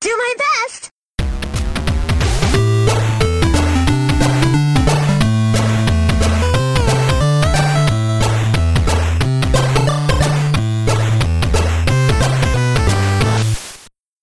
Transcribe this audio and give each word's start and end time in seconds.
Do 0.00 0.08
my 0.16 0.34
best! 0.36 0.90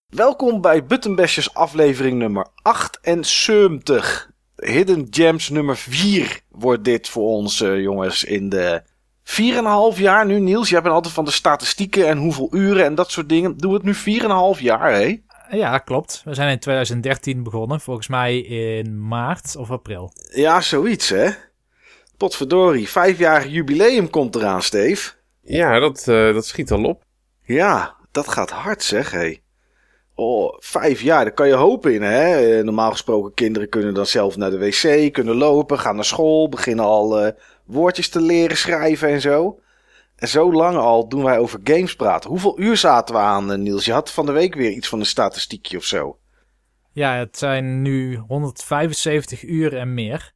Welkom 0.07 0.61
bij 0.61 0.85
Buttonbashers 0.85 1.53
aflevering 1.53 2.18
nummer 2.18 2.48
78. 2.62 4.32
Hidden 4.55 5.07
Gems 5.09 5.50
nummer 5.50 5.78
4 5.78 6.41
wordt 6.50 6.84
dit 6.84 7.09
voor 7.09 7.28
ons, 7.28 7.62
eh, 7.62 7.82
jongens, 7.82 8.23
in 8.23 8.50
de 8.50 8.84
4,5 9.23 10.00
jaar 10.00 10.25
nu. 10.25 10.39
Niels, 10.39 10.70
jij 10.70 10.82
bent 10.82 10.94
altijd 10.94 11.14
van 11.14 11.25
de 11.25 11.32
statistieken 11.32 12.07
en 12.07 12.18
hoeveel 12.18 12.48
uren 12.52 12.86
en 12.86 12.96
dat 12.96 13.12
soort 13.12 13.30
dingen. 13.30 13.57
Doe 13.57 13.73
het 13.73 13.84
nu 13.84 13.94
4,5 13.94 14.59
jaar, 14.59 14.94
hè? 14.94 15.25
Ja, 15.50 15.77
klopt. 15.77 16.21
We 16.25 16.34
zijn 16.34 16.50
in 16.50 16.59
2013 16.59 17.43
begonnen. 17.43 17.80
Volgens 17.80 18.08
mij 18.08 18.40
in 18.40 19.08
maart 19.08 19.55
of 19.55 19.71
april. 19.71 20.13
Ja, 20.34 20.62
zoiets, 20.62 21.09
hè? 21.09 21.30
Potverdorie, 22.17 22.90
vijfjarig 22.90 23.52
jubileum 23.52 24.09
komt 24.09 24.35
eraan, 24.35 24.62
Steve. 24.62 25.12
Ja, 25.41 25.80
dat, 25.80 26.07
eh, 26.07 26.34
dat 26.34 26.45
schiet 26.45 26.71
al 26.71 26.84
op. 26.84 27.04
Ja, 27.44 27.95
dat 28.12 28.27
gaat 28.27 28.49
hard, 28.49 28.84
zeg, 28.84 29.12
hé. 29.12 29.35
Oh, 30.16 30.55
vijf 30.59 31.02
jaar, 31.02 31.23
daar 31.23 31.34
kan 31.34 31.48
je 31.48 31.54
hopen 31.54 31.93
in, 31.93 32.02
hè? 32.02 32.57
Eh, 32.57 32.63
Normaal 32.63 32.91
gesproken, 32.91 33.34
kinderen 33.34 33.70
kunnen 33.70 33.93
dan 33.93 34.05
zelf 34.05 34.38
naar 34.38 34.49
de 34.49 34.57
wc, 34.57 35.13
kunnen 35.13 35.35
lopen, 35.35 35.79
gaan 35.79 35.95
naar 35.95 36.05
school, 36.05 36.49
beginnen 36.49 36.85
al 36.85 37.20
eh, 37.20 37.32
woordjes 37.66 38.09
te 38.09 38.21
leren 38.21 38.57
schrijven 38.57 39.09
en 39.09 39.21
zo. 39.21 39.59
En 40.17 40.27
zo 40.27 40.52
lang 40.53 40.77
al 40.77 41.07
doen 41.07 41.23
wij 41.23 41.38
over 41.39 41.59
games 41.63 41.95
praten. 41.95 42.30
Hoeveel 42.30 42.59
uur 42.59 42.77
zaten 42.77 43.16
we 43.16 43.21
aan, 43.21 43.52
eh, 43.52 43.57
Niels? 43.57 43.85
Je 43.85 43.91
had 43.91 44.12
van 44.12 44.26
de 44.26 44.31
week 44.31 44.55
weer 44.55 44.71
iets 44.71 44.88
van 44.88 44.99
een 44.99 45.05
statistiekje 45.05 45.77
of 45.77 45.84
zo. 45.84 46.20
Ja, 46.91 47.13
het 47.16 47.38
zijn 47.38 47.81
nu 47.81 48.16
175 48.16 49.43
uur 49.43 49.76
en 49.77 49.93
meer. 49.93 50.34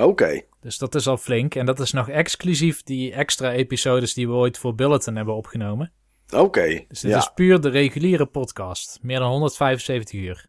Oké, 0.00 0.42
Dus 0.60 0.78
dat 0.78 0.94
is 0.94 1.06
al 1.06 1.16
flink. 1.16 1.54
En 1.54 1.66
dat 1.66 1.80
is 1.80 1.92
nog 1.92 2.08
exclusief 2.08 2.82
die 2.82 3.12
extra 3.12 3.52
episodes 3.52 4.14
die 4.14 4.28
we 4.28 4.34
ooit 4.34 4.58
voor 4.58 4.74
Bulletin 4.74 5.16
hebben 5.16 5.34
opgenomen. 5.34 5.92
oké. 6.34 6.84
Dus 6.88 7.00
dit 7.00 7.10
Ja, 7.10 7.18
is 7.18 7.30
puur 7.34 7.60
de 7.60 7.68
reguliere 7.68 8.26
podcast. 8.26 8.98
Meer 9.02 9.18
dan 9.18 9.30
175 9.30 10.20
uur. 10.20 10.46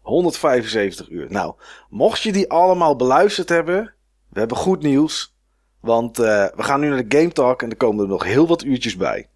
175 0.00 1.08
uur. 1.08 1.26
Nou, 1.30 1.54
mocht 1.88 2.22
je 2.22 2.32
die 2.32 2.50
allemaal 2.50 2.96
beluisterd 2.96 3.48
hebben, 3.48 3.94
we 4.28 4.38
hebben 4.38 4.56
goed 4.56 4.82
nieuws. 4.82 5.34
Want 5.80 6.18
eh, 6.18 6.24
we 6.56 6.62
gaan 6.62 6.80
nu 6.80 6.88
naar 6.88 7.08
de 7.08 7.16
Game 7.18 7.32
Talk 7.32 7.62
en 7.62 7.70
er 7.70 7.76
komen 7.76 8.04
er 8.04 8.10
nog 8.10 8.24
heel 8.24 8.46
wat 8.46 8.64
uurtjes 8.64 8.96
bij. 8.96 9.28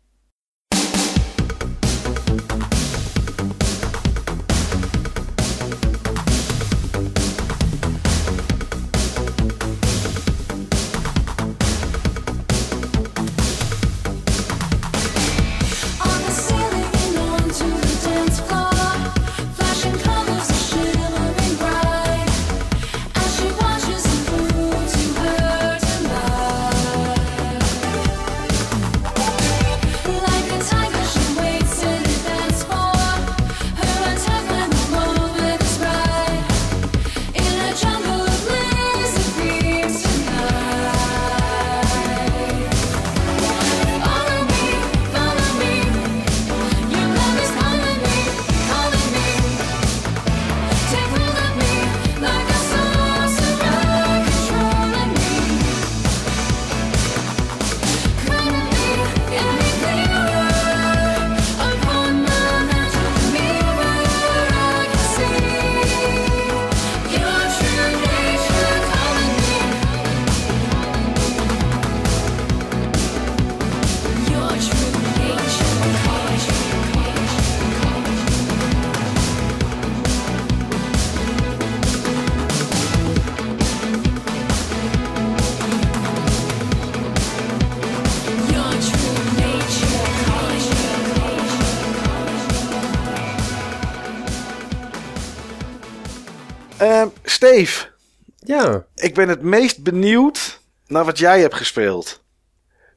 Ik 99.15 99.21
ben 99.27 99.29
het 99.29 99.43
meest 99.43 99.83
benieuwd 99.83 100.61
naar 100.87 101.05
wat 101.05 101.19
jij 101.19 101.41
hebt 101.41 101.55
gespeeld. 101.55 102.25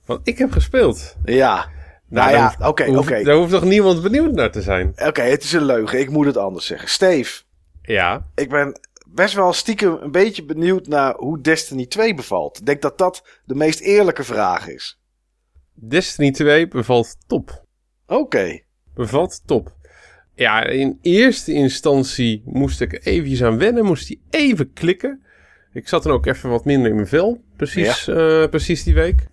want 0.06 0.28
ik 0.28 0.38
heb 0.38 0.52
gespeeld. 0.52 1.16
Ja. 1.26 1.70
Nou, 2.10 2.32
daar 2.32 2.56
ja, 2.60 2.68
oké, 2.68 2.98
oké. 2.98 3.24
Daar 3.24 3.36
hoeft 3.36 3.52
toch 3.52 3.64
niemand 3.64 4.02
benieuwd 4.02 4.32
naar 4.32 4.52
te 4.52 4.62
zijn? 4.62 4.94
Oké, 4.96 5.22
het 5.22 5.44
is 5.44 5.54
een 5.54 5.66
leugen. 5.66 6.00
Ik 6.00 6.10
moet 6.10 6.26
het 6.26 6.38
anders 6.38 6.66
zeggen. 6.66 6.90
Steve, 6.90 7.42
Ja, 7.82 8.28
ik 8.36 8.50
ben 8.50 8.80
best 9.08 9.34
wel 9.34 9.54
stiekem 9.54 9.98
een 10.02 10.12
beetje 10.12 10.46
benieuwd 10.46 10.88
naar 10.88 11.16
hoe 11.16 11.42
Destiny 11.42 11.86
2 11.86 12.14
bevalt. 12.14 12.60
Ik 12.60 12.66
denk 12.66 12.82
dat 12.82 12.98
dat 12.98 13.40
de 13.46 13.56
meest 13.56 13.80
eerlijke 13.80 14.24
vraag 14.24 14.68
is. 14.68 15.00
Destiny 15.74 16.32
2 16.32 16.68
bevalt 16.68 17.16
top. 17.28 17.64
Oké. 18.08 18.60
Bevalt 18.94 19.42
top. 19.46 19.76
Ja, 20.36 20.64
in 20.64 21.00
eerste 21.02 21.54
instantie 21.54 22.42
moest 22.46 22.82
ik 22.82 23.06
eventjes 23.06 23.44
aan 23.44 23.58
wennen, 23.58 23.86
moest 23.86 24.08
hij 24.08 24.20
even 24.30 24.74
klikken. 24.74 25.26
Ik 25.78 25.88
zat 25.88 26.04
dan 26.04 26.12
ook 26.12 26.26
even 26.26 26.50
wat 26.50 26.66
minder 26.66 26.90
in 26.90 26.96
mijn 26.96 27.08
vel, 27.08 27.44
precies, 27.56 28.08
eh, 28.08 28.48
precies 28.48 28.84
die 28.84 28.94
week. 28.94 29.28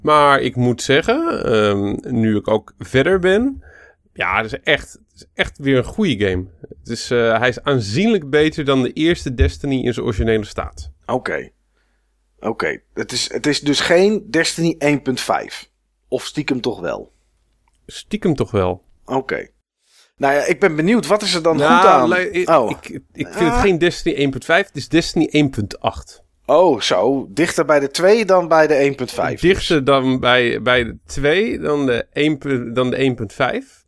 Maar 0.00 0.40
ik 0.40 0.56
moet 0.56 0.82
zeggen, 0.82 1.44
ehm, 1.44 1.96
nu 2.20 2.36
ik 2.36 2.48
ook 2.48 2.74
verder 2.78 3.18
ben, 3.18 3.64
ja, 4.12 4.36
het 4.36 4.44
is 4.46 4.60
echt, 4.60 4.92
het 4.92 5.14
is 5.14 5.26
echt 5.34 5.58
weer 5.58 5.76
een 5.76 5.84
goede 5.84 6.26
game. 6.26 6.46
Het 6.78 6.88
is, 6.88 7.10
eh, 7.10 7.38
hij 7.38 7.48
is 7.48 7.62
aanzienlijk 7.62 8.30
beter 8.30 8.64
dan 8.64 8.82
de 8.82 8.92
eerste 8.92 9.34
Destiny 9.34 9.84
in 9.84 9.92
zijn 9.92 10.06
originele 10.06 10.44
staat. 10.44 10.90
Oké. 11.06 11.50
Oké. 12.40 12.80
Het, 12.94 13.12
is, 13.12 13.32
het 13.32 13.46
is 13.46 13.60
dus 13.60 13.80
geen 13.80 14.30
Destiny 14.30 14.76
1.5. 14.78 15.70
Of 16.08 16.24
stiekem 16.24 16.60
toch 16.60 16.80
wel. 16.80 17.12
Stiekem 17.86 18.34
toch 18.34 18.50
wel. 18.50 18.82
Oké. 19.04 19.48
Nou 20.18 20.34
ja, 20.34 20.44
ik 20.44 20.60
ben 20.60 20.76
benieuwd. 20.76 21.06
Wat 21.06 21.22
is 21.22 21.34
er 21.34 21.42
dan 21.42 21.56
Nou, 21.56 21.80
goed 21.80 21.88
aan? 21.90 22.32
ik, 22.32 22.48
oh. 22.48 22.70
ik, 22.70 23.00
ik 23.12 23.28
vind 23.30 23.50
het 23.50 23.60
geen 23.60 23.78
Destiny 23.78 24.32
1.5, 24.32 24.46
het 24.46 24.70
is 24.72 24.88
Destiny 24.88 25.50
1.8. 25.80 26.24
oh, 26.46 26.80
zo. 26.80 27.26
Dichter 27.30 27.64
bij 27.64 27.80
de 27.80 27.90
2 27.90 28.24
dan 28.24 28.48
bij 28.48 28.66
de 28.66 28.96
1.5. 29.34 29.40
Dichter 29.40 29.84
dan 29.84 30.20
bij, 30.20 30.62
bij 30.62 30.84
de 30.84 30.96
2 31.06 31.58
dan 31.58 31.86
de 31.86 32.06
1 32.12 32.38
pu- 32.38 32.72
dan 32.72 32.90
de 32.90 33.16
1.5. 33.62 33.86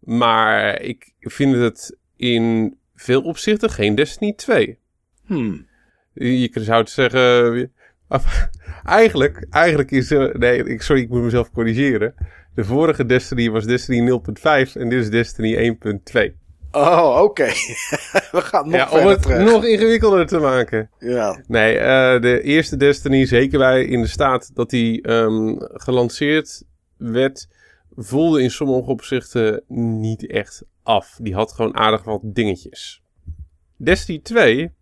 Maar 0.00 0.80
ik 0.82 1.12
vind 1.20 1.54
het 1.56 1.96
in 2.16 2.76
veel 2.94 3.22
opzichten 3.22 3.70
geen 3.70 3.94
Destiny 3.94 4.32
2. 4.32 4.78
Hmm. 5.26 5.66
Je 6.12 6.50
zou 6.54 6.80
het 6.80 6.90
zeggen... 6.90 7.72
af- 8.08 8.48
Eigenlijk, 8.84 9.46
eigenlijk 9.50 9.90
is... 9.90 10.10
er- 10.10 10.38
Nee, 10.38 10.64
ik, 10.64 10.82
sorry, 10.82 11.02
ik 11.02 11.08
moet 11.08 11.22
mezelf 11.22 11.50
corrigeren. 11.50 12.14
De 12.58 12.64
vorige 12.64 13.06
Destiny 13.06 13.50
was 13.50 13.64
Destiny 13.64 14.20
0.5 14.66 14.72
en 14.72 14.88
dit 14.88 15.00
is 15.02 15.10
Destiny 15.10 15.76
1.2. 16.12 16.32
Oh, 16.70 17.20
oké. 17.22 17.44
We 18.32 18.40
gaan 18.40 18.68
nog 18.68 18.74
Ja, 18.74 19.00
om 19.00 19.06
het 19.06 19.22
terug. 19.22 19.50
nog 19.50 19.64
ingewikkelder 19.64 20.26
te 20.26 20.38
maken. 20.38 20.90
Ja. 20.98 21.42
Nee, 21.46 21.78
eh, 21.78 22.20
de 22.20 22.42
eerste 22.42 22.76
Destiny, 22.76 23.26
zeker 23.26 23.58
bij 23.58 23.84
in 23.84 24.00
de 24.00 24.06
staat 24.06 24.50
dat 24.54 24.70
die 24.70 25.02
ehm, 25.02 25.54
gelanceerd 25.58 26.64
werd, 26.96 27.48
voelde 27.96 28.42
in 28.42 28.50
sommige 28.50 28.90
opzichten 28.90 29.62
niet 29.98 30.26
echt 30.26 30.62
af. 30.82 31.18
Die 31.22 31.34
had 31.34 31.52
gewoon 31.52 31.76
aardig 31.76 32.04
wat 32.04 32.20
dingetjes. 32.22 33.02
Destiny 33.76 34.18
2 34.18 34.72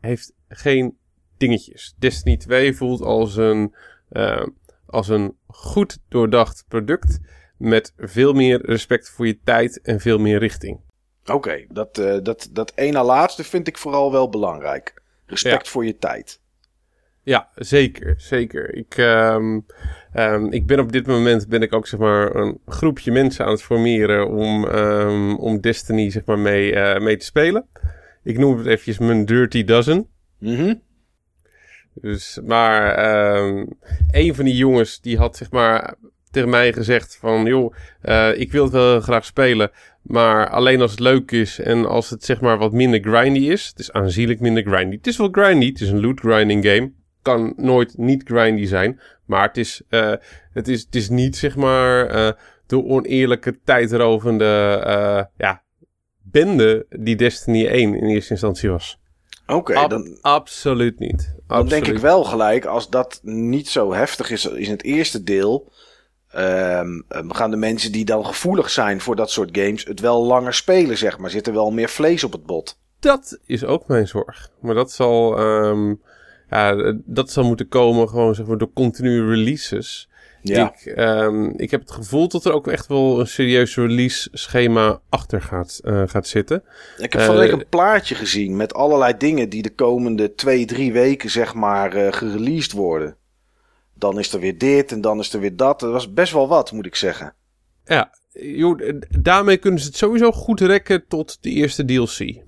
heeft 0.00 0.32
geen 0.48 0.96
dingetjes. 1.36 1.94
Destiny 1.98 2.36
2 2.36 2.74
voelt 2.74 3.00
als 3.00 3.36
een, 3.36 3.74
eh, 4.08 4.46
als 4.92 5.08
een 5.08 5.36
goed 5.46 5.98
doordacht 6.08 6.64
product 6.68 7.20
met 7.58 7.92
veel 7.96 8.32
meer 8.32 8.66
respect 8.66 9.10
voor 9.10 9.26
je 9.26 9.38
tijd 9.44 9.80
en 9.80 10.00
veel 10.00 10.18
meer 10.18 10.38
richting. 10.38 10.80
Oké, 11.24 11.64
dat, 11.68 11.98
eh, 11.98 12.18
dat, 12.22 12.48
dat 12.52 12.72
ene 12.74 13.02
laatste 13.02 13.44
vind 13.44 13.68
ik 13.68 13.78
vooral 13.78 14.12
wel 14.12 14.28
belangrijk. 14.28 15.02
Respect 15.26 15.64
Ja. 15.64 15.70
voor 15.72 15.84
je 15.84 15.96
tijd. 15.98 16.40
Ja, 17.22 17.48
zeker, 17.54 18.14
zeker. 18.16 18.74
Ik, 18.74 18.96
ehm, 18.96 19.60
ehm, 20.12 20.44
ik 20.46 20.66
ben 20.66 20.80
op 20.80 20.92
dit 20.92 21.06
moment 21.06 21.48
ben 21.48 21.62
ik 21.62 21.72
ook 21.72 21.86
zeg 21.86 22.00
maar 22.00 22.34
een 22.34 22.58
groepje 22.66 23.12
mensen 23.12 23.44
aan 23.44 23.50
het 23.50 23.62
formeren 23.62 24.28
om, 24.28 24.66
ehm, 24.68 25.34
om 25.34 25.60
Destiny 25.60 26.10
zeg 26.10 26.24
maar 26.24 26.38
mee, 26.38 26.74
eh, 26.74 27.00
mee 27.00 27.16
te 27.16 27.24
spelen. 27.24 27.68
Ik 28.22 28.38
noem 28.38 28.56
het 28.56 28.66
eventjes 28.66 28.98
mijn 28.98 29.24
Dirty 29.24 29.64
Dozen. 29.64 30.08
Mhm. 30.38 30.74
Dus, 31.94 32.38
maar 32.44 32.94
ehm, 32.94 33.66
een 34.10 34.34
van 34.34 34.44
die 34.44 34.56
jongens 34.56 35.00
die 35.00 35.16
had 35.16 35.36
zeg 35.36 35.50
maar 35.50 35.94
tegen 36.30 36.48
mij 36.48 36.72
gezegd 36.72 37.16
van... 37.20 37.44
joh, 37.44 37.74
eh, 38.00 38.38
ik 38.38 38.52
wil 38.52 38.64
het 38.64 38.72
wel 38.72 39.00
graag 39.00 39.24
spelen, 39.24 39.70
maar 40.02 40.50
alleen 40.50 40.80
als 40.80 40.90
het 40.90 41.00
leuk 41.00 41.30
is... 41.30 41.58
en 41.58 41.86
als 41.86 42.10
het 42.10 42.24
zeg 42.24 42.40
maar 42.40 42.58
wat 42.58 42.72
minder 42.72 43.00
grindy 43.00 43.38
is. 43.38 43.66
Het 43.66 43.78
is 43.78 43.92
aanzienlijk 43.92 44.40
minder 44.40 44.62
grindy. 44.62 44.96
Het 44.96 45.06
is 45.06 45.16
wel 45.16 45.28
grindy, 45.32 45.66
het 45.66 45.80
is 45.80 45.88
een 45.88 46.00
loot 46.00 46.20
grinding 46.20 46.64
game. 46.66 46.92
Kan 47.22 47.52
nooit 47.56 47.98
niet 47.98 48.22
grindy 48.24 48.66
zijn, 48.66 49.00
maar 49.24 49.46
het 49.46 49.56
is, 49.56 49.82
eh, 49.88 50.12
het 50.52 50.68
is, 50.68 50.82
het 50.82 50.94
is 50.94 51.08
niet 51.08 51.36
zeg 51.36 51.56
maar 51.56 52.06
eh, 52.06 52.32
de 52.66 52.84
oneerlijke 52.84 53.58
tijdrovende 53.64 55.28
ja, 55.36 55.62
bende 56.22 56.86
die 56.88 57.16
Destiny 57.16 57.66
1 57.66 57.94
in 57.94 58.06
eerste 58.08 58.30
instantie 58.30 58.70
was. 58.70 59.01
Oké, 59.46 59.74
Ab- 59.74 59.90
dan, 59.90 60.18
absoluut 60.20 60.98
niet. 60.98 61.34
dan 61.46 61.68
denk 61.68 61.86
ik 61.86 61.98
wel 61.98 62.24
gelijk, 62.24 62.64
als 62.64 62.90
dat 62.90 63.20
niet 63.22 63.68
zo 63.68 63.92
heftig 63.92 64.30
is 64.30 64.44
in 64.46 64.70
het 64.70 64.82
eerste 64.82 65.22
deel... 65.22 65.70
ehm, 66.30 67.00
ehm, 67.08 67.30
gaan 67.30 67.50
de 67.50 67.56
mensen 67.56 67.92
die 67.92 68.04
dan 68.04 68.26
gevoelig 68.26 68.70
zijn 68.70 69.00
voor 69.00 69.16
dat 69.16 69.30
soort 69.30 69.48
games 69.58 69.84
het 69.84 70.00
wel 70.00 70.24
langer 70.24 70.54
spelen, 70.54 70.98
zeg 70.98 71.18
maar. 71.18 71.30
Zit 71.30 71.46
er 71.46 71.52
wel 71.52 71.70
meer 71.70 71.88
vlees 71.88 72.24
op 72.24 72.32
het 72.32 72.46
bot. 72.46 72.78
Dat 73.00 73.38
is 73.46 73.64
ook 73.64 73.86
mijn 73.88 74.08
zorg. 74.08 74.50
Maar 74.60 74.74
dat 74.74 74.92
zal, 74.92 75.38
ehm, 75.38 75.94
ja, 76.50 76.94
dat 77.04 77.30
zal 77.30 77.44
moeten 77.44 77.68
komen 77.68 78.08
gewoon 78.08 78.34
zeg 78.34 78.46
maar 78.46 78.58
door 78.58 78.72
continue 78.72 79.28
releases. 79.28 80.08
Ja, 80.42 80.74
Ik, 80.74 80.94
ehm, 80.94 81.44
ik 81.56 81.70
heb 81.70 81.80
het 81.80 81.90
gevoel 81.90 82.28
dat 82.28 82.44
er 82.44 82.52
ook 82.52 82.68
echt 82.68 82.86
wel 82.86 83.20
een 83.20 83.26
serieus 83.26 83.76
release 83.76 84.28
schema 84.32 85.00
achter 85.08 85.42
gaat, 85.42 85.80
eh, 85.84 86.02
gaat 86.06 86.26
zitten. 86.26 86.62
ik 86.98 87.12
heb 87.12 87.22
van 87.22 87.36
week 87.36 87.52
eh, 87.52 87.58
een 87.58 87.68
plaatje 87.68 88.14
gezien 88.14 88.56
met 88.56 88.74
allerlei 88.74 89.16
dingen 89.16 89.48
die 89.48 89.62
de 89.62 89.74
komende 89.74 90.34
twee, 90.34 90.64
drie 90.64 90.92
weken, 90.92 91.30
zeg 91.30 91.54
maar, 91.54 91.94
eh 91.94 92.12
gereleased 92.12 92.72
worden. 92.72 93.16
Dan 93.94 94.18
is 94.18 94.32
er 94.32 94.40
weer 94.40 94.58
dit 94.58 94.92
en 94.92 95.00
dan 95.00 95.18
is 95.18 95.32
er 95.32 95.40
weer 95.40 95.56
dat. 95.56 95.80
Dat 95.80 95.92
was 95.92 96.12
best 96.12 96.32
wel 96.32 96.48
wat, 96.48 96.72
moet 96.72 96.86
ik 96.86 96.94
zeggen. 96.94 97.34
Ja, 97.84 98.10
joh, 98.32 98.98
daarmee 99.20 99.56
kunnen 99.56 99.80
ze 99.80 99.86
het 99.86 99.96
sowieso 99.96 100.32
goed 100.32 100.60
rekken 100.60 101.06
tot 101.08 101.38
de 101.40 101.50
eerste 101.50 101.84
DLC. 101.84 102.42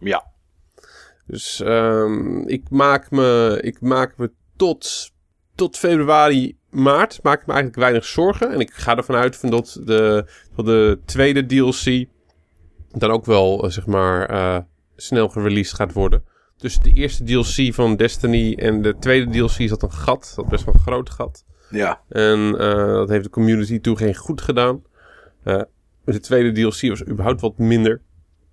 Ja, 0.00 0.24
Dus 1.26 1.60
ehm, 1.60 2.40
ik 2.40 2.70
maak 2.70 3.10
me, 3.10 3.58
ik 3.62 3.80
maak 3.80 4.16
me 4.16 4.30
tot, 4.56 5.10
tot 5.54 5.76
februari, 5.76 6.58
maart, 6.70 7.22
maak 7.22 7.40
ik 7.40 7.46
me 7.46 7.52
eigenlijk 7.52 7.82
weinig 7.82 8.04
zorgen. 8.04 8.50
En 8.52 8.60
ik 8.60 8.70
ga 8.72 8.96
ervan 8.96 9.14
uit 9.16 9.36
van 9.36 9.50
dat 9.50 9.80
de, 9.84 10.24
dat 10.56 10.64
de 10.66 10.98
tweede 11.04 11.46
DLC 11.46 12.06
dan 12.90 13.10
ook 13.10 13.24
wel, 13.24 13.64
eh, 13.64 13.70
zeg 13.70 13.86
maar, 13.86 14.26
eh, 14.28 14.58
snel 14.96 15.28
gereleased 15.28 15.74
gaat 15.74 15.92
worden. 15.92 16.24
Dus 16.56 16.78
de 16.78 16.90
eerste 16.92 17.24
DLC 17.24 17.74
van 17.74 17.96
Destiny 17.96 18.54
en 18.54 18.82
de 18.82 18.96
tweede 18.98 19.30
DLC 19.30 19.68
zat 19.68 19.82
een 19.82 19.92
gat, 19.92 20.32
dat 20.36 20.48
best 20.48 20.64
wel 20.64 20.74
een 20.74 20.80
groot 20.80 21.10
gat. 21.10 21.44
ja. 21.70 22.00
En 22.08 22.58
eh, 22.58 22.74
dat 22.92 23.08
heeft 23.08 23.24
de 23.24 23.30
community 23.30 23.80
toen 23.80 23.96
geen 23.96 24.14
goed 24.14 24.40
gedaan. 24.40 24.82
De 26.04 26.20
tweede 26.20 26.52
DLC 26.52 26.88
was 26.88 27.06
überhaupt 27.06 27.40
wat 27.40 27.58
minder. 27.58 28.02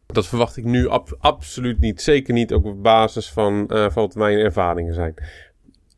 Dat 0.06 0.28
verwacht 0.28 0.58
ik 0.58 0.64
nu 0.64 0.88
ab- 0.90 1.16
absoluut 1.20 1.80
niet. 1.80 2.02
Zeker 2.02 2.34
niet 2.34 2.54
ook 2.54 2.66
op 2.66 2.84
basis 2.84 3.32
van, 3.32 3.64
van 3.68 3.92
wat 3.94 4.16
mijn 4.16 4.38
ervaringen 4.38 4.94
zijn. 4.94 5.14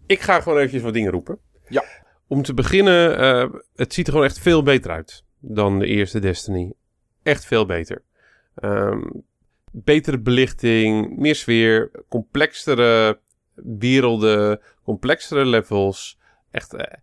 Ik 0.06 0.22
ga 0.22 0.42
gewoon 0.42 0.58
eventjes 0.58 0.82
wat 0.82 0.94
dingen 0.94 1.12
roepen. 1.12 1.38
Ja. 1.68 1.84
Om 2.30 2.42
te 2.42 2.54
beginnen, 2.54 3.18
eh, 3.18 3.50
het 3.76 3.94
ziet 3.94 4.08
er 4.08 4.14
gewoon 4.14 4.28
echt 4.28 4.40
veel 4.40 4.64
beter 4.64 4.92
uit 4.92 5.24
dan 5.40 5.80
de 5.80 5.86
eerste 5.86 6.20
Destiny. 6.20 6.72
Echt 7.24 7.46
veel 7.46 7.66
beter. 7.66 8.02
Ehm, 8.56 9.02
betere 9.72 10.20
belichting, 10.20 11.18
meer 11.18 11.36
sfeer, 11.36 11.92
complexere 12.10 13.20
werelden, 13.56 14.60
complexere 14.84 15.46
levels. 15.46 16.18
Echt 16.52 16.74
eh, 16.74 16.94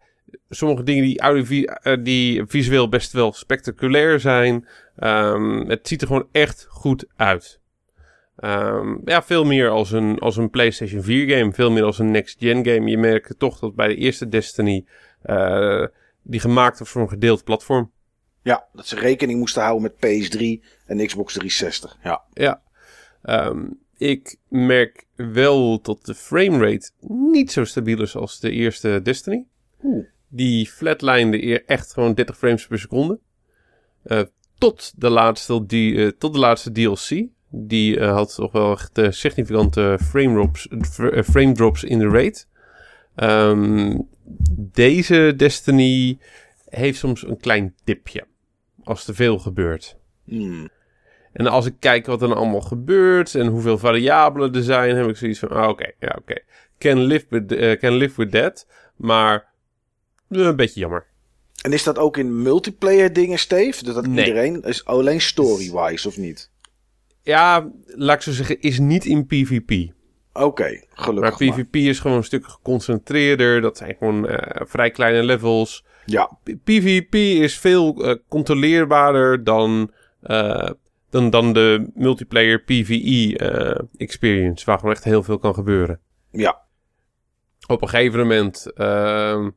sommige 0.49 0.83
dingen 0.83 1.05
die, 1.05 1.67
eh, 1.67 1.97
die 2.03 2.45
visueel 2.47 2.89
best 2.89 3.13
wel 3.13 3.33
spectaculair 3.33 4.21
zijn. 4.21 4.69
Ehm, 4.97 5.69
het 5.69 5.89
ziet 5.89 6.01
er 6.01 6.07
gewoon 6.07 6.29
echt 6.33 6.67
goed 6.69 7.07
uit. 7.17 7.61
Ehm, 8.37 8.97
ja, 9.05 9.23
veel 9.23 9.45
meer 9.45 9.69
als 9.69 9.93
een, 9.93 10.19
als 10.19 10.37
een 10.37 10.51
PlayStation 10.51 11.03
4 11.03 11.37
game. 11.37 11.53
Veel 11.53 11.71
meer 11.71 11.85
als 11.85 11.99
een 11.99 12.11
next-gen 12.11 12.67
game. 12.67 12.91
Je 12.91 12.99
merkt 12.99 13.39
toch 13.39 13.59
dat 13.59 13.75
bij 13.75 13.89
de 13.89 13.97
eerste 13.97 14.29
Destiny... 14.29 14.85
eh, 15.27 15.85
die 16.23 16.41
gemaakt 16.41 16.79
was 16.79 16.89
voor 16.89 17.03
een 17.03 17.09
gedeeld 17.09 17.45
platform. 17.45 17.93
Ja, 18.43 18.67
dat 18.73 18.87
ze 18.87 18.97
rekening 18.97 19.39
moesten 19.39 19.63
houden 19.63 19.83
met 19.83 19.95
PS3 19.95 20.65
en 20.87 21.07
Xbox 21.07 21.33
360. 21.33 21.97
Ja, 22.03 22.23
Ja. 22.33 22.63
Ehm, 23.23 23.67
ik 23.97 24.37
merk 24.49 25.07
wel 25.15 25.81
dat 25.83 26.05
de 26.05 26.15
framerate 26.15 26.91
niet 27.09 27.53
zo 27.53 27.65
stabiel 27.65 28.03
is 28.03 28.17
als 28.17 28.41
de 28.41 28.51
eerste 28.51 29.01
Destiny. 29.03 29.47
Oeh. 29.83 30.07
Die 30.29 30.67
flatline 30.67 31.43
eer 31.43 31.65
echt 31.65 31.93
gewoon 31.93 32.15
30 32.15 32.37
frames 32.37 32.67
per 32.67 32.79
seconde. 32.79 33.19
Eh, 34.03 34.23
tot, 34.59 34.93
de 34.97 35.11
laatste, 35.11 35.67
die, 35.67 36.05
eh, 36.05 36.11
tot 36.19 36.33
de 36.33 36.39
laatste 36.39 36.73
DLC. 36.73 37.27
Die 37.49 38.01
had 38.01 38.35
toch 38.35 38.53
wel 38.53 38.73
echt 38.73 39.01
significante 39.17 39.99
frame 40.03 40.35
drops, 40.35 40.69
frame 41.31 41.53
drops 41.53 41.85
in 41.85 41.99
de 41.99 42.09
rate. 42.09 42.45
Ehm, 43.15 43.99
deze 44.73 45.35
Destiny 45.37 46.19
heeft 46.69 46.99
soms 46.99 47.27
een 47.27 47.37
klein 47.37 47.75
dipje. 47.85 48.27
Als 48.85 49.07
er 49.09 49.15
veel 49.15 49.39
gebeurt. 49.39 49.97
Hmm. 50.25 50.69
En 51.33 51.47
als 51.47 51.67
ik 51.67 51.75
kijk 51.79 52.07
wat 52.07 52.23
er 52.23 52.29
nou 52.29 52.41
allemaal 52.41 52.61
gebeurt 52.61 53.35
en 53.35 53.47
hoeveel 53.47 53.79
variabelen 53.79 54.55
er 54.55 54.63
zijn, 54.63 54.97
heb 54.97 55.09
ik 55.09 55.17
zoiets 55.17 55.39
van, 55.39 55.49
ah, 55.49 55.69
oké, 55.69 55.91
ja, 56.01 56.17
oké. 56.19 56.35
Can, 56.79 56.99
live 56.99 57.27
with, 57.29 57.53
eh, 57.53 57.79
can 57.79 57.93
live 57.93 58.15
with 58.17 58.31
that, 58.31 58.67
maar 58.97 59.49
eh, 60.29 60.39
een 60.39 60.57
beetje 60.57 60.81
jammer. 60.81 61.07
En 61.63 61.73
is 61.73 61.83
dat 61.83 61.99
ook 61.99 62.17
in 62.17 62.43
multiplayer 62.43 63.13
dingen, 63.13 63.39
Steve? 63.39 63.85
Dat, 63.85 63.95
dat 63.95 64.07
Nee. 64.07 64.27
iedereen 64.27 64.63
is 64.63 64.85
alleen 64.85 65.21
story-wise 65.21 66.09
of 66.09 66.17
niet? 66.17 66.51
Ja, 67.23 67.71
laat 67.87 68.17
ik 68.17 68.23
zo 68.23 68.33
zeggen, 68.33 68.61
is 68.61 68.79
niet 68.79 69.05
in 69.05 69.27
PvP. 69.27 69.93
Oké, 70.45 70.63
Maar 70.63 70.81
gelukkig 70.95 71.41
maar. 71.41 71.65
PvP 71.65 71.77
is 71.77 71.99
gewoon 71.99 72.17
een 72.17 72.25
stuk 72.25 72.47
geconcentreerder. 72.47 73.61
Dat 73.61 73.77
zijn 73.77 73.97
gewoon 73.99 74.29
eh, 74.29 74.67
vrij 74.67 74.91
kleine 74.91 75.23
levels. 75.23 75.85
Ja, 76.05 76.39
PvP 76.65 77.15
is 77.15 77.59
veel 77.59 78.05
eh, 78.05 78.15
controleerbaarder 78.29 79.45
dan, 79.45 79.91
eh, 80.21 80.71
dan, 81.11 81.31
dan 81.31 81.53
de 81.53 81.91
multiplayer 81.95 82.63
PvE 82.63 83.87
experience. 83.97 84.65
Waar 84.65 84.79
gewoon 84.79 84.95
echt 84.95 85.05
heel 85.05 85.23
veel 85.23 85.39
kan 85.39 85.55
gebeuren. 85.55 86.01
ja. 86.31 86.65
op 87.67 87.83
een 87.83 87.89
gegeven 87.89 88.19
moment 88.19 88.73
ehm, 88.75 89.51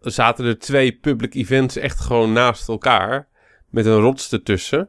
zaten 0.00 0.44
er 0.44 0.58
twee 0.58 0.92
public 0.92 1.34
events 1.34 1.76
echt 1.76 2.00
gewoon 2.00 2.32
naast 2.32 2.68
elkaar. 2.68 3.28
Met 3.68 3.86
een 3.86 4.00
rots 4.00 4.32
ertussen. 4.32 4.88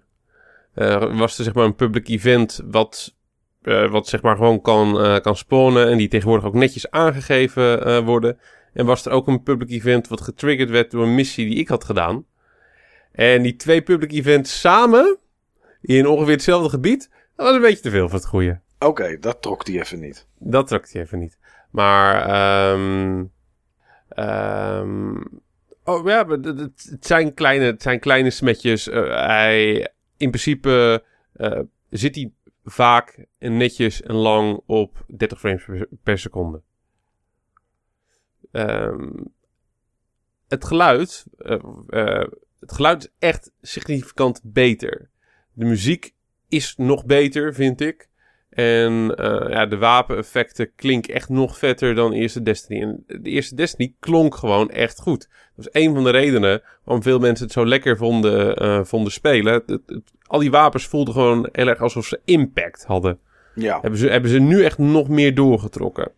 Was 0.73 1.37
er 1.37 1.43
zeg 1.43 1.53
maar 1.53 1.65
een 1.65 1.75
public 1.75 2.07
event 2.07 2.61
wat, 2.65 3.15
eh, 3.61 3.89
wat 3.91 4.07
zeg 4.07 4.21
maar 4.21 4.35
gewoon 4.35 4.61
kan, 4.61 5.01
eh, 5.01 5.19
kan 5.19 5.35
spawnen. 5.35 5.89
En 5.89 5.97
die 5.97 6.07
tegenwoordig 6.07 6.45
ook 6.45 6.53
netjes 6.53 6.91
aangegeven 6.91 7.85
eh, 7.85 7.99
worden. 8.05 8.39
En 8.73 8.85
was 8.85 9.05
er 9.05 9.11
ook 9.11 9.27
een 9.27 9.43
public 9.43 9.69
event 9.69 10.07
wat 10.07 10.21
getriggerd 10.21 10.69
werd 10.69 10.91
door 10.91 11.03
een 11.03 11.15
missie 11.15 11.45
die 11.45 11.57
ik 11.57 11.67
had 11.67 11.83
gedaan. 11.83 12.25
En 13.11 13.41
die 13.41 13.55
twee 13.55 13.81
public 13.81 14.11
events 14.11 14.59
samen, 14.59 15.17
in 15.81 16.07
ongeveer 16.07 16.33
hetzelfde 16.33 16.69
gebied, 16.69 17.09
dat 17.35 17.45
was 17.45 17.55
een 17.55 17.61
beetje 17.61 17.83
te 17.83 17.89
veel 17.89 18.09
voor 18.09 18.17
het 18.17 18.27
goede. 18.27 18.59
Oké, 18.79 19.17
dat 19.19 19.41
trok 19.41 19.65
die 19.65 19.79
even 19.79 19.99
niet. 19.99 20.27
Dat 20.39 20.67
trok 20.67 20.91
hij 20.91 21.01
even 21.01 21.19
niet. 21.19 21.37
Maar, 21.71 22.25
ehm 22.25 23.23
ehm 24.09 25.15
oh 25.83 26.05
ja, 26.07 26.27
het, 26.27 26.97
zijn 26.99 27.33
kleine, 27.33 27.65
het 27.65 27.81
zijn 27.81 27.99
kleine 27.99 28.29
smetjes. 28.29 28.85
Hij, 28.85 29.87
in 30.17 30.29
principe 30.29 31.03
zit 31.89 32.15
hij 32.15 32.31
vaak 32.63 33.25
en 33.37 33.57
netjes 33.57 34.01
en 34.01 34.15
lang 34.15 34.61
op 34.65 35.05
30 35.07 35.39
frames 35.39 35.85
per, 36.03 36.19
seconde. 36.19 36.61
Ehm, 38.51 39.23
het 40.47 40.65
geluid, 40.65 41.25
eh, 41.37 41.63
eh, 41.87 42.27
het 42.59 42.71
geluid 42.71 43.03
is 43.03 43.09
echt 43.19 43.51
significant 43.61 44.41
beter. 44.43 45.09
De 45.53 45.65
muziek 45.65 46.13
is 46.47 46.75
nog 46.75 47.05
beter, 47.05 47.53
vind 47.53 47.81
ik. 47.81 48.09
En 48.51 49.15
eh, 49.15 49.49
ja, 49.49 49.65
de 49.65 49.77
wapeneffecten 49.77 50.71
klinken 50.75 51.13
echt 51.13 51.29
nog 51.29 51.57
vetter 51.57 51.95
dan 51.95 52.11
eerste 52.13 52.41
Destiny. 52.43 52.81
En 52.81 53.03
de 53.07 53.29
eerste 53.29 53.55
Destiny 53.55 53.93
klonk 53.99 54.35
gewoon 54.35 54.69
echt 54.69 54.99
goed. 54.99 55.29
Dat 55.55 55.65
is 55.73 55.81
een 55.83 55.93
van 55.93 56.03
de 56.03 56.09
redenen 56.09 56.61
waarom 56.83 57.03
veel 57.03 57.19
mensen 57.19 57.45
het 57.45 57.53
zo 57.53 57.65
lekker 57.65 57.97
vonden, 57.97 58.55
eh, 58.55 58.83
vonden 58.83 59.11
spelen. 59.11 59.53
Het- 59.53 59.69
het- 59.69 59.81
het- 59.85 60.11
al 60.27 60.39
die 60.39 60.51
wapens 60.51 60.85
voelden 60.87 61.13
gewoon 61.13 61.49
heel 61.51 61.67
erg 61.67 61.81
alsof 61.81 62.05
ze 62.05 62.19
impact 62.25 62.83
hadden. 62.85 63.19
Ja. 63.55 63.79
Hebben 63.81 63.99
ze, 63.99 64.07
hebben 64.09 64.31
ze 64.31 64.39
nu 64.39 64.63
echt 64.63 64.77
nog 64.77 65.07
meer 65.07 65.35
doorgetrokken. 65.35 66.11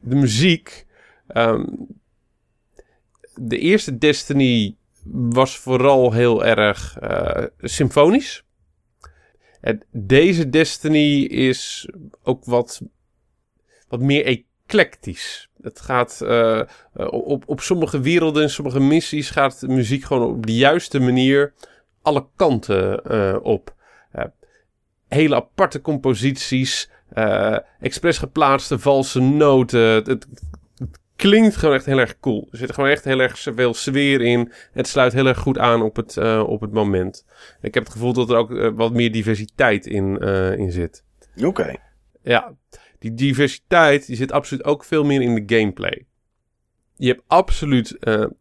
De 0.00 0.14
muziek. 0.14 0.86
ehm, 1.26 1.64
de 3.34 3.58
eerste 3.58 3.98
Destiny 3.98 4.74
was 5.12 5.58
vooral 5.58 6.12
heel 6.12 6.44
erg 6.44 6.96
eh, 6.98 7.44
symfonisch. 7.60 8.44
Deze 9.90 10.50
Destiny 10.50 11.22
is 11.22 11.88
ook 12.22 12.44
wat, 12.44 12.80
wat 13.88 14.00
meer 14.00 14.44
eclectisch. 14.70 15.48
Het 15.62 15.80
gaat 15.80 16.20
eh, 16.20 16.60
eh, 16.60 16.66
op, 17.10 17.42
op 17.46 17.60
sommige 17.60 18.00
werelden 18.00 18.42
en 18.42 18.50
sommige 18.50 18.80
missies 18.80 19.30
gaat 19.30 19.60
de 19.60 19.68
muziek 19.68 20.04
gewoon 20.04 20.28
op 20.28 20.46
de 20.46 20.54
juiste 20.54 21.00
manier 21.00 21.54
alle 22.02 22.26
kanten 22.36 23.04
eh, 23.04 23.36
op. 23.42 23.78
Hele 25.08 25.34
aparte 25.34 25.80
composities, 25.80 26.90
expres 27.80 28.18
geplaatste 28.18 28.78
valse 28.78 29.20
noten. 29.20 29.80
Het 29.80 30.26
klinkt 31.20 31.56
gewoon 31.56 31.74
echt 31.74 31.86
heel 31.86 31.98
erg 31.98 32.20
cool. 32.20 32.48
Er 32.50 32.58
zit 32.58 32.72
gewoon 32.72 32.90
echt 32.90 33.04
heel 33.04 33.20
erg 33.20 33.38
veel 33.38 33.74
sfeer 33.74 34.20
in. 34.20 34.52
Het 34.72 34.88
sluit 34.88 35.12
heel 35.12 35.26
erg 35.26 35.38
goed 35.38 35.58
aan 35.58 35.82
op 35.82 35.96
het, 35.96 36.16
eh, 36.16 36.44
op 36.46 36.60
het 36.60 36.72
moment. 36.72 37.26
Ik 37.60 37.74
heb 37.74 37.82
het 37.82 37.92
gevoel 37.92 38.12
dat 38.12 38.30
er 38.30 38.36
ook 38.36 38.50
eh, 38.50 38.70
wat 38.74 38.92
meer 38.92 39.12
diversiteit 39.12 39.86
in, 39.86 40.18
eh, 40.18 40.58
in 40.58 40.72
zit. 40.72 41.04
Oké. 41.44 41.76
Ja, 42.22 42.54
die 42.98 43.14
diversiteit 43.14 44.06
die 44.06 44.16
zit 44.16 44.32
absoluut 44.32 44.64
ook 44.64 44.84
veel 44.84 45.04
meer 45.04 45.20
in 45.20 45.34
de 45.34 45.56
gameplay. 45.56 46.06
Je 46.96 47.06
hebt 47.06 47.22
absoluut 47.26 47.98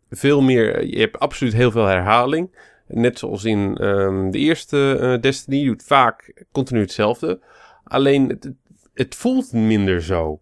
veel 0.09 0.41
meer, 0.41 0.86
je 0.86 1.00
hebt 1.00 1.19
absoluut 1.19 1.53
heel 1.53 1.71
veel 1.71 1.86
herhaling. 1.86 2.57
Net 2.88 3.19
zoals 3.19 3.43
in 3.43 3.77
ehm, 3.77 4.31
de 4.31 4.38
eerste 4.38 5.17
Destiny, 5.21 5.57
je 5.57 5.65
doet 5.65 5.83
vaak 5.83 6.45
continu 6.51 6.79
hetzelfde. 6.79 7.41
Alleen 7.83 8.29
het, 8.29 8.51
het 8.93 9.15
voelt 9.15 9.53
minder 9.53 10.01
zo. 10.01 10.41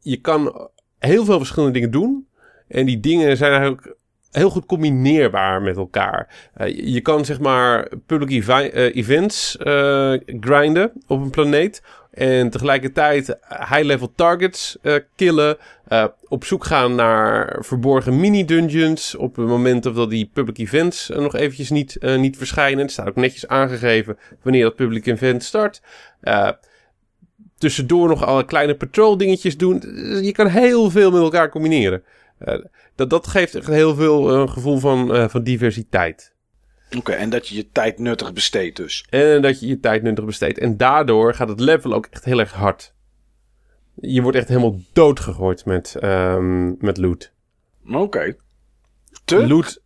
Je 0.00 0.20
kan 0.20 0.70
heel 1.00 1.24
veel 1.24 1.38
verschillende 1.38 1.74
dingen 1.74 1.90
doen. 1.90 2.28
En 2.68 2.86
die 2.86 3.00
dingen 3.00 3.36
zijn 3.36 3.50
eigenlijk 3.52 3.94
heel 4.30 4.50
goed 4.50 4.66
combineerbaar 4.66 5.62
met 5.62 5.76
elkaar. 5.76 6.48
Eh, 6.54 6.68
je- 6.94 7.00
kan 7.00 7.24
zeg 7.24 7.40
maar 7.40 7.88
public 8.06 8.46
eh, 8.46 8.96
events 8.96 9.56
eh, 9.56 10.12
grinden 10.40 10.92
op 11.06 11.20
een 11.20 11.30
planeet. 11.30 11.82
En 12.10 12.50
tegelijkertijd 12.50 13.36
high-level 13.48 14.12
targets 14.14 14.78
killen. 15.16 15.56
op 16.28 16.44
zoek 16.44 16.64
gaan 16.64 16.94
naar 16.94 17.56
verborgen 17.64 18.20
mini-dungeons. 18.20 19.14
Op 19.14 19.36
het 19.36 19.46
moment 19.46 19.82
dat 19.82 20.10
die 20.10 20.30
public 20.32 20.58
events 20.58 21.08
nog 21.08 21.34
eventjes 21.36 21.70
niet, 21.70 21.96
niet 22.16 22.36
verschijnen. 22.36 22.78
Het 22.82 22.90
staat 22.92 23.08
ook 23.08 23.16
netjes 23.16 23.46
aangegeven 23.48 24.18
wanneer 24.42 24.62
dat 24.62 24.76
public 24.76 25.06
event 25.06 25.42
start. 25.44 25.82
Eh, 27.60 27.66
tussendoor 27.66 28.08
nog 28.08 28.24
alle 28.24 28.44
kleine 28.44 28.74
patrol 28.74 29.16
dingetjes 29.16 29.56
doen. 29.56 29.80
Je 30.22 30.32
kan 30.32 30.46
heel 30.46 30.90
veel 30.90 31.10
met 31.10 31.22
elkaar 31.22 31.50
combineren. 31.50 32.02
Eh, 32.38 32.58
dat, 32.94 33.10
dat 33.10 33.26
geeft 33.26 33.54
echt 33.54 33.66
heel 33.66 33.94
veel 33.94 34.34
een 34.34 34.48
gevoel 34.48 34.78
van, 34.78 35.14
eh, 35.14 35.28
van 35.28 35.42
diversiteit. 35.42 36.34
Oké, 36.96 37.12
en 37.12 37.30
dat 37.30 37.48
je 37.48 37.56
je 37.56 37.68
tijd 37.72 37.98
nuttig 37.98 38.32
besteedt 38.32 38.76
dus. 38.76 39.06
En 39.10 39.42
dat 39.42 39.60
je 39.60 39.66
je 39.66 39.80
tijd 39.80 40.02
nuttig 40.02 40.24
besteedt. 40.24 40.58
En 40.58 40.76
daardoor 40.76 41.34
gaat 41.34 41.48
het 41.48 41.60
level 41.60 41.92
ook 41.92 42.06
echt 42.10 42.24
heel 42.24 42.38
erg 42.38 42.52
hard. 42.52 42.94
Je 43.94 44.22
wordt 44.22 44.36
echt 44.36 44.48
helemaal 44.48 44.80
doodgegooid 44.92 45.64
met, 45.64 45.94
ehm, 45.94 46.84
met 46.84 46.96
loot. 46.96 47.32
Oké. 47.92 48.36
Te? 49.24 49.46
Loot. 49.46 49.82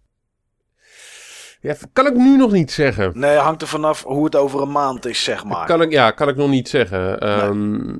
Ja, 1.64 1.76
kan 1.92 2.06
ik 2.06 2.14
nu 2.14 2.36
nog 2.36 2.52
niet 2.52 2.72
zeggen. 2.72 3.12
Nee, 3.18 3.36
hangt 3.36 3.62
er 3.62 3.68
vanaf 3.68 4.02
hoe 4.02 4.24
het 4.24 4.36
over 4.36 4.62
een 4.62 4.72
maand 4.72 5.04
is, 5.04 5.24
zeg 5.24 5.44
maar. 5.44 5.66
Kan 5.66 5.82
ik, 5.82 5.90
ja, 5.92 6.10
kan 6.10 6.28
ik 6.28 6.36
nog 6.36 6.48
niet 6.50 6.68
zeggen. 6.68 7.20
Ehm, 7.20 7.94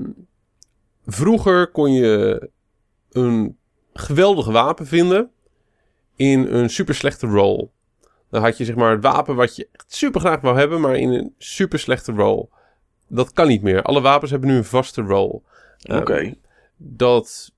Vroeger 1.07 1.71
kon 1.71 1.93
je 1.93 2.51
een 3.11 3.59
geweldig 3.93 4.47
wapen 4.47 4.87
vinden 4.87 5.31
in 6.17 6.47
een 6.47 6.71
super 6.71 6.95
slechte 6.95 7.27
roll. 7.27 7.69
Dan 8.31 8.43
had 8.43 8.57
je 8.59 8.65
zeg 8.65 8.75
maar 8.75 8.91
het 8.91 9.03
wapen 9.03 9.35
wat 9.35 9.57
je 9.57 9.69
echt 9.73 9.93
super 9.95 10.21
graag 10.21 10.41
wou 10.41 10.59
hebben, 10.59 10.81
maar 10.81 10.97
in 10.97 11.09
een 11.13 11.35
super 11.39 11.79
slechte 11.79 12.13
roll. 12.13 12.47
Dat 13.09 13.33
kan 13.33 13.49
niet 13.49 13.63
meer. 13.63 13.83
Alle 13.83 14.01
wapens 14.01 14.31
hebben 14.31 14.49
nu 14.49 14.57
een 14.57 14.65
vaste 14.65 15.03
roll. 15.03 15.41
Ehm, 15.79 15.99
Oké. 15.99 16.35
dat, 16.77 17.53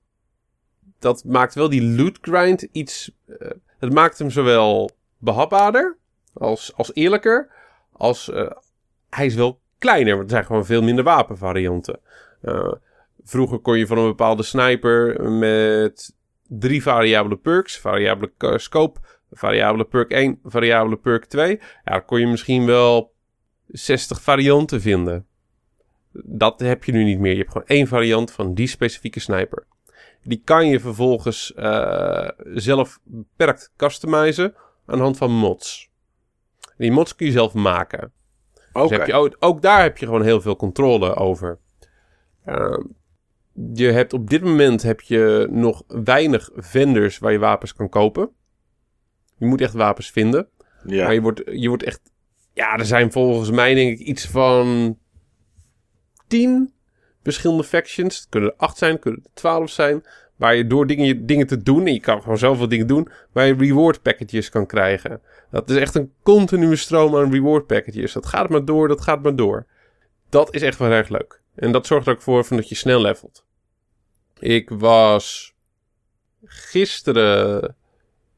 dat 0.99 1.23
maakt 1.23 1.53
wel 1.55 1.69
die 1.69 1.83
loot 1.83 2.17
grind 2.21 2.61
iets. 2.61 3.11
eh, 3.39 3.49
het 3.79 3.93
maakt 3.93 4.17
hem 4.19 4.29
zowel 4.29 4.89
behapbaarder 5.17 5.97
als, 6.33 6.73
als 6.75 6.93
eerlijker. 6.93 7.49
Als 7.91 8.29
eh, 8.29 8.51
hij 9.09 9.25
is 9.25 9.35
wel 9.35 9.59
kleiner, 9.77 10.15
want 10.15 10.23
er 10.23 10.29
zijn 10.29 10.45
gewoon 10.45 10.65
veel 10.65 10.81
minder 10.81 11.03
wapenvarianten. 11.03 11.99
Eh, 12.41 12.73
vroeger 13.23 13.59
kon 13.59 13.77
je 13.77 13.87
van 13.87 13.97
een 13.97 14.07
bepaalde 14.07 14.43
sniper 14.43 15.31
met 15.31 16.15
drie 16.47 16.81
variabele 16.81 17.37
perks: 17.37 17.77
variabele 17.79 18.31
scope, 18.59 18.99
variabele 19.31 19.83
perk 19.83 20.11
1, 20.11 20.39
variabele 20.43 20.97
perk 20.97 21.25
2. 21.25 21.59
Ja, 21.83 21.91
dan 21.91 22.05
kon 22.05 22.19
je 22.19 22.27
misschien 22.27 22.65
wel 22.65 23.13
60 23.67 24.21
varianten 24.21 24.81
vinden. 24.81 25.25
Dat 26.11 26.59
heb 26.59 26.83
je 26.83 26.91
nu 26.91 27.03
niet 27.03 27.19
meer. 27.19 27.31
Je 27.31 27.37
hebt 27.37 27.51
gewoon 27.51 27.67
één 27.67 27.87
variant 27.87 28.31
van 28.31 28.53
die 28.53 28.67
specifieke 28.67 29.19
sniper. 29.19 29.65
Die 30.23 30.41
kan 30.43 30.67
je 30.67 30.79
vervolgens 30.79 31.53
eh, 31.53 32.29
zelf 32.53 32.99
beperkt 33.03 33.71
customizen 33.77 34.55
aan 34.87 34.97
de 34.97 35.03
hand 35.03 35.17
van 35.17 35.31
mods. 35.31 35.91
Die 36.77 36.91
mods 36.91 37.15
kun 37.15 37.25
je 37.25 37.31
zelf 37.31 37.53
maken. 37.53 38.11
Oké. 38.73 38.87
Dus 38.87 38.97
heb 38.97 39.07
je, 39.07 39.13
ook, 39.13 39.35
ook 39.39 39.61
daar 39.61 39.81
heb 39.81 39.97
je 39.97 40.05
gewoon 40.05 40.23
heel 40.23 40.41
veel 40.41 40.55
controle 40.55 41.15
over. 41.15 41.59
Ehm, 42.45 42.83
je 43.73 43.91
hebt 43.91 44.13
op 44.13 44.29
dit 44.29 44.43
moment 44.43 44.81
heb 44.81 45.01
je 45.01 45.47
nog 45.51 45.83
weinig 45.87 46.49
vendors 46.55 47.17
waar 47.17 47.31
je 47.31 47.39
wapens 47.39 47.73
kan 47.73 47.89
kopen. 47.89 48.29
Je 49.37 49.45
moet 49.45 49.61
echt 49.61 49.73
wapens 49.73 50.11
vinden. 50.11 50.49
Ja. 50.85 51.03
Maar 51.03 51.13
je 51.13 51.21
wordt, 51.21 51.41
je 51.45 51.67
wordt 51.67 51.83
echt... 51.83 52.01
Ja, 52.53 52.77
er 52.77 52.85
zijn 52.85 53.11
volgens 53.11 53.51
mij 53.51 53.73
denk 53.73 53.99
ik 53.99 54.07
iets 54.07 54.27
van... 54.27 54.97
tien 56.27 56.73
verschillende 57.23 57.63
factions. 57.63 58.17
Het 58.17 58.29
kunnen 58.29 58.49
er 58.49 58.55
acht 58.57 58.77
zijn, 58.77 58.91
het 58.91 59.01
kunnen 59.01 59.23
er 59.23 59.29
twaalf 59.33 59.69
zijn. 59.69 60.03
Waar 60.37 60.55
je 60.55 60.67
door 60.67 60.87
dingen, 60.87 61.25
dingen 61.25 61.47
te 61.47 61.63
doen... 61.63 61.85
en 61.85 61.93
je 61.93 61.99
kan 61.99 62.21
gewoon 62.21 62.37
zoveel 62.37 62.67
dingen 62.67 62.87
doen... 62.87 63.07
waar 63.31 63.45
je 63.45 63.55
reward 63.55 64.01
packages 64.01 64.49
kan 64.49 64.65
krijgen. 64.65 65.21
Dat 65.51 65.69
is 65.69 65.77
echt 65.77 65.95
een 65.95 66.11
continue 66.23 66.75
stroom 66.75 67.15
aan 67.15 67.31
reward 67.31 67.67
packages. 67.67 68.13
Dat 68.13 68.25
gaat 68.25 68.49
maar 68.49 68.65
door, 68.65 68.87
dat 68.87 69.01
gaat 69.01 69.23
maar 69.23 69.35
door. 69.35 69.65
Dat 70.29 70.53
is 70.53 70.61
echt 70.61 70.77
wel 70.77 70.91
erg 70.91 71.09
leuk. 71.09 71.41
En 71.55 71.71
dat 71.71 71.87
zorgt 71.87 72.07
er 72.07 72.13
ook 72.13 72.21
voor 72.21 72.45
van 72.45 72.57
dat 72.57 72.69
je 72.69 72.75
snel 72.75 73.01
levelt. 73.01 73.45
Ik 74.39 74.69
was 74.69 75.55
gisteren... 76.43 77.75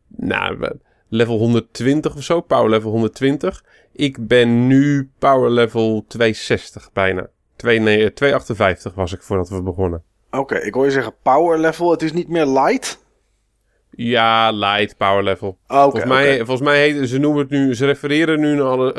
Nou, 0.07 0.71
level 1.07 1.37
120 1.37 2.15
of 2.15 2.23
zo. 2.23 2.41
Power 2.41 2.69
level 2.69 2.91
120. 2.91 3.63
Ik 3.91 4.27
ben 4.27 4.67
nu 4.67 5.11
power 5.19 5.51
level 5.51 6.05
260 6.07 6.91
bijna. 6.93 7.29
2, 7.55 7.79
nee, 7.79 8.03
eh, 8.03 8.13
258 8.13 8.93
was 8.93 9.13
ik 9.13 9.21
voordat 9.21 9.49
we 9.49 9.61
begonnen. 9.61 10.03
Oké, 10.31 10.55
ik 10.57 10.73
hoor 10.73 10.85
je 10.85 10.91
zeggen 10.91 11.13
power 11.23 11.59
level. 11.59 11.91
Het 11.91 12.01
is 12.01 12.13
niet 12.13 12.27
meer 12.27 12.45
light. 12.45 12.99
Ja, 13.91 14.51
light 14.51 14.97
power 14.97 15.23
level. 15.23 15.47
Oké, 15.67 15.81
volgens, 15.81 16.05
mij, 16.05 16.37
volgens 16.37 16.61
mij 16.61 16.79
heet, 16.79 17.09
ze 17.09 17.17
noemen 17.17 17.41
het 17.41 17.49
nu, 17.49 17.75
ze 17.75 17.85
refereren 17.85 18.39
nu 18.39 18.55
naar 18.55 18.65
alle, 18.65 18.93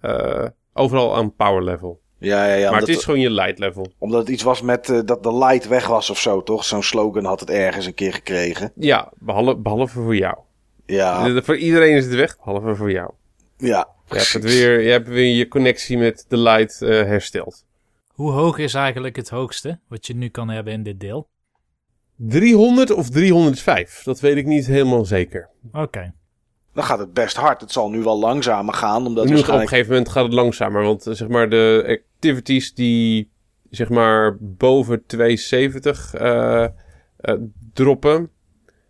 eh, 0.00 0.40
eh, 0.44 0.48
overal 0.72 1.16
aan 1.16 1.34
power 1.34 1.62
level. 1.64 2.00
Ja, 2.18 2.46
ja, 2.46 2.54
ja. 2.54 2.70
maar 2.70 2.80
het 2.80 2.88
is 2.88 3.04
gewoon 3.04 3.20
je 3.20 3.30
light 3.30 3.58
level. 3.58 3.92
omdat 3.98 4.20
het 4.20 4.28
iets 4.28 4.42
was 4.42 4.62
met 4.62 4.88
eh, 4.90 5.00
dat 5.04 5.22
de 5.22 5.34
light 5.36 5.68
weg 5.68 5.86
was 5.86 6.10
of 6.10 6.18
zo, 6.20 6.42
toch? 6.42 6.64
Zo'n 6.64 6.82
slogan 6.82 7.24
had 7.24 7.40
het 7.40 7.50
ergens 7.50 7.86
een 7.86 7.94
keer 7.94 8.12
gekregen. 8.12 8.72
Ja, 8.74 9.12
behalve, 9.18 9.56
behalve 9.56 10.00
voor 10.02 10.16
jou. 10.16 10.36
Ja, 10.86 11.28
De- 11.28 11.42
voor 11.42 11.56
iedereen 11.56 11.96
is 11.96 12.04
het 12.04 12.14
weg, 12.14 12.36
behalve 12.44 12.74
voor 12.74 12.90
jou. 12.90 13.10
ja. 13.56 13.88
Je 14.08 14.16
hebt, 14.16 14.32
het 14.32 14.44
weer, 14.44 14.80
je 14.80 14.90
hebt 14.90 15.08
weer 15.08 15.36
je 15.36 15.48
connectie 15.48 15.98
met 15.98 16.24
de 16.28 16.36
light 16.36 16.78
hersteld. 16.80 17.64
Hoe 18.16 18.30
hoog 18.30 18.58
is 18.58 18.74
eigenlijk 18.74 19.16
het 19.16 19.28
hoogste 19.28 19.80
wat 19.88 20.06
je 20.06 20.14
nu 20.14 20.28
kan 20.28 20.48
hebben 20.48 20.72
in 20.72 20.82
dit 20.82 21.00
deel? 21.00 21.28
300 22.16 22.90
of 22.90 23.10
305, 23.10 24.02
dat 24.02 24.20
weet 24.20 24.36
ik 24.36 24.46
niet 24.46 24.66
helemaal 24.66 25.04
zeker. 25.04 25.48
Oké. 25.72 26.14
Dan 26.72 26.84
gaat 26.84 26.98
het 26.98 27.12
best 27.12 27.36
hard. 27.36 27.60
Het 27.60 27.72
zal 27.72 27.90
nu 27.90 28.02
wel 28.02 28.18
langzamer 28.18 28.74
gaan, 28.74 29.06
omdat 29.06 29.24
nu 29.24 29.38
op 29.38 29.48
een 29.48 29.58
gegeven 29.58 29.88
moment 29.88 30.08
gaat 30.08 30.24
het 30.24 30.32
langzamer, 30.32 30.82
want 30.82 31.06
eh, 31.06 31.14
zeg 31.14 31.28
maar 31.28 31.48
de 31.48 31.98
activities 32.14 32.74
die 32.74 33.30
zeg 33.70 33.88
maar 33.88 34.36
boven 34.40 35.06
270 35.06 36.14
eh, 36.14 36.64
eh, 36.64 36.70
droppen, 37.72 38.30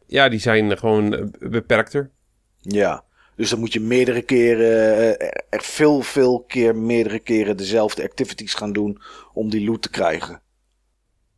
ja, 0.07 0.29
die 0.29 0.41
zijn 0.41 0.79
gewoon 0.79 1.35
beperkter. 1.39 2.11
Ja. 2.59 3.05
Dus 3.37 3.51
dan 3.51 3.59
moet 3.59 3.73
je 3.73 3.81
meerdere 3.81 4.23
keren, 4.23 5.19
eh, 5.19 5.29
er 5.51 5.63
veel, 5.63 6.01
veel 6.03 6.45
keer, 6.49 6.77
meerdere 6.77 7.19
keren 7.19 7.57
dezelfde 7.57 8.03
activities 8.03 8.55
gaan 8.55 8.73
doen 8.73 8.99
om 9.35 9.51
die 9.51 9.65
loot 9.65 9.83
te 9.83 9.91
krijgen. 9.91 10.41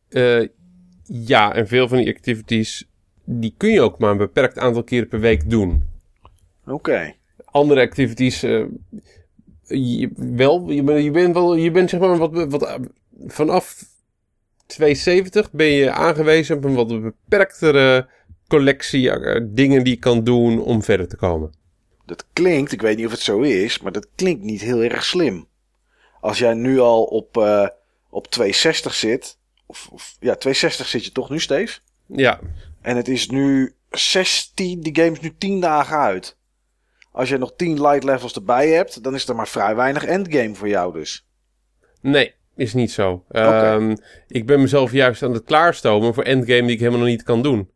Eh, 0.09 0.47
ja, 1.03 1.53
en 1.55 1.67
veel 1.67 1.87
van 1.87 1.97
die 1.97 2.13
activities, 2.15 2.89
die 3.25 3.53
kun 3.57 3.69
je 3.71 3.81
ook 3.81 3.99
maar 3.99 4.11
een 4.11 4.17
beperkt 4.17 4.57
aantal 4.57 4.83
keren 4.83 5.07
per 5.07 5.19
week 5.19 5.49
doen. 5.49 5.83
Oké. 6.65 7.13
Andere 7.45 7.81
activities, 7.81 8.43
eh, 8.43 8.63
je, 9.67 10.09
wel, 10.15 10.69
je, 10.71 10.83
bent- 10.83 11.03
je 11.03 11.11
bent 11.11 11.33
wel, 11.33 11.55
je 11.55 11.71
bent 11.71 11.89
zeg 11.89 11.99
maar 11.99 12.17
wat, 12.17 12.45
wat 12.49 12.79
vanaf 13.27 13.83
270 14.65 15.51
ben 15.51 15.67
je 15.67 15.91
aangewezen 15.91 16.57
op 16.57 16.63
een 16.63 16.73
wat 16.75 17.01
beperktere 17.01 18.09
collectie 18.47 19.11
dingen 19.51 19.83
die 19.83 19.93
je 19.93 19.99
kan 19.99 20.23
doen 20.23 20.61
om 20.63 20.83
verder 20.83 21.07
te 21.07 21.15
komen. 21.15 21.57
Dat 22.09 22.25
klinkt, 22.33 22.71
ik 22.71 22.81
weet 22.81 22.97
niet 22.97 23.05
of 23.05 23.11
het 23.11 23.21
zo 23.21 23.39
is, 23.39 23.79
maar 23.79 23.91
dat 23.91 24.07
klinkt 24.15 24.43
niet 24.43 24.61
heel 24.61 24.81
erg 24.81 25.03
slim. 25.03 25.47
Als 26.21 26.39
jij 26.39 26.53
nu 26.53 26.79
al 26.79 27.03
op, 27.03 27.37
eh, 27.37 27.67
op 28.09 28.27
260 28.27 28.93
zit, 28.93 29.37
of, 29.65 29.89
of 29.91 30.15
ja, 30.19 30.35
260 30.35 30.87
zit 30.87 31.05
je 31.05 31.11
toch 31.11 31.29
nu, 31.29 31.39
Steve? 31.39 31.79
Ja, 32.05 32.39
En 32.81 32.95
het 32.95 33.07
is 33.07 33.29
nu 33.29 33.75
16, 33.89 34.81
die 34.81 34.95
game 34.95 35.11
is 35.11 35.19
nu 35.19 35.35
10 35.37 35.59
dagen 35.59 35.97
uit. 35.97 36.37
Als 37.11 37.29
je 37.29 37.37
nog 37.37 37.53
10 37.55 37.81
light 37.81 38.03
levels 38.03 38.33
erbij 38.33 38.69
hebt, 38.69 39.03
dan 39.03 39.15
is 39.15 39.27
er 39.27 39.35
maar 39.35 39.47
vrij 39.47 39.75
weinig 39.75 40.05
endgame 40.05 40.55
voor 40.55 40.67
jou 40.67 40.93
dus. 40.93 41.27
nee, 42.01 42.33
is 42.55 42.73
niet 42.73 42.91
zo. 42.91 43.25
Ehm, 43.29 43.95
ik 44.27 44.45
ben 44.45 44.61
mezelf 44.61 44.91
juist 44.91 45.23
aan 45.23 45.33
het 45.33 45.43
klaarstomen 45.43 46.13
voor 46.13 46.23
endgame 46.23 46.61
die 46.61 46.71
ik 46.71 46.79
helemaal 46.79 46.99
nog 46.99 47.09
niet 47.09 47.23
kan 47.23 47.41
doen. 47.41 47.69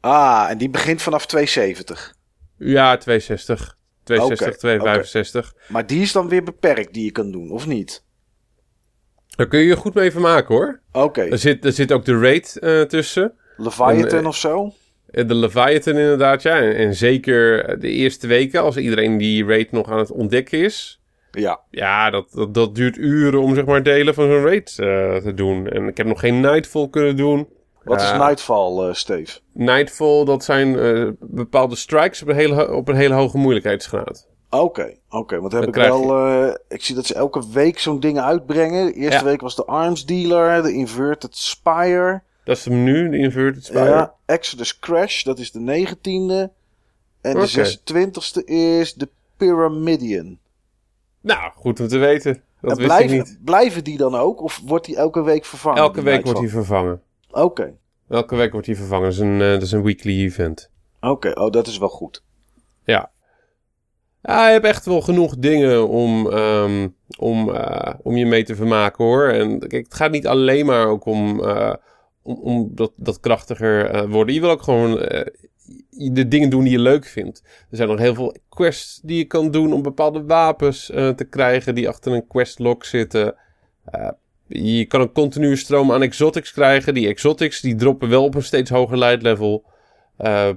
Ah, 0.00 0.46
en 0.50 0.58
die 0.58 0.70
begint 0.70 1.02
vanaf 1.02 1.26
270. 1.26 2.16
Ja, 2.58 2.96
260, 2.96 3.78
260, 4.02 4.48
Oké, 4.48 4.58
265. 4.58 5.54
Maar 5.68 5.86
die 5.86 6.00
is 6.02 6.12
dan 6.12 6.28
weer 6.28 6.42
beperkt 6.42 6.94
die 6.94 7.04
je 7.04 7.10
kan 7.10 7.30
doen, 7.30 7.50
of 7.50 7.66
niet? 7.66 8.04
Daar 9.36 9.46
kun 9.48 9.58
je 9.58 9.66
je 9.66 9.76
goed 9.76 9.94
mee 9.94 10.10
vermaken 10.10 10.54
hoor. 10.54 10.80
Oké, 10.92 11.20
Er 11.22 11.38
zit, 11.38 11.64
er 11.64 11.72
zit 11.72 11.92
ook 11.92 12.04
de 12.04 12.18
raid 12.18 12.58
eh, 12.58 12.80
tussen. 12.80 13.34
Leviathan 13.56 14.18
en, 14.18 14.20
eh, 14.20 14.26
of 14.26 14.36
zo? 14.36 14.72
Eh, 15.10 15.26
De 15.28 15.34
Leviathan 15.34 15.96
inderdaad, 15.96 16.42
ja. 16.42 16.58
En, 16.60 16.74
en 16.76 16.94
zeker 16.94 17.78
de 17.80 17.88
eerste 17.88 18.26
weken, 18.26 18.62
als 18.62 18.76
iedereen 18.76 19.18
die 19.18 19.44
raid 19.44 19.72
nog 19.72 19.90
aan 19.90 19.98
het 19.98 20.10
ontdekken 20.10 20.58
is. 20.58 21.00
Ja. 21.30 21.60
Ja, 21.70 22.10
dat, 22.10 22.32
dat, 22.32 22.54
dat 22.54 22.74
duurt 22.74 22.96
uren 22.96 23.40
om 23.40 23.54
zeg 23.54 23.64
maar 23.64 23.82
delen 23.82 24.14
van 24.14 24.28
zo'n 24.28 24.42
raid 24.44 24.74
te 24.74 25.32
doen. 25.34 25.68
En 25.68 25.88
ik 25.88 25.96
heb 25.96 26.06
nog 26.06 26.20
geen 26.20 26.40
Nightfall 26.40 26.88
kunnen 26.88 27.16
doen. 27.16 27.48
Wat 27.88 28.00
is 28.00 28.10
Eh, 28.10 28.26
Nightfall, 28.26 28.88
eh 28.88 28.94
Steve? 28.94 29.38
Nightfall, 29.52 30.24
dat 30.24 30.44
zijn 30.44 30.78
eh, 30.78 31.08
bepaalde 31.20 31.76
strikes 31.76 32.22
op 32.22 32.28
een, 32.28 32.34
hele, 32.34 32.72
op 32.72 32.88
een 32.88 32.96
hele 32.96 33.14
hoge 33.14 33.38
moeilijkheidsgraad. 33.38 34.26
Oké, 34.50 34.94
oké. 35.10 35.40
Want 35.40 35.52
heb 35.52 35.66
ik 35.66 35.74
wel. 35.74 36.50
ik 36.68 36.82
zie 36.84 36.94
dat 36.94 37.06
ze 37.06 37.14
elke 37.14 37.42
week 37.52 37.78
zo'n 37.78 38.00
dingen 38.00 38.24
uitbrengen. 38.24 38.86
De 38.86 38.92
eerste 38.92 39.18
Ja. 39.18 39.24
week 39.24 39.40
was 39.40 39.56
de 39.56 39.64
Arms 39.64 40.06
Dealer, 40.06 40.62
de 40.62 40.72
Inverted 40.72 41.36
Spire. 41.36 42.22
Dat 42.44 42.56
is 42.56 42.64
hem 42.64 42.82
nu, 42.84 43.08
de 43.10 43.16
Inverted 43.18 43.64
Spire. 43.64 43.84
Ja, 43.84 44.14
Exodus 44.26 44.78
Crash, 44.78 45.22
dat 45.22 45.38
is 45.38 45.52
de 45.52 45.60
19e. 45.60 46.56
En 47.20 47.34
de 47.38 47.48
26e 47.48 48.44
is 48.44 48.94
de 48.94 49.08
Pyramidion. 49.36 50.38
Nou, 51.20 51.52
goed 51.56 51.80
om 51.80 51.88
te 51.88 51.98
weten. 51.98 52.42
Dat 52.60 52.70
en 52.70 52.76
wist 52.76 52.88
blijven, 52.88 53.16
ik 53.16 53.24
niet. 53.26 53.38
blijven 53.44 53.84
die 53.84 53.96
dan 53.98 54.14
ook? 54.14 54.42
Of 54.42 54.60
wordt 54.66 54.84
die 54.86 54.96
elke 54.96 55.22
week 55.22 55.44
vervangen? 55.44 55.78
Elke 55.82 55.94
die 55.94 56.04
week 56.04 56.24
wordt 56.24 56.40
Nightfall? 56.40 56.62
vervangen. 56.64 57.02
Oké, 57.30 57.74
Elke 58.08 58.36
week 58.36 58.52
wordt 58.52 58.66
hij 58.66 58.76
vervangen. 58.76 59.04
Dat 59.04 59.12
is 59.12 59.18
een, 59.18 59.40
eh, 59.40 59.50
dat 59.50 59.62
is 59.62 59.72
een 59.72 59.82
weekly 59.82 60.24
event. 60.24 60.70
oké. 61.00 61.40
Oh, 61.40 61.50
dat 61.50 61.66
is 61.66 61.78
wel 61.78 61.88
goed. 61.88 62.24
Ja. 62.84 63.10
Ja, 64.22 64.46
je 64.46 64.52
hebt 64.52 64.64
echt 64.64 64.86
wel 64.86 65.00
genoeg 65.00 65.36
dingen 65.36 65.88
om, 65.88 66.30
ehm, 66.30 66.88
om, 67.18 67.54
eh, 67.54 67.94
om 68.02 68.16
je 68.16 68.26
mee 68.26 68.44
te 68.44 68.54
vermaken 68.54 69.04
hoor. 69.04 69.28
En 69.28 69.58
kijk, 69.58 69.84
het 69.84 69.94
gaat 69.94 70.10
niet 70.10 70.26
alleen 70.26 70.66
maar 70.66 70.86
ook 70.86 71.04
om, 71.04 71.44
eh, 71.44 71.74
om, 72.22 72.34
om 72.34 72.70
dat, 72.74 72.92
dat 72.96 73.20
krachtiger 73.20 74.08
worden. 74.08 74.34
Je 74.34 74.40
wil 74.40 74.50
ook 74.50 74.62
gewoon 74.62 74.94
de 75.90 76.28
dingen 76.28 76.50
doen 76.50 76.62
die 76.62 76.72
je 76.72 76.78
leuk 76.78 77.04
vindt. 77.04 77.42
Er 77.70 77.76
zijn 77.76 77.88
nog 77.88 77.98
heel 77.98 78.14
veel 78.14 78.36
quests 78.48 79.00
die 79.02 79.18
je 79.18 79.24
kan 79.24 79.50
doen 79.50 79.72
om 79.72 79.82
bepaalde 79.82 80.24
wapens 80.24 80.86
te 80.86 81.26
krijgen 81.30 81.74
die 81.74 81.88
achter 81.88 82.12
een 82.12 82.26
questlog 82.26 82.84
zitten. 82.84 83.34
Je 84.48 84.84
kan 84.84 85.00
een 85.00 85.12
continue 85.12 85.56
stroom 85.56 85.92
aan 85.92 86.02
exotics 86.02 86.52
krijgen. 86.52 86.94
Die 86.94 87.08
exotics 87.08 87.60
die 87.60 87.74
droppen 87.74 88.08
wel 88.08 88.24
op 88.24 88.34
een 88.34 88.42
steeds 88.42 88.70
hoger 88.70 88.98
light 88.98 89.22
level. 89.22 89.64
Eh, 90.16 90.50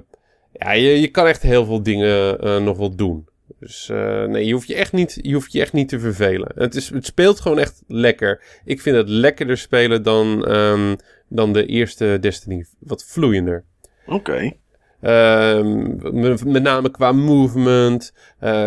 ja, 0.52 0.72
je, 0.72 1.00
je 1.00 1.08
kan 1.08 1.26
echt 1.26 1.42
heel 1.42 1.64
veel 1.64 1.82
dingen 1.82 2.40
eh, 2.40 2.58
nog 2.58 2.76
wel 2.78 2.96
doen. 2.96 3.28
Dus 3.60 3.88
eh, 3.88 4.24
nee, 4.24 4.46
je 4.46 4.52
hoeft 4.52 4.66
je, 4.68 4.74
echt 4.74 4.92
niet, 4.92 5.18
je 5.22 5.34
hoeft 5.34 5.52
je 5.52 5.60
echt 5.60 5.72
niet 5.72 5.88
te 5.88 6.00
vervelen. 6.00 6.52
Het, 6.54 6.74
is, 6.74 6.88
het 6.90 7.06
speelt 7.06 7.40
gewoon 7.40 7.58
echt 7.58 7.82
lekker. 7.86 8.42
Ik 8.64 8.80
vind 8.80 8.96
het 8.96 9.08
lekkerder 9.08 9.56
spelen 9.58 10.02
dan, 10.02 10.46
ehm, 10.46 10.96
dan 11.28 11.52
de 11.52 11.66
eerste 11.66 12.18
Destiny. 12.20 12.66
Wat 12.78 13.04
vloeiender. 13.04 13.64
Oké. 14.06 14.52
Ehm, 15.00 16.20
met, 16.20 16.44
met 16.44 16.62
name 16.62 16.90
qua 16.90 17.12
movement, 17.12 18.12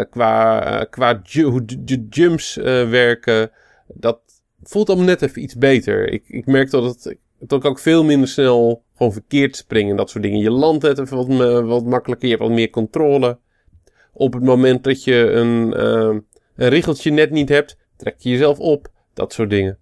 qua, 0.09 0.83
qua 0.89 1.19
ju- 1.23 1.43
hoe 1.49 1.65
de 1.65 2.05
jumps 2.09 2.55
werken. 2.89 3.51
Dat 3.88 4.19
voelt 4.69 4.88
allemaal 4.88 5.06
net 5.08 5.21
even 5.21 5.41
iets 5.41 5.56
beter. 5.56 6.12
Ik, 6.12 6.23
ik 6.28 6.45
merk 6.45 6.69
dat, 6.69 6.84
het, 6.84 7.17
dat 7.39 7.60
ik 7.60 7.69
ook 7.69 7.80
veel 7.80 8.04
minder 8.04 8.28
snel 8.28 8.84
gewoon 8.95 9.13
verkeerd 9.13 9.56
spring 9.56 9.89
en 9.89 9.95
dat 9.95 10.10
soort 10.10 10.23
dingen. 10.23 10.39
Je 10.39 10.51
landt 10.51 10.84
net 10.84 10.99
even 10.99 11.17
wat, 11.17 11.28
me- 11.28 11.63
wat 11.63 11.86
makkelijker, 11.86 12.28
je 12.28 12.34
hebt 12.36 12.47
wat 12.47 12.56
meer 12.56 12.69
controle. 12.69 13.39
Op 14.13 14.34
het 14.34 14.43
moment 14.43 14.84
dat 14.84 15.04
je 15.04 15.15
een, 15.15 15.73
eh, 15.73 16.19
een 16.56 16.69
riggeltje 16.69 17.12
net 17.12 17.32
niet 17.32 17.49
hebt, 17.49 17.78
trek 17.97 18.15
je 18.17 18.30
jezelf 18.30 18.60
op. 18.60 18.88
Dat 19.13 19.34
soort 19.34 19.49
dingen. 19.49 19.80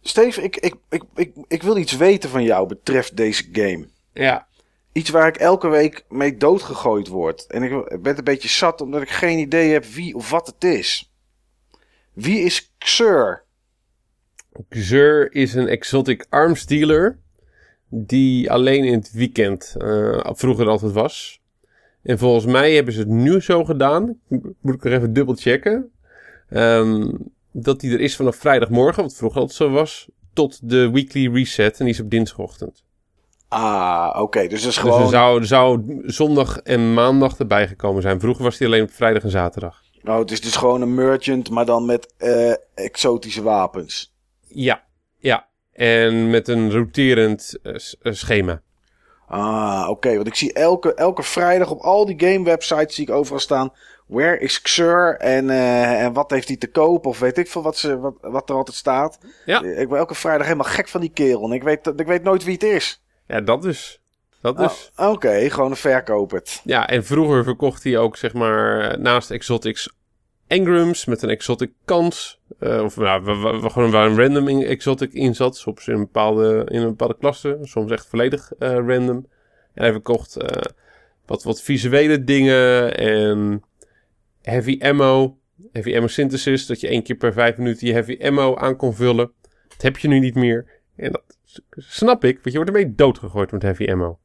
Steve, 0.00 0.42
ik, 0.42 0.56
ik, 0.56 0.74
ik, 0.88 1.02
ik, 1.14 1.32
ik 1.48 1.62
wil 1.62 1.76
iets 1.76 1.96
weten 1.96 2.30
van 2.30 2.42
jou 2.42 2.68
betreft 2.68 3.16
deze 3.16 3.48
game. 3.52 3.88
Ja, 4.12 4.48
Iets 4.92 5.10
waar 5.10 5.28
ik 5.28 5.36
elke 5.36 5.68
week 5.68 6.04
mee 6.08 6.36
doodgegooid 6.36 7.08
word. 7.08 7.46
En 7.46 7.62
ik 7.62 7.70
ik 7.88 8.02
ben 8.02 8.18
een 8.18 8.24
beetje 8.24 8.48
zat 8.48 8.80
omdat 8.80 9.02
ik 9.02 9.10
geen 9.10 9.38
idee 9.38 9.72
heb 9.72 9.84
wie 9.84 10.14
of 10.14 10.30
wat 10.30 10.46
het 10.46 10.64
is. 10.64 11.12
Wie 12.12 12.40
is 12.40 12.72
Xur? 12.78 13.44
Xur 14.68 15.34
is 15.34 15.54
een 15.54 15.68
exotic 15.68 16.26
arms 16.28 16.66
dealer. 16.66 17.18
Die 17.88 18.50
alleen 18.50 18.84
in 18.84 18.92
het 18.92 19.12
weekend 19.12 19.74
eh, 19.78 20.20
vroeger 20.24 20.68
altijd 20.68 20.92
was. 20.92 21.40
En 22.02 22.18
volgens 22.18 22.44
mij 22.44 22.74
hebben 22.74 22.94
ze 22.94 23.00
het 23.00 23.08
nu 23.08 23.40
zo 23.40 23.64
gedaan. 23.64 24.18
Moet 24.60 24.74
ik 24.74 24.84
er 24.84 24.92
even 24.92 25.12
dubbel 25.12 25.34
checken. 25.34 25.90
Ehm, 26.48 27.12
dat 27.52 27.80
die 27.80 27.92
er 27.92 28.00
is 28.00 28.16
vanaf 28.16 28.36
vrijdagmorgen, 28.36 29.02
wat 29.02 29.14
vroeger 29.14 29.40
altijd 29.40 29.56
zo 29.58 29.70
was. 29.70 30.08
Tot 30.32 30.70
de 30.70 30.90
weekly 30.90 31.32
reset. 31.32 31.78
En 31.78 31.84
die 31.84 31.94
is 31.94 32.00
op 32.00 32.10
dinsdagochtend. 32.10 32.84
Ah, 33.48 34.20
oké. 34.22 34.40
dus 34.40 34.48
dat 34.48 34.58
is 34.58 34.64
Dus 34.64 34.76
gewoon... 34.76 35.02
er 35.02 35.08
zou, 35.08 35.40
er 35.40 35.46
zou 35.46 36.02
zondag 36.04 36.58
en 36.58 36.94
maandag 36.94 37.38
erbij 37.38 37.68
gekomen 37.68 38.02
zijn. 38.02 38.20
Vroeger 38.20 38.44
was 38.44 38.56
die 38.56 38.66
alleen 38.66 38.82
op 38.82 38.90
vrijdag 38.90 39.22
en 39.22 39.30
zaterdag. 39.30 39.82
Oh, 40.04 40.18
het 40.18 40.30
is 40.30 40.40
dus 40.40 40.56
gewoon 40.56 40.82
een 40.82 40.94
merchant, 40.94 41.50
maar 41.50 41.66
dan 41.66 41.86
met 41.86 42.14
eh, 42.16 42.52
exotische 42.74 43.42
wapens. 43.42 44.09
Ja, 44.52 44.84
ja. 45.18 45.48
En 45.72 46.30
met 46.30 46.48
een 46.48 46.72
roterend 46.72 47.58
eh, 47.62 47.74
eh, 48.02 48.12
schema. 48.12 48.62
Ah, 49.28 49.86
oké. 49.88 50.14
Want 50.14 50.26
ik 50.26 50.34
zie 50.34 50.52
elke, 50.52 50.94
elke 50.94 51.22
vrijdag 51.22 51.70
op 51.70 51.80
al 51.80 52.06
die 52.06 52.28
game 52.28 52.44
websites 52.44 52.94
zie 52.94 53.08
ik 53.08 53.14
overal 53.14 53.40
staan. 53.40 53.72
Where 54.06 54.38
is 54.38 54.62
Xur? 54.62 55.16
En, 55.16 55.50
eh, 55.50 56.02
en 56.02 56.12
wat 56.12 56.30
heeft 56.30 56.48
hij 56.48 56.56
te 56.56 56.70
koop? 56.70 57.06
Of 57.06 57.18
weet 57.18 57.38
ik 57.38 57.48
veel 57.48 57.62
wat, 57.62 57.76
ze, 57.76 57.98
wat, 57.98 58.14
wat 58.20 58.48
er 58.48 58.54
altijd 58.54 58.76
staat. 58.76 59.18
Ja. 59.44 59.62
Ik 59.62 59.88
ben 59.88 59.98
elke 59.98 60.14
vrijdag 60.14 60.46
helemaal 60.46 60.72
gek 60.72 60.88
van 60.88 61.00
die 61.00 61.10
kerel. 61.10 61.44
En 61.44 61.52
ik 61.52 61.62
weet, 61.62 61.92
ik 61.96 62.06
weet 62.06 62.22
nooit 62.22 62.44
wie 62.44 62.54
het 62.54 62.62
is. 62.62 63.02
Ja, 63.26 63.40
dat 63.40 63.62
dus. 63.62 64.00
Dat 64.40 64.56
dus. 64.56 64.90
Oh, 64.96 65.10
Oké, 65.10 65.50
gewoon 65.50 65.70
een 65.70 65.76
verkoper. 65.76 66.42
Ja, 66.64 66.88
en 66.88 67.04
vroeger 67.04 67.44
verkocht 67.44 67.84
hij 67.84 67.98
ook, 67.98 68.16
zeg 68.16 68.32
maar, 68.32 69.00
naast 69.00 69.30
exotics 69.30 69.88
engrams 70.46 71.04
met 71.04 71.22
een 71.22 71.28
exotic 71.28 71.70
kans. 71.84 72.39
Eh, 72.60 72.82
of 72.82 72.94
wa- 72.94 73.20
wa- 73.20 73.68
gewoon 73.68 73.90
waar 73.90 74.06
een 74.06 74.16
random 74.18 74.48
in- 74.48 74.64
exotic 74.64 75.12
in 75.12 75.34
zat. 75.34 75.56
Soms 75.56 75.88
in 75.88 75.94
een 75.94 76.00
bepaalde, 76.00 76.66
in 76.68 76.80
een 76.80 76.88
bepaalde 76.88 77.16
klasse. 77.18 77.58
Soms 77.62 77.90
echt 77.90 78.06
volledig 78.08 78.52
eh, 78.58 78.68
random. 78.72 79.26
En 79.74 79.82
hij 79.82 79.92
verkocht 79.92 80.36
eh, 80.36 80.62
wat, 81.26 81.42
wat 81.42 81.62
visuele 81.62 82.24
dingen 82.24 82.96
en 82.98 83.62
heavy 84.42 84.78
ammo. 84.82 85.38
Heavy 85.72 85.94
ammo 85.94 86.06
synthesis. 86.06 86.66
Dat 86.66 86.80
je 86.80 86.88
één 86.88 87.02
keer 87.02 87.16
per 87.16 87.32
vijf 87.32 87.56
minuten 87.56 87.86
je 87.86 87.92
heavy 87.92 88.18
ammo 88.22 88.56
aan 88.56 88.76
kon 88.76 88.94
vullen. 88.94 89.32
Dat 89.68 89.82
heb 89.82 89.96
je 89.98 90.08
nu 90.08 90.18
niet 90.18 90.34
meer. 90.34 90.66
En 90.96 91.12
dat 91.12 91.22
snap 91.76 92.24
ik, 92.24 92.34
want 92.34 92.44
je 92.44 92.52
wordt 92.56 92.70
ermee 92.70 92.94
doodgegooid 92.94 93.52
met 93.52 93.62
heavy 93.62 93.90
ammo. 93.90 94.18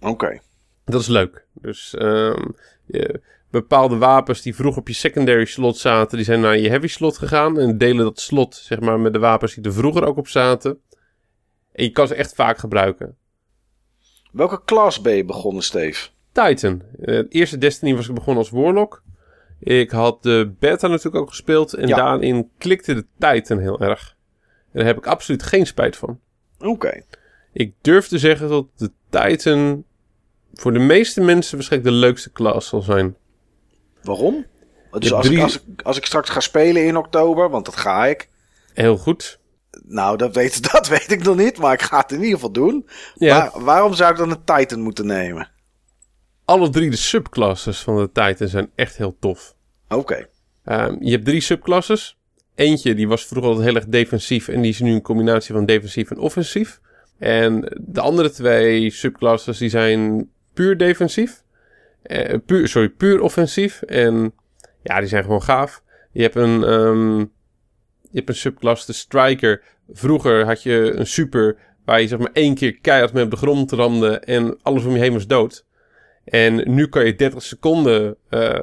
Oké. 0.00 0.38
Dat 0.84 1.00
is 1.00 1.06
leuk. 1.08 1.46
Dus 1.52 1.94
ehm, 1.94 2.44
je- 2.86 3.20
bepaalde 3.50 3.96
wapens 3.96 4.42
die 4.42 4.54
vroeg 4.54 4.76
op 4.76 4.88
je 4.88 4.94
secondary 4.94 5.44
slot 5.44 5.78
zaten, 5.78 6.16
die 6.16 6.26
zijn 6.26 6.40
naar 6.40 6.58
je 6.58 6.68
heavy 6.68 6.86
slot 6.86 7.18
gegaan. 7.18 7.58
En 7.58 7.78
delen 7.78 8.04
dat 8.04 8.20
slot 8.20 8.54
zeg 8.54 8.80
maar 8.80 9.00
met 9.00 9.12
de 9.12 9.18
wapens 9.18 9.54
die 9.54 9.64
er 9.64 9.72
vroeger 9.72 10.04
ook 10.04 10.16
op 10.16 10.28
zaten. 10.28 10.80
En 11.72 11.84
je 11.84 11.90
kan 11.90 12.06
ze 12.08 12.14
echt 12.14 12.34
vaak 12.34 12.58
gebruiken. 12.58 13.16
Welke 14.32 14.60
klas 14.64 15.00
ben 15.00 15.16
je 15.16 15.24
begonnen, 15.24 15.62
Steve? 15.62 16.08
Titan. 16.32 16.82
Eh, 17.00 17.16
het 17.16 17.32
eerste 17.32 17.58
Destiny 17.58 17.94
was 17.94 18.08
ik 18.08 18.14
begonnen 18.14 18.42
als 18.42 18.52
Warlock. 18.52 19.02
Ik 19.60 19.90
had 19.90 20.22
de 20.22 20.54
beta 20.58 20.86
natuurlijk 20.88 21.16
ook 21.16 21.28
gespeeld. 21.28 21.72
En 21.72 21.88
Ja. 21.88 21.96
daarin 21.96 22.50
klikte 22.58 22.94
de 22.94 23.06
Titan 23.18 23.58
heel 23.58 23.80
erg. 23.80 24.16
En 24.72 24.78
daar 24.78 24.84
heb 24.86 24.96
ik 24.96 25.06
absoluut 25.06 25.42
geen 25.42 25.66
spijt 25.66 25.96
van. 25.96 26.20
Oké. 26.58 27.02
Ik 27.52 27.74
durf 27.80 28.08
te 28.08 28.18
zeggen 28.18 28.48
dat 28.48 28.66
de 28.76 28.90
Titan 29.10 29.84
voor 30.54 30.72
de 30.72 30.78
meeste 30.78 31.20
mensen 31.20 31.56
waarschijnlijk 31.56 31.92
de 31.92 31.98
leukste 32.00 32.32
class 32.32 32.68
zal 32.68 32.82
zijn. 32.82 33.16
Waarom? 34.06 34.46
Dus 34.98 35.12
als, 35.12 35.26
drie- 35.26 35.36
ik, 35.36 35.42
als, 35.42 35.54
ik, 35.56 35.82
als 35.82 35.96
ik 35.96 36.06
straks 36.06 36.28
ga 36.30 36.40
spelen 36.40 36.84
in 36.86 36.96
oktober, 36.96 37.50
want 37.50 37.64
dat 37.64 37.76
ga 37.76 38.06
ik. 38.06 38.28
Heel 38.74 38.96
goed. 38.96 39.38
Nou, 39.84 40.16
dat 40.16 40.34
weet, 40.34 40.62
dat 40.72 40.88
weet 40.88 41.10
ik 41.10 41.22
nog 41.22 41.36
niet, 41.36 41.58
maar 41.58 41.72
ik 41.72 41.82
ga 41.82 41.98
het 42.00 42.12
in 42.12 42.18
ieder 42.18 42.34
geval 42.34 42.52
doen. 42.52 42.88
Ja, 43.14 43.38
Waar- 43.54 43.64
waarom 43.64 43.94
zou 43.94 44.10
ik 44.12 44.16
dan 44.18 44.30
een 44.30 44.44
Titan 44.44 44.80
moeten 44.80 45.06
nemen? 45.06 45.50
alle 46.44 46.70
drie 46.70 46.90
de 46.90 46.96
subclasses 46.96 47.80
van 47.82 47.96
de 47.96 48.10
Titan 48.12 48.48
zijn 48.48 48.70
echt 48.74 48.96
heel 48.96 49.16
tof. 49.20 49.54
Oké. 49.88 50.26
Ehm, 50.64 50.96
je 51.00 51.10
hebt 51.10 51.24
drie 51.24 51.40
subclasses. 51.40 52.18
Eentje 52.54 52.94
die 52.94 53.08
was 53.08 53.24
vroeger 53.26 53.50
altijd 53.50 53.66
heel 53.68 53.76
erg 53.76 53.86
defensief 53.86 54.48
en 54.48 54.60
die 54.60 54.70
is 54.70 54.80
nu 54.80 54.92
een 54.92 55.02
combinatie 55.02 55.54
van 55.54 55.66
defensief 55.66 56.10
en 56.10 56.18
offensief. 56.18 56.80
En 57.18 57.60
de 57.80 58.00
andere 58.00 58.30
twee 58.30 58.90
subclasses 58.90 59.58
die 59.58 59.68
zijn 59.68 60.28
puur 60.54 60.76
defensief. 60.76 61.42
Eh, 62.06 62.38
puur, 62.46 62.68
sorry, 62.68 62.88
puur 62.88 63.20
offensief. 63.20 63.82
En 63.82 64.34
ja, 64.82 64.98
die 64.98 65.08
zijn 65.08 65.22
gewoon 65.24 65.42
gaaf. 65.42 65.82
Je 66.12 66.22
hebt 66.22 66.36
een, 66.36 66.64
ehm, 66.64 67.18
je 68.10 68.22
hebt 68.24 68.44
een 68.44 68.76
de 68.86 68.92
striker. 68.92 69.62
Vroeger 69.92 70.44
had 70.44 70.62
je 70.62 70.92
een 70.96 71.06
super 71.06 71.56
waar 71.84 72.00
je 72.00 72.08
zeg 72.08 72.18
maar 72.18 72.32
één 72.32 72.54
keer 72.54 72.78
keihard 72.78 73.12
mee 73.12 73.24
op 73.24 73.30
de 73.30 73.36
grond 73.36 73.72
ramde 73.72 74.18
en 74.18 74.58
alles 74.62 74.84
om 74.84 74.92
je 74.92 74.98
heen 74.98 75.12
was 75.12 75.26
dood. 75.26 75.66
En 76.24 76.74
nu 76.74 76.86
kan 76.88 77.06
je 77.06 77.14
30 77.14 77.42
seconden 77.42 78.16
eh, 78.28 78.58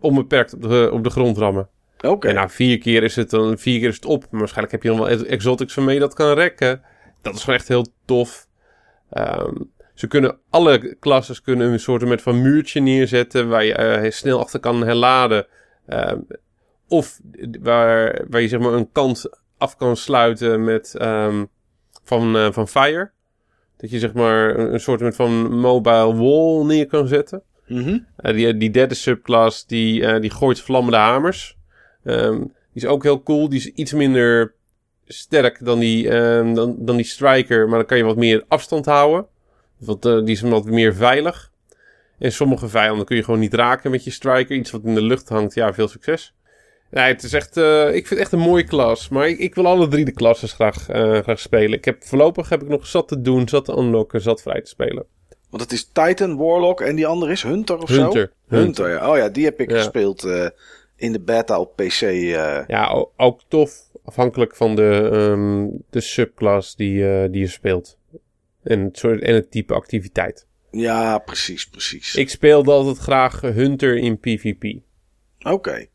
onbeperkt 0.00 0.54
op 0.54 0.62
de, 0.62 0.90
op 0.92 1.04
de 1.04 1.10
grond 1.10 1.38
rammen. 1.38 1.68
Oké. 2.00 2.28
En 2.28 2.34
na 2.34 2.48
vier 2.48 2.78
keer 2.78 3.02
is 3.02 3.16
het 3.16 3.30
dan 3.30 3.58
vier 3.58 3.78
keer 3.78 3.88
is 3.88 3.94
het 3.94 4.04
op. 4.04 4.26
Maar 4.30 4.40
waarschijnlijk 4.40 4.72
heb 4.72 4.82
je 4.82 4.88
nog 4.88 4.98
wel 4.98 5.08
ex- 5.08 5.24
exotics 5.24 5.74
waarmee 5.74 5.94
je 5.94 6.00
dat 6.00 6.14
kan 6.14 6.34
rekken. 6.34 6.82
Dat 7.22 7.34
is 7.34 7.40
gewoon 7.40 7.58
echt 7.58 7.68
heel 7.68 7.86
tof. 8.04 8.46
Ehm, 9.10 9.54
ze 10.00 10.06
kunnen 10.06 10.38
alle 10.50 10.96
klasses 11.00 11.42
kunnen 11.42 11.72
een 11.72 11.80
soort 11.80 12.22
van 12.22 12.42
muurtje 12.42 12.80
neerzetten 12.80 13.48
waar 13.48 13.64
je 13.64 13.74
eh, 13.74 14.10
snel 14.10 14.40
achter 14.40 14.60
kan 14.60 14.86
herladen. 14.86 15.46
Ehm, 15.86 16.18
of 16.88 17.20
waar, 17.60 18.24
waar 18.28 18.40
je 18.40 18.48
zeg 18.48 18.60
maar 18.60 18.72
een 18.72 18.92
kant 18.92 19.30
af 19.58 19.76
kan 19.76 19.96
sluiten 19.96 20.64
met 20.64 20.94
ehm, 20.94 21.44
van, 22.04 22.36
eh, 22.36 22.52
van 22.52 22.68
fire. 22.68 23.10
Dat 23.76 23.90
je 23.90 23.98
zeg 23.98 24.12
maar 24.12 24.58
een, 24.58 24.72
een 24.72 24.80
soort 24.80 25.14
van 25.14 25.58
mobile 25.58 26.14
wall 26.14 26.64
neer 26.64 26.86
kan 26.86 27.08
zetten. 27.08 27.42
Mhm. 27.66 27.98
Eh, 28.16 28.34
die, 28.34 28.56
die 28.56 28.70
derde 28.70 28.94
subclass, 28.94 29.66
die, 29.66 30.20
die 30.20 30.30
gooit 30.30 30.60
vlammende 30.60 30.98
hamers. 30.98 31.56
Ehm, 32.04 32.38
die 32.38 32.82
is 32.82 32.86
ook 32.86 33.02
heel 33.02 33.22
cool. 33.22 33.48
Die 33.48 33.58
is 33.58 33.66
iets 33.66 33.92
minder 33.92 34.54
sterk 35.06 35.64
dan 35.64 35.78
die, 35.78 36.08
dan, 36.54 36.76
dan 36.78 36.96
die 36.96 37.04
striker. 37.04 37.68
Maar 37.68 37.78
dan 37.78 37.86
kan 37.86 37.96
je 37.96 38.04
wat 38.04 38.16
meer 38.16 38.44
afstand 38.48 38.86
houden. 38.86 39.26
Want, 39.80 40.04
eh, 40.04 40.18
die 40.18 40.34
is 40.34 40.40
wat 40.40 40.64
meer 40.64 40.94
veilig. 40.94 41.50
En 42.18 42.32
sommige 42.32 42.68
vijanden 42.68 43.06
kun 43.06 43.16
je 43.16 43.24
gewoon 43.24 43.40
niet 43.40 43.54
raken 43.54 43.90
met 43.90 44.04
je 44.04 44.10
striker. 44.10 44.56
Iets 44.56 44.70
wat 44.70 44.84
in 44.84 44.94
de 44.94 45.02
lucht 45.02 45.28
hangt, 45.28 45.54
ja, 45.54 45.74
veel 45.74 45.88
succes. 45.88 46.34
Ja, 46.90 47.02
het 47.06 47.22
is 47.22 47.32
echt, 47.32 47.56
eh, 47.56 47.86
ik 47.86 47.92
vind 48.06 48.08
het 48.08 48.18
echt 48.18 48.32
een 48.32 48.38
mooie 48.38 48.64
klas. 48.64 49.08
Maar 49.08 49.28
ik, 49.28 49.38
ik 49.38 49.54
wil 49.54 49.66
alle 49.66 49.88
drie 49.88 50.04
de 50.04 50.12
klasses 50.12 50.52
graag, 50.52 50.88
eh, 50.88 51.18
graag 51.18 51.40
spelen. 51.40 51.78
Ik 51.78 51.84
heb, 51.84 52.04
voorlopig 52.04 52.48
heb 52.48 52.62
ik 52.62 52.68
nog 52.68 52.86
zat 52.86 53.08
te 53.08 53.20
doen, 53.20 53.48
zat 53.48 53.64
te 53.64 53.76
unlocken, 53.76 54.20
zat 54.20 54.42
vrij 54.42 54.60
te 54.60 54.68
spelen. 54.68 55.04
Want 55.50 55.62
het 55.62 55.72
is 55.72 55.90
Titan, 55.92 56.36
Warlock 56.36 56.80
en 56.80 56.96
die 56.96 57.06
andere 57.06 57.32
is 57.32 57.42
Hunter 57.42 57.78
of 57.78 57.88
zo? 57.88 58.02
Hunter. 58.02 58.32
Hunter, 58.48 58.88
ja. 58.90 59.10
Oh 59.10 59.16
ja, 59.16 59.28
die 59.28 59.44
heb 59.44 59.60
ik 59.60 59.70
Ja. 59.70 59.76
gespeeld 59.76 60.22
in 60.96 61.12
de 61.12 61.20
beta 61.20 61.60
op 61.60 61.76
PC. 61.76 62.00
Ja, 62.66 63.06
ook 63.16 63.40
tof. 63.48 63.72
Afhankelijk 64.04 64.56
van 64.56 64.74
de, 64.74 65.08
ehm, 65.12 65.66
de 65.90 66.00
subclass 66.00 66.76
die, 66.76 67.30
die 67.30 67.40
je 67.40 67.48
speelt. 67.48 67.98
En 68.70 68.80
het, 68.84 68.98
soort, 68.98 69.22
en 69.22 69.34
het 69.34 69.50
type 69.50 69.74
activiteit. 69.74 70.46
Ja, 70.70 71.18
precies, 71.18 71.68
precies. 71.68 72.14
Ik 72.14 72.30
speelde 72.30 72.70
altijd 72.72 72.98
graag 72.98 73.40
Hunter 73.40 73.96
in 73.96 74.18
PvP. 74.18 74.78
Oké. 75.40 75.86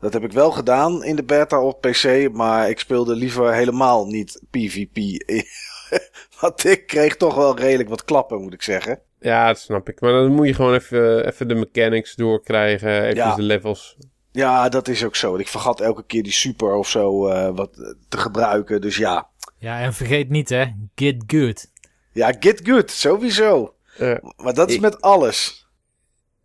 Dat 0.00 0.12
heb 0.12 0.22
ik 0.24 0.32
wel 0.32 0.50
gedaan 0.50 1.04
in 1.04 1.16
de 1.16 1.24
beta 1.24 1.62
op 1.62 1.80
PC, 1.80 2.28
maar 2.32 2.70
ik 2.70 2.78
speelde 2.78 3.14
liever 3.14 3.54
helemaal 3.54 4.06
niet 4.06 4.42
PvP. 4.50 4.96
Want 6.40 6.64
ik 6.64 6.86
kreeg 6.86 7.16
toch 7.16 7.34
wel 7.34 7.58
redelijk 7.58 7.88
wat 7.88 8.04
klappen, 8.04 8.42
moet 8.42 8.52
ik 8.52 8.62
zeggen. 8.62 9.00
Ja, 9.20 9.46
dat 9.46 9.58
snap 9.58 9.88
ik. 9.88 10.00
Maar 10.00 10.12
dan 10.12 10.32
moet 10.32 10.46
je 10.46 10.54
gewoon 10.54 10.74
even, 10.74 11.26
even 11.26 11.48
de 11.48 11.54
mechanics 11.54 12.14
doorkrijgen. 12.14 13.02
Even 13.02 13.16
Ja. 13.16 13.34
de 13.34 13.42
levels. 13.42 13.96
Ja, 14.32 14.68
dat 14.68 14.88
is 14.88 15.04
ook 15.04 15.16
zo. 15.16 15.36
Ik 15.36 15.48
vergat 15.48 15.80
elke 15.80 16.04
keer 16.06 16.22
die 16.22 16.32
super 16.32 16.74
of 16.74 16.88
zo 16.88 17.26
eh, 17.28 17.54
wat 17.56 17.94
te 18.08 18.18
gebruiken. 18.18 18.80
Dus 18.80 18.96
ja. 18.96 19.28
Ja, 19.58 19.80
en 19.80 19.94
vergeet 19.94 20.28
niet 20.28 20.48
hè, 20.48 20.64
get 20.94 21.24
good. 21.26 21.70
Ja, 22.16 22.32
get 22.40 22.60
good, 22.64 22.90
sowieso. 22.90 23.74
Eh, 23.98 24.14
Maar 24.36 24.54
dat 24.54 24.68
is 24.68 24.74
Ik- 24.74 24.80
met 24.80 25.00
alles. 25.00 25.66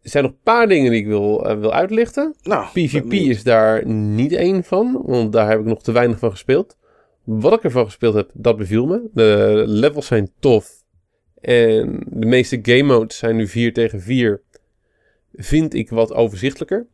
er 0.02 0.10
zijn 0.10 0.24
nog 0.24 0.32
een 0.32 0.40
paar 0.44 0.68
dingen 0.68 0.92
die 0.92 1.00
ik 1.00 1.08
wil, 1.08 1.46
eh, 1.46 1.60
wil 1.60 1.74
uitlichten. 1.74 2.36
Nou, 2.44 2.66
PvP 2.74 3.10
ben- 3.10 3.20
is 3.20 3.44
daar 3.44 3.86
niet 3.88 4.32
één 4.32 4.64
van, 4.64 5.02
want 5.06 5.32
daar 5.34 5.50
heb 5.50 5.60
ik 5.60 5.66
nog 5.66 5.84
te 5.84 5.92
weinig 5.92 6.20
van 6.20 6.32
gespeeld. 6.32 6.78
Wat 7.24 7.54
ik 7.54 7.64
ervan 7.64 7.86
gespeeld 7.86 8.14
heb, 8.14 8.30
dat 8.34 8.58
beviel 8.58 8.86
me. 8.86 9.10
De 9.14 9.64
levels 9.68 10.06
zijn 10.06 10.32
tof. 10.40 10.70
En 11.42 12.04
de 12.08 12.26
meeste 12.26 12.60
game 12.62 12.84
modes 12.84 13.18
zijn 13.18 13.36
nu 13.36 13.48
4 13.48 13.74
tegen 13.74 14.02
4. 14.02 14.42
Vind 15.34 15.74
ik 15.74 15.90
wat 15.90 16.14
overzichtelijker. 16.14 16.86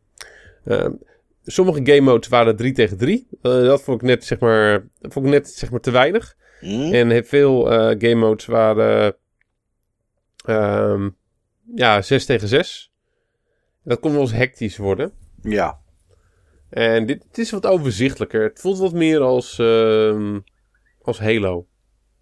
Ehm, 0.64 0.92
sommige 1.44 1.80
game 1.84 2.00
modes 2.00 2.28
waren 2.28 2.56
3 2.56 2.72
tegen 2.72 2.96
3. 2.98 3.26
Eh, 3.42 3.52
dat 3.52 3.82
vond 3.82 4.02
ik 4.02 4.08
net, 4.08 4.24
zeg 4.24 4.38
maar, 4.38 4.86
dat 5.00 5.12
vond 5.12 5.26
ik 5.26 5.32
net 5.32 5.48
zeg 5.48 5.70
maar, 5.70 5.80
te 5.80 5.90
weinig. 5.90 6.36
Hm? 6.60 6.92
En 6.94 7.10
heel 7.10 7.22
veel 7.24 7.72
eh, 7.72 7.78
game 7.98 8.14
modes 8.14 8.46
waren 8.46 9.16
ehm, 10.44 11.08
ja, 11.74 12.02
6 12.02 12.24
tegen 12.24 12.48
6. 12.48 12.92
Dat 13.84 14.00
kon 14.00 14.12
wel 14.12 14.20
eens 14.20 14.32
hectisch 14.32 14.76
worden. 14.76 15.12
Ja. 15.42 15.80
En 16.70 17.06
dit, 17.06 17.22
dit 17.22 17.38
is 17.38 17.50
wat 17.50 17.66
overzichtelijker. 17.66 18.42
Het 18.42 18.60
voelt 18.60 18.78
wat 18.78 18.92
meer 18.92 19.20
als, 19.20 19.58
ehm, 19.58 20.38
als 21.02 21.18
Halo. 21.18 21.66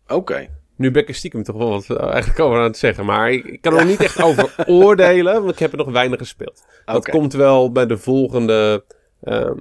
Oké. 0.06 0.48
Nu 0.76 0.90
ben 0.90 1.02
ik 1.02 1.08
er 1.08 1.14
stiekem 1.14 1.42
toch 1.42 1.56
wel 1.56 1.70
wat 1.70 1.90
eh, 1.90 2.08
eigenlijk 2.10 2.40
over 2.40 2.58
aan 2.58 2.64
het 2.64 2.76
zeggen. 2.78 3.04
Maar 3.04 3.32
ik, 3.32 3.44
ik 3.44 3.60
kan 3.60 3.76
er 3.78 3.86
niet 3.86 4.00
echt 4.00 4.22
over 4.22 4.54
oordelen, 4.66 5.34
want 5.40 5.52
ik 5.52 5.58
heb 5.58 5.72
er 5.72 5.78
nog 5.78 5.90
weinig 5.90 6.18
gespeeld. 6.18 6.64
Dat 6.84 7.08
komt 7.08 7.32
wel 7.32 7.72
bij 7.72 7.86
de 7.86 7.98
volgende, 7.98 8.84
ehm, 9.22 9.56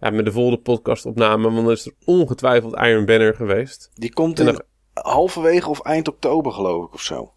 ja, 0.00 0.10
met 0.10 0.24
de 0.24 0.32
volgende 0.32 0.60
podcastopname. 0.60 1.42
Want 1.42 1.56
dan 1.56 1.70
is 1.70 1.86
er 1.86 1.92
ongetwijfeld 2.04 2.74
Iron 2.76 3.04
Banner 3.04 3.34
geweest. 3.34 3.90
Die 3.94 4.12
komt 4.12 4.38
in 4.38 4.44
dan- 4.46 4.62
halverwege 4.92 5.68
of 5.68 5.80
eind 5.80 6.08
oktober, 6.08 6.52
geloof 6.52 6.86
ik, 6.86 6.94
of 6.94 7.00
zo. 7.02 7.32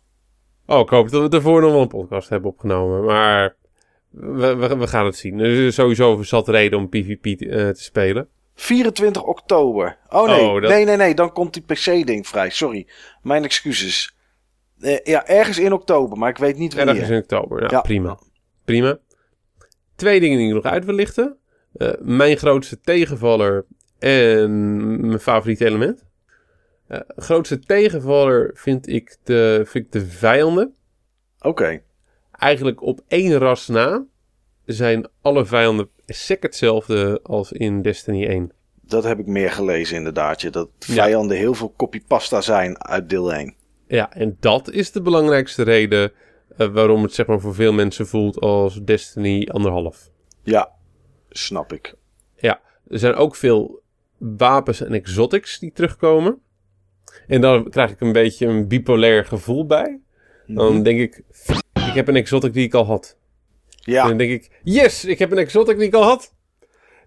Oh, 0.65 0.79
ik 0.79 0.89
hoop 0.89 1.09
dat 1.09 1.21
we 1.21 1.27
daarvoor 1.29 1.61
nog 1.61 1.71
wel 1.71 1.81
een 1.81 1.87
podcast 1.87 2.29
hebben 2.29 2.51
opgenomen. 2.51 3.03
Maar 3.03 3.55
we, 4.09 4.55
we, 4.55 4.77
we 4.77 4.87
gaan 4.87 5.05
het 5.05 5.15
zien. 5.15 5.39
Er 5.39 5.65
is 5.65 5.75
sowieso 5.75 6.23
zat 6.23 6.47
reden 6.47 6.79
om 6.79 6.89
PvP 6.89 7.37
te, 7.37 7.49
eh, 7.49 7.69
te 7.69 7.83
spelen. 7.83 8.27
24 8.55 9.23
oktober. 9.23 9.97
Oh 10.09 10.27
nee, 10.27 10.41
Oh, 10.41 10.61
dat- 10.61 10.71
nee, 10.71 10.85
nee, 10.85 10.95
nee. 10.97 11.13
Dan 11.15 11.31
komt 11.31 11.53
die 11.53 11.63
PC-ding 11.63 12.27
vrij. 12.27 12.49
Sorry. 12.49 12.87
Mijn 13.21 13.43
excuses. 13.43 14.15
Eh, 14.79 14.97
ja, 15.03 15.27
ergens 15.27 15.57
in 15.59 15.73
oktober, 15.73 16.17
maar 16.17 16.29
ik 16.29 16.37
weet 16.37 16.57
niet 16.57 16.73
wanneer. 16.73 16.93
Ergens 16.93 17.11
in 17.11 17.21
oktober. 17.21 17.59
Nou, 17.59 17.71
Ja. 17.73 17.81
prima. 17.81 18.19
Prima. 18.65 18.97
Twee 19.95 20.19
dingen 20.19 20.37
die 20.37 20.47
ik 20.47 20.53
nog 20.53 20.63
uit 20.63 20.85
wil 20.85 20.95
lichten. 20.95 21.37
Eh, 21.73 21.91
mijn 21.99 22.37
grootste 22.37 22.79
tegenvaller 22.79 23.65
en 23.99 25.07
mijn 25.07 25.19
favoriete 25.19 25.65
element. 25.65 26.05
Eh, 26.87 26.99
grootste 27.15 27.59
tegenvaller 27.59 28.51
vind 28.53 28.87
ik, 28.87 29.17
de, 29.23 29.61
vind 29.65 29.85
ik 29.85 29.91
de 29.91 30.05
vijanden. 30.05 30.75
Oké. 31.41 31.81
Eigenlijk 32.31 32.81
op 32.81 32.99
één 33.07 33.37
ras 33.37 33.67
na 33.67 34.05
zijn 34.65 35.07
alle 35.21 35.45
vijanden 35.45 35.89
exact 36.05 36.43
hetzelfde 36.43 37.19
als 37.23 37.51
in 37.51 37.81
Destiny 37.81 38.25
1. 38.27 38.51
Dat 38.81 39.03
heb 39.03 39.19
ik 39.19 39.25
meer 39.25 39.51
gelezen 39.51 39.97
inderdaad. 39.97 40.41
je, 40.41 40.49
Dat 40.49 40.69
Ja. 40.79 40.93
vijanden 41.03 41.37
heel 41.37 41.53
veel 41.53 41.73
copypasta 41.77 42.41
zijn 42.41 42.83
uit 42.83 43.09
deel 43.09 43.33
1. 43.33 43.55
Ja, 43.87 44.13
en 44.13 44.37
dat 44.39 44.71
is 44.71 44.91
de 44.91 45.01
belangrijkste 45.01 45.63
reden 45.63 46.11
eh, 46.57 46.67
waarom 46.67 47.03
het 47.03 47.13
zeg 47.13 47.25
maar 47.25 47.39
voor 47.39 47.55
veel 47.55 47.73
mensen 47.73 48.07
voelt 48.07 48.39
als 48.39 48.79
Destiny 48.83 49.47
anderhalf. 49.51 50.09
Ja, 50.43 50.71
snap 51.37 51.73
ik. 51.73 51.93
Ja, 52.35 52.61
er 52.89 52.99
zijn 52.99 53.13
ook 53.15 53.35
veel 53.35 53.81
wapens 54.17 54.81
en 54.81 54.93
exotics 54.93 55.59
die 55.59 55.71
terugkomen. 55.71 56.41
En 57.27 57.41
dan 57.41 57.69
krijg 57.69 57.91
ik 57.91 57.99
een 58.01 58.11
beetje 58.11 58.45
een 58.47 58.67
bipolair 58.67 59.25
gevoel 59.25 59.65
bij. 59.65 59.99
Dan 60.47 60.73
Mhm. 60.73 60.83
denk 60.83 60.99
ik, 60.99 61.21
"F- 61.33 61.61
ik 61.87 61.93
heb 61.93 62.07
een 62.07 62.15
exotic 62.15 62.53
die 62.53 62.65
ik 62.65 62.73
al 62.73 62.85
had. 62.85 63.17
En 63.83 63.91
Ja, 63.93 64.07
dan 64.07 64.17
denk 64.17 64.31
ik, 64.31 64.59
yes, 64.63 65.05
ik 65.05 65.19
heb 65.19 65.31
een 65.31 65.37
exotic 65.37 65.77
die 65.77 65.87
ik 65.87 65.93
al 65.93 66.03
had. 66.03 66.33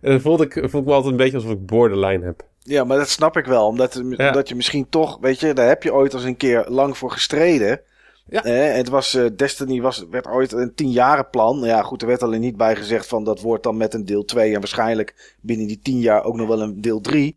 En 0.00 0.10
dan 0.10 0.20
voelde 0.20 0.44
ik, 0.44 0.52
voelde 0.52 0.78
ik 0.78 0.84
me 0.84 0.92
altijd 0.92 1.10
een 1.12 1.16
beetje 1.18 1.36
alsof 1.36 1.50
ik 1.52 1.66
borderline 1.66 2.24
heb. 2.24 2.44
ja, 2.62 2.84
maar 2.84 2.96
dat 2.98 3.08
snap 3.08 3.36
ik 3.36 3.44
wel. 3.46 3.66
Omdat, 3.66 3.94
Ja. 3.94 4.26
omdat 4.28 4.48
je 4.48 4.54
misschien 4.54 4.88
toch, 4.88 5.18
weet 5.20 5.40
je, 5.40 5.52
daar 5.52 5.68
heb 5.68 5.82
je 5.82 5.92
ooit 5.94 6.14
eens 6.14 6.24
een 6.24 6.36
keer 6.36 6.64
lang 6.68 6.96
voor 6.98 7.10
gestreden. 7.10 7.80
Ja. 8.28 8.44
Eh, 8.44 8.74
het 8.74 8.88
was, 8.88 9.14
eh, 9.14 9.26
Destiny 9.36 9.80
was, 9.80 10.06
werd 10.10 10.26
ooit 10.26 10.52
een 10.52 10.74
tienjarenplan. 10.74 11.56
Nou 11.56 11.68
Ja, 11.68 11.82
goed, 11.82 12.02
er 12.02 12.08
werd 12.08 12.22
alleen 12.22 12.40
niet 12.40 12.56
bij 12.56 12.76
gezegd 12.76 13.06
van 13.06 13.24
dat 13.24 13.40
wordt 13.40 13.62
dan 13.62 13.76
met 13.76 13.94
een 13.94 14.04
deel 14.04 14.24
2 14.24 14.54
en 14.54 14.58
waarschijnlijk 14.58 15.36
binnen 15.40 15.66
die 15.66 15.80
tien 15.82 15.98
jaar 15.98 16.24
ook 16.24 16.36
nog 16.36 16.48
wel 16.48 16.62
een 16.62 16.80
deel 16.80 17.00
3. 17.00 17.36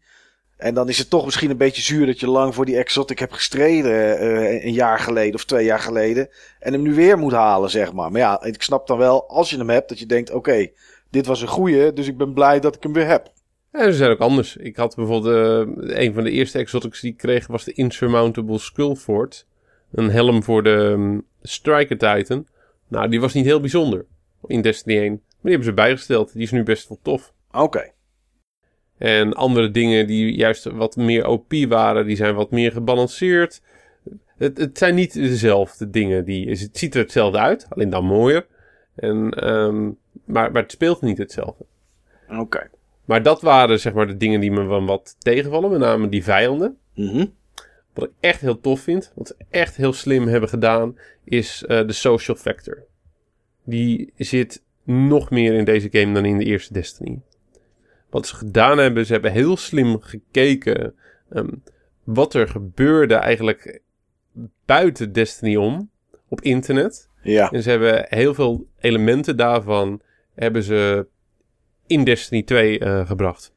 En 0.57 0.73
dan 0.73 0.89
is 0.89 0.97
het 0.97 1.09
toch 1.09 1.25
misschien 1.25 1.49
een 1.49 1.57
beetje 1.57 1.81
zuur 1.81 2.05
dat 2.05 2.19
je 2.19 2.29
lang 2.29 2.55
voor 2.55 2.65
die 2.65 2.77
Exotic 2.77 3.19
hebt 3.19 3.33
gestreden 3.33 4.17
eh, 4.19 4.65
een 4.65 4.73
jaar 4.73 4.99
geleden 4.99 5.35
of 5.35 5.45
twee 5.45 5.65
jaar 5.65 5.79
geleden. 5.79 6.29
En 6.59 6.73
hem 6.73 6.81
nu 6.81 6.93
weer 6.93 7.17
moet 7.17 7.31
halen, 7.31 7.69
zeg 7.69 7.93
maar. 7.93 8.11
Maar 8.11 8.21
ja, 8.21 8.43
ik 8.43 8.61
snap 8.61 8.87
dan 8.87 8.97
wel, 8.97 9.29
als 9.29 9.49
je 9.49 9.57
hem 9.57 9.69
hebt, 9.69 9.89
dat 9.89 9.99
je 9.99 10.05
denkt, 10.05 10.31
oké, 10.31 10.67
dit 11.09 11.25
was 11.25 11.41
een 11.41 11.47
goeie, 11.47 11.93
dus 11.93 12.07
ik 12.07 12.17
ben 12.17 12.33
blij 12.33 12.59
dat 12.59 12.75
ik 12.75 12.83
hem 12.83 12.93
weer 12.93 13.07
heb. 13.07 13.31
Ja, 13.71 13.83
ze 13.83 13.93
zijn 13.93 14.11
ook 14.11 14.19
anders. 14.19 14.55
Ik 14.55 14.75
had 14.75 14.95
bijvoorbeeld 14.95 15.65
een 15.79 16.13
van 16.13 16.23
de 16.23 16.31
eerste 16.31 16.57
exotics 16.57 17.01
die 17.01 17.11
ik 17.11 17.17
kreeg 17.17 17.47
was 17.47 17.63
de 17.63 17.73
Insurmountable 17.73 18.59
Skullfort. 18.59 19.45
Een 19.91 20.09
helm 20.09 20.43
voor 20.43 20.63
de 20.63 20.69
um, 20.69 21.25
Striker 21.41 21.97
Titan. 21.97 22.45
Nou, 22.87 23.09
die 23.09 23.21
was 23.21 23.33
niet 23.33 23.45
heel 23.45 23.59
bijzonder 23.59 24.05
in 24.47 24.61
Destiny 24.61 24.97
1. 24.97 25.09
Maar 25.11 25.21
die 25.41 25.51
hebben 25.51 25.67
ze 25.67 25.73
bijgesteld. 25.73 26.33
Die 26.33 26.41
is 26.41 26.51
nu 26.51 26.63
best 26.63 26.87
wel 26.87 26.99
tof. 27.01 27.33
Oké. 27.51 27.91
En 28.97 29.33
andere 29.33 29.71
dingen 29.71 30.07
die 30.07 30.35
juist 30.35 30.63
wat 30.63 30.95
meer 30.95 31.27
OP 31.27 31.53
waren, 31.67 32.05
die 32.05 32.15
zijn 32.15 32.35
wat 32.35 32.51
meer 32.51 32.71
gebalanceerd. 32.71 33.61
Het, 34.37 34.57
het 34.57 34.77
zijn 34.77 34.95
niet 34.95 35.13
dezelfde 35.13 35.89
dingen. 35.89 36.25
Die, 36.25 36.49
het 36.49 36.77
ziet 36.77 36.95
er 36.95 37.01
hetzelfde 37.01 37.37
uit, 37.37 37.67
alleen 37.69 37.89
dan 37.89 38.05
mooier. 38.05 38.45
En, 38.95 39.29
ehm, 39.31 39.83
maar, 40.25 40.51
maar 40.51 40.61
het 40.61 40.71
speelt 40.71 41.01
niet 41.01 41.17
hetzelfde. 41.17 41.65
Oké. 42.29 42.69
Maar 43.05 43.23
dat 43.23 43.41
waren 43.41 43.79
zeg 43.79 43.93
maar 43.93 44.07
de 44.07 44.17
dingen 44.17 44.39
die 44.39 44.51
me 44.51 44.81
wat 44.85 45.15
tegenvallen. 45.19 45.71
Met 45.71 45.79
name 45.79 46.09
die 46.09 46.23
vijanden. 46.23 46.77
Mhm. 46.95 47.25
Wat 47.93 48.03
ik 48.03 48.11
echt 48.19 48.41
heel 48.41 48.59
tof 48.59 48.81
vind, 48.81 49.11
wat 49.15 49.27
ze 49.27 49.35
echt 49.49 49.75
heel 49.75 49.93
slim 49.93 50.27
hebben 50.27 50.49
gedaan, 50.49 50.97
is 51.23 51.63
eh, 51.65 51.87
de 51.87 51.93
social 51.93 52.37
factor. 52.37 52.83
Die 53.63 54.13
zit 54.17 54.63
nog 54.83 55.29
meer 55.29 55.53
in 55.53 55.63
deze 55.63 55.87
game 55.91 56.13
dan 56.13 56.25
in 56.25 56.37
de 56.37 56.45
eerste 56.45 56.73
Destiny. 56.73 57.21
Wat 58.09 58.27
ze 58.27 58.35
gedaan 58.35 58.77
hebben, 58.77 59.05
ze 59.05 59.11
hebben 59.11 59.31
heel 59.31 59.57
slim 59.57 59.99
gekeken 60.01 60.93
ehm, 61.29 61.49
wat 62.03 62.33
er 62.33 62.47
gebeurde 62.47 63.15
eigenlijk 63.15 63.81
buiten 64.65 65.13
Destiny 65.13 65.55
om, 65.55 65.89
op 66.27 66.41
internet. 66.41 67.09
Ja. 67.21 67.49
En 67.51 67.63
ze 67.63 67.69
hebben 67.69 68.05
heel 68.07 68.33
veel 68.33 68.67
elementen 68.79 69.37
daarvan 69.37 70.01
hebben 70.35 70.63
ze 70.63 71.07
in 71.87 72.03
Destiny 72.03 72.43
2 72.43 72.79
eh, 72.79 73.07
gebracht. 73.07 73.53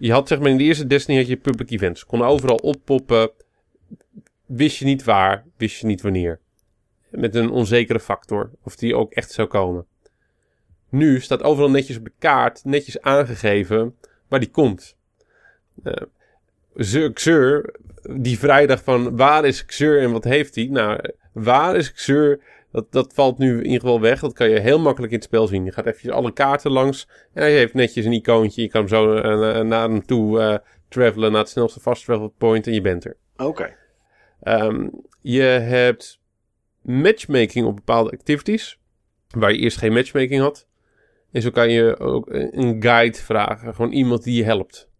Je 0.00 0.12
had 0.12 0.28
zeg 0.28 0.38
maar 0.38 0.50
in 0.50 0.56
de 0.56 0.64
eerste 0.64 0.86
Destiny 0.86 1.18
had 1.18 1.26
je 1.26 1.36
public 1.36 1.70
events. 1.70 2.04
Kon 2.06 2.22
overal 2.22 2.56
oppoppen. 2.56 3.30
Wist 4.46 4.76
je 4.76 4.84
niet 4.84 5.04
waar, 5.04 5.44
wist 5.56 5.80
je 5.80 5.86
niet 5.86 6.00
wanneer. 6.02 6.40
Met 7.10 7.34
een 7.34 7.50
onzekere 7.50 8.00
factor. 8.00 8.50
Of 8.62 8.76
die 8.76 8.96
ook 8.96 9.12
echt 9.12 9.30
zou 9.30 9.48
komen. 9.48 9.86
Nu 10.88 11.20
staat 11.20 11.42
overal 11.42 11.70
netjes 11.70 11.96
op 11.96 12.04
de 12.04 12.12
kaart, 12.18 12.64
netjes 12.64 13.00
aangegeven 13.00 13.96
waar 14.28 14.40
die 14.40 14.50
komt. 14.50 14.96
Xur- 16.74 17.12
Xur, 17.12 17.74
die 18.20 18.38
vrijdag 18.38 18.82
van 18.82 19.16
waar 19.16 19.44
is 19.44 19.64
Xur 19.64 20.00
en 20.00 20.12
wat 20.12 20.24
heeft 20.24 20.54
hij? 20.54 20.66
Nou, 20.66 21.00
waar 21.32 21.76
is 21.76 21.92
Xur? 21.92 22.40
Dat, 22.72 22.92
dat 22.92 23.14
valt 23.14 23.38
nu 23.38 23.58
in 23.58 23.64
ieder 23.64 23.80
geval 23.80 24.00
weg. 24.00 24.20
Dat 24.20 24.32
kan 24.32 24.50
je 24.50 24.60
heel 24.60 24.78
makkelijk 24.78 25.12
in 25.12 25.18
het 25.18 25.26
spel 25.26 25.46
zien. 25.46 25.64
Je 25.64 25.72
gaat 25.72 25.86
eventjes 25.86 26.12
alle 26.12 26.32
kaarten 26.32 26.70
langs. 26.70 27.08
En 27.32 27.42
hij 27.42 27.52
heeft 27.52 27.74
netjes 27.74 28.04
een 28.04 28.12
icoontje. 28.12 28.62
Je 28.62 28.68
kan 28.68 28.80
hem 28.80 28.88
zo 28.88 29.14
eh, 29.16 29.60
naar 29.60 29.88
hem 29.88 30.06
toe 30.06 30.40
eh, 30.40 30.58
travelen. 30.88 31.32
Naar 31.32 31.40
het 31.40 31.50
snelste 31.50 31.80
fast 31.80 32.04
travel 32.04 32.34
point. 32.38 32.66
En 32.66 32.72
je 32.72 32.80
bent 32.80 33.04
er. 33.04 33.16
Oké. 33.36 33.76
Ehm, 34.40 34.88
je 35.20 35.42
hebt 35.42 36.20
matchmaking 36.82 37.66
op 37.66 37.76
bepaalde 37.76 38.10
activities. 38.10 38.78
Waar 39.28 39.52
je 39.52 39.58
eerst 39.58 39.78
geen 39.78 39.92
matchmaking 39.92 40.40
had. 40.40 40.68
En 41.32 41.42
zo 41.42 41.50
kan 41.50 41.70
je 41.70 41.98
ook 41.98 42.26
een 42.30 42.82
guide 42.82 43.18
vragen. 43.18 43.74
Gewoon 43.74 43.92
iemand 43.92 44.22
die 44.22 44.36
je 44.36 44.44
helpt. 44.44 44.90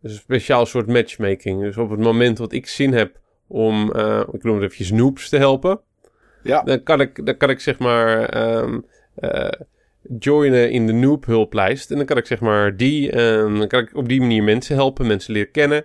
Dus 0.00 0.12
een 0.12 0.18
speciaal 0.18 0.66
soort 0.66 0.86
matchmaking. 0.86 1.60
Dus 1.60 1.76
op 1.76 1.90
het 1.90 2.00
moment 2.00 2.36
dat 2.36 2.52
ik 2.52 2.66
zin 2.66 2.92
heb 2.92 3.20
om, 3.46 3.92
eh, 3.92 4.22
ik 4.32 4.42
noem 4.42 4.54
het 4.54 4.64
eventjes 4.64 4.90
noobs 4.90 5.28
te 5.28 5.36
helpen. 5.36 5.80
Ja. 6.42 6.62
Dan 6.62 6.82
kan 6.82 7.00
ik, 7.00 7.26
dan 7.26 7.36
kan 7.36 7.50
ik 7.50 7.60
zeg 7.60 7.78
maar 7.78 8.24
ehm, 8.28 8.80
eh, 9.14 9.48
joinen 10.18 10.70
in 10.70 10.86
de 10.86 10.92
noob 10.92 11.24
hulplijst. 11.26 11.90
En 11.90 11.96
dan 11.96 12.06
kan 12.06 12.16
ik 12.16 12.26
zeg 12.26 12.40
maar 12.40 12.76
die, 12.76 13.10
en 13.10 13.54
dan 13.58 13.68
kan 13.68 13.80
ik 13.80 13.96
op 13.96 14.08
die 14.08 14.20
manier 14.20 14.42
mensen 14.42 14.74
helpen, 14.74 15.06
mensen 15.06 15.32
leren 15.32 15.50
kennen. 15.50 15.84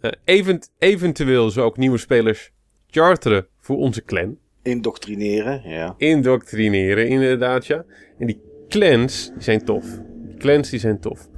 Eh, 0.00 0.10
event, 0.24 0.70
eventueel 0.78 1.50
zo 1.50 1.62
ook 1.64 1.76
nieuwe 1.76 1.98
spelers 1.98 2.52
charteren 2.90 3.46
voor 3.60 3.76
onze 3.76 4.04
clan. 4.04 4.38
Indoctrineren, 4.62 5.62
ja. 5.64 5.94
Indoctrineren, 5.96 7.08
inderdaad, 7.08 7.66
ja. 7.66 7.84
En 8.18 8.26
die 8.26 8.40
clans, 8.68 9.30
die 9.34 9.42
zijn 9.42 9.64
tof. 9.64 9.84
Die 10.26 10.36
clans, 10.36 10.70
die 10.70 10.80
zijn 10.80 11.00
tof. 11.00 11.28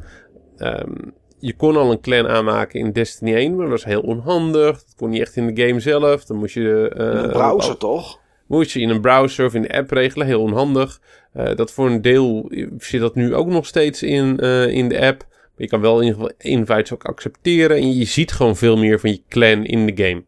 Ehm, 0.56 0.92
je 1.38 1.56
kon 1.56 1.76
al 1.76 1.90
een 1.92 2.00
clan 2.00 2.28
aanmaken 2.28 2.80
in 2.80 2.92
Destiny 2.92 3.34
1, 3.34 3.50
maar 3.50 3.60
dat 3.60 3.70
was 3.70 3.84
heel 3.84 4.00
onhandig. 4.00 4.84
Dat 4.84 4.94
kon 4.96 5.10
niet 5.10 5.20
echt 5.20 5.36
in 5.36 5.54
de 5.54 5.66
game 5.66 5.80
zelf. 5.80 6.24
Dan 6.24 6.36
moest 6.36 6.54
je... 6.54 6.88
eh, 6.96 7.22
een 7.22 7.30
browser, 7.30 7.76
toch? 7.76 8.20
Moest 8.48 8.70
je 8.70 8.80
in 8.80 8.88
een 8.88 9.00
browser 9.00 9.46
of 9.46 9.54
in 9.54 9.62
de 9.62 9.72
app 9.72 9.90
regelen, 9.90 10.26
heel 10.26 10.42
onhandig. 10.42 11.00
Eh, 11.32 11.54
dat 11.56 11.72
voor 11.72 11.86
een 11.86 12.02
deel 12.02 12.52
zit 12.78 13.00
dat 13.00 13.14
nu 13.14 13.34
ook 13.34 13.46
nog 13.46 13.66
steeds 13.66 14.02
in, 14.02 14.38
eh, 14.38 14.66
in 14.66 14.88
de 14.88 15.00
app. 15.00 15.26
Maar 15.28 15.66
je 15.66 15.68
kan 15.68 15.80
wel 15.80 16.00
in 16.00 16.06
ieder 16.06 16.20
geval 16.20 16.36
invites 16.38 16.92
ook 16.92 17.04
accepteren. 17.04 17.76
En 17.76 17.96
je 17.96 18.04
ziet 18.04 18.32
gewoon 18.32 18.56
veel 18.56 18.76
meer 18.76 19.00
van 19.00 19.10
je 19.10 19.22
clan 19.28 19.64
in 19.64 19.86
de 19.86 20.04
game. 20.04 20.24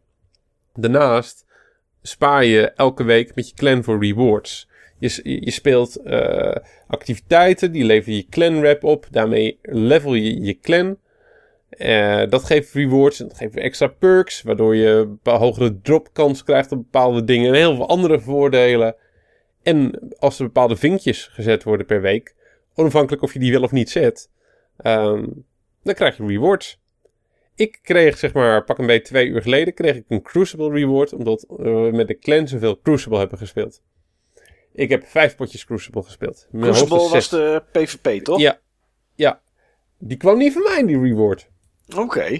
Daarnaast 0.73 1.45
spaar 2.01 2.45
je 2.45 2.71
elke 2.71 3.03
week 3.03 3.35
met 3.35 3.49
je 3.49 3.55
clan 3.55 3.83
voor 3.83 4.03
rewards. 4.05 4.69
Je, 4.99 5.21
je 5.23 5.51
speelt 5.51 5.95
eh, 5.95 6.55
activiteiten, 6.87 7.71
die 7.71 7.85
leveren 7.85 8.15
je 8.15 8.25
clan 8.29 8.59
rep 8.59 8.83
op. 8.83 9.07
Daarmee 9.11 9.59
level 9.61 10.13
je 10.13 10.41
je 10.41 10.59
clan. 10.59 10.97
Eh, 11.81 12.29
dat 12.29 12.43
geeft 12.43 12.73
rewards 12.73 13.19
en 13.19 13.27
dat 13.27 13.37
geeft 13.37 13.55
extra 13.55 13.87
perks, 13.87 14.41
waardoor 14.41 14.75
je 14.75 15.17
een 15.23 15.37
hogere 15.37 15.81
dropkans 15.81 16.43
krijgt 16.43 16.71
op 16.71 16.77
bepaalde 16.77 17.23
dingen 17.23 17.47
en 17.47 17.53
heel 17.53 17.75
veel 17.75 17.87
andere 17.87 18.19
voordelen. 18.19 18.95
En 19.63 20.09
als 20.19 20.39
er 20.39 20.45
bepaalde 20.45 20.75
vinkjes 20.75 21.27
gezet 21.27 21.63
worden 21.63 21.85
per 21.85 22.01
week, 22.01 22.35
onafhankelijk 22.75 23.23
of 23.23 23.33
je 23.33 23.39
die 23.39 23.51
wel 23.51 23.61
of 23.61 23.71
niet 23.71 23.89
zet, 23.89 24.29
ehm, 24.77 25.25
dan 25.83 25.93
krijg 25.93 26.17
je 26.17 26.25
rewards. 26.25 26.79
Ik 27.55 27.79
kreeg, 27.81 28.17
zeg 28.17 28.33
maar, 28.33 28.63
pak 28.63 28.77
een 28.77 28.85
beetje 28.85 29.07
twee 29.07 29.27
uur 29.27 29.41
geleden, 29.41 29.73
kreeg 29.73 29.95
ik 29.95 30.05
een 30.07 30.21
Crucible 30.21 30.71
reward, 30.71 31.13
omdat 31.13 31.43
eh, 31.43 31.57
we 31.57 31.89
met 31.93 32.07
de 32.07 32.19
clan 32.19 32.47
zoveel 32.47 32.79
Crucible 32.81 33.17
hebben 33.17 33.37
gespeeld. 33.37 33.81
Ik 34.73 34.89
heb 34.89 35.05
vijf 35.05 35.35
potjes 35.35 35.65
Crucible 35.65 36.03
gespeeld. 36.03 36.47
Mijn 36.51 36.71
Crucible 36.71 36.97
was 36.97 37.11
zes. 37.11 37.29
de 37.29 37.63
PvP, 37.71 38.23
toch? 38.23 38.39
Ja, 38.39 38.59
ja. 39.15 39.41
Die 39.97 40.17
kwam 40.17 40.37
niet 40.37 40.53
van 40.53 40.63
mij, 40.63 40.85
die 40.85 40.99
reward. 41.01 41.49
Oké. 41.95 42.39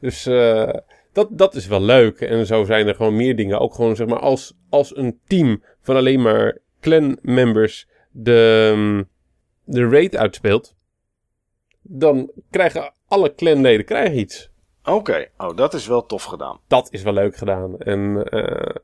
Dus 0.00 0.26
eh, 0.26 0.74
dat, 1.12 1.28
dat 1.30 1.54
is 1.54 1.66
wel 1.66 1.82
leuk. 1.82 2.20
En 2.20 2.46
zo 2.46 2.64
zijn 2.64 2.86
er 2.86 2.94
gewoon 2.94 3.16
meer 3.16 3.36
dingen. 3.36 3.58
Ook 3.58 3.74
gewoon 3.74 3.96
zeg 3.96 4.06
maar 4.06 4.18
als, 4.18 4.54
als 4.68 4.96
een 4.96 5.20
team 5.26 5.62
van 5.80 5.96
alleen 5.96 6.22
maar 6.22 6.58
clan 6.80 7.18
members 7.22 7.88
de, 8.10 8.70
ehm, 8.72 9.02
de 9.64 9.88
raid 9.88 10.16
uitspeelt. 10.16 10.74
Dan 11.82 12.30
krijgen 12.50 12.92
alle 13.08 13.34
clanleden 13.34 13.84
krijgen 13.84 14.18
iets. 14.18 14.50
Oké. 14.84 15.28
Oh, 15.36 15.56
dat 15.56 15.74
is 15.74 15.86
wel 15.86 16.06
tof 16.06 16.24
gedaan. 16.24 16.60
Dat 16.66 16.88
is 16.90 17.02
wel 17.02 17.12
leuk 17.12 17.36
gedaan. 17.36 17.78
En 17.78 18.24
eh, 18.24 18.74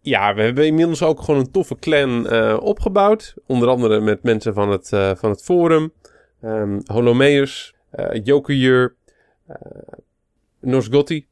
ja, 0.00 0.34
we 0.34 0.42
hebben 0.42 0.66
inmiddels 0.66 1.02
ook 1.02 1.20
gewoon 1.20 1.40
een 1.40 1.50
toffe 1.50 1.76
clan 1.78 2.28
eh, 2.28 2.56
opgebouwd. 2.60 3.34
Onder 3.46 3.68
andere 3.68 4.00
met 4.00 4.22
mensen 4.22 4.54
van 4.54 4.70
het, 4.70 4.88
van 5.18 5.30
het 5.30 5.42
forum. 5.42 5.92
Ehm 6.40 6.80
Holomeus, 6.84 7.74
Jokujur, 8.22 8.96
eh 9.46 9.56
Nosgotti. 10.60 11.26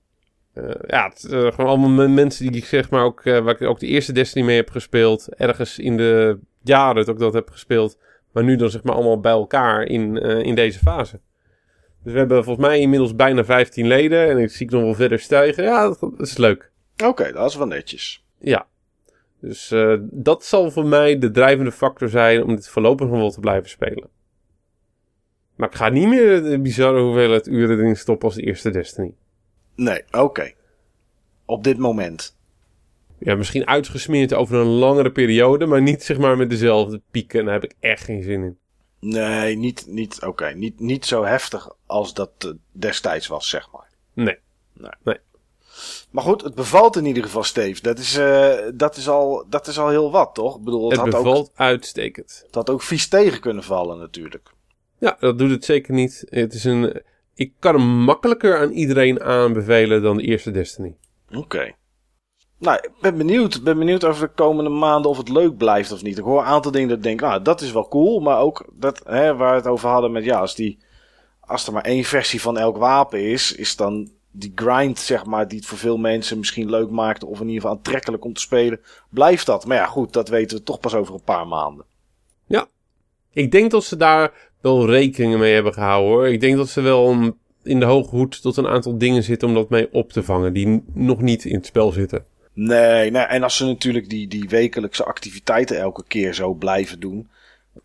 Eh, 0.53 0.65
ja, 0.87 1.09
het, 1.09 1.25
eh, 1.25 1.31
gewoon 1.31 1.67
allemaal 1.67 1.89
me- 1.89 2.09
mensen 2.09 2.47
die 2.47 2.61
ik 2.61 2.67
zeg 2.67 2.91
maar 2.91 3.05
ook, 3.05 3.23
waar 3.23 3.49
ik 3.49 3.63
ook 3.63 3.81
de 3.81 3.87
eerste 3.87 4.13
Destiny 4.13 4.45
mee 4.45 4.57
heb 4.57 4.71
gespeeld. 4.71 5.35
Ergens 5.35 5.79
in 5.79 5.97
de 5.97 6.39
jaren 6.63 6.95
dat 7.05 7.15
ik 7.15 7.19
dat 7.21 7.33
heb 7.35 7.51
gespeeld. 7.51 7.99
Maar 8.33 8.45
nu 8.45 8.57
dan 8.57 8.71
zeg 8.71 8.83
maar 8.83 8.95
allemaal 8.95 9.21
bij 9.21 9.33
elkaar 9.33 9.83
in, 9.85 10.17
in 10.17 10.55
deze 10.55 10.79
fase. 10.79 11.21
Dus 12.03 12.13
we 12.13 12.19
hebben 12.19 12.45
volgens 12.45 12.67
mij 12.67 12.81
inmiddels 12.81 13.15
bijna 13.15 13.45
15 13.45 13.87
leden. 13.87 14.29
En 14.29 14.39
ik 14.39 14.51
zie 14.51 14.67
ik 14.67 14.73
nog 14.73 14.83
wel 14.83 14.95
verder 14.95 15.19
stijgen. 15.19 15.65
Ja, 15.65 15.83
dat, 15.89 16.01
dat 16.01 16.21
is 16.27 16.37
leuk. 16.37 16.71
Oké, 17.05 17.33
dat 17.33 17.51
is 17.51 17.57
wel 17.57 17.67
netjes. 17.67 18.25
Ja. 18.39 18.67
Dus 19.41 19.75
dat 20.01 20.45
zal 20.45 20.71
voor 20.71 20.87
mij 20.87 21.19
de 21.19 21.31
drijvende 21.31 21.73
factor 21.73 22.09
zijn 22.09 22.43
om 22.43 22.55
dit 22.55 22.69
voorlopig 22.69 23.09
nog 23.09 23.19
wel 23.19 23.31
te 23.31 23.41
blijven 23.41 23.69
spelen. 23.71 24.09
Maar 25.55 25.69
ik 25.69 25.75
ga 25.75 25.89
niet 25.89 26.09
meer 26.09 26.43
de 26.43 26.59
bizarre 26.59 27.01
hoeveelheid 27.01 27.47
uren 27.47 27.79
erin 27.79 27.97
stoppen 27.97 28.29
als 28.29 28.37
de 28.37 28.43
eerste 28.43 28.71
Destiny. 28.71 29.15
Nee, 29.75 30.03
oké. 30.11 30.53
Op 31.45 31.65
dit 31.65 31.79
moment. 31.79 32.37
Ja, 33.19 33.35
misschien 33.35 33.67
uitgesmeerd 33.67 34.35
over 34.35 34.57
een 34.57 34.67
langere 34.67 35.13
periode, 35.13 35.67
maar 35.67 35.83
niet 35.83 36.03
zeg 36.03 36.19
maar 36.19 36.37
met 36.37 36.51
dezelfde 36.51 37.01
pieken. 37.11 37.45
Daar 37.45 37.55
heb 37.55 37.65
ik 37.65 37.75
echt 37.81 38.05
geen 38.05 38.23
zin 38.23 38.43
in. 38.43 38.59
Nee, 39.01 39.57
niet, 39.57 39.85
niet, 39.87 40.23
oké. 40.23 40.53
Niet, 40.55 40.81
niet 40.81 41.07
zo 41.07 41.25
heftig 41.25 41.69
als 41.87 42.15
dat 42.15 42.31
eh, 42.39 42.51
destijds 42.73 43.27
was, 43.27 43.49
zeg 43.49 43.71
maar. 43.73 43.89
Nee. 44.13 44.39
Nee. 44.73 44.91
nee. 45.03 45.19
Maar 46.11 46.25
goed, 46.25 46.43
het 46.43 46.55
bevalt 46.55 46.97
in 46.97 47.07
ieder 47.07 47.23
geval, 47.23 47.43
Steve. 47.43 47.83
Dat 47.83 47.99
is, 47.99 48.17
eh, 48.17 48.55
dat 48.75 48.97
is, 48.97 49.09
al, 49.09 49.45
dat 49.49 49.67
is 49.67 49.79
al 49.79 49.89
heel 49.89 50.11
wat, 50.11 50.35
toch? 50.35 50.57
Ik 50.57 50.65
bedoel, 50.65 50.91
het, 50.91 51.01
Het 51.01 51.01
had, 51.01 51.15
ook, 51.15 51.25
bevalt 51.25 51.51
uitstekend. 51.55 52.43
het 52.47 52.55
had 52.55 52.71
ook 52.71 52.83
vies 52.83 53.09
tegen 53.09 53.41
kunnen 53.41 53.63
vallen 53.63 53.99
natuurlijk. 53.99 54.53
Ja, 55.03 55.17
dat 55.21 55.39
doet 55.39 55.51
het 55.51 55.65
zeker 55.65 55.95
niet. 55.95 56.25
Het 56.29 56.55
is 56.55 56.65
een... 56.65 57.03
Ik 57.35 57.53
kan 57.59 57.75
hem 57.75 57.87
makkelijker 57.87 58.59
aan 58.59 58.71
iedereen 58.71 59.23
aanbevelen 59.23 60.03
dan 60.03 60.17
de 60.17 60.23
eerste 60.23 60.51
Destiny. 60.51 60.97
Oké. 61.35 61.73
Nou, 62.59 62.77
ik 62.77 62.91
ben 63.01 63.17
benieuwd. 63.17 63.55
Ik 63.55 63.63
ben 63.63 63.79
benieuwd 63.79 64.05
over 64.05 64.27
de 64.27 64.35
komende 64.35 64.71
maanden 64.71 65.11
of 65.11 65.17
het 65.17 65.29
leuk 65.29 65.57
blijft 65.57 65.93
of 65.93 66.03
niet. 66.03 66.19
Ik 66.19 66.25
hoor 66.25 66.41
een 66.41 66.47
aantal 66.47 66.71
dingen 66.71 66.89
dat 66.89 66.97
ik 66.97 67.03
denk, 67.03 67.21
nou, 67.21 67.43
dat 67.43 67.61
is 67.61 67.73
wel 67.73 67.89
cool. 67.89 68.21
Maar 68.21 68.39
ook 68.39 68.65
dat, 68.73 69.03
hè, 69.05 69.37
waar 69.37 69.51
we 69.51 69.57
het 69.57 69.67
over 69.67 69.89
hadden 69.89 70.13
met, 70.13 70.25
ja, 70.25 70.39
als, 70.39 70.55
die, 70.55 70.79
als 71.41 71.67
er 71.67 71.73
maar 71.73 71.85
één 71.85 72.05
versie 72.05 72.41
van 72.41 72.59
elk 72.59 72.77
wapen 72.77 73.21
is, 73.21 73.53
is 73.53 73.77
dan 73.77 74.11
die 74.31 74.53
grind, 74.55 74.99
zeg 74.99 75.25
maar, 75.25 75.49
die 75.49 75.59
het 75.59 75.67
voor 75.67 75.79
veel 75.79 75.97
mensen 75.97 76.39
misschien 76.39 76.71
leuk 76.71 76.91
maakt, 76.91 77.25
of 77.25 77.41
in 77.41 77.47
ieder 77.47 77.61
geval 77.61 77.77
aantrekkelijk 77.77 78.25
om 78.25 78.33
te 78.33 78.41
spelen, 78.41 78.81
blijft 79.11 79.47
dat. 79.47 79.67
Maar 79.67 79.77
ja, 79.77 79.87
goed, 79.87 80.13
dat 80.13 80.29
weten 80.29 80.57
we 80.57 80.63
toch 80.63 80.81
pas 80.81 80.95
over 80.95 81.15
een 81.15 81.25
paar 81.25 81.47
maanden. 81.47 81.85
Ik 83.33 83.51
denk 83.51 83.71
dat 83.71 83.85
ze 83.85 83.97
daar 83.97 84.52
wel 84.63 84.87
rekening 84.91 85.39
mee 85.39 85.55
hebben 85.55 85.73
gehouden 85.73 86.11
hoor. 86.13 86.29
Ik 86.29 86.41
denk 86.41 86.57
dat 86.57 86.69
ze 86.69 86.81
wel 86.81 87.11
een- 87.11 87.35
in 87.63 87.81
de 87.81 87.87
hoge 87.87 88.17
hoed 88.17 88.43
tot 88.43 88.57
een 88.57 88.67
aantal 88.69 88.99
dingen 88.99 89.23
zitten 89.23 89.49
om 89.49 89.55
dat 89.55 89.71
mee 89.71 89.93
op 89.93 90.13
te 90.13 90.23
vangen. 90.23 90.53
Die 90.53 90.83
nog 90.95 91.21
niet 91.21 91.45
in 91.45 91.55
het 91.55 91.67
spel 91.67 91.93
zitten. 91.93 92.25
Nee, 92.55 93.11
nee, 93.11 93.23
en 93.23 93.43
als 93.43 93.57
ze 93.57 93.65
natuurlijk 93.65 94.09
die, 94.11 94.29
die 94.29 94.49
wekelijkse 94.49 95.05
activiteiten 95.05 95.79
elke 95.79 96.05
keer 96.09 96.35
zo 96.35 96.55
blijven 96.55 97.01
doen. 97.01 97.29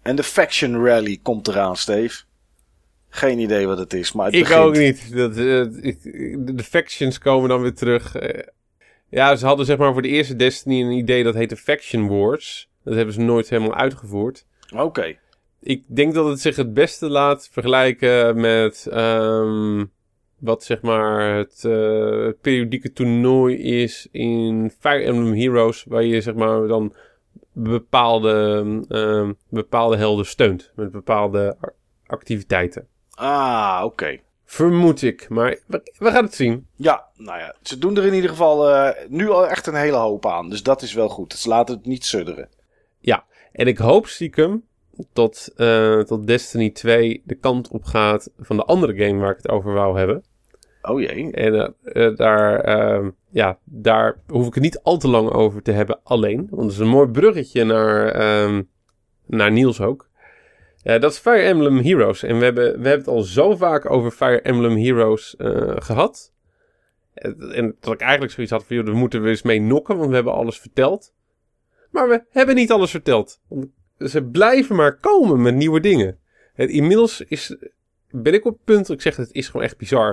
En 0.01 0.15
de 0.15 0.23
Faction 0.23 0.85
Rally 0.85 1.19
komt 1.21 1.47
eraan, 1.47 1.75
Steve. 1.77 2.23
Geen 3.09 3.39
idee 3.39 3.67
wat 3.67 3.77
het 3.77 3.93
is, 3.93 4.11
maar 4.11 4.25
het 4.25 4.35
ik 4.35 4.41
begint. 4.41 4.59
ook 4.63 4.77
niet. 4.77 5.15
Dat, 5.15 5.37
eh, 5.37 5.59
ik- 5.81 6.03
de, 6.45 6.53
de 6.55 6.63
factions 6.63 7.19
komen 7.19 7.49
dan 7.49 7.61
weer 7.61 7.73
terug. 7.73 8.15
Eh, 8.15 8.43
ja, 9.09 9.35
ze 9.35 9.45
hadden 9.45 9.65
zeg 9.65 9.77
maar 9.77 9.93
voor 9.93 10.01
de 10.01 10.07
eerste 10.07 10.35
Destiny 10.35 10.81
een 10.81 10.91
idee 10.91 11.23
dat 11.23 11.33
heette 11.33 11.55
Faction 11.55 12.07
Wars. 12.07 12.69
Dat 12.83 12.95
hebben 12.95 13.13
ze 13.13 13.21
nooit 13.21 13.49
helemaal 13.49 13.75
uitgevoerd. 13.75 14.45
Oké. 14.75 15.15
Ik 15.59 15.83
denk 15.87 16.13
dat 16.13 16.27
het 16.27 16.39
zich 16.39 16.55
het 16.55 16.73
beste 16.73 17.09
laat 17.09 17.49
vergelijken 17.51 18.39
met 18.39 18.87
ehm, 18.91 19.85
wat 20.37 20.63
zeg 20.63 20.81
maar 20.81 21.35
het, 21.35 21.63
eh, 21.65 22.29
periodieke 22.41 22.93
toernooi 22.93 23.57
is 23.57 24.07
in 24.11 24.71
Fire 24.79 25.03
Emblem 25.03 25.33
Heroes, 25.33 25.83
waar 25.87 26.03
je 26.03 26.21
zeg 26.21 26.33
maar 26.33 26.67
dan 26.67 26.93
bepaalde, 27.51 28.63
ehm, 28.89 29.33
bepaalde 29.49 29.97
helden 29.97 30.25
steunt 30.25 30.71
met 30.75 30.91
bepaalde 30.91 31.57
activiteiten. 32.05 32.87
Ah, 33.13 33.81
oké. 33.83 34.19
Vermoed 34.45 35.01
ik, 35.01 35.29
maar 35.29 35.59
we, 35.67 35.91
we 35.97 36.11
gaan 36.11 36.23
het 36.23 36.35
zien. 36.35 36.67
Ja, 36.75 37.05
nou 37.15 37.39
ja, 37.39 37.55
ze 37.61 37.77
doen 37.77 37.97
er 37.97 38.05
in 38.05 38.13
ieder 38.13 38.29
geval 38.29 38.69
eh, 38.69 39.09
nu 39.09 39.29
al 39.29 39.47
echt 39.47 39.67
een 39.67 39.75
hele 39.75 39.97
hoop 39.97 40.25
aan. 40.25 40.49
Dus 40.49 40.63
dat 40.63 40.81
is 40.81 40.93
wel 40.93 41.09
goed. 41.09 41.33
Ze 41.33 41.49
laten 41.49 41.75
het 41.75 41.85
niet 41.85 42.05
sudderen. 42.05 42.49
En 43.57 43.67
ik 43.67 43.77
hoop 43.77 44.07
stiekem 44.07 44.63
tot, 45.13 45.53
eh, 45.55 45.99
tot 45.99 46.27
Destiny 46.27 46.69
2 46.69 47.21
de 47.25 47.35
kant 47.35 47.69
op 47.69 47.83
gaat 47.83 48.31
van 48.39 48.57
de 48.57 48.63
andere 48.63 49.05
game 49.05 49.19
waar 49.19 49.31
ik 49.31 49.37
het 49.37 49.49
over 49.49 49.73
wou 49.73 49.97
hebben. 49.97 50.23
Oh 50.81 50.99
jee. 50.99 51.31
En 51.31 51.53
eh, 51.53 52.05
eh, 52.05 52.15
daar, 52.15 52.59
ehm, 52.59 53.09
ja, 53.29 53.59
daar 53.63 54.19
hoef 54.27 54.47
ik 54.47 54.53
het 54.53 54.63
niet 54.63 54.79
al 54.83 54.97
te 54.97 55.07
lang 55.07 55.29
over 55.29 55.61
te 55.61 55.71
hebben 55.71 55.99
alleen. 56.03 56.47
Want 56.49 56.61
het 56.61 56.71
is 56.71 56.77
een 56.77 56.87
mooi 56.87 57.07
bruggetje 57.07 57.63
naar, 57.63 58.07
ehm, 58.07 58.63
naar 59.25 59.51
Niels 59.51 59.81
ook. 59.81 60.07
Dat 60.83 61.11
is 61.11 61.17
Fire 61.17 61.41
Emblem 61.41 61.77
Heroes. 61.77 62.23
En 62.23 62.37
we 62.37 62.43
hebben, 62.43 62.63
we 62.63 62.87
hebben 62.87 63.05
het 63.05 63.07
al 63.07 63.21
zo 63.21 63.55
vaak 63.55 63.89
over 63.89 64.11
Fire 64.11 64.41
Emblem 64.41 64.77
Heroes 64.77 65.35
eh, 65.35 65.75
gehad. 65.75 66.33
En, 67.13 67.51
en 67.51 67.75
dat 67.79 67.93
ik 67.93 68.01
eigenlijk 68.01 68.31
zoiets 68.31 68.51
had 68.51 68.65
van, 68.65 68.75
joh, 68.75 68.85
daar 68.85 68.95
moeten 68.95 69.21
we 69.21 69.29
eens 69.29 69.41
mee 69.41 69.61
nokken, 69.61 69.97
want 69.97 70.09
we 70.09 70.15
hebben 70.15 70.33
alles 70.33 70.59
verteld. 70.59 71.13
Maar 71.91 72.09
we 72.09 72.23
hebben 72.29 72.55
niet 72.55 72.71
alles 72.71 72.91
verteld. 72.91 73.41
Want 73.47 73.67
ze 73.99 74.23
blijven 74.23 74.75
maar 74.75 74.97
komen 74.97 75.41
met 75.41 75.55
nieuwe 75.55 75.79
dingen. 75.79 76.17
Het, 76.53 76.69
inmiddels 76.69 77.21
is, 77.21 77.55
ben 78.09 78.33
ik 78.33 78.45
op 78.45 78.53
het 78.53 78.63
punt, 78.63 78.87
dat 78.87 78.95
ik 78.95 79.01
zeg, 79.01 79.15
het 79.15 79.33
is 79.33 79.47
gewoon 79.47 79.65
echt 79.65 79.77
bizar. 79.77 80.09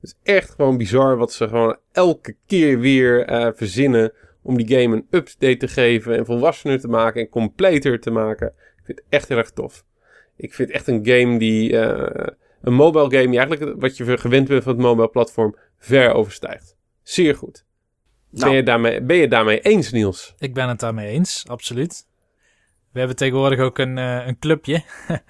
Het 0.00 0.10
is 0.10 0.14
echt 0.22 0.50
gewoon 0.50 0.76
bizar 0.76 1.16
wat 1.16 1.32
ze 1.32 1.48
gewoon 1.48 1.76
elke 1.92 2.36
keer 2.46 2.78
weer 2.78 3.24
eh, 3.24 3.48
verzinnen 3.54 4.12
om 4.42 4.56
die 4.56 4.80
game 4.80 4.96
een 4.96 5.06
update 5.10 5.56
te 5.56 5.68
geven 5.68 6.16
en 6.16 6.26
volwassener 6.26 6.80
te 6.80 6.88
maken 6.88 7.20
en 7.20 7.28
completer 7.28 8.00
te 8.00 8.10
maken. 8.10 8.46
Ik 8.48 8.82
vind 8.84 8.98
het 8.98 9.06
echt 9.08 9.28
heel 9.28 9.38
erg 9.38 9.50
tof. 9.50 9.84
Ik 10.36 10.54
vind 10.54 10.68
het 10.68 10.76
echt 10.76 10.86
een 10.86 11.06
game 11.06 11.38
die, 11.38 11.78
eh, 11.78 12.26
een 12.62 12.74
mobile 12.74 13.10
game 13.10 13.30
die 13.30 13.38
eigenlijk 13.38 13.80
wat 13.80 13.96
je 13.96 14.18
gewend 14.18 14.48
bent 14.48 14.62
van 14.62 14.72
het 14.72 14.82
mobile 14.82 15.08
platform 15.08 15.56
ver 15.78 16.12
overstijgt. 16.12 16.76
Zeer 17.02 17.34
goed. 17.34 17.64
Nou. 18.30 18.46
Ben, 18.46 18.54
je 18.54 18.62
daarmee, 18.62 19.02
ben 19.02 19.16
je 19.16 19.28
daarmee 19.28 19.60
eens, 19.60 19.92
Niels? 19.92 20.34
Ik 20.38 20.54
ben 20.54 20.68
het 20.68 20.80
daarmee 20.80 21.08
eens, 21.08 21.44
absoluut. 21.48 22.06
We 22.92 22.98
hebben 22.98 23.16
tegenwoordig 23.16 23.58
ook 23.58 23.78
een, 23.78 23.98
eh, 23.98 24.26
een 24.26 24.38
clubje, 24.38 24.82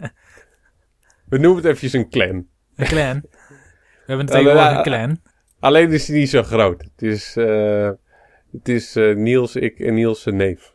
We 1.28 1.38
noemen 1.38 1.56
het 1.56 1.64
eventjes 1.64 1.92
een 1.92 2.10
clan. 2.10 2.46
een 2.76 2.86
clan. 2.86 3.20
We 3.20 4.06
hebben 4.06 4.26
tegenwoordig 4.36 4.76
een 4.76 4.82
clan. 4.82 5.20
Alleen 5.60 5.90
is 5.90 6.08
hij 6.08 6.18
niet 6.18 6.30
zo 6.30 6.42
groot. 6.42 6.82
Het 6.82 7.02
is, 7.02 7.36
eh, 7.36 7.90
het 8.52 8.68
is 8.68 8.96
eh, 8.96 9.14
Niels, 9.14 9.56
ik 9.56 9.78
en 9.78 9.94
Niels 9.94 10.22
zijn 10.22 10.36
neef. 10.36 10.72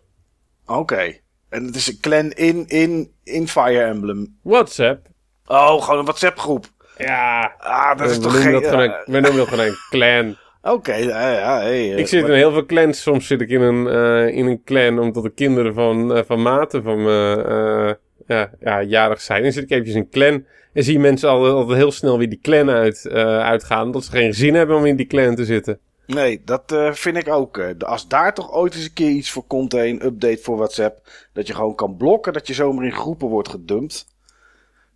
Oké. 0.66 1.16
En 1.50 1.66
het 1.66 1.76
is 1.76 1.88
een 1.88 2.00
clan 2.00 2.32
in, 2.32 2.68
in, 2.68 3.12
in 3.24 3.48
Fire 3.48 3.84
Emblem. 3.84 4.38
WhatsApp. 4.42 5.08
Oh, 5.46 5.82
gewoon 5.84 6.00
een 6.00 6.06
WhatsApp 6.06 6.40
groep. 6.40 6.66
Ja. 6.98 7.56
Ah, 7.58 7.98
dat 7.98 8.10
is 8.10 8.18
we, 8.18 8.24
toch 8.24 8.42
geen... 8.42 8.52
dat 8.52 8.66
gewoon 8.68 8.82
een, 8.82 9.04
we 9.06 9.20
noemen 9.20 9.36
dat 9.36 9.48
gewoon 9.48 9.66
een 9.66 9.78
clan. 9.90 10.38
Oké, 10.68 10.94
ja, 10.94 11.32
ja, 11.32 11.60
hey, 11.60 11.94
eh, 11.94 11.98
ik 11.98 12.08
zit 12.08 12.28
in 12.28 12.34
heel 12.34 12.52
veel 12.52 12.66
clans. 12.66 13.02
Soms 13.02 13.28
zit 13.28 13.42
ik 13.42 13.50
in 13.50 13.62
een, 13.62 13.88
eh, 13.88 14.36
in 14.36 14.46
een 14.46 14.64
clan 14.64 15.00
omdat 15.00 15.24
de 15.24 15.30
kinderen 15.30 15.74
van, 15.74 16.16
eh, 16.16 16.24
van 16.26 16.42
maten 16.42 16.84
van 16.84 17.04
me 17.04 17.98
ja, 18.28 18.52
ja, 18.60 18.84
jarig 18.84 19.22
zijn. 19.22 19.44
Dan 19.44 19.52
zit 19.52 19.64
ik 19.64 19.70
eventjes 19.70 19.96
in 19.96 20.02
een 20.02 20.10
clan. 20.10 20.46
En 20.74 20.84
zie 20.84 21.00
mensen 21.00 21.30
al, 21.30 21.46
altijd 21.46 21.78
heel 21.78 21.92
snel 21.92 22.18
weer 22.18 22.30
die 22.30 22.40
clan 22.42 22.70
uit, 22.70 23.10
uitgaan. 23.10 23.86
Omdat 23.86 24.04
ze 24.04 24.12
geen 24.12 24.34
zin 24.34 24.54
hebben 24.54 24.76
om 24.76 24.86
in 24.86 24.96
die 24.96 25.08
clan 25.08 25.36
te 25.36 25.46
zitten. 25.46 25.80
Nee, 26.06 26.42
dat 26.46 26.76
vind 26.92 27.18
ik 27.18 27.28
ook. 27.28 27.76
als 27.80 28.08
daar 28.08 28.34
toch 28.34 28.54
ooit 28.54 28.76
eens 28.76 28.84
een 28.84 28.94
keer 28.94 29.10
iets 29.10 29.32
voor 29.32 29.44
komt, 29.44 29.74
een 29.74 30.06
update 30.06 30.40
voor 30.42 30.58
WhatsApp, 30.58 31.10
dat 31.34 31.48
je 31.48 31.54
gewoon 31.54 31.76
kan 31.76 31.98
blokken, 31.98 32.34
dat 32.34 32.48
je 32.48 32.54
zomaar 32.54 32.86
in 32.86 32.92
groepen 32.92 33.28
wordt 33.28 33.50
gedumpt. 33.50 34.08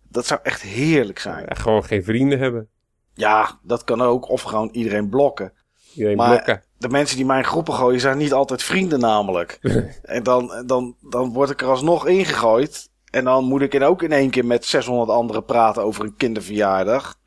Dat 0.08 0.26
zou 0.26 0.40
echt 0.42 0.62
heerlijk 0.62 1.18
zijn. 1.18 1.44
Ja, 1.48 1.54
gewoon 1.54 1.84
geen 1.84 2.04
vrienden 2.04 2.38
hebben. 2.38 2.68
Ja, 3.14 3.58
dat 3.62 3.84
kan 3.84 4.00
ook. 4.00 4.28
Of 4.28 4.42
gewoon 4.42 4.68
iedereen 4.72 5.08
blokken. 5.08 5.52
Iedereen 5.94 6.16
Maar- 6.16 6.28
blokken. 6.30 6.62
De 6.78 6.88
mensen 6.88 7.16
die 7.16 7.26
mij 7.26 7.38
in 7.38 7.44
groepen 7.44 7.74
gooien 7.74 8.00
zijn 8.00 8.18
niet 8.18 8.32
altijd 8.32 8.62
vrienden 8.62 9.00
namelijk. 9.00 9.58
en 10.02 10.22
dan, 10.22 10.62
dan, 10.66 10.96
dan 11.00 11.32
word 11.32 11.50
ik 11.50 11.60
er 11.60 11.68
alsnog 11.68 12.06
ingegooid. 12.06 12.90
En 13.10 13.24
dan 13.24 13.44
moet 13.44 13.60
ik 13.60 13.74
in 13.74 13.82
ook 13.82 14.02
in 14.02 14.12
één 14.12 14.30
keer 14.30 14.44
met 14.46 14.64
600 14.64 15.10
anderen 15.10 15.44
praten 15.44 15.82
over 15.82 16.04
een 16.04 16.16
kinderverjaardag. 16.16 17.18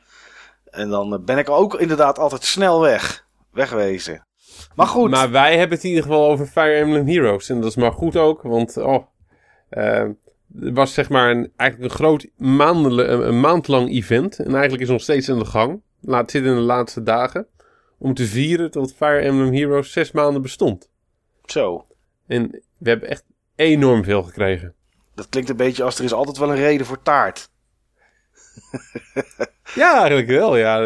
En 0.69 0.89
dan 0.89 1.13
eh, 1.13 1.19
ben 1.19 1.37
ik 1.37 1.49
ook 1.49 1.75
inderdaad 1.79 2.19
altijd 2.19 2.43
snel 2.43 2.81
weg. 2.81 3.25
Wegwezen. 3.51 4.25
Maar 4.75 4.87
goed. 4.87 5.09
Maar 5.09 5.31
wij 5.31 5.57
hebben 5.57 5.75
het 5.75 5.83
in 5.83 5.89
ieder 5.89 6.05
geval 6.05 6.29
over 6.29 6.45
Fire 6.45 6.73
Emblem 6.73 7.07
Heroes. 7.07 7.49
En 7.49 7.61
dat 7.61 7.69
is 7.69 7.75
maar 7.75 7.91
goed 7.91 8.15
ook, 8.15 8.41
want 8.41 8.77
oh, 8.77 9.05
eh, 9.69 9.99
er 10.61 10.73
was 10.73 10.93
zeg 10.93 11.09
maar 11.09 11.29
een, 11.31 11.51
eigenlijk 11.55 11.91
een 11.91 11.97
groot 11.97 12.27
maandele, 12.37 13.03
een, 13.03 13.27
een 13.27 13.39
maandlang 13.39 13.89
event. 13.89 14.39
En 14.39 14.51
eigenlijk 14.51 14.81
is 14.81 14.87
het 14.87 14.97
nog 14.97 15.01
steeds 15.01 15.29
in 15.29 15.39
de 15.39 15.45
gang. 15.45 15.81
Laat 16.01 16.31
zitten 16.31 16.51
in 16.51 16.57
de 16.57 16.63
laatste 16.63 17.03
dagen. 17.03 17.47
Om 17.97 18.13
te 18.13 18.25
vieren 18.25 18.71
dat 18.71 18.93
Fire 18.93 19.19
Emblem 19.19 19.53
Heroes 19.53 19.91
zes 19.91 20.11
maanden 20.11 20.41
bestond. 20.41 20.89
Zo. 21.45 21.85
En 22.27 22.61
we 22.77 22.89
hebben 22.89 23.09
echt 23.09 23.23
enorm 23.55 24.03
veel 24.03 24.23
gekregen. 24.23 24.73
Dat 25.15 25.29
klinkt 25.29 25.49
een 25.49 25.55
beetje 25.57 25.83
als 25.83 25.97
er 25.97 26.03
is 26.03 26.13
altijd 26.13 26.37
wel 26.37 26.49
een 26.49 26.55
reden 26.55 26.85
voor 26.85 27.01
taart. 27.01 27.49
Ja, 29.75 29.97
eigenlijk 29.97 30.27
wel. 30.27 30.57
Ja, 30.57 30.81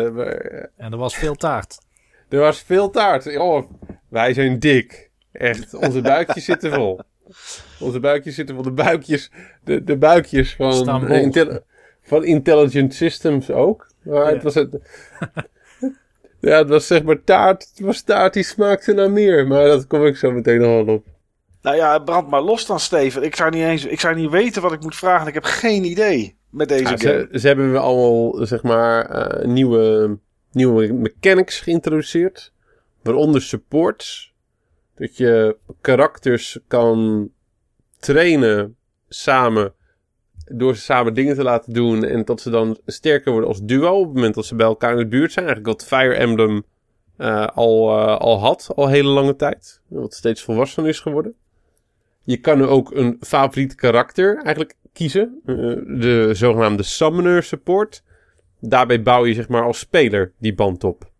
En 0.77 0.91
er 0.91 0.97
was 0.97 1.15
veel 1.17 1.35
taart. 1.35 1.77
er 2.29 2.39
was 2.39 2.61
veel 2.61 2.89
taart. 2.89 3.37
Oh, 3.37 3.71
wij 4.07 4.33
zijn 4.33 4.59
dik. 4.59 5.09
Echt, 5.31 5.73
onze 5.73 6.01
buikjes 6.01 6.45
zitten 6.45 6.73
vol. 6.73 6.99
Onze 7.79 7.99
buikjes 7.99 8.35
zitten 8.35 8.55
vol. 8.55 8.63
De 8.63 8.71
buikjes, 8.71 9.31
de, 9.63 9.83
de 9.83 9.97
buikjes 9.97 10.55
van, 10.55 10.85
van 12.01 12.23
Intelligent 12.25 12.93
Systems 12.93 13.51
ook. 13.51 13.91
Maar 14.03 14.25
Ja. 14.25 14.33
het 14.33 14.43
was 14.43 14.53
het... 14.55 14.69
ja, 16.39 16.58
het 16.58 16.69
was 16.69 16.88
zeg 16.88 17.04
maar 17.04 17.23
taart. 17.23 17.69
Het 17.75 17.86
was 17.86 18.02
taart 18.02 18.34
die 18.34 18.43
smaakte 18.43 18.93
naar 18.93 19.12
meer. 19.12 19.47
Maar 19.47 19.65
dat 19.65 19.88
kom 19.88 20.06
ik 20.06 20.17
zo 20.17 20.32
meteen 20.32 20.62
nog 20.62 20.86
wel 20.86 20.95
op. 20.95 21.06
Nou 21.62 21.75
ja, 21.75 22.00
brand 22.00 22.29
maar 22.29 22.42
los 22.42 22.65
dan, 22.65 22.79
Steven. 22.79 23.23
Ik 23.23 23.35
zou 23.35 23.50
niet 23.52 23.63
eens, 23.63 23.85
ik 23.85 24.00
zou 24.00 24.15
niet 24.15 24.29
weten 24.29 24.62
wat 24.62 24.71
ik 24.71 24.81
moet 24.81 24.96
vragen. 24.96 25.27
Ik 25.27 25.33
heb 25.33 25.44
geen 25.44 25.83
idee 25.83 26.37
met 26.50 26.67
deze 26.69 26.83
Ja, 26.83 26.98
game. 26.98 27.27
ze, 27.31 27.40
ze 27.40 27.48
hebben 27.48 27.71
we 27.71 27.77
allemaal, 27.77 28.46
zeg 28.46 28.63
maar, 28.63 29.06
eh, 29.06 29.46
nieuwe, 29.48 30.17
nieuwe 30.52 30.94
mechanics 30.94 31.60
geïntroduceerd. 31.60 32.54
Waaronder 33.02 33.42
supports. 33.42 34.33
Dat 34.96 35.17
je 35.17 35.58
karakters 35.81 36.60
kan 36.67 37.29
trainen 38.00 38.75
samen. 39.08 39.73
Door 40.50 40.75
ze 40.75 40.81
samen 40.81 41.13
dingen 41.13 41.35
te 41.35 41.43
laten 41.43 41.73
doen. 41.73 42.04
En 42.04 42.25
dat 42.25 42.41
ze 42.41 42.50
dan 42.50 42.77
sterker 42.85 43.31
worden 43.31 43.50
als 43.50 43.63
duo. 43.63 44.00
Op 44.00 44.06
het 44.06 44.13
moment 44.13 44.35
dat 44.35 44.45
ze 44.45 44.56
bij 44.56 44.65
elkaar 44.65 44.91
in 44.91 44.97
de 44.97 45.08
buurt 45.08 45.31
zijn. 45.31 45.45
Eigenlijk 45.45 45.79
wat 45.79 45.87
Fire 45.87 46.13
Emblem 46.13 46.63
eh, 47.17 47.47
al, 47.47 47.89
eh, 47.89 48.17
al 48.17 48.39
had, 48.39 48.71
al 48.75 48.87
hele 48.87 49.10
lange 49.10 49.35
tijd. 49.35 49.81
Wat 49.87 50.13
steeds 50.13 50.43
volwassener 50.43 50.89
is 50.89 51.00
geworden. 51.00 51.35
Je 52.23 52.37
kan 52.37 52.58
nu 52.58 52.65
ook 52.65 52.91
een 52.91 53.17
favoriet 53.19 53.75
karakter 53.75 54.37
eigenlijk 54.37 54.75
kiezen. 54.93 55.41
Eh, 55.45 55.56
de 56.00 56.29
zogenaamde 56.33 56.83
Summoner 56.83 57.43
Support. 57.43 58.04
Daarbij 58.60 59.02
bouw 59.02 59.25
je 59.25 59.33
zeg 59.33 59.47
maar 59.47 59.63
als 59.63 59.79
speler 59.79 60.33
die 60.37 60.56
band 60.56 60.83
op. 60.83 61.12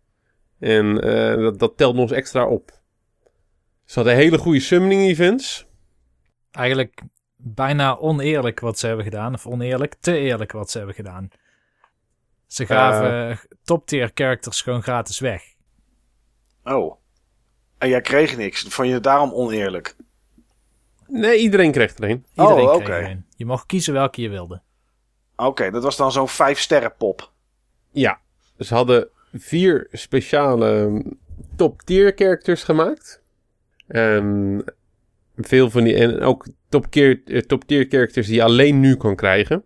En 0.58 0.94
dat, 1.40 1.58
dat 1.58 1.76
telt 1.76 1.96
eens 1.96 2.12
extra 2.12 2.46
op. 2.46 2.70
Ze 3.84 3.94
hadden 3.94 4.14
hele 4.14 4.38
goede 4.38 4.60
summoning 4.60 5.02
events. 5.02 5.66
Eigenlijk 6.50 7.02
bijna 7.42 7.96
oneerlijk 7.98 8.60
wat 8.60 8.78
ze 8.78 8.86
hebben 8.86 9.04
gedaan. 9.04 9.34
Of 9.34 9.46
oneerlijk, 9.46 9.94
te 10.00 10.16
eerlijk 10.18 10.52
wat 10.52 10.70
ze 10.70 10.76
hebben 10.76 10.96
gedaan. 10.96 11.28
Ze 12.46 12.66
gaven 12.66 13.38
top 13.64 13.86
tier 13.86 14.10
characters 14.14 14.62
gewoon 14.62 14.82
gratis 14.82 15.18
weg. 15.18 15.42
Oh. 16.64 16.96
En 17.78 17.88
jij 17.88 18.00
kreeg 18.00 18.36
niks. 18.36 18.62
Vond 18.62 18.88
je 18.88 18.94
het 18.94 19.02
daarom 19.02 19.32
oneerlijk? 19.32 19.96
Nee, 21.06 21.38
iedereen 21.38 21.72
kreeg 21.72 21.96
er 21.96 22.04
een. 22.10 22.26
Iedereen 22.34 22.64
Oh, 22.64 22.70
kreeg 22.74 22.82
oké. 22.82 22.92
er 22.92 23.10
een. 23.10 23.26
Je 23.36 23.46
mocht 23.46 23.66
kiezen 23.66 23.92
welke 23.92 24.20
je 24.20 24.28
wilde. 24.28 24.62
Oké, 25.36 25.70
dat 25.70 25.82
was 25.82 25.96
dan 25.96 26.12
zo'n 26.12 26.28
vijf 26.28 26.58
sterren 26.58 26.94
pop. 26.96 27.32
Ja, 27.90 28.20
ze 28.58 28.74
hadden 28.74 29.08
vier 29.32 29.88
speciale 29.92 30.86
mm, 30.88 31.18
top 31.56 31.82
tier 31.82 32.12
characters 32.16 32.62
gemaakt. 32.62 33.22
En 33.86 34.64
veel 35.46 35.70
van 35.70 35.84
die, 35.84 35.94
en 35.94 36.20
ook 36.20 36.46
top, 36.68 36.90
keer, 36.90 37.20
eh, 37.24 37.40
top 37.40 37.62
characters 37.66 38.26
die 38.26 38.36
je 38.36 38.42
alleen 38.42 38.80
nu 38.80 38.96
kan 38.96 39.16
krijgen. 39.16 39.64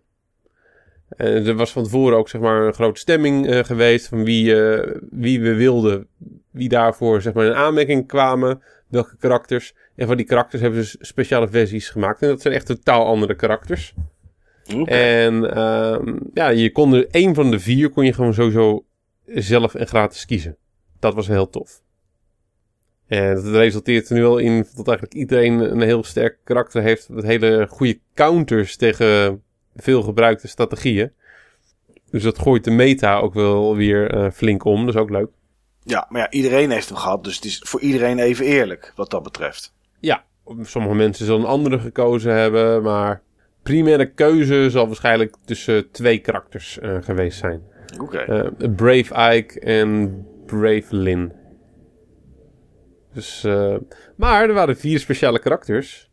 En 1.09 1.45
er 1.45 1.55
was 1.55 1.71
van 1.71 1.83
tevoren 1.83 2.17
ook 2.17 2.29
zeg 2.29 2.41
maar 2.41 2.67
een 2.67 2.73
grote 2.73 2.99
stemming 2.99 3.47
eh, 3.47 3.63
geweest 3.63 4.07
van 4.07 4.23
wie, 4.23 4.61
eh, 4.61 4.95
wie 5.09 5.41
we 5.41 5.53
wilden, 5.53 6.07
wie 6.51 6.69
daarvoor 6.69 7.21
zeg 7.21 7.33
maar 7.33 7.45
in 7.45 7.53
aanmerking 7.53 8.07
kwamen, 8.07 8.61
welke 8.87 9.17
karakters. 9.17 9.73
En 9.95 10.07
van 10.07 10.17
die 10.17 10.25
karakters 10.25 10.61
hebben 10.61 10.83
ze 10.83 10.97
speciale 10.99 11.47
versies 11.47 11.89
gemaakt. 11.89 12.21
En 12.21 12.27
dat 12.27 12.41
zijn 12.41 12.53
echt 12.53 12.65
totaal 12.65 13.05
andere 13.05 13.35
karakters. 13.35 13.93
En 14.85 15.55
ehm, 15.55 16.15
ja, 16.33 16.49
je 16.49 16.71
kon 16.71 16.93
er 16.93 17.07
één 17.09 17.35
van 17.35 17.51
de 17.51 17.59
vier 17.59 17.89
kon 17.89 18.05
je 18.05 18.13
gewoon 18.13 18.33
sowieso 18.33 18.85
zelf 19.25 19.75
en 19.75 19.87
gratis 19.87 20.25
kiezen. 20.25 20.57
Dat 20.99 21.13
was 21.13 21.27
heel 21.27 21.49
tof. 21.49 21.81
En 23.07 23.35
dat 23.35 23.45
resulteert 23.45 24.09
er 24.09 24.15
nu 24.15 24.21
wel 24.21 24.37
in 24.37 24.65
dat 24.75 24.87
eigenlijk 24.87 25.17
iedereen 25.17 25.59
een 25.59 25.81
heel 25.81 26.03
sterk 26.03 26.37
karakter 26.43 26.81
heeft. 26.81 27.09
Met 27.09 27.23
hele 27.23 27.67
goede 27.69 27.99
counters 28.13 28.75
tegen 28.75 29.41
veel 29.75 30.01
gebruikte 30.01 30.47
strategieën. 30.47 31.11
Dus 32.09 32.23
dat 32.23 32.39
gooit 32.39 32.63
de 32.63 32.71
meta 32.71 33.17
ook 33.17 33.33
wel 33.33 33.75
weer 33.75 34.11
eh, 34.11 34.31
flink 34.31 34.63
om. 34.63 34.85
Dat 34.85 34.95
is 34.95 35.01
ook 35.01 35.09
leuk. 35.09 35.29
Ja, 35.83 36.05
maar 36.09 36.21
ja, 36.21 36.29
iedereen 36.29 36.71
heeft 36.71 36.89
hem 36.89 36.97
gehad. 36.97 37.23
Dus 37.23 37.35
het 37.35 37.45
is 37.45 37.61
voor 37.65 37.79
iedereen 37.79 38.19
even 38.19 38.45
eerlijk 38.45 38.91
wat 38.95 39.09
dat 39.09 39.23
betreft. 39.23 39.73
Ja, 39.99 40.23
sommige 40.61 40.95
mensen 40.95 41.25
zullen 41.25 41.41
een 41.41 41.47
andere 41.47 41.79
gekozen 41.79 42.33
hebben. 42.33 42.83
Maar 42.83 43.21
primaire 43.63 44.11
keuze 44.11 44.69
zal 44.69 44.87
waarschijnlijk 44.87 45.35
tussen 45.45 45.91
twee 45.91 46.19
karakters 46.19 46.79
eh, 46.79 46.97
geweest 47.01 47.39
zijn. 47.39 47.61
Oké. 48.01 48.17
Eh, 48.17 48.69
Brave 48.75 49.35
Ike 49.35 49.59
en 49.59 50.25
Brave 50.45 50.95
Lin. 50.95 51.31
Dus, 53.15 53.43
eh, 53.43 53.75
maar 54.15 54.47
er 54.47 54.53
waren 54.53 54.77
vier 54.77 54.99
speciale 54.99 55.39
karakters. 55.39 56.09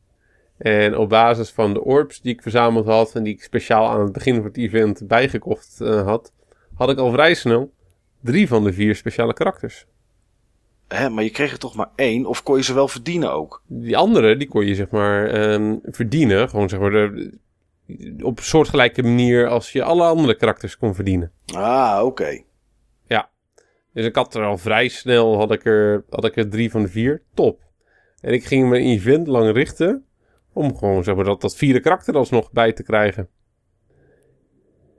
En 0.59 0.97
op 0.97 1.09
basis 1.09 1.51
van 1.51 1.75
de 1.75 1.85
orbs 1.85 2.21
die 2.21 2.35
ik 2.35 2.43
verzameld 2.43 2.87
had 2.87 3.15
en 3.15 3.23
die 3.23 3.35
ik 3.35 3.43
speciaal 3.43 3.89
aan 3.89 4.01
het 4.01 4.13
begin 4.13 4.35
van 4.35 4.45
het 4.45 4.57
event 4.57 5.07
bijgekocht 5.07 5.81
eh, 5.81 6.05
had, 6.05 6.33
had 6.75 6.91
ik 6.91 6.99
al 6.99 7.13
vrij 7.13 7.35
snel 7.35 7.73
drie 8.21 8.49
van 8.49 8.65
de 8.65 8.73
vier 8.73 8.95
speciale 8.95 9.33
karakters. 9.33 9.87
Hè, 10.89 11.11
maar 11.11 11.25
je 11.25 11.31
kreeg 11.31 11.53
er 11.53 11.59
toch 11.59 11.75
maar 11.75 11.91
één? 11.97 12.27
Of 12.27 12.43
kon 12.43 12.57
je 12.57 12.63
ze 12.63 12.75
wel 12.75 12.89
verdienen 12.89 13.33
ook? 13.33 13.63
Die 13.67 13.97
andere, 13.97 14.37
die 14.37 14.49
kon 14.49 14.67
je 14.67 14.75
zeg 14.75 14.91
maar 14.91 15.27
ehm, 15.27 15.77
verdienen. 15.83 16.49
Gewoon 16.49 16.69
zeg 16.69 16.81
maar 16.81 16.91
de, 16.91 17.39
op 18.23 18.39
een 18.39 18.45
soortgelijke 18.45 19.03
manier 19.03 19.49
als 19.49 19.73
je 19.73 19.83
alle 19.83 20.05
andere 20.05 20.37
karakters 20.37 20.79
kon 20.79 20.95
verdienen. 20.95 21.33
Ah, 21.55 22.01
oké. 22.05 22.43
Dus 23.93 24.05
ik 24.05 24.17
had 24.17 24.35
er 24.35 24.45
al 24.45 24.59
vrij 24.59 24.89
snel, 24.89 25.37
had 25.37 25.53
ik 25.53 25.65
er, 25.65 26.05
had 26.11 26.25
ik 26.25 26.37
er 26.37 26.49
drie 26.49 26.71
van 26.71 26.83
de 26.83 26.89
vier. 26.89 27.23
Top. 27.35 27.61
En 28.21 28.33
ik 28.33 28.45
ging 28.45 28.69
mijn 28.69 28.83
event 28.83 29.27
lang 29.27 29.53
richten 29.53 30.05
om 30.53 30.77
gewoon 30.77 31.05
zeg 31.05 31.15
maar, 31.15 31.25
dat, 31.25 31.41
dat 31.41 31.57
vierde 31.57 31.81
karakter 31.81 32.17
alsnog 32.17 32.53
bij 32.53 32.73
te 32.73 32.83
krijgen. 32.83 33.29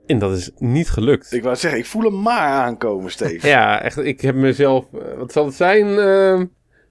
En 0.06 0.18
dat 0.18 0.36
is 0.36 0.50
niet 0.56 0.90
gelukt. 0.90 1.32
Ik 1.32 1.42
wou 1.42 1.56
zeggen, 1.56 1.80
ik 1.80 1.86
voel 1.86 2.02
hem 2.02 2.22
maar 2.22 2.48
aankomen, 2.48 3.10
Steve. 3.10 3.46
Ja, 3.46 3.82
echt. 3.82 3.96
Ik 3.96 4.20
heb 4.20 4.34
mezelf, 4.34 4.92
eh, 4.92 5.18
wat 5.18 5.32
zal 5.32 5.44
het 5.44 5.54
zijn, 5.54 5.98
eh, 5.98 6.40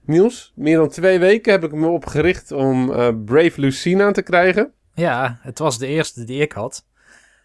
Niels? 0.04 0.52
Meer 0.56 0.76
dan 0.76 0.88
twee 0.88 1.18
weken 1.18 1.52
heb 1.52 1.64
ik 1.64 1.72
me 1.72 1.86
opgericht 1.86 2.52
om 2.52 2.92
eh, 2.92 3.08
Brave 3.24 3.60
Lucina 3.60 4.10
te 4.10 4.22
krijgen. 4.22 4.72
Ja, 4.94 5.38
het 5.40 5.58
was 5.58 5.78
de 5.78 5.86
eerste 5.86 6.24
die 6.24 6.40
ik 6.40 6.52
had. 6.52 6.86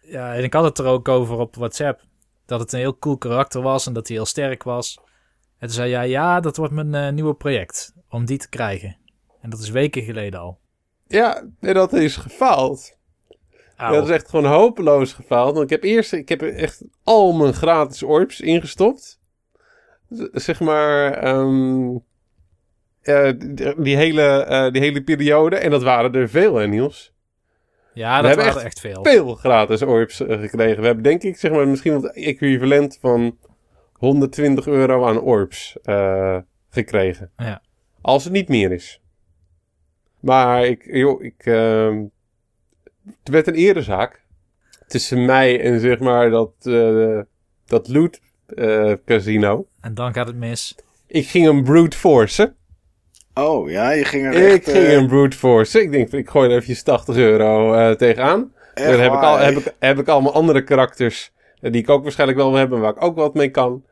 Ja, 0.02 0.34
en 0.34 0.44
ik 0.44 0.52
had 0.52 0.64
het 0.64 0.78
er 0.78 0.84
ook 0.84 1.08
over 1.08 1.38
op 1.38 1.56
WhatsApp. 1.56 2.00
Dat 2.50 2.60
het 2.60 2.72
een 2.72 2.78
heel 2.78 2.98
cool 2.98 3.16
karakter 3.18 3.62
was 3.62 3.86
en 3.86 3.92
dat 3.92 4.06
hij 4.08 4.16
heel 4.16 4.26
sterk 4.26 4.62
was. 4.62 5.00
En 5.58 5.66
toen 5.66 5.76
zei 5.76 5.90
jij, 5.90 6.08
ja, 6.08 6.40
dat 6.40 6.56
wordt 6.56 6.72
mijn 6.72 6.94
eh, 6.94 7.12
nieuwe 7.12 7.34
project. 7.34 7.94
Om 8.08 8.24
die 8.24 8.38
te 8.38 8.48
krijgen. 8.48 8.96
En 9.40 9.50
dat 9.50 9.58
is 9.60 9.70
weken 9.70 10.02
geleden 10.02 10.40
al. 10.40 10.58
Ja, 11.06 11.44
en 11.60 11.74
dat 11.74 11.92
is 11.92 12.16
gefaald. 12.16 12.96
Dat 13.76 14.04
is 14.04 14.10
echt 14.10 14.28
gewoon 14.28 14.44
hopeloos 14.52 15.12
gefaald. 15.12 15.52
Want 15.52 15.64
ik 15.64 15.70
heb 15.70 15.82
eerst, 15.82 16.12
ik 16.12 16.28
heb 16.28 16.42
echt 16.42 16.84
al 17.02 17.32
mijn 17.32 17.54
gratis 17.54 18.02
orbs 18.02 18.40
ingestopt. 18.40 19.20
Z- 20.08 20.28
zeg 20.32 20.60
maar, 20.60 21.12
ehm, 21.12 21.96
eh, 23.00 23.32
die, 23.76 23.96
hele, 23.96 24.22
eh, 24.44 24.72
die 24.72 24.82
hele 24.82 25.02
periode. 25.02 25.56
En 25.56 25.70
dat 25.70 25.82
waren 25.82 26.12
er 26.12 26.28
veel, 26.28 26.54
hè 26.54 26.66
Niels? 26.66 27.12
Ja, 27.94 28.16
We 28.16 28.22
dat 28.22 28.36
hebben 28.36 28.44
waren 28.44 28.64
echt 28.64 28.64
echt 28.64 28.80
veel. 28.80 29.02
Veel 29.02 29.34
gratis 29.34 29.82
orbs 29.82 30.20
eh, 30.20 30.40
gekregen. 30.40 30.80
We 30.80 30.86
hebben 30.86 31.04
denk 31.04 31.22
ik, 31.22 31.36
zeg 31.36 31.50
maar, 31.50 31.68
misschien 31.68 31.92
het 31.92 32.12
equivalent 32.12 32.98
van 33.00 33.38
120 33.92 34.66
euro 34.66 35.06
aan 35.06 35.20
orbs 35.20 35.78
eh, 35.82 36.38
gekregen. 36.70 37.30
Ja. 37.36 37.62
Als 38.00 38.24
het 38.24 38.32
niet 38.32 38.48
meer 38.48 38.72
is. 38.72 39.00
Maar 40.20 40.66
ik, 40.66 40.88
joh, 40.92 41.22
ik, 41.22 41.46
ehm, 41.46 42.04
het 43.06 43.28
werd 43.28 43.46
een 43.46 43.54
erezaak 43.54 44.24
tussen 44.86 45.24
mij 45.24 45.60
en 45.60 45.80
zeg 45.80 45.98
maar 45.98 46.30
dat, 46.30 46.52
eh, 46.62 47.20
dat 47.66 47.88
loot 47.88 48.20
casino. 49.04 49.66
En 49.80 49.94
dan 49.94 50.12
gaat 50.12 50.26
het 50.26 50.36
mis. 50.36 50.76
Ik 51.06 51.26
ging 51.26 51.46
een 51.46 51.64
brute 51.64 51.96
force. 51.96 52.54
Oh, 53.40 53.70
ja, 53.70 53.90
je 53.90 54.04
ging 54.04 54.26
er 54.26 54.32
Ik 54.32 54.66
echt... 54.66 54.70
ging 54.70 54.86
eh, 54.86 54.92
een 54.92 55.06
brute 55.06 55.36
force. 55.36 55.82
Ik 55.82 55.92
denk, 55.92 56.12
ik 56.12 56.30
gooi 56.30 56.50
er 56.50 56.56
even 56.56 56.84
80 56.84 57.16
euro 57.16 57.72
eh, 57.72 57.94
tegenaan. 57.94 58.52
echt 58.74 58.90
Dan 58.90 59.00
heb 59.00 59.12
ik, 59.12 59.22
al, 59.22 59.38
heb, 59.38 59.56
ik, 59.56 59.74
heb 59.78 59.98
ik 59.98 60.08
allemaal 60.08 60.32
andere 60.32 60.64
karakters 60.64 61.32
eh, 61.60 61.72
die 61.72 61.82
ik 61.82 61.88
ook 61.88 62.02
waarschijnlijk 62.02 62.38
wel 62.38 62.50
wil 62.50 62.58
hebben, 62.58 62.80
waar 62.80 62.90
ik 62.90 63.02
ook 63.02 63.16
wat 63.16 63.34
mee 63.34 63.50
kan. 63.50 63.84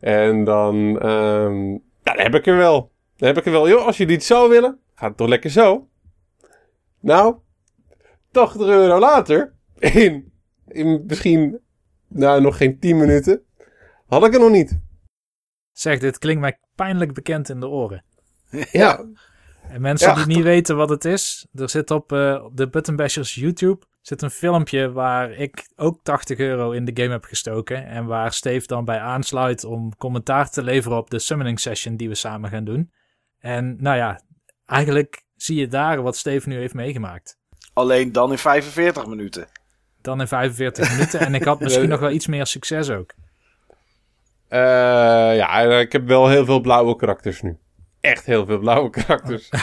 En 0.00 0.44
dan, 0.44 1.00
ehm, 1.00 1.70
ja, 1.70 2.12
dan 2.14 2.18
heb 2.18 2.34
ik 2.34 2.46
er 2.46 2.56
wel. 2.56 2.90
Dan 3.16 3.28
heb 3.28 3.38
ik 3.38 3.46
er 3.46 3.52
wel. 3.52 3.68
Joh, 3.68 3.86
als 3.86 3.96
jullie 3.96 4.14
het 4.14 4.24
zo 4.24 4.48
willen, 4.48 4.78
gaat 4.94 5.08
het 5.08 5.16
toch 5.16 5.28
lekker 5.28 5.50
zo. 5.50 5.88
Nou, 7.00 7.34
80 8.30 8.66
euro 8.66 8.98
later, 8.98 9.54
in, 9.78 10.32
in 10.68 11.04
misschien, 11.06 11.60
nou 12.08 12.40
nog 12.40 12.56
geen 12.56 12.78
10 12.78 12.98
minuten, 12.98 13.42
had 14.06 14.26
ik 14.26 14.34
er 14.34 14.40
nog 14.40 14.50
niet. 14.50 14.80
Zeg, 15.72 15.98
dit 15.98 16.18
klinkt 16.18 16.40
mij 16.40 16.58
pijnlijk 16.74 17.14
bekend 17.14 17.48
in 17.48 17.60
de 17.60 17.68
oren. 17.68 18.04
Ja, 18.72 19.04
En 19.68 19.80
mensen 19.80 20.08
Ja, 20.08 20.14
die 20.14 20.36
niet 20.36 20.44
weten 20.44 20.76
wat 20.76 20.88
het 20.88 21.04
is, 21.04 21.46
er 21.54 21.70
zit 21.70 21.90
op 21.90 22.12
eh, 22.12 22.44
de 22.52 22.68
Button 22.68 22.96
Bashers 22.96 23.34
YouTube 23.34 23.86
zit 24.02 24.22
een 24.22 24.30
filmpje 24.30 24.92
waar 24.92 25.30
ik 25.30 25.70
ook 25.76 26.00
80 26.02 26.38
euro 26.38 26.70
in 26.70 26.84
de 26.84 27.02
game 27.02 27.12
heb 27.12 27.24
gestoken. 27.24 27.86
En 27.86 28.06
waar 28.06 28.32
Steve 28.32 28.66
dan 28.66 28.84
bij 28.84 28.98
aansluit 28.98 29.64
om 29.64 29.96
commentaar 29.96 30.50
te 30.50 30.62
leveren 30.62 30.98
op 30.98 31.10
de 31.10 31.18
summoning 31.18 31.60
session 31.60 31.96
die 31.96 32.08
we 32.08 32.14
samen 32.14 32.50
gaan 32.50 32.64
doen. 32.64 32.92
En 33.38 33.76
nou 33.80 33.96
ja, 33.96 34.20
eigenlijk 34.66 35.24
zie 35.36 35.56
je 35.56 35.68
daar 35.68 36.02
wat 36.02 36.16
Steve 36.16 36.48
nu 36.48 36.56
heeft 36.56 36.74
meegemaakt. 36.74 37.36
Alleen 37.72 38.12
dan 38.12 38.30
in 38.30 38.38
45 38.38 39.06
minuten. 39.06 39.46
Dan 40.00 40.20
in 40.20 40.28
45 40.28 40.90
minuten. 40.90 41.20
En 41.20 41.34
ik 41.34 41.44
had 41.44 41.60
misschien 41.62 41.88
nog 41.88 42.00
wel 42.00 42.10
iets 42.10 42.26
meer 42.26 42.46
succes 42.46 42.90
ook. 42.90 43.14
Eh, 44.48 44.60
ja, 45.36 45.60
ik 45.60 45.92
heb 45.92 46.06
wel 46.06 46.28
heel 46.28 46.44
veel 46.44 46.60
blauwe 46.60 46.96
karakters 46.96 47.42
nu. 47.42 47.58
Echt 48.02 48.26
heel 48.26 48.46
veel 48.46 48.58
blauwe 48.58 48.90
karakters. 48.90 49.48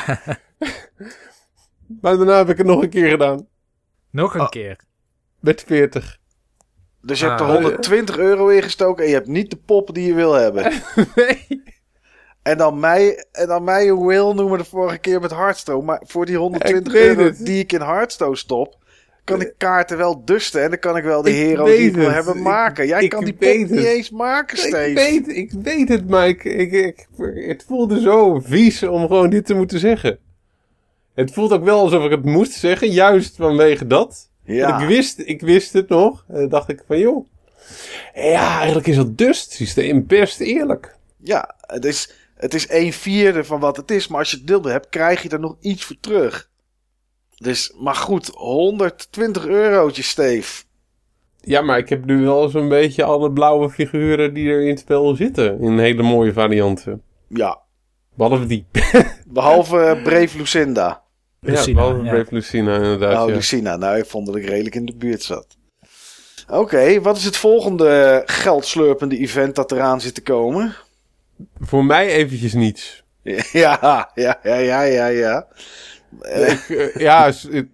maar 2.02 2.18
daarna 2.18 2.38
heb 2.38 2.50
ik 2.50 2.58
het 2.58 2.68
nog 2.68 2.82
een 2.82 2.90
keer 2.90 3.10
gedaan. 3.10 3.48
Nog 4.12 4.34
een 4.34 4.42
Oh. 4.42 4.50
keer. 4.50 4.80
Met 5.40 5.64
40. 5.68 6.18
Dus 7.02 7.20
je 7.20 7.26
hebt 7.28 7.40
er 7.40 7.46
Ah. 7.46 7.54
120 7.54 8.18
euro 8.18 8.48
ingestoken 8.48 9.04
en 9.04 9.10
je 9.10 9.16
hebt 9.16 9.28
niet 9.28 9.50
de 9.50 9.56
pop 9.58 9.94
die 9.94 10.08
je 10.08 10.14
wil 10.14 10.34
hebben. 10.34 10.72
nee. 11.16 11.64
En 12.42 12.58
dan 12.58 12.80
mij, 12.80 13.26
en 13.32 13.48
dan 13.48 13.64
mij 13.64 13.90
een 13.90 14.06
will 14.06 14.34
noemen 14.34 14.58
de 14.58 14.66
vorige 14.66 14.98
keer 14.98 15.22
met 15.22 15.32
Hearthstone. 15.32 15.84
Maar 15.86 16.02
voor 16.06 16.26
die 16.26 16.38
120 16.38 16.94
Ik 16.94 17.00
weet 17.00 17.08
euro 17.18 17.24
het. 17.24 17.46
die 17.46 17.60
ik 17.60 17.72
in 17.72 17.82
Hearthstone 17.82 18.36
stop, 18.36 18.79
kan 19.30 19.42
ik 19.42 19.54
kaarten 19.58 19.98
wel 19.98 20.26
dusten 20.26 20.64
en 20.64 20.70
dan 20.70 20.80
kan 20.80 20.98
ik 20.98 21.04
wel 21.04 21.22
de 21.22 21.30
Ik 21.30 21.36
hero 21.36 21.66
die 21.66 21.76
ik 21.76 21.96
wil 21.96 22.06
het. 22.06 22.14
hebben 22.14 22.42
maken. 22.42 22.88
Jij 22.88 23.04
ik 23.04 23.10
kan 23.10 23.24
die 23.24 23.34
pop 23.34 23.70
niet 23.70 23.84
eens 23.86 24.10
maken, 24.10 24.58
Steve. 24.58 24.90
Ik 24.90 24.96
weet, 24.96 25.28
ik 25.38 25.52
weet 25.52 25.90
het, 25.90 26.08
Mike. 26.08 26.50
Ik, 26.50 26.72
ik, 26.72 27.08
het 27.48 27.64
voelde 27.68 28.02
zo 28.02 28.40
vies 28.40 28.84
om 28.84 29.08
gewoon 29.08 29.30
dit 29.30 29.46
te 29.46 29.54
moeten 29.54 29.80
zeggen. 29.80 30.20
Het 31.14 31.34
voelt 31.34 31.52
ook 31.52 31.64
wel 31.64 31.80
alsof 31.80 32.04
ik 32.04 32.12
het 32.12 32.26
moest 32.26 32.52
zeggen, 32.52 32.92
juist 32.92 33.36
vanwege 33.36 33.88
dat. 33.88 34.30
Ja. 34.44 34.70
Want 34.70 34.82
ik 34.82 34.88
wist, 34.88 35.20
ik 35.26 35.42
wist 35.42 35.74
het 35.74 35.90
nog. 35.90 36.26
En 36.28 36.40
dan 36.40 36.50
dacht 36.50 36.70
ik 36.70 36.84
van, 36.88 37.00
joh. 37.00 37.28
Ja, 38.14 38.58
eigenlijk 38.58 38.88
is 38.88 38.96
dat 38.96 39.18
dust 39.18 39.52
systeem 39.52 40.06
best 40.08 40.40
eerlijk. 40.40 40.96
Ja, 41.18 41.56
het 41.62 41.86
is, 41.86 42.12
het 42.36 42.54
is 42.54 42.70
een 42.70 42.94
vierde 42.94 43.44
van 43.44 43.60
wat 43.60 43.78
het 43.78 43.92
is. 43.92 44.08
Maar 44.08 44.20
als 44.20 44.32
je 44.32 44.38
het 44.38 44.48
deel 44.48 44.64
hebt, 44.64 44.90
krijg 44.90 45.22
je 45.24 45.30
er 45.30 45.40
nog 45.40 45.56
iets 45.60 45.84
voor 45.84 45.96
terug. 46.00 46.50
Dus, 47.40 47.74
maar 47.80 47.96
goed, 47.96 48.32
120 48.34 49.46
eurotjes, 49.46 50.10
Steve. 50.10 50.64
Ja, 51.42 51.62
maar 51.62 51.78
ik 51.78 51.90
heb 51.90 52.06
nu 52.06 52.24
wel 52.24 52.50
zo'n 52.50 52.70
beetje 52.70 53.04
alle 53.04 53.32
blauwe 53.32 53.70
figuren 53.70 54.34
die 54.34 54.50
er 54.50 54.62
in 54.62 54.70
het 54.70 54.80
spel 54.80 55.16
zitten. 55.16 55.62
In 55.62 55.80
hele 55.80 56.04
mooie 56.04 56.34
varianten. 56.34 57.02
Ja, 57.28 57.62
Behalve 58.20 58.46
die. 58.46 58.66
behalve 59.40 60.00
Brave 60.04 60.38
Lucinda. 60.38 61.02
Lucina, 61.40 61.68
ja, 61.68 61.74
behalve 61.74 62.04
ja. 62.04 62.12
Brave 62.12 62.34
Lucina 62.34 62.76
inderdaad. 62.76 63.28
Ja. 63.28 63.34
Lucina. 63.36 63.76
Nou, 63.76 63.98
ik 63.98 64.06
vond 64.06 64.26
dat 64.26 64.36
ik 64.36 64.46
redelijk 64.46 64.76
in 64.76 64.86
de 64.86 64.96
buurt 64.96 65.24
zat. 65.24 65.48
Oké, 66.50 67.02
wat 67.02 67.18
is 67.18 67.24
het 67.24 67.38
volgende 67.38 68.22
geldslurpende 68.26 69.18
event 69.18 69.56
dat 69.56 69.72
eraan 69.72 70.02
zit 70.02 70.16
te 70.16 70.22
komen? 70.22 70.76
Voor 71.60 71.86
mij 71.86 72.08
eventjes 72.08 72.54
niets. 72.54 73.04
Ja, 73.52 74.10
ja, 74.16 74.40
ja, 74.44 74.56
ja, 74.58 74.82
ja, 74.82 75.08
ja. 75.08 75.48
Ik, 76.22 76.66
eh, 76.70 76.96
ja, 76.96 77.32
ik, 77.50 77.68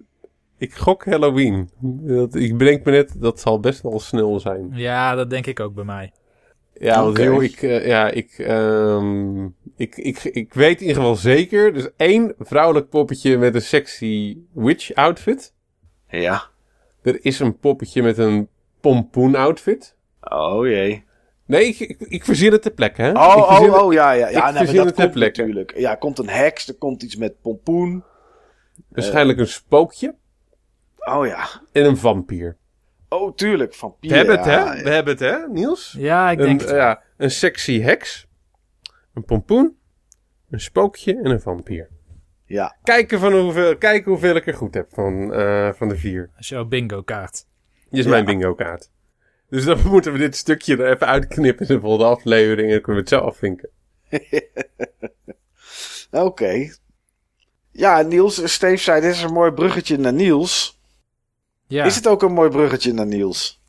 ik 0.58 0.74
gok 0.74 1.06
Halloween. 1.06 1.70
Dat, 1.82 2.36
ik 2.36 2.58
bedenk 2.58 2.86
me 2.86 2.92
net, 2.92 3.22
dat 3.22 3.40
zal 3.40 3.60
best 3.60 3.82
wel 3.82 4.00
snel 4.00 4.40
zijn. 4.40 4.70
Ja, 4.74 5.16
dat 5.16 5.30
denk 5.30 5.46
ik 5.46 5.60
ook 5.60 5.74
bij 5.74 5.84
mij. 5.84 6.12
Ja, 6.80 7.04
want 7.04 7.18
joh, 7.18 7.44
ik, 7.44 7.62
eh, 7.62 7.88
ja, 7.88 8.10
ik, 8.10 8.32
ehm, 8.38 9.46
ik, 9.76 9.98
ik, 9.98 10.24
ik 10.24 10.54
weet 10.54 10.82
in 10.82 10.88
ieder 10.88 11.02
geval 11.02 11.16
zeker. 11.16 11.74
Dus 11.74 11.90
één 11.98 12.34
vrouwelijk 12.40 12.90
poppetje 12.90 13.38
met 13.38 13.56
een 13.56 13.62
sexy 13.62 14.38
witch 14.54 14.94
outfit. 14.94 15.54
ja. 16.10 16.44
Er 17.02 17.26
is 17.26 17.40
een 17.40 17.60
poppetje 17.60 18.04
met 18.04 18.18
een 18.18 18.48
pompoen 18.82 19.36
outfit. 19.36 19.96
Oh 20.22 20.66
jee. 20.68 21.04
Nee, 21.46 21.66
ik, 21.66 21.80
ik, 21.80 22.00
ik 22.00 22.26
verzin 22.26 22.52
het 22.52 22.62
ter 22.62 22.72
plekke, 22.72 23.02
hè? 23.02 23.10
ik 23.10 23.18
Oh, 23.18 23.48
verzin 23.48 23.74
oh, 23.74 23.84
oh, 23.84 23.94
ja, 23.94 24.12
ja. 24.12 24.28
ik 24.28 24.34
ja 24.34 24.46
nee, 24.52 24.58
verzin 24.58 24.76
dat 24.76 24.86
het 24.86 24.96
ter 24.96 25.04
komt 25.04 25.16
plekke. 25.18 25.40
natuurlijk. 25.42 25.78
Ja, 25.78 25.92
er 25.92 25.98
komt 25.98 26.20
een 26.20 26.30
heks, 26.30 26.68
er 26.68 26.74
komt 26.76 27.04
iets 27.04 27.16
met 27.16 27.42
pompoen. 27.42 28.04
Waarschijnlijk 28.90 29.40
een 29.40 29.48
spookje 29.48 30.16
Oh 31.06 31.26
ja. 31.28 31.62
en 31.72 31.86
een 31.86 31.98
vampier. 31.98 32.58
Oh, 33.10 33.36
tuurlijk. 33.36 33.74
Vampier. 33.74 34.12
We 34.12 34.18
hebben 34.18 34.38
het, 34.38 34.46
hè? 34.46 34.84
We 34.84 34.90
hebben 34.90 35.14
het, 35.14 35.20
hè, 35.22 35.48
Niels? 35.50 35.96
Ja, 35.98 36.32
ik 36.32 36.40
Een, 36.40 36.46
denk 36.46 36.62
het. 36.62 36.70
eh, 36.70 36.76
ja, 36.78 37.02
een 37.18 37.32
sexy 37.32 37.82
heks, 37.82 38.28
een 39.14 39.26
pompoen, 39.26 39.78
een 40.50 40.60
spookje 40.60 41.16
en 41.18 41.26
een 41.32 41.42
vampier. 41.42 41.90
Ja. 42.46 42.76
Kijken, 42.84 43.20
van 43.20 43.34
hoeveel, 43.34 43.78
kijken 43.78 44.12
hoeveel 44.12 44.36
ik 44.36 44.48
er 44.48 44.54
goed 44.54 44.74
heb 44.74 44.88
van, 44.94 45.34
eh, 45.34 45.74
van 45.74 45.90
de 45.90 45.96
vier. 45.98 46.26
Dat 46.32 46.40
is 46.40 46.50
jouw 46.50 46.66
bingo 46.66 47.02
kaart. 47.02 47.46
Dit 47.90 48.00
is 48.00 48.04
Ja. 48.06 48.10
mijn 48.10 48.26
bingo 48.26 48.54
kaart. 48.56 48.90
Dus 49.50 49.66
dan 49.66 49.80
moeten 49.92 50.12
we 50.12 50.18
dit 50.18 50.36
stukje 50.36 50.78
er 50.78 50.92
even 50.94 51.08
uitknippen 51.08 51.68
in 51.68 51.76
de 51.76 51.82
volgende 51.82 52.06
aflevering 52.06 52.68
en 52.68 52.74
dan 52.74 52.82
kunnen 52.82 53.04
we 53.04 53.10
het 53.10 53.22
zo 53.22 53.28
afvinken. 53.28 53.70
Oké. 56.12 56.74
Ja, 57.78 58.02
Niels, 58.02 58.52
Steve 58.54 58.78
zei, 58.78 59.02
dit 59.02 59.12
is 59.12 59.22
een 59.22 59.34
mooi 59.34 59.52
bruggetje 59.52 59.98
naar 59.98 60.14
Niels. 60.14 60.80
Ja, 61.68 61.86
Is 61.86 61.96
het 61.96 62.08
ook 62.08 62.22
een 62.24 62.34
mooi 62.34 62.50
bruggetje 62.50 62.94
naar 62.94 63.06
Niels? 63.06 63.64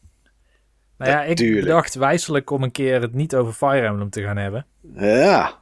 nou 0.98 1.10
ja, 1.10 1.22
ik 1.22 1.36
bedacht 1.36 1.94
wijselijk 1.94 2.50
om 2.50 2.62
een 2.62 2.70
keer 2.70 3.00
het 3.00 3.14
niet 3.14 3.34
over 3.34 3.52
Fire 3.52 3.86
Emblem 3.86 4.10
te 4.10 4.22
gaan 4.22 4.36
hebben. 4.36 4.66
Ja. 4.94 5.58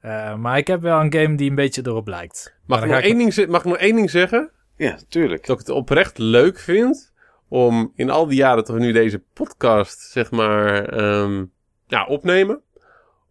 Eh, 0.00 0.34
maar 0.36 0.58
ik 0.58 0.66
heb 0.66 0.80
wel 0.80 1.00
een 1.00 1.12
game 1.12 1.34
die 1.34 1.48
een 1.48 1.54
beetje 1.54 1.82
erop 1.84 2.06
lijkt. 2.06 2.54
Mag 2.66 2.82
ik, 2.82 2.90
nog 2.90 3.00
één 3.00 3.18
ding, 3.18 3.46
mag 3.46 3.60
ik 3.60 3.66
nog 3.66 3.76
één 3.76 3.96
ding 3.96 4.10
zeggen? 4.10 4.50
Ja, 4.76 4.98
tuurlijk. 5.08 5.46
Dat 5.46 5.60
ik 5.60 5.66
het 5.66 5.76
oprecht 5.76 6.18
leuk 6.18 6.58
vind 6.58 7.12
om 7.48 7.92
in 7.94 8.10
al 8.10 8.26
die 8.26 8.36
jaren 8.36 8.56
dat 8.56 8.68
we 8.68 8.80
nu 8.80 8.92
deze 8.92 9.22
podcast, 9.32 10.00
zeg 10.00 10.30
maar, 10.30 10.88
ehm, 10.88 11.44
ja, 11.86 12.04
opnemen. 12.06 12.60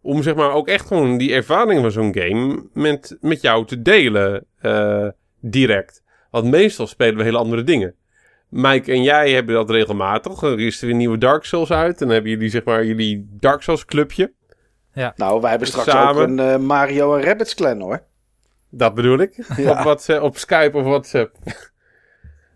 Om 0.04 0.22
zeg 0.22 0.34
maar 0.34 0.52
ook 0.52 0.68
echt 0.68 0.86
gewoon 0.86 1.18
die 1.18 1.34
ervaring 1.34 1.80
van 1.80 1.90
zo'n 1.90 2.16
game 2.18 2.62
met, 2.72 3.16
met 3.20 3.40
jou 3.40 3.66
te 3.66 3.82
delen 3.82 4.44
eh, 4.60 5.08
direct. 5.40 6.02
Want 6.30 6.50
meestal 6.50 6.86
spelen 6.86 7.16
we 7.16 7.22
hele 7.22 7.38
andere 7.38 7.64
dingen. 7.64 7.94
Mike 8.48 8.92
en 8.92 9.02
jij 9.02 9.30
hebben 9.30 9.54
dat 9.54 9.70
regelmatig. 9.70 10.42
Er 10.42 10.60
is 10.60 10.80
er 10.80 10.86
weer 10.86 10.96
nieuwe 10.96 11.18
Dark 11.18 11.44
Souls 11.44 11.70
uit. 11.70 12.00
En 12.00 12.06
dan 12.06 12.14
hebben 12.14 12.30
jullie 12.30 12.48
zeg 12.48 12.64
maar 12.64 12.84
jullie 12.84 13.28
Dark 13.30 13.62
Souls 13.62 13.84
clubje. 13.84 14.32
Nou, 15.16 15.40
wij 15.40 15.50
hebben 15.50 15.68
straks 15.68 15.90
Samen. 15.90 16.22
ook 16.22 16.28
een 16.28 16.38
eh, 16.38 16.56
Mario 16.56 17.16
en 17.16 17.22
Rabbids 17.22 17.54
clan 17.54 17.80
hoor. 17.80 18.02
Dat 18.70 18.94
bedoel 18.94 19.18
ik. 19.18 19.44
Ja. 19.56 19.70
Op, 19.70 19.78
WhatsApp, 19.78 20.22
op 20.22 20.36
Skype 20.36 20.76
of 20.78 20.84
WhatsApp. 20.84 21.36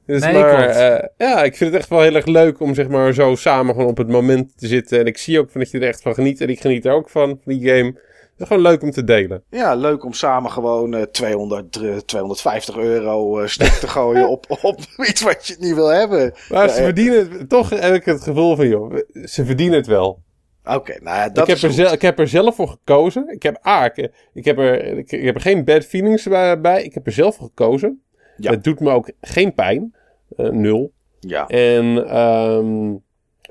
Dus 0.08 0.22
Nee, 0.22 0.32
maar, 0.32 0.56
klopt. 0.56 0.76
eh, 0.76 1.28
ja, 1.28 1.42
ik 1.42 1.56
vind 1.56 1.70
het 1.70 1.80
echt 1.80 1.88
wel 1.88 2.00
heel 2.00 2.14
erg 2.14 2.26
leuk 2.26 2.60
om 2.60 2.74
zeg 2.74 2.88
maar 2.88 3.12
zo 3.12 3.34
samen 3.34 3.74
gewoon 3.74 3.90
op 3.90 3.96
het 3.96 4.08
moment 4.08 4.58
te 4.58 4.66
zitten. 4.66 4.98
En 5.00 5.06
ik 5.06 5.18
zie 5.18 5.38
ook 5.38 5.50
van 5.50 5.60
dat 5.60 5.70
je 5.70 5.78
er 5.78 5.88
echt 5.88 6.02
van 6.02 6.14
geniet. 6.14 6.40
En 6.40 6.48
ik 6.48 6.60
geniet 6.60 6.84
er 6.84 6.92
ook 6.92 7.08
van, 7.10 7.40
die 7.44 7.68
game. 7.68 7.86
Het 7.86 8.46
is 8.46 8.46
gewoon 8.46 8.62
leuk 8.72 8.82
om 8.82 8.90
te 8.90 9.04
delen. 9.04 9.42
Ja, 9.50 9.74
leuk 9.74 10.04
om 10.04 10.12
samen 10.12 10.50
gewoon 10.50 10.94
eh 10.94 11.02
200, 11.02 11.76
eh, 11.76 11.96
250 11.96 12.76
euro 12.76 13.38
eh, 13.40 13.46
stuk 13.46 13.72
te 13.72 13.88
gooien 13.88 14.28
op, 14.28 14.46
op 14.62 14.80
iets 15.08 15.22
wat 15.22 15.46
je 15.46 15.56
niet 15.58 15.74
wil 15.74 15.88
hebben. 15.88 16.32
Maar 16.48 16.66
Ja, 16.66 16.72
ze 16.72 16.82
verdienen 16.82 17.30
het. 17.30 17.48
Toch 17.48 17.70
heb 17.70 17.94
ik 17.94 18.04
het 18.04 18.22
gevoel 18.22 18.56
van, 18.56 18.68
joh, 18.68 18.96
ze 19.24 19.44
verdienen 19.44 19.76
het 19.78 19.86
wel. 19.86 20.22
Oké, 20.64 20.98
nou 21.02 21.16
ja, 21.16 21.28
dat 21.28 21.42
ik, 21.42 21.46
heb 21.46 21.56
is 21.56 21.62
er 21.62 21.68
goed. 21.68 21.78
zelf, 21.78 21.92
ik 21.92 22.02
heb 22.02 22.18
er 22.18 22.28
zelf 22.28 22.54
voor 22.54 22.68
gekozen. 22.68 23.28
Ik 23.28 23.42
heb, 23.42 23.58
ah, 23.62 23.84
ik, 23.84 24.10
ik, 24.34 24.44
heb 24.44 24.58
er, 24.58 24.84
ik, 24.98 25.12
ik 25.12 25.24
heb 25.24 25.34
er 25.34 25.40
geen 25.40 25.64
bad 25.64 25.84
feelings 25.84 26.22
bij. 26.28 26.60
bij. 26.60 26.82
Ik 26.82 26.94
heb 26.94 27.06
er 27.06 27.12
zelf 27.12 27.36
voor 27.36 27.46
gekozen. 27.46 28.02
Ja. 28.36 28.50
Het 28.50 28.64
doet 28.64 28.80
me 28.80 28.90
ook 28.90 29.10
geen 29.20 29.54
pijn. 29.54 29.94
Eh, 30.38 30.48
nul. 30.50 30.92
Ja, 31.20 31.46
En 31.46 32.08
ehm, 32.08 32.94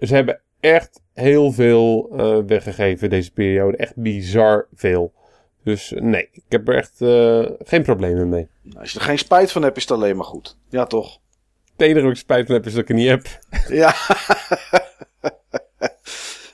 ze 0.05 0.15
hebben 0.15 0.41
echt 0.59 1.01
heel 1.13 1.51
veel 1.51 2.09
eh, 2.17 2.37
weggegeven 2.47 3.09
deze 3.09 3.31
periode. 3.33 3.77
Echt 3.77 3.95
bizar 3.95 4.67
veel. 4.73 5.13
Dus 5.63 5.93
eh, 5.93 6.01
nee, 6.01 6.29
ik 6.31 6.43
heb 6.49 6.67
er 6.67 6.75
echt 6.75 7.01
eh, 7.01 7.45
geen 7.59 7.83
problemen 7.83 8.29
mee. 8.29 8.47
als 8.79 8.91
je 8.91 8.99
er 8.99 9.05
geen 9.05 9.17
spijt 9.17 9.51
van 9.51 9.61
hebt, 9.61 9.77
is 9.77 9.83
het 9.83 9.91
alleen 9.91 10.15
maar 10.15 10.25
goed. 10.25 10.57
Ja, 10.69 10.85
toch? 10.85 11.19
Het 11.71 11.81
enige 11.87 12.01
waar 12.01 12.11
ik 12.11 12.17
spijt 12.17 12.45
van 12.45 12.55
heb 12.55 12.65
is 12.65 12.73
dat 12.73 12.81
ik 12.81 12.87
het 12.87 12.97
niet 12.97 13.09
heb. 13.09 13.25
Ja. 13.69 13.93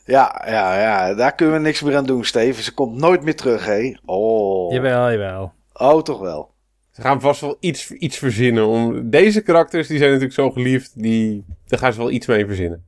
ja, 0.06 0.44
ja, 0.46 0.80
ja, 0.82 1.14
daar 1.14 1.36
kunnen 1.36 1.56
we 1.56 1.62
niks 1.62 1.82
meer 1.82 1.96
aan 1.96 2.06
doen, 2.06 2.26
Steven. 2.26 2.64
Ze 2.64 2.74
komt 2.74 2.98
nooit 2.98 3.24
meer 3.24 3.36
terug, 3.36 3.66
hé. 3.66 3.94
Oh. 4.06 4.74
Jawel, 4.74 5.12
jawel. 5.12 5.54
Oh, 5.74 6.02
toch 6.02 6.20
wel. 6.20 6.53
Ze 6.94 7.02
gaan 7.02 7.22
vast 7.22 7.42
wel 7.42 7.58
iets, 7.60 7.92
iets 7.92 8.18
verzinnen. 8.18 8.68
Om, 8.68 9.10
deze 9.10 9.42
karakters 9.42 9.88
die 9.88 9.98
zijn 9.98 10.10
natuurlijk 10.10 10.40
zo 10.40 10.52
geliefd. 10.52 11.02
Die, 11.02 11.46
daar 11.66 11.80
gaan 11.80 11.94
ze 11.94 12.00
wel 12.00 12.12
iets 12.12 12.28
mee 12.28 12.46
verzinnen. 12.46 12.86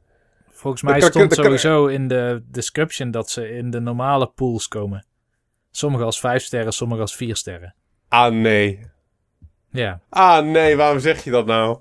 Volgens 0.52 0.84
mij 0.84 1.00
Dat 1.00 1.10
stond 1.10 1.36
dat 1.36 1.46
sowieso 1.46 1.86
in 1.88 2.08
de 2.08 2.44
description 2.52 3.12
dat 3.12 3.30
ze 3.30 3.50
in 3.50 3.72
de 3.72 3.80
normale 3.80 4.28
pools 4.36 4.68
komen. 4.68 5.06
Sommige 5.72 6.04
als 6.04 6.20
5 6.20 6.44
sterren, 6.44 6.74
sommige 6.74 7.02
als 7.02 7.16
4 7.16 7.36
sterren. 7.36 7.76
Ah 8.08 8.34
nee. 8.34 8.80
Ja, 9.70 10.02
Ah 10.10 10.46
nee, 10.46 10.76
waarom 10.76 11.00
zeg 11.00 11.24
je 11.24 11.32
dat 11.32 11.46
nou? 11.46 11.80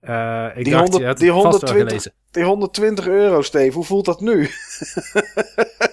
Eh, 0.00 0.48
ik 0.54 0.64
Die 0.64 0.72
dacht, 0.72 0.82
100 0.82 1.02
je 1.02 1.06
hebt 1.06 1.18
die 1.20 1.32
het 1.32 1.42
vast 1.42 1.60
wel 1.60 1.70
120 1.70 1.88
gelezen. 1.88 2.12
Die 2.30 2.44
120 2.44 3.06
euro, 3.06 3.42
Steve, 3.42 3.74
hoe 3.74 3.84
voelt 3.84 4.04
dat 4.04 4.20
nu? 4.20 4.48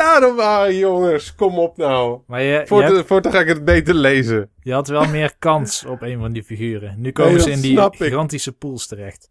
Daarom, 0.00 0.38
ah 0.40 0.70
jongens, 0.78 1.34
kom 1.34 1.58
op 1.58 1.76
nou. 1.76 2.20
Maar 2.26 2.42
je, 2.42 2.52
je, 2.58 2.66
Voor 2.66 2.82
hebt- 2.82 3.06
Voortaan 3.06 3.32
ga 3.32 3.40
ik 3.40 3.48
het 3.48 3.64
beter 3.64 3.94
lezen. 3.94 4.50
je 4.62 4.72
had 4.72 4.88
wel 4.88 5.06
meer 5.08 5.34
kans 5.38 5.84
op 5.84 6.02
een 6.02 6.18
van 6.18 6.32
die 6.32 6.42
figuren. 6.42 6.94
Nu 7.00 7.12
komen 7.12 7.32
Nee, 7.32 7.40
ze 7.42 7.50
in 7.50 7.60
die 7.60 7.72
snap 7.72 7.92
ik. 7.92 7.98
gigantische 8.02 8.52
pools 8.52 8.86
terecht. 8.86 9.30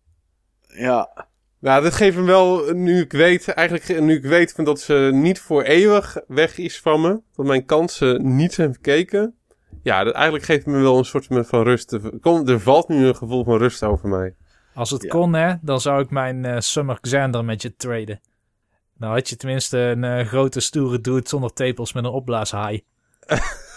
Ja, 0.67 1.27
Nou, 1.59 1.83
dat 1.83 1.93
geeft 1.93 2.17
me 2.17 2.23
wel, 2.23 2.73
nu 2.73 2.99
ik 3.01 3.11
weet, 3.11 3.47
eigenlijk 3.47 3.99
nu 4.01 4.15
ik 4.15 4.23
weet 4.23 4.51
van 4.51 4.63
dat 4.63 4.79
ze 4.79 5.09
niet 5.13 5.39
voor 5.39 5.61
eeuwig 5.63 6.17
weg 6.27 6.57
is 6.57 6.79
van 6.81 7.01
me. 7.01 7.21
Dat 7.35 7.45
mijn 7.45 7.65
kansen 7.65 8.35
niet 8.35 8.53
zijn 8.53 8.73
verkeken. 8.73 9.35
Ja, 9.83 10.03
dat 10.03 10.13
eigenlijk 10.13 10.45
geeft 10.45 10.65
me 10.65 10.79
wel 10.81 10.97
een 10.97 11.05
soort 11.05 11.27
van 11.29 11.63
rust. 11.63 11.91
Er 11.91 12.01
kom- 12.21 12.47
Er 12.47 12.59
valt 12.59 12.87
nu 12.87 13.05
een 13.07 13.15
gevoel 13.15 13.43
van 13.43 13.57
rust 13.57 13.83
over 13.83 14.09
mij. 14.09 14.35
Als 14.73 14.89
het 14.89 15.03
Ja. 15.03 15.09
kon, 15.09 15.33
hè, 15.33 15.53
dan 15.61 15.81
zou 15.81 16.01
ik 16.01 16.09
mijn 16.09 16.45
eh, 16.45 16.59
Summer 16.59 16.99
Xander 16.99 17.45
met 17.45 17.61
je 17.61 17.75
traden. 17.75 18.19
Dan 18.99 19.11
had 19.11 19.29
je 19.29 19.35
tenminste 19.35 19.77
een 19.77 20.03
eh, 20.03 20.27
grote 20.27 20.59
stoere 20.59 21.01
dude 21.01 21.27
zonder 21.27 21.53
tepels 21.53 21.93
met 21.93 22.03
een 22.03 22.09
opblaashaai. 22.09 22.83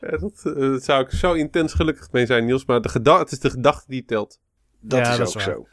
Ja, 0.00 0.16
dat, 0.18 0.42
eh, 0.44 0.54
daar 0.54 0.80
zou 0.80 1.04
ik 1.04 1.10
zo 1.10 1.32
intens 1.32 1.72
gelukkig 1.72 2.12
mee 2.12 2.26
zijn, 2.26 2.44
Niels. 2.44 2.64
Maar 2.64 2.80
de 2.80 3.10
het 3.18 3.32
is 3.32 3.38
de 3.38 3.50
gedachte 3.50 3.84
die 3.88 4.04
telt. 4.04 4.40
dat 4.80 4.98
Ja, 4.98 5.10
is 5.10 5.18
dat 5.18 5.28
ook 5.28 5.34
is 5.34 5.42
zo. 5.42 5.66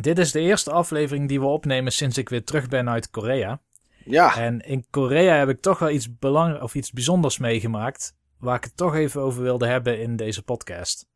Dit 0.00 0.18
is 0.18 0.32
de 0.32 0.40
eerste 0.40 0.70
aflevering 0.70 1.28
die 1.28 1.40
we 1.40 1.46
opnemen 1.46 1.92
sinds 1.92 2.18
ik 2.18 2.28
weer 2.28 2.44
terug 2.44 2.68
ben 2.68 2.88
uit 2.88 3.10
Korea. 3.10 3.60
Ja, 4.04 4.36
En 4.36 4.60
in 4.60 4.86
Korea 4.90 5.34
heb 5.34 5.48
ik 5.48 5.60
toch 5.60 5.78
wel 5.78 5.90
iets, 5.90 6.18
belang 6.18 6.60
of 6.60 6.74
iets 6.74 6.92
bijzonders 6.92 7.38
meegemaakt. 7.38 8.14
waar 8.38 8.56
ik 8.56 8.64
het 8.64 8.76
toch 8.76 8.94
even 8.94 9.20
over 9.20 9.42
wilde 9.42 9.66
hebben 9.66 10.00
in 10.00 10.16
deze 10.16 10.42
podcast. 10.42 11.06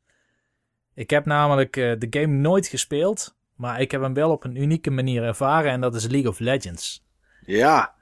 Ik 0.94 1.10
heb 1.10 1.24
namelijk 1.24 1.76
eh, 1.76 1.92
de 1.98 2.06
game 2.10 2.34
nooit 2.34 2.66
gespeeld, 2.66 3.36
maar 3.60 3.80
ik 3.80 3.90
heb 3.90 4.00
hem 4.00 4.14
wel 4.14 4.30
op 4.30 4.44
een 4.44 4.56
unieke 4.56 4.90
manier 4.90 5.22
ervaren 5.22 5.70
en 5.70 5.80
dat 5.80 5.94
is 5.94 6.06
League 6.06 6.30
of 6.30 6.38
Legends. 6.38 7.04
Ja, 7.46 7.94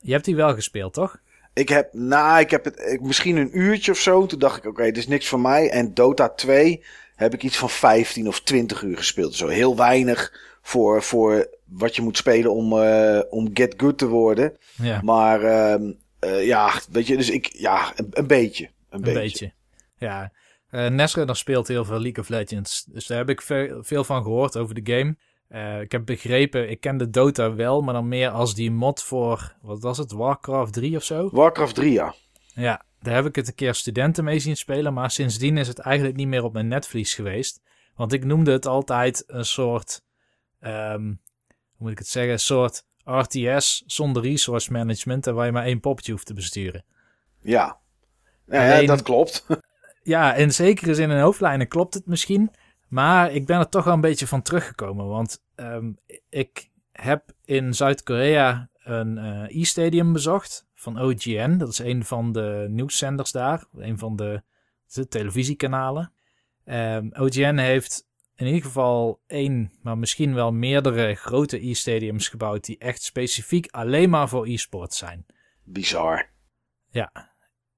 Je 0.00 0.12
hebt 0.12 0.24
die 0.24 0.36
wel 0.36 0.54
gespeeld, 0.54 0.92
toch? 0.92 1.22
ik 1.54 1.68
heb, 1.68 1.92
nou, 1.92 2.40
ik 2.40 2.50
heb 2.50 2.64
het 2.64 2.80
ik, 2.80 3.00
misschien 3.00 3.36
een 3.36 3.58
uurtje 3.58 3.92
of 3.92 3.98
zo. 3.98 4.26
Toen 4.26 4.38
dacht 4.38 4.56
ik, 4.56 4.64
oké, 4.64 4.82
dit 4.82 4.96
is 4.96 5.06
niks 5.06 5.28
voor 5.28 5.40
mij. 5.40 5.70
En 5.70 5.94
Dota 5.94 6.28
2 6.28 6.84
heb 7.16 7.34
ik 7.34 7.42
iets 7.42 7.56
van 7.56 7.70
15 7.70 8.28
of 8.28 8.40
20 8.40 8.82
uur 8.82 8.96
gespeeld. 8.96 9.34
Zo 9.34 9.48
heel 9.48 9.76
weinig 9.76 10.32
voor, 10.62 11.02
voor 11.02 11.48
wat 11.64 11.96
je 11.96 12.02
moet 12.02 12.16
spelen 12.16 12.52
om, 12.52 12.80
eh, 12.80 13.20
om 13.30 13.50
get 13.54 13.74
good 13.76 13.98
te 13.98 14.06
worden. 14.08 14.56
Ja, 14.82 15.00
Maar 15.02 15.42
ehm, 15.42 15.92
eh, 16.18 16.46
ja, 16.46 16.72
weet 16.90 17.06
je, 17.06 17.16
dus 17.16 17.30
ik, 17.30 17.46
ja, 17.52 17.92
een, 17.96 18.08
een 18.10 18.26
beetje. 18.26 18.64
Een, 18.64 18.72
een 18.90 19.00
beetje. 19.00 19.20
beetje. 19.20 19.52
Ja, 19.98 20.32
eh 20.74 20.90
Nesrunner 20.90 21.36
speelt 21.36 21.68
heel 21.68 21.84
veel 21.84 22.00
League 22.00 22.22
of 22.22 22.28
Legends, 22.28 22.84
dus 22.84 23.06
daar 23.06 23.18
heb 23.18 23.28
ik 23.28 23.42
ve- 23.42 23.78
veel 23.80 24.04
van 24.04 24.22
gehoord 24.22 24.56
over 24.56 24.82
de 24.82 24.92
game. 24.94 25.16
Eh, 25.48 25.80
ik 25.80 25.92
heb 25.92 26.04
begrepen, 26.06 26.70
ik 26.70 26.80
ken 26.80 26.96
de 26.96 27.10
Dota 27.10 27.54
wel, 27.54 27.80
maar 27.82 27.94
dan 27.94 28.08
meer 28.08 28.28
als 28.30 28.54
die 28.54 28.70
mod 28.70 29.02
voor, 29.02 29.54
wat 29.62 29.80
was 29.82 29.98
het, 29.98 30.12
Warcraft 30.12 30.72
3 30.72 30.96
of 30.96 31.04
zo? 31.04 31.28
Warcraft 31.32 31.74
3, 31.74 31.92
ja. 31.92 32.14
Ja, 32.54 32.82
daar 33.00 33.14
heb 33.14 33.26
ik 33.26 33.36
het 33.36 33.48
een 33.48 33.54
keer 33.54 33.74
studenten 33.74 34.24
mee 34.24 34.38
zien 34.38 34.56
spelen, 34.56 34.94
maar 34.94 35.10
sindsdien 35.10 35.56
is 35.58 35.68
het 35.68 35.78
eigenlijk 35.78 36.16
niet 36.16 36.26
meer 36.28 36.44
op 36.44 36.52
mijn 36.52 36.68
netvlies 36.68 37.14
geweest. 37.14 37.60
Want 37.94 38.12
ik 38.12 38.24
noemde 38.24 38.52
het 38.52 38.66
altijd 38.66 39.24
een 39.26 39.44
soort, 39.44 40.02
ehm, 40.60 41.02
hoe 41.06 41.16
moet 41.76 41.90
ik 41.90 41.98
het 41.98 42.08
zeggen, 42.08 42.32
een 42.32 42.38
soort 42.38 42.84
RTS 43.04 43.82
zonder 43.86 44.22
resource 44.22 44.72
management 44.72 45.26
en 45.26 45.34
waar 45.34 45.46
je 45.46 45.52
maar 45.52 45.64
één 45.64 45.80
poppetje 45.80 46.12
hoeft 46.12 46.26
te 46.26 46.34
besturen. 46.34 46.84
Ja. 47.40 47.78
Ja, 48.46 48.82
dat 48.86 49.02
klopt. 49.02 49.46
Ja, 50.04 50.34
in 50.34 50.52
zekere 50.52 50.94
zin 50.94 51.10
in 51.10 51.18
hoofdlijnen 51.18 51.68
klopt 51.68 51.94
het 51.94 52.06
misschien. 52.06 52.50
Maar 52.88 53.32
ik 53.32 53.46
ben 53.46 53.58
er 53.58 53.68
toch 53.68 53.84
wel 53.84 53.94
een 53.94 54.00
beetje 54.00 54.26
van 54.26 54.42
teruggekomen. 54.42 55.06
Want 55.06 55.42
ehm, 55.54 55.92
ik 56.28 56.70
heb 56.92 57.32
in 57.44 57.74
Zuid-Korea 57.74 58.68
een 58.78 59.18
eh, 59.18 59.60
e-stadium 59.60 60.12
bezocht 60.12 60.66
van 60.74 61.00
OGN. 61.00 61.56
Dat 61.56 61.68
is 61.68 61.78
een 61.78 62.04
van 62.04 62.32
de 62.32 62.66
nieuwszenders 62.70 63.32
daar. 63.32 63.64
Een 63.76 63.98
van 63.98 64.16
de, 64.16 64.42
de 64.92 65.08
televisiekanalen. 65.08 66.12
Ehm, 66.64 67.08
OGN 67.12 67.56
heeft 67.56 68.06
in 68.36 68.46
ieder 68.46 68.62
geval 68.62 69.20
één, 69.26 69.72
maar 69.82 69.98
misschien 69.98 70.34
wel 70.34 70.52
meerdere 70.52 71.14
grote 71.14 71.68
e-stadiums 71.68 72.28
gebouwd. 72.28 72.64
Die 72.64 72.78
echt 72.78 73.02
specifiek 73.02 73.66
alleen 73.70 74.10
maar 74.10 74.28
voor 74.28 74.46
e-sport 74.46 74.94
zijn. 74.94 75.26
Bizar. 75.62 76.30
Ja. 76.90 77.33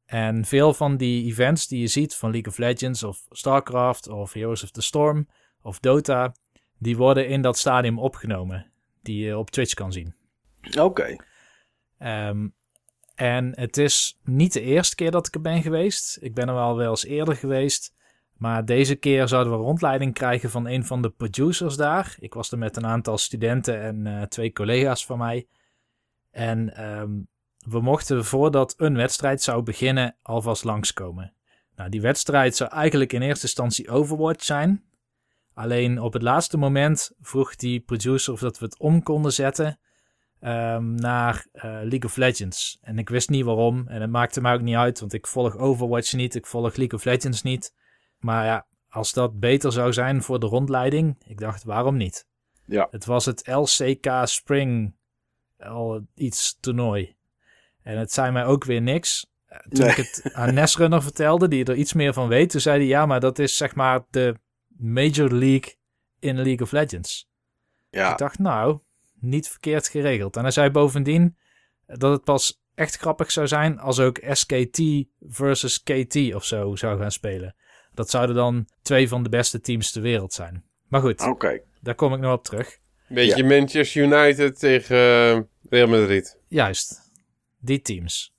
En 0.07 0.45
veel 0.45 0.75
van 0.75 0.97
die 0.97 1.25
events 1.25 1.69
die 1.69 1.81
je 1.81 1.87
ziet 1.87 2.15
van 2.15 2.31
League 2.31 2.53
of 2.53 2.59
Legends 2.59 3.03
of 3.03 3.27
StarCraft 3.31 4.09
of 4.09 4.33
Heroes 4.33 4.63
of 4.63 4.71
the 4.71 4.83
Storm 4.83 5.29
of 5.63 5.79
Dota, 5.81 6.35
die 6.79 6.97
worden 6.97 7.29
in 7.29 7.43
dat 7.43 7.59
stadium 7.59 7.99
opgenomen. 7.99 8.71
Die 9.03 9.25
je 9.25 9.39
op 9.39 9.51
Twitch 9.51 9.75
kan 9.75 9.93
zien. 9.93 10.15
Oké. 10.79 11.17
Ehm, 11.99 12.49
en 13.15 13.53
het 13.61 13.77
is 13.77 14.19
niet 14.25 14.53
de 14.53 14.61
eerste 14.61 14.95
keer 14.95 15.11
dat 15.11 15.27
ik 15.27 15.35
er 15.35 15.41
ben 15.41 15.63
geweest. 15.63 16.19
Ik 16.21 16.35
ben 16.35 16.49
er 16.49 16.55
wel 16.55 16.77
wel 16.77 16.91
eens 16.91 17.05
eerder 17.05 17.37
geweest. 17.37 17.95
Maar 18.37 18.65
deze 18.65 18.95
keer 18.95 19.29
zouden 19.29 19.53
we 19.53 19.59
rondleiding 19.59 20.15
krijgen 20.15 20.51
van 20.51 20.67
een 20.67 20.85
van 20.85 21.03
de 21.03 21.11
producers 21.11 21.77
daar. 21.77 22.17
Ik 22.19 22.35
was 22.35 22.53
er 22.53 22.59
met 22.59 22.77
een 22.77 22.87
aantal 22.87 23.19
studenten 23.19 23.81
en 23.81 24.07
eh, 24.07 24.23
twee 24.23 24.53
collega's 24.53 25.07
van 25.07 25.19
mij. 25.19 25.47
En 26.31 26.77
ehm, 26.77 27.11
we 27.69 27.81
mochten 27.81 28.25
voordat 28.25 28.75
een 28.77 28.97
wedstrijd 28.97 29.43
zou 29.43 29.62
beginnen 29.62 30.17
alvast 30.23 30.64
langskomen. 30.64 31.33
Nou, 31.77 31.91
die 31.91 32.01
wedstrijd 32.01 32.57
zou 32.57 32.71
eigenlijk 32.71 33.12
in 33.12 33.23
eerste 33.23 33.47
instantie 33.47 33.91
Overwatch 33.91 34.45
zijn. 34.45 34.85
Alleen 35.55 36.01
op 36.01 36.12
het 36.12 36.23
laatste 36.23 36.57
moment 36.57 37.12
vroeg 37.21 37.57
die 37.57 37.81
producer 37.81 38.33
of 38.33 38.41
dat 38.41 38.59
we 38.59 38.64
het 38.64 38.79
om 38.79 39.03
konden 39.03 39.33
zetten 39.33 39.79
ehm, 40.41 40.95
naar 40.95 41.47
eh, 41.53 41.62
League 41.62 42.05
of 42.05 42.17
Legends. 42.17 42.79
En 42.81 42.99
ik 42.99 43.09
wist 43.09 43.31
niet 43.31 43.45
waarom. 43.45 43.89
En 43.89 44.01
het 44.01 44.11
maakte 44.11 44.41
mij 44.41 44.55
ook 44.55 44.61
niet 44.61 44.77
uit, 44.77 45.01
want 45.01 45.12
ik 45.12 45.27
volg 45.27 45.57
Overwatch 45.57 46.12
niet. 46.12 46.35
Ik 46.35 46.47
volg 46.47 46.77
League 46.77 46.99
of 46.99 47.05
Legends 47.05 47.43
niet. 47.43 47.75
Maar 48.19 48.45
ja, 48.45 48.67
als 48.89 49.12
dat 49.12 49.41
beter 49.41 49.73
zou 49.73 49.93
zijn 49.93 50.23
voor 50.23 50.41
de 50.41 50.47
rondleiding, 50.47 51.17
ik 51.27 51.39
dacht, 51.39 51.64
waarom 51.64 51.97
niet? 51.97 52.27
Ja. 52.67 52.89
Het 52.91 53.05
was 53.05 53.25
het 53.25 53.47
LCK 53.47 54.11
Spring 54.25 54.95
al 55.59 56.07
iets 56.14 56.59
toernooi. 56.61 57.16
En 57.87 57.99
het 57.99 58.12
zei 58.12 58.30
mij 58.32 58.45
ook 58.45 58.64
weer 58.64 58.82
niks. 58.82 59.26
Eh, 59.47 59.59
Toen 59.59 59.80
Nee. 59.80 59.91
ik 59.91 59.97
het 59.97 60.30
aan 60.34 60.55
Nesrunner 60.55 61.03
vertelde, 61.03 61.49
die 61.49 61.64
er 61.64 61.74
iets 61.74 61.93
meer 61.93 62.12
van 62.12 62.28
weet, 62.28 62.51
toen 62.51 62.61
zei 62.61 62.78
hij, 62.78 62.87
ja, 62.87 63.07
maar 63.07 63.20
dat 63.20 63.39
is 63.39 63.57
zeg 63.57 63.74
maar 63.74 64.05
de 64.11 64.34
Major 64.78 65.30
League 65.32 65.74
in 66.18 66.34
League 66.37 66.61
of 66.61 66.72
Legends. 66.72 67.28
Ja. 67.91 68.11
Ik 68.11 68.18
dacht, 68.18 68.39
nou, 68.39 68.78
niet 69.20 69.49
verkeerd 69.49 69.89
geregeld. 69.89 70.37
En 70.37 70.43
hij 70.43 70.51
zei 70.51 70.70
bovendien 70.70 71.37
dat 71.87 72.12
het 72.12 72.24
pas 72.24 72.61
echt 72.74 72.97
grappig 72.97 73.30
zou 73.30 73.47
zijn 73.49 73.78
als 73.78 74.01
ook 74.01 74.18
SKT 74.30 74.80
versus 75.20 75.82
KT 75.82 76.34
of 76.34 76.45
zo 76.45 76.76
zou 76.76 76.99
gaan 77.01 77.11
spelen. 77.12 77.55
Dat 77.95 78.11
zouden 78.11 78.37
dan 78.37 78.68
twee 78.82 79.09
van 79.09 79.22
de 79.22 79.28
beste 79.28 79.61
teams 79.61 79.93
ter 79.93 80.03
wereld 80.03 80.32
zijn. 80.32 80.64
Maar 80.89 81.01
goed, 81.01 81.20
Oké. 81.20 81.61
daar 81.80 81.95
kom 81.95 82.14
ik 82.14 82.20
nog 82.20 82.32
op 82.32 82.45
terug. 82.45 82.78
Beetje 83.09 83.45
Manchester 83.45 84.03
United 84.03 84.59
tegen 84.59 84.97
eh, 84.97 85.41
Real 85.70 85.89
Madrid. 85.89 86.39
Juist, 86.49 87.06
die 87.67 87.83
teams. 87.83 88.35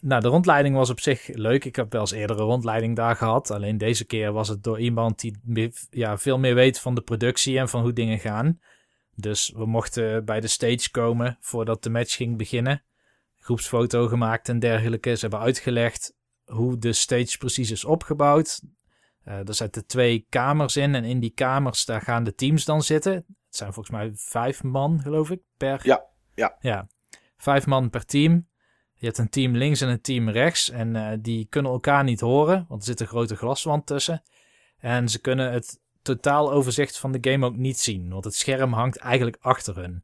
Nou, 0.00 0.20
de 0.22 0.28
rondleiding 0.28 0.74
was 0.74 0.90
op 0.90 1.00
zich 1.00 1.26
leuk. 1.26 1.64
Ik 1.64 1.76
heb 1.76 1.92
wel 1.92 2.00
eens 2.00 2.10
eerder 2.10 2.38
een 2.38 2.44
rondleiding 2.44 2.96
daar 2.96 3.16
gehad. 3.16 3.50
Alleen 3.50 3.78
deze 3.78 4.04
keer 4.04 4.32
was 4.32 4.48
het 4.48 4.62
door 4.62 4.80
iemand 4.80 5.20
die 5.20 5.72
ja, 5.90 6.18
veel 6.18 6.38
meer 6.38 6.54
weet 6.54 6.80
van 6.80 6.94
de 6.94 7.00
productie 7.00 7.58
en 7.58 7.68
van 7.68 7.82
hoe 7.82 7.92
dingen 7.92 8.18
gaan. 8.18 8.60
Dus 9.14 9.52
we 9.56 9.66
mochten 9.66 10.24
bij 10.24 10.40
de 10.40 10.46
stage 10.46 10.90
komen 10.90 11.38
voordat 11.40 11.82
de 11.82 11.90
match 11.90 12.16
ging 12.16 12.36
beginnen. 12.36 12.82
Groepsfoto 13.36 14.06
gemaakt 14.06 14.48
en 14.48 14.58
dergelijke. 14.58 15.14
Ze 15.14 15.20
hebben 15.20 15.40
uitgelegd 15.40 16.14
hoe 16.44 16.78
de 16.78 16.92
stage 16.92 17.38
precies 17.38 17.70
is 17.70 17.84
opgebouwd. 17.84 18.60
Eh, 19.24 19.48
er 19.48 19.54
zitten 19.54 19.86
twee 19.86 20.26
kamers 20.28 20.76
in 20.76 20.94
en 20.94 21.04
in 21.04 21.20
die 21.20 21.32
kamers 21.34 21.84
daar 21.84 22.00
gaan 22.00 22.24
de 22.24 22.34
teams 22.34 22.64
dan 22.64 22.82
zitten. 22.82 23.12
Het 23.12 23.56
zijn 23.56 23.72
volgens 23.72 23.96
mij 23.96 24.10
vijf 24.14 24.62
man, 24.62 25.00
geloof 25.02 25.30
ik, 25.30 25.40
per... 25.56 25.80
Ja, 25.82 26.04
ja. 26.34 26.56
Ja, 26.60 26.88
vijf 27.38 27.66
man 27.66 27.90
per 27.90 28.04
team. 28.04 28.46
Je 28.94 29.06
hebt 29.06 29.18
een 29.18 29.28
team 29.28 29.56
links 29.56 29.80
en 29.80 29.88
een 29.88 30.00
team 30.00 30.28
rechts. 30.30 30.70
En 30.70 30.96
eh, 30.96 31.18
die 31.20 31.46
kunnen 31.50 31.72
elkaar 31.72 32.04
niet 32.04 32.20
horen, 32.20 32.64
want 32.68 32.80
er 32.80 32.86
zit 32.86 33.00
een 33.00 33.06
grote 33.06 33.36
glaswand 33.36 33.86
tussen. 33.86 34.22
En 34.78 35.08
ze 35.08 35.20
kunnen 35.20 35.52
het 35.52 35.78
totaaloverzicht 36.02 36.98
van 36.98 37.12
de 37.12 37.30
game 37.30 37.46
ook 37.46 37.56
niet 37.56 37.78
zien, 37.78 38.08
want 38.10 38.24
het 38.24 38.34
scherm 38.34 38.72
hangt 38.72 38.96
eigenlijk 38.96 39.36
achter 39.40 39.76
hun. 39.76 40.02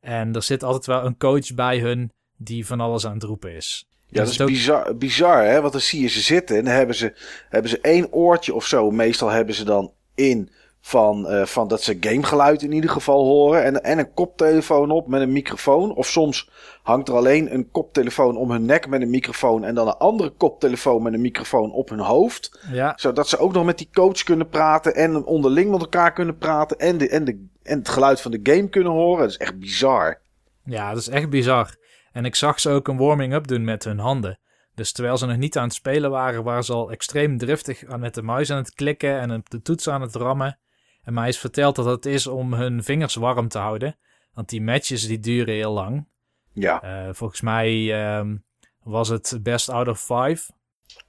En 0.00 0.34
er 0.34 0.42
zit 0.42 0.62
altijd 0.62 0.86
wel 0.86 1.04
een 1.04 1.16
coach 1.16 1.54
bij 1.54 1.78
hun 1.78 2.12
die 2.36 2.66
van 2.66 2.80
alles 2.80 3.06
aan 3.06 3.14
het 3.14 3.22
roepen 3.22 3.54
is. 3.54 3.88
Ja, 4.06 4.20
dat 4.22 4.28
is 4.28 4.40
ook- 4.40 4.48
bizar, 4.48 4.96
bizar, 4.96 5.44
hè? 5.44 5.60
Want 5.60 5.72
dan 5.72 5.80
zie 5.80 6.00
je 6.00 6.08
ze 6.08 6.20
zitten 6.20 6.56
en 6.56 6.64
dan 6.64 6.74
hebben 6.74 6.96
ze, 6.96 7.14
hebben 7.48 7.70
ze 7.70 7.80
één 7.80 8.12
oortje 8.12 8.54
of 8.54 8.66
zo. 8.66 8.90
Meestal 8.90 9.28
hebben 9.28 9.54
ze 9.54 9.64
dan 9.64 9.92
in 10.14 10.50
van, 10.86 11.28
eh, 11.28 11.46
van 11.46 11.68
dat 11.68 11.82
ze 11.82 11.96
gamegeluid 12.00 12.62
in 12.62 12.72
ieder 12.72 12.90
geval 12.90 13.24
horen. 13.24 13.64
En, 13.64 13.82
en 13.82 13.98
een 13.98 14.14
koptelefoon 14.14 14.90
op 14.90 15.06
met 15.08 15.20
een 15.20 15.32
microfoon. 15.32 15.94
Of 15.94 16.06
soms 16.06 16.50
hangt 16.82 17.08
er 17.08 17.14
alleen 17.14 17.54
een 17.54 17.70
koptelefoon 17.70 18.36
om 18.36 18.50
hun 18.50 18.64
nek 18.64 18.88
met 18.88 19.02
een 19.02 19.10
microfoon. 19.10 19.64
En 19.64 19.74
dan 19.74 19.86
een 19.86 19.96
andere 19.96 20.30
koptelefoon 20.30 21.02
met 21.02 21.12
een 21.12 21.20
microfoon 21.20 21.72
op 21.72 21.88
hun 21.88 21.98
hoofd. 21.98 22.60
Ja, 22.72 22.92
Zodat 22.96 23.28
ze 23.28 23.38
ook 23.38 23.52
nog 23.52 23.64
met 23.64 23.78
die 23.78 23.88
coach 23.92 24.22
kunnen 24.22 24.48
praten. 24.48 24.94
En 24.94 25.24
onderling 25.24 25.70
met 25.70 25.80
elkaar 25.80 26.12
kunnen 26.12 26.38
praten. 26.38 26.78
En, 26.78 26.98
de, 26.98 27.08
en, 27.08 27.24
de, 27.24 27.46
en 27.62 27.78
het 27.78 27.88
geluid 27.88 28.20
van 28.20 28.30
de 28.30 28.40
game 28.42 28.68
kunnen 28.68 28.92
horen. 28.92 29.20
Dat 29.20 29.30
is 29.30 29.36
echt 29.36 29.58
bizar. 29.58 30.20
Ja, 30.64 30.88
dat 30.88 30.98
is 30.98 31.08
echt 31.08 31.30
bizar. 31.30 31.76
En 32.12 32.24
ik 32.24 32.34
zag 32.34 32.60
ze 32.60 32.70
ook 32.70 32.88
een 32.88 32.98
warming-up 32.98 33.46
doen 33.46 33.64
met 33.64 33.84
hun 33.84 33.98
handen. 33.98 34.38
Dus 34.74 34.92
terwijl 34.92 35.16
ze 35.16 35.26
nog 35.26 35.36
niet 35.36 35.56
aan 35.56 35.64
het 35.64 35.74
spelen 35.74 36.10
waren, 36.10 36.44
waren 36.44 36.64
ze 36.64 36.72
al 36.72 36.90
extreem 36.90 37.38
driftig 37.38 37.84
aan 37.84 38.00
met 38.00 38.14
de 38.14 38.22
muis 38.22 38.50
aan 38.50 38.56
het 38.56 38.74
klikken 38.74 39.20
en 39.20 39.32
op 39.32 39.50
de 39.50 39.62
toets 39.62 39.88
aan 39.88 40.00
het 40.00 40.14
rammen. 40.14 40.58
En 41.06 41.14
mij 41.14 41.28
is 41.28 41.38
verteld 41.38 41.76
dat 41.76 41.84
het 41.84 42.06
is 42.06 42.26
om 42.26 42.54
hun 42.54 42.82
vingers 42.84 43.14
warm 43.14 43.48
te 43.48 43.58
houden. 43.58 43.96
Want 44.32 44.48
die 44.48 44.62
matches 44.62 45.06
die 45.06 45.18
duren 45.18 45.54
heel 45.54 45.72
lang. 45.72 46.08
Ja. 46.52 46.82
Eh, 46.82 47.14
volgens 47.14 47.40
mij 47.40 47.94
ehm, 47.94 48.36
was 48.82 49.08
het 49.08 49.38
best 49.42 49.68
out 49.68 49.88
of 49.88 50.00
five. 50.00 50.52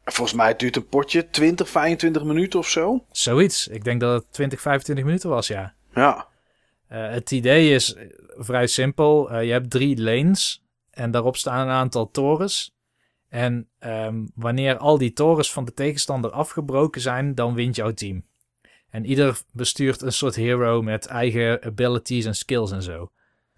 Volgens 0.04 0.38
mij 0.38 0.56
duurt 0.56 0.76
een 0.76 0.88
potje 0.88 1.30
20, 1.30 1.70
25 1.70 2.24
minuten 2.24 2.60
of 2.60 2.68
zo. 2.68 3.06
Zoiets. 3.12 3.68
Ik 3.68 3.84
denk 3.84 4.00
dat 4.00 4.22
het 4.22 4.34
20, 4.34 4.62
25 4.62 5.06
minuten 5.06 5.30
was, 5.30 5.48
ja. 5.48 5.74
Ja. 5.94 6.28
Eh, 6.88 7.10
het 7.10 7.32
idee 7.32 7.74
is 7.74 7.96
vrij 8.38 8.68
simpel. 8.68 9.32
Eh, 9.32 9.44
je 9.44 9.52
hebt 9.52 9.70
drie 9.70 10.02
lanes 10.02 10.64
en 10.92 11.12
daarop 11.12 11.38
staan 11.38 11.68
een 11.68 11.74
aantal 11.74 12.12
torens. 12.12 12.76
En 13.30 13.70
ehm, 13.80 14.26
wanneer 14.36 14.78
al 14.78 14.98
die 14.98 15.14
torens 15.14 15.54
van 15.54 15.66
de 15.66 15.74
tegenstander 15.74 16.32
afgebroken 16.32 17.02
zijn, 17.02 17.36
dan 17.36 17.54
wint 17.54 17.76
jouw 17.76 17.92
team. 17.92 18.26
En 18.90 19.06
ieder 19.06 19.42
bestuurt 19.52 20.02
een 20.02 20.12
soort 20.12 20.36
hero 20.36 20.82
met 20.82 21.06
eigen 21.06 21.64
abilities 21.64 22.26
en 22.26 22.36
skills 22.36 22.72
en 22.72 22.84
zo. 22.84 23.12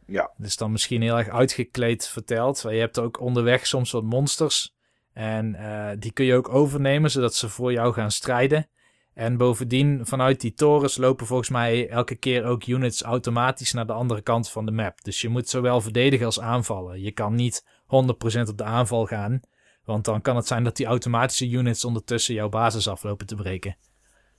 Ja. 0.06 0.32
Is 0.38 0.58
dan 0.58 0.72
misschien 0.72 1.02
heel 1.02 1.18
erg 1.18 1.30
uitgekleed 1.30 2.08
verteld. 2.08 2.64
Maar 2.64 2.74
je 2.74 2.80
hebt 2.80 3.00
ook 3.00 3.20
onderweg 3.20 3.68
soms 3.68 3.92
wat 3.92 4.04
monsters. 4.04 4.76
En 5.14 5.56
eh, 5.56 5.90
die 6.00 6.12
kun 6.12 6.26
je 6.26 6.36
ook 6.36 6.50
overnemen, 6.50 7.12
zodat 7.12 7.36
ze 7.36 7.50
voor 7.50 7.72
jou 7.72 7.94
gaan 7.94 8.12
strijden. 8.12 8.70
En 9.14 9.38
bovendien, 9.38 10.06
vanuit 10.06 10.42
die 10.42 10.54
torens 10.54 10.98
lopen 10.98 11.26
volgens 11.26 11.50
mij 11.50 11.90
elke 11.90 12.16
keer 12.16 12.46
ook 12.46 12.66
units 12.66 13.02
automatisch 13.02 13.74
naar 13.74 13.86
de 13.86 13.94
andere 13.94 14.22
kant 14.22 14.50
van 14.50 14.66
de 14.66 14.72
map. 14.72 15.04
Dus 15.04 15.22
je 15.22 15.30
moet 15.30 15.50
zowel 15.50 15.82
verdedigen 15.82 16.26
als 16.26 16.40
aanvallen. 16.40 17.02
Je 17.02 17.12
kan 17.12 17.36
niet 17.36 17.64
100% 17.66 18.50
op 18.50 18.58
de 18.58 18.64
aanval 18.64 19.06
gaan. 19.06 19.40
Want 19.84 20.06
dan 20.06 20.22
kan 20.22 20.36
het 20.36 20.48
zijn 20.48 20.64
dat 20.64 20.76
die 20.76 20.86
automatische 20.86 21.50
units 21.50 21.86
ondertussen 21.86 22.34
jouw 22.34 22.50
basis 22.50 22.88
aflopen 22.88 23.28
te 23.28 23.36
breken. 23.36 23.78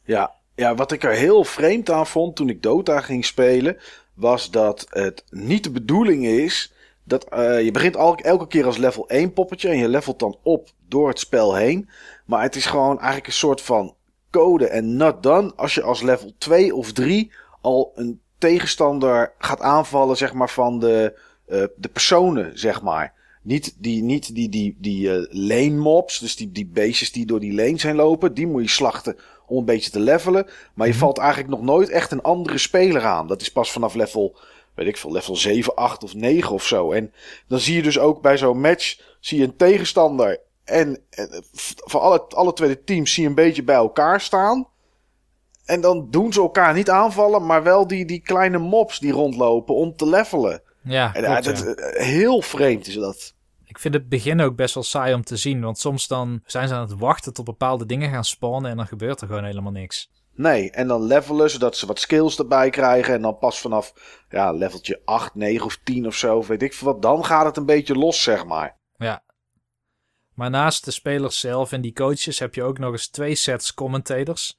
Ja, 0.05 0.40
ja, 0.55 0.75
wat 0.75 0.93
ik 0.93 1.05
er 1.05 1.15
heel 1.15 1.45
vreemd 1.45 1.91
aan 1.91 2.07
vond 2.07 2.37
toen 2.37 2.49
ik 2.49 2.63
Dota 2.63 3.01
ging 3.01 3.25
spelen, 3.25 3.77
was 4.15 4.51
dat 4.51 4.87
het 4.89 5.25
niet 5.31 5.65
de 5.65 5.71
bedoeling 5.71 6.27
is 6.27 6.73
dat 7.05 7.25
eh, 7.25 7.65
je 7.65 7.71
begint 7.71 7.97
elke 7.97 8.47
keer 8.47 8.67
als 8.67 8.77
level 8.77 9.09
1 9.09 9.33
poppetje 9.33 9.69
en 9.69 9.79
je 9.79 9.89
levelt 9.89 10.19
dan 10.19 10.39
op 10.43 10.69
door 10.89 11.09
het 11.09 11.19
spel 11.19 11.55
heen. 11.55 11.89
Maar 12.25 12.43
het 12.43 12.57
is 12.57 12.67
gewoon 12.67 12.97
eigenlijk 12.97 13.27
een 13.27 13.33
soort 13.33 13.61
van 13.61 13.95
code 14.31 14.67
en 14.67 14.97
not 14.97 15.23
done 15.23 15.53
als 15.57 15.75
je 15.75 15.83
als 15.83 16.03
level 16.03 16.33
2 16.39 16.75
of 16.75 16.93
3 16.93 17.33
al 17.61 17.93
een 17.95 18.21
tegenstander 18.39 19.33
gaat 19.39 19.61
aanvallen, 19.61 20.17
zeg 20.17 20.33
maar, 20.33 20.51
van 20.51 20.79
de, 20.79 21.19
eh, 21.47 21.65
de 21.77 21.89
personen, 21.89 22.59
zeg 22.59 22.83
maar. 22.83 23.15
Niet 23.43 23.75
die, 23.79 24.03
niet 24.03 24.35
die, 24.35 24.49
die, 24.49 24.77
die 24.79 25.13
eh, 25.13 25.27
lane 25.31 25.77
mobs, 25.77 26.19
dus 26.19 26.37
die, 26.37 26.53
die 26.53 26.67
beestjes 26.67 27.13
die 27.13 27.27
door 27.27 27.41
die 27.41 27.55
lanes 27.55 27.83
heen 27.83 27.97
lopen, 27.97 28.35
die 28.35 28.47
moet 28.47 28.63
je 28.63 28.69
slachten 28.69 29.17
om 29.51 29.59
een 29.59 29.65
beetje 29.65 29.91
te 29.91 30.01
levelen. 30.01 30.47
Maar 30.75 30.87
je 30.87 30.95
valt 30.95 31.19
eigenlijk 31.19 31.51
nog 31.51 31.63
nooit 31.63 31.89
echt 31.89 32.11
een 32.11 32.23
andere 32.23 32.59
speler 32.59 33.05
aan. 33.05 33.27
Dat 33.27 33.41
is 33.41 33.53
pas 33.53 33.73
vanaf 33.73 33.95
level, 33.95 34.37
weet 34.75 34.87
ik 34.87 34.97
veel, 34.97 35.13
level 35.13 35.37
7, 35.37 35.75
8 35.75 36.05
of 36.05 36.15
9 36.15 36.53
of 36.53 36.67
zo. 36.67 36.93
En 36.93 37.13
dan 37.47 37.59
zie 37.59 37.77
je 37.77 37.83
dus 37.83 37.99
ook 37.99 38.21
bij 38.21 38.39
zo'n 38.39 38.61
match, 38.61 39.01
zie 39.21 39.39
je 39.39 39.45
een 39.45 39.57
tegenstander 39.57 40.41
en, 40.71 40.99
en 41.11 41.45
van 41.85 42.01
alle, 42.01 42.23
alle 42.29 42.53
twee 42.53 42.85
teams 42.85 43.13
zie 43.13 43.23
je 43.23 43.29
een 43.29 43.35
beetje 43.35 43.63
bij 43.63 43.75
elkaar 43.75 44.21
staan. 44.21 44.69
En 45.65 45.81
dan 45.81 46.07
doen 46.11 46.33
ze 46.33 46.41
elkaar 46.41 46.75
niet 46.75 46.91
aanvallen, 46.91 47.47
maar 47.47 47.63
wel 47.63 47.87
die, 47.87 48.05
die 48.05 48.21
kleine 48.21 48.59
mobs 48.59 48.99
die 48.99 49.13
rondlopen 49.13 49.75
om 49.75 49.97
te 49.97 50.07
levelen. 50.07 50.63
Ja, 50.83 51.15
En, 51.15 51.25
klopt, 51.25 51.45
ja. 51.45 51.53
dat, 51.53 51.75
eh, 51.75 52.05
heel 52.05 52.43
vreemd 52.43 52.87
is 52.87 52.95
dat. 52.95 53.35
Ik 53.71 53.79
vind 53.79 53.95
het 53.95 54.09
begin 54.09 54.41
ook 54.41 54.57
best 54.57 54.75
wel 54.75 54.83
saai 54.83 55.15
om 55.15 55.25
te 55.25 55.37
zien. 55.37 55.61
Want 55.61 55.79
soms 55.79 56.09
dan 56.09 56.43
zijn 56.45 56.69
ze 56.69 56.75
aan 56.75 56.81
het 56.81 56.99
wachten 56.99 57.33
tot 57.33 57.45
bepaalde 57.45 57.87
dingen 57.87 58.11
gaan 58.11 58.25
spawnen. 58.25 58.71
En 58.71 58.77
dan 58.77 58.87
gebeurt 58.87 59.21
er 59.21 59.27
gewoon 59.27 59.45
helemaal 59.45 59.73
niks. 59.73 60.11
Nee, 60.35 60.71
en 60.71 60.87
dan 60.87 61.03
levelen 61.03 61.51
zodat 61.51 61.77
ze 61.77 61.87
wat 61.87 61.99
skills 61.99 62.39
erbij 62.39 62.71
krijgen. 62.71 63.15
En 63.15 63.23
dan 63.23 63.39
pas 63.39 63.61
vanaf 63.61 63.93
ja, 64.29 64.53
leveltje 64.53 65.03
8, 65.05 65.35
9 65.35 65.67
of 65.67 65.81
10 65.85 66.07
of 66.07 66.15
zo, 66.15 66.43
weet 66.43 66.63
ik 66.63 66.75
veel 66.75 66.93
wat. 66.93 67.03
Dan 67.03 67.25
gaat 67.25 67.45
het 67.45 67.57
een 67.57 67.67
beetje 67.67 67.95
los, 67.95 68.23
zeg 68.23 68.47
maar. 68.47 68.79
Ja. 68.97 69.25
Maar 70.35 70.51
naast 70.51 70.85
de 70.85 70.91
spelers 70.91 71.41
zelf 71.41 71.73
en 71.73 71.81
die 71.81 71.93
coaches 71.93 72.39
heb 72.39 72.55
je 72.55 72.63
ook 72.63 72.79
nog 72.79 72.93
eens 72.93 73.09
twee 73.09 73.35
sets 73.35 73.75
commentators. 73.75 74.59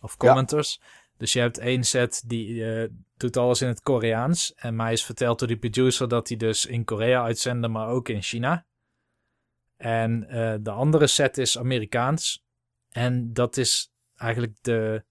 Of 0.00 0.16
commenters. 0.16 0.80
Dus 1.16 1.32
je 1.32 1.40
hebt 1.40 1.58
één 1.58 1.84
set 1.84 2.22
die 2.26 2.64
eh, 2.64 2.88
doet 3.20 3.36
alles 3.36 3.62
in 3.62 3.68
het 3.68 3.82
Koreaans. 3.82 4.54
En 4.56 4.76
mij 4.76 4.92
is 4.92 5.04
verteld 5.04 5.38
door 5.38 5.48
die 5.48 5.58
producer 5.58 6.08
dat 6.08 6.26
die 6.26 6.36
dus 6.36 6.66
in 6.66 6.84
Korea 6.84 7.22
uitzenden, 7.22 7.70
maar 7.70 7.88
ook 7.88 8.08
in 8.08 8.22
China. 8.22 8.66
En 9.76 10.28
eh, 10.28 10.54
de 10.60 10.70
andere 10.70 11.06
set 11.06 11.38
is 11.38 11.58
Amerikaans. 11.58 12.44
En 12.90 13.32
dat 13.32 13.56
is 13.56 13.92
eigenlijk 14.16 14.56
de, 14.60 15.04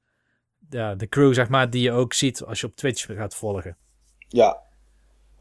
ja, 0.69 0.95
de 0.95 1.07
crew, 1.07 1.33
zeg 1.33 1.49
maar, 1.49 1.69
die 1.69 1.81
je 1.81 1.91
ook 1.91 2.13
ziet 2.13 2.43
als 2.43 2.59
je 2.61 2.67
op 2.67 2.75
Twitch 2.75 3.05
gaat 3.05 3.35
volgen. 3.35 3.77
Ja. 4.27 4.67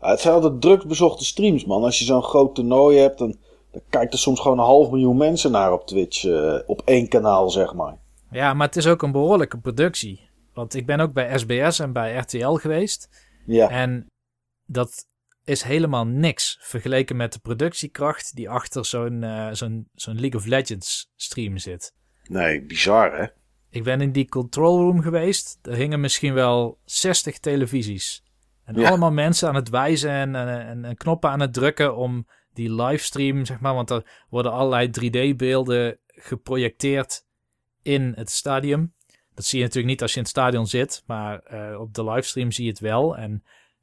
Ja, 0.00 0.08
het 0.10 0.20
zijn 0.20 0.34
altijd 0.34 0.60
druk 0.60 0.86
bezochte 0.86 1.24
streams, 1.24 1.64
man. 1.64 1.84
Als 1.84 1.98
je 1.98 2.04
zo'n 2.04 2.22
groot 2.22 2.54
toernooi 2.54 2.98
hebt, 2.98 3.18
dan, 3.18 3.36
dan 3.70 3.80
kijkt 3.90 4.12
er 4.12 4.18
soms 4.18 4.40
gewoon 4.40 4.58
een 4.58 4.64
half 4.64 4.90
miljoen 4.90 5.16
mensen 5.16 5.50
naar 5.50 5.72
op 5.72 5.86
Twitch. 5.86 6.24
eh, 6.24 6.58
op 6.66 6.82
één 6.84 7.08
kanaal, 7.08 7.50
zeg 7.50 7.74
maar. 7.74 7.98
Ja, 8.30 8.54
maar 8.54 8.66
het 8.66 8.76
is 8.76 8.86
ook 8.86 9.02
een 9.02 9.12
behoorlijke 9.12 9.58
productie. 9.58 10.27
Want 10.58 10.74
ik 10.74 10.86
ben 10.86 11.00
ook 11.00 11.12
bij 11.12 11.38
SBS 11.38 11.78
en 11.78 11.92
bij 11.92 12.16
RTL 12.16 12.50
geweest. 12.52 13.08
Ja. 13.46 13.68
En 13.70 14.06
dat 14.66 15.06
is 15.44 15.62
helemaal 15.62 16.06
niks 16.06 16.58
vergeleken 16.60 17.16
met 17.16 17.32
de 17.32 17.38
productiekracht 17.38 18.34
die 18.34 18.50
achter 18.50 18.84
zo'n 18.84 19.22
eh, 19.22 19.48
zo'n 19.52 19.88
zo'n 19.94 20.20
League 20.20 20.40
of 20.40 20.46
Legends 20.46 21.10
stream 21.14 21.58
zit. 21.58 21.94
Nee, 22.22 22.62
bizar, 22.62 23.18
hè? 23.18 23.26
Ik 23.70 23.82
ben 23.84 24.00
in 24.00 24.12
die 24.12 24.28
control 24.28 24.78
room 24.78 25.00
geweest. 25.02 25.58
Er 25.62 25.74
hingen 25.74 26.00
misschien 26.00 26.34
wel 26.34 26.78
60 26.84 27.38
televisies. 27.38 28.22
En 28.64 28.80
Ja. 28.80 28.88
allemaal 28.88 29.12
mensen 29.12 29.48
aan 29.48 29.54
het 29.54 29.68
wijzen 29.68 30.10
en, 30.10 30.34
en, 30.34 30.66
en, 30.66 30.84
en 30.84 30.96
knoppen 30.96 31.30
aan 31.30 31.40
het 31.40 31.52
drukken 31.52 31.96
om 31.96 32.26
die 32.52 32.74
livestream, 32.74 33.44
zeg 33.44 33.60
maar. 33.60 33.74
Want 33.74 33.90
er 33.90 34.24
worden 34.28 34.52
allerlei 34.52 34.90
3D-beelden 35.00 35.98
geprojecteerd 36.06 37.24
in 37.82 38.12
het 38.16 38.30
stadion. 38.30 38.96
Dat 39.38 39.46
zie 39.46 39.58
je 39.58 39.64
natuurlijk 39.64 39.92
niet 39.92 40.02
als 40.02 40.10
je 40.10 40.16
in 40.16 40.22
het 40.22 40.32
stadion 40.32 40.66
zit, 40.66 41.02
maar 41.06 41.38
eh, 41.38 41.80
op 41.80 41.94
de 41.94 42.04
livestream 42.04 42.52
zie 42.52 42.64
je 42.64 42.70
het 42.70 42.80
wel. 42.80 43.16
En 43.16 43.30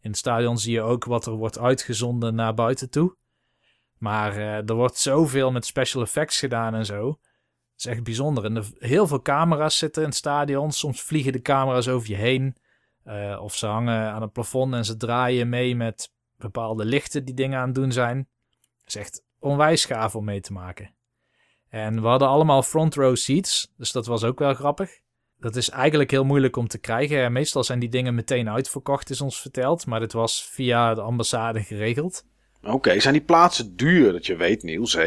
in 0.01 0.09
het 0.09 0.17
stadion 0.17 0.57
zie 0.57 0.73
je 0.73 0.81
ook 0.81 1.05
wat 1.05 1.25
er 1.25 1.33
wordt 1.33 1.59
uitgezonden 1.59 2.35
naar 2.35 2.53
buiten 2.53 2.89
toe. 2.89 3.15
Maar 3.97 4.31
eh, 4.31 4.69
er 4.69 4.73
wordt 4.73 4.97
zoveel 4.97 5.51
met 5.51 5.65
special 5.65 6.01
effects 6.01 6.39
gedaan 6.39 6.75
en 6.75 6.85
zo. 6.85 7.05
Dat 7.05 7.19
is 7.77 7.85
echt 7.85 8.03
bijzonder. 8.03 8.45
En 8.45 8.55
er, 8.55 8.65
heel 8.77 9.07
veel 9.07 9.21
camera's 9.21 9.77
zitten 9.77 10.01
in 10.01 10.07
het 10.07 10.17
stadion. 10.17 10.71
Soms 10.71 11.01
vliegen 11.01 11.31
de 11.31 11.41
camera's 11.41 11.87
over 11.87 12.09
je 12.09 12.15
heen. 12.15 12.55
Eh, 13.03 13.39
of 13.41 13.55
ze 13.55 13.65
hangen 13.65 14.11
aan 14.11 14.21
het 14.21 14.31
plafond 14.31 14.73
en 14.73 14.85
ze 14.85 14.97
draaien 14.97 15.49
mee 15.49 15.75
met 15.75 16.11
bepaalde 16.37 16.85
lichten 16.85 17.25
die 17.25 17.35
dingen 17.35 17.59
aan 17.59 17.65
het 17.65 17.75
doen 17.75 17.91
zijn. 17.91 18.17
Dat 18.83 18.87
is 18.87 18.95
echt 18.95 19.23
onwijs 19.39 19.85
gaaf 19.85 20.15
om 20.15 20.25
mee 20.25 20.41
te 20.41 20.53
maken. 20.53 20.95
En 21.69 22.01
we 22.01 22.07
hadden 22.07 22.27
allemaal 22.27 22.63
front 22.63 22.95
row 22.95 23.15
seats. 23.15 23.73
Dus 23.77 23.91
dat 23.91 24.05
was 24.05 24.23
ook 24.23 24.39
wel 24.39 24.53
grappig. 24.53 25.03
Dat 25.45 25.55
is 25.55 25.69
eigenlijk 25.69 26.11
heel 26.11 26.23
moeilijk 26.23 26.55
om 26.55 26.67
te 26.67 26.77
krijgen. 26.77 27.23
En 27.23 27.31
meestal 27.31 27.63
zijn 27.63 27.79
die 27.79 27.89
dingen 27.89 28.15
meteen 28.15 28.49
uitverkocht, 28.49 29.09
is 29.09 29.21
ons 29.21 29.41
verteld. 29.41 29.85
Maar 29.85 29.99
dit 29.99 30.13
was 30.13 30.47
via 30.51 30.93
de 30.93 31.01
ambassade 31.01 31.63
geregeld. 31.63 32.25
Oké, 32.63 32.99
zijn 32.99 33.13
die 33.13 33.23
plaatsen 33.23 33.75
duur, 33.75 34.11
dat 34.11 34.25
je 34.25 34.35
weet, 34.35 34.63
Niels? 34.63 34.97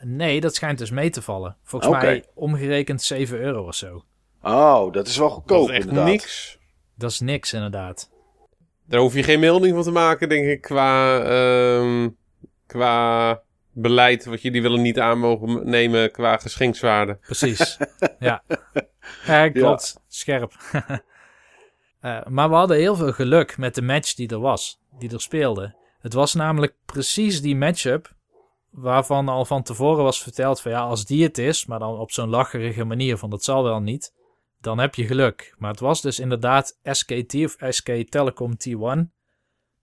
Nee, 0.00 0.40
dat 0.40 0.54
schijnt 0.54 0.78
dus 0.78 0.90
mee 0.90 1.10
te 1.10 1.22
vallen. 1.22 1.56
Volgens 1.62 1.92
mij 1.92 2.24
omgerekend 2.34 3.02
7 3.02 3.38
euro 3.38 3.66
of 3.66 3.74
zo. 3.74 4.04
Oh, 4.42 4.92
dat 4.92 5.06
is 5.06 5.16
wel 5.16 5.28
Dat 5.28 5.36
goedkoop, 5.36 5.68
is 5.68 5.74
echt 5.76 5.86
inderdaad. 5.86 6.06
niks. 6.12 6.58
Dat 6.94 7.10
is 7.10 7.20
niks, 7.20 7.52
inderdaad. 7.52 8.10
Daar 8.86 9.00
hoef 9.00 9.14
je 9.14 9.22
geen 9.22 9.40
melding 9.40 9.74
van 9.74 9.82
te 9.82 9.90
maken, 9.90 10.28
denk 10.28 10.46
ik, 10.46 10.60
qua, 10.60 11.20
ehm, 11.20 12.08
qua 12.66 13.42
beleid 13.72 14.24
wat 14.24 14.42
jullie 14.42 14.62
willen 14.62 14.82
niet 14.82 15.00
aan 15.00 15.18
mogen 15.18 15.68
nemen 15.68 16.10
qua 16.10 16.36
geschenkswaarde. 16.36 17.18
Precies. 17.20 17.78
ja. 18.18 18.42
ja, 19.26 19.48
klopt. 19.48 20.00
Scherp. 20.08 20.52
Eh, 22.02 22.26
maar 22.26 22.48
we 22.48 22.54
hadden 22.54 22.76
heel 22.76 22.96
veel 22.96 23.12
geluk 23.12 23.58
met 23.58 23.74
de 23.74 23.82
match 23.82 24.14
die 24.14 24.28
er 24.28 24.40
was, 24.40 24.80
die 24.98 25.12
er 25.12 25.20
speelde. 25.20 25.74
Het 25.98 26.12
was 26.12 26.34
namelijk 26.34 26.74
precies 26.86 27.40
die 27.40 27.56
matchup 27.56 28.14
waarvan 28.70 29.28
al 29.28 29.44
van 29.44 29.62
tevoren 29.62 30.04
was 30.04 30.22
verteld 30.22 30.60
van 30.60 30.70
ja, 30.70 30.80
als 30.80 31.04
die 31.04 31.22
het 31.22 31.38
is, 31.38 31.66
maar 31.66 31.78
dan 31.78 31.98
op 31.98 32.10
zo'n 32.10 32.28
lacherige 32.28 32.84
manier 32.84 33.16
van 33.16 33.30
dat 33.30 33.44
zal 33.44 33.62
wel 33.62 33.80
niet, 33.80 34.14
dan 34.60 34.78
heb 34.78 34.94
je 34.94 35.06
geluk. 35.06 35.54
Maar 35.58 35.70
het 35.70 35.80
was 35.80 36.00
dus 36.00 36.18
inderdaad 36.18 36.78
SKT 36.82 37.34
of 37.34 37.56
SK 37.68 37.90
Telecom 38.08 38.52
T1 38.52 39.10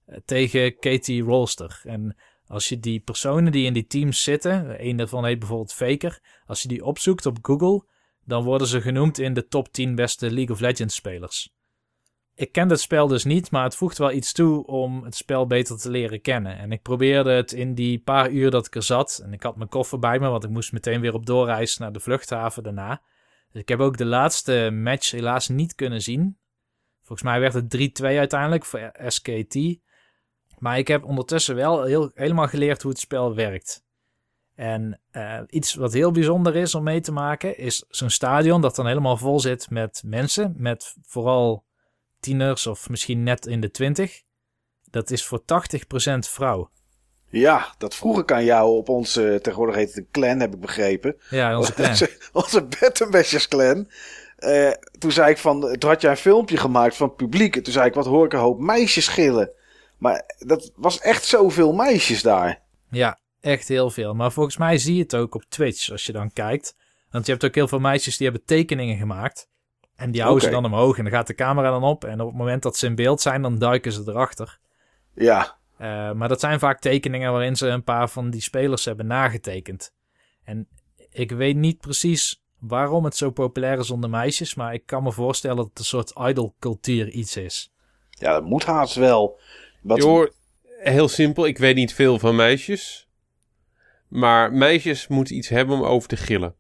eh, 0.06 0.18
tegen 0.26 0.76
KT 0.76 1.08
Rolster. 1.08 1.82
En 1.84 2.18
als 2.50 2.70
je 2.70 2.80
die 2.80 3.00
personen 3.00 3.52
die 3.52 3.66
in 3.66 3.74
die 3.74 3.88
teams 3.88 4.24
zitten, 4.24 4.88
een 4.88 4.98
daarvan 4.98 5.26
heet 5.26 5.40
bijvoorbeeld 5.40 5.74
Faker, 5.74 6.20
als 6.46 6.62
je 6.62 6.68
die 6.68 6.86
opzoekt 6.86 7.26
op 7.26 7.38
Google, 7.42 7.86
dan 8.26 8.44
worden 8.44 8.68
ze 8.68 8.82
genoemd 8.82 9.20
in 9.20 9.34
de 9.34 9.48
top 9.48 9.72
10 9.72 9.96
beste 9.96 10.32
League 10.32 10.56
of 10.56 10.60
Legends 10.60 10.96
spelers. 10.96 11.54
Ik 12.36 12.52
ken 12.52 12.70
het 12.70 12.80
spel 12.80 13.08
dus 13.08 13.24
niet, 13.24 13.52
maar 13.52 13.64
het 13.64 13.76
voegt 13.76 13.98
wel 13.98 14.12
iets 14.12 14.34
toe 14.34 14.66
om 14.66 15.04
het 15.04 15.16
spel 15.16 15.48
beter 15.48 15.78
te 15.78 15.90
leren 15.90 16.22
kennen. 16.22 16.58
En 16.58 16.72
ik 16.72 16.82
probeerde 16.82 17.32
het 17.32 17.52
in 17.52 17.74
die 17.74 18.00
paar 18.00 18.30
uur 18.32 18.52
dat 18.52 18.66
ik 18.66 18.76
er 18.76 18.84
zat. 18.84 19.22
En 19.24 19.34
ik 19.34 19.44
had 19.44 19.56
mijn 19.56 19.70
koffer 19.70 20.00
bij 20.00 20.20
me, 20.20 20.28
want 20.28 20.44
ik 20.44 20.50
moest 20.50 20.72
meteen 20.72 21.02
weer 21.02 21.14
op 21.14 21.26
doorreis 21.26 21.78
naar 21.78 21.92
de 21.92 22.00
vluchthaven 22.00 22.64
daarna. 22.64 23.02
Dus 23.52 23.62
ik 23.62 23.68
heb 23.68 23.80
ook 23.80 23.98
de 23.98 24.06
laatste 24.06 24.70
match 24.74 25.12
helaas 25.12 25.48
niet 25.48 25.76
kunnen 25.76 26.02
zien. 26.02 26.38
Volgens 27.04 27.30
mij 27.30 27.40
werd 27.40 27.54
het 27.54 28.00
3-2 28.02 28.04
uiteindelijk 28.06 28.66
voor 28.66 28.92
SKT. 29.08 29.80
Maar 30.60 30.78
ik 30.78 30.88
heb 30.88 31.04
ondertussen 31.04 31.56
wel 31.56 31.84
heel, 31.84 32.12
helemaal 32.14 32.48
geleerd 32.48 32.82
hoe 32.82 32.92
het 32.92 33.00
spel 33.00 33.36
werkt. 33.36 33.84
En 34.56 35.00
eh, 35.12 35.40
iets 35.48 35.74
wat 35.74 35.94
heel 35.94 36.12
bijzonder 36.12 36.56
is 36.56 36.76
om 36.76 36.84
mee 36.84 37.02
te 37.02 37.12
maken, 37.12 37.58
is 37.58 37.86
zo'n 37.90 38.10
stadion 38.10 38.62
dat 38.62 38.76
dan 38.76 38.88
helemaal 38.88 39.18
vol 39.18 39.40
zit 39.40 39.70
met 39.70 40.02
mensen. 40.06 40.54
Met 40.58 40.96
vooral 41.02 41.64
tieners 42.20 42.68
of 42.68 42.90
misschien 42.90 43.24
net 43.24 43.46
in 43.46 43.62
de 43.62 43.72
twintig. 43.72 44.22
Dat 44.90 45.12
is 45.12 45.26
voor 45.26 45.42
80% 45.42 45.44
vrouw. 46.20 46.70
Ja, 47.30 47.74
dat 47.78 47.96
vroeg 47.96 48.20
ik 48.20 48.32
aan 48.32 48.46
jou 48.46 48.78
op 48.78 48.90
onze, 48.90 49.40
tegenwoordig 49.42 49.76
heet 49.76 49.88
het 49.88 49.98
een 49.98 50.08
clan, 50.12 50.40
heb 50.40 50.54
ik 50.54 50.60
begrepen. 50.60 51.16
Ja, 51.30 51.58
onze 51.58 51.74
clan. 51.74 51.90
Onze, 51.90 52.18
onze 52.32 52.68
Bettenbashers 52.80 53.48
clan. 53.48 53.88
Eh, 54.38 54.72
toen 55.00 55.12
zei 55.12 55.32
ik 55.32 55.38
van, 55.38 55.76
toen 55.78 55.90
had 55.90 56.02
jij 56.02 56.12
een 56.12 56.18
filmpje 56.18 56.58
gemaakt 56.58 56.96
van 56.96 57.08
het 57.08 57.16
publiek. 57.16 57.56
En 57.56 57.64
toen 57.64 57.74
zei 57.74 57.88
ik, 57.88 57.94
wat 57.94 58.06
hoor 58.06 58.26
ik 58.26 58.34
een 58.34 58.40
hoop 58.40 58.60
meisjes 58.60 59.06
schillen. 59.06 59.52
Maar 60.00 60.24
dat 60.38 60.72
was 60.76 61.00
echt 61.00 61.26
zoveel 61.26 61.74
meisjes 61.74 62.22
daar. 62.22 62.62
Ja, 62.90 63.20
echt 63.42 63.68
heel 63.68 63.90
veel. 63.90 64.14
Maar 64.14 64.32
volgens 64.32 64.58
mij 64.58 64.78
zie 64.78 64.96
je 64.96 65.02
het 65.02 65.16
ook 65.16 65.36
op 65.36 65.44
Twitch 65.50 65.92
als 65.92 66.06
je 66.06 66.12
dan 66.12 66.32
kijkt. 66.34 66.76
Want 67.12 67.26
je 67.26 67.32
hebt 67.32 67.46
ook 67.46 67.56
heel 67.56 67.68
veel 67.68 67.80
meisjes 67.80 68.18
die 68.18 68.28
hebben 68.28 68.46
tekeningen 68.48 68.98
gemaakt. 68.98 69.48
En 69.96 70.12
die 70.12 70.22
houden 70.22 70.44
ze 70.44 70.50
dan 70.50 70.66
omhoog 70.66 70.98
en 70.98 71.04
dan 71.04 71.14
gaat 71.14 71.28
de 71.28 71.36
camera 71.36 71.70
dan 71.72 71.84
op. 71.84 72.04
En 72.04 72.22
op 72.22 72.28
het 72.28 72.38
moment 72.38 72.64
dat 72.64 72.78
ze 72.78 72.86
in 72.86 72.96
beeld 72.96 73.22
zijn, 73.22 73.42
dan 73.42 73.58
duiken 73.60 73.92
ze 73.92 74.04
erachter. 74.06 74.60
Ja, 75.14 75.58
Eh, 75.78 76.12
maar 76.12 76.28
dat 76.28 76.40
zijn 76.40 76.60
vaak 76.60 76.80
tekeningen 76.80 77.32
waarin 77.32 77.56
ze 77.56 77.68
een 77.68 77.84
paar 77.84 78.10
van 78.10 78.30
die 78.30 78.42
spelers 78.42 78.86
hebben 78.86 79.08
nagetekend. 79.08 79.94
En 80.44 80.68
ik 81.10 81.32
weet 81.32 81.56
niet 81.56 81.80
precies 81.80 82.44
waarom 82.60 83.04
het 83.06 83.16
zo 83.18 83.30
populair 83.32 83.80
is 83.80 83.92
onder 83.92 84.10
meisjes. 84.10 84.56
Maar 84.56 84.74
ik 84.74 84.86
kan 84.86 85.04
me 85.04 85.12
voorstellen 85.12 85.56
dat 85.58 85.66
het 85.66 85.80
een 85.80 85.86
soort 85.86 86.14
idol-cultuur 86.20 87.10
iets 87.10 87.38
is. 87.38 87.72
ja 88.10 88.34
dat 88.34 88.44
moet 88.44 88.66
haast 88.66 88.96
wel. 88.96 89.40
Wat, 89.82 89.98
Joh, 89.98 90.28
heel 90.80 91.08
simpel. 91.08 91.46
Ik 91.46 91.58
weet 91.58 91.76
niet 91.76 91.94
veel 91.94 92.20
van 92.20 92.36
meisjes. 92.36 93.08
Maar 94.08 94.54
meisjes 94.54 95.08
moeten 95.08 95.36
iets 95.36 95.50
hebben 95.50 95.76
om 95.76 95.84
over 95.84 96.10
te 96.10 96.18
gillen. 96.18 96.56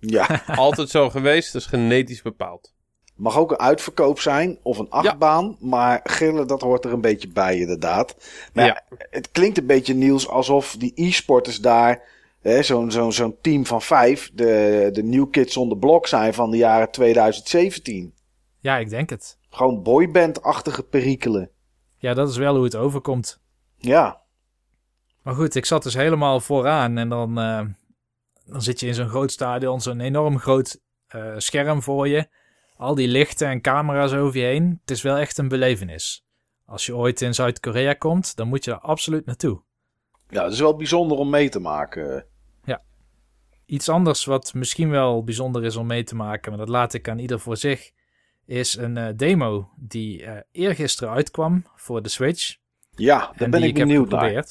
Ja, 0.00 0.42
Altijd 0.56 0.88
zo 0.88 1.10
geweest, 1.10 1.52
dat 1.52 1.62
is 1.62 1.68
genetisch 1.68 2.22
bepaald. 2.22 2.74
mag 3.16 3.38
ook 3.38 3.50
een 3.50 3.58
uitverkoop 3.58 4.20
zijn 4.20 4.58
of 4.62 4.78
een 4.78 4.90
achtbaan. 4.90 5.56
Maar 5.60 6.00
gillen, 6.02 6.46
dat 6.46 6.60
hoort 6.60 6.84
er 6.84 6.92
een 6.92 7.00
beetje 7.00 7.28
bij 7.28 7.58
inderdaad. 7.58 8.16
Maar 8.52 8.66
ja, 8.66 8.82
het 9.10 9.30
klinkt 9.30 9.58
een 9.58 9.66
beetje, 9.66 9.94
Niels, 9.94 10.28
alsof 10.28 10.76
die 10.78 10.92
e-sporters 10.94 11.60
daar... 11.60 12.02
hè, 12.40 12.62
Zo'n 12.62 12.90
zo'n 12.90 13.12
zo'n 13.12 13.36
team 13.40 13.66
van 13.66 13.82
vijf, 13.82 14.30
de, 14.34 14.88
de 14.92 15.02
New 15.02 15.30
Kids 15.30 15.56
on 15.56 15.68
the 15.68 15.76
Block 15.76 16.06
zijn 16.06 16.34
van 16.34 16.50
de 16.50 16.56
jaren 16.56 16.90
2017. 16.90 18.14
Ja, 18.60 18.78
ik 18.78 18.90
denk 18.90 19.10
het. 19.10 19.38
Gewoon 19.50 19.82
boyband-achtige 19.82 20.82
perikelen. 20.82 21.50
Ja, 22.04 22.14
dat 22.14 22.28
is 22.28 22.36
wel 22.36 22.54
hoe 22.54 22.64
het 22.64 22.76
overkomt. 22.76 23.40
Ja, 23.76 24.22
Maar 25.22 25.34
goed, 25.34 25.54
ik 25.54 25.64
zat 25.64 25.82
dus 25.82 25.94
helemaal 25.94 26.40
vooraan 26.40 26.98
en 26.98 27.08
dan, 27.08 27.38
eh, 27.38 27.64
dan 28.46 28.62
zit 28.62 28.80
je 28.80 28.86
in 28.86 28.94
zo'n 28.94 29.08
groot 29.08 29.32
stadion, 29.32 29.80
zo'n 29.80 30.00
enorm 30.00 30.38
groot 30.38 30.80
eh, 31.06 31.34
scherm 31.36 31.82
voor 31.82 32.08
je. 32.08 32.28
Al 32.76 32.94
die 32.94 33.08
lichten 33.08 33.48
en 33.48 33.60
camera's 33.60 34.12
over 34.12 34.40
je 34.40 34.46
heen. 34.46 34.78
Het 34.80 34.90
is 34.90 35.02
wel 35.02 35.16
echt 35.16 35.38
een 35.38 35.48
belevenis. 35.48 36.26
Als 36.66 36.86
je 36.86 36.96
ooit 36.96 37.20
in 37.20 37.34
Zuid-Korea 37.34 37.92
komt, 37.92 38.36
dan 38.36 38.48
moet 38.48 38.64
je 38.64 38.78
absoluut 38.78 39.26
naartoe. 39.26 39.62
ja, 40.28 40.42
dat 40.42 40.52
is 40.52 40.60
wel 40.60 40.76
bijzonder 40.76 41.18
om 41.18 41.30
mee 41.30 41.48
te 41.48 41.60
maken. 41.60 42.26
Iets 43.66 43.88
anders 43.88 44.24
wat 44.24 44.54
misschien 44.54 44.90
wel 44.90 45.24
bijzonder 45.24 45.64
is 45.64 45.76
om 45.76 45.86
mee 45.86 46.04
te 46.04 46.14
maken, 46.14 46.50
maar 46.50 46.60
dat 46.60 46.68
laat 46.68 46.94
ik 46.94 47.08
aan 47.08 47.18
ieder 47.18 47.40
voor 47.40 47.56
zich, 47.56 47.92
is 48.46 48.76
een 48.76 48.96
eh, 48.96 49.08
demo 49.16 49.70
die 49.76 50.24
eh 50.24 50.40
eergisteren 50.52 51.12
uitkwam 51.12 51.66
voor 51.74 52.02
de 52.02 52.08
Switch. 52.08 52.56
Ja, 52.90 53.18
daar 53.18 53.34
en 53.36 53.50
ben 53.50 53.60
die 53.60 53.68
ik 53.68 53.74
benieuwd 53.74 54.10
naar. 54.10 54.46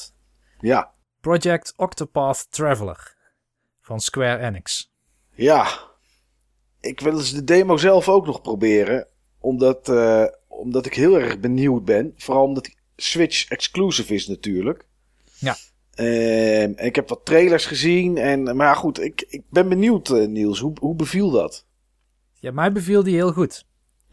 Ja, 0.60 0.94
Project 1.22 1.74
Octopath 1.76 2.52
Traveler 2.52 3.16
van 3.82 4.00
Square 4.00 4.46
Enix. 4.46 4.92
ja. 5.36 5.92
Ik 6.80 7.00
wil 7.00 7.18
eens 7.18 7.34
de 7.34 7.44
demo 7.44 7.78
zelf 7.78 8.10
ook 8.10 8.26
nog 8.26 8.42
proberen. 8.42 9.08
Omdat, 9.40 9.90
eh, 9.90 10.26
omdat 10.48 10.86
ik 10.86 10.94
heel 10.94 11.20
erg 11.20 11.40
benieuwd 11.40 11.86
ben. 11.86 12.14
Vooral 12.18 12.44
omdat 12.44 12.70
Switch 12.96 13.50
exclusive 13.50 14.14
is 14.14 14.28
natuurlijk. 14.28 14.86
Ja. 15.40 15.56
Ehm, 15.94 16.74
en 16.76 16.86
ik 16.86 16.96
heb 16.96 17.10
wat 17.10 17.26
trailers 17.26 17.66
gezien. 17.66 18.18
En, 18.18 18.56
maar 18.56 18.76
goed, 18.76 19.00
ik, 19.00 19.26
ik 19.30 19.44
ben 19.50 19.70
benieuwd, 19.70 20.10
Niels. 20.10 20.60
Hoe, 20.60 20.74
hoe 20.80 20.96
beviel 20.96 21.30
dat? 21.32 21.66
Ja, 22.40 22.52
mij 22.52 22.72
beviel 22.72 23.04
die 23.04 23.16
heel 23.16 23.32
goed. 23.34 23.66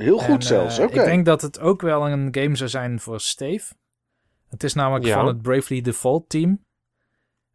Heel 0.02 0.18
goed 0.18 0.34
En, 0.34 0.42
zelfs, 0.42 0.78
eh, 0.78 0.84
oké. 0.84 0.98
Ik 0.98 1.04
denk 1.04 1.24
dat 1.24 1.42
het 1.42 1.60
ook 1.60 1.80
wel 1.80 2.08
een 2.08 2.28
game 2.30 2.56
zou 2.56 2.70
zijn 2.70 3.00
voor 3.00 3.20
Steve. 3.20 3.74
Het 4.48 4.64
is 4.64 4.74
namelijk 4.74 5.04
Ja. 5.04 5.14
van 5.14 5.26
het 5.26 5.42
Bravely 5.42 5.80
Default 5.80 6.28
team. 6.28 6.64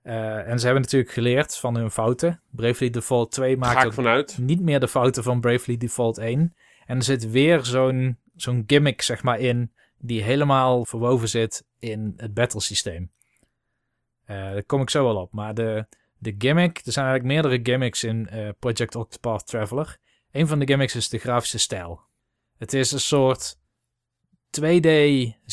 Eh, 0.01 0.47
en 0.47 0.59
ze 0.59 0.65
hebben 0.65 0.83
natuurlijk 0.83 1.11
geleerd 1.11 1.57
van 1.57 1.75
hun 1.75 1.91
fouten. 1.91 2.41
Bravely 2.51 2.89
Default 2.89 3.31
2 3.31 3.51
Ga 3.51 3.83
maakt 4.03 4.37
niet 4.37 4.61
meer 4.61 4.79
de 4.79 4.87
fouten 4.87 5.23
van 5.23 5.39
Bravely 5.39 5.77
Default 5.77 6.17
1. 6.17 6.55
En 6.85 6.97
er 6.97 7.03
zit 7.03 7.29
weer 7.29 7.65
zo'n 7.65 8.17
zo'n 8.35 8.63
gimmick 8.67 9.01
zeg 9.01 9.23
maar 9.23 9.39
in 9.39 9.71
die 9.97 10.21
helemaal 10.23 10.85
verwoven 10.85 11.29
zit 11.29 11.65
in 11.79 12.13
het 12.17 12.33
battlesysteem. 12.33 13.11
Eh 14.25 14.35
daar 14.35 14.63
kom 14.63 14.81
ik 14.81 14.89
zo 14.89 15.03
wel 15.03 15.15
op. 15.15 15.31
Maar 15.31 15.53
de, 15.53 15.85
de 16.17 16.35
gimmick, 16.37 16.81
er 16.85 16.91
zijn 16.91 17.05
eigenlijk 17.05 17.41
meerdere 17.41 17.71
gimmicks 17.71 18.03
in 18.03 18.27
eh, 18.29 18.49
Project 18.59 18.95
Octopath 18.95 19.47
Traveler. 19.47 19.97
Een 20.31 20.47
van 20.47 20.59
de 20.59 20.67
gimmicks 20.67 20.95
is 20.95 21.09
de 21.09 21.17
grafische 21.17 21.59
stijl. 21.59 22.01
Het 22.57 22.73
is 22.73 22.91
een 22.91 22.99
soort 22.99 23.57
2D 24.61 24.87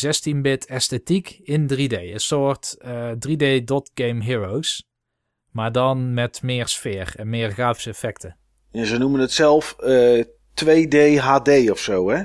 16-bit 0.06 0.66
esthetiek 0.66 1.40
in 1.42 1.70
3D. 1.72 1.92
Een 1.92 2.20
soort 2.20 2.76
eh, 2.78 3.10
3D 3.10 3.64
dot 3.64 3.90
game 3.94 4.24
heroes. 4.24 4.90
Maar 5.50 5.72
dan 5.72 6.14
met 6.14 6.42
meer 6.42 6.68
sfeer 6.68 7.12
en 7.16 7.28
meer 7.28 7.50
grafische 7.50 7.90
effecten. 7.90 8.36
Ja, 8.70 8.84
ze 8.84 8.98
noemen 8.98 9.20
het 9.20 9.32
zelf 9.32 9.76
eh, 9.78 10.24
2D 10.64 11.18
HD 11.18 11.70
of 11.70 11.78
zo, 11.78 12.10
hè? 12.10 12.22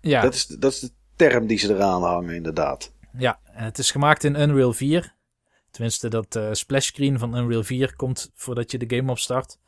Ja, 0.00 0.22
Dat, 0.22 0.34
is, 0.34 0.46
dat 0.46 0.72
is 0.72 0.80
de 0.80 0.90
term 1.16 1.46
die 1.46 1.58
ze 1.58 1.74
eraan 1.74 2.02
hangen, 2.02 2.34
inderdaad. 2.34 2.92
ja, 3.18 3.40
en 3.44 3.64
het 3.64 3.78
is 3.78 3.90
gemaakt 3.90 4.24
in 4.24 4.40
Unreal 4.40 4.72
4. 4.72 5.14
Tenminste, 5.70 6.08
dat 6.08 6.36
eh 6.36 6.48
splash 6.52 6.86
screen 6.86 7.18
van 7.18 7.36
Unreal 7.36 7.62
4 7.62 7.96
komt 7.96 8.30
voordat 8.34 8.70
je 8.70 8.78
de 8.78 8.96
game 8.96 9.10
opstart. 9.10 9.58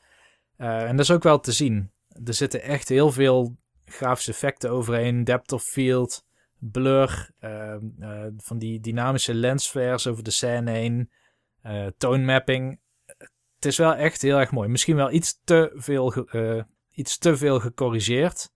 Eh, 0.57 0.83
en 0.83 0.97
dat 0.97 1.05
is 1.05 1.11
ook 1.11 1.23
wel 1.23 1.41
te 1.41 1.53
zien. 1.53 1.91
Er 2.25 2.35
zitten 2.35 2.63
echt 2.63 2.89
heel 2.89 3.13
veel 3.13 3.57
grafische 3.87 4.31
effecten 4.31 4.71
overheen. 4.71 5.25
Depth 5.25 5.53
of 5.53 5.63
field, 5.63 6.25
blur, 6.59 7.31
eh, 7.39 7.75
eh, 7.75 8.33
van 8.37 8.59
die 8.59 8.81
dynamische 8.81 9.35
lensflares 9.35 10.07
over 10.07 10.23
de 10.25 10.31
scène 10.31 10.71
heen. 10.71 11.11
eh 11.63 11.87
tone 11.99 12.25
mapping. 12.25 12.81
Het 13.55 13.65
is 13.65 13.77
wel 13.77 13.95
echt 13.95 14.23
heel 14.23 14.39
erg 14.39 14.51
mooi. 14.51 14.69
Misschien 14.69 14.97
wel 14.97 15.11
iets 15.11 15.41
te 15.45 15.73
veel, 15.75 16.13
eh, 16.13 16.63
iets 16.91 17.19
te 17.19 17.37
veel 17.37 17.61
gecorrigeerd. 17.61 18.51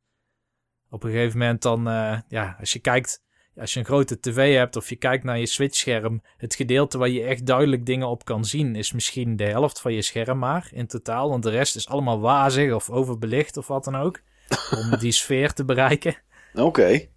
Op 0.91 1.03
een 1.05 1.11
gegeven 1.11 1.39
moment 1.39 1.63
dan, 1.63 1.85
ja, 2.29 2.57
als 2.59 2.73
je 2.73 2.79
kijkt 2.79 3.23
als 3.57 3.73
je 3.73 3.79
een 3.79 3.85
grote 3.87 4.21
tv 4.21 4.55
hebt 4.57 4.77
of 4.77 4.89
je 4.89 4.97
kijkt 4.97 5.25
naar 5.25 5.39
je 5.39 5.47
Switch-scherm, 5.47 6.23
het 6.37 6.55
gedeelte 6.55 6.99
waar 6.99 7.09
je 7.09 7.23
echt 7.23 7.47
duidelijk 7.47 7.87
dingen 7.87 8.09
op 8.09 8.25
kan 8.25 8.45
zien, 8.45 8.77
is 8.77 8.93
misschien 8.93 9.37
de 9.37 9.45
helft 9.45 9.81
van 9.81 9.93
je 9.93 10.03
scherm 10.03 10.39
maar 10.39 10.69
in 10.73 10.87
totaal. 10.87 11.29
Want 11.29 11.43
de 11.43 11.51
rest 11.51 11.77
is 11.77 11.89
allemaal 11.89 12.21
wazig 12.21 12.73
of 12.73 12.91
overbelicht 12.91 13.57
of 13.57 13.67
wat 13.67 13.85
dan 13.85 13.97
ook. 13.97 14.21
Om 14.77 14.99
die 14.99 15.13
sfeer 15.13 15.53
te 15.53 15.65
bereiken. 15.65 16.17
Oké. 16.55 17.09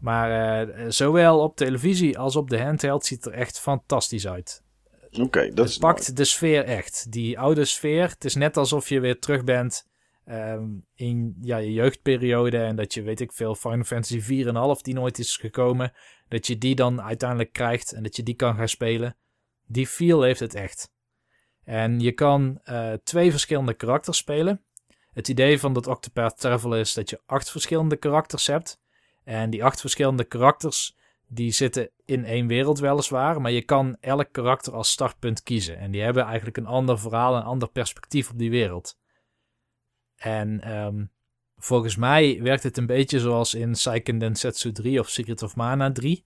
Maar 0.00 0.60
eh, 0.68 0.84
zowel 0.88 1.40
op 1.40 1.56
televisie 1.56 2.18
als 2.18 2.36
op 2.36 2.50
de 2.50 2.62
handheld 2.62 3.04
ziet 3.04 3.24
het 3.24 3.34
er 3.34 3.40
echt 3.40 3.60
fantastisch 3.60 4.26
uit. 4.26 4.64
Oké, 5.20 5.50
dat 5.54 5.68
is 5.68 5.78
pakt 5.78 6.16
de 6.16 6.24
sfeer 6.24 6.64
echt. 6.64 7.12
Die 7.12 7.38
oude 7.38 7.64
sfeer. 7.64 8.08
Het 8.08 8.24
is 8.24 8.34
net 8.34 8.56
alsof 8.56 8.88
je 8.88 9.00
weer 9.00 9.18
terug 9.18 9.44
bent 9.44 9.86
ehm, 10.24 10.64
in 10.94 11.36
ja, 11.40 11.56
je 11.56 11.72
jeugdperiode. 11.72 12.58
En 12.58 12.76
dat 12.76 12.94
je, 12.94 13.02
weet 13.02 13.20
ik 13.20 13.32
veel, 13.32 13.54
Final 13.54 13.84
Fantasy 13.84 14.20
4,5 14.20 14.82
die 14.82 14.94
nooit 14.94 15.18
is 15.18 15.36
gekomen. 15.36 15.92
Dat 16.28 16.46
je 16.46 16.58
die 16.58 16.74
dan 16.74 17.02
uiteindelijk 17.02 17.52
krijgt 17.52 17.92
en 17.92 18.02
dat 18.02 18.16
je 18.16 18.22
die 18.22 18.34
kan 18.34 18.56
gaan 18.56 18.68
spelen. 18.68 19.16
Die 19.66 19.86
feel 19.86 20.22
heeft 20.22 20.40
het 20.40 20.54
echt. 20.54 20.90
En 21.64 22.00
je 22.00 22.12
kan 22.12 22.60
eh, 22.62 22.92
twee 23.04 23.30
verschillende 23.30 23.74
karakters 23.74 24.16
spelen. 24.16 24.64
Het 25.16 25.28
idee 25.28 25.60
van 25.60 25.72
dat 25.72 25.86
Octopath 25.86 26.40
Traveler 26.40 26.78
is 26.78 26.94
dat 26.94 27.10
je 27.10 27.20
acht 27.26 27.50
verschillende 27.50 27.96
karakters 27.96 28.46
hebt. 28.46 28.80
En 29.24 29.50
die 29.50 29.64
acht 29.64 29.80
verschillende 29.80 30.24
karakters 30.24 30.96
die 31.26 31.50
zitten 31.50 31.90
in 32.04 32.24
één 32.24 32.46
wereld 32.46 32.78
weliswaar, 32.78 33.40
maar 33.40 33.50
je 33.50 33.62
kan 33.62 33.96
elk 34.00 34.28
karakter 34.32 34.72
als 34.72 34.90
startpunt 34.90 35.42
kiezen. 35.42 35.78
En 35.78 35.90
die 35.90 36.02
hebben 36.02 36.24
eigenlijk 36.24 36.56
een 36.56 36.66
ander 36.66 36.98
verhaal, 36.98 37.36
een 37.36 37.42
ander 37.42 37.68
perspectief 37.68 38.30
op 38.30 38.38
die 38.38 38.50
wereld. 38.50 38.98
En 40.16 40.60
ehm, 40.60 41.04
volgens 41.56 41.96
mij 41.96 42.42
werkt 42.42 42.62
het 42.62 42.76
een 42.76 42.86
beetje 42.86 43.20
zoals 43.20 43.54
in 43.54 43.74
Seiken 43.74 44.18
Densetsu 44.18 44.72
3 44.72 45.00
of 45.00 45.08
Secret 45.08 45.42
of 45.42 45.56
Mana 45.56 45.92
3. 45.92 46.24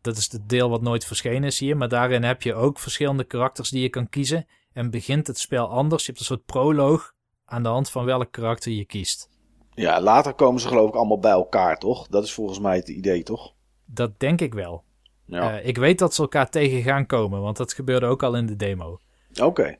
Dat 0.00 0.16
is 0.16 0.32
het 0.32 0.48
deel 0.48 0.70
wat 0.70 0.82
nooit 0.82 1.04
verschenen 1.04 1.44
is 1.44 1.58
hier, 1.58 1.76
maar 1.76 1.88
daarin 1.88 2.22
heb 2.22 2.42
je 2.42 2.54
ook 2.54 2.78
verschillende 2.78 3.24
karakters 3.24 3.70
die 3.70 3.82
je 3.82 3.88
kan 3.88 4.08
kiezen. 4.08 4.46
En 4.72 4.90
begint 4.90 5.26
het 5.26 5.38
spel 5.38 5.68
anders. 5.68 6.02
Je 6.02 6.08
hebt 6.08 6.20
een 6.20 6.26
soort 6.26 6.44
proloog 6.44 7.11
aan 7.52 7.62
de 7.62 7.68
hand 7.68 7.90
van 7.90 8.04
welk 8.04 8.32
karakter 8.32 8.72
je 8.72 8.84
kiest. 8.84 9.30
Ja, 9.74 10.00
later 10.00 10.34
komen 10.34 10.60
ze 10.60 10.68
geloof 10.68 10.88
ik 10.88 10.94
allemaal 10.94 11.18
bij 11.18 11.30
elkaar, 11.30 11.78
toch? 11.78 12.06
Dat 12.08 12.24
is 12.24 12.32
volgens 12.32 12.58
mij 12.58 12.76
het 12.76 12.88
idee, 12.88 13.22
toch? 13.22 13.54
Dat 13.84 14.20
denk 14.20 14.40
ik 14.40 14.54
wel. 14.54 14.84
Ja. 15.24 15.58
Eh, 15.58 15.66
ik 15.66 15.76
weet 15.76 15.98
dat 15.98 16.14
ze 16.14 16.22
elkaar 16.22 16.50
tegen 16.50 16.82
gaan 16.82 17.06
komen, 17.06 17.40
want 17.40 17.56
dat 17.56 17.72
gebeurde 17.72 18.06
ook 18.06 18.22
al 18.22 18.36
in 18.36 18.46
de 18.46 18.56
demo. 18.56 19.00
Oké. 19.40 19.76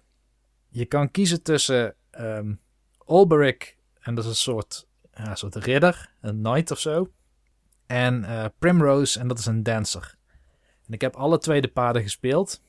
Je 0.68 0.84
kan 0.84 1.10
kiezen 1.10 1.42
tussen 1.42 1.96
Olberic, 3.04 3.76
en 4.00 4.14
dat 4.14 4.24
is 4.24 4.30
een 4.30 4.36
soort, 4.36 4.86
ja, 5.14 5.30
een 5.30 5.36
soort 5.36 5.56
ridder, 5.56 6.12
een 6.20 6.42
knight 6.42 6.70
of 6.70 6.78
zo. 6.78 7.10
En 7.86 8.24
eh, 8.24 8.44
Primrose, 8.58 9.18
en 9.18 9.28
dat 9.28 9.38
is 9.38 9.46
een 9.46 9.62
dancer. 9.62 10.14
En 10.86 10.92
ik 10.92 11.00
heb 11.00 11.16
alle 11.16 11.38
twee 11.38 11.60
de 11.60 11.68
paden 11.68 12.02
gespeeld. 12.02 12.62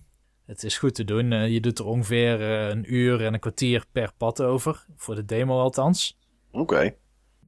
Het 0.46 0.64
is 0.64 0.78
goed 0.78 0.96
te 0.96 1.04
doen. 1.04 1.32
eh, 1.32 1.48
je 1.48 1.60
doet 1.60 1.80
er 1.80 1.86
ongeveer 1.86 2.42
eh, 2.42 2.70
een 2.70 2.94
uur 2.94 3.26
en 3.26 3.34
een 3.34 3.40
kwartier 3.40 3.86
per 3.92 4.14
pad 4.18 4.42
over. 4.42 4.86
Voor 4.96 5.16
de 5.16 5.26
demo 5.26 5.60
althans. 5.60 6.20
Oké. 6.52 6.96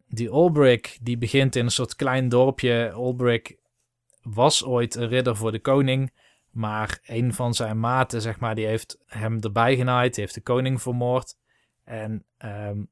Die 0.08 0.32
Olberic, 0.32 0.98
die 1.02 1.18
begint 1.18 1.56
in 1.56 1.66
een 1.66 1.72
soort 1.72 1.96
klein 1.96 2.30
dorpje. 2.30 2.94
Olberic 2.96 3.58
was 4.22 4.64
ooit 4.64 4.96
een 4.96 5.08
ridder 5.08 5.36
voor 5.36 5.52
de 5.52 5.60
koning. 5.60 6.14
Maar 6.52 7.00
een 7.06 7.34
van 7.34 7.54
zijn 7.54 7.80
maten, 7.80 8.22
zeg 8.22 8.40
maar, 8.40 8.56
die 8.56 8.66
heeft 8.66 8.98
hem 9.06 9.40
erbij 9.40 9.76
genaaid. 9.76 10.14
Die 10.14 10.24
heeft 10.24 10.36
de 10.36 10.42
koning 10.42 10.82
vermoord. 10.82 11.36
En 11.84 12.26
ehm, 12.38 12.84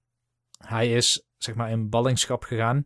hij 0.58 0.93
is, 0.93 1.28
zeg 1.38 1.56
maar, 1.56 1.70
in 1.70 1.89
ballingschap 1.89 2.43
gegaan. 2.43 2.86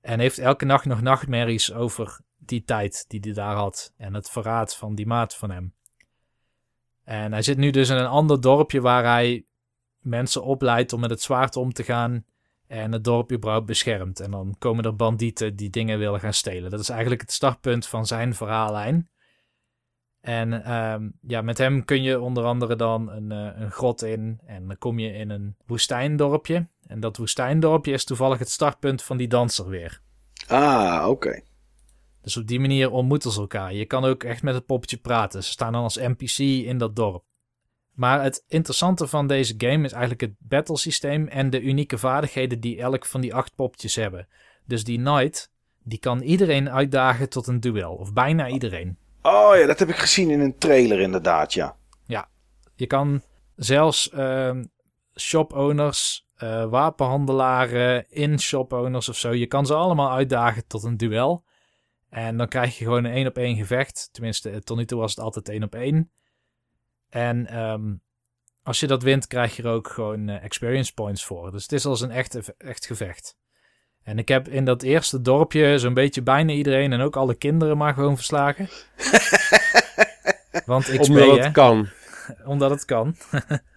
En 0.00 0.20
heeft 0.20 0.38
elke 0.38 0.64
nacht 0.64 0.84
nog 0.84 1.00
nachtmerries 1.00 1.72
over 1.72 2.20
die 2.36 2.64
tijd 2.64 3.04
die 3.08 3.20
hij 3.20 3.32
daar 3.32 3.54
had. 3.56 3.92
En 3.96 4.14
het 4.14 4.30
verraad 4.30 4.76
van 4.76 4.94
die 4.94 5.06
maat 5.06 5.36
van 5.36 5.50
hem. 5.50 5.74
En 7.10 7.32
hij 7.32 7.42
zit 7.42 7.56
nu 7.56 7.70
dus 7.70 7.88
in 7.88 7.96
een 7.96 8.06
ander 8.06 8.40
dorpje 8.40 8.80
waar 8.80 9.04
hij 9.04 9.44
mensen 9.98 10.44
opleidt 10.44 10.92
om 10.92 11.00
met 11.00 11.10
het 11.10 11.22
zwaard 11.22 11.56
om 11.56 11.72
te 11.72 11.82
gaan. 11.82 12.24
En 12.66 12.92
het 12.92 13.04
dorp 13.04 13.32
überhaupt 13.32 13.66
beschermt. 13.66 14.20
En 14.20 14.30
dan 14.30 14.54
komen 14.58 14.84
er 14.84 14.96
bandieten 14.96 15.56
die 15.56 15.70
dingen 15.70 15.98
willen 15.98 16.20
gaan 16.20 16.34
stelen. 16.34 16.70
Dat 16.70 16.80
is 16.80 16.88
eigenlijk 16.88 17.20
het 17.20 17.32
startpunt 17.32 17.86
van 17.86 18.06
zijn 18.06 18.34
verhaallijn. 18.34 19.10
En 20.20 20.64
ehm, 20.64 21.08
ja, 21.20 21.42
met 21.42 21.58
hem 21.58 21.84
kun 21.84 22.02
je 22.02 22.20
onder 22.20 22.44
andere 22.44 22.76
dan 22.76 23.10
een, 23.10 23.32
eh, 23.32 23.60
een 23.60 23.70
grot 23.70 24.02
in. 24.02 24.40
En 24.46 24.66
dan 24.66 24.78
kom 24.78 24.98
je 24.98 25.12
in 25.12 25.30
een 25.30 25.56
woestijndorpje. 25.66 26.68
En 26.86 27.00
dat 27.00 27.16
woestijndorpje 27.16 27.92
is 27.92 28.04
toevallig 28.04 28.38
het 28.38 28.50
startpunt 28.50 29.02
van 29.02 29.16
die 29.16 29.28
danser 29.28 29.68
weer. 29.68 30.00
Ah, 30.46 31.08
oké. 31.08 31.40
Dus 32.22 32.36
op 32.36 32.46
die 32.46 32.60
manier 32.60 32.90
ontmoeten 32.90 33.30
ze 33.30 33.40
elkaar. 33.40 33.74
Je 33.74 33.84
kan 33.84 34.04
ook 34.04 34.24
echt 34.24 34.42
met 34.42 34.54
het 34.54 34.66
poppetje 34.66 34.96
praten. 34.96 35.44
Ze 35.44 35.50
staan 35.50 35.72
dan 35.72 35.82
als 35.82 35.96
NPC 35.96 36.38
in 36.38 36.78
dat 36.78 36.96
dorp. 36.96 37.24
Maar 37.92 38.22
het 38.22 38.44
interessante 38.48 39.06
van 39.06 39.26
deze 39.26 39.54
game 39.58 39.84
is 39.84 39.92
eigenlijk 39.92 40.20
het 40.20 40.34
battle 40.38 40.78
systeem 40.78 41.28
en 41.28 41.50
de 41.50 41.60
unieke 41.60 41.98
vaardigheden 41.98 42.60
die 42.60 42.80
elk 42.80 43.06
van 43.06 43.20
die 43.20 43.34
acht 43.34 43.54
popjes 43.54 43.94
hebben. 43.94 44.28
Dus 44.64 44.84
die 44.84 44.98
knight, 44.98 45.50
die 45.82 45.98
kan 45.98 46.20
iedereen 46.20 46.70
uitdagen 46.70 47.28
tot 47.28 47.46
een 47.46 47.60
duel. 47.60 47.94
Of 47.94 48.12
bijna 48.12 48.48
iedereen. 48.48 48.98
Oh 49.22 49.56
ja, 49.56 49.66
dat 49.66 49.78
heb 49.78 49.88
ik 49.88 49.96
gezien 49.96 50.30
in 50.30 50.40
een 50.40 50.58
trailer 50.58 51.00
inderdaad, 51.00 51.52
ja. 51.52 51.78
Je 52.80 52.86
kan 52.86 53.22
zelfs 53.56 54.10
ehm 54.10 54.64
shop-owners, 55.18 56.28
eh, 56.34 56.64
wapenhandelaren, 56.64 58.10
in-shop-owners 58.10 59.08
of 59.08 59.16
zo. 59.16 59.32
Je 59.32 59.46
kan 59.46 59.66
ze 59.66 59.74
allemaal 59.74 60.10
uitdagen 60.10 60.66
tot 60.66 60.82
een 60.82 60.96
duel. 60.96 61.44
En 62.10 62.36
dan 62.36 62.48
krijg 62.48 62.78
je 62.78 62.84
gewoon 62.84 63.04
een 63.04 63.12
één 63.12 63.26
op 63.26 63.38
één 63.38 63.56
gevecht. 63.56 64.08
Tenminste, 64.12 64.62
tot 64.62 64.76
nu 64.76 64.84
toe 64.84 64.98
was 64.98 65.10
het 65.10 65.24
altijd 65.24 65.48
één 65.48 65.62
op 65.62 65.74
één. 65.74 66.10
En 67.08 67.46
ehm, 67.46 67.94
als 68.62 68.80
je 68.80 68.86
dat 68.86 69.02
wint, 69.02 69.26
krijg 69.26 69.56
je 69.56 69.62
er 69.62 69.70
ook 69.70 69.88
gewoon 69.88 70.28
eh, 70.28 70.44
experience 70.44 70.94
points 70.94 71.24
voor. 71.24 71.50
Dus 71.50 71.62
het 71.62 71.72
is 71.72 71.86
als 71.86 72.00
een 72.00 72.10
echt, 72.10 72.54
echt 72.58 72.86
gevecht. 72.86 73.36
En 74.02 74.18
ik 74.18 74.28
heb 74.28 74.48
in 74.48 74.64
dat 74.64 74.82
eerste 74.82 75.20
dorpje 75.20 75.78
zo'n 75.78 75.94
beetje 75.94 76.22
bijna 76.22 76.52
iedereen 76.52 76.92
en 76.92 77.00
ook 77.00 77.16
alle 77.16 77.34
kinderen 77.34 77.76
maar 77.76 77.94
gewoon 77.94 78.16
verslagen. 78.16 78.68
Want 80.66 80.84
XP, 80.84 80.98
Omdat 81.08 81.36
hè? 81.36 81.42
het 81.42 81.52
kan. 81.52 81.88
Omdat 82.44 82.70
het 82.70 82.84
kan. 82.84 83.16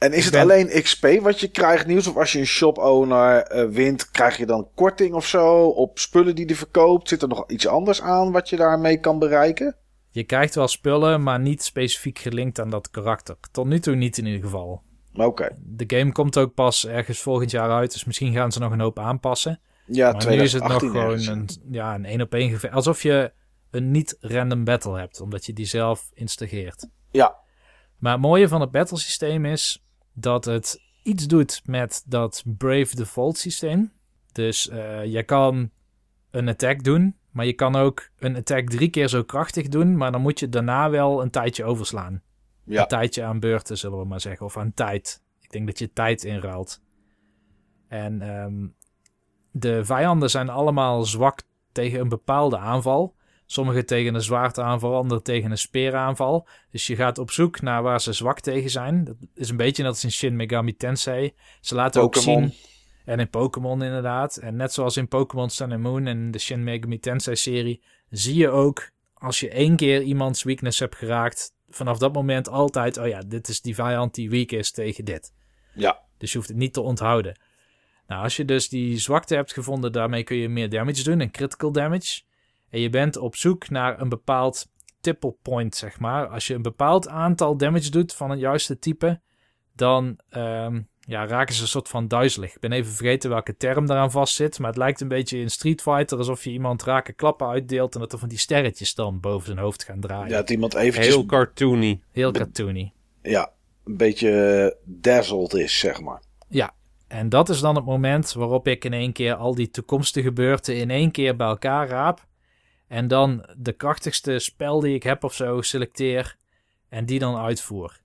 En 0.00 0.12
is 0.12 0.24
het 0.24 0.32
ben- 0.32 0.42
alleen 0.42 0.82
XP 0.82 1.06
wat 1.20 1.40
je 1.40 1.48
krijgt, 1.48 1.86
Nieuws? 1.86 2.06
Of 2.06 2.16
als 2.16 2.32
je 2.32 2.38
een 2.38 2.46
shop-owner 2.46 3.42
eh, 3.42 3.68
wint, 3.68 4.10
krijg 4.10 4.36
je 4.36 4.46
dan 4.46 4.68
korting 4.74 5.14
of 5.14 5.26
zo 5.26 5.66
op 5.66 5.98
spullen 5.98 6.34
die 6.34 6.44
hij 6.44 6.54
verkoopt? 6.54 7.08
Zit 7.08 7.22
er 7.22 7.28
nog 7.28 7.44
iets 7.46 7.66
anders 7.66 8.00
aan 8.02 8.32
wat 8.32 8.48
je 8.48 8.56
daarmee 8.56 9.00
kan 9.00 9.18
bereiken? 9.18 9.76
Je 10.10 10.24
krijgt 10.24 10.54
wel 10.54 10.68
spullen, 10.68 11.22
maar 11.22 11.40
niet 11.40 11.62
specifiek 11.62 12.18
gelinkt 12.18 12.58
aan 12.60 12.70
dat 12.70 12.90
karakter. 12.90 13.36
Tot 13.52 13.66
nu 13.66 13.80
toe 13.80 13.94
niet 13.94 14.18
in 14.18 14.26
ieder 14.26 14.40
geval. 14.42 14.82
Oké. 15.14 15.48
De 15.58 15.96
game 15.96 16.12
komt 16.12 16.38
ook 16.38 16.54
pas 16.54 16.86
ergens 16.86 17.18
volgend 17.20 17.50
jaar 17.50 17.70
uit, 17.70 17.92
dus 17.92 18.04
misschien 18.04 18.32
gaan 18.32 18.52
ze 18.52 18.58
nog 18.58 18.72
een 18.72 18.80
hoop 18.80 18.98
aanpassen. 18.98 19.60
Ja, 19.86 20.12
maar 20.12 20.26
nu 20.26 20.42
is 20.42 20.52
het 20.52 20.62
nog 20.62 20.78
2018 20.78 20.90
gewoon 20.90 21.38
ergens. 21.38 21.56
een, 21.64 21.72
ja, 21.72 21.94
een 21.94 22.04
één 22.04 22.20
op 22.20 22.34
één 22.34 22.50
gevecht. 22.50 22.74
Alsof 22.74 23.02
je 23.02 23.32
een 23.70 23.90
niet-random 23.90 24.64
battle 24.64 24.98
hebt, 24.98 25.20
omdat 25.20 25.46
je 25.46 25.52
die 25.52 25.66
zelf 25.66 26.10
instageert. 26.14 26.86
Ja, 27.10 27.36
Maar 27.98 28.12
het 28.12 28.20
mooie 28.20 28.48
van 28.48 28.60
het 28.60 28.70
battle 28.70 28.98
systeem 28.98 29.44
is 29.44 29.84
dat 30.12 30.44
het 30.44 30.80
iets 31.02 31.26
doet 31.26 31.60
met 31.64 32.04
dat 32.06 32.42
Brave 32.46 32.96
Default 32.96 33.38
systeem. 33.38 33.92
Dus 34.32 34.68
eh, 34.68 35.04
je 35.04 35.22
kan 35.22 35.70
een 36.30 36.48
attack 36.48 36.84
doen, 36.84 37.16
maar 37.30 37.46
je 37.46 37.52
kan 37.52 37.76
ook 37.76 38.10
een 38.18 38.36
attack 38.36 38.68
drie 38.68 38.88
keer 38.88 39.08
zo 39.08 39.22
krachtig 39.22 39.68
doen, 39.68 39.96
maar 39.96 40.12
dan 40.12 40.20
moet 40.20 40.38
je 40.38 40.48
daarna 40.48 40.90
wel 40.90 41.22
een 41.22 41.30
tijdje 41.30 41.64
overslaan. 41.64 42.22
ja. 42.64 42.82
Een 42.82 42.88
tijdje 42.88 43.24
aan 43.24 43.40
beurten, 43.40 43.78
zullen 43.78 43.98
we 43.98 44.04
maar 44.04 44.20
zeggen, 44.20 44.46
of 44.46 44.56
aan 44.56 44.74
tijd. 44.74 45.22
Ik 45.40 45.50
denk 45.50 45.66
dat 45.66 45.78
je 45.78 45.92
tijd 45.92 46.24
inruilt. 46.24 46.80
En 47.88 48.22
ehm, 48.22 48.66
de 49.50 49.84
vijanden 49.84 50.30
zijn 50.30 50.48
allemaal 50.48 51.04
zwak 51.04 51.42
tegen 51.72 52.00
een 52.00 52.08
bepaalde 52.08 52.58
aanval. 52.58 53.14
Sommige 53.50 53.84
tegen 53.84 54.14
een 54.14 54.22
zwaardaanval, 54.22 54.96
andere 54.96 55.22
tegen 55.22 55.50
een 55.50 55.58
speeraanval. 55.58 56.48
Dus 56.70 56.86
je 56.86 56.96
gaat 56.96 57.18
op 57.18 57.30
zoek 57.30 57.60
naar 57.60 57.82
waar 57.82 58.00
ze 58.00 58.12
zwak 58.12 58.40
tegen 58.40 58.70
zijn. 58.70 59.04
Dat 59.04 59.16
is 59.34 59.48
een 59.48 59.56
beetje 59.56 59.82
net 59.82 59.92
als 59.92 60.04
in 60.04 60.12
Shin 60.12 60.36
Megami 60.36 60.76
Tensei. 60.76 61.34
Ze 61.60 61.74
laten 61.74 62.02
ook 62.02 62.16
zien... 62.16 62.54
En 63.04 63.20
in 63.20 63.30
Pokémon 63.30 63.82
inderdaad. 63.82 64.36
En 64.36 64.56
net 64.56 64.72
zoals 64.72 64.96
in 64.96 65.08
Pokémon 65.08 65.50
Sun 65.50 65.72
and 65.72 65.82
Moon 65.82 66.06
en 66.06 66.30
de 66.30 66.38
Shin 66.38 66.64
Megami 66.64 66.98
Tensei 66.98 67.36
serie... 67.36 67.82
zie 68.10 68.34
je 68.34 68.48
ook, 68.48 68.90
als 69.14 69.40
je 69.40 69.48
één 69.48 69.76
keer 69.76 70.02
iemands 70.02 70.42
weakness 70.42 70.78
hebt 70.78 70.96
geraakt... 70.96 71.54
vanaf 71.68 71.98
dat 71.98 72.12
moment 72.12 72.48
altijd... 72.48 72.98
oh 72.98 73.06
ja, 73.06 73.20
dit 73.26 73.48
is 73.48 73.60
die 73.60 73.74
vijand 73.74 74.14
die 74.14 74.30
weak 74.30 74.50
is 74.50 74.70
tegen 74.70 75.04
dit. 75.04 75.32
Ja. 75.74 76.00
Dus 76.18 76.30
je 76.30 76.36
hoeft 76.36 76.50
het 76.50 76.58
niet 76.58 76.72
te 76.72 76.80
onthouden. 76.80 77.40
Nou, 78.06 78.22
als 78.22 78.36
je 78.36 78.44
dus 78.44 78.68
die 78.68 78.98
zwakte 78.98 79.34
hebt 79.34 79.52
gevonden, 79.52 79.92
daarmee 79.92 80.22
kun 80.22 80.36
je 80.36 80.48
meer 80.48 80.68
damage 80.68 81.02
doen, 81.02 81.20
een 81.20 81.30
critical 81.30 81.72
damage. 81.72 82.22
En 82.70 82.80
je 82.80 82.90
bent 82.90 83.16
op 83.16 83.36
zoek 83.36 83.70
naar 83.70 84.00
een 84.00 84.08
bepaald 84.08 84.68
tipple 85.00 85.34
point, 85.42 85.74
zeg 85.74 86.00
maar. 86.00 86.28
Als 86.28 86.46
je 86.46 86.54
een 86.54 86.62
bepaald 86.62 87.08
aantal 87.08 87.56
damage 87.56 87.90
doet 87.90 88.14
van 88.14 88.30
het 88.30 88.40
juiste 88.40 88.78
type, 88.78 89.20
dan 89.74 90.18
ehm, 90.28 90.80
ja, 91.00 91.26
raken 91.26 91.54
ze 91.54 91.62
een 91.62 91.68
soort 91.68 91.88
van 91.88 92.08
duizelig. 92.08 92.54
Ik 92.54 92.60
ben 92.60 92.72
even 92.72 92.92
vergeten 92.92 93.30
welke 93.30 93.56
term 93.56 93.86
daaraan 93.86 94.10
vastzit, 94.10 94.58
maar 94.58 94.68
het 94.68 94.78
lijkt 94.78 95.00
een 95.00 95.08
beetje 95.08 95.38
in 95.38 95.50
Street 95.50 95.82
Fighter 95.82 96.18
alsof 96.18 96.44
je 96.44 96.50
iemand 96.50 96.82
rake 96.82 97.12
klappen 97.12 97.48
uitdeelt 97.48 97.94
en 97.94 98.00
dat 98.00 98.12
er 98.12 98.18
van 98.18 98.28
die 98.28 98.38
sterretjes 98.38 98.94
dan 98.94 99.20
boven 99.20 99.46
zijn 99.46 99.58
hoofd 99.58 99.84
gaan 99.84 100.00
draaien. 100.00 100.28
ja, 100.28 100.36
dat 100.36 100.50
iemand 100.50 100.74
eventjes 100.74 101.14
Heel 101.14 101.26
cartoony. 101.26 102.00
Heel 102.10 102.32
cartoony. 102.32 102.92
ja, 103.22 103.52
een 103.84 103.96
beetje 103.96 104.30
eh, 104.30 104.78
dazzled 104.84 105.54
is, 105.54 105.78
zeg 105.78 106.00
maar. 106.00 106.22
Ja, 106.48 106.74
en 107.08 107.28
dat 107.28 107.48
is 107.48 107.60
dan 107.60 107.74
het 107.74 107.84
moment 107.84 108.32
waarop 108.32 108.68
ik 108.68 108.84
in 108.84 108.92
één 108.92 109.12
keer 109.12 109.34
al 109.34 109.54
die 109.54 109.70
toekomstige 109.70 110.32
beurten 110.32 110.76
in 110.76 110.90
één 110.90 111.10
keer 111.10 111.36
bij 111.36 111.46
elkaar 111.46 111.88
raap. 111.88 112.28
En 112.90 113.08
dan 113.08 113.46
de 113.56 113.72
krachtigste 113.72 114.38
spel 114.38 114.80
die 114.80 114.94
ik 114.94 115.02
heb 115.02 115.24
of 115.24 115.34
zo 115.34 115.60
selecteer 115.60 116.36
en 116.88 117.06
die 117.06 117.18
dan 117.18 117.36
uitvoer. 117.36 118.00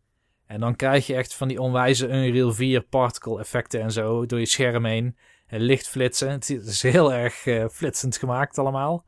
En 0.45 0.59
dan 0.59 0.75
krijg 0.75 1.07
je 1.07 1.15
echt 1.15 1.33
van 1.33 1.47
die 1.47 1.61
onwijze 1.61 2.07
Unreal 2.07 2.53
4 2.53 2.81
particle 2.81 3.39
effecten 3.39 3.81
en 3.81 3.91
zo 3.91 4.25
door 4.25 4.39
je 4.39 4.45
scherm 4.45 4.85
heen. 4.85 5.17
En 5.47 5.61
lichtflitsen. 5.61 6.29
Het 6.29 6.49
is 6.49 6.81
heel 6.81 7.13
erg 7.13 7.45
eh, 7.45 7.65
flitsend 7.67 8.17
gemaakt 8.17 8.57
allemaal. 8.57 9.05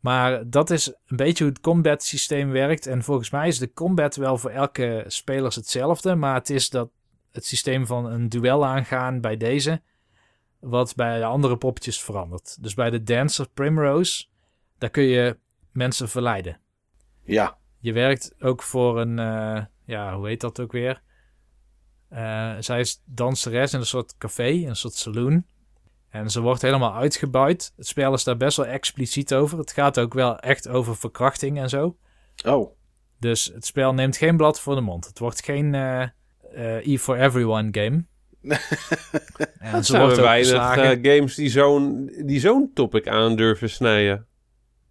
Maar 0.00 0.50
dat 0.50 0.70
is 0.70 0.86
een 0.86 1.16
beetje 1.16 1.44
hoe 1.44 1.52
het 1.52 1.62
combat 1.62 2.02
systeem 2.02 2.50
werkt. 2.50 2.86
En 2.86 3.02
volgens 3.02 3.30
mij 3.30 3.48
is 3.48 3.58
de 3.58 3.72
combat 3.72 4.16
wel 4.16 4.38
voor 4.38 4.50
elke 4.50 5.04
speler 5.06 5.54
hetzelfde. 5.54 6.14
Maar 6.14 6.34
het 6.34 6.50
is 6.50 6.70
dat 6.70 6.90
het 7.32 7.44
systeem 7.44 7.86
van 7.86 8.06
een 8.06 8.28
duel 8.28 8.66
aangaan 8.66 9.20
bij 9.20 9.36
deze, 9.36 9.82
wat 10.58 10.94
bij 10.94 11.18
de 11.18 11.24
andere 11.24 11.56
poppetjes 11.56 12.02
verandert. 12.02 12.62
Dus 12.62 12.74
bij 12.74 12.90
de 12.90 13.02
Dancer 13.02 13.48
Primrose, 13.54 14.28
daar 14.80 14.90
kun 14.90 15.02
je 15.02 15.36
mensen 15.72 16.08
verleiden. 16.08 16.60
Ja, 17.24 17.58
Je 17.78 17.92
werkt 17.92 18.34
ook 18.40 18.62
voor 18.62 19.00
een, 19.00 19.18
eh, 19.18 19.64
ja, 19.84 20.16
hoe 20.16 20.26
heet 20.28 20.40
dat 20.40 20.60
ook 20.60 20.72
weer? 20.72 21.02
Eh, 22.08 22.54
zij 22.60 22.80
is 22.80 23.02
danseres 23.04 23.72
in 23.72 23.78
een 23.80 23.86
soort 23.86 24.16
café, 24.18 24.48
een 24.48 24.76
soort 24.76 24.94
saloon. 24.94 25.44
En 26.10 26.30
ze 26.30 26.40
wordt 26.40 26.62
helemaal 26.62 26.94
uitgebuit. 26.94 27.72
Het 27.76 27.86
spel 27.86 28.12
is 28.14 28.24
daar 28.24 28.36
best 28.36 28.56
wel 28.56 28.66
expliciet 28.66 29.34
over. 29.34 29.58
Het 29.58 29.72
gaat 29.72 29.98
ook 29.98 30.14
wel 30.14 30.38
echt 30.38 30.68
over 30.68 30.96
verkrachting 30.96 31.58
en 31.58 31.68
zo. 31.68 31.96
oh, 32.46 32.76
Dus 33.18 33.44
het 33.54 33.66
spel 33.66 33.94
neemt 33.94 34.16
geen 34.16 34.36
blad 34.36 34.60
voor 34.60 34.74
de 34.74 34.80
mond. 34.80 35.06
Het 35.06 35.18
wordt 35.18 35.44
geen 35.44 35.74
eh 35.74 36.02
eh, 36.54 36.86
E 36.86 36.98
for 36.98 37.16
Everyone 37.18 37.68
game. 37.70 38.04
en 39.58 39.74
Er 39.74 39.84
ze 39.84 39.92
zijn 39.92 40.02
wordt 40.02 40.18
ook 40.18 40.24
weinig 40.24 40.48
geslagen. 40.50 41.02
eh, 41.02 41.14
games 41.14 41.34
die 41.34 41.48
zo'n 41.50 42.12
die 42.24 42.40
zo'n 42.40 42.70
topic 42.74 43.08
aan 43.08 43.36
durven 43.36 43.70
snijden. 43.70 44.26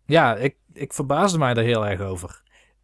Ja, 0.10 0.36
ik, 0.36 0.55
ik 0.74 0.93
verbaasde 0.93 1.38
mij 1.38 1.53
er 1.53 1.64
heel 1.64 1.88
erg 1.88 2.01
over. 2.01 2.41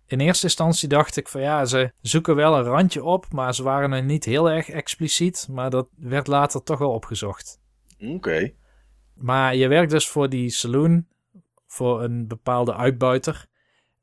In 0.07 0.19
eerste 0.19 0.45
instantie 0.45 0.89
dacht 0.89 1.17
ik 1.17 1.28
van 1.28 1.41
ja, 1.41 1.65
ze 1.65 1.91
zoeken 2.01 2.36
wel 2.36 2.57
een 2.57 2.63
randje 2.63 3.03
op, 3.03 3.26
maar 3.32 3.55
ze 3.55 3.63
waren 3.63 3.91
er 3.91 4.03
niet 4.03 4.26
heel 4.26 4.49
erg 4.49 4.69
expliciet. 4.69 5.47
Maar 5.51 5.69
dat 5.69 5.88
werd 5.95 6.28
later 6.28 6.63
toch 6.63 6.80
wel 6.80 6.91
opgezocht. 6.91 7.59
oké. 7.99 8.51
Maar 9.13 9.55
je 9.55 9.67
werkt 9.67 9.91
dus 9.91 10.07
voor 10.07 10.30
die 10.30 10.49
saloon, 10.49 11.05
voor 11.67 12.03
een 12.03 12.28
bepaalde 12.28 12.76
uitbuiter. 12.76 13.45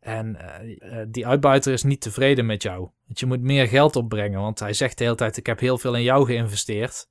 En 0.01 0.37
eh, 0.37 1.01
eh, 1.01 1.07
die 1.11 1.27
uitbuiter 1.27 1.73
is 1.73 1.83
niet 1.83 2.01
tevreden 2.01 2.47
met 2.47 2.62
jou. 2.62 2.91
Want 3.07 3.20
je 3.20 3.27
moet 3.27 3.41
meer 3.41 3.68
geld 3.68 3.97
opbrengen, 3.97 4.41
want 4.41 4.59
hij 4.59 4.73
zegt 4.73 4.99
de 4.99 5.05
hele 5.05 5.16
tijd: 5.16 5.37
Ik 5.37 5.47
heb 5.47 5.61
heel 5.61 5.79
veel 5.79 5.95
in 5.95 6.03
jou 6.03 6.27
geïnvesteerd. 6.27 7.09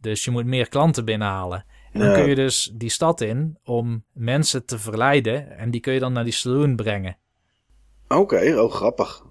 Dus 0.00 0.24
je 0.24 0.30
moet 0.30 0.46
meer 0.46 0.68
klanten 0.68 1.04
binnenhalen. 1.04 1.64
En 1.92 2.00
dan 2.00 2.12
kun 2.14 2.28
je 2.28 2.34
dus 2.34 2.72
die 2.74 2.90
stad 2.90 3.20
in 3.20 3.58
om 3.64 4.04
mensen 4.12 4.64
te 4.64 4.78
verleiden. 4.78 5.56
En 5.58 5.70
die 5.70 5.80
kun 5.80 5.92
je 5.92 6.00
dan 6.00 6.12
naar 6.12 6.24
die 6.24 6.32
saloon 6.32 6.76
brengen. 6.76 7.16
Oké, 8.08 8.60
oh 8.60 8.72
grappig. 8.72 9.22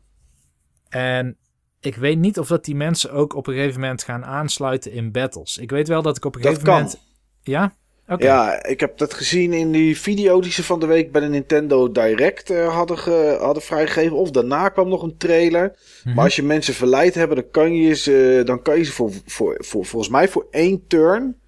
En 0.89 1.38
ik 1.80 1.95
weet 1.95 2.18
niet 2.18 2.39
of 2.39 2.47
dat 2.47 2.66
die 2.66 2.76
mensen 2.76 3.12
ook 3.12 3.34
op 3.36 3.47
een 3.47 3.53
gegeven 3.53 3.80
moment 3.82 4.03
gaan 4.03 4.26
aansluiten 4.26 4.91
in 4.91 5.12
battles. 5.12 5.58
Ik 5.58 5.70
weet 5.72 5.88
wel 5.88 6.01
dat 6.01 6.18
ik 6.18 6.26
op 6.26 6.36
een 6.36 6.41
Dat 6.41 6.49
gegeven 6.51 6.74
kan. 6.74 6.82
moment... 6.84 6.99
Ja? 7.43 7.74
Oké. 8.08 8.24
Ja, 8.26 8.64
ik 8.66 8.80
heb 8.80 8.97
dat 8.97 9.14
gezien 9.14 9.53
in 9.53 9.72
die 9.72 9.97
video 9.99 10.41
die 10.41 10.51
ze 10.51 10.64
van 10.64 10.80
de 10.80 10.86
week 10.86 11.12
bij 11.12 11.22
de 11.22 11.28
Nintendo 11.28 11.91
Direct 11.91 12.49
eh, 12.49 12.74
hadden, 12.76 12.97
ge- 12.97 13.38
hadden 13.41 13.64
vrijgegeven. 13.64 14.18
Of 14.18 14.32
daarna 14.32 14.70
kwam 14.70 14.89
nog 14.89 15.03
een 15.03 15.18
trailer. 15.18 15.76
Mhm. 16.03 16.16
Maar 16.16 16.24
als 16.24 16.36
je 16.36 16.43
mensen 16.43 16.74
verleid 16.74 17.16
hebben, 17.16 17.36
dan 17.38 17.49
kan 17.51 17.76
je 17.76 17.93
ze, 17.93 18.41
dan 18.45 18.62
kan 18.62 18.78
je 18.78 18.84
ze 18.84 18.91
voor, 18.91 19.12
voor, 19.26 19.55
voor, 19.66 19.86
volgens 19.86 20.12
mij 20.12 20.28
voor 20.28 20.47
één 20.51 20.88
turn, 20.88 21.39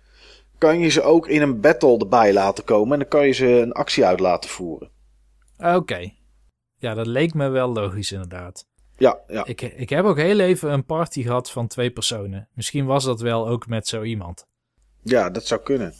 kan 0.59 0.79
je 0.79 0.89
ze 0.89 1.01
ook 1.01 1.27
in 1.27 1.41
een 1.41 1.61
battle 1.61 1.97
erbij 1.97 2.33
laten 2.33 2.63
komen. 2.63 2.93
En 2.93 2.99
dan 2.99 3.07
kan 3.07 3.25
je 3.25 3.33
ze 3.33 3.47
een 3.47 3.71
actie 3.71 4.05
uit 4.05 4.19
laten 4.19 4.49
voeren. 4.49 4.89
Oké. 5.57 6.11
Ja, 6.77 6.93
dat 6.93 7.07
leek 7.07 7.33
me 7.33 7.47
wel 7.47 7.73
logisch 7.73 8.11
inderdaad. 8.11 8.67
Ja, 8.97 9.19
ja. 9.27 9.45
Ik, 9.45 9.61
ik 9.61 9.89
heb 9.89 10.05
ook 10.05 10.17
heel 10.17 10.39
even 10.39 10.71
een 10.71 10.85
party 10.85 11.21
gehad 11.21 11.51
van 11.51 11.67
twee 11.67 11.91
personen. 11.91 12.47
Misschien 12.53 12.85
was 12.85 13.03
dat 13.03 13.21
wel 13.21 13.47
ook 13.47 13.67
met 13.67 13.87
zo 13.87 14.03
iemand. 14.03 14.47
ja 15.03 15.29
dat 15.29 15.45
zou 15.45 15.61
kunnen. 15.61 15.93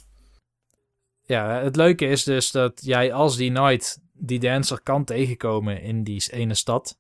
Ja, 1.22 1.62
het 1.62 1.76
leuke 1.76 2.06
is 2.06 2.24
dus 2.24 2.52
dat 2.52 2.82
jij 2.84 3.14
als 3.14 3.38
die 3.38 3.52
Knight 3.52 4.00
die 4.14 4.40
dancer 4.40 4.82
kan 4.82 5.04
tegenkomen 5.04 5.82
in 5.82 6.04
die 6.04 6.24
ene 6.32 6.54
stad. 6.54 6.98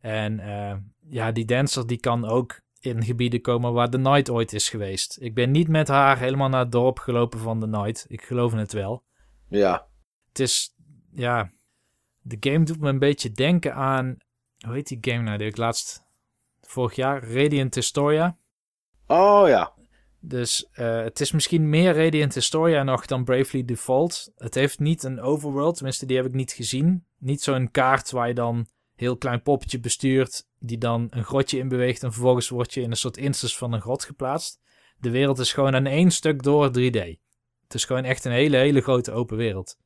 En 0.00 0.40
eh, 0.40 0.76
ja, 1.08 1.32
die 1.32 1.44
dancer 1.44 1.86
die 1.86 2.00
kan 2.00 2.28
ook 2.28 2.60
in 2.80 3.04
gebieden 3.04 3.40
komen 3.40 3.72
waar 3.72 3.90
de 3.90 3.96
Knight 3.96 4.30
ooit 4.30 4.52
is 4.52 4.68
geweest. 4.68 5.16
Ik 5.20 5.34
ben 5.34 5.50
niet 5.50 5.68
met 5.68 5.88
haar 5.88 6.18
helemaal 6.18 6.48
naar 6.48 6.60
het 6.60 6.72
dorp 6.72 6.98
gelopen 6.98 7.38
van 7.38 7.60
de 7.60 7.66
Knight. 7.66 8.06
Ik 8.08 8.22
geloof 8.22 8.52
het 8.52 8.72
wel. 8.72 9.02
Ja. 9.48 9.86
Het 10.28 10.38
is, 10.38 10.74
ja, 11.14 11.50
de 12.20 12.36
game 12.40 12.64
doet 12.64 12.80
me 12.80 12.88
een 12.88 12.98
beetje 12.98 13.32
denken 13.32 13.74
aan, 13.74 14.16
hoe 14.58 14.74
heet 14.74 14.88
die 14.88 14.98
game 15.00 15.22
nou 15.22 15.38
die 15.38 15.46
ik 15.46 15.56
laatst, 15.56 16.04
vorig 16.60 16.94
jaar, 16.94 17.24
Radiant 17.24 17.74
Historia. 17.74 18.36
Oh 19.06 19.48
ja. 19.48 19.72
Dus 20.20 20.68
eh, 20.72 21.02
het 21.02 21.20
is 21.20 21.32
misschien 21.32 21.68
meer 21.68 21.94
Radiant 21.94 22.34
Historia 22.34 22.82
nog 22.82 23.06
dan 23.06 23.24
Bravely 23.24 23.64
Default. 23.64 24.32
Het 24.36 24.54
heeft 24.54 24.78
niet 24.78 25.02
een 25.02 25.20
overworld, 25.20 25.74
tenminste 25.74 26.06
die 26.06 26.16
heb 26.16 26.26
ik 26.26 26.32
niet 26.32 26.52
gezien. 26.52 27.04
Niet 27.18 27.42
zo'n 27.42 27.70
kaart 27.70 28.10
waar 28.10 28.28
je 28.28 28.34
dan 28.34 28.66
heel 29.00 29.16
klein 29.16 29.42
poppetje 29.42 29.80
bestuurt, 29.80 30.46
die 30.58 30.78
dan 30.78 31.06
een 31.10 31.24
grotje 31.24 31.58
in 31.58 31.68
beweegt 31.68 32.02
en 32.02 32.12
vervolgens 32.12 32.48
word 32.48 32.74
je 32.74 32.80
in 32.80 32.90
een 32.90 32.96
soort 32.96 33.16
instance 33.16 33.58
van 33.58 33.72
een 33.72 33.80
grot 33.80 34.04
geplaatst. 34.04 34.60
De 34.98 35.10
wereld 35.10 35.38
is 35.38 35.52
gewoon 35.52 35.74
aan 35.74 35.86
één 35.86 36.10
stuk 36.10 36.42
door 36.42 36.68
3D. 36.68 36.98
Het 37.62 37.74
is 37.74 37.84
gewoon 37.84 38.04
echt 38.04 38.24
een 38.24 38.32
hele, 38.32 38.56
hele 38.56 38.80
grote 38.80 39.12
open 39.12 39.36
wereld. 39.36 39.76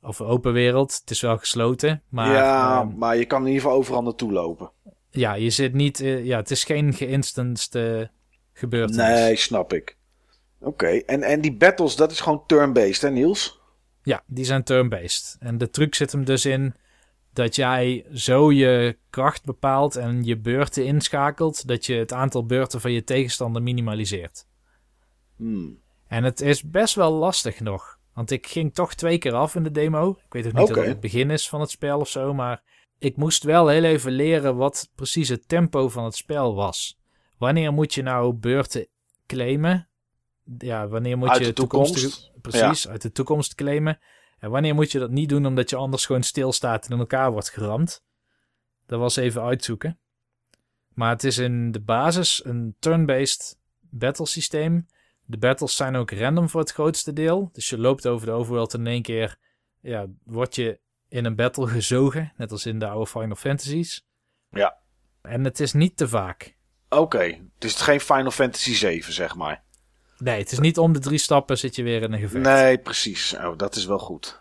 Of 0.00 0.20
open 0.20 0.52
wereld, 0.52 0.98
het 1.00 1.10
is 1.10 1.20
wel 1.20 1.38
gesloten, 1.38 2.02
maar 2.08 2.32
ja, 2.32 2.80
ehm, 2.80 2.98
maar 2.98 3.16
je 3.16 3.24
kan 3.24 3.40
in 3.40 3.46
ieder 3.46 3.62
geval 3.62 3.76
overal 3.76 4.02
naartoe 4.02 4.32
lopen. 4.32 4.70
ja, 5.10 5.34
je 5.34 5.50
zit 5.50 5.72
niet, 5.72 6.00
eh, 6.00 6.24
ja, 6.24 6.36
het 6.36 6.50
is 6.50 6.64
geen 6.64 6.92
geïnstanced 6.92 7.74
eh, 7.74 8.06
gebeurtenis. 8.52 9.06
Nee, 9.06 9.36
snap 9.36 9.72
ik. 9.72 9.96
Oké, 10.60 10.86
en, 10.86 11.22
en 11.22 11.40
die 11.40 11.56
battles, 11.56 11.96
dat 11.96 12.10
is 12.10 12.20
gewoon 12.20 12.46
turn-based, 12.46 13.02
hè 13.02 13.10
Niels? 13.10 13.60
Ja, 14.02 14.22
die 14.26 14.44
zijn 14.44 14.64
turn-based. 14.64 15.36
En 15.40 15.58
de 15.58 15.70
truc 15.70 15.94
zit 15.94 16.12
hem 16.12 16.24
dus 16.24 16.46
in 16.46 16.74
dat 17.34 17.56
jij 17.56 18.06
zo 18.12 18.52
je 18.52 18.98
kracht 19.10 19.44
bepaalt 19.44 19.96
en 19.96 20.24
je 20.24 20.38
beurten 20.38 20.84
inschakelt, 20.84 21.66
dat 21.66 21.86
je 21.86 21.94
het 21.94 22.12
aantal 22.12 22.46
beurten 22.46 22.80
van 22.80 22.92
je 22.92 23.04
tegenstander 23.04 23.62
minimaliseert. 23.62 24.46
Hmm. 25.36 25.82
En 26.06 26.24
het 26.24 26.40
is 26.40 26.62
best 26.62 26.94
wel 26.94 27.12
lastig 27.12 27.60
nog. 27.60 27.98
Want 28.14 28.30
ik 28.30 28.46
ging 28.46 28.74
toch 28.74 28.94
twee 28.94 29.18
keer 29.18 29.32
af 29.32 29.54
in 29.54 29.62
de 29.62 29.70
demo. 29.70 30.10
Ik 30.10 30.32
weet 30.32 30.46
ook 30.46 30.52
niet 30.52 30.70
of 30.70 30.76
het 30.76 30.86
het 30.86 31.00
begin 31.00 31.30
is 31.30 31.48
van 31.48 31.60
het 31.60 31.70
spel 31.70 32.00
of 32.00 32.08
zo, 32.08 32.34
maar 32.34 32.62
ik 32.98 33.16
moest 33.16 33.42
wel 33.42 33.68
heel 33.68 33.84
even 33.84 34.12
leren 34.12 34.56
wat 34.56 34.90
precies 34.94 35.28
het 35.28 35.48
tempo 35.48 35.88
van 35.88 36.04
het 36.04 36.16
spel 36.16 36.54
was. 36.54 36.98
Wanneer 37.38 37.72
moet 37.72 37.94
je 37.94 38.02
nou 38.02 38.34
beurten 38.34 38.86
claimen? 39.26 39.88
Ja, 40.58 40.88
wanneer 40.88 41.18
moet 41.18 41.28
Uit 41.28 41.38
je 41.38 41.44
de 41.44 41.52
toekomst. 41.52 42.32
Precies, 42.40 42.88
uit 42.88 43.02
de 43.02 43.12
toekomst 43.12 43.54
claimen. 43.54 43.98
En 44.44 44.50
wanneer 44.50 44.74
moet 44.74 44.92
je 44.92 44.98
dat 44.98 45.10
niet 45.10 45.28
doen 45.28 45.46
omdat 45.46 45.70
je 45.70 45.76
anders 45.76 46.06
gewoon 46.06 46.22
stilstaat 46.22 46.86
en 46.86 46.92
in 46.92 46.98
elkaar 46.98 47.32
wordt 47.32 47.50
geramd? 47.50 48.04
Dat 48.86 48.98
was 48.98 49.16
even 49.16 49.42
uitzoeken. 49.42 49.98
Maar 50.88 51.10
het 51.10 51.24
is 51.24 51.38
in 51.38 51.72
de 51.72 51.80
basis 51.80 52.44
een 52.44 52.76
turn-based 52.78 53.58
battle 53.80 54.26
systeem. 54.26 54.86
De 55.24 55.38
battles 55.38 55.76
zijn 55.76 55.96
ook 55.96 56.10
random 56.10 56.48
voor 56.48 56.60
het 56.60 56.72
grootste 56.72 57.12
deel. 57.12 57.48
Dus 57.52 57.68
je 57.68 57.78
loopt 57.78 58.06
over 58.06 58.26
de 58.26 58.32
overworld 58.32 58.74
en 58.74 58.80
in 58.80 58.86
één 58.86 59.02
keer 59.02 59.36
ja, 59.80 60.06
word 60.24 60.54
je 60.54 60.80
in 61.08 61.24
een 61.24 61.36
battle 61.36 61.66
gezogen. 61.66 62.32
Net 62.36 62.52
als 62.52 62.66
in 62.66 62.78
de 62.78 62.88
oude 62.88 63.10
Final 63.10 63.36
Fantasies. 63.36 64.06
Ja. 64.50 64.76
En 65.22 65.44
het 65.44 65.60
is 65.60 65.72
niet 65.72 65.96
te 65.96 66.08
vaak. 66.08 66.56
Oké, 66.88 67.26
dus 67.58 67.70
het 67.70 67.80
is 67.80 67.86
geen 67.86 68.00
Final 68.00 68.30
Fantasy 68.30 68.74
7, 68.74 69.12
zeg 69.12 69.34
maar. 69.34 69.63
Nee, 70.24 70.38
het 70.38 70.52
is 70.52 70.58
niet 70.58 70.78
om 70.78 70.92
de 70.92 70.98
drie 70.98 71.18
stappen 71.18 71.58
zit 71.58 71.76
je 71.76 71.82
weer 71.82 72.02
in 72.02 72.12
een 72.12 72.20
gevecht. 72.20 72.44
Nee, 72.44 72.78
precies. 72.78 73.34
Oh, 73.36 73.58
dat 73.58 73.76
is 73.76 73.84
wel 73.84 73.98
goed. 73.98 74.40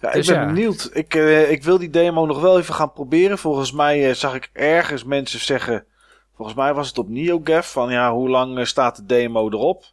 Ja, 0.00 0.12
Dus 0.12 0.28
ik 0.28 0.34
ben 0.34 0.42
ja. 0.42 0.52
benieuwd. 0.52 0.90
Ik, 0.92 1.14
eh, 1.14 1.50
ik 1.50 1.62
wil 1.62 1.78
die 1.78 1.90
demo 1.90 2.26
nog 2.26 2.40
wel 2.40 2.58
even 2.58 2.74
gaan 2.74 2.92
proberen. 2.92 3.38
Volgens 3.38 3.72
mij 3.72 4.08
eh, 4.08 4.14
zag 4.14 4.34
ik 4.34 4.50
ergens 4.52 5.04
mensen 5.04 5.40
zeggen... 5.40 5.84
Volgens 6.34 6.56
mij 6.56 6.74
was 6.74 6.88
het 6.88 6.98
op 6.98 7.08
NeoGaf 7.08 7.72
van 7.72 7.90
ja, 7.90 8.12
hoe 8.12 8.28
lang 8.28 8.58
eh, 8.58 8.64
staat 8.64 8.96
de 8.96 9.04
demo 9.04 9.50
erop? 9.50 9.84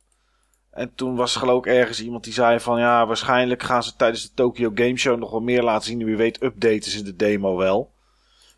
En 0.72 0.96
toen 0.96 1.16
was 1.16 1.34
er 1.34 1.39
geloof 1.39 1.66
ik 1.66 1.72
ergens 1.72 2.02
iemand 2.02 2.24
die 2.24 2.34
zei 2.34 2.60
van 2.60 2.80
ja, 2.80 3.06
waarschijnlijk 3.08 3.64
gaan 3.64 3.84
ze 3.84 3.96
tijdens 3.96 4.24
de 4.24 4.34
Tokyo 4.34 4.72
Game 4.76 4.98
Show 4.98 5.20
nog 5.20 5.32
wel 5.32 5.41
meer 5.41 5.64
laten 5.64 5.88
zien. 5.88 6.06
Wie 6.06 6.18
weet 6.18 6.43
updaten 6.43 6.91
ze 6.91 7.04
de 7.04 7.16
demo 7.16 7.58
wel. 7.58 7.91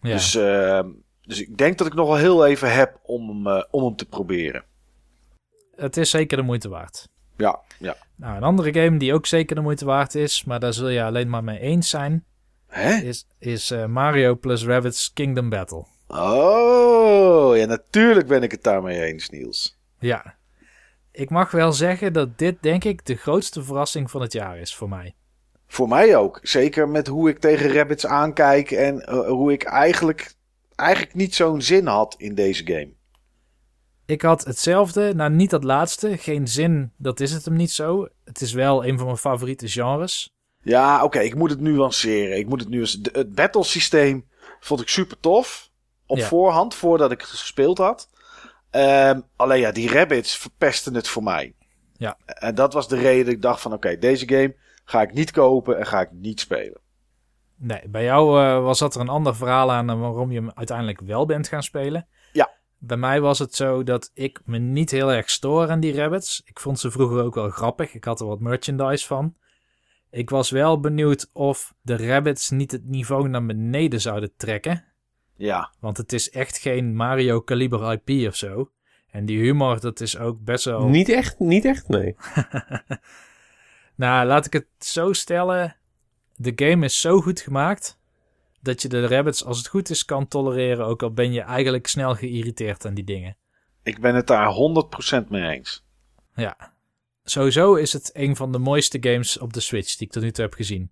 Ja. 0.01 0.13
Dus, 0.13 0.35
eh, 0.35 0.83
dus 1.21 1.41
ik 1.41 1.57
denk 1.57 1.77
dat 1.77 1.87
ik 1.87 1.93
nog 1.93 2.07
wel 2.07 2.17
heel 2.17 2.45
even 2.45 2.73
heb 2.73 2.99
om 3.03 3.47
om 3.71 3.83
hem 3.83 3.95
te 3.95 4.05
proberen. 4.05 4.63
Het 5.77 5.97
is 5.97 6.09
zeker 6.09 6.37
de 6.37 6.43
moeite 6.43 6.69
waard. 6.69 7.07
Ja, 7.37 7.59
ja. 7.79 7.95
Nou, 8.15 8.35
een 8.35 8.43
andere 8.43 8.73
game 8.73 8.97
die 8.97 9.13
ook 9.13 9.25
zeker 9.25 9.55
de 9.55 9.61
moeite 9.61 9.85
waard 9.85 10.15
is, 10.15 10.43
maar 10.43 10.59
daar 10.59 10.73
zul 10.73 10.89
je 10.89 11.03
alleen 11.03 11.29
maar 11.29 11.43
mee 11.43 11.59
eens 11.59 11.89
zijn, 11.89 12.25
Hè? 12.67 12.95
is, 12.95 13.27
is 13.39 13.71
eh, 13.71 13.85
Mario 13.85 14.35
plus 14.35 14.65
Rabbids 14.65 15.13
Kingdom 15.13 15.49
Battle. 15.49 15.85
Oh, 16.07 17.57
ja, 17.57 17.65
natuurlijk 17.65 18.27
ben 18.27 18.43
ik 18.43 18.51
het 18.51 18.63
daarmee 18.63 19.03
eens, 19.03 19.29
Niels. 19.29 19.77
Ja. 19.99 20.35
Ik 21.11 21.29
mag 21.29 21.51
wel 21.51 21.71
zeggen 21.71 22.13
dat 22.13 22.37
dit 22.37 22.55
denk 22.61 22.83
ik 22.83 23.05
de 23.05 23.15
grootste 23.15 23.63
verrassing 23.63 24.11
van 24.11 24.21
het 24.21 24.33
jaar 24.33 24.57
is 24.57 24.75
voor 24.75 24.89
mij. 24.89 25.15
Voor 25.67 25.87
mij 25.87 26.15
ook. 26.15 26.39
Zeker 26.41 26.89
met 26.89 27.07
hoe 27.07 27.29
ik 27.29 27.39
tegen 27.39 27.73
Rabbits 27.73 28.05
aankijk 28.05 28.71
en 28.71 29.01
eh, 29.01 29.27
hoe 29.27 29.51
ik 29.51 29.63
eigenlijk, 29.63 30.33
eigenlijk 30.75 31.13
niet 31.13 31.35
zo'n 31.35 31.61
zin 31.61 31.87
had 31.87 32.15
in 32.17 32.35
deze 32.35 32.65
game. 32.65 32.89
Ik 34.07 34.21
had 34.21 34.45
hetzelfde, 34.45 35.13
nou 35.15 35.31
niet 35.31 35.49
dat 35.49 35.63
laatste, 35.63 36.17
geen 36.17 36.47
zin, 36.47 36.91
dat 36.97 37.19
is 37.19 37.31
het 37.31 37.45
hem 37.45 37.55
niet 37.55 37.71
zo. 37.71 38.07
Het 38.23 38.41
is 38.41 38.53
wel 38.53 38.85
een 38.85 38.97
van 38.97 39.05
mijn 39.05 39.17
favoriete 39.17 39.67
genres. 39.67 40.29
Ja, 40.61 41.03
oké, 41.03 41.19
ik 41.19 41.35
moet 41.35 41.49
het 41.49 41.59
nuanceren. 41.59 42.37
Ik 42.37 42.47
moet 42.47 42.59
het 42.59 42.69
nu 42.69 42.81
Het 43.11 43.35
battle 43.35 43.63
systeem 43.63 44.27
vond 44.59 44.81
ik 44.81 44.87
super 44.87 45.19
tof. 45.19 45.69
Op 46.05 46.17
Ja. 46.17 46.25
voorhand, 46.27 46.75
voordat 46.75 47.11
ik 47.11 47.21
het 47.21 47.29
gespeeld 47.29 47.77
had. 47.77 48.09
Ehm, 48.69 49.21
alleen 49.35 49.59
ja, 49.59 49.71
die 49.71 49.89
rabbits 49.91 50.37
verpesten 50.37 50.93
het 50.93 51.07
voor 51.07 51.23
mij. 51.23 51.53
Ja. 51.97 52.17
En 52.25 52.55
dat 52.55 52.73
was 52.73 52.87
de 52.87 52.97
reden 52.97 53.25
dat 53.25 53.33
ik 53.33 53.41
dacht 53.41 53.61
van 53.61 53.73
oké, 53.73 53.97
deze 53.97 54.27
game 54.27 54.55
ga 54.85 55.01
ik 55.01 55.13
niet 55.13 55.31
kopen 55.31 55.77
en 55.77 55.85
ga 55.85 56.01
ik 56.01 56.09
niet 56.11 56.39
spelen. 56.39 56.81
Nee, 57.55 57.81
bij 57.89 58.03
jou 58.03 58.41
eh, 58.41 58.63
was 58.63 58.79
dat 58.79 58.95
er 58.95 59.01
een 59.01 59.09
ander 59.09 59.35
verhaal 59.35 59.71
aan 59.71 59.99
waarom 59.99 60.31
je 60.31 60.39
hem 60.39 60.51
uiteindelijk 60.53 61.01
wel 61.01 61.25
bent 61.25 61.47
gaan 61.47 61.63
spelen. 61.63 62.07
Bij 62.79 62.97
mij 62.97 63.21
was 63.21 63.39
het 63.39 63.55
zo 63.55 63.83
dat 63.83 64.11
ik 64.13 64.41
me 64.45 64.57
niet 64.57 64.91
heel 64.91 65.11
erg 65.11 65.29
stoor 65.29 65.69
aan 65.69 65.79
die 65.79 65.95
rabbits. 65.95 66.41
Ik 66.45 66.59
vond 66.59 66.79
ze 66.79 66.91
vroeger 66.91 67.23
ook 67.23 67.35
wel 67.35 67.49
grappig. 67.49 67.93
Ik 67.93 68.03
had 68.03 68.19
er 68.19 68.27
wat 68.27 68.39
merchandise 68.39 69.07
van. 69.07 69.35
Ik 70.09 70.29
was 70.29 70.49
wel 70.49 70.79
benieuwd 70.79 71.29
of 71.33 71.73
de 71.81 72.07
rabbits 72.07 72.49
niet 72.49 72.71
het 72.71 72.85
niveau 72.85 73.29
naar 73.29 73.45
beneden 73.45 74.01
zouden 74.01 74.31
trekken. 74.37 74.85
Ja, 75.35 75.73
Want 75.79 75.97
het 75.97 76.13
is 76.13 76.29
echt 76.29 76.57
geen 76.57 76.95
Mario 76.95 77.43
Caliber 77.43 78.01
IP 78.03 78.27
of 78.27 78.35
zo. 78.35 78.71
En 79.11 79.25
die 79.25 79.39
humor, 79.39 79.79
dat 79.79 79.99
is 79.99 80.17
ook 80.17 80.43
best 80.43 80.65
wel... 80.65 80.87
Niet 80.97 81.09
echt, 81.09 81.39
niet 81.39 81.65
echt, 81.65 81.87
nee. 81.87 82.15
Nou, 83.95 84.27
laat 84.27 84.45
ik 84.45 84.53
het 84.53 84.67
zo 84.79 85.13
stellen. 85.13 85.75
De 86.35 86.51
game 86.55 86.85
is 86.85 87.01
zo 87.01 87.21
goed 87.21 87.39
gemaakt 87.39 87.96
dat 88.67 88.81
je 88.81 88.87
de 88.87 89.07
rabbits 89.07 89.45
als 89.45 89.57
het 89.57 89.67
goed 89.67 89.89
is 89.89 90.05
kan 90.05 90.27
tolereren, 90.27 90.85
ook 90.85 91.03
al 91.03 91.11
ben 91.11 91.31
je 91.33 91.41
eigenlijk 91.41 91.87
snel 91.87 92.15
geïrriteerd 92.15 92.85
aan 92.85 92.93
die 92.93 93.03
dingen. 93.03 93.37
ik 93.83 93.99
ben 93.99 94.15
het 94.15 94.27
daar 94.27 94.53
100% 95.25 95.27
mee 95.29 95.49
eens. 95.49 95.85
Ja. 96.35 96.73
Sowieso 97.23 97.75
is 97.75 97.93
het 97.93 98.09
een 98.13 98.35
van 98.35 98.51
de 98.51 98.57
mooiste 98.59 98.97
games 99.01 99.37
op 99.37 99.53
de 99.53 99.59
Switch 99.59 99.95
die 99.95 100.07
ik 100.07 100.13
tot 100.13 100.23
nu 100.23 100.31
toe 100.31 100.43
heb 100.43 100.53
gezien. 100.53 100.91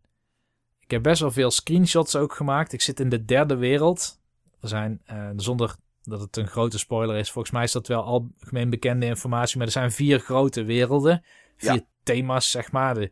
Ik 0.79 0.91
heb 0.91 1.03
best 1.03 1.21
wel 1.21 1.31
veel 1.31 1.51
screenshots 1.51 2.15
ook 2.15 2.33
gemaakt. 2.35 2.73
Ik 2.73 2.81
zit 2.81 2.99
in 2.99 3.09
de 3.09 3.25
derde 3.25 3.55
wereld. 3.55 4.19
Er 4.61 4.67
zijn, 4.67 5.01
eh, 5.05 5.29
zonder 5.35 5.75
dat 6.03 6.19
het 6.21 6.37
een 6.37 6.47
grote 6.47 6.77
spoiler 6.77 7.15
is, 7.17 7.31
volgens 7.31 7.53
mij 7.53 7.63
is 7.63 7.71
dat 7.71 7.87
wel 7.87 8.03
algemeen 8.03 8.69
bekende 8.69 9.05
informatie, 9.05 9.57
maar 9.57 9.65
er 9.65 9.71
zijn 9.71 9.91
vier 9.91 10.19
grote 10.19 10.63
werelden. 10.63 11.23
Vier 11.57 11.73
Ja. 11.73 11.85
thema's, 12.03 12.51
zeg 12.51 12.71
maar. 12.71 12.93
De, 12.93 13.11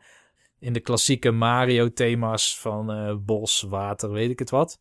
in 0.64 0.73
de 0.73 0.80
klassieke 0.80 1.31
Mario-thema's 1.31 2.60
van 2.60 2.91
eh, 2.91 3.15
bos, 3.19 3.65
water, 3.69 4.11
weet 4.11 4.30
ik 4.30 4.40
het 4.40 4.49
wat. 4.49 4.80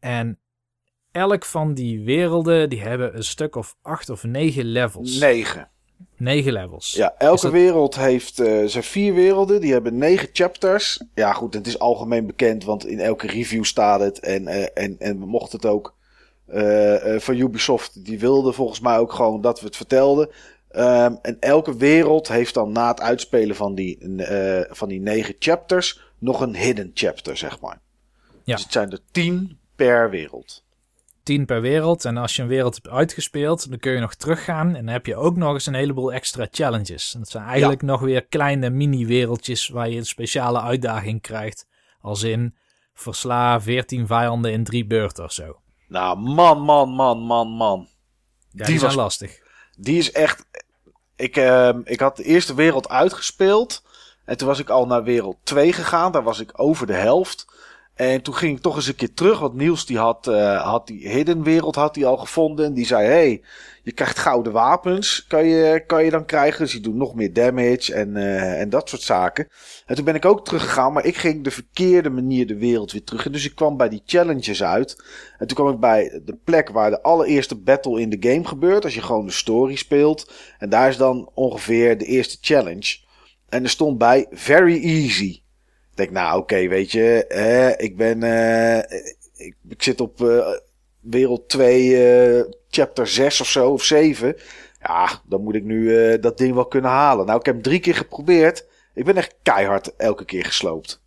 En 0.00 0.38
elk 1.12 1.44
van 1.44 1.74
die 1.74 2.04
werelden, 2.04 2.68
die 2.68 2.80
hebben 2.80 3.16
een 3.16 3.24
stuk 3.24 3.56
of 3.56 3.76
acht 3.82 4.10
of 4.10 4.24
negen 4.24 4.64
levels. 4.64 5.18
Negen. 5.18 5.70
Negen 6.16 6.52
levels. 6.52 6.92
Ja, 6.92 7.14
elke 7.18 7.42
dat- 7.42 7.52
wereld 7.52 7.96
heeft 7.96 8.40
eh 8.40 8.64
zijn 8.66 8.84
vier 8.84 9.14
werelden. 9.14 9.60
Die 9.60 9.72
hebben 9.72 9.98
negen 9.98 10.28
chapters. 10.32 11.02
Ja, 11.14 11.32
goed, 11.32 11.54
het 11.54 11.66
is 11.66 11.78
algemeen 11.78 12.26
bekend, 12.26 12.64
want 12.64 12.86
in 12.86 13.00
elke 13.00 13.26
review 13.26 13.64
staat 13.64 14.00
het. 14.00 14.18
En, 14.18 14.46
eh, 14.46 14.84
en, 14.84 14.96
en 14.98 15.18
mocht 15.18 15.52
het 15.52 15.66
ook 15.66 15.94
van 17.18 17.36
Ubisoft, 17.36 18.04
die 18.04 18.18
wilde 18.18 18.52
volgens 18.52 18.80
mij 18.80 18.98
ook 18.98 19.12
gewoon 19.12 19.40
dat 19.40 19.60
we 19.60 19.66
het 19.66 19.76
vertelden. 19.76 20.30
Ehm, 20.76 21.14
en 21.22 21.36
elke 21.40 21.76
wereld 21.76 22.28
heeft 22.28 22.54
dan 22.54 22.72
na 22.72 22.88
het 22.88 23.00
uitspelen 23.00 23.56
van 23.56 23.74
die, 23.74 23.98
eh, 24.24 24.74
van 24.74 24.88
die 24.88 25.00
negen 25.00 25.34
chapters 25.38 26.00
nog 26.18 26.40
een 26.40 26.56
hidden 26.56 26.90
chapter, 26.94 27.36
zeg 27.36 27.60
maar. 27.60 27.80
Ja. 28.44 28.54
Dus 28.54 28.62
het 28.62 28.72
zijn 28.72 28.90
er 28.90 29.00
tien 29.10 29.58
per 29.76 30.10
wereld. 30.10 30.64
10 31.22 31.44
per 31.46 31.60
wereld. 31.60 32.04
En 32.04 32.16
als 32.16 32.36
je 32.36 32.42
een 32.42 32.48
wereld 32.48 32.74
hebt 32.74 32.88
uitgespeeld, 32.88 33.68
dan 33.70 33.78
kun 33.78 33.92
je 33.92 33.98
nog 34.00 34.14
teruggaan. 34.14 34.66
En 34.68 34.84
dan 34.84 34.92
heb 34.92 35.06
je 35.06 35.16
ook 35.16 35.36
nog 35.36 35.52
eens 35.52 35.66
een 35.66 35.74
heleboel 35.74 36.12
extra 36.12 36.46
challenges. 36.50 37.14
En 37.14 37.20
dat 37.20 37.28
zijn 37.28 37.44
eigenlijk 37.44 37.82
nog 37.82 38.00
weer 38.00 38.26
kleine 38.26 38.70
mini-wereldjes 38.70 39.68
waar 39.68 39.88
je 39.90 39.96
een 39.96 40.06
speciale 40.06 40.60
uitdaging 40.60 41.20
krijgt. 41.22 41.66
Als 42.00 42.22
in 42.22 42.54
versla 42.94 43.60
14 43.60 44.06
vijanden 44.06 44.52
in 44.52 44.64
drie 44.64 44.86
beurten 44.86 45.24
of 45.24 45.32
zo. 45.32 45.60
Nou, 45.88 46.18
man, 46.18 46.60
man, 46.60 46.88
man, 46.88 47.18
man, 47.18 47.48
man. 47.48 47.78
Ja, 47.80 47.86
die, 48.50 48.64
Die 48.66 48.74
zijn 48.78 48.80
was- 48.80 48.94
lastig. 48.94 49.38
Die 49.78 49.98
is 49.98 50.12
echt. 50.12 50.44
Ik, 51.16 51.36
ehm, 51.36 51.80
ik 51.84 52.00
had 52.00 52.16
de 52.16 52.22
eerste 52.22 52.54
wereld 52.54 52.88
uitgespeeld. 52.88 53.82
En 54.24 54.36
toen 54.36 54.48
was 54.48 54.58
ik 54.58 54.68
al 54.68 54.86
naar 54.86 55.02
wereld 55.02 55.36
2 55.42 55.72
gegaan. 55.72 56.12
Daar 56.12 56.22
was 56.22 56.40
ik 56.40 56.50
over 56.52 56.86
de 56.86 56.92
helft. 56.92 57.46
En 57.96 58.22
toen 58.22 58.34
ging 58.34 58.56
ik 58.56 58.62
toch 58.62 58.76
eens 58.76 58.86
een 58.86 58.94
keer 58.94 59.14
terug. 59.14 59.38
Want 59.38 59.54
Niels 59.54 59.86
die 59.86 59.98
had, 59.98 60.26
eh, 60.26 60.62
had 60.62 60.86
die 60.86 61.08
hidden 61.08 61.42
wereld 61.42 61.74
had 61.74 61.94
die 61.94 62.06
al 62.06 62.16
gevonden. 62.16 62.66
En 62.66 62.74
die 62.74 62.86
zei: 62.86 63.06
hey, 63.06 63.42
je 63.82 63.92
krijgt 63.92 64.18
gouden 64.18 64.52
wapens. 64.52 65.24
Kan 65.26 65.46
je, 65.46 65.84
kan 65.86 66.04
je 66.04 66.10
dan 66.10 66.24
krijgen. 66.24 66.60
Dus 66.60 66.72
die 66.72 66.80
doen 66.80 66.96
nog 66.96 67.14
meer 67.14 67.32
damage. 67.32 67.94
En, 67.94 68.16
eh, 68.16 68.60
en 68.60 68.70
dat 68.70 68.88
soort 68.88 69.02
zaken. 69.02 69.48
En 69.86 69.94
toen 69.94 70.04
ben 70.04 70.14
ik 70.14 70.24
ook 70.24 70.44
teruggegaan. 70.44 70.92
Maar 70.92 71.04
ik 71.04 71.16
ging 71.16 71.44
de 71.44 71.50
verkeerde 71.50 72.10
manier 72.10 72.46
de 72.46 72.56
wereld 72.56 72.92
weer 72.92 73.04
terug. 73.04 73.26
En 73.26 73.32
dus 73.32 73.44
ik 73.44 73.54
kwam 73.54 73.76
bij 73.76 73.88
die 73.88 74.02
challenges 74.06 74.62
uit. 74.62 75.04
En 75.38 75.46
toen 75.46 75.56
kwam 75.56 75.72
ik 75.74 75.80
bij 75.80 76.20
de 76.24 76.38
plek 76.44 76.68
waar 76.68 76.90
de 76.90 77.02
allereerste 77.02 77.56
battle 77.56 78.00
in 78.00 78.10
de 78.10 78.30
game 78.30 78.44
gebeurt. 78.44 78.84
Als 78.84 78.94
je 78.94 79.02
gewoon 79.02 79.26
de 79.26 79.32
story 79.32 79.76
speelt. 79.76 80.32
En 80.58 80.68
daar 80.68 80.88
is 80.88 80.96
dan 80.96 81.30
ongeveer 81.34 81.98
de 81.98 82.04
eerste 82.04 82.38
challenge. 82.40 82.98
En 83.48 83.62
er 83.62 83.70
stond 83.70 83.98
bij 83.98 84.26
very 84.30 84.82
easy. 84.82 85.44
Ik 85.96 86.02
denk, 86.02 86.10
nou 86.10 86.40
oké, 86.40 86.68
weet 86.68 86.92
je. 86.92 87.26
ik 87.78 87.96
ben. 87.96 88.22
eh, 88.22 89.00
ik, 89.68 89.82
zit 89.82 90.00
op 90.00 90.20
eh, 90.20 90.48
wereld 91.00 91.48
2, 91.48 92.06
eh, 92.06 92.44
chapter 92.68 93.06
6 93.06 93.40
of 93.40 93.46
zo, 93.46 93.70
of 93.70 93.82
7. 93.82 94.36
Ja, 94.80 95.22
dan 95.24 95.42
moet 95.42 95.54
ik 95.54 95.64
nu 95.64 96.18
dat 96.18 96.38
ding 96.38 96.54
wel 96.54 96.66
kunnen 96.66 96.90
halen. 96.90 97.26
Nou, 97.26 97.38
ik 97.38 97.46
heb 97.46 97.62
drie 97.62 97.80
keer 97.80 97.94
geprobeerd. 97.94 98.66
Ik 98.94 99.04
ben 99.04 99.16
echt 99.16 99.34
keihard 99.42 99.96
elke 99.96 100.24
keer 100.24 100.44
gesloopt. 100.44 101.02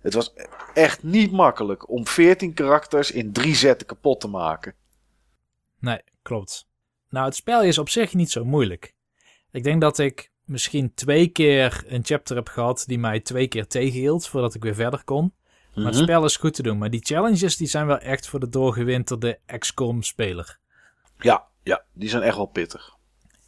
Het 0.00 0.14
was 0.14 0.34
echt 0.74 1.02
niet 1.02 1.32
makkelijk 1.32 1.90
om 1.90 2.06
14 2.06 2.54
karakters 2.54 3.10
in 3.10 3.32
drie 3.32 3.54
zetten 3.54 3.86
kapot 3.86 4.20
te 4.20 4.28
maken. 4.28 4.74
Nee, 5.80 6.00
klopt. 6.22 6.66
Nou, 7.08 7.26
het 7.26 7.36
spel 7.36 7.62
is 7.62 7.78
op 7.78 7.88
zich 7.88 8.14
niet 8.14 8.30
zo 8.30 8.44
moeilijk. 8.44 8.94
Ik 9.50 9.64
denk 9.64 9.80
dat 9.80 9.98
ik 9.98 10.30
misschien 10.46 10.94
twee 10.94 11.28
keer 11.28 11.84
een 11.86 12.04
chapter 12.04 12.36
heb 12.36 12.48
gehad 12.48 12.84
die 12.86 12.98
mij 12.98 13.20
twee 13.20 13.46
keer 13.48 13.66
tegenhield 13.66 14.28
voordat 14.28 14.54
ik 14.54 14.62
weer 14.62 14.74
verder 14.74 15.04
kon. 15.04 15.34
Maar 15.74 15.84
het 15.84 15.94
Mhm. 15.94 16.02
spel 16.02 16.24
is 16.24 16.36
goed 16.36 16.54
te 16.54 16.62
doen. 16.62 16.78
Maar 16.78 16.90
die 16.90 17.04
challenges 17.04 17.56
die 17.56 17.66
zijn 17.66 17.86
wel 17.86 17.98
echt 17.98 18.28
voor 18.28 18.40
de 18.40 18.48
doorgewinterde 18.48 19.38
XCOM-speler. 19.58 20.58
Ja, 21.18 21.44
ja, 21.62 21.82
die 21.92 22.08
zijn 22.08 22.22
echt 22.22 22.36
wel 22.36 22.46
pittig. 22.46 22.94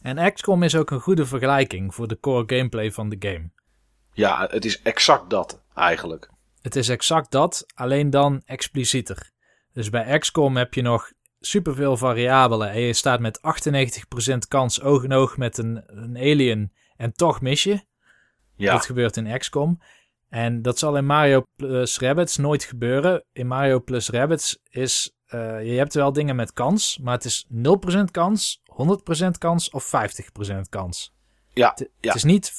En 0.01 0.33
XCOM 0.33 0.63
is 0.63 0.75
ook 0.75 0.91
een 0.91 0.99
goede 0.99 1.25
vergelijking 1.25 1.95
voor 1.95 2.07
de 2.07 2.19
core 2.19 2.55
gameplay 2.55 2.91
van 2.91 3.09
de 3.09 3.15
game. 3.19 3.49
Ja, 4.13 4.47
het 4.51 4.65
is 4.65 4.81
exact 4.81 5.29
dat 5.29 5.61
eigenlijk. 5.73 6.29
Het 6.61 6.75
is 6.75 6.89
exact 6.89 7.31
dat, 7.31 7.65
alleen 7.73 8.09
dan 8.09 8.41
explicieter. 8.45 9.31
Dus 9.73 9.89
bij 9.89 10.17
XCOM 10.19 10.57
heb 10.57 10.73
je 10.73 10.81
nog 10.81 11.11
superveel 11.39 11.97
variabelen 11.97 12.69
en 12.69 12.79
je 12.81 12.93
staat 12.93 13.19
met 13.19 13.39
98% 13.41 14.47
kans 14.47 14.81
oog 14.81 15.03
in 15.03 15.13
oog 15.13 15.37
met 15.37 15.57
een, 15.57 15.83
een 15.85 16.17
alien 16.17 16.73
en 16.99 17.13
toch 17.13 17.41
mis 17.41 17.63
je. 17.63 17.81
Ja, 18.55 18.73
Dat 18.73 18.85
gebeurt 18.85 19.17
in 19.17 19.37
XCOM. 19.37 19.81
En 20.29 20.61
dat 20.61 20.79
zal 20.79 20.97
in 20.97 21.05
Mario 21.05 21.43
plus 21.55 21.99
Rabbids 21.99 22.37
nooit 22.37 22.63
gebeuren. 22.63 23.23
In 23.33 23.47
Mario 23.47 23.79
plus 23.79 24.09
Rabbids 24.09 24.59
is... 24.69 25.13
eh, 25.25 25.63
je 25.65 25.77
hebt 25.77 25.93
wel 25.93 26.13
dingen 26.13 26.35
met 26.35 26.53
kans, 26.53 26.97
maar 27.01 27.13
het 27.13 27.25
is 27.25 27.47
0% 27.51 28.03
kans, 28.11 28.61
100% 29.23 29.27
kans 29.37 29.69
of 29.69 29.91
50% 30.55 30.55
kans. 30.69 31.13
ja, 31.53 31.69
Het, 31.75 31.79
ja. 31.99 32.07
het 32.07 32.15
is 32.15 32.23
niet 32.23 32.51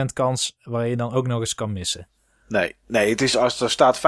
95% 0.00 0.04
kans 0.12 0.56
waar 0.62 0.86
je 0.86 0.96
dan 0.96 1.12
ook 1.12 1.26
nog 1.26 1.40
eens 1.40 1.54
kan 1.54 1.72
missen. 1.72 2.08
Nee, 2.48 2.76
nee 2.86 3.10
het 3.10 3.22
is, 3.22 3.36
als 3.36 3.60
er 3.60 3.70
staat 3.70 3.98
50% 3.98 4.00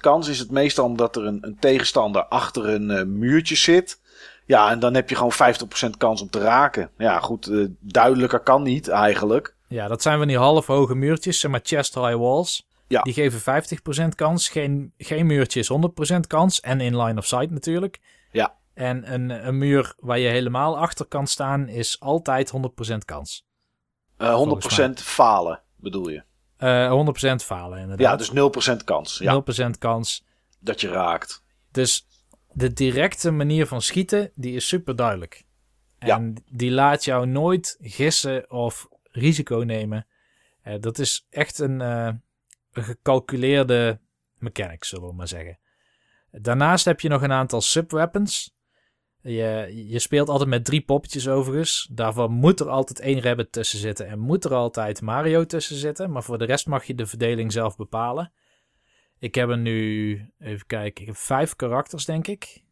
kans, 0.00 0.28
is 0.28 0.38
het 0.38 0.50
meestal 0.50 0.84
omdat 0.84 1.16
er 1.16 1.26
een, 1.26 1.38
een 1.46 1.58
tegenstander 1.58 2.24
achter 2.24 2.68
een 2.68 2.90
eh, 2.90 3.04
muurtje 3.04 3.56
zit. 3.56 4.00
Ja, 4.50 4.70
en 4.70 4.78
dan 4.78 4.94
heb 4.94 5.08
je 5.08 5.16
gewoon 5.16 5.32
50% 5.32 5.96
kans 5.96 6.20
om 6.22 6.30
te 6.30 6.38
raken. 6.38 6.90
Ja, 6.98 7.20
goed, 7.20 7.46
eh, 7.46 7.66
duidelijker 7.80 8.40
kan 8.40 8.62
niet 8.62 8.88
eigenlijk. 8.88 9.54
Ja, 9.68 9.88
dat 9.88 10.02
zijn 10.02 10.18
van 10.18 10.26
die 10.26 10.38
half 10.38 10.66
hoge 10.66 10.94
muurtjes, 10.94 11.40
zeg 11.40 11.50
maar 11.50 11.60
chest 11.62 11.94
high 11.94 12.16
walls. 12.16 12.68
Ja. 12.86 13.02
Die 13.02 13.12
geven 13.12 13.40
50% 13.40 14.14
kans. 14.14 14.48
Geen, 14.48 14.92
geen 14.98 15.26
muurtje 15.26 15.60
is 15.60 15.68
100% 15.68 16.26
kans. 16.26 16.60
En 16.60 16.80
in 16.80 17.02
line 17.02 17.18
of 17.18 17.26
sight 17.26 17.50
natuurlijk. 17.50 18.00
Ja. 18.32 18.56
En 18.74 19.12
een, 19.12 19.46
een 19.46 19.58
muur 19.58 19.94
waar 19.98 20.18
je 20.18 20.28
helemaal 20.28 20.78
achter 20.78 21.06
kan 21.06 21.26
staan 21.26 21.68
is 21.68 22.00
altijd 22.00 22.52
100% 22.92 22.96
kans. 23.04 23.46
Eh 24.16 24.28
100% 24.28 24.30
Volgens 24.32 25.02
falen, 25.02 25.62
bedoel 25.76 26.08
je. 26.08 26.22
Eh 26.56 26.90
100% 27.40 27.44
falen 27.44 27.76
Ja, 27.76 27.82
inderdaad. 27.82 28.18
dus 28.18 28.32
0% 28.72 28.84
kans. 28.84 29.18
Ja, 29.18 29.42
0% 29.66 29.78
kans. 29.78 30.24
dat 30.58 30.80
je 30.80 30.88
raakt. 30.88 31.42
Dus 31.70 32.06
de 32.52 32.72
directe 32.72 33.30
manier 33.30 33.66
van 33.66 33.82
schieten, 33.82 34.32
die 34.34 34.54
is 34.54 34.68
super 34.68 34.96
duidelijk. 34.96 35.44
Ja. 35.98 36.16
En 36.16 36.44
die 36.50 36.70
laat 36.70 37.04
jou 37.04 37.26
nooit 37.26 37.76
gissen 37.80 38.50
of 38.50 38.88
risico 39.10 39.56
nemen. 39.56 40.06
Eh, 40.62 40.80
dat 40.80 40.98
is 40.98 41.26
echt 41.30 41.58
een, 41.58 41.80
eh, 41.80 42.10
een 42.72 42.84
gecalculeerde 42.84 44.00
mechanic, 44.38 44.84
zullen 44.84 45.08
we 45.08 45.14
maar 45.14 45.28
zeggen. 45.28 45.58
Daarnaast 46.30 46.84
heb 46.84 47.00
je 47.00 47.08
nog 47.08 47.22
een 47.22 47.32
aantal 47.32 47.60
subweapons. 47.60 48.58
Je, 49.22 49.72
je 49.88 49.98
speelt 49.98 50.28
altijd 50.28 50.48
met 50.48 50.64
drie 50.64 50.80
poppetjes 50.80 51.28
overigens. 51.28 51.88
Daarvan 51.92 52.32
moet 52.32 52.60
er 52.60 52.68
altijd 52.68 53.00
één 53.00 53.22
rabbit 53.22 53.52
tussen 53.52 53.78
zitten 53.78 54.08
en 54.08 54.18
moet 54.18 54.44
er 54.44 54.54
altijd 54.54 55.00
Mario 55.00 55.46
tussen 55.46 55.76
zitten. 55.76 56.10
Maar 56.10 56.22
voor 56.22 56.38
de 56.38 56.44
rest 56.44 56.66
mag 56.66 56.84
je 56.84 56.94
de 56.94 57.06
verdeling 57.06 57.52
zelf 57.52 57.76
bepalen. 57.76 58.32
Ik 59.20 59.34
heb 59.34 59.48
er 59.48 59.58
nu, 59.58 60.14
even 60.38 60.66
kijken, 60.66 61.00
ik 61.00 61.06
heb 61.06 61.16
vijf 61.16 61.56
karakters 61.56 62.04
denk 62.04 62.26
ik. 62.26 62.62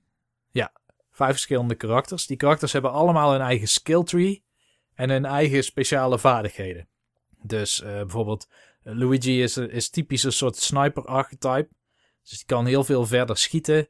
Ja, 0.50 0.72
vijf 1.10 1.30
verschillende 1.30 1.74
karakters. 1.74 2.26
Die 2.26 2.36
karakters 2.36 2.72
hebben 2.72 2.92
allemaal 2.92 3.32
hun 3.32 3.40
eigen 3.40 3.68
skill 3.68 4.02
tree 4.02 4.44
en 4.94 5.10
hun 5.10 5.24
eigen 5.24 5.64
speciale 5.64 6.18
vaardigheden. 6.18 6.88
Dus 7.42 7.80
eh, 7.82 7.92
bijvoorbeeld 7.92 8.48
eh, 8.82 8.94
Luigi 8.94 9.42
is, 9.42 9.56
is 9.56 9.90
typisch 9.90 10.22
een 10.22 10.32
soort 10.32 10.56
sniper 10.56 11.04
archetype. 11.04 11.68
Dus 12.22 12.38
die 12.38 12.46
kan 12.46 12.66
heel 12.66 12.84
veel 12.84 13.06
verder 13.06 13.36
schieten. 13.36 13.88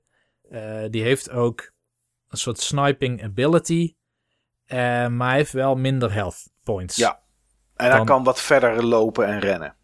Eh, 0.50 0.84
die 0.90 1.02
heeft 1.02 1.30
ook 1.30 1.72
een 2.28 2.38
soort 2.38 2.60
sniping 2.60 3.22
ability. 3.24 3.94
Maar 4.68 5.28
hij 5.28 5.36
heeft 5.36 5.52
wel 5.52 5.76
minder 5.76 6.12
health 6.12 6.50
points. 6.62 6.96
Ja. 6.96 7.22
En 7.76 7.86
hij 7.88 7.96
Dan- 7.96 8.06
kan 8.06 8.24
wat 8.24 8.40
verder 8.40 8.84
lopen 8.84 9.26
en 9.26 9.40
rennen. 9.40 9.76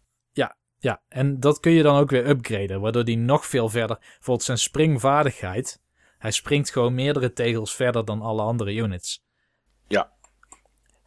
Ja, 0.85 1.01
en 1.09 1.39
dat 1.39 1.59
kun 1.59 1.71
je 1.71 1.83
dan 1.83 1.97
ook 1.97 2.09
weer 2.09 2.27
upgraden, 2.29 2.81
waardoor 2.81 3.03
hij 3.03 3.15
nog 3.15 3.45
veel 3.45 3.69
verder... 3.69 3.97
Bijvoorbeeld 3.99 4.43
zijn 4.43 4.57
springvaardigheid. 4.57 5.81
Hij 6.17 6.31
springt 6.31 6.71
gewoon 6.71 6.93
meerdere 6.93 7.33
tegels 7.33 7.75
verder 7.75 8.05
dan 8.05 8.21
alle 8.21 8.41
andere 8.41 8.73
units. 8.73 9.23
Ja. 9.87 10.11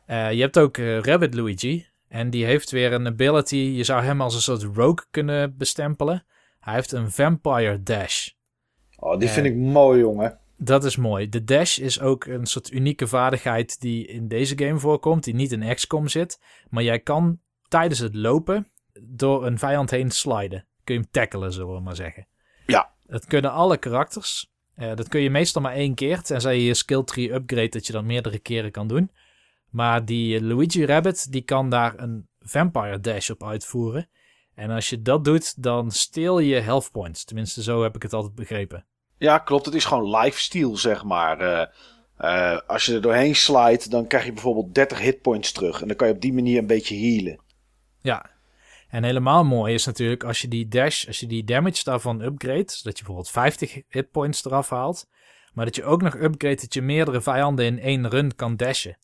Eh, 0.07 0.33
je 0.33 0.41
hebt 0.41 0.59
ook 0.59 0.77
eh, 0.77 0.99
Rabbit 1.01 1.35
Luigi. 1.35 1.87
En 2.09 2.31
die 2.31 2.45
heeft 2.45 2.71
weer 2.71 2.93
een 2.93 3.07
ability. 3.07 3.57
Je 3.57 3.85
zou 3.85 4.03
hem 4.03 4.21
als 4.21 4.35
een 4.35 4.41
soort 4.41 4.63
rogue 4.63 5.07
kunnen 5.11 5.57
bestempelen. 5.57 6.27
Hij 6.61 6.75
heeft 6.75 6.93
een 6.93 7.11
Vampire 7.11 7.83
Dash. 7.83 8.29
Oh, 8.97 9.19
die 9.19 9.29
Eh. 9.29 9.35
vind 9.35 9.47
ik 9.47 9.55
mooi, 9.55 10.01
jongen. 10.01 10.39
Dat 10.57 10.85
is 10.85 10.97
mooi. 10.97 11.29
De 11.29 11.45
dash 11.45 11.79
is 11.79 12.01
ook 12.01 12.25
een 12.25 12.47
soort 12.47 12.71
unieke 12.73 13.07
vaardigheid 13.07 13.81
die 13.81 14.07
in 14.07 14.29
deze 14.29 14.59
game 14.59 14.79
voorkomt, 14.79 15.25
die 15.25 15.35
niet 15.35 15.53
in 15.53 15.75
XCOM 15.75 16.09
zit. 16.09 16.41
Maar 16.69 16.83
jij 16.83 17.01
kan 17.01 17.41
tijdens 17.69 17.99
het 17.99 18.15
lopen 18.15 18.73
door 19.03 19.47
een 19.47 19.59
vijand 19.59 19.91
heen 19.91 20.11
sliden. 20.11 20.66
Kun 20.85 20.95
je 20.95 21.01
hem 21.01 21.11
tackelen, 21.11 21.53
zullen 21.53 21.75
we 21.75 21.81
maar 21.81 21.97
zeggen. 21.97 22.27
Ja. 22.66 22.91
Dat 23.07 23.25
kunnen 23.25 23.53
alle 23.53 23.77
karakters. 23.77 24.51
Eh, 24.75 24.95
dat 24.95 25.09
kun 25.09 25.20
je 25.20 25.31
meestal 25.31 25.62
maar 25.62 25.73
één 25.73 25.95
keer, 25.95 26.23
tenzij 26.23 26.57
je 26.57 26.65
je 26.65 26.75
skill 26.75 27.05
tree 27.05 27.33
upgrade 27.33 27.69
dat 27.69 27.87
je 27.87 27.93
dat 27.93 28.05
meerdere 28.05 28.39
keren 28.39 28.70
kan 28.70 28.89
doen. 28.89 29.11
Maar 29.70 30.05
die 30.05 30.43
Luigi 30.45 30.87
Rabbit, 30.87 31.33
die 31.33 31.43
kan 31.43 31.70
daar 31.70 31.99
een 31.99 32.29
Vampire 32.41 33.01
Dash 33.01 33.31
op 33.31 33.45
uitvoeren. 33.45 34.09
En 34.55 34.70
als 34.70 34.89
je 34.89 35.03
dat 35.03 35.25
doet, 35.25 35.62
dan 35.62 35.91
steel 35.91 36.39
je 36.39 36.61
health 36.61 36.91
points. 36.93 37.25
Tenminste, 37.25 37.62
zo 37.62 37.83
heb 37.83 37.97
ik 37.97 38.03
het 38.03 38.12
altijd 38.12 38.35
begrepen. 38.35 38.87
Ja, 39.19 39.39
klopt. 39.39 39.66
Het 39.66 39.75
is 39.75 39.85
gewoon 39.85 40.16
lifestyle, 40.16 40.77
zeg 40.77 41.05
maar. 41.05 41.41
Eh, 41.41 41.66
eh, 42.16 42.61
als 42.66 42.85
je 42.85 42.95
er 42.95 43.01
doorheen 43.01 43.37
slijt, 43.37 43.91
dan 43.91 44.07
krijg 44.07 44.25
je 44.25 44.33
bijvoorbeeld 44.33 44.75
30 44.75 44.99
hitpoints 44.99 45.53
terug. 45.53 45.81
En 45.81 45.89
dan 45.89 45.97
kan 45.97 46.09
je 46.09 46.15
op 46.15 46.20
die 46.20 46.33
manier 46.33 46.59
een 46.59 46.66
beetje 46.66 46.97
healen. 46.97 47.41
Ja. 48.01 48.31
En 48.89 49.05
helemaal 49.05 49.44
mooi 49.44 49.74
is 49.74 49.86
natuurlijk 49.86 50.24
als 50.24 50.40
je 50.40 50.48
die 50.48 50.69
dash, 50.69 51.06
als 51.06 51.20
je 51.20 51.27
die 51.27 51.44
damage 51.44 51.85
daarvan 51.85 52.20
upgrade, 52.20 52.65
zodat 52.66 52.98
je 52.98 53.05
bijvoorbeeld 53.05 53.31
50 53.31 53.81
hitpoints 53.89 54.44
eraf 54.44 54.70
haalt, 54.70 55.09
maar 55.52 55.65
dat 55.65 55.77
je 55.77 55.85
ook 55.85 56.02
nog 56.02 56.15
upgrade 56.15 56.56
dat 56.60 56.74
je 56.74 56.82
meerdere 56.82 57.20
vijanden 57.20 57.65
in 57.65 57.81
één 57.81 58.09
run 58.09 58.35
kan 58.35 58.56
dashen. 58.56 58.98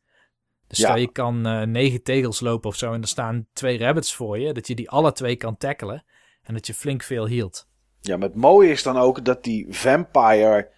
Dus 0.68 0.78
Ja. 0.78 0.84
stel 0.84 1.00
je 1.00 1.12
kan 1.12 1.46
eh, 1.46 1.62
negen 1.62 2.02
tegels 2.02 2.40
lopen 2.40 2.68
of 2.68 2.76
zo 2.76 2.92
en 2.92 3.02
er 3.02 3.08
staan 3.08 3.46
twee 3.52 3.78
rabbits 3.78 4.14
voor 4.14 4.38
je, 4.38 4.52
dat 4.52 4.66
je 4.66 4.74
die 4.74 4.90
alle 4.90 5.12
twee 5.12 5.36
kan 5.36 5.56
tackelen 5.56 6.04
en 6.42 6.54
dat 6.54 6.66
je 6.66 6.74
flink 6.74 7.02
veel 7.02 7.28
healt. 7.28 7.66
Ja, 8.00 8.16
maar 8.16 8.28
het 8.28 8.36
mooie 8.36 8.70
is 8.70 8.82
dan 8.82 8.96
ook 8.96 9.24
dat 9.24 9.44
die 9.44 9.66
vampire 9.70 10.68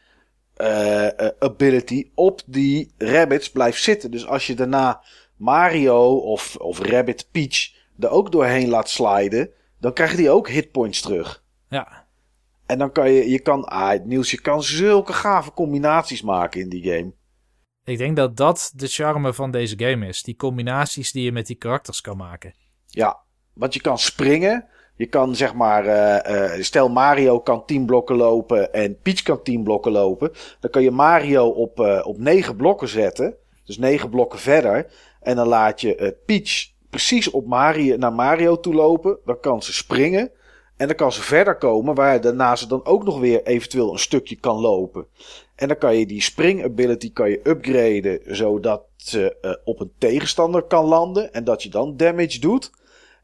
eh, 0.54 1.20
eh, 1.20 1.30
ability 1.38 2.10
op 2.14 2.40
die 2.46 2.92
rabbits 2.98 3.50
blijft 3.50 3.82
zitten. 3.82 4.10
Dus 4.10 4.26
als 4.26 4.46
je 4.46 4.54
daarna 4.54 5.02
Mario 5.36 6.16
of, 6.16 6.56
of 6.56 6.78
Rabbit 6.78 7.28
Peach 7.30 7.74
er 7.98 8.10
ook 8.10 8.32
doorheen 8.32 8.68
laat 8.68 8.89
sliden, 8.89 9.51
dan 9.81 9.93
krijgen 9.93 10.16
die 10.16 10.31
ook 10.31 10.48
hitpoints 10.48 11.01
terug. 11.01 11.44
Ja, 11.68 12.06
En 12.66 12.78
dan 12.78 12.93
kan 12.93 13.10
je, 13.10 13.31
je 13.31 13.40
kan, 13.40 13.64
ah, 13.64 14.05
Niels, 14.05 14.31
je 14.31 14.40
kan 14.40 14.62
zulke 14.62 15.12
gave 15.12 15.52
combinaties 15.52 16.23
maken 16.23 16.60
in 16.60 16.68
die 16.68 16.82
game. 16.82 17.12
ik 17.85 17.98
denk 17.98 18.16
dat 18.16 18.36
dat 18.36 18.73
de 18.74 18.86
charme 18.86 19.32
van 19.32 19.51
deze 19.51 19.78
game 19.78 20.06
is. 20.06 20.23
Die 20.23 20.36
combinaties 20.36 21.12
die 21.12 21.24
je 21.24 21.32
met 21.32 21.47
die 21.47 21.56
karakters 21.56 22.01
kan 22.01 22.16
maken. 22.16 22.55
Ja, 22.86 23.18
want 23.52 23.74
je 23.74 23.81
kan 23.81 23.98
springen. 23.98 24.68
Je 24.97 25.06
kan 25.06 25.36
zeg 25.36 25.55
maar, 25.55 25.86
eh, 25.86 26.55
eh, 26.55 26.62
stel 26.62 26.89
Mario 26.89 27.40
kan 27.40 27.64
10 27.64 27.86
blokken 27.86 28.16
lopen 28.16 28.73
en 28.73 28.98
Peach 29.01 29.23
kan 29.23 29.43
10 29.43 29.62
blokken 29.62 29.93
lopen. 29.93 30.31
Dan 30.60 30.70
kan 30.70 30.82
je 30.82 30.90
Mario 30.90 31.48
op, 31.48 31.81
eh, 31.81 32.06
op 32.06 32.18
9 32.18 32.56
blokken 32.56 32.89
zetten. 32.89 33.35
Dus 33.64 33.78
9 33.78 34.10
blokken 34.10 34.39
verder. 34.39 34.86
En 35.20 35.36
dan 35.36 35.47
laat 35.47 35.81
je 35.81 36.16
Peach 36.27 36.74
precies 36.97 37.31
op 37.31 37.47
Mario, 37.47 37.97
naar 37.97 38.12
Mario 38.12 38.60
toe 38.60 38.74
lopen. 38.74 39.18
Dan 39.24 39.40
kan 39.40 39.62
ze 39.62 39.73
springen. 39.73 40.31
En 40.77 40.86
dan 40.86 40.97
kan 40.97 41.12
ze 41.12 41.23
verder 41.23 41.56
komen, 41.56 41.94
waar 41.94 42.20
daarna 42.20 42.56
ze 42.56 42.68
dan 42.68 42.85
ook 42.85 43.05
nog 43.05 43.18
weer 43.18 43.43
eventueel 43.43 43.93
een 43.93 43.98
stukje 43.98 44.36
kan 44.36 44.60
lopen. 44.60 45.06
En 45.55 45.68
dan 45.68 45.78
kan 45.78 45.97
je 45.97 46.06
die 46.06 46.23
spring 46.23 46.64
ability 46.64 47.12
kan 47.12 47.31
je 47.31 47.40
upgraden, 47.43 48.20
zodat 48.36 48.82
ze 48.97 49.36
eh, 49.40 49.52
op 49.64 49.81
een 49.81 49.93
tegenstander 49.98 50.62
kan 50.62 50.85
landen. 50.85 51.32
En 51.32 51.44
dat 51.44 51.62
je 51.62 51.68
dan 51.68 51.97
damage 51.97 52.40
doet. 52.40 52.70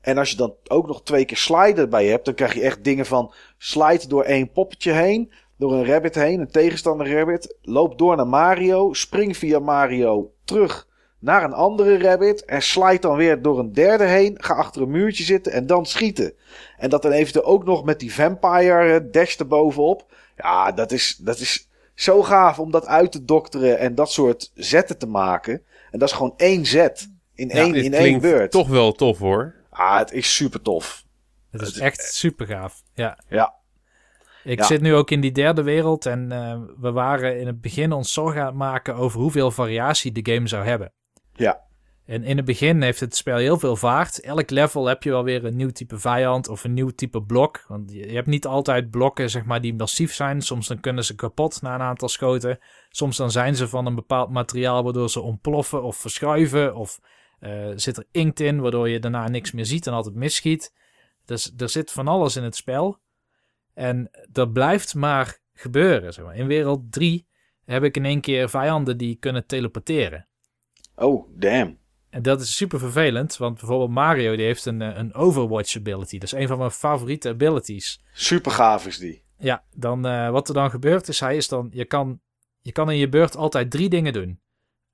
En 0.01 0.19
als 0.19 0.31
je 0.31 0.37
dan 0.37 0.55
ook 0.69 0.87
nog 0.87 1.03
twee 1.03 1.25
keer 1.25 1.37
sliden 1.37 1.91
bij 1.91 2.07
hebt, 2.07 2.25
dan 2.25 2.35
krijg 2.35 2.55
je 2.55 2.63
echt 2.63 2.85
dingen 2.85 3.07
van 3.07 3.35
slide 3.59 4.09
door 4.09 4.23
één 4.23 4.51
poppetje 4.53 4.93
heen, 4.93 5.33
door 5.57 5.73
een 5.73 5.87
rabbit 5.87 6.15
heen, 6.15 6.41
een 6.41 6.51
tegenstander 6.51 7.13
rabbit, 7.13 7.57
loop 7.63 7.99
door 7.99 8.17
naar 8.17 8.27
Mario, 8.27 8.93
spring 8.93 9.37
via 9.37 9.59
Mario 9.59 10.33
terug 10.45 10.91
naar 11.23 11.45
een 11.45 11.53
andere 11.53 11.99
rabbit 11.99 12.45
en 12.45 12.63
slide 12.63 12.99
dan 12.99 13.17
weer 13.17 13.43
door 13.43 13.59
een 13.59 13.73
derde 13.73 14.05
heen, 14.05 14.35
ga 14.43 14.55
achter 14.55 14.83
een 14.83 14.91
muurtje 14.91 15.25
zitten 15.25 15.53
en 15.53 15.67
dan 15.67 15.87
schieten. 15.87 16.33
En 16.77 16.91
dat 16.91 17.03
dan 17.03 17.13
eventueel 17.13 17.45
ook 17.45 17.65
nog 17.65 17.85
met 17.85 18.01
die 18.01 18.15
vampire 18.15 18.95
eh, 19.01 19.01
dash 19.13 19.37
erbovenop. 19.37 20.07
Ja, 20.37 20.73
dat 20.73 20.93
is, 20.93 21.17
dat 21.17 21.39
is 21.39 21.69
zo 21.95 22.23
gaaf 22.23 22.59
om 22.59 22.71
dat 22.71 22.87
uit 22.87 23.13
te 23.13 23.25
dokteren 23.25 23.79
en 23.79 23.95
dat 23.95 24.13
soort 24.13 24.51
zetten 24.55 24.99
te 24.99 25.07
maken. 25.07 25.63
En 25.91 25.99
dat 25.99 26.09
is 26.09 26.15
gewoon 26.15 26.35
één 26.37 26.67
zet 26.67 27.09
in 27.35 27.51
één, 27.51 27.75
in 27.75 27.93
één 27.95 28.03
klinkt 28.03 28.23
beurt. 28.23 28.51
toch 28.51 28.69
wel 28.69 28.93
tof 28.93 29.19
hoor. 29.19 29.55
Ah, 29.71 29.99
het 29.99 30.13
is 30.13 30.35
super 30.37 30.63
tof. 30.63 31.05
Het 31.51 31.61
Het 31.61 31.71
is 31.71 31.77
is 31.77 31.81
echt 31.81 32.03
super 32.15 32.47
gaaf. 32.47 32.83
Ja. 32.95 33.19
Ja. 33.29 33.55
Ik 34.45 34.59
Ja. 34.59 34.65
zit 34.65 34.81
nu 34.81 34.95
ook 34.95 35.11
in 35.11 35.21
die 35.21 35.33
derde 35.33 35.63
wereld 35.63 36.07
en 36.07 36.33
eh, 36.33 36.59
we 36.81 36.91
waren 36.93 37.41
in 37.41 37.47
het 37.47 37.61
begin 37.61 37.93
ons 37.93 38.13
zorgen 38.13 38.41
aan 38.41 38.47
het 38.47 38.55
maken 38.57 38.95
over 38.95 39.21
hoeveel 39.21 39.51
variatie 39.51 40.13
de 40.13 40.33
game 40.33 40.49
zou 40.49 40.65
hebben. 40.65 40.93
Ja. 41.43 41.61
En 42.05 42.25
in 42.25 42.37
het 42.37 42.47
begin 42.47 42.83
heeft 42.83 43.01
het 43.01 43.17
spel 43.17 43.37
heel 43.37 43.59
veel 43.59 43.77
vaart. 43.77 44.21
Elk 44.21 44.51
level 44.51 44.87
heb 44.87 45.03
je 45.03 45.11
wel 45.11 45.25
weer 45.25 45.45
een 45.45 45.57
nieuw 45.57 45.71
type 45.71 45.99
vijand 45.99 46.49
of 46.49 46.65
een 46.65 46.73
nieuw 46.73 46.91
type 46.91 47.23
blok. 47.23 47.65
Want 47.69 47.93
je 47.93 48.07
hebt 48.07 48.27
niet 48.27 48.47
altijd 48.47 48.91
blokken 48.91 49.31
zeg 49.31 49.45
maar, 49.45 49.61
die 49.61 49.75
massief 49.75 50.15
zijn. 50.15 50.43
Soms 50.43 50.67
dan 50.67 50.81
kunnen 50.81 51.05
ze 51.05 51.15
kapot 51.15 51.63
na 51.63 51.75
een 51.75 51.81
aantal 51.81 52.09
schoten. 52.09 52.59
Soms 52.89 53.17
dan 53.17 53.31
zijn 53.31 53.57
ze 53.57 53.69
van 53.69 53.87
een 53.87 53.95
bepaald 53.95 54.31
materiaal 54.31 54.83
waardoor 54.83 55.11
ze 55.11 55.21
ontploffen 55.21 55.83
of 55.83 55.97
verschuiven. 55.97 56.75
Of 56.75 57.01
eh, 57.39 57.71
zit 57.75 57.97
er 57.97 58.07
inkt 58.11 58.41
in 58.41 58.61
waardoor 58.61 58.89
je 58.89 58.99
daarna 58.99 59.29
niks 59.29 59.53
meer 59.53 59.67
ziet 59.67 59.87
en 59.87 59.93
altijd 59.93 60.15
misschiet. 60.15 60.73
Dus 61.25 61.53
er 61.57 61.69
zit 61.69 61.93
van 61.93 62.09
alles 62.09 62.37
in 62.37 62.43
het 62.43 62.57
spel. 62.57 62.99
En 63.75 64.11
dat 64.31 64.53
blijft 64.53 64.95
maar 64.95 65.39
gebeuren. 65.55 66.13
Zeg 66.13 66.25
maar. 66.25 66.37
In 66.37 66.47
wereld 66.47 66.93
3 66.93 67.27
heb 67.65 67.83
ik 67.83 67.97
in 67.97 68.05
één 68.05 68.21
keer 68.21 68.49
vijanden 68.49 68.97
die 68.97 69.17
kunnen 69.17 69.47
teleporteren. 69.47 70.27
Oh, 71.03 71.29
damn. 71.39 71.79
En 72.11 72.23
dat 72.23 72.41
is 72.41 72.57
super 72.57 72.79
vervelend, 72.79 73.37
want 73.37 73.59
bijvoorbeeld 73.59 73.91
Mario 73.91 74.37
die 74.37 74.45
heeft 74.45 74.65
een, 74.65 74.83
eh, 74.83 74.97
een 74.97 75.15
Overwatch 75.15 75.77
ability. 75.77 76.19
Dat 76.19 76.33
is 76.33 76.39
een 76.39 76.49
van 76.49 76.59
mijn 76.59 76.71
favoriete 76.71 77.29
abilities. 77.29 78.03
Super 78.13 78.51
gaaf 78.51 78.87
is 78.87 78.99
die. 78.99 79.23
Ja, 79.39 79.65
dan, 79.75 80.07
eh, 80.07 80.31
wat 80.31 80.49
er 80.49 80.55
dan 80.55 80.71
gebeurt 80.71 81.09
is, 81.09 81.21
hij 81.21 81.37
is 81.37 81.49
dan, 81.49 81.69
je, 81.73 81.85
kan, 81.85 82.21
je 82.61 82.73
kan 82.73 82.91
in 82.91 82.97
je 82.97 83.09
beurt 83.09 83.37
altijd 83.37 83.71
drie 83.71 83.89
dingen 83.89 84.13
doen. 84.13 84.41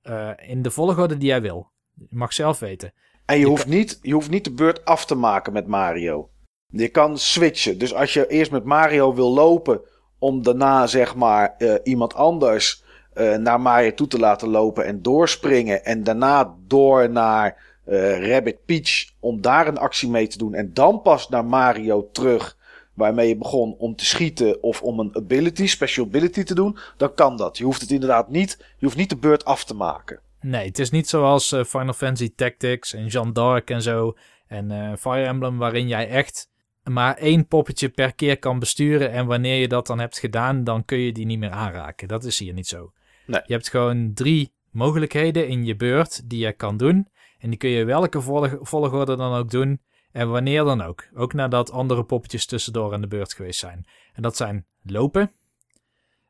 Eh, 0.01 0.31
in 0.37 0.61
de 0.61 0.71
volgorde 0.71 1.17
die 1.17 1.27
jij 1.27 1.41
wil. 1.41 1.71
Je 1.93 2.15
mag 2.15 2.33
zelf 2.33 2.59
weten. 2.59 2.93
En 3.25 3.35
je, 3.35 3.41
Je 3.41 3.47
hoeft, 3.47 3.67
niet, 3.67 3.99
je 4.01 4.13
hoeft 4.13 4.29
niet 4.29 4.43
de 4.43 4.53
beurt 4.53 4.85
af 4.85 5.05
te 5.05 5.15
maken 5.15 5.53
met 5.53 5.67
Mario. 5.67 6.29
Je 6.67 6.87
kan 6.87 7.17
switchen. 7.17 7.77
Dus 7.77 7.93
als 7.93 8.13
je 8.13 8.27
eerst 8.27 8.51
met 8.51 8.63
Mario 8.63 9.13
wil 9.13 9.33
lopen. 9.33 9.81
om 10.19 10.43
daarna 10.43 10.87
zeg 10.87 11.15
maar 11.15 11.55
iemand 11.83 12.13
anders 12.13 12.83
eh, 13.19 13.35
naar 13.35 13.61
Mario 13.61 13.93
toe 13.93 14.07
te 14.07 14.19
laten 14.19 14.49
lopen 14.49 14.85
en 14.85 15.01
doorspringen. 15.01 15.85
En 15.85 16.03
daarna 16.03 16.55
door 16.67 17.09
naar 17.09 17.79
eh, 17.85 18.29
Rabbit 18.29 18.65
Peach 18.65 19.05
om 19.19 19.41
daar 19.41 19.67
een 19.67 19.77
actie 19.77 20.09
mee 20.09 20.27
te 20.27 20.37
doen. 20.37 20.53
En 20.53 20.73
dan 20.73 21.01
pas 21.01 21.29
naar 21.29 21.45
Mario 21.45 22.09
terug. 22.11 22.57
Waarmee 22.93 23.27
je 23.27 23.37
begon 23.37 23.75
om 23.77 23.95
te 23.95 24.05
schieten 24.05 24.63
of 24.63 24.81
om 24.81 24.99
een 24.99 25.15
ability, 25.15 25.67
special 25.67 26.05
ability 26.05 26.43
te 26.43 26.55
doen. 26.55 26.77
Dan 26.97 27.13
kan 27.13 27.37
dat. 27.37 27.57
Je 27.57 27.63
hoeft 27.63 27.81
het 27.81 27.91
inderdaad 27.91 28.29
niet. 28.29 28.57
Je 28.77 28.85
hoeft 28.85 28.97
niet 28.97 29.09
de 29.09 29.17
beurt 29.17 29.45
af 29.45 29.63
te 29.63 29.73
maken. 29.73 30.19
Nee, 30.41 30.67
het 30.67 30.79
is 30.79 30.89
niet 30.89 31.09
zoals 31.09 31.51
eh, 31.51 31.63
Final 31.63 31.93
Fantasy 31.93 32.31
Tactics 32.35 32.93
en 32.93 33.07
Jeanne 33.07 33.31
d'Arc 33.31 33.69
en 33.69 33.81
zo. 33.81 34.17
En 34.47 34.97
Fire 34.99 35.25
Emblem, 35.25 35.57
waarin 35.57 35.87
jij 35.87 36.09
echt 36.09 36.49
maar 36.83 37.15
één 37.17 37.47
poppetje 37.47 37.89
per 37.89 38.13
keer 38.13 38.39
kan 38.39 38.59
besturen. 38.59 39.11
En 39.11 39.25
wanneer 39.25 39.55
je 39.55 39.67
dat 39.67 39.87
dan 39.87 39.99
hebt 39.99 40.19
gedaan, 40.19 40.63
dan 40.63 40.85
kun 40.85 40.97
je 40.97 41.11
die 41.11 41.25
niet 41.25 41.39
meer 41.39 41.51
aanraken. 41.51 42.07
Dat 42.07 42.23
is 42.23 42.39
hier 42.39 42.53
niet 42.53 42.67
zo. 42.67 42.91
Nee. 43.29 43.41
Je 43.45 43.53
hebt 43.53 43.69
gewoon 43.69 44.13
drie 44.13 44.53
mogelijkheden 44.71 45.47
in 45.47 45.65
je 45.65 45.75
beurt 45.75 46.29
die 46.29 46.45
je 46.45 46.53
kan 46.53 46.77
doen. 46.77 47.07
En 47.39 47.49
die 47.49 47.57
kun 47.57 47.69
je 47.69 47.85
welke 47.85 48.21
volg- 48.21 48.57
volgorde 48.61 49.15
dan 49.15 49.33
ook 49.33 49.49
doen. 49.49 49.81
En 50.11 50.29
wanneer 50.29 50.63
dan 50.63 50.81
ook. 50.81 51.07
Ook 51.13 51.33
nadat 51.33 51.71
andere 51.71 52.03
poppetjes 52.03 52.45
tussendoor 52.45 52.93
aan 52.93 53.01
de 53.01 53.07
beurt 53.07 53.33
geweest 53.33 53.59
zijn. 53.59 53.85
En 54.13 54.21
dat 54.21 54.35
zijn 54.35 54.65
lopen. 54.83 55.31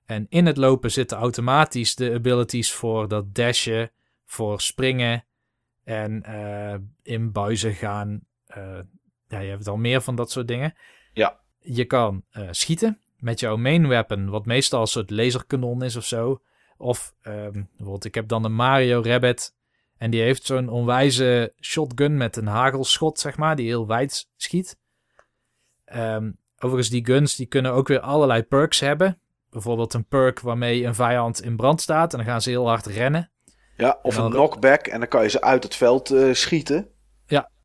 En 0.05 0.25
in 0.29 0.45
het 0.45 0.57
lopen 0.57 0.91
zitten 0.91 1.17
automatisch 1.17 1.95
de 1.95 2.13
abilities 2.13 2.71
voor 2.71 3.07
dat 3.07 3.35
dashen, 3.35 3.91
voor 4.25 4.61
springen 4.61 5.25
en 5.83 6.23
eh, 6.23 6.75
in 7.03 7.31
buizen 7.31 7.73
gaan. 7.73 8.21
Eh, 8.45 8.79
ja, 9.27 9.39
je 9.39 9.49
hebt 9.49 9.67
al 9.67 9.77
meer 9.77 10.01
van 10.01 10.15
dat 10.15 10.31
soort 10.31 10.47
dingen. 10.47 10.73
Ja. 11.13 11.39
Je 11.59 11.85
kan 11.85 12.23
eh, 12.31 12.47
schieten 12.51 12.99
met 13.17 13.39
jouw 13.39 13.57
main 13.57 13.87
weapon, 13.87 14.29
wat 14.29 14.45
meestal 14.45 14.81
een 14.81 14.87
soort 14.87 15.09
laserkanon 15.09 15.83
is 15.83 15.95
of 15.95 16.05
zo. 16.05 16.41
Of 16.79 17.13
ehm, 17.21 17.51
bijvoorbeeld, 17.51 18.05
ik 18.05 18.15
heb 18.15 18.27
dan 18.27 18.43
een 18.43 18.53
Mario 18.53 19.01
Rabbit. 19.01 19.55
En 19.97 20.11
die 20.11 20.21
heeft 20.21 20.45
zo'n 20.45 20.69
onwijze 20.69 21.53
shotgun 21.61 22.17
met 22.17 22.35
een 22.35 22.47
hagelschot, 22.47 23.19
zeg 23.19 23.37
maar, 23.37 23.55
die 23.55 23.67
heel 23.67 23.87
wijd 23.87 24.29
schiet. 24.35 24.77
Ehm, 25.85 26.31
overigens, 26.55 26.89
die 26.89 27.05
guns 27.05 27.35
die 27.35 27.45
kunnen 27.45 27.71
ook 27.71 27.87
weer 27.87 27.99
allerlei 27.99 28.43
perks 28.43 28.79
hebben. 28.79 29.21
Bijvoorbeeld 29.49 29.93
een 29.93 30.05
perk 30.05 30.39
waarmee 30.39 30.85
een 30.85 30.95
vijand 30.95 31.41
in 31.41 31.55
brand 31.55 31.81
staat 31.81 32.11
en 32.11 32.17
dan 32.17 32.27
gaan 32.27 32.41
ze 32.41 32.49
heel 32.49 32.67
hard 32.67 32.85
rennen. 32.85 33.31
Ja, 33.77 33.99
of 34.01 34.17
En 34.17 34.23
een 34.23 34.31
knockback 34.31 34.87
en 34.87 34.99
dan 34.99 35.07
kan 35.07 35.23
je 35.23 35.29
ze 35.29 35.41
uit 35.41 35.63
het 35.63 35.75
veld 35.75 36.11
eh, 36.11 36.33
schieten. 36.33 36.89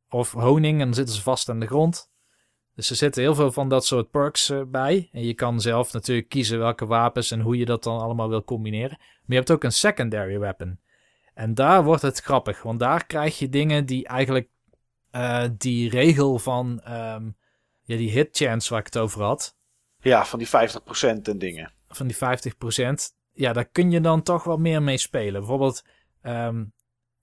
Of 0.09 0.33
honing 0.33 0.81
en 0.81 0.85
dan 0.85 0.95
zitten 0.95 1.15
ze 1.15 1.23
vast 1.23 1.49
aan 1.49 1.61
de 1.61 1.67
grond. 1.67 2.11
Dus 2.75 2.91
er 2.91 2.97
zitten 2.97 3.23
heel 3.23 3.35
veel 3.35 3.53
van 3.53 3.69
dat 3.69 3.87
soort 3.87 4.11
perks 4.11 4.51
eh, 4.51 4.63
bij. 4.67 5.09
En 5.13 5.25
je 5.25 5.35
kan 5.35 5.61
zelf 5.61 5.93
natuurlijk 5.93 6.29
kiezen 6.29 6.59
welke 6.59 6.87
wapens 6.87 7.31
en 7.31 7.41
hoe 7.41 7.57
je 7.57 7.65
dat 7.65 7.83
dan 7.83 8.01
allemaal 8.01 8.29
wil 8.29 8.45
combineren. 8.45 8.97
Maar 8.99 9.23
je 9.27 9.35
hebt 9.35 9.51
ook 9.51 9.65
een 9.65 9.73
secondary 9.73 10.39
weapon. 10.39 10.79
En 11.35 11.55
daar 11.55 11.85
wordt 11.85 12.03
het 12.03 12.21
grappig, 12.21 12.63
want 12.63 12.79
daar 12.79 13.07
krijg 13.07 13.39
je 13.39 13.49
dingen 13.49 13.87
die 13.87 14.07
eigenlijk 14.07 14.49
eh, 15.11 15.45
die 15.59 15.91
regel 15.91 16.39
van 16.39 16.81
ehm, 16.81 17.25
ja, 17.83 17.97
die 17.97 18.11
hit 18.11 18.37
chance 18.37 18.71
waar 18.71 18.79
ik 18.79 18.87
het 18.87 18.99
over 18.99 19.23
had, 19.23 19.57
Ja, 20.01 20.25
van 20.25 20.39
die 20.39 20.49
50% 20.49 20.51
en 21.23 21.39
dingen. 21.39 21.73
van 21.89 22.07
die 22.07 22.17
50%, 22.17 22.19
ja, 23.33 23.53
daar 23.53 23.65
kun 23.65 23.91
je 23.91 24.01
dan 24.01 24.23
toch 24.23 24.45
wel 24.45 24.57
meer 24.57 24.83
mee 24.83 24.99
spelen. 24.99 25.41
Bijvoorbeeld 25.41 25.85
ehm, 26.23 26.65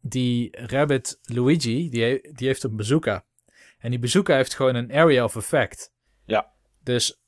die 0.01 0.57
Rabbit 0.67 1.19
Luigi, 1.23 1.89
die, 1.89 2.33
die 2.33 2.47
heeft 2.47 2.63
een 2.63 2.75
bazooka. 2.75 3.23
En 3.81 3.89
die 3.89 3.99
bezoeker 3.99 4.35
heeft 4.35 4.55
gewoon 4.55 4.75
een 4.75 4.93
area 4.93 5.23
of 5.23 5.35
effect. 5.35 5.93
Ja. 6.25 6.51
Dus 6.83 7.21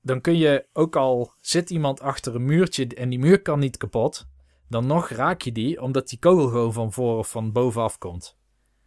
dan 0.00 0.20
kun 0.20 0.36
je 0.36 0.66
ook 0.72 0.96
al 0.96 1.32
zit 1.40 1.70
iemand 1.70 2.00
achter 2.00 2.34
een 2.34 2.44
muurtje 2.44 2.86
en 2.86 3.08
die 3.08 3.18
muur 3.18 3.42
kan 3.42 3.58
niet 3.58 3.76
kapot, 3.76 4.26
dan 4.68 4.86
nog 4.86 5.08
raak 5.08 5.40
je 5.40 5.52
die 5.52 5.82
omdat 5.82 6.08
die 6.08 6.18
kogel 6.18 6.48
gewoon 6.48 6.72
van 6.72 6.92
voor 6.92 7.18
of 7.18 7.28
van 7.28 7.52
bovenaf 7.52 7.98
komt. 7.98 8.36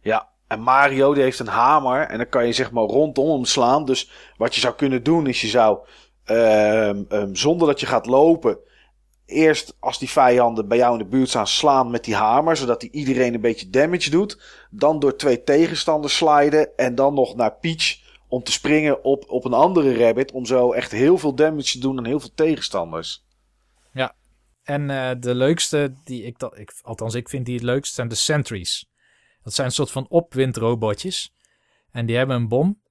Ja, 0.00 0.32
en 0.46 0.60
Mario 0.60 1.14
die 1.14 1.22
heeft 1.22 1.38
een 1.38 1.46
hamer 1.46 2.00
en 2.00 2.16
dan 2.16 2.28
kan 2.28 2.46
je 2.46 2.52
zeg 2.52 2.70
maar 2.70 2.84
rondom 2.84 3.30
hem 3.30 3.44
slaan. 3.44 3.84
Dus 3.84 4.10
wat 4.36 4.54
je 4.54 4.60
zou 4.60 4.74
kunnen 4.74 5.02
doen 5.02 5.26
is 5.26 5.40
je 5.40 5.48
zou, 5.48 5.78
ehm, 6.24 7.02
ehm, 7.08 7.34
zonder 7.34 7.66
dat 7.66 7.80
je 7.80 7.86
gaat 7.86 8.06
lopen, 8.06 8.58
eerst 9.26 9.76
als 9.78 9.98
die 9.98 10.10
vijanden 10.10 10.68
bij 10.68 10.78
jou 10.78 10.92
in 10.92 10.98
de 10.98 11.10
buurt 11.10 11.28
staan 11.28 11.46
slaan 11.46 11.90
met 11.90 12.04
die 12.04 12.14
hamer, 12.14 12.56
zodat 12.56 12.80
die 12.80 12.90
iedereen 12.90 13.34
een 13.34 13.40
beetje 13.40 13.70
damage 13.70 14.10
doet. 14.10 14.42
Dan 14.70 14.98
door 14.98 15.16
twee 15.16 15.42
tegenstanders 15.42 16.16
sliden 16.16 16.76
en 16.76 16.94
dan 16.94 17.14
nog 17.14 17.36
naar 17.36 17.56
Peach 17.56 18.02
om 18.28 18.42
te 18.42 18.52
springen 18.52 19.04
op, 19.04 19.24
op 19.28 19.44
een 19.44 19.52
andere 19.52 19.96
rabbit. 19.96 20.32
Om 20.32 20.46
zo 20.46 20.72
echt 20.72 20.92
heel 20.92 21.18
veel 21.18 21.34
damage 21.34 21.72
te 21.72 21.78
doen 21.78 21.98
aan 21.98 22.06
heel 22.06 22.20
veel 22.20 22.34
tegenstanders. 22.34 23.24
En 24.64 24.90
eh, 24.90 25.10
de 25.18 25.34
leukste, 25.34 25.94
die 26.04 26.22
ik, 26.22 26.42
ik, 26.42 26.72
althans 26.82 27.14
ik 27.14 27.28
vind 27.28 27.46
die 27.46 27.54
het 27.54 27.64
leukst, 27.64 27.94
zijn 27.94 28.08
de 28.08 28.14
sentries. 28.14 28.88
Dat 29.42 29.54
zijn 29.54 29.66
een 29.66 29.72
soort 29.72 29.90
van 29.90 30.06
opwindrobotjes. 30.08 31.32
En 31.90 32.06
die 32.06 32.16
hebben 32.16 32.36
een 32.36 32.48
bom. 32.48 32.82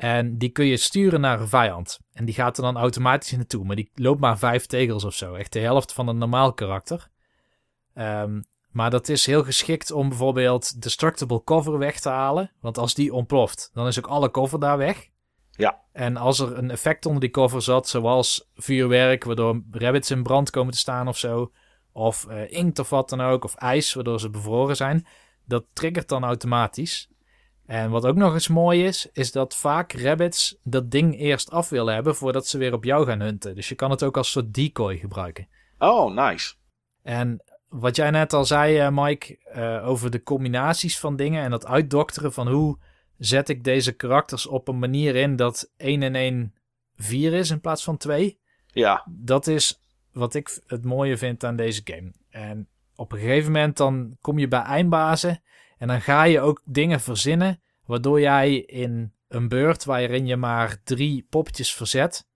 En 0.00 0.38
die 0.38 0.48
kun 0.48 0.66
je 0.66 0.76
sturen 0.76 1.20
naar 1.20 1.40
een 1.40 1.48
vijand. 1.48 2.00
En 2.12 2.24
die 2.24 2.34
gaat 2.34 2.56
er 2.56 2.62
dan 2.62 2.76
automatisch 2.76 3.32
naartoe. 3.32 3.64
Maar 3.64 3.76
die 3.76 3.90
loopt 3.94 4.20
maar 4.20 4.38
vijf 4.38 4.66
tegels 4.66 5.04
of 5.04 5.14
zo. 5.14 5.34
Echt 5.34 5.52
de 5.52 5.58
helft 5.58 5.92
van 5.92 6.08
een 6.08 6.18
normaal 6.18 6.52
karakter. 6.52 7.08
Ehm, 7.94 8.40
maar 8.70 8.90
dat 8.90 9.08
is 9.08 9.26
heel 9.26 9.44
geschikt 9.44 9.90
om 9.90 10.08
bijvoorbeeld 10.08 10.82
destructible 10.82 11.44
cover 11.44 11.78
weg 11.78 12.00
te 12.00 12.08
halen. 12.08 12.52
Want 12.60 12.78
als 12.78 12.94
die 12.94 13.12
ontploft, 13.12 13.70
dan 13.72 13.86
is 13.86 13.98
ook 13.98 14.06
alle 14.06 14.30
cover 14.30 14.60
daar 14.60 14.78
weg. 14.78 15.08
Ja. 15.50 15.80
En 15.92 16.16
als 16.16 16.38
er 16.38 16.58
een 16.58 16.70
effect 16.70 17.06
onder 17.06 17.20
die 17.20 17.30
cover 17.30 17.62
zat, 17.62 17.88
zoals 17.88 18.50
vuurwerk, 18.54 19.24
waardoor 19.24 19.62
rabbits 19.70 20.10
in 20.10 20.22
brand 20.22 20.50
komen 20.50 20.72
te 20.72 20.78
staan 20.78 21.08
of 21.08 21.18
zo. 21.18 21.52
Of 21.92 22.26
eh, 22.26 22.52
inkt 22.52 22.78
of 22.78 22.90
wat 22.90 23.08
dan 23.08 23.20
ook, 23.20 23.44
of 23.44 23.54
ijs, 23.54 23.94
waardoor 23.94 24.20
ze 24.20 24.30
bevroren 24.30 24.76
zijn. 24.76 25.06
Dat 25.44 25.64
triggert 25.72 26.08
dan 26.08 26.24
automatisch. 26.24 27.09
En 27.70 27.90
wat 27.90 28.06
ook 28.06 28.16
nog 28.16 28.32
eens 28.32 28.48
mooi 28.48 28.84
is, 28.84 29.08
is 29.12 29.32
dat 29.32 29.56
vaak 29.56 29.92
rabbits 29.92 30.56
dat 30.62 30.90
ding 30.90 31.18
eerst 31.18 31.50
af 31.50 31.68
willen 31.68 31.94
hebben 31.94 32.16
voordat 32.16 32.46
ze 32.46 32.58
weer 32.58 32.72
op 32.72 32.84
jou 32.84 33.06
gaan 33.06 33.20
hunten. 33.20 33.54
Dus 33.54 33.68
je 33.68 33.74
kan 33.74 33.90
het 33.90 34.02
ook 34.02 34.16
als 34.16 34.30
soort 34.30 34.54
decoy 34.54 34.96
gebruiken. 34.96 35.48
Oh, 35.78 36.14
nice. 36.14 36.54
En 37.02 37.42
wat 37.68 37.96
jij 37.96 38.10
net 38.10 38.32
al 38.32 38.44
zei, 38.44 38.78
eh, 38.78 38.88
Mike, 38.90 39.38
eh, 39.44 39.88
over 39.88 40.10
de 40.10 40.22
combinaties 40.22 40.98
van 40.98 41.16
dingen 41.16 41.42
en 41.42 41.50
dat 41.50 41.66
uitdokteren 41.66 42.32
van 42.32 42.48
hoe 42.48 42.78
zet 43.18 43.48
ik 43.48 43.64
deze 43.64 43.92
karakters 43.92 44.46
op 44.46 44.68
een 44.68 44.78
manier 44.78 45.16
in 45.16 45.36
dat 45.36 45.72
1 45.76 46.02
en 46.02 46.14
1 46.14 46.54
4 46.96 47.32
is 47.32 47.50
in 47.50 47.60
plaats 47.60 47.84
van 47.84 47.96
2. 47.96 48.40
Ja, 48.66 49.06
Dat 49.10 49.46
is 49.46 49.82
wat 50.12 50.34
ik 50.34 50.60
het 50.66 50.84
mooie 50.84 51.16
vind 51.16 51.44
aan 51.44 51.56
deze 51.56 51.80
game. 51.84 52.12
En 52.30 52.68
op 52.94 53.12
een 53.12 53.18
gegeven 53.18 53.52
moment 53.52 53.76
dan 53.76 54.16
kom 54.20 54.38
je 54.38 54.48
bij 54.48 54.62
eindbazen 54.62 55.42
en 55.80 55.88
dan 55.88 56.00
ga 56.00 56.22
je 56.24 56.40
ook 56.40 56.60
dingen 56.64 57.00
verzinnen 57.00 57.60
waardoor 57.86 58.20
jij 58.20 58.56
in 58.56 59.12
een 59.28 59.48
beurt 59.48 59.84
waarin 59.84 60.26
je 60.26 60.36
maar 60.36 60.76
drie 60.84 61.26
poppetjes 61.30 61.74
verzet, 61.74 62.26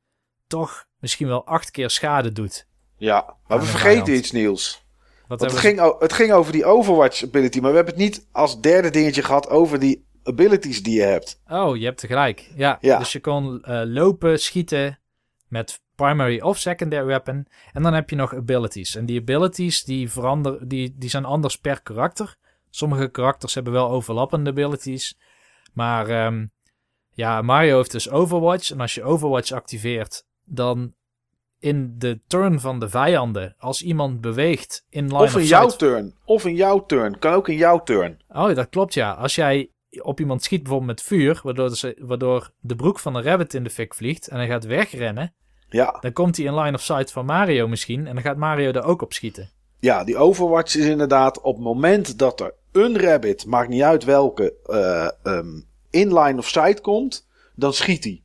toch 0.46 0.84
misschien 0.98 1.26
wel 1.26 1.46
acht 1.46 1.70
keer 1.70 1.90
schade 1.90 2.32
doet. 2.32 2.66
ja. 2.96 3.36
Maar 3.46 3.58
we 3.58 3.64
vergeten 3.64 4.04
vijand. 4.04 4.08
iets, 4.22 4.30
Niels. 4.32 4.82
Wat 5.28 5.40
Want 5.40 5.40
het 5.40 5.60
we- 5.60 5.66
ging, 5.68 5.98
het 6.00 6.12
ging 6.12 6.32
over 6.32 6.52
die 6.52 6.64
Overwatch 6.64 7.22
ability, 7.24 7.60
maar 7.60 7.70
we 7.70 7.76
hebben 7.76 7.94
het 7.94 8.02
niet 8.02 8.28
als 8.32 8.60
derde 8.60 8.90
dingetje 8.90 9.22
gehad 9.22 9.48
over 9.48 9.78
die 9.78 10.06
abilities 10.22 10.82
die 10.82 10.94
je 10.94 11.02
hebt. 11.02 11.40
Oh, 11.48 11.76
je 11.76 11.84
hebt 11.84 12.00
gelijk. 12.06 12.50
Ja, 12.56 12.78
Ja. 12.80 12.98
dus 12.98 13.12
je 13.12 13.20
kon 13.20 13.62
eh, 13.62 13.82
lopen, 13.84 14.40
schieten 14.40 14.98
met 15.48 15.82
primary 15.94 16.40
of 16.40 16.58
secondary 16.58 17.04
weapon. 17.06 17.46
En 17.72 17.82
dan 17.82 17.94
heb 17.94 18.10
je 18.10 18.16
nog 18.16 18.34
abilities. 18.34 18.94
En 18.96 19.06
die 19.06 19.20
abilities 19.20 19.84
die 19.84 20.10
veranderen, 20.10 20.68
die, 20.68 20.94
die 20.98 21.10
zijn 21.10 21.24
anders 21.24 21.58
per 21.58 21.82
karakter. 21.82 22.36
Sommige 22.74 23.08
karakters 23.08 23.54
hebben 23.54 23.72
wel 23.72 23.90
overlappende 23.90 24.50
abilities. 24.50 25.18
Maar 25.72 26.08
ehm, 26.08 26.46
ja, 27.12 27.42
Mario 27.42 27.76
heeft 27.76 27.92
dus 27.92 28.10
Overwatch. 28.10 28.70
En 28.70 28.80
als 28.80 28.94
je 28.94 29.02
Overwatch 29.02 29.52
activeert, 29.52 30.26
dan 30.44 30.94
in 31.58 31.94
de 31.98 32.20
turn 32.26 32.60
van 32.60 32.80
de 32.80 32.88
vijanden, 32.88 33.54
als 33.58 33.82
iemand 33.82 34.20
beweegt 34.20 34.84
in 34.88 35.04
line 35.06 35.18
Of 35.22 35.34
in 35.34 35.42
of 35.42 35.48
jouw 35.48 35.68
sight- 35.68 35.78
turn. 35.78 36.14
Of 36.24 36.44
in 36.44 36.54
jouw 36.54 36.86
turn. 36.86 37.18
Kan 37.18 37.32
ook 37.32 37.48
in 37.48 37.56
jouw 37.56 37.82
turn. 37.82 38.20
Oh, 38.28 38.54
dat 38.54 38.68
klopt 38.68 38.94
ja. 38.94 39.12
Als 39.12 39.34
jij 39.34 39.70
op 40.02 40.20
iemand 40.20 40.42
schiet 40.42 40.62
bijvoorbeeld 40.62 40.90
met 40.90 41.02
vuur, 41.02 41.40
waardoor, 41.42 41.70
ze, 41.70 41.96
waardoor 42.00 42.50
de 42.60 42.76
broek 42.76 42.98
van 42.98 43.14
een 43.14 43.22
rabbit 43.22 43.54
in 43.54 43.64
de 43.64 43.70
fik 43.70 43.94
vliegt 43.94 44.28
en 44.28 44.36
hij 44.36 44.46
gaat 44.46 44.64
wegrennen, 44.64 45.34
Ja, 45.68 45.96
dan 46.00 46.12
komt 46.12 46.36
hij 46.36 46.46
in 46.46 46.54
line 46.54 46.76
of 46.76 46.82
sight 46.82 47.12
van 47.12 47.24
Mario 47.24 47.68
misschien 47.68 48.06
en 48.06 48.14
dan 48.14 48.22
gaat 48.22 48.36
Mario 48.36 48.70
er 48.72 48.84
ook 48.84 49.02
op 49.02 49.12
schieten. 49.12 49.50
Ja, 49.84 50.04
die 50.04 50.16
Overwatch 50.16 50.76
is 50.76 50.86
inderdaad 50.86 51.40
op 51.40 51.54
het 51.54 51.64
moment 51.64 52.18
dat 52.18 52.40
er 52.40 52.54
een 52.72 53.00
rabbit, 53.00 53.46
maakt 53.46 53.68
niet 53.68 53.82
uit 53.82 54.04
welke, 54.04 54.54
eh, 54.66 55.08
ehm, 55.22 55.60
in 55.90 56.18
line 56.18 56.38
of 56.38 56.48
sight 56.48 56.80
komt, 56.80 57.26
dan 57.54 57.72
schiet 57.72 58.04
hij. 58.04 58.22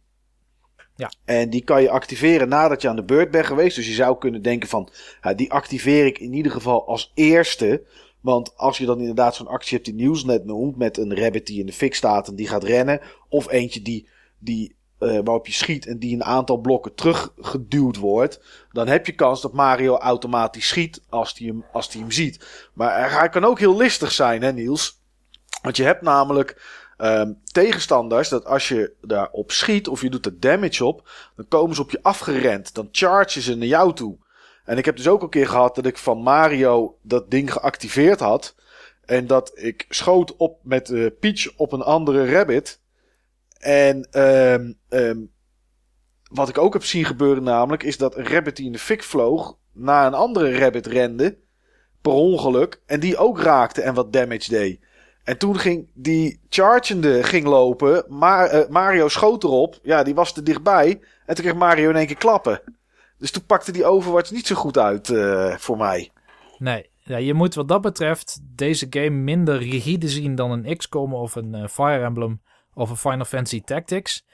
Ja. 0.96 1.12
En 1.26 1.50
die 1.50 1.64
kan 1.64 1.82
je 1.82 1.90
activeren 1.90 2.50
nadat 2.50 2.82
je 2.82 2.90
aan 2.90 2.96
de 2.96 3.04
beurt 3.04 3.32
bent 3.32 3.46
geweest. 3.46 3.76
Dus 3.76 3.88
je 3.88 3.94
zou 3.94 4.18
kunnen 4.18 4.42
denken 4.42 4.70
van, 4.70 4.90
ja, 5.22 5.34
die 5.34 5.52
activeer 5.52 6.06
ik 6.06 6.20
in 6.20 6.34
ieder 6.34 6.52
geval 6.52 6.88
als 6.88 7.12
eerste. 7.14 7.84
Want 8.22 8.58
als 8.58 8.78
je 8.78 8.86
dan 8.86 9.00
inderdaad 9.00 9.36
zo'n 9.36 9.48
actie 9.48 9.74
hebt 9.74 9.86
die 9.86 9.96
Niels 9.96 10.24
net 10.24 10.46
noemt, 10.46 10.78
met 10.78 10.98
een 10.98 11.16
rabbit 11.16 11.48
die 11.48 11.60
in 11.60 11.66
de 11.66 11.74
fik 11.74 11.96
staat 11.96 12.28
en 12.28 12.36
die 12.36 12.48
gaat 12.48 12.64
rennen. 12.64 13.02
Of 13.30 13.52
eentje 13.52 13.82
die, 13.82 14.08
die 14.38 14.76
eh, 15.00 15.10
waarop 15.10 15.48
je 15.48 15.54
schiet 15.54 15.86
en 15.86 16.00
die 16.00 16.16
een 16.16 16.24
aantal 16.24 16.58
blokken 16.58 16.96
teruggeduwd 16.96 17.98
wordt. 17.98 18.42
Dan 18.72 18.88
heb 18.88 19.06
je 19.06 19.12
kans 19.12 19.42
dat 19.42 19.54
Mario 19.54 19.98
automatisch 19.98 20.68
schiet 20.68 21.02
als 21.10 21.34
hij 21.38 21.48
hem, 21.48 21.66
als 21.72 21.92
hij 21.92 22.02
hem 22.02 22.12
ziet. 22.12 22.70
Maar 22.74 23.20
hij 23.20 23.30
kan 23.30 23.46
ook 23.46 23.60
heel 23.60 23.78
listig 23.78 24.12
zijn, 24.12 24.42
hè 24.42 24.54
Niels? 24.54 25.02
Want 25.62 25.78
je 25.78 25.84
hebt 25.84 26.02
namelijk 26.02 26.62
ehm, 26.98 27.34
tegenstanders 27.52 28.30
dat 28.30 28.46
als 28.46 28.68
je 28.68 28.94
daarop 29.02 29.52
schiet 29.52 29.88
of 29.88 30.02
je 30.02 30.10
doet 30.10 30.26
er 30.26 30.40
damage 30.40 30.86
op, 30.86 31.10
dan 31.36 31.48
komen 31.48 31.76
ze 31.76 31.82
op 31.82 31.92
je 31.92 32.04
afgerend. 32.04 32.76
Dan 32.76 32.90
chargen 32.92 33.42
ze 33.42 33.56
naar 33.56 33.68
jou 33.68 33.94
toe. 33.94 34.18
En 34.66 34.78
ik 34.78 34.86
heb 34.86 34.96
dus 34.96 35.08
ook 35.08 35.22
een 35.22 35.30
keer 35.30 35.48
gehad 35.48 35.76
dat 35.76 35.86
ik 35.86 35.98
van 35.98 36.22
Mario 36.22 36.98
dat 37.02 37.32
ding 37.32 37.52
geactiveerd 37.52 38.20
had. 38.20 38.56
En 39.06 39.28
dat 39.28 39.52
ik 39.56 39.86
schoot 39.90 40.36
op 40.36 40.60
met 40.64 40.90
eh, 40.90 41.06
Peach 41.20 41.54
op 41.56 41.72
een 41.72 41.82
andere 41.82 42.32
rabbit. 42.32 42.80
En 43.60 44.08
ehm, 44.12 44.74
ehm, 44.90 45.20
wat 46.32 46.50
ik 46.50 46.58
ook 46.58 46.74
heb 46.74 46.84
zien 46.84 47.06
gebeuren 47.06 47.44
namelijk, 47.44 47.84
is 47.84 47.98
dat 47.98 48.18
een 48.18 48.28
rabbit 48.28 48.56
die 48.56 48.66
in 48.66 48.72
de 48.72 48.80
fik 48.80 49.04
vloog, 49.04 49.58
naar 49.74 50.08
een 50.08 50.14
andere 50.14 50.58
rabbit 50.58 50.86
rende. 50.86 51.38
Per 52.02 52.12
ongeluk. 52.12 52.82
En 52.86 53.00
die 53.00 53.18
ook 53.18 53.40
raakte 53.42 53.82
en 53.82 53.94
wat 53.94 54.14
damage 54.14 54.50
deed. 54.50 54.80
En 55.24 55.38
toen 55.38 55.60
ging 55.60 55.88
die 55.94 56.40
chargende 56.50 57.24
ging 57.24 57.46
lopen. 57.46 58.06
Maar, 58.08 58.48
eh, 58.48 58.70
Mario 58.70 59.08
schoot 59.08 59.44
erop. 59.44 59.80
Ja, 59.84 60.04
die 60.04 60.16
was 60.16 60.34
te 60.34 60.44
dichtbij. 60.44 61.00
En 61.26 61.36
toen 61.36 61.44
kreeg 61.44 61.56
Mario 61.56 61.90
in 61.90 61.96
één 61.96 62.08
keer 62.08 62.18
klappen. 62.18 62.62
Dus 63.18 63.32
toen 63.32 63.46
pakte 63.46 63.72
die 63.72 63.86
Overwatch 63.86 64.32
niet 64.32 64.48
zo 64.48 64.56
goed 64.56 64.78
uit 64.78 65.10
eh, 65.10 65.56
voor 65.58 65.78
mij. 65.78 66.12
Nee, 66.58 66.90
ja, 67.04 67.18
je 67.18 67.34
moet 67.34 67.56
wat 67.56 67.68
dat 67.68 67.82
betreft 67.82 68.40
deze 68.56 68.88
game 68.90 69.10
minder 69.10 69.58
rigide 69.58 70.08
zien 70.08 70.36
dan 70.36 70.52
een 70.52 70.78
XCOM 70.78 71.14
of 71.14 71.36
een 71.36 71.56
eh, 71.56 71.68
Fire 71.68 72.04
Emblem 72.04 72.42
of 72.74 72.90
een 72.90 72.98
Final 72.98 73.26
Fantasy 73.26 73.62
Tactics. 73.62 74.26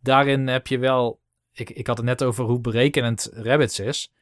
Daarin 0.00 0.46
heb 0.46 0.66
je 0.66 0.78
wel, 0.78 1.20
ik, 1.52 1.70
ik 1.70 1.86
had 1.86 1.96
het 1.96 2.06
net 2.06 2.22
over 2.22 2.44
hoe 2.44 2.60
berekenend 2.60 3.30
Rabbits 3.32 3.80
is. 3.80 4.12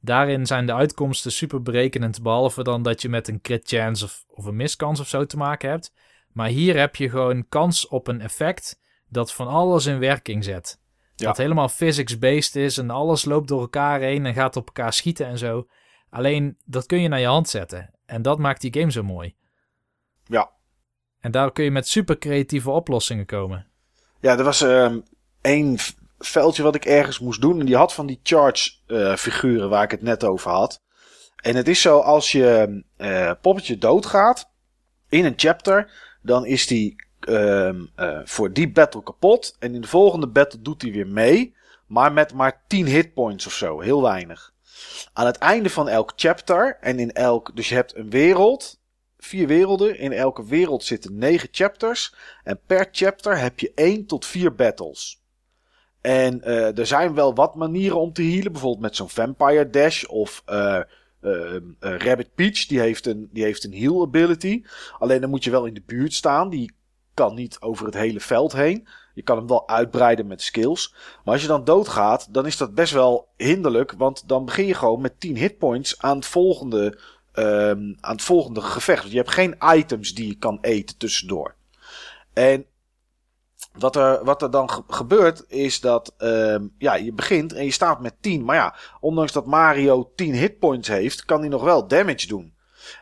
Daarin 0.00 0.46
zijn 0.46 0.66
de 0.66 0.74
uitkomsten 0.74 1.32
super 1.32 1.62
berekenend, 1.62 2.22
behalve 2.22 2.62
dan 2.62 2.82
dat 2.82 3.02
je 3.02 3.08
met 3.08 3.28
een 3.28 3.40
crit 3.40 3.68
chance 3.68 4.04
of, 4.04 4.24
of 4.28 4.44
een 4.44 4.56
miskans 4.56 5.00
of 5.00 5.08
zo 5.08 5.26
te 5.26 5.36
maken 5.36 5.70
hebt. 5.70 5.92
Maar 6.32 6.48
hier 6.48 6.78
heb 6.78 6.96
je 6.96 7.10
gewoon 7.10 7.48
kans 7.48 7.88
op 7.88 8.06
een 8.06 8.20
effect 8.20 8.80
dat 9.08 9.32
van 9.32 9.48
alles 9.48 9.86
in 9.86 9.98
werking 9.98 10.44
zet. 10.44 10.80
Ja. 11.16 11.26
Dat 11.26 11.36
helemaal 11.36 11.68
physics-based 11.68 12.56
is 12.56 12.78
en 12.78 12.90
alles 12.90 13.24
loopt 13.24 13.48
door 13.48 13.60
elkaar 13.60 14.00
heen 14.00 14.26
en 14.26 14.34
gaat 14.34 14.56
op 14.56 14.66
elkaar 14.66 14.92
schieten 14.92 15.26
en 15.26 15.38
zo. 15.38 15.68
Alleen 16.10 16.58
dat 16.64 16.86
kun 16.86 17.00
je 17.00 17.08
naar 17.08 17.20
je 17.20 17.26
hand 17.26 17.48
zetten. 17.48 17.94
En 18.06 18.22
dat 18.22 18.38
maakt 18.38 18.60
die 18.60 18.80
game 18.80 18.90
zo 18.90 19.02
mooi. 19.02 19.34
Ja. 20.24 20.50
En 21.24 21.30
daar 21.30 21.52
kun 21.52 21.64
je 21.64 21.70
met 21.70 21.88
super 21.88 22.18
creatieve 22.18 22.70
oplossingen 22.70 23.26
komen. 23.26 23.66
Ja, 24.20 24.38
er 24.38 24.44
was 24.44 24.60
ehm 24.60 24.98
één 25.40 25.78
veldje 26.18 26.62
wat 26.62 26.74
ik 26.74 26.84
ergens 26.84 27.18
moest 27.18 27.40
doen. 27.40 27.60
En 27.60 27.66
die 27.66 27.76
had 27.76 27.94
van 27.94 28.06
die 28.06 28.20
charge 28.22 28.70
eh, 28.86 29.16
figuren 29.16 29.68
waar 29.68 29.82
ik 29.82 29.90
het 29.90 30.02
net 30.02 30.24
over 30.24 30.50
had. 30.50 30.82
En 31.36 31.56
het 31.56 31.68
is 31.68 31.80
zo, 31.80 31.98
als 31.98 32.32
je 32.32 32.82
eh, 32.96 33.30
poppetje 33.40 33.78
doodgaat 33.78 34.50
in 35.08 35.24
een 35.24 35.34
chapter, 35.36 35.92
dan 36.22 36.46
is 36.46 36.66
die 36.66 36.96
ehm, 37.20 37.84
eh, 37.94 38.20
voor 38.24 38.52
die 38.52 38.70
battle 38.70 39.02
kapot. 39.02 39.56
En 39.58 39.74
in 39.74 39.80
de 39.80 39.88
volgende 39.88 40.28
battle 40.28 40.62
doet 40.62 40.82
hij 40.82 40.92
weer 40.92 41.08
mee. 41.08 41.54
Maar 41.86 42.12
met 42.12 42.32
maar 42.32 42.62
10 42.66 42.86
hitpoints 42.86 43.46
of 43.46 43.52
zo. 43.52 43.80
Heel 43.80 44.02
weinig. 44.02 44.52
Aan 45.12 45.26
het 45.26 45.38
einde 45.38 45.70
van 45.70 45.88
elk 45.88 46.12
chapter 46.16 46.76
en 46.80 46.98
in 46.98 47.12
elk... 47.12 47.56
Dus 47.56 47.68
je 47.68 47.74
hebt 47.74 47.96
een 47.96 48.10
wereld, 48.10 48.80
vier 49.24 49.46
werelden. 49.46 49.98
In 49.98 50.12
elke 50.12 50.44
wereld 50.44 50.84
zitten 50.84 51.18
negen 51.18 51.48
chapters. 51.52 52.14
En 52.44 52.60
per 52.66 52.88
chapter 52.92 53.38
heb 53.38 53.60
je 53.60 53.72
één 53.74 54.06
tot 54.06 54.26
vier 54.26 54.54
battles. 54.54 55.22
En 56.00 56.42
eh, 56.42 56.78
er 56.78 56.86
zijn 56.86 57.14
wel 57.14 57.34
wat 57.34 57.54
manieren 57.54 58.00
om 58.00 58.12
te 58.12 58.22
healen. 58.22 58.52
Bijvoorbeeld 58.52 58.82
met 58.82 58.96
zo'n 58.96 59.08
Vampire 59.08 59.70
Dash 59.70 60.04
of 60.04 60.42
eh, 60.46 60.76
eh, 60.76 60.84
Rabbit 61.78 62.34
Peach. 62.34 62.66
Die 62.66 62.80
heeft, 62.80 63.06
een, 63.06 63.28
die 63.32 63.44
heeft 63.44 63.64
een 63.64 63.74
heal 63.74 64.02
ability. 64.02 64.62
Alleen 64.98 65.20
dan 65.20 65.30
moet 65.30 65.44
je 65.44 65.50
wel 65.50 65.66
in 65.66 65.74
de 65.74 65.82
buurt 65.86 66.12
staan. 66.12 66.50
Die 66.50 66.72
kan 67.14 67.34
niet 67.34 67.60
over 67.60 67.86
het 67.86 67.94
hele 67.94 68.20
veld 68.20 68.52
heen. 68.52 68.86
Je 69.14 69.22
kan 69.22 69.36
hem 69.36 69.46
wel 69.46 69.68
uitbreiden 69.68 70.26
met 70.26 70.42
skills. 70.42 70.94
Maar 71.24 71.32
als 71.32 71.42
je 71.42 71.48
dan 71.48 71.64
doodgaat, 71.64 72.34
dan 72.34 72.46
is 72.46 72.56
dat 72.56 72.74
best 72.74 72.92
wel 72.92 73.28
hinderlijk. 73.36 73.92
Want 73.92 74.28
dan 74.28 74.44
begin 74.44 74.66
je 74.66 74.74
gewoon 74.74 75.00
met 75.00 75.20
10 75.20 75.36
hitpoints 75.36 76.00
aan 76.00 76.16
het 76.16 76.26
volgende, 76.26 76.98
ehm, 77.34 77.94
aan 78.00 78.12
het 78.12 78.22
volgende 78.22 78.60
gevecht. 78.60 79.10
Je 79.10 79.16
hebt 79.16 79.30
geen 79.30 79.56
items 79.74 80.14
die 80.14 80.26
je 80.26 80.34
kan 80.38 80.58
eten 80.60 80.96
tussendoor. 80.96 81.54
En 82.32 82.66
wat 83.72 83.96
er, 83.96 84.24
wat 84.24 84.42
er 84.42 84.50
dan 84.50 84.70
ge- 84.70 84.82
gebeurt 84.88 85.44
is 85.48 85.80
dat 85.80 86.14
ehm, 86.18 86.66
ja, 86.78 86.94
je 86.94 87.12
begint 87.12 87.52
en 87.52 87.64
je 87.64 87.70
staat 87.70 88.00
met 88.00 88.14
10. 88.20 88.44
Maar 88.44 88.56
ja, 88.56 88.74
ondanks 89.00 89.32
dat 89.32 89.46
Mario 89.46 90.12
10 90.14 90.34
hitpoints 90.34 90.88
heeft, 90.88 91.24
kan 91.24 91.40
hij 91.40 91.48
nog 91.48 91.62
wel 91.62 91.88
damage 91.88 92.26
doen. 92.26 92.54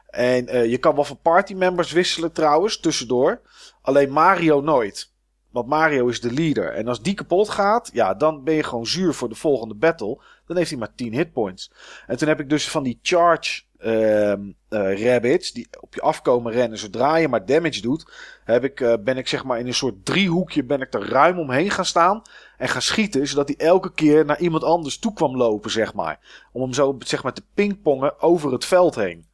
En 0.06 0.48
eh, 0.48 0.70
je 0.70 0.78
kan 0.78 0.94
wel 0.94 1.04
van 1.04 1.18
party 1.22 1.54
members 1.54 1.92
wisselen 1.92 2.32
trouwens, 2.32 2.80
tussendoor. 2.80 3.40
Alleen 3.82 4.10
Mario 4.10 4.60
nooit. 4.60 5.10
Want 5.50 5.68
Mario 5.68 6.06
is 6.08 6.20
de 6.20 6.32
leader. 6.32 6.72
En 6.72 6.88
als 6.88 7.02
die 7.02 7.14
kapot 7.14 7.48
gaat, 7.48 7.90
ja, 7.92 8.14
dan 8.14 8.44
ben 8.44 8.54
je 8.54 8.62
gewoon 8.62 8.86
zuur 8.86 9.14
voor 9.14 9.28
de 9.28 9.34
volgende 9.34 9.74
battle. 9.74 10.22
Dan 10.46 10.56
heeft 10.56 10.70
hij 10.70 10.78
maar 10.78 10.94
10 10.94 11.12
hitpoints. 11.12 11.72
En 12.06 12.16
toen 12.16 12.28
heb 12.28 12.40
ik 12.40 12.48
dus 12.48 12.68
van 12.70 12.82
die 12.82 12.98
charge 13.02 13.62
ehm, 13.82 14.40
eh, 14.68 15.04
rabbits, 15.04 15.52
die 15.52 15.68
op 15.80 15.94
je 15.94 16.00
afkomen 16.00 16.52
rennen 16.52 16.78
zodra 16.78 17.16
je 17.16 17.28
maar 17.28 17.46
damage 17.46 17.80
doet, 17.80 18.12
heb 18.44 18.64
ik, 18.64 18.80
eh, 18.80 18.94
ben 19.00 19.16
ik 19.16 19.28
zeg 19.28 19.44
maar 19.44 19.58
in 19.58 19.66
een 19.66 19.74
soort 19.74 20.04
driehoekje 20.04 20.64
ben 20.64 20.80
ik 20.80 20.94
er 20.94 21.08
ruim 21.08 21.38
omheen 21.38 21.70
gaan 21.70 21.84
staan 21.84 22.22
en 22.58 22.68
gaan 22.68 22.82
schieten, 22.82 23.26
zodat 23.26 23.48
hij 23.48 23.66
elke 23.66 23.92
keer 23.92 24.24
naar 24.24 24.40
iemand 24.40 24.64
anders 24.64 24.98
toe 24.98 25.12
kwam 25.12 25.36
lopen, 25.36 25.70
zeg 25.70 25.94
maar. 25.94 26.18
Om 26.52 26.62
hem 26.62 26.72
zo 26.72 26.96
zeg 26.98 27.22
maar 27.22 27.32
te 27.32 27.44
pingpongen 27.54 28.20
over 28.20 28.52
het 28.52 28.64
veld 28.64 28.94
heen. 28.94 29.26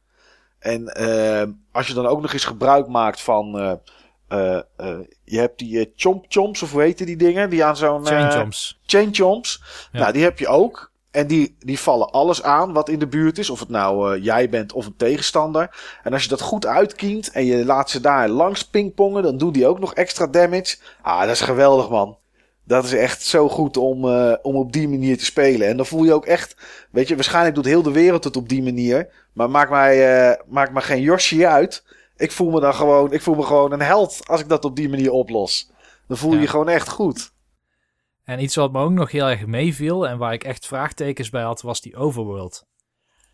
En 0.59 0.87
eh, 0.87 1.47
als 1.71 1.87
je 1.87 1.93
dan 1.93 2.05
ook 2.07 2.21
nog 2.21 2.33
eens 2.33 2.45
gebruik 2.45 2.87
maakt 2.87 3.21
van. 3.21 3.59
eh, 4.27 4.59
je 5.23 5.39
hebt 5.39 5.59
die 5.59 5.93
chomp 5.95 6.25
chomps, 6.27 6.61
of 6.61 6.71
hoe 6.71 6.81
heette 6.81 7.05
die 7.05 7.17
dingen? 7.17 7.49
Die 7.49 7.63
aan 7.63 7.77
zo'n. 7.77 8.05
Chain 8.05 8.31
chain 8.85 9.09
chomps. 9.15 9.63
Ja. 9.91 9.99
Nou, 9.99 10.13
die 10.13 10.23
heb 10.23 10.39
je 10.39 10.47
ook. 10.47 10.88
En 11.11 11.27
die, 11.27 11.55
die 11.59 11.79
vallen 11.79 12.11
alles 12.11 12.43
aan 12.43 12.73
wat 12.73 12.89
in 12.89 12.99
de 12.99 13.07
buurt 13.07 13.37
is. 13.37 13.49
Of 13.49 13.59
het 13.59 13.69
nou 13.69 14.15
eh, 14.15 14.23
jij 14.23 14.49
bent 14.49 14.73
of 14.73 14.85
een 14.85 14.95
tegenstander. 14.97 15.75
En 16.03 16.13
als 16.13 16.23
je 16.23 16.29
dat 16.29 16.41
goed 16.41 16.65
uitkient 16.65 17.31
en 17.31 17.45
je 17.45 17.65
laat 17.65 17.89
ze 17.89 17.99
daar 17.99 18.29
langs 18.29 18.63
pingpongen, 18.65 19.23
dan 19.23 19.37
doen 19.37 19.51
die 19.51 19.67
ook 19.67 19.79
nog 19.79 19.93
extra 19.93 20.27
damage. 20.27 20.77
Ah, 21.01 21.19
dat 21.21 21.29
is 21.29 21.41
geweldig, 21.41 21.89
man. 21.89 22.17
Dat 22.63 22.83
is 22.83 22.93
echt 22.93 23.23
zo 23.23 23.49
goed 23.49 23.77
om, 23.77 24.07
eh, 24.09 24.33
om 24.41 24.55
op 24.55 24.71
die 24.71 24.89
manier 24.89 25.17
te 25.17 25.25
spelen. 25.25 25.67
En 25.67 25.77
dan 25.77 25.85
voel 25.85 26.03
je 26.03 26.13
ook 26.13 26.25
echt, 26.25 26.55
weet 26.91 27.07
je, 27.07 27.15
waarschijnlijk 27.15 27.55
doet 27.55 27.65
heel 27.65 27.81
de 27.81 27.91
wereld 27.91 28.23
het 28.23 28.37
op 28.37 28.49
die 28.49 28.63
manier. 28.63 29.07
Maar 29.33 29.49
maakt 29.49 29.69
mij, 29.69 30.27
eh 30.29 30.39
maakt 30.47 30.71
mij 30.73 30.81
geen 30.81 31.01
Yoshi 31.01 31.45
uit. 31.45 31.83
Ik 32.17 32.31
voel 32.31 32.49
me 32.49 32.59
dan 32.59 32.73
gewoon, 32.73 33.13
ik 33.13 33.21
voel 33.21 33.35
me 33.35 33.43
gewoon 33.43 33.71
een 33.71 33.81
held 33.81 34.19
als 34.25 34.41
ik 34.41 34.49
dat 34.49 34.65
op 34.65 34.75
die 34.75 34.89
manier 34.89 35.11
oplos. 35.11 35.71
Dan 36.07 36.17
voel 36.17 36.29
je 36.29 36.35
Ja. 36.35 36.41
je 36.41 36.47
gewoon 36.47 36.69
echt 36.69 36.89
goed. 36.89 37.31
En 38.29 38.41
iets 38.41 38.55
wat 38.55 38.71
me 38.71 38.81
ook 38.81 38.91
nog 38.91 39.11
heel 39.11 39.29
erg 39.29 39.45
meeviel 39.45 40.07
en 40.07 40.17
waar 40.17 40.33
ik 40.33 40.43
echt 40.43 40.65
vraagtekens 40.65 41.29
bij 41.29 41.41
had, 41.41 41.61
was 41.61 41.81
die 41.81 41.95
overworld. 41.95 42.65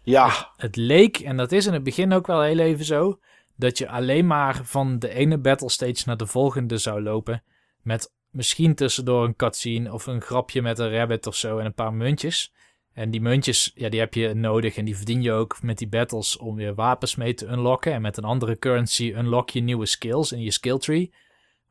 Ja, 0.01 0.53
Het 0.57 0.75
leek, 0.75 1.19
en 1.19 1.37
dat 1.37 1.51
is 1.51 1.65
in 1.65 1.73
het 1.73 1.83
begin 1.83 2.13
ook 2.13 2.27
wel 2.27 2.41
heel 2.41 2.59
even 2.59 2.85
zo, 2.85 3.19
dat 3.55 3.77
je 3.77 3.89
alleen 3.89 4.27
maar 4.27 4.59
van 4.63 4.99
de 4.99 5.09
ene 5.09 5.37
battle 5.37 5.69
stage 5.69 6.03
naar 6.05 6.17
de 6.17 6.25
volgende 6.25 6.77
zou 6.77 7.01
lopen. 7.01 7.43
Met 7.81 8.13
misschien 8.29 8.75
tussendoor 8.75 9.23
een 9.23 9.35
cutscene 9.35 9.93
of 9.93 10.05
een 10.05 10.21
grapje 10.21 10.61
met 10.61 10.79
een 10.79 10.91
rabbit 10.91 11.27
of 11.27 11.35
zo 11.35 11.57
en 11.57 11.65
een 11.65 11.73
paar 11.73 11.93
muntjes. 11.93 12.53
En 12.93 13.11
die 13.11 13.21
muntjes, 13.21 13.71
ja, 13.73 13.89
die 13.89 13.99
heb 13.99 14.13
je 14.13 14.33
nodig 14.33 14.77
en 14.77 14.85
die 14.85 14.97
verdien 14.97 15.21
je 15.21 15.31
ook 15.31 15.61
met 15.61 15.77
die 15.77 15.87
battles 15.87 16.37
om 16.37 16.55
weer 16.55 16.75
wapens 16.75 17.15
mee 17.15 17.33
te 17.33 17.47
unlocken. 17.47 17.93
En 17.93 18.01
met 18.01 18.17
een 18.17 18.23
andere 18.23 18.59
currency 18.59 19.13
unlock 19.17 19.49
je 19.49 19.61
nieuwe 19.61 19.85
skills 19.85 20.31
in 20.31 20.41
je 20.41 20.51
skill 20.51 20.77
tree. 20.77 21.13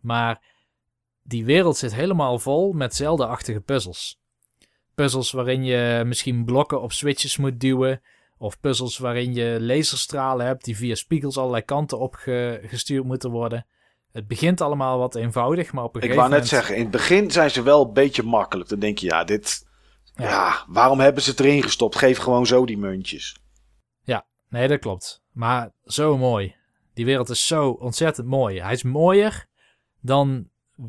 Maar 0.00 0.40
die 1.24 1.44
wereld 1.44 1.76
zit 1.76 1.94
helemaal 1.94 2.38
vol 2.38 2.72
met 2.72 2.94
Zelda-achtige 2.94 3.60
puzzels. 3.60 4.20
Puzzels 4.94 5.30
waarin 5.30 5.64
je 5.64 6.02
misschien 6.06 6.44
blokken 6.44 6.82
op 6.82 6.92
switches 6.92 7.36
moet 7.36 7.60
duwen. 7.60 8.02
Of 8.38 8.60
puzzels 8.60 8.98
waarin 8.98 9.34
je 9.34 9.56
laserstralen 9.60 10.46
hebt 10.46 10.64
die 10.64 10.76
via 10.76 10.94
spiegels 10.94 11.36
allerlei 11.36 11.62
kanten 11.62 11.98
opgestuurd 11.98 13.04
moeten 13.04 13.30
worden. 13.30 13.66
Het 14.12 14.26
begint 14.26 14.60
allemaal 14.60 14.98
wat 14.98 15.14
eenvoudig, 15.14 15.72
maar 15.72 15.84
op 15.84 15.94
een 15.94 16.02
Ik 16.02 16.08
gegeven 16.08 16.28
wou 16.28 16.40
net 16.40 16.50
moment... 16.50 16.66
zeggen, 16.66 16.76
in 16.76 16.82
het 16.82 16.90
begin 16.90 17.30
zijn 17.30 17.50
ze 17.50 17.62
wel 17.62 17.84
een 17.84 17.92
beetje 17.92 18.22
makkelijk. 18.22 18.68
Dan 18.68 18.78
denk 18.78 18.98
je, 18.98 19.06
ja, 19.06 19.24
dit. 19.24 19.66
Ja. 20.14 20.64
waarom 20.68 21.00
hebben 21.00 21.22
ze 21.22 21.30
het 21.30 21.40
erin 21.40 21.62
gestopt? 21.62 21.96
Geef 21.96 22.18
gewoon 22.18 22.46
zo 22.46 22.66
die 22.66 22.78
muntjes. 22.78 23.42
Nee, 24.54 24.68
dat 24.68 24.78
klopt. 24.78 25.22
Maar 25.32 25.70
zo 25.84 26.18
mooi. 26.18 26.54
Die 26.92 27.04
wereld 27.04 27.28
is 27.28 27.46
zo 27.46 27.70
ontzettend 27.70 28.26
mooi. 28.26 28.60
Hij 28.60 28.72
is 28.72 28.82
mooier 28.82 29.46
dan 30.00 30.48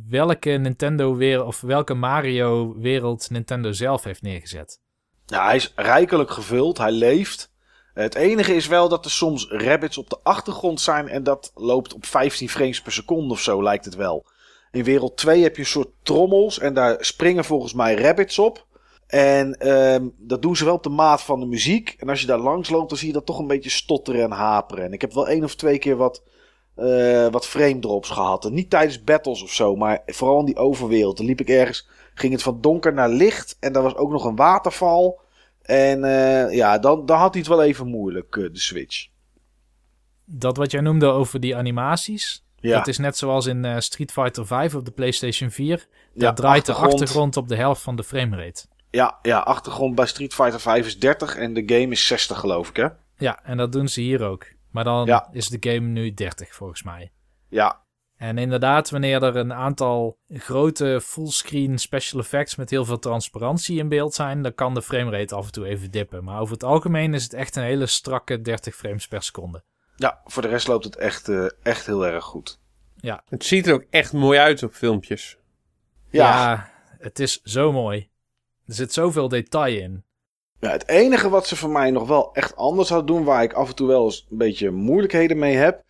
welke 0.09 0.49
Nintendo-wereld 0.49 1.47
of 1.47 1.61
welke 1.61 1.93
Mario-wereld 1.93 3.29
Nintendo 3.29 3.71
zelf 3.71 4.03
heeft 4.03 4.21
neergezet. 4.21 4.79
Ja, 5.25 5.45
hij 5.45 5.55
is 5.55 5.73
rijkelijk 5.75 6.31
gevuld, 6.31 6.77
hij 6.77 6.91
leeft. 6.91 7.53
Het 7.93 8.15
enige 8.15 8.55
is 8.55 8.67
wel 8.67 8.89
dat 8.89 9.05
er 9.05 9.11
soms 9.11 9.47
rabbits 9.49 9.97
op 9.97 10.09
de 10.09 10.19
achtergrond 10.23 10.81
zijn 10.81 11.07
en 11.07 11.23
dat 11.23 11.51
loopt 11.55 11.93
op 11.93 12.05
15 12.05 12.49
frames 12.49 12.81
per 12.81 12.91
seconde 12.91 13.33
of 13.33 13.41
zo, 13.41 13.63
lijkt 13.63 13.85
het 13.85 13.95
wel. 13.95 14.25
In 14.71 14.83
wereld 14.83 15.17
2 15.17 15.43
heb 15.43 15.55
je 15.55 15.61
een 15.61 15.67
soort 15.67 15.91
trommels 16.03 16.59
en 16.59 16.73
daar 16.73 16.97
springen 16.99 17.45
volgens 17.45 17.73
mij 17.73 17.95
rabbits 17.95 18.39
op. 18.39 18.65
En 19.07 19.53
ehm, 19.59 20.07
dat 20.17 20.41
doen 20.41 20.55
ze 20.55 20.65
wel 20.65 20.73
op 20.73 20.83
de 20.83 20.89
maat 20.89 21.21
van 21.21 21.39
de 21.39 21.45
muziek. 21.45 21.95
En 21.97 22.09
als 22.09 22.21
je 22.21 22.27
daar 22.27 22.39
langs 22.39 22.69
loopt, 22.69 22.89
dan 22.89 22.97
zie 22.97 23.07
je 23.07 23.13
dat 23.13 23.25
toch 23.25 23.39
een 23.39 23.47
beetje 23.47 23.69
stotteren 23.69 24.23
en 24.23 24.31
haperen. 24.31 24.85
En 24.85 24.93
ik 24.93 25.01
heb 25.01 25.13
wel 25.13 25.27
één 25.27 25.43
of 25.43 25.55
twee 25.55 25.77
keer 25.77 25.95
wat, 25.95 26.23
eh, 26.75 27.27
wat 27.27 27.47
frame 27.47 27.79
drops 27.79 28.09
gehad. 28.09 28.45
En 28.45 28.53
niet 28.53 28.69
tijdens 28.69 29.03
battles 29.03 29.43
of 29.43 29.53
zo, 29.53 29.75
maar 29.75 30.01
vooral 30.05 30.39
in 30.39 30.45
die 30.45 30.57
overwereld. 30.57 31.17
Dan 31.17 31.25
liep 31.25 31.39
ik 31.39 31.49
ergens, 31.49 31.87
ging 32.13 32.33
het 32.33 32.43
van 32.43 32.61
donker 32.61 32.93
naar 32.93 33.09
licht. 33.09 33.57
En 33.59 33.73
daar 33.73 33.83
was 33.83 33.95
ook 33.95 34.11
nog 34.11 34.25
een 34.25 34.35
waterval. 34.35 35.19
En 35.61 36.03
eh, 36.03 36.53
ja, 36.53 36.77
dan, 36.79 37.05
dan 37.05 37.17
had 37.17 37.33
hij 37.33 37.39
het 37.39 37.49
wel 37.49 37.63
even 37.63 37.87
moeilijk, 37.87 38.35
eh, 38.35 38.43
de 38.43 38.59
Switch. 38.59 39.07
Dat 40.25 40.57
wat 40.57 40.71
jij 40.71 40.81
noemde 40.81 41.05
over 41.05 41.39
die 41.39 41.55
animaties, 41.55 42.43
Ja, 42.59 42.77
dat 42.77 42.87
is 42.87 42.97
net 42.97 43.17
zoals 43.17 43.45
in 43.45 43.81
Street 43.81 44.11
Fighter 44.11 44.47
5 44.47 44.75
op 44.75 44.85
de 44.85 44.91
PlayStation 44.91 45.49
4. 45.49 45.87
Daar 46.13 46.29
ja, 46.29 46.33
draait 46.33 46.65
de 46.65 46.73
achtergrond 46.73 47.37
op 47.37 47.47
de 47.47 47.55
helft 47.55 47.81
van 47.81 47.95
de 47.95 48.03
framerate. 48.03 48.65
Ja, 48.91 49.19
ja, 49.21 49.39
achtergrond 49.39 49.95
bij 49.95 50.05
Street 50.05 50.33
Fighter 50.33 50.59
5 50.59 50.85
is 50.85 50.99
30 50.99 51.35
en 51.35 51.53
de 51.53 51.63
game 51.65 51.91
is 51.91 52.07
60 52.07 52.39
geloof 52.39 52.69
ik 52.69 52.75
hè. 52.75 52.87
Ja, 53.17 53.39
en 53.43 53.57
dat 53.57 53.71
doen 53.71 53.87
ze 53.87 54.01
hier 54.01 54.23
ook. 54.23 54.45
Maar 54.75 54.83
dan 54.83 55.05
Ja. 55.05 55.29
is 55.31 55.47
de 55.49 55.57
game 55.71 55.87
nu 55.87 56.13
30 56.13 56.55
volgens 56.55 56.83
mij. 56.83 57.11
Ja, 57.49 57.83
En 58.17 58.37
inderdaad, 58.37 58.89
wanneer 58.89 59.23
er 59.23 59.35
een 59.35 59.53
aantal 59.53 60.17
grote 60.29 60.99
fullscreen 61.03 61.77
special 61.79 62.21
effects 62.21 62.55
met 62.55 62.69
heel 62.69 62.85
veel 62.85 62.99
transparantie 62.99 63.77
in 63.79 63.89
beeld 63.89 64.13
zijn, 64.13 64.41
dan 64.41 64.53
kan 64.53 64.73
de 64.73 64.81
framerate 64.81 65.35
af 65.35 65.45
en 65.45 65.51
toe 65.51 65.65
even 65.65 65.91
dippen. 65.91 66.23
Maar 66.23 66.39
over 66.39 66.53
het 66.53 66.63
algemeen 66.63 67.13
is 67.13 67.23
het 67.23 67.33
echt 67.33 67.55
een 67.55 67.63
hele 67.63 67.85
strakke 67.85 68.41
30 68.41 68.75
frames 68.75 69.07
per 69.07 69.23
seconde. 69.23 69.63
ja, 69.95 70.21
voor 70.25 70.41
de 70.41 70.47
rest 70.47 70.67
loopt 70.67 70.83
het 70.83 70.95
echt, 70.95 71.29
eh, 71.29 71.45
echt 71.63 71.85
heel 71.85 72.05
erg 72.07 72.23
goed. 72.23 72.59
Het 73.29 73.45
ziet 73.45 73.67
er 73.67 73.73
ook 73.73 73.85
echt 73.89 74.13
mooi 74.13 74.39
uit 74.39 74.63
op 74.63 74.73
filmpjes. 74.73 75.37
Ja, 76.09 76.27
Ja, 76.41 76.69
het 76.99 77.19
is 77.19 77.41
zo 77.41 77.71
mooi. 77.71 78.09
Er 78.65 78.73
zit 78.73 78.93
zoveel 78.93 79.27
detail 79.27 79.77
in. 79.81 80.03
Ja, 80.59 80.71
het 80.71 80.87
enige 80.87 81.29
wat 81.29 81.47
ze 81.47 81.55
voor 81.55 81.69
mij 81.69 81.91
nog 81.91 82.07
wel 82.07 82.29
echt 82.33 82.55
anders 82.55 82.89
hadden 82.89 83.15
doen, 83.15 83.23
waar 83.23 83.43
ik 83.43 83.53
af 83.53 83.69
en 83.69 83.75
toe 83.75 83.87
wel 83.87 84.05
eens 84.05 84.27
een 84.31 84.37
beetje 84.37 84.71
moeilijkheden 84.71 85.39
mee 85.39 85.55
heb, 85.55 85.83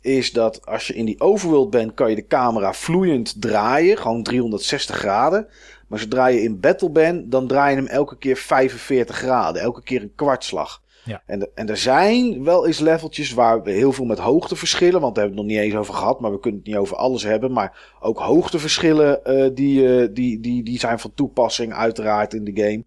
is 0.00 0.32
dat 0.32 0.66
als 0.66 0.86
je 0.86 0.94
in 0.94 1.04
die 1.04 1.20
overworld 1.20 1.70
bent, 1.70 1.94
kan 1.94 2.10
je 2.10 2.16
de 2.16 2.26
camera 2.26 2.72
vloeiend 2.72 3.40
draaien, 3.40 3.96
gewoon 3.98 4.22
360 4.22 4.96
graden. 4.96 5.46
Maar 5.88 5.98
zodra 5.98 6.26
je 6.26 6.42
in 6.42 6.60
battle 6.60 6.90
bent, 6.90 7.30
dan 7.30 7.46
draai 7.46 7.70
je 7.70 7.76
hem 7.76 7.86
elke 7.90 8.18
keer 8.18 8.36
45 8.36 9.16
graden, 9.16 9.62
elke 9.62 9.82
keer 9.82 10.02
een 10.02 10.12
kwartslag. 10.14 10.80
Ja. 11.04 11.22
En, 11.26 11.38
de- 11.38 11.50
en 11.54 11.68
er 11.68 11.76
zijn 11.76 12.44
wel 12.44 12.66
eens 12.66 12.78
leveltjes 12.78 13.32
waar 13.32 13.62
we 13.62 13.70
heel 13.70 13.92
veel 13.92 14.04
met 14.04 14.18
hoogteverschillen, 14.18 15.00
want 15.00 15.14
daar 15.14 15.24
hebben 15.24 15.44
we 15.44 15.48
het 15.50 15.52
nog 15.52 15.62
niet 15.64 15.72
eens 15.72 15.80
over 15.82 15.94
gehad, 16.00 16.20
maar 16.20 16.30
we 16.32 16.38
kunnen 16.40 16.60
het 16.60 16.68
niet 16.68 16.78
over 16.78 16.96
alles 16.96 17.22
hebben. 17.22 17.52
Maar 17.52 17.96
ook 18.00 18.18
hoogteverschillen, 18.18 19.24
eh, 19.24 19.50
die, 19.54 19.96
eh, 20.00 20.08
die, 20.12 20.40
die, 20.40 20.62
die 20.62 20.78
zijn 20.78 20.98
van 20.98 21.12
toepassing 21.14 21.72
uiteraard 21.74 22.34
in 22.34 22.44
de 22.44 22.62
game. 22.62 22.84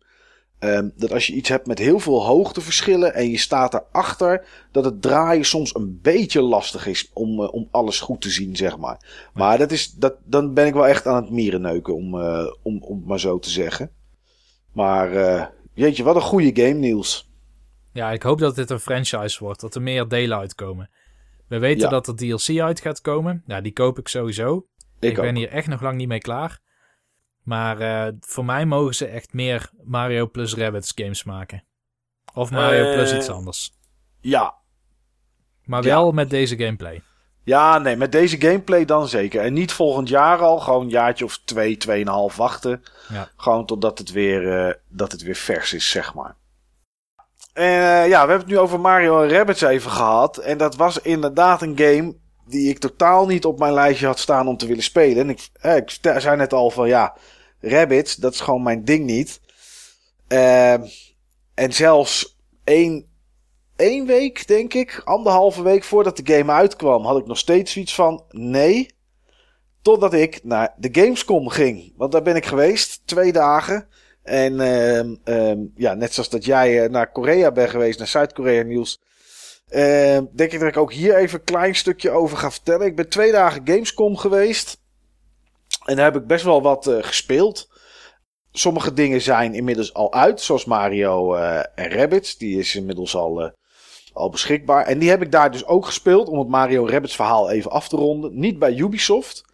Ehm, 0.66 0.90
dat 0.96 1.12
als 1.12 1.28
je 1.28 1.34
iets 1.34 1.50
hebt 1.50 1.68
met 1.68 1.80
heel 1.80 2.00
veel 2.00 2.26
hoogteverschillen 2.26 3.14
en 3.14 3.30
je 3.30 3.38
staat 3.38 3.72
daarachter, 3.72 4.46
dat 4.72 4.86
het 4.86 5.02
draaien 5.02 5.46
soms 5.46 5.76
een 5.76 6.00
beetje 6.02 6.42
lastig 6.42 6.88
is 6.88 7.10
om, 7.14 7.42
eh, 7.42 7.54
om 7.54 7.68
alles 7.72 8.00
goed 8.00 8.22
te 8.22 8.30
zien, 8.30 8.56
zeg 8.56 8.78
maar. 8.78 9.30
Maar 9.34 9.58
dat 9.58 9.72
is, 9.72 9.92
dat, 9.92 10.16
dan 10.24 10.54
ben 10.54 10.66
ik 10.66 10.74
wel 10.74 10.88
echt 10.88 11.06
aan 11.08 11.16
het 11.24 11.32
mierenneuken, 11.32 11.96
om, 11.96 12.22
eh, 12.22 12.46
om, 12.64 12.84
om 12.84 12.98
het 12.98 13.06
maar 13.06 13.20
zo 13.20 13.40
te 13.40 13.50
zeggen. 13.50 13.92
Maar 14.74 15.12
eh, 15.12 15.46
jeetje, 15.74 16.04
wat 16.04 16.16
een 16.16 16.22
goede 16.22 16.62
game, 16.64 16.80
Niels. 16.80 17.30
Ja, 17.94 18.12
ik 18.12 18.24
hoop 18.24 18.40
dat 18.40 18.56
dit 18.56 18.70
een 18.70 18.80
franchise 18.80 19.44
wordt, 19.44 19.62
dat 19.62 19.76
er 19.76 19.82
meer 19.82 20.08
delen 20.08 20.38
uitkomen. 20.38 20.90
We 21.48 21.60
weten 21.60 21.82
Ja. 21.82 21.90
dat 21.90 22.08
er 22.08 22.16
DLC 22.16 22.60
uit 22.60 22.80
gaat 22.82 23.02
komen. 23.02 23.44
Ja, 23.48 23.62
die 23.62 23.74
koop 23.74 24.00
ik 24.00 24.08
sowieso. 24.08 24.66
Ik, 25.00 25.10
Ik, 25.10 25.16
ben 25.22 25.36
hier 25.36 25.50
echt 25.50 25.68
nog 25.68 25.82
lang 25.82 25.98
niet 25.98 26.08
mee 26.08 26.20
klaar. 26.20 26.60
Maar 27.46 27.80
eh, 27.80 28.14
voor 28.20 28.46
mij 28.46 28.66
mogen 28.66 28.96
ze 28.96 29.06
echt 29.06 29.34
meer 29.34 29.70
Mario 29.84 30.28
plus 30.28 30.56
Rabbids 30.56 30.92
games 30.96 31.24
maken. 31.24 31.64
Of 32.34 32.52
Mario 32.52 32.94
plus 32.94 33.12
Eh, 33.12 33.18
iets 33.18 33.30
anders. 33.30 33.74
Ja. 34.22 34.56
Maar 35.64 35.84
ja. 35.84 35.90
wel 35.90 36.12
met 36.12 36.30
deze 36.30 36.58
gameplay. 36.58 37.02
ja, 37.44 37.78
nee, 37.78 37.96
met 37.96 38.12
deze 38.12 38.42
gameplay 38.42 38.86
dan 38.86 39.08
zeker. 39.08 39.42
En 39.42 39.54
niet 39.54 39.72
volgend 39.72 40.10
jaar 40.10 40.40
al, 40.40 40.60
gewoon 40.60 40.82
een 40.82 40.90
jaartje 40.90 41.26
of 41.26 41.42
twee, 41.46 41.78
tweeënhalf 41.78 42.36
wachten. 42.36 42.84
Ja. 43.10 43.30
Gewoon 43.38 43.66
totdat 43.66 43.98
het 43.98 44.12
weer, 44.12 44.68
eh, 44.68 44.74
dat 44.90 45.12
het 45.12 45.22
weer 45.22 45.36
vers 45.36 45.74
is, 45.74 45.90
zeg 45.90 46.14
maar. 46.14 46.36
Ja, 47.54 48.08
we 48.08 48.16
hebben 48.16 48.38
het 48.38 48.48
nu 48.48 48.58
over 48.60 48.80
Mario 48.80 49.22
en 49.22 49.30
Rabbids 49.30 49.62
even 49.62 49.92
gehad. 49.92 50.38
En 50.38 50.58
dat 50.58 50.76
was 50.76 51.02
inderdaad 51.02 51.62
een 51.62 51.78
game 51.78 52.16
die 52.48 52.70
ik 52.70 52.80
totaal 52.80 53.26
niet 53.26 53.46
op 53.46 53.60
mijn 53.60 53.74
lijstje 53.74 54.06
had 54.06 54.20
staan 54.20 54.48
om 54.48 54.58
te 54.58 54.68
willen 54.68 54.84
spelen. 54.84 55.24
En 55.24 55.30
ik, 55.30 55.50
eh, 55.62 55.76
ik 55.76 55.90
zei 56.18 56.36
net 56.36 56.54
al 56.54 56.72
van 56.72 56.88
ja, 56.88 57.16
Rabbids, 57.60 58.16
dat 58.16 58.34
is 58.34 58.40
gewoon 58.40 58.64
mijn 58.64 58.84
ding 58.84 59.06
niet. 59.06 59.42
Ehm, 60.28 60.84
en 61.54 61.74
zelfs 61.74 62.38
één, 62.64 63.06
één 63.76 64.06
week, 64.06 64.48
denk 64.48 64.74
ik, 64.74 65.02
anderhalve 65.04 65.64
week 65.64 65.84
voordat 65.84 66.18
de 66.18 66.34
game 66.34 66.52
uitkwam, 66.52 67.06
had 67.06 67.18
ik 67.18 67.26
nog 67.26 67.38
steeds 67.38 67.72
zoiets 67.72 67.96
van 67.96 68.24
nee. 68.30 68.94
Totdat 69.82 70.14
ik 70.14 70.40
naar 70.44 70.74
de 70.78 70.90
Gamescom 70.92 71.50
ging. 71.50 71.94
Want 71.98 72.12
daar 72.12 72.22
ben 72.22 72.36
ik 72.36 72.46
geweest, 72.46 73.02
twee 73.06 73.32
dagen. 73.32 73.88
En 74.24 74.60
ehm, 74.60 75.16
ehm, 75.24 75.60
ja, 75.76 75.94
net 75.94 76.14
zoals 76.14 76.30
dat 76.30 76.46
jij 76.46 76.84
eh, 76.84 76.90
naar 76.90 77.12
Korea 77.12 77.52
bent 77.52 77.70
geweest, 77.70 77.98
naar 77.98 78.08
Zuid-Korea 78.08 78.64
nieuws. 78.64 79.00
Ehm, 79.68 80.26
denk 80.32 80.52
ik 80.52 80.60
dat 80.60 80.68
ik 80.68 80.78
ook 80.78 80.94
hier 80.94 81.16
even 81.16 81.40
een 81.40 81.46
klein 81.46 81.76
stukje 81.76 82.12
over 82.12 82.38
ga 82.38 82.52
vertellen. 82.52 82.86
Ik 82.86 82.96
ben 82.96 83.10
twee 83.10 83.32
dagen 83.32 83.62
Gamescom 83.66 84.18
geweest. 84.18 84.84
En 85.86 85.96
daar 85.96 86.06
heb 86.06 86.16
ik 86.16 86.28
best 86.28 86.46
wel 86.46 86.62
wat 86.62 86.88
eh, 86.88 86.98
gespeeld. 87.02 87.70
Sommige 88.52 88.94
dingen 88.94 89.22
zijn 89.22 89.54
inmiddels 89.54 89.94
al 89.94 90.14
uit, 90.14 90.42
zoals 90.42 90.66
Mario 90.66 91.34
eh, 91.34 91.58
en 91.76 91.90
Rabbids. 91.90 92.38
Die 92.38 92.60
is 92.60 92.76
inmiddels 92.76 93.16
al, 93.16 93.42
eh, 93.42 93.50
al 94.14 94.30
beschikbaar. 94.30 94.86
En 94.86 95.00
die 95.00 95.10
heb 95.10 95.22
ik 95.22 95.32
daar 95.32 95.52
dus 95.52 95.66
ook 95.66 95.86
gespeeld, 95.86 96.28
om 96.28 96.40
het 96.40 96.48
Mario 96.48 96.88
Rabbids 96.88 97.16
verhaal 97.16 97.50
even 97.50 97.72
af 97.72 97.88
te 97.88 97.96
ronden. 97.96 98.40
Niet 98.40 98.60
bij 98.60 98.76
Ubisoft, 98.76 99.46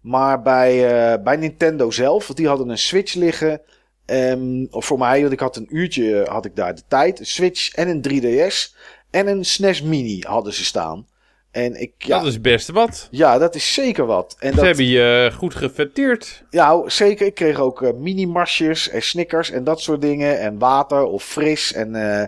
maar 0.00 0.42
bij, 0.42 1.22
bij 1.22 1.36
Nintendo 1.36 1.90
zelf. 1.90 2.26
Want 2.26 2.38
die 2.38 2.48
hadden 2.48 2.68
een 2.68 2.78
Switch 2.78 3.14
liggen. 3.14 3.60
Ehm, 4.06 4.66
of 4.70 4.84
voor 4.84 4.98
mij, 4.98 5.20
want 5.20 5.32
ik 5.32 5.40
had 5.40 5.56
een 5.56 5.76
uurtje 5.76 6.26
had 6.28 6.44
ik 6.44 6.56
daar 6.56 6.74
de 6.74 6.82
tijd. 6.88 7.18
Een 7.18 7.26
Switch 7.26 7.74
en 7.74 7.88
een 7.88 8.02
3DS. 8.02 8.74
En 9.10 9.26
een 9.26 9.44
SNES 9.44 9.82
Mini 9.82 10.20
hadden 10.20 10.52
ze 10.52 10.64
staan. 10.64 11.06
En 11.50 11.80
ik, 11.80 11.92
ja, 11.98 12.18
Dat 12.18 12.26
is 12.26 12.40
best 12.40 12.68
wat. 12.70 13.08
ja, 13.10 13.38
dat 13.38 13.54
is 13.54 13.74
zeker 13.74 14.06
wat. 14.06 14.36
En 14.38 14.50
Ze 14.50 14.56
dat, 14.56 14.64
hebben 14.64 14.84
je 14.84 15.28
eh, 15.30 15.38
goed 15.38 15.54
gefeteerd. 15.54 16.44
ja, 16.50 16.82
zeker. 16.88 17.26
Ik 17.26 17.34
kreeg 17.34 17.58
ook 17.58 17.82
eh, 17.82 17.92
mini-marsjes 17.92 18.88
en 18.88 19.02
snickers 19.02 19.50
en 19.50 19.64
dat 19.64 19.80
soort 19.80 20.00
dingen. 20.00 20.38
En 20.40 20.58
water 20.58 21.02
of 21.02 21.24
fris. 21.24 21.72
En 21.72 21.94
eh, 21.94 22.26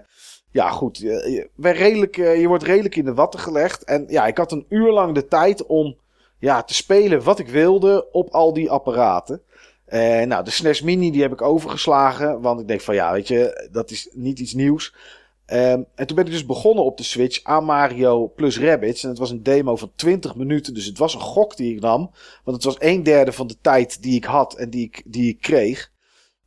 ja, 0.51 0.71
goed. 0.71 0.99
Je, 0.99 1.49
ben 1.55 1.73
redelijk, 1.73 2.17
je 2.17 2.45
wordt 2.47 2.65
redelijk 2.65 2.97
in 2.97 3.05
de 3.05 3.15
watten 3.15 3.41
gelegd. 3.41 3.85
En 3.85 4.05
ja, 4.09 4.27
ik 4.27 4.37
had 4.37 4.53
een 4.53 4.67
uur 4.69 4.93
lang 4.93 5.15
de 5.15 5.29
tijd 5.29 5.67
om 5.67 5.97
ja, 6.39 6.63
te 6.63 6.75
spelen 6.75 7.23
wat 7.23 7.39
ik 7.39 7.49
wilde 7.49 8.07
op 8.13 8.29
al 8.31 8.53
die 8.53 8.71
apparaten. 8.71 9.43
Nou, 10.27 10.45
de 10.45 10.51
SNES 10.51 10.83
Mini 10.83 11.11
die 11.11 11.23
heb 11.23 11.33
ik 11.33 11.43
overgeslagen. 11.43 12.41
Want 12.41 12.61
ik 12.61 12.69
denk 12.69 12.81
van 12.81 12.95
ja, 12.95 13.13
weet 13.13 13.29
je, 13.29 13.69
dat 13.73 13.91
is 13.91 14.09
niet 14.13 14.39
iets 14.39 14.53
nieuws. 14.53 14.95
Ehm, 15.47 15.83
en 15.95 16.07
toen 16.07 16.17
ben 16.17 16.27
ik 16.27 16.33
dus 16.33 16.47
begonnen 16.47 16.85
op 16.85 16.97
de 16.97 17.03
Switch 17.03 17.45
aan 17.45 17.65
Mario 17.65 18.29
plus 18.29 18.59
Rabbids. 18.59 19.03
En 19.03 19.09
het 19.09 19.19
was 19.19 19.31
een 19.31 19.43
demo 19.43 19.77
van 19.77 19.93
20 19.97 20.35
minuten. 20.35 20.75
Dus 20.75 20.87
het 20.87 20.99
was 20.99 21.15
een 21.15 21.21
gok 21.21 21.57
die 21.57 21.75
ik 21.75 21.81
nam. 21.81 22.11
Want 22.45 22.57
het 22.57 22.65
was 22.65 22.77
een 22.79 23.03
derde 23.03 23.33
van 23.33 23.47
de 23.47 23.57
tijd 23.61 24.03
die 24.03 24.15
ik 24.15 24.25
had 24.25 24.55
en 24.55 24.71
die 24.71 24.85
ik, 24.85 25.03
die 25.05 25.29
ik 25.29 25.41
kreeg. 25.41 25.91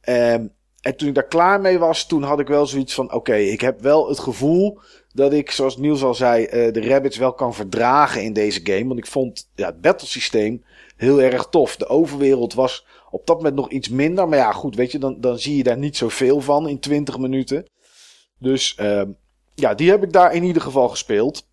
Ehm, 0.01 0.47
en 0.81 0.95
toen 0.95 1.07
ik 1.07 1.13
daar 1.13 1.27
klaar 1.27 1.61
mee 1.61 1.79
was, 1.79 2.07
toen 2.07 2.23
had 2.23 2.39
ik 2.39 2.47
wel 2.47 2.65
zoiets 2.67 2.93
van... 2.93 3.13
Oké, 3.13 3.35
ik 3.35 3.61
heb 3.61 3.81
wel 3.81 4.09
het 4.09 4.19
gevoel 4.19 4.79
dat 5.13 5.33
ik, 5.33 5.51
zoals 5.51 5.77
Niels 5.77 6.03
al 6.03 6.13
zei... 6.13 6.45
eh, 6.45 6.73
de 6.73 6.81
Rabbids 6.81 7.17
wel 7.17 7.33
kan 7.33 7.53
verdragen 7.53 8.23
in 8.23 8.33
deze 8.33 8.59
game. 8.63 8.87
Want 8.87 8.99
ik 8.99 9.07
vond 9.07 9.49
ja, 9.55 9.65
het 9.65 9.81
battlesysteem 9.81 10.63
heel 10.95 11.21
erg 11.21 11.47
tof. 11.49 11.75
De 11.75 11.87
overwereld 11.87 12.53
was 12.53 12.85
op 13.11 13.27
dat 13.27 13.35
moment 13.35 13.55
nog 13.55 13.69
iets 13.69 13.89
minder. 13.89 14.27
Maar 14.27 14.37
ja, 14.37 14.51
goed, 14.51 14.75
weet 14.75 14.91
je, 14.91 14.99
dan, 14.99 15.21
dan 15.21 15.39
zie 15.39 15.57
je 15.57 15.63
daar 15.63 15.77
niet 15.77 15.97
zoveel 15.97 16.41
van 16.41 16.67
in 16.69 16.79
20 16.79 17.17
minuten. 17.17 17.65
Dus 18.45 18.75
ehm, 18.75 19.11
ja, 19.55 19.73
die 19.73 19.89
heb 19.89 20.03
ik 20.03 20.11
daar 20.11 20.33
in 20.33 20.43
ieder 20.43 20.61
geval 20.61 20.89
gespeeld. 20.89 21.47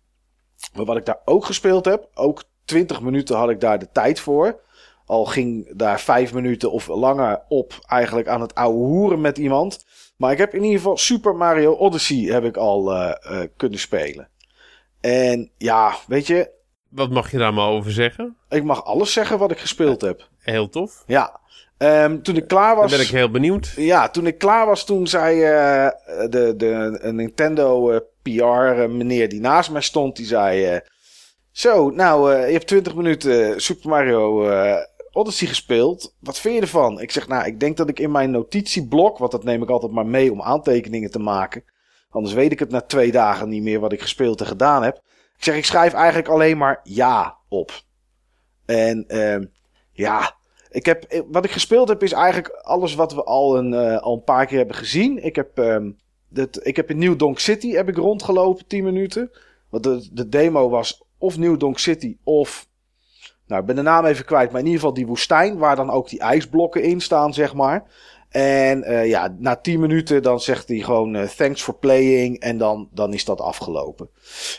Maar 0.73 0.85
wat 0.85 0.97
ik 0.97 1.05
daar 1.05 1.21
ook 1.25 1.45
gespeeld 1.45 1.85
heb, 1.85 2.09
ook 2.13 2.43
20 2.65 3.01
minuten 3.01 3.35
had 3.35 3.49
ik 3.49 3.59
daar 3.59 3.79
de 3.79 3.91
tijd 3.91 4.19
voor. 4.19 4.59
Al 5.05 5.25
ging 5.25 5.77
daar 5.77 5.99
5 5.99 6.33
minuten 6.33 6.71
of 6.71 6.87
langer 6.87 7.43
op 7.47 7.73
eigenlijk 7.87 8.27
aan 8.27 8.41
het 8.41 8.55
ouwe 8.55 8.77
hoeren 8.77 9.21
met 9.21 9.37
iemand. 9.37 9.85
Maar 10.17 10.31
ik 10.31 10.37
heb 10.37 10.53
in 10.53 10.63
ieder 10.63 10.77
geval 10.77 10.97
Super 10.97 11.35
Mario 11.35 11.73
Odyssey 11.73 12.17
heb 12.17 12.43
ik 12.43 12.57
al 12.57 12.93
eh, 12.93 13.41
eh, 13.41 13.49
kunnen 13.57 13.79
spelen. 13.79 14.29
En 15.01 15.51
ja, 15.57 15.95
weet 16.07 16.27
je, 16.27 16.49
Wat 16.89 17.09
mag 17.09 17.31
je 17.31 17.37
daar 17.37 17.53
maar 17.53 17.69
over 17.69 17.91
zeggen? 17.91 18.37
ik 18.49 18.63
mag 18.63 18.85
alles 18.85 19.13
zeggen 19.13 19.37
wat 19.37 19.51
ik 19.51 19.59
gespeeld 19.59 20.01
heb. 20.01 20.29
Heel 20.37 20.69
tof. 20.69 21.03
Ja, 21.07 21.39
Ehm, 21.77 22.21
toen 22.21 22.35
ik 22.35 22.47
klaar 22.47 22.75
was... 22.75 22.89
Dan 22.89 22.99
ben 22.99 23.07
ik 23.07 23.13
heel 23.13 23.31
benieuwd. 23.31 23.73
Ja, 23.75 24.09
toen 24.09 24.27
ik 24.27 24.37
klaar 24.37 24.65
was, 24.65 24.85
toen 24.85 25.07
zei 25.07 25.43
eh, 25.43 25.89
de, 26.29 26.53
de 26.57 26.97
een 27.01 27.15
Nintendo 27.15 27.91
eh, 27.91 27.99
PR 28.21 28.81
eh, 28.81 28.89
meneer 28.89 29.29
die 29.29 29.39
naast 29.39 29.71
mij 29.71 29.81
stond, 29.81 30.15
die 30.15 30.25
zei... 30.25 30.79
Zo, 31.51 31.89
nou, 31.89 32.31
je 32.31 32.51
hebt 32.51 32.67
20 32.67 32.95
minuten 32.95 33.61
Super 33.61 33.89
Mario 33.89 34.49
Odyssey 35.11 35.47
gespeeld. 35.47 36.15
Wat 36.19 36.39
vind 36.39 36.55
je 36.55 36.61
ervan? 36.61 37.01
Ik 37.01 37.11
zeg, 37.11 37.27
nou, 37.27 37.45
ik 37.45 37.59
denk 37.59 37.77
dat 37.77 37.89
ik 37.89 37.99
in 37.99 38.11
mijn 38.11 38.31
notitieblok, 38.31 39.17
want 39.17 39.31
dat 39.31 39.43
neem 39.43 39.61
ik 39.61 39.69
altijd 39.69 39.91
maar 39.91 40.05
mee 40.05 40.31
om 40.31 40.41
aantekeningen 40.41 41.11
te 41.11 41.19
maken. 41.19 41.63
Anders 42.09 42.33
weet 42.33 42.51
ik 42.51 42.59
het 42.59 42.69
na 42.69 42.81
twee 42.81 43.11
dagen 43.11 43.49
niet 43.49 43.63
meer 43.63 43.79
wat 43.79 43.91
ik 43.91 44.01
gespeeld 44.01 44.41
en 44.41 44.47
gedaan 44.47 44.83
heb. 44.83 44.95
Ik 45.37 45.43
zeg, 45.43 45.55
ik 45.55 45.65
schrijf 45.65 45.93
eigenlijk 45.93 46.27
alleen 46.27 46.57
maar 46.57 46.79
ja 46.83 47.37
op. 47.49 47.71
En 48.65 49.05
ehm, 49.07 49.45
ja, 49.91 50.35
ik 50.73 50.85
heb, 50.85 51.03
eh, 51.03 51.21
wat 51.31 51.45
ik 51.45 51.51
gespeeld 51.51 51.87
heb 51.87 52.03
is 52.03 52.11
eigenlijk 52.11 52.47
alles 52.47 52.95
wat 52.95 53.13
we 53.13 53.23
al 53.23 53.57
een, 53.57 53.73
eh, 53.73 53.97
al 53.97 54.13
een 54.13 54.23
paar 54.23 54.45
keer 54.45 54.57
hebben 54.57 54.75
gezien. 54.75 55.23
Ik 55.23 55.35
heb, 55.35 55.59
ehm 55.59 55.91
ik 56.61 56.75
heb 56.75 56.89
in 56.89 56.97
New 56.97 57.17
Donk 57.17 57.39
City 57.39 57.71
heb 57.71 57.89
ik 57.89 57.97
rondgelopen 57.97 58.67
10 58.67 58.83
minuten. 58.83 59.31
Want 59.69 59.83
de, 59.83 60.09
de 60.11 60.29
demo 60.29 60.69
was 60.69 61.03
of 61.17 61.37
New 61.37 61.59
Donk 61.59 61.79
City 61.79 62.17
of... 62.23 62.67
Nou, 63.47 63.61
ik 63.61 63.67
ben 63.67 63.75
de 63.75 63.81
naam 63.81 64.05
even 64.05 64.25
kwijt. 64.25 64.51
Maar 64.51 64.59
in 64.59 64.65
ieder 64.65 64.79
geval 64.79 64.95
die 64.95 65.07
woestijn 65.07 65.57
waar 65.57 65.75
dan 65.75 65.89
ook 65.89 66.09
die 66.09 66.19
ijsblokken 66.19 66.83
in 66.83 67.01
staan, 67.01 67.33
zeg 67.33 67.53
maar. 67.53 67.83
En 68.29 68.83
eh, 68.83 69.07
ja, 69.07 69.35
na 69.39 69.55
10 69.55 69.79
minuten 69.79 70.23
dan 70.23 70.39
zegt 70.39 70.67
hij 70.67 70.77
gewoon 70.77 71.27
thanks 71.35 71.61
for 71.61 71.75
playing. 71.75 72.39
En 72.39 72.57
dan, 72.57 72.89
dan 72.91 73.13
is 73.13 73.25
dat 73.25 73.41
afgelopen. 73.41 74.09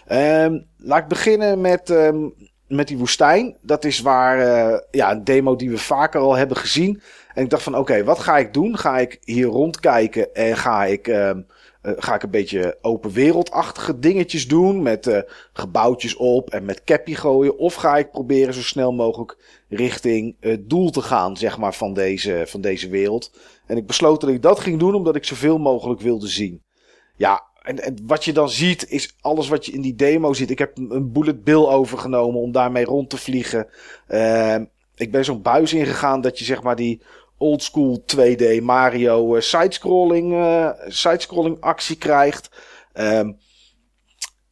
Ehm, 0.07 0.61
laat 0.77 1.03
ik 1.03 1.09
beginnen 1.09 1.61
met, 1.61 1.91
ehm, 1.91 2.29
met 2.69 2.89
die 2.89 2.99
woestijn. 2.99 3.57
Dat 3.61 3.85
is 3.85 4.01
waar, 4.01 4.39
eh, 4.39 4.79
ja, 4.91 5.13
een 5.13 5.25
demo 5.25 5.57
die 5.57 5.71
we 5.71 5.79
vaker 5.79 6.21
al 6.21 6.37
hebben 6.37 6.57
gezien. 6.57 7.03
En 7.35 7.43
ik 7.43 7.51
dacht 7.51 7.63
van, 7.63 7.77
oké, 7.77 8.05
wat 8.05 8.19
ga 8.19 8.39
ik 8.39 8.53
doen? 8.53 8.79
Ga 8.79 8.99
ik 8.99 9.19
hier 9.25 9.47
rondkijken 9.47 10.35
en 10.35 10.57
ga 10.57 10.85
ik, 10.85 11.09
ehm, 11.09 11.41
eh, 11.83 11.93
ga 11.97 12.15
ik 12.15 12.23
een 12.23 12.31
beetje 12.31 12.79
open 12.81 13.11
wereldachtige 13.11 13.99
dingetjes 13.99 14.49
doen 14.49 14.83
met 14.83 15.07
eh, 15.07 15.19
gebouwtjes 15.53 16.17
op 16.17 16.51
en 16.51 16.65
met 16.65 16.85
cappy 16.85 17.15
gooien? 17.15 17.59
Of 17.59 17.75
ga 17.75 17.97
ik 17.97 18.11
proberen 18.11 18.55
zo 18.55 18.63
snel 18.63 18.93
mogelijk 18.93 19.65
richting 19.69 20.37
het 20.41 20.71
doel 20.71 20.91
te 20.91 21.03
gaan, 21.03 21.37
zeg 21.37 21.59
maar, 21.59 21.75
van 21.75 21.95
deze, 21.95 22.45
van 22.47 22.61
deze 22.61 22.89
wereld? 22.89 23.39
En 23.67 23.77
ik 23.77 23.87
besloot 23.87 24.21
dat 24.21 24.31
ik 24.31 24.43
dat 24.43 24.61
ging 24.61 24.79
doen 24.79 24.95
omdat 24.95 25.17
ik 25.17 25.25
zoveel 25.25 25.59
mogelijk 25.59 26.01
wilde 26.01 26.29
zien. 26.29 26.63
Ja, 27.17 27.43
en, 27.65 27.83
en 27.83 27.99
wat 28.07 28.25
je 28.25 28.33
dan 28.33 28.51
ziet 28.51 28.91
is 28.91 29.17
alles 29.21 29.49
wat 29.49 29.67
je 29.67 29.73
in 29.73 29.81
die 29.81 29.95
demo 29.95 30.33
ziet. 30.33 30.51
Ik 30.51 30.59
heb 30.59 30.79
een 30.79 31.13
Bullet 31.13 31.45
Bill 31.45 31.67
overgenomen 31.67 32.41
om 32.41 32.53
daarmee 32.53 32.85
rond 32.85 33.11
te 33.11 33.17
vliegen. 33.17 33.67
Ehm, 34.07 34.65
ik 34.95 35.13
ben 35.13 35.25
zo'n 35.25 35.43
buis 35.43 35.73
ingegaan 35.73 36.21
dat 36.21 36.39
je 36.39 36.45
zeg 36.45 36.63
maar 36.63 36.77
die 36.77 37.03
oldschool 37.39 38.05
2D 38.07 38.61
Mario 38.63 39.35
eh, 39.35 39.41
sidescrolling, 39.41 40.33
eh, 40.33 40.71
sidescrolling 40.87 41.61
actie 41.61 41.97
krijgt. 41.97 42.51
Ehm, 42.93 43.33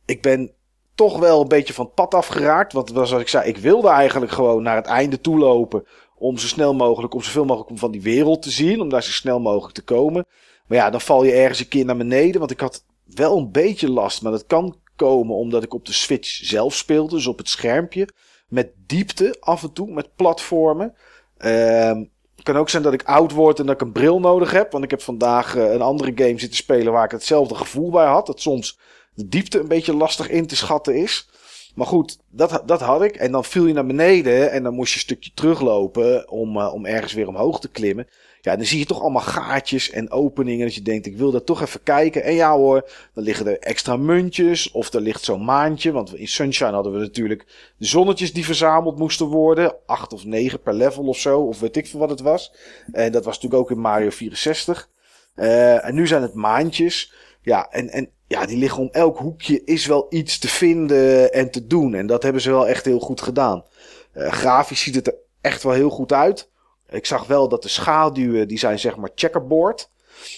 ik 0.07 0.23
ben 0.23 0.53
toch 0.95 1.19
wel 1.19 1.41
een 1.41 1.49
beetje 1.49 1.75
van 1.75 1.85
het 1.85 1.95
pad 1.95 2.15
afgeraakt. 2.15 2.73
Want 2.73 2.91
zoals 2.93 3.13
ik 3.13 3.29
zei, 3.29 3.49
ik 3.49 3.57
wilde 3.57 3.89
eigenlijk 3.89 4.33
gewoon 4.33 4.63
naar 4.63 4.77
het 4.77 4.87
einde 4.87 5.21
toe 5.21 5.39
lopen. 5.39 5.87
Om 6.17 6.39
zo 6.39 6.47
snel 6.47 6.75
mogelijk, 6.75 7.15
om 7.15 7.23
zoveel 7.23 7.45
mogelijk 7.45 7.79
van 7.79 7.91
die 7.91 8.03
wereld 8.03 8.43
te 8.43 8.51
zien. 8.51 8.81
Om 8.81 8.89
daar 8.89 9.03
zo 9.03 9.11
snel 9.11 9.41
mogelijk 9.41 9.75
te 9.75 9.85
komen. 9.85 10.27
Maar 10.67 10.79
ja, 10.79 10.91
dan 10.91 11.01
val 11.01 11.25
je 11.25 11.33
ergens 11.33 11.61
een 11.61 11.69
keer 11.69 11.85
naar 11.85 11.97
beneden. 11.97 12.39
Want 12.39 12.51
ik 12.51 12.61
had 12.61 12.85
wel 13.05 13.39
een 13.39 13.51
beetje 13.51 13.91
last. 13.91 14.23
Maar 14.23 14.33
dat 14.33 14.47
kan 14.47 14.77
komen 14.97 15.37
omdat 15.37 15.63
ik 15.63 15.75
op 15.75 15.87
de 15.87 15.93
Switch 15.93 16.29
zelf 16.29 16.75
speelde. 16.75 17.15
Dus 17.15 17.27
op 17.27 17.39
het 17.39 17.49
schermpje. 17.49 18.09
Met 18.49 18.73
diepte 18.87 19.37
af 19.41 19.63
en 19.63 19.73
toe. 19.73 19.93
Met 19.93 20.15
platformen. 20.17 20.95
Ehm 21.37 22.05
het 22.43 22.51
kan 22.51 22.61
ook 22.61 22.71
zijn 22.71 22.83
dat 22.83 22.93
ik 22.93 23.03
oud 23.03 23.33
word 23.33 23.59
en 23.59 23.67
dat 23.67 23.75
ik 23.75 23.81
een 23.81 23.93
bril 23.93 24.21
nodig 24.21 24.51
heb. 24.51 24.73
Want 24.73 24.85
ik 24.85 24.91
heb 24.91 25.03
vandaag 25.03 25.57
eh, 25.57 25.73
een 25.73 25.83
andere 25.83 26.13
game 26.15 26.39
zitten 26.39 26.57
spelen 26.57 26.93
waar 26.93 27.05
ik 27.05 27.11
hetzelfde 27.11 27.55
gevoel 27.55 27.91
bij 27.91 28.07
had. 28.07 28.27
Dat 28.27 28.41
soms 28.41 28.79
de 29.15 29.29
diepte 29.29 29.59
een 29.59 29.69
beetje 29.69 29.97
lastig 29.97 30.29
in 30.29 30.47
te 30.47 30.57
schatten 30.57 30.97
is. 30.97 31.29
Maar 31.75 31.87
goed, 31.87 32.19
dat, 32.29 32.63
dat 32.67 32.81
had 32.81 33.03
ik. 33.03 33.17
En 33.17 33.33
dan 33.33 33.45
viel 33.45 33.67
je 33.67 33.73
naar 33.73 33.87
beneden 33.87 34.51
en 34.51 34.63
dan 34.63 34.75
moest 34.75 34.93
je 34.93 34.99
een 34.99 35.05
stukje 35.05 35.31
teruglopen 35.35 36.31
om, 36.31 36.57
eh, 36.57 36.75
om 36.75 36.87
ergens 36.87 37.13
weer 37.13 37.29
omhoog 37.29 37.61
te 37.61 37.71
klimmen. 37.71 38.09
Ja, 38.45 38.57
dan 38.57 38.65
zie 38.65 38.79
je 38.79 38.87
toch 38.87 39.01
allemaal 39.01 39.23
gaatjes 39.23 39.91
en 39.91 40.11
openingen. 40.11 40.67
Dat 40.67 40.75
je 40.75 40.83
denkt, 40.83 41.07
ik 41.07 41.17
wil 41.17 41.31
daar 41.31 41.45
toch 41.45 41.63
even 41.63 41.83
kijken. 41.83 42.23
En 42.23 42.35
ja 42.35 42.57
hoor, 42.57 42.91
dan 43.15 43.25
liggen 43.25 43.47
er 43.47 43.59
extra 43.59 43.97
muntjes. 43.97 44.71
Of 44.71 44.93
er 44.93 45.01
ligt 45.01 45.25
zo'n 45.25 45.45
maandje. 45.45 45.93
Want 45.93 46.15
in 46.15 46.29
Sunshine 46.29 46.73
hadden 46.73 46.93
we 46.93 46.99
natuurlijk 46.99 47.47
de 47.77 47.87
zonnetjes 47.87 48.33
die 48.33 48.45
verzameld 48.45 48.99
moesten 48.99 49.27
worden. 49.27 49.75
Acht 49.87 50.13
of 50.13 50.25
negen 50.25 50.61
per 50.61 50.75
level 50.75 51.05
of 51.05 51.19
zo. 51.19 51.41
Of 51.41 51.61
weet 51.61 51.77
ik 51.77 51.87
veel 51.87 52.01
wat 52.01 52.11
het 52.11 52.21
was. 52.21 52.53
En 52.93 53.13
dat 53.13 53.25
was 53.25 53.35
natuurlijk 53.35 53.63
ook 53.63 53.71
in 53.71 53.83
Mario 53.83 54.11
64. 54.11 54.89
Eh, 55.35 55.87
en 55.87 55.95
nu 55.95 56.07
zijn 56.07 56.23
het 56.23 56.35
maandjes. 56.35 57.13
Ja, 57.43 57.71
en, 57.71 57.89
en 57.91 58.11
ja, 58.27 58.47
die 58.47 58.59
liggen 58.59 58.83
om 58.83 58.89
elk 58.93 59.19
hoekje 59.19 59.65
is 59.65 59.87
wel 59.87 60.07
iets 60.11 60.39
te 60.39 60.49
vinden 60.49 61.33
en 61.33 61.51
te 61.51 61.67
doen. 61.67 61.95
En 61.95 62.07
dat 62.07 62.23
hebben 62.23 62.43
ze 62.43 62.51
wel 62.51 62.69
echt 62.69 62.85
heel 62.85 63.01
goed 63.01 63.21
gedaan. 63.21 63.65
Eh, 64.13 64.33
grafisch 64.33 64.81
ziet 64.81 64.95
het 64.95 65.07
er 65.07 65.15
echt 65.41 65.63
wel 65.63 65.73
heel 65.73 65.91
goed 65.91 66.13
uit. 66.13 66.51
Ik 66.93 67.07
zag 67.07 67.27
wel 67.27 67.49
dat 67.49 67.63
de 67.63 67.69
schaduwen, 67.69 68.49
die 68.49 68.59
zijn 68.59 68.79
zeg 68.79 68.97
maar 68.97 69.11
checkerboard. 69.15 69.91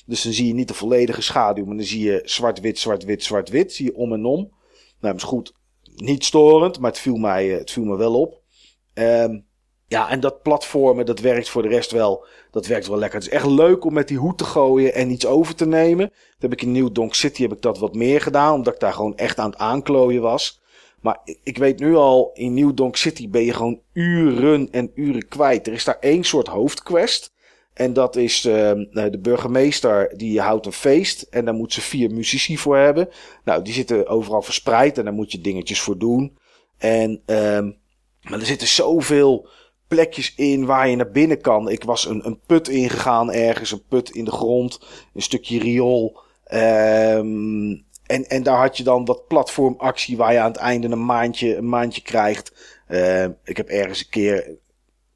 Dus 0.07 0.23
dan 0.23 0.33
zie 0.33 0.47
je 0.47 0.55
niet 0.55 0.69
de 0.69 0.75
volledige 0.75 1.23
schaduw, 1.23 1.65
maar 1.65 1.77
dan 1.77 1.87
zie 1.87 2.05
je 2.05 2.21
zwart-wit, 2.25 2.79
zwart-wit, 2.79 3.25
zwart-wit. 3.25 3.73
Zie 3.73 3.85
je 3.85 3.95
om 3.95 4.13
en 4.13 4.25
om. 4.25 4.53
Nou, 5.01 5.15
is 5.15 5.23
goed. 5.23 5.55
Niet 5.95 6.25
storend, 6.25 6.79
maar 6.79 6.91
het 6.91 7.01
viel 7.01 7.17
mij, 7.17 7.53
eh, 7.53 7.59
het 7.59 7.71
viel 7.71 7.85
me 7.85 7.97
wel 7.97 8.21
op. 8.21 8.41
Ehm, 8.95 9.39
ja, 9.87 10.11
en 10.11 10.21
dat 10.21 10.43
platformen, 10.43 11.07
dat 11.07 11.21
werkt 11.21 11.49
voor 11.49 11.63
de 11.63 11.69
rest 11.69 11.91
wel. 11.91 12.27
Dat 12.51 12.67
werkt 12.67 12.87
wel 12.87 12.99
lekker. 12.99 13.19
Het 13.19 13.29
is 13.29 13.35
echt 13.35 13.47
leuk 13.47 13.85
om 13.85 13.93
met 13.93 14.09
die 14.09 14.19
hoed 14.19 14.39
te 14.39 14.45
gooien 14.45 14.95
en 14.95 15.11
iets 15.11 15.27
over 15.27 15.55
te 15.55 15.67
nemen. 15.67 16.09
Dat 16.09 16.51
heb 16.51 16.53
ik 16.53 16.63
in 16.63 16.73
New 16.73 16.93
Donk 16.93 17.15
City 17.15 17.43
heb 17.43 17.53
ik 17.53 17.63
dat 17.63 17.79
wat 17.79 17.95
meer 17.95 18.21
gedaan, 18.21 18.55
omdat 18.55 18.75
ik 18.75 18.81
daar 18.81 18.93
gewoon 18.93 19.17
echt 19.17 19.39
aan 19.39 19.51
het 19.51 19.59
aanklooien 19.59 20.23
was. 20.23 20.63
Maar 21.05 21.21
ik- 21.43 21.59
weet 21.59 21.79
nu 21.79 21.95
al, 21.97 22.31
in 22.35 22.55
New 22.55 22.75
Donk 22.75 22.97
City 22.97 23.29
ben 23.29 23.43
je 23.45 23.53
gewoon 23.53 23.81
uren 23.93 24.69
en 24.71 24.91
uren 24.95 25.29
kwijt. 25.29 25.67
Er 25.67 25.73
is 25.73 25.85
daar 25.85 25.99
één 26.01 26.25
soort 26.25 26.47
hoofdquest. 26.47 27.33
En 27.75 27.93
dat 27.93 28.17
is 28.17 28.45
ehm, 28.45 28.85
nou, 28.91 29.11
de 29.11 29.19
burgemeester 29.19 30.13
die 30.17 30.41
houdt 30.41 30.67
een 30.67 30.73
feest. 30.73 31.23
En 31.23 31.45
daar 31.45 31.55
moet 31.55 31.73
ze 31.73 31.81
vier 31.81 32.11
muzici 32.11 32.59
voor 32.59 32.77
hebben. 32.77 33.09
Nou, 33.45 33.63
die 33.63 33.73
zitten 33.73 34.07
overal 34.07 34.43
verspreid 34.43 34.99
en 34.99 35.05
daar 35.05 35.13
moet 35.15 35.33
je 35.33 35.41
dingetjes 35.41 35.81
voor 35.81 35.99
doen. 35.99 36.39
En, 36.79 37.23
ehm, 37.27 37.71
maar 38.23 38.41
er 38.41 38.47
zitten 38.47 38.69
zoveel 38.69 39.49
plekjes 39.89 40.35
in 40.35 40.65
waar 40.65 40.89
je 40.89 40.97
naar 40.97 41.11
binnen 41.11 41.41
kan. 41.41 41.69
Ik 41.71 41.85
was 41.85 42.07
een, 42.07 42.27
een 42.27 42.41
put 42.47 42.69
ingegaan 42.69 43.33
ergens, 43.33 43.73
een 43.73 43.85
put 43.89 44.11
in 44.11 44.25
de 44.25 44.31
grond, 44.33 44.81
een 45.15 45.23
stukje 45.23 45.59
riool. 45.59 46.19
Ehm, 46.45 47.71
en, 48.07 48.25
en 48.29 48.43
daar 48.43 48.59
had 48.59 48.77
je 48.77 48.83
dan 48.83 49.05
wat 49.05 49.27
platformactie 49.27 50.17
waar 50.17 50.33
je 50.33 50.39
aan 50.39 50.51
het 50.51 50.61
einde 50.61 50.89
een 50.89 51.05
maandje, 51.05 51.57
een 51.57 51.69
maandje 51.69 52.03
krijgt. 52.03 52.53
Ehm, 52.89 53.31
ik 53.45 53.57
heb 53.57 53.69
ergens 53.69 54.01
een 54.01 54.09
keer 54.11 54.57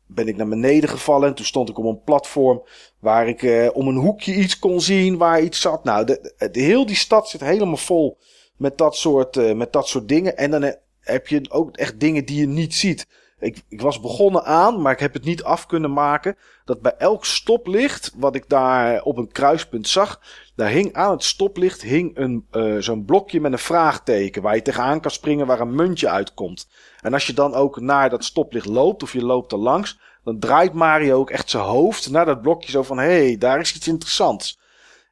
ben 0.07 0.29
ik 0.29 0.37
naar 0.37 0.49
beneden 0.49 0.89
gevallen 0.89 1.29
en 1.29 1.35
toen 1.35 1.45
stond 1.45 1.69
ik 1.69 1.79
op 1.79 1.85
een 1.85 2.03
platform 2.05 2.63
waar 2.99 3.29
ik 3.29 3.43
eh, 3.43 3.69
om 3.73 3.89
een 3.89 3.97
hoekje 3.97 4.35
iets 4.35 4.59
kon 4.59 4.81
zien 4.81 5.17
waar 5.17 5.43
iets 5.43 5.61
zat. 5.61 5.85
Nou, 5.85 6.05
de, 6.07 6.35
de- 6.53 6.61
heel 6.61 6.87
die 6.87 6.97
stad 6.97 7.29
zit 7.29 7.41
helemaal 7.41 7.77
vol 7.77 8.19
met 8.57 8.79
dat 8.79 8.97
soort, 8.97 9.37
eh, 9.37 9.53
met 9.55 9.73
dat 9.73 9.89
soort 9.89 10.09
dingen. 10.09 10.37
En 10.37 10.51
dan 10.51 10.63
eh, 10.63 10.73
heb 11.01 11.29
je 11.29 11.51
ook 11.51 11.77
echt 11.77 12.01
dingen 12.01 12.25
die 12.25 12.41
je 12.41 12.47
niet 12.47 12.75
ziet. 12.75 13.07
Ik, 13.41 13.63
ik 13.69 13.81
was 13.81 14.01
begonnen 14.01 14.45
aan, 14.45 14.83
maar 14.83 14.93
ik 14.93 15.01
heb 15.01 15.13
het 15.13 15.25
niet 15.25 15.43
af 15.43 15.67
kunnen 15.67 15.93
maken. 15.93 16.37
Dat 16.65 16.81
bij 16.81 16.95
elk 16.99 17.25
stoplicht, 17.25 18.13
wat 18.17 18.35
ik 18.35 18.49
daar 18.49 19.03
op 19.03 19.17
een 19.17 19.33
kruispunt 19.33 19.89
zag, 19.89 20.21
daar 20.55 20.69
hing 20.69 20.93
aan 20.93 21.11
het 21.11 21.25
stoplicht 21.25 21.83
hing 21.83 22.17
een, 22.17 22.47
eh, 22.51 22.77
zo'n 22.79 23.05
blokje 23.05 23.41
met 23.41 23.53
een 23.53 23.59
vraagteken. 23.59 24.43
Waar 24.43 24.55
je 24.55 24.63
tegenaan 24.63 25.01
kan 25.01 25.11
springen 25.11 25.47
waar 25.47 25.61
een 25.61 25.75
muntje 25.75 26.09
uitkomt. 26.09 26.69
En 27.01 27.13
als 27.13 27.27
je 27.27 27.33
dan 27.33 27.55
ook 27.55 27.81
naar 27.81 28.11
dat 28.11 28.25
stoplicht 28.25 28.67
loopt, 28.67 29.03
of 29.03 29.13
je 29.13 29.25
loopt 29.25 29.53
er 29.53 29.59
langs, 29.59 29.99
dan 30.25 30.39
draait 30.39 30.73
Mario 30.73 31.19
ook 31.19 31.31
echt 31.31 31.51
zijn 31.51 31.65
hoofd 31.65 32.11
naar 32.11 32.25
dat 32.25 32.43
blokje 32.43 32.71
zo 32.71 32.83
van, 32.83 32.99
hé, 32.99 33.27
hey, 33.27 33.39
daar 33.39 33.61
is 33.61 33.75
iets 33.75 33.89
interessants. 33.89 34.59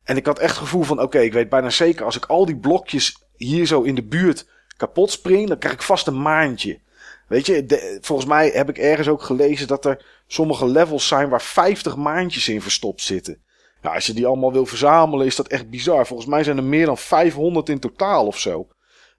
En 0.03 0.17
ik 0.17 0.27
had 0.27 0.39
echt 0.39 0.51
het 0.51 0.63
gevoel 0.63 0.83
van, 0.83 1.01
oké, 1.01 1.19
ik 1.19 1.33
weet 1.33 1.49
bijna 1.49 1.71
zeker, 1.71 2.05
als 2.05 2.17
ik 2.17 2.25
al 2.25 2.47
die 2.47 2.59
blokjes 2.59 3.23
hier 3.37 3.67
zo 3.67 3.83
in 3.83 3.95
de 3.95 4.05
buurt 4.05 4.49
kapot 4.77 5.11
spring, 5.11 5.49
dan 5.49 5.59
krijg 5.59 5.75
ik 5.75 5.83
vast 5.83 6.07
een 6.07 6.23
maandje. 6.23 6.81
Weet 7.27 7.47
je, 7.47 7.99
volgens 8.01 8.29
mij 8.29 8.49
heb 8.49 8.69
ik 8.69 8.79
ergens 8.79 9.09
ook 9.09 9.23
gelezen 9.23 9.67
dat 9.67 9.85
er 9.85 10.23
sommige 10.27 10.67
levels 10.67 11.09
zijn 11.09 11.29
waar 11.29 11.43
50 11.43 11.97
maandjes 11.97 12.49
in 12.49 12.63
verstopt 12.63 13.01
zitten. 13.01 13.45
Als 13.83 14.07
je 14.07 14.13
die 14.13 14.27
allemaal 14.27 14.53
wil 14.53 14.67
verzamelen, 14.67 15.27
is 15.27 15.37
dat 15.37 15.49
echt 15.49 15.71
bizar. 15.71 16.07
Volgens 16.07 16.29
mij 16.29 16.45
zijn 16.45 16.57
er 16.57 16.65
meer 16.65 16.87
dan 16.87 16.99
500 16.99 17.69
in 17.69 17.79
totaal 17.79 18.27
of 18.27 18.39
zo. 18.39 18.69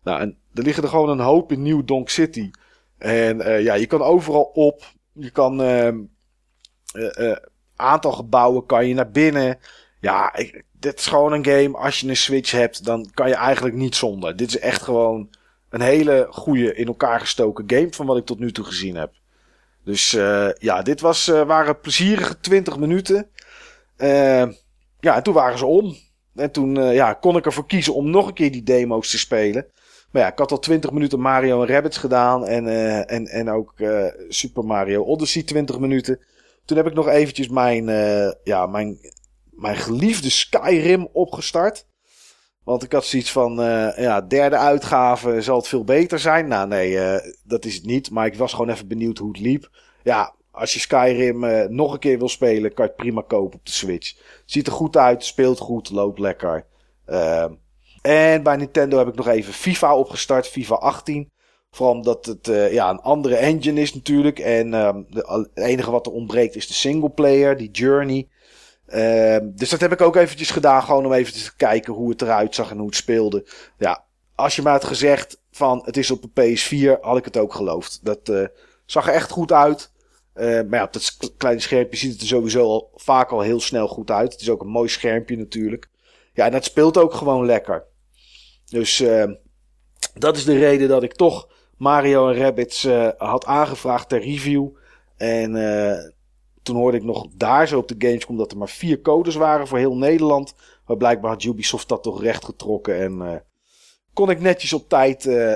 Nou, 0.03 0.19
en 0.19 0.37
er 0.53 0.63
liggen 0.63 0.83
er 0.83 0.89
gewoon 0.89 1.09
een 1.09 1.19
hoop 1.19 1.51
in 1.51 1.61
New 1.61 1.81
Donk 1.85 2.09
City. 2.09 2.51
En 2.97 3.41
eh, 3.41 3.63
ja, 3.63 3.73
je 3.73 3.85
kan 3.85 4.01
overal 4.01 4.43
op. 4.43 4.83
Je 5.13 5.29
kan 5.29 5.61
eh, 5.61 5.91
aantal 7.75 8.11
gebouwen 8.11 8.65
kan 8.65 8.87
je 8.87 8.93
naar 8.93 9.11
binnen. 9.11 9.59
Ja, 9.99 10.35
ik, 10.35 10.63
dit 10.71 10.99
is 10.99 11.05
gewoon 11.05 11.33
een 11.33 11.45
game. 11.45 11.77
Als 11.77 11.99
je 11.99 12.07
een 12.07 12.17
Switch 12.17 12.51
hebt, 12.51 12.85
dan 12.85 13.09
kan 13.13 13.27
je 13.27 13.35
eigenlijk 13.35 13.75
niet 13.75 13.95
zonder. 13.95 14.35
Dit 14.35 14.47
is 14.47 14.59
echt 14.59 14.81
gewoon 14.81 15.29
een 15.69 15.81
hele 15.81 16.27
goede 16.29 16.75
in 16.75 16.87
elkaar 16.87 17.19
gestoken 17.19 17.63
game 17.67 17.87
van 17.91 18.05
wat 18.05 18.17
ik 18.17 18.25
tot 18.25 18.39
nu 18.39 18.51
toe 18.51 18.65
gezien 18.65 18.95
heb. 18.95 19.11
Dus 19.87 20.13
eh, 20.13 20.49
ja, 20.57 20.81
dit 20.81 21.01
was, 21.01 21.27
eh, 21.27 21.41
waren 21.41 21.79
plezierige 21.79 22.39
20 22.39 22.77
minuten. 22.77 23.29
Eh, 23.97 24.45
ja, 24.99 25.15
en 25.15 25.23
toen 25.23 25.33
waren 25.33 25.57
ze 25.57 25.65
om. 25.65 25.95
En 26.35 26.51
toen 26.51 26.75
ja, 26.93 27.13
kon 27.13 27.37
ik 27.37 27.45
ervoor 27.45 27.65
kiezen 27.65 27.93
om 27.93 28.09
nog 28.09 28.27
een 28.27 28.33
keer 28.33 28.51
die 28.51 28.63
demo's 28.63 29.09
te 29.09 29.17
spelen. 29.17 29.65
Maar 30.11 30.21
ja, 30.21 30.31
ik 30.31 30.37
had 30.37 30.51
al 30.51 30.59
20 30.59 30.91
minuten 30.91 31.19
Mario 31.19 31.61
en 31.61 31.67
Rabbids 31.67 31.97
gedaan. 31.97 32.45
En, 32.45 32.67
en, 33.07 33.27
en 33.27 33.49
ook 33.49 33.73
Super 34.27 34.63
Mario 34.63 35.03
Odyssey 35.03 35.43
20 35.43 35.79
minuten. 35.79 36.19
Toen 36.65 36.77
heb 36.77 36.87
ik 36.87 36.93
nog 36.93 37.07
eventjes 37.07 37.47
mijn, 37.49 37.85
ja, 38.43 38.65
mijn, 38.65 38.99
mijn 39.49 39.75
geliefde 39.75 40.29
Skyrim 40.29 41.09
opgestart. 41.13 41.85
Want 42.67 42.83
ik 42.83 42.91
had 42.91 43.05
zoiets 43.05 43.31
van, 43.31 43.61
eh, 43.61 43.97
ja, 43.97 44.21
derde 44.21 44.57
uitgave 44.57 45.41
zal 45.41 45.57
het 45.57 45.67
veel 45.67 45.83
beter 45.83 46.19
zijn. 46.19 46.47
Nou 46.47 46.67
nee, 46.67 46.99
eh, 46.99 47.31
dat 47.43 47.65
is 47.65 47.75
het 47.75 47.85
niet. 47.85 48.11
Maar 48.11 48.25
ik 48.25 48.35
was 48.35 48.51
gewoon 48.51 48.69
even 48.69 48.87
benieuwd 48.87 49.17
hoe 49.17 49.27
het 49.27 49.39
liep. 49.39 49.69
Ja, 50.03 50.33
als 50.51 50.73
je 50.73 50.79
Skyrim 50.79 51.43
eh, 51.43 51.67
nog 51.67 51.93
een 51.93 51.99
keer 51.99 52.17
wil 52.17 52.29
spelen, 52.29 52.73
kan 52.73 52.85
je 52.85 52.91
het 52.91 52.99
prima 53.01 53.23
kopen 53.27 53.59
op 53.59 53.65
de 53.65 53.71
Switch. 53.71 54.15
Ziet 54.45 54.67
er 54.67 54.73
goed 54.73 54.97
uit, 54.97 55.25
speelt 55.25 55.59
goed, 55.59 55.89
loopt 55.89 56.19
lekker. 56.19 56.65
Ehm, 57.05 57.53
en 58.01 58.43
bij 58.43 58.55
Nintendo 58.55 58.97
heb 58.97 59.07
ik 59.07 59.15
nog 59.15 59.27
even 59.27 59.53
FIFA 59.53 59.95
opgestart, 59.95 60.47
FIFA 60.47 60.75
18. 60.75 61.31
Vooral 61.71 61.95
omdat 61.95 62.25
het 62.25 62.71
ja, 62.71 62.89
een 62.89 63.01
andere 63.01 63.35
engine 63.35 63.81
is 63.81 63.93
natuurlijk. 63.93 64.39
En 64.39 64.73
ehm, 64.73 65.01
het 65.09 65.49
enige 65.53 65.91
wat 65.91 66.05
er 66.05 66.11
ontbreekt 66.11 66.55
is 66.55 66.67
de 66.67 66.73
singleplayer, 66.73 67.57
die 67.57 67.71
Journey. 67.71 68.27
Ehm, 68.87 69.49
dus 69.55 69.69
dat 69.69 69.79
heb 69.79 69.91
ik 69.91 70.01
ook 70.01 70.15
eventjes 70.15 70.51
gedaan, 70.51 70.83
gewoon 70.83 71.05
om 71.05 71.13
even 71.13 71.33
te 71.33 71.55
kijken 71.55 71.93
hoe 71.93 72.09
het 72.09 72.21
eruit 72.21 72.55
zag 72.55 72.71
en 72.71 72.77
hoe 72.77 72.85
het 72.85 72.95
speelde. 72.95 73.45
Ja, 73.77 74.05
als 74.35 74.55
je 74.55 74.61
me 74.61 74.69
had 74.69 74.83
gezegd 74.83 75.41
van 75.51 75.81
het 75.85 75.97
is 75.97 76.11
op 76.11 76.21
de 76.21 76.29
PS4, 76.41 77.01
had 77.01 77.17
ik 77.17 77.25
het 77.25 77.37
ook 77.37 77.53
geloofd. 77.53 77.99
Dat 78.03 78.29
eh, 78.29 78.45
zag 78.85 79.07
er 79.07 79.13
echt 79.13 79.31
goed 79.31 79.51
uit. 79.51 79.91
Eh, 80.33 80.45
maar 80.45 80.79
ja, 80.79 80.83
op 80.83 80.93
dat 80.93 81.33
kleine 81.37 81.61
schermpje 81.61 81.97
ziet 81.97 82.11
het 82.11 82.21
er 82.21 82.27
sowieso 82.27 82.63
al, 82.63 82.91
vaak 82.95 83.31
al 83.31 83.41
heel 83.41 83.59
snel 83.59 83.87
goed 83.87 84.11
uit. 84.11 84.31
Het 84.31 84.41
is 84.41 84.49
ook 84.49 84.61
een 84.61 84.67
mooi 84.67 84.89
schermpje 84.89 85.37
natuurlijk. 85.37 85.89
Ja, 86.33 86.45
en 86.45 86.51
dat 86.51 86.63
speelt 86.63 86.97
ook 86.97 87.13
gewoon 87.13 87.45
lekker. 87.45 87.85
Dus 88.69 88.99
eh, 88.99 89.31
dat 90.13 90.37
is 90.37 90.45
de 90.45 90.57
reden 90.57 90.87
dat 90.87 91.03
ik 91.03 91.13
toch 91.13 91.47
Mario 91.77 92.29
en 92.29 92.37
Rabbids 92.37 92.83
eh, 92.83 93.07
had 93.17 93.45
aangevraagd 93.45 94.09
ter 94.09 94.21
review. 94.21 94.67
En 95.17 95.55
eh, 95.55 95.97
toen 96.67 96.75
hoorde 96.75 96.97
ik 96.97 97.03
nog 97.03 97.27
daar 97.35 97.67
zo 97.67 97.77
op 97.77 97.87
de 97.87 97.95
Gamescom 97.97 98.37
dat 98.37 98.51
er 98.51 98.57
maar 98.57 98.69
vier 98.69 99.01
codes 99.01 99.35
waren 99.35 99.67
voor 99.67 99.77
heel 99.77 99.97
Nederland. 99.97 100.53
Maar 100.85 100.97
blijkbaar 100.97 101.31
had 101.31 101.43
Ubisoft 101.43 101.89
dat 101.89 102.03
toch 102.03 102.21
recht 102.21 102.45
getrokken. 102.45 102.99
En 103.01 103.21
eh, 103.21 103.39
kon 104.13 104.29
ik 104.29 104.39
netjes 104.39 104.73
op 104.73 104.89
tijd 104.89 105.25
eh, 105.25 105.53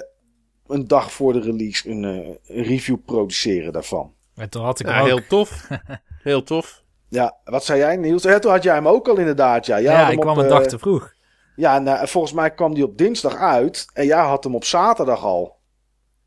een 0.68 0.88
dag 0.88 1.12
voor 1.12 1.34
de 1.34 1.40
release 1.40 1.90
een, 1.90 2.04
eh, 2.06 2.56
een 2.58 2.64
review 2.64 2.98
produceren 3.06 3.74
daarvan. 3.74 4.14
En 4.36 4.50
toen 4.50 4.64
had 4.64 4.80
ik 4.80 4.86
Ja, 4.88 4.94
hem 4.94 5.02
ook. 5.02 5.08
heel 5.08 5.28
tof. 5.28 5.68
Heel 6.24 6.44
tof. 6.44 6.84
Ja, 7.10 7.38
wat 7.44 7.66
zei 7.66 7.80
jij 7.80 7.96
Niels? 7.98 8.24
Ja, 8.24 8.40
toen 8.40 8.52
had 8.52 8.64
jij 8.64 8.74
hem 8.74 8.88
ook 8.88 9.08
al 9.08 9.18
inderdaad. 9.18 9.66
Ja, 9.66 9.82
Jij 9.82 9.94
Ja, 9.94 10.10
ik 10.10 10.20
kwam 10.20 10.38
op, 10.38 10.44
een 10.44 10.50
dag 10.50 10.66
te 10.66 10.80
vroeg. 10.80 11.14
Ja, 11.56 11.80
nou, 11.80 12.08
volgens 12.08 12.34
mij 12.34 12.52
kwam 12.54 12.74
die 12.74 12.84
op 12.84 12.98
dinsdag 12.98 13.36
uit. 13.36 13.86
En 13.94 14.06
jij 14.06 14.22
had 14.22 14.44
hem 14.44 14.56
op 14.56 14.64
zaterdag 14.64 15.24
al. 15.24 15.60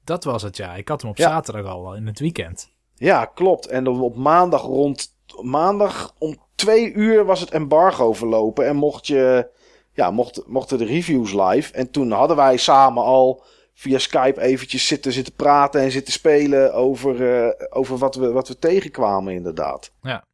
Dat 0.05 0.25
was 0.25 0.43
het, 0.43 0.57
ja. 0.57 0.75
Ik 0.75 0.89
had 0.89 1.01
hem 1.01 1.11
op 1.11 1.17
Ja. 1.17 1.29
zaterdag 1.29 1.67
al, 1.67 1.95
in 1.95 2.07
het 2.07 2.19
weekend. 2.21 2.71
Ja, 2.95 3.25
klopt. 3.25 3.67
En 3.67 3.85
dan 3.85 4.01
op 4.01 4.17
maandag 4.17 4.63
rond 4.63 5.15
maandag 5.43 6.15
om 6.19 6.37
twee 6.55 6.93
uur 6.93 7.25
was 7.25 7.41
het 7.41 7.51
embargo 7.51 8.13
verlopen. 8.13 8.67
En 8.67 8.77
mocht 8.77 9.07
je, 9.07 9.49
ja, 9.93 10.11
mocht, 10.11 10.43
mochten 10.47 10.79
de 10.79 10.85
reviews 10.85 11.33
live. 11.33 11.73
En 11.73 11.91
toen 11.91 12.11
hadden 12.11 12.37
wij 12.37 12.57
samen 12.57 13.03
al 13.03 13.45
via 13.75 13.99
Skype 13.99 14.41
eventjes 14.41 14.87
zitten, 14.87 15.13
zitten 15.13 15.35
praten 15.35 15.81
en 15.81 15.91
zitten 15.91 16.13
spelen 16.13 16.75
over, 16.75 17.45
eh, 17.45 17.67
over 17.71 17.99
wat, 17.99 18.15
we, 18.15 18.33
wat 18.33 18.49
we 18.49 18.59
tegenkwamen 18.59 19.35
inderdaad. 19.35 19.93
Ja. 20.03 20.25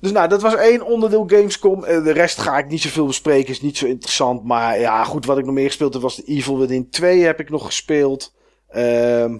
Dus 0.00 0.12
nou, 0.12 0.28
dat 0.28 0.42
was 0.42 0.54
één 0.54 0.82
onderdeel 0.82 1.24
Gamescom. 1.26 1.84
Eh, 1.84 2.04
De 2.04 2.12
rest 2.12 2.38
ga 2.38 2.58
ik 2.58 2.68
niet 2.68 2.80
zoveel 2.80 3.06
bespreken, 3.06 3.50
is 3.50 3.60
niet 3.60 3.76
zo 3.76 3.86
interessant. 3.86 4.44
Maar 4.44 4.80
ja, 4.80 5.04
goed, 5.04 5.24
wat 5.24 5.38
ik 5.38 5.44
nog 5.44 5.54
meer 5.54 5.66
gespeeld 5.66 5.92
heb 5.92 6.02
was 6.02 6.16
de 6.16 6.24
Evil 6.24 6.58
Within 6.58 6.90
2 6.90 7.22
heb 7.22 7.40
ik 7.40 7.50
nog 7.50 7.64
gespeeld. 7.66 8.34
Ehm, 8.68 9.38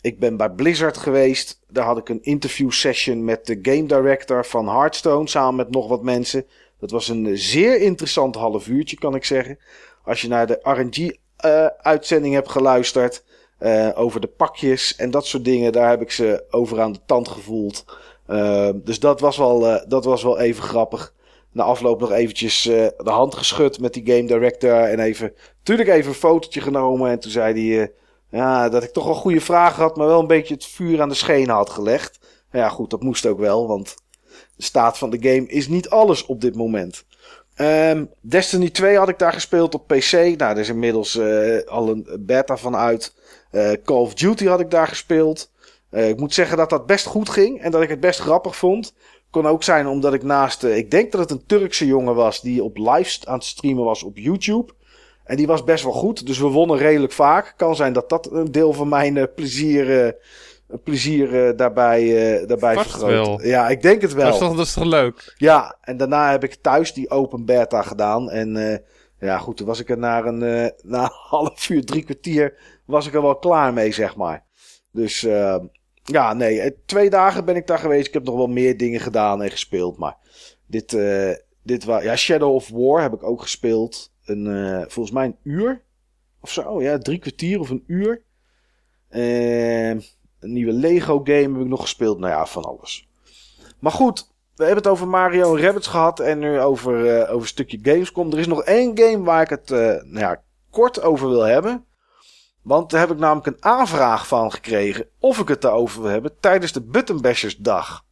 ik 0.00 0.18
ben 0.18 0.36
bij 0.36 0.50
Blizzard 0.50 0.96
geweest. 0.96 1.60
Daar 1.68 1.84
had 1.84 1.98
ik 1.98 2.08
een 2.08 2.22
interview 2.22 2.70
session 2.70 3.24
met 3.24 3.46
de 3.46 3.58
game 3.62 3.86
director 3.86 4.44
van 4.44 4.68
Hearthstone. 4.68 5.28
Samen 5.28 5.56
met 5.56 5.70
nog 5.70 5.88
wat 5.88 6.02
mensen. 6.02 6.46
Dat 6.78 6.90
was 6.90 7.08
een 7.08 7.38
zeer 7.38 7.80
interessant 7.80 8.34
half 8.34 8.68
uurtje, 8.68 8.96
kan 8.98 9.14
ik 9.14 9.24
zeggen. 9.24 9.58
Als 10.04 10.20
je 10.20 10.28
naar 10.28 10.46
de 10.46 10.58
RNG-uitzending 10.62 12.34
hebt 12.34 12.50
geluisterd. 12.50 13.24
eh, 13.58 13.88
over 13.94 14.20
de 14.20 14.26
pakjes 14.26 14.96
en 14.96 15.10
dat 15.10 15.26
soort 15.26 15.44
dingen. 15.44 15.72
Daar 15.72 15.88
heb 15.90 16.00
ik 16.00 16.10
ze 16.10 16.44
over 16.50 16.80
aan 16.80 16.92
de 16.92 17.00
tand 17.06 17.28
gevoeld. 17.28 17.84
Ehm, 18.26 18.78
dus 18.84 18.98
dat 19.00 19.20
was, 19.20 19.36
wel, 19.36 19.66
eh, 19.66 19.84
dat 19.88 20.04
was 20.04 20.22
wel 20.22 20.38
even 20.38 20.62
grappig. 20.62 21.14
Na 21.52 21.62
afloop 21.62 22.00
nog 22.00 22.12
eventjes 22.12 22.66
eh, 22.66 22.86
de 22.96 23.10
hand 23.10 23.34
geschud 23.34 23.80
met 23.80 23.94
die 23.94 24.06
game 24.06 24.24
director. 24.26 24.72
En 24.82 25.00
even, 25.00 25.32
natuurlijk 25.58 25.88
even 25.88 26.08
een 26.10 26.14
fotootje 26.16 26.60
genomen. 26.60 27.10
En 27.10 27.20
toen 27.20 27.30
zei 27.30 27.68
hij 27.70 27.82
eh, 27.82 27.88
ja, 28.30 28.68
dat 28.68 28.82
ik 28.82 28.92
toch 28.92 29.04
wel 29.04 29.14
goede 29.14 29.40
vragen 29.40 29.82
had. 29.82 29.96
Maar 29.96 30.06
wel 30.06 30.20
een 30.20 30.26
beetje 30.26 30.54
het 30.54 30.66
vuur 30.66 31.00
aan 31.00 31.08
de 31.08 31.14
schenen 31.14 31.54
had 31.54 31.70
gelegd. 31.70 32.18
Ja 32.52 32.68
goed, 32.68 32.90
dat 32.90 33.02
moest 33.02 33.26
ook 33.26 33.38
wel. 33.38 33.66
Want 33.66 33.94
de 34.56 34.62
staat 34.62 34.98
van 34.98 35.10
de 35.10 35.18
game 35.20 35.46
is 35.46 35.68
niet 35.68 35.90
alles 35.90 36.26
op 36.26 36.40
dit 36.40 36.54
moment. 36.54 37.04
Ehm, 37.54 38.04
Destiny 38.20 38.70
2 38.70 38.96
had 38.96 39.08
ik 39.08 39.18
daar 39.18 39.32
gespeeld 39.32 39.74
op 39.74 39.86
PC. 39.86 40.12
Nou, 40.12 40.38
er 40.38 40.58
is 40.58 40.68
inmiddels 40.68 41.16
eh, 41.16 41.66
al 41.66 41.88
een 41.88 42.06
beta 42.20 42.56
van 42.56 42.76
uit. 42.76 43.14
Eh, 43.50 43.72
Call 43.84 43.96
of 43.96 44.14
Duty 44.14 44.46
had 44.46 44.60
ik 44.60 44.70
daar 44.70 44.86
gespeeld. 44.86 45.50
Eh, 45.90 46.08
ik 46.08 46.16
moet 46.16 46.34
zeggen 46.34 46.56
dat 46.56 46.70
dat 46.70 46.86
best 46.86 47.06
goed 47.06 47.28
ging. 47.28 47.62
En 47.62 47.70
dat 47.70 47.82
ik 47.82 47.88
het 47.88 48.00
best 48.00 48.20
grappig 48.20 48.56
vond. 48.56 48.94
Kon 49.30 49.46
ook 49.46 49.62
zijn 49.62 49.86
omdat 49.86 50.14
ik 50.14 50.22
naast... 50.22 50.64
ik 50.64 50.90
denk 50.90 51.12
dat 51.12 51.20
het 51.20 51.30
een 51.30 51.46
Turkse 51.46 51.86
jongen 51.86 52.14
was 52.14 52.40
die 52.40 52.64
op 52.64 52.76
live 52.76 53.26
aan 53.26 53.34
het 53.34 53.44
streamen 53.44 53.84
was 53.84 54.02
op 54.02 54.18
YouTube. 54.18 54.72
En 55.30 55.36
die 55.36 55.46
was 55.46 55.64
best 55.64 55.84
wel 55.84 55.92
goed. 55.92 56.26
Dus 56.26 56.38
we 56.38 56.46
wonnen 56.46 56.76
redelijk 56.76 57.12
vaak. 57.12 57.54
Kan 57.56 57.76
zijn 57.76 57.92
dat 57.92 58.08
dat 58.08 58.32
een 58.32 58.52
deel 58.52 58.72
van 58.72 58.88
mijn 58.88 59.16
eh, 59.16 59.24
plezier, 59.34 60.04
eh, 60.06 60.12
plezier 60.84 61.46
eh, 61.46 61.56
daarbij, 61.56 62.06
daarbij 62.46 62.74
Vast 62.74 62.90
vergroot. 62.90 63.10
wel. 63.10 63.42
Ja, 63.42 63.68
ik 63.68 63.82
denk 63.82 64.02
het 64.02 64.12
wel. 64.14 64.24
Dat 64.24 64.34
is, 64.34 64.40
toch, 64.40 64.56
dat 64.56 64.66
is 64.66 64.72
toch 64.72 64.84
leuk? 64.84 65.34
Ja, 65.36 65.76
en 65.80 65.96
daarna 65.96 66.30
heb 66.30 66.44
ik 66.44 66.54
thuis 66.54 66.92
die 66.92 67.10
open 67.10 67.44
beta 67.44 67.82
gedaan. 67.82 68.30
En 68.30 68.82
ja, 69.18 69.38
goed, 69.38 69.56
toen 69.56 69.66
was 69.66 69.80
ik 69.80 69.90
er 69.90 69.98
na 69.98 70.24
een, 70.24 70.38
na 70.82 71.02
een 71.02 71.10
half 71.12 71.68
uur, 71.68 71.84
drie 71.84 72.04
kwartier, 72.04 72.58
was 72.86 73.06
ik 73.06 73.14
er 73.14 73.22
wel 73.22 73.38
klaar 73.38 73.72
mee, 73.72 73.92
zeg 73.92 74.16
maar. 74.16 74.46
Dus 74.92 75.24
eh, 75.24 75.56
ja, 76.02 76.32
nee, 76.32 76.74
twee 76.86 77.10
dagen 77.10 77.44
ben 77.44 77.56
ik 77.56 77.66
daar 77.66 77.78
geweest. 77.78 78.06
Ik 78.06 78.14
heb 78.14 78.24
nog 78.24 78.36
wel 78.36 78.46
meer 78.46 78.76
dingen 78.76 79.00
gedaan 79.00 79.42
en 79.42 79.50
gespeeld. 79.50 79.98
Maar 79.98 80.16
dit, 80.66 80.96
dit 81.62 81.84
was, 81.84 82.02
ja, 82.02 82.16
Shadow 82.16 82.54
of 82.54 82.68
War 82.68 83.02
heb 83.02 83.12
ik 83.12 83.22
ook 83.22 83.42
gespeeld. 83.42 84.10
Een, 84.30 84.46
eh, 84.46 84.84
volgens 84.88 85.14
mij 85.14 85.24
een 85.26 85.36
uur 85.42 85.82
of 86.40 86.50
zo. 86.50 86.82
Ja, 86.82 86.98
drie 86.98 87.18
kwartier 87.18 87.60
of 87.60 87.70
een 87.70 87.84
uur. 87.86 88.22
Eh, 89.08 89.88
een 90.40 90.52
nieuwe 90.52 90.72
Lego 90.72 91.20
game 91.24 91.52
heb 91.52 91.60
ik 91.60 91.68
nog 91.68 91.80
gespeeld. 91.80 92.18
Nou 92.18 92.32
ja, 92.32 92.46
van 92.46 92.64
alles. 92.64 93.08
Maar 93.78 93.92
goed, 93.92 94.30
we 94.54 94.64
hebben 94.64 94.82
het 94.82 94.92
over 94.92 95.08
Mario 95.08 95.56
en 95.56 95.62
Rabbids 95.62 95.86
gehad 95.86 96.20
en 96.20 96.38
nu 96.38 96.60
over, 96.60 97.06
eh, 97.06 97.22
over 97.22 97.40
een 97.40 97.46
stukje 97.46 97.78
Gamescom. 97.82 98.32
Er 98.32 98.38
is 98.38 98.46
nog 98.46 98.62
één 98.62 98.98
game 98.98 99.22
waar 99.22 99.42
ik 99.42 99.48
het 99.48 99.70
eh, 99.70 99.78
nou 99.78 100.18
ja, 100.18 100.42
kort 100.70 101.02
over 101.02 101.28
wil 101.28 101.42
hebben. 101.42 101.84
Want 102.62 102.90
daar 102.90 103.00
heb 103.00 103.10
ik 103.10 103.18
namelijk 103.18 103.46
een 103.46 103.64
aanvraag 103.64 104.26
van 104.26 104.52
gekregen 104.52 105.06
of 105.18 105.38
ik 105.38 105.48
het 105.48 105.60
daarover 105.60 106.02
wil 106.02 106.10
hebben 106.10 106.40
tijdens 106.40 106.72
de 106.72 106.80
Button 106.82 107.20
Bashers 107.20 107.56
dag. 107.56 108.04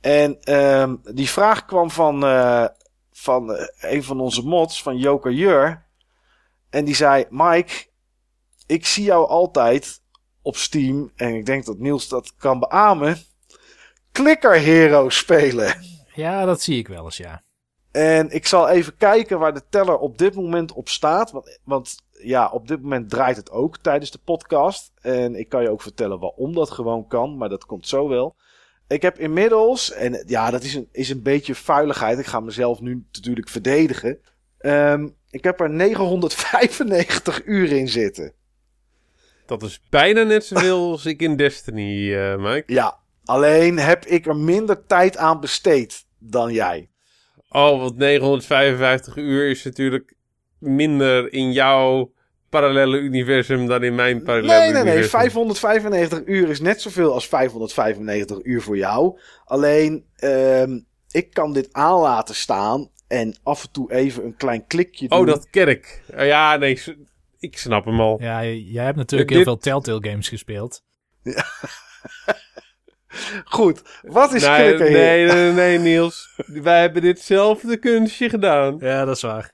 En 0.00 0.40
ehm, 0.40 0.96
die 1.02 1.28
vraag 1.28 1.64
kwam 1.64 1.90
van, 1.90 2.20
van 3.20 3.54
eh, 3.54 3.92
een 3.92 4.02
van 4.02 4.20
onze 4.20 4.42
mods, 4.42 4.82
van 4.82 4.96
Joker 4.96 5.32
Jur. 5.32 5.86
En 6.70 6.84
die 6.84 6.94
zei, 6.94 7.26
Mike, 7.30 7.86
ik 8.66 8.86
zie 8.86 9.04
jou 9.04 9.28
altijd 9.28 10.00
op 10.42 10.56
Steam, 10.56 11.12
en 11.16 11.34
ik 11.34 11.46
denk 11.46 11.64
dat 11.64 11.78
Niels 11.78 12.08
dat 12.08 12.34
kan 12.36 12.58
beamen, 12.58 13.18
Clicker 14.12 14.54
Hero 14.54 15.08
spelen. 15.08 15.74
Ja, 16.14 16.44
dat 16.44 16.60
zie 16.60 16.78
ik 16.78 16.88
wel 16.88 17.04
eens, 17.04 17.16
ja. 17.16 17.42
En 17.90 18.30
ik 18.30 18.46
zal 18.46 18.68
even 18.68 18.96
kijken 18.96 19.38
waar 19.38 19.54
de 19.54 19.62
teller 19.68 19.98
op 19.98 20.18
dit 20.18 20.34
moment 20.34 20.72
op 20.72 20.88
staat. 20.88 21.30
Want, 21.30 21.58
want 21.64 21.96
ja, 22.10 22.48
op 22.48 22.68
dit 22.68 22.82
moment 22.82 23.10
draait 23.10 23.36
het 23.36 23.50
ook 23.50 23.78
tijdens 23.78 24.10
de 24.10 24.20
podcast. 24.24 24.92
En 25.00 25.34
ik 25.34 25.48
kan 25.48 25.62
je 25.62 25.70
ook 25.70 25.82
vertellen 25.82 26.18
waarom 26.18 26.54
dat 26.54 26.70
gewoon 26.70 27.06
kan. 27.06 27.36
Maar 27.36 27.48
dat 27.48 27.64
komt 27.64 27.88
zo 27.88 28.08
wel. 28.08 28.36
Ik 28.90 29.02
heb 29.02 29.18
inmiddels, 29.18 29.92
en 29.92 30.24
ja, 30.26 30.50
dat 30.50 30.62
is 30.62 30.74
een, 30.74 30.88
is 30.92 31.10
een 31.10 31.22
beetje 31.22 31.54
vuiligheid. 31.54 32.18
Ik 32.18 32.26
ga 32.26 32.40
mezelf 32.40 32.80
nu 32.80 33.04
natuurlijk 33.12 33.48
verdedigen. 33.48 34.18
Ehm, 34.58 35.08
ik 35.30 35.44
heb 35.44 35.60
er 35.60 35.70
995 35.70 37.44
uur 37.54 37.72
in 37.72 37.88
zitten. 37.88 38.32
Dat 39.46 39.62
is 39.62 39.80
bijna 39.90 40.22
net 40.22 40.44
zoveel 40.44 40.90
als 40.90 41.06
ik 41.06 41.22
in 41.22 41.36
Destiny, 41.36 42.14
eh 42.14 42.36
Mike. 42.36 42.72
Ja, 42.72 42.98
alleen 43.24 43.78
heb 43.78 44.06
ik 44.06 44.26
er 44.26 44.36
minder 44.36 44.86
tijd 44.86 45.16
aan 45.16 45.40
besteed 45.40 46.06
dan 46.18 46.52
jij. 46.52 46.90
Oh, 47.48 47.80
want 47.80 47.96
955 47.96 49.16
uur 49.16 49.50
is 49.50 49.64
natuurlijk 49.64 50.14
minder 50.58 51.32
in 51.32 51.52
jouw 51.52 52.12
parallele 52.50 52.98
universum 52.98 53.66
dan 53.66 53.82
in 53.82 53.94
mijn 53.94 54.22
parallele 54.22 54.52
Nee, 54.52 54.60
nee, 54.60 54.72
nee. 54.72 54.82
universum. 54.82 55.10
595 55.10 56.22
uur 56.26 56.48
is 56.48 56.60
net 56.60 56.80
zoveel 56.80 57.12
als 57.12 57.26
595 57.28 58.38
uur 58.42 58.62
voor 58.62 58.76
jou. 58.76 59.18
Alleen, 59.44 60.04
ehm, 60.16 60.80
ik 61.10 61.32
kan 61.32 61.52
dit 61.52 61.68
aan 61.72 62.00
laten 62.00 62.34
staan 62.34 62.90
en 63.08 63.36
af 63.42 63.62
en 63.62 63.70
toe 63.70 63.92
even 63.92 64.24
een 64.24 64.36
klein 64.36 64.66
klikje 64.66 65.08
doen. 65.08 65.18
Oh, 65.18 65.26
dat 65.26 65.50
kerk. 65.50 66.02
Uh, 66.14 66.26
ja, 66.26 66.56
nee, 66.56 66.82
ik 67.38 67.58
snap 67.58 67.84
hem 67.84 68.00
al. 68.00 68.16
Ja, 68.20 68.44
jij 68.44 68.84
hebt 68.84 68.96
natuurlijk 68.96 69.28
Dit- 69.28 69.36
heel 69.38 69.46
veel 69.46 69.58
Telltale 69.58 70.08
games 70.10 70.28
gespeeld. 70.28 70.82
Goed, 73.44 73.82
wat 74.02 74.32
is 74.32 74.46
nee, 74.46 74.56
klikken 74.58 74.86
hier? 74.86 74.96
nee, 74.96 75.26
nee, 75.26 75.52
nee, 75.52 75.78
Niels. 75.78 76.42
Wij 76.46 76.80
hebben 76.80 77.02
ditzelfde 77.02 77.76
kunstje 77.76 78.28
gedaan. 78.28 78.76
Ja, 78.80 79.04
dat 79.04 79.16
is 79.16 79.22
waar. 79.22 79.52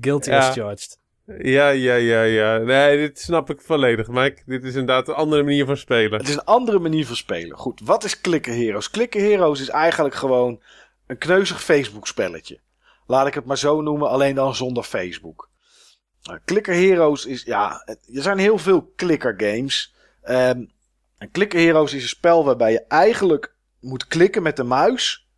Guilty 0.00 0.30
Ja. 0.30 0.38
as 0.38 0.54
charged. 0.54 0.98
Ja, 1.36 1.68
ja, 1.68 1.94
ja, 1.94 2.22
ja. 2.22 2.58
Nee, 2.58 2.96
dit 2.96 3.18
snap 3.18 3.50
ik 3.50 3.60
volledig, 3.60 4.08
Mike. 4.08 4.42
Dit 4.46 4.64
is 4.64 4.74
inderdaad 4.74 5.08
een 5.08 5.14
andere 5.14 5.42
manier 5.42 5.66
van 5.66 5.76
spelen. 5.76 6.18
Het 6.18 6.28
is 6.28 6.34
een 6.34 6.44
andere 6.44 6.78
manier 6.78 7.06
van 7.06 7.16
spelen. 7.16 7.58
Goed, 7.58 7.80
wat 7.84 8.04
is 8.04 8.20
Clicker 8.20 8.54
Heroes? 8.54 8.90
Clicker 8.90 9.20
Heroes 9.20 9.60
is 9.60 9.68
eigenlijk 9.68 10.14
gewoon 10.14 10.62
een 11.06 11.18
kneuzig 11.18 11.62
Facebook 11.62 12.06
spelletje. 12.06 12.60
Laat 13.06 13.26
ik 13.26 13.34
het 13.34 13.44
maar 13.44 13.58
zo 13.58 13.80
noemen, 13.80 14.08
alleen 14.08 14.34
dan 14.34 14.54
zonder 14.54 14.82
Facebook. 14.82 15.50
Nou, 16.22 16.38
Clicker 16.44 16.74
Heroes 16.74 17.26
is, 17.26 17.42
ja, 17.42 17.82
er 17.86 18.22
zijn 18.22 18.38
heel 18.38 18.58
veel 18.58 18.92
clicker 18.96 19.34
games. 19.36 19.94
Ehm, 20.22 20.64
en 21.18 21.30
Clicker 21.30 21.60
Heroes 21.60 21.94
is 21.94 22.02
een 22.02 22.08
spel 22.08 22.44
waarbij 22.44 22.72
je 22.72 22.84
eigenlijk 22.86 23.54
moet 23.80 24.06
klikken 24.06 24.42
met 24.42 24.56
de 24.56 24.64
muis, 24.64 25.28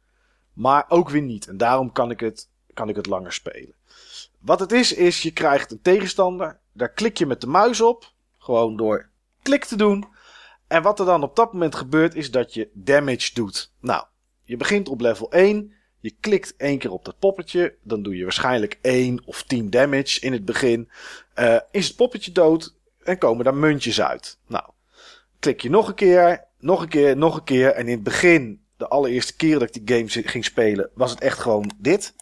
maar 0.53 0.85
ook 0.89 1.09
weer 1.09 1.23
niet. 1.23 1.47
En 1.47 1.57
daarom 1.57 1.93
kan 1.93 2.11
ik 2.11 2.21
het, 2.21 2.49
kan 2.75 2.89
ik 2.89 2.97
het 2.97 3.07
langer 3.07 3.33
spelen. 3.33 3.75
Wat 4.41 4.61
het 4.61 4.73
is, 4.73 4.93
is 4.93 5.23
je 5.23 5.31
krijgt 5.31 5.71
een 5.71 5.83
tegenstander, 5.83 6.59
daar 6.73 6.93
klik 6.93 7.19
je 7.19 7.27
met 7.27 7.41
de 7.41 7.47
muis 7.47 7.81
op, 7.81 8.13
gewoon 8.39 8.77
door 8.77 9.09
klik 9.43 9.65
te 9.65 9.77
doen. 9.77 10.05
En 10.67 10.83
wat 10.83 10.99
er 10.99 11.07
dan 11.07 11.23
op 11.23 11.37
dat 11.37 11.53
moment 11.53 11.75
gebeurt, 11.75 12.15
is 12.15 12.31
dat 12.31 12.55
je 12.55 12.71
damage 12.73 13.35
doet. 13.35 13.73
Nou, 13.81 14.05
je 14.45 14.57
begint 14.57 14.89
op 14.89 15.01
level 15.01 15.33
1. 15.33 15.73
Je 16.01 16.17
klikt 16.21 16.57
één 16.57 16.79
keer 16.79 16.91
op 16.91 17.05
dat 17.05 17.19
poppetje. 17.19 17.77
Dan 17.83 18.03
doe 18.03 18.17
je 18.17 18.23
waarschijnlijk 18.23 18.79
1 18.83 19.23
of 19.25 19.43
10 19.43 19.71
damage 19.71 20.21
in 20.21 20.33
het 20.33 20.45
begin. 20.45 20.91
Eh, 21.35 21.57
is 21.71 21.87
het 21.87 21.97
poppetje 21.97 22.33
dood 22.33 22.75
en 23.03 23.19
komen 23.19 23.45
daar 23.45 23.55
muntjes 23.55 24.01
uit. 24.01 24.39
Nou, 24.47 24.65
klik 25.39 25.61
je 25.61 25.71
nog 25.71 25.89
een 25.89 25.95
keer, 25.95 26.45
nog 26.59 26.83
een 26.83 26.89
keer, 26.89 27.17
nog 27.17 27.37
een 27.37 27.45
keer. 27.45 27.71
En 27.71 27.87
in 27.87 27.95
het 27.95 28.03
begin, 28.03 28.65
de 28.77 28.89
allereerste 28.89 29.37
keer 29.37 29.59
dat 29.59 29.75
ik 29.75 29.87
die 29.87 29.97
game 29.97 30.29
ging 30.29 30.45
spelen, 30.45 30.91
was 30.95 31.11
het 31.11 31.21
echt 31.21 31.39
gewoon 31.39 31.71
dit. 31.79 32.15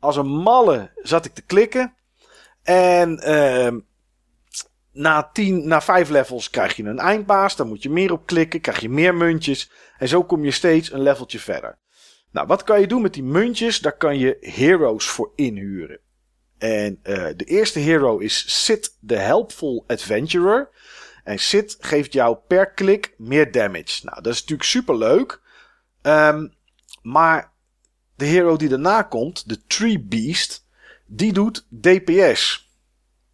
Als 0.00 0.16
een 0.16 0.26
malle 0.26 0.90
zat 1.02 1.24
ik 1.24 1.34
te 1.34 1.42
klikken. 1.42 1.94
En 2.62 3.18
ehm, 3.18 3.78
na, 4.92 5.30
tien, 5.32 5.68
na 5.68 5.80
vijf 5.80 6.08
levels 6.08 6.50
krijg 6.50 6.76
je 6.76 6.84
een 6.84 6.98
eindbaas. 6.98 7.56
Dan 7.56 7.68
moet 7.68 7.82
je 7.82 7.90
meer 7.90 8.12
op 8.12 8.26
klikken. 8.26 8.60
Krijg 8.60 8.80
je 8.80 8.88
meer 8.88 9.14
muntjes. 9.14 9.70
En 9.98 10.08
zo 10.08 10.24
kom 10.24 10.44
je 10.44 10.50
steeds 10.50 10.92
een 10.92 11.02
leveltje 11.02 11.38
verder. 11.38 11.78
Nou, 12.30 12.46
wat 12.46 12.62
kan 12.62 12.80
je 12.80 12.86
doen 12.86 13.02
met 13.02 13.14
die 13.14 13.22
muntjes? 13.22 13.78
Daar 13.78 13.96
kan 13.96 14.18
je 14.18 14.36
heroes 14.40 15.06
voor 15.06 15.32
inhuren. 15.34 16.00
En 16.58 16.98
eh, 17.02 17.26
de 17.36 17.44
eerste 17.44 17.78
hero 17.78 18.18
is 18.18 18.64
Sid 18.64 18.96
the 19.06 19.16
Helpful 19.16 19.84
Adventurer. 19.86 20.68
En 21.24 21.38
Sid 21.38 21.76
geeft 21.80 22.12
jou 22.12 22.36
per 22.46 22.70
klik 22.70 23.14
meer 23.16 23.52
damage. 23.52 24.04
Nou, 24.04 24.22
dat 24.22 24.32
is 24.32 24.40
natuurlijk 24.40 24.68
super 24.68 24.96
leuk. 24.96 25.40
maar 27.02 27.52
de 28.18 28.26
hero 28.26 28.56
die 28.56 28.68
daarna 28.68 29.02
komt, 29.02 29.48
de 29.48 29.66
Tree 29.66 30.00
Beast, 30.00 30.64
die 31.06 31.32
doet 31.32 31.66
DPS. 31.68 32.68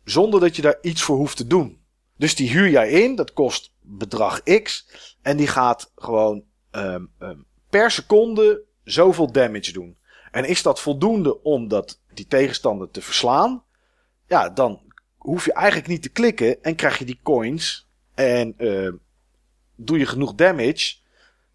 Zonder 0.04 0.40
dat 0.40 0.56
je 0.56 0.62
daar 0.62 0.78
iets 0.82 1.02
voor 1.02 1.16
hoeft 1.16 1.36
te 1.36 1.46
doen. 1.46 1.78
Dus 2.16 2.34
die 2.34 2.50
huur 2.50 2.68
jij 2.68 2.90
in, 2.90 3.14
dat 3.14 3.32
kost 3.32 3.72
bedrag 3.80 4.42
X. 4.42 4.86
En 5.22 5.36
die 5.36 5.46
gaat 5.46 5.92
gewoon 5.96 6.44
ehm, 6.70 7.04
ehm, 7.18 7.38
per 7.70 7.90
seconde 7.90 8.62
zoveel 8.84 9.32
damage 9.32 9.72
doen. 9.72 9.96
En 10.30 10.44
is 10.44 10.62
dat 10.62 10.80
voldoende 10.80 11.42
om 11.42 11.68
dat, 11.68 12.00
die 12.14 12.26
tegenstander 12.26 12.90
te 12.90 13.02
verslaan? 13.02 13.64
ja, 14.26 14.48
dan 14.48 14.80
hoef 15.16 15.44
je 15.44 15.52
eigenlijk 15.52 15.88
niet 15.88 16.02
te 16.02 16.08
klikken 16.08 16.62
en 16.62 16.74
krijg 16.74 16.98
je 16.98 17.04
die 17.04 17.20
coins. 17.22 17.88
En 18.14 18.54
eh, 18.58 18.92
doe 19.76 19.98
je 19.98 20.06
genoeg 20.06 20.34
damage, 20.34 20.96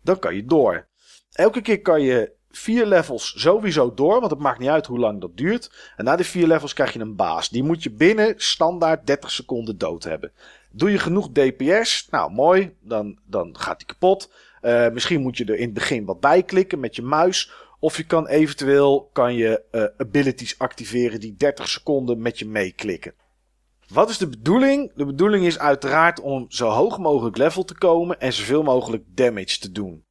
dan 0.02 0.20
kan 0.20 0.36
je 0.36 0.46
door. 0.46 0.88
Elke 1.32 1.62
keer 1.62 1.82
kan 1.82 2.02
je 2.02 2.32
vier 2.52 2.86
levels 2.86 3.34
sowieso 3.42 3.94
door, 3.94 4.20
want 4.20 4.32
het 4.32 4.40
maakt 4.40 4.60
niet 4.60 4.70
uit 4.70 4.86
hoe 4.86 5.00
lang 5.00 5.22
dat 5.22 5.38
duurt. 5.38 5.72
En 5.96 6.06
na 6.06 6.16
die 6.16 6.26
vier 6.26 6.48
levels 6.48 6.74
krijg 6.74 6.94
je 6.94 7.00
een 7.00 7.16
baas. 7.16 7.50
Die 7.50 7.64
moet 7.64 7.84
je 7.84 7.92
binnen 7.92 8.34
standaard 8.38 9.08
30 9.08 9.32
seconden 9.32 9.78
dood 9.78 10.04
hebben. 10.04 10.32
Doe 10.72 10.92
je 10.92 11.00
genoeg 11.00 11.30
DPS, 11.32 12.08
nou 12.10 12.32
mooi, 12.32 12.76
dan, 12.82 13.18
dan 13.26 13.56
gaat 13.60 13.78
die 13.78 13.88
kapot. 13.88 14.32
Eh, 14.62 14.90
misschien 14.90 15.22
moet 15.22 15.38
je 15.38 15.46
er 15.46 15.56
in 15.56 15.66
het 15.66 15.74
begin 15.74 16.06
wat 16.06 16.20
bij 16.20 16.44
klikken 16.44 16.80
met 16.80 16.96
je 16.96 17.02
muis. 17.02 17.52
Of 17.80 17.98
je 17.98 18.04
kan 18.04 18.28
eventueel 18.28 19.10
kan 19.14 19.34
je, 19.34 19.64
eh, 19.72 19.84
abilities 19.98 20.60
activeren 20.60 21.20
die 21.20 21.36
30 21.36 21.70
seconden 21.70 22.22
met 22.22 22.40
je 22.40 22.46
meeklikken. 22.46 23.14
Wat 23.88 24.10
is 24.10 24.18
de 24.18 24.28
bedoeling? 24.28 24.92
De 24.96 25.06
bedoeling 25.06 25.46
is 25.46 25.60
uiteraard 25.60 26.20
om 26.20 26.46
zo 26.50 26.68
hoog 26.68 26.98
mogelijk 26.98 27.38
level 27.38 27.64
te 27.64 27.78
komen 27.78 28.20
en 28.20 28.34
zoveel 28.34 28.64
mogelijk 28.64 29.04
damage 29.08 29.60
te 29.60 29.72
doen. 29.72 30.04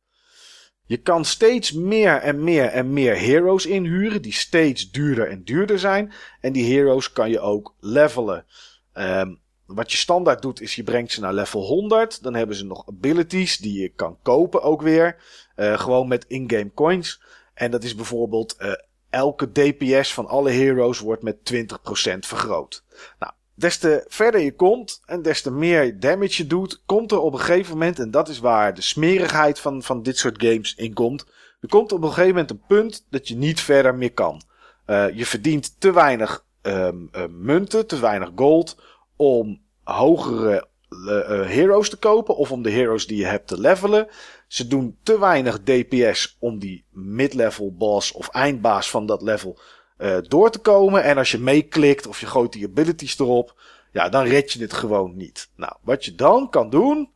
Je 0.89 0.97
kan 0.97 1.25
steeds 1.25 1.73
meer 1.73 2.17
en 2.17 2.45
meer 2.45 2.65
en 2.65 2.93
meer 2.93 3.19
heroes 3.19 3.67
inhuren 3.67 4.23
die 4.23 4.33
steeds 4.33 4.91
duurder 4.91 5.29
en 5.29 5.45
duurder 5.45 5.79
zijn. 5.79 6.13
En 6.41 6.53
die 6.53 6.75
heroes 6.75 7.13
kan 7.13 7.31
je 7.31 7.41
ook 7.41 7.75
levelen. 7.81 8.45
Ehm, 8.93 9.35
wat 9.67 9.93
je 9.93 9.99
standaard 9.99 10.43
doet 10.43 10.61
is 10.61 10.75
je 10.75 10.83
brengt 10.83 11.13
ze 11.13 11.21
naar 11.21 11.35
level 11.35 11.61
100. 11.61 12.23
Dan 12.23 12.35
hebben 12.35 12.57
ze 12.57 12.65
nog 12.65 12.89
abilities 12.89 13.57
die 13.57 13.81
je 13.81 13.89
kan 13.89 14.19
kopen 14.23 14.63
ook 14.63 14.83
weer. 14.83 15.17
Eh, 15.55 15.81
gewoon 15.81 16.09
met 16.09 16.25
in-game 16.29 16.75
coins. 16.75 17.23
En 17.55 17.71
dat 17.71 17.85
is 17.85 17.95
bijvoorbeeld 17.95 18.57
eh, 18.57 18.73
elke 19.11 19.53
DPS 19.53 20.15
van 20.15 20.27
alle 20.27 20.51
heroes 20.51 20.99
wordt 20.99 21.23
met 21.23 21.45
20% 21.45 22.27
vergroot. 22.27 22.85
Nou, 23.19 23.33
des 23.59 23.79
te 23.79 24.05
verder 24.09 24.41
je 24.41 24.55
komt 24.55 25.01
en 25.07 25.23
des 25.23 25.43
te 25.43 25.51
meer 25.51 26.01
damage 26.01 26.43
je 26.43 26.47
doet, 26.47 26.83
komt 26.87 27.13
er 27.13 27.21
op 27.21 27.33
een 27.33 27.39
gegeven 27.39 27.73
moment, 27.73 27.99
en 27.99 28.11
dat 28.11 28.29
is 28.29 28.39
waar 28.39 28.75
de 28.75 28.83
smerigheid 28.83 29.59
van, 29.59 29.83
van 29.83 30.03
dit 30.03 30.19
soort 30.19 30.43
games 30.43 30.75
in 30.75 30.93
komt. 30.93 31.27
Er 31.61 31.69
komt 31.69 31.93
op 31.93 32.03
een 32.03 32.09
gegeven 32.09 32.29
moment 32.31 32.51
een 32.51 32.63
punt 32.67 33.07
dat 33.11 33.29
je 33.29 33.37
niet 33.37 33.61
verder 33.61 33.95
meer 33.95 34.13
kan. 34.13 34.43
Eh, 34.85 35.07
je 35.15 35.27
verdient 35.27 35.81
te 35.81 35.93
weinig 35.93 36.45
ehm, 36.63 36.97
eh, 37.13 37.25
munten, 37.31 37.87
te 37.87 37.99
weinig 37.99 38.31
gold 38.35 38.77
om 39.17 39.61
hogere 39.83 40.69
eh, 40.89 41.47
heroes 41.47 41.91
te 41.91 41.97
kopen 41.97 42.37
of 42.37 42.53
om 42.53 42.63
de 42.63 42.71
heroes 42.71 43.07
die 43.07 43.19
je 43.19 43.27
hebt 43.27 43.47
te 43.47 43.61
levelen. 43.61 44.09
Ze 44.47 44.67
doen 44.67 44.99
te 45.03 45.19
weinig 45.19 45.63
DPS 45.63 46.37
om 46.41 46.59
die 46.59 46.85
mid-level 46.91 47.75
boss 47.77 48.13
of 48.13 48.29
eindbaas 48.29 48.91
van 48.91 49.07
dat 49.07 49.23
level 49.23 49.59
eh, 49.99 50.17
door 50.23 50.51
te 50.51 50.59
komen. 50.59 51.03
En 51.05 51.19
als 51.19 51.31
je 51.31 51.39
meeklikt 51.39 52.07
of 52.07 52.21
je 52.21 52.27
gooit 52.27 52.53
die 52.53 52.67
abilities 52.67 53.19
erop, 53.19 53.61
ja, 53.93 54.09
dan 54.09 54.25
red 54.25 54.53
je 54.53 54.61
het 54.61 54.73
gewoon 54.73 55.17
niet. 55.17 55.51
Nou, 55.57 55.73
wat 55.83 56.05
je 56.05 56.15
dan 56.15 56.51
kan 56.51 56.71
doen, 56.71 57.13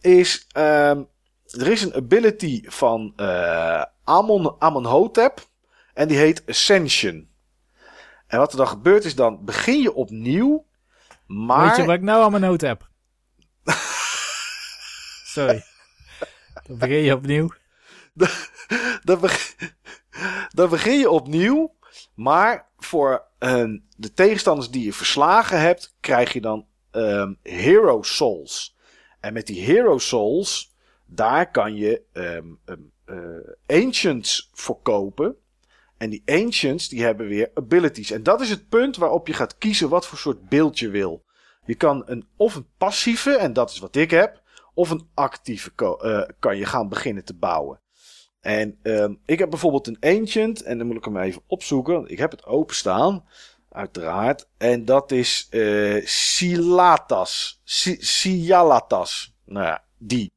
is 0.00 0.46
ehm, 0.52 1.02
er 1.46 1.68
is 1.68 1.82
een 1.82 1.94
ability 1.94 2.62
van 2.66 3.12
eh 3.16 3.82
Amon, 4.04 4.56
Amonhotep 4.58 5.46
en 5.94 6.08
die 6.08 6.16
heet 6.16 6.42
Ascension. 6.46 7.28
En 8.26 8.38
wat 8.38 8.52
er 8.52 8.58
dan 8.58 8.68
gebeurt 8.68 9.04
is 9.04 9.14
dan 9.14 9.44
begin 9.44 9.80
je 9.80 9.94
opnieuw, 9.94 10.66
maar... 11.26 11.66
Weet 11.66 11.76
je 11.76 11.84
wat 11.84 11.94
ik 11.94 12.02
nou 12.02 12.22
aan 12.22 12.30
mijn 12.30 12.42
noot 12.42 12.60
heb? 12.60 12.88
Sorry. 15.34 15.64
Dan 16.66 16.78
begin 16.78 17.02
je 17.02 17.14
opnieuw. 17.14 17.50
dan, 19.04 19.20
beg- 19.20 19.56
dan 20.50 20.68
begin 20.68 20.98
je 20.98 21.10
opnieuw. 21.10 21.74
Maar 22.16 22.68
voor 22.76 23.26
eh, 23.38 23.64
de 23.96 24.12
tegenstanders 24.12 24.70
die 24.70 24.84
je 24.84 24.92
verslagen 24.92 25.60
hebt, 25.60 25.94
krijg 26.00 26.32
je 26.32 26.40
dan 26.40 26.66
ehm, 26.90 27.34
Hero 27.42 28.02
Souls. 28.02 28.76
En 29.20 29.32
met 29.32 29.46
die 29.46 29.64
Hero 29.64 29.98
Souls, 29.98 30.74
daar 31.06 31.50
kan 31.50 31.74
je 31.74 32.02
ehm, 32.12 32.46
ehm, 32.64 32.80
eh, 33.04 33.84
Ancients 33.84 34.50
voor 34.52 34.82
kopen. 34.82 35.36
En 35.96 36.10
die 36.10 36.22
Ancients, 36.26 36.88
die 36.88 37.02
hebben 37.02 37.28
weer 37.28 37.50
abilities. 37.54 38.10
En 38.10 38.22
dat 38.22 38.40
is 38.40 38.50
het 38.50 38.68
punt 38.68 38.96
waarop 38.96 39.26
je 39.26 39.32
gaat 39.32 39.58
kiezen 39.58 39.88
wat 39.88 40.06
voor 40.06 40.18
soort 40.18 40.48
beeld 40.48 40.78
je 40.78 40.88
wil. 40.88 41.24
Je 41.64 41.74
kan 41.74 42.02
een, 42.06 42.28
of 42.36 42.54
een 42.54 42.68
passieve, 42.78 43.36
en 43.36 43.52
dat 43.52 43.70
is 43.70 43.78
wat 43.78 43.96
ik 43.96 44.10
heb, 44.10 44.42
of 44.74 44.90
een 44.90 45.08
actieve 45.14 45.72
eh, 45.76 46.34
kan 46.38 46.56
je 46.56 46.64
gaan 46.64 46.88
beginnen 46.88 47.24
te 47.24 47.34
bouwen. 47.34 47.80
En 48.46 48.78
ehm, 48.82 49.14
ik 49.24 49.38
heb 49.38 49.50
bijvoorbeeld 49.50 49.86
een 49.86 49.96
Ancient, 50.00 50.62
en 50.62 50.78
dan 50.78 50.86
moet 50.86 50.96
ik 50.96 51.04
hem 51.04 51.18
even 51.18 51.42
opzoeken. 51.46 52.08
Ik 52.08 52.18
heb 52.18 52.30
het 52.30 52.44
openstaan, 52.44 53.24
uiteraard. 53.72 54.48
En 54.56 54.84
dat 54.84 55.12
is 55.12 55.46
eh 55.50 56.06
Silatas. 56.06 57.60
Si-. 57.64 58.48
Nou 59.44 59.66
ja, 59.66 59.84
die. 59.98 60.32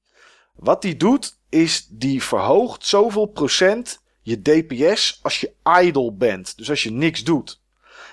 Wat 0.55 0.81
die 0.81 0.97
doet, 0.97 1.37
is 1.49 1.87
die 1.89 2.23
verhoogt 2.23 2.85
zoveel 2.85 3.25
procent 3.25 4.01
je 4.21 4.41
DPS 4.41 5.19
als 5.21 5.39
je 5.39 5.53
idle 5.81 6.11
bent. 6.13 6.57
Dus 6.57 6.69
als 6.69 6.83
je 6.83 6.91
niks 6.91 7.23
doet. 7.23 7.61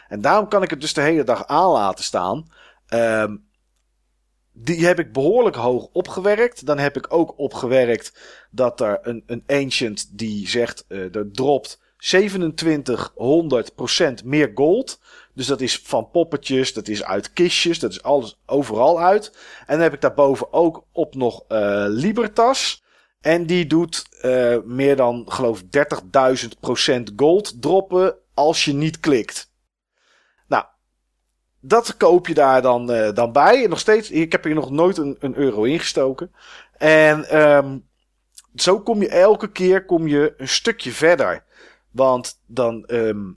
En 0.09 0.21
daarom 0.21 0.49
kan 0.49 0.63
ik 0.63 0.71
het 0.71 0.81
dus 0.81 0.93
de 0.93 1.01
hele 1.01 1.25
dag 1.25 1.47
aan 1.47 1.71
laten 1.71 2.05
staan. 2.05 2.47
Ehm, 2.87 3.37
die 4.59 4.87
heb 4.87 4.99
ik 4.99 5.13
behoorlijk 5.13 5.57
hoog 5.57 5.89
opgewerkt. 5.93 6.67
Dan 6.67 6.79
heb 6.79 6.97
ik 6.97 7.13
ook 7.13 7.39
opgewerkt 7.39 8.13
dat 8.51 8.81
er 8.81 8.99
een, 9.03 9.23
een 9.27 9.43
ancient 9.47 10.19
die 10.19 10.49
zegt, 10.49 10.85
eh 10.89 11.15
er 11.15 11.31
dropt 11.33 11.81
2700% 11.99 14.25
meer 14.25 14.51
gold. 14.55 15.01
Dus 15.35 15.47
dat 15.47 15.61
is 15.61 15.79
van 15.79 16.11
poppetjes, 16.11 16.73
dat 16.73 16.89
is 16.89 17.05
uit 17.05 17.33
kistjes, 17.33 17.79
dat 17.79 17.91
is 17.91 18.03
alles 18.03 18.39
overal 18.47 19.01
uit. 19.01 19.33
En 19.67 19.75
dan 19.75 19.81
heb 19.81 19.93
ik 19.93 20.01
daarboven 20.01 20.53
ook 20.53 20.85
op 20.93 21.15
nog 21.15 21.45
eh, 21.49 21.85
Libertas. 21.89 22.85
En 23.21 23.47
die 23.47 23.67
doet 23.67 24.05
eh, 24.21 24.57
meer 24.65 24.97
dan, 24.97 25.25
geloof 25.27 25.61
ik, 25.61 25.87
30.000% 26.99 27.03
gold 27.17 27.63
droppen 27.63 28.15
als 28.35 28.65
je 28.65 28.73
niet 28.73 29.01
klikt. 29.01 29.46
Dat 31.69 31.97
koop 31.97 32.27
je 32.27 32.35
daar 32.35 32.63
dan, 32.63 32.93
eh, 32.93 33.13
dan 33.13 33.33
bij. 33.33 33.63
En 33.65 33.71
nog 33.71 33.79
steeds, 33.79 34.11
ik 34.11 34.33
heb 34.33 34.45
hier 34.45 34.55
nog 34.55 34.71
nooit 34.71 34.99
een, 34.99 35.17
een 35.21 35.37
euro 35.37 35.63
ingestoken. 35.63 36.33
En 36.79 37.29
ehm, 37.29 37.79
zo 38.55 38.81
kom 38.81 39.01
je 39.01 39.09
elke 39.09 39.53
keer 39.53 39.85
kom 39.85 40.07
je 40.07 40.35
een 40.37 40.49
stukje 40.49 40.91
verder. 40.91 41.45
Want 41.91 42.41
dan 42.47 42.85
ehm, 42.85 43.33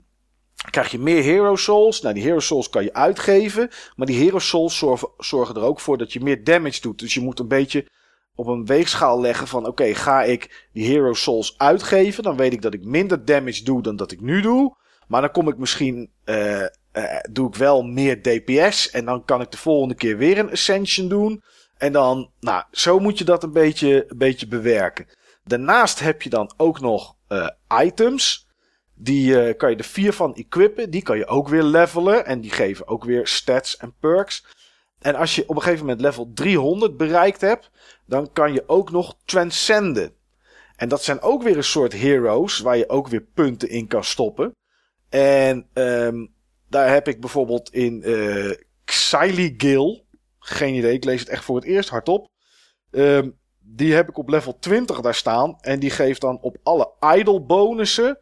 krijg 0.70 0.90
je 0.90 0.98
meer 0.98 1.22
Hero 1.22 1.56
Souls. 1.56 2.00
Nou, 2.00 2.14
die 2.14 2.22
Hero 2.22 2.40
Souls 2.40 2.68
kan 2.68 2.84
je 2.84 2.92
uitgeven. 2.92 3.70
Maar 3.96 4.06
die 4.06 4.22
Hero 4.22 4.38
Souls 4.38 4.78
zorgen, 4.78 5.08
zorgen 5.18 5.54
er 5.54 5.62
ook 5.62 5.80
voor 5.80 5.98
dat 5.98 6.12
je 6.12 6.20
meer 6.20 6.44
damage 6.44 6.80
doet. 6.80 6.98
Dus 6.98 7.14
je 7.14 7.20
moet 7.20 7.38
een 7.38 7.48
beetje 7.48 7.86
op 8.34 8.46
een 8.46 8.66
weegschaal 8.66 9.20
leggen 9.20 9.46
van... 9.46 9.66
Oké, 9.66 9.94
ga 9.94 10.22
ik 10.22 10.68
die 10.72 10.86
Hero 10.86 11.12
Souls 11.12 11.54
uitgeven? 11.58 12.22
Dan 12.22 12.36
weet 12.36 12.52
ik 12.52 12.62
dat 12.62 12.74
ik 12.74 12.84
minder 12.84 13.24
damage 13.24 13.64
doe 13.64 13.82
dan 13.82 13.96
dat 13.96 14.12
ik 14.12 14.20
nu 14.20 14.40
doe. 14.40 14.76
Maar 15.06 15.20
dan 15.20 15.30
kom 15.30 15.48
ik 15.48 15.58
misschien... 15.58 16.10
eh, 16.24 16.66
eh, 16.92 17.16
doe 17.30 17.48
ik 17.48 17.54
wel 17.54 17.82
meer 17.82 18.22
DPS. 18.22 18.90
En 18.90 19.04
dan 19.04 19.24
kan 19.24 19.40
ik 19.40 19.50
de 19.50 19.56
volgende 19.56 19.94
keer 19.94 20.16
weer 20.16 20.38
een 20.38 20.50
Ascension 20.50 21.08
doen. 21.08 21.42
En 21.76 21.92
dan... 21.92 22.30
Nou, 22.40 22.64
zo 22.70 22.98
moet 22.98 23.18
je 23.18 23.24
dat 23.24 23.42
een 23.42 23.52
beetje, 23.52 24.04
een 24.08 24.18
beetje 24.18 24.46
bewerken. 24.46 25.06
Daarnaast 25.44 26.00
heb 26.00 26.22
je 26.22 26.30
dan 26.30 26.52
ook 26.56 26.80
nog 26.80 27.16
eh, 27.28 27.48
items... 27.82 28.48
Die 29.02 29.40
eh, 29.40 29.56
kan 29.56 29.70
je 29.70 29.76
er 29.76 29.84
vier 29.84 30.12
van 30.12 30.34
equippen. 30.34 30.90
Die 30.90 31.02
kan 31.02 31.18
je 31.18 31.26
ook 31.26 31.48
weer 31.48 31.62
levelen. 31.62 32.26
En 32.26 32.40
die 32.40 32.50
geven 32.50 32.88
ook 32.88 33.04
weer 33.04 33.26
stats 33.26 33.76
en 33.76 33.94
perks. 34.00 34.46
En 34.98 35.14
als 35.14 35.34
je 35.34 35.48
op 35.48 35.56
een 35.56 35.62
gegeven 35.62 35.84
moment 35.84 36.00
level 36.00 36.30
300 36.34 36.96
bereikt 36.96 37.40
hebt. 37.40 37.70
Dan 38.06 38.32
kan 38.32 38.52
je 38.52 38.64
ook 38.66 38.90
nog 38.90 39.16
transcenden. 39.24 40.14
En 40.76 40.88
dat 40.88 41.02
zijn 41.02 41.20
ook 41.20 41.42
weer 41.42 41.56
een 41.56 41.64
soort 41.64 41.92
heroes. 41.92 42.58
Waar 42.58 42.76
je 42.76 42.88
ook 42.88 43.08
weer 43.08 43.26
punten 43.34 43.68
in 43.68 43.86
kan 43.86 44.04
stoppen. 44.04 44.54
En 45.08 45.68
ehm, 45.72 46.26
daar 46.70 46.92
heb 46.92 47.08
ik 47.08 47.20
bijvoorbeeld 47.20 47.72
in 47.72 48.02
eh 48.02 48.50
Xyligil. 48.84 50.06
Geen 50.38 50.74
idee, 50.74 50.92
ik 50.92 51.04
lees 51.04 51.20
het 51.20 51.28
echt 51.28 51.44
voor 51.44 51.56
het 51.56 51.64
eerst 51.64 51.88
hardop. 51.88 52.30
Ehm, 52.90 53.30
die 53.58 53.94
heb 53.94 54.08
ik 54.08 54.18
op 54.18 54.28
level 54.28 54.58
20 54.58 55.00
daar 55.00 55.14
staan. 55.14 55.56
En 55.60 55.78
die 55.78 55.90
geeft 55.90 56.20
dan 56.20 56.38
op 56.40 56.56
alle 56.62 56.92
idle 57.16 57.40
bonussen 57.40 58.18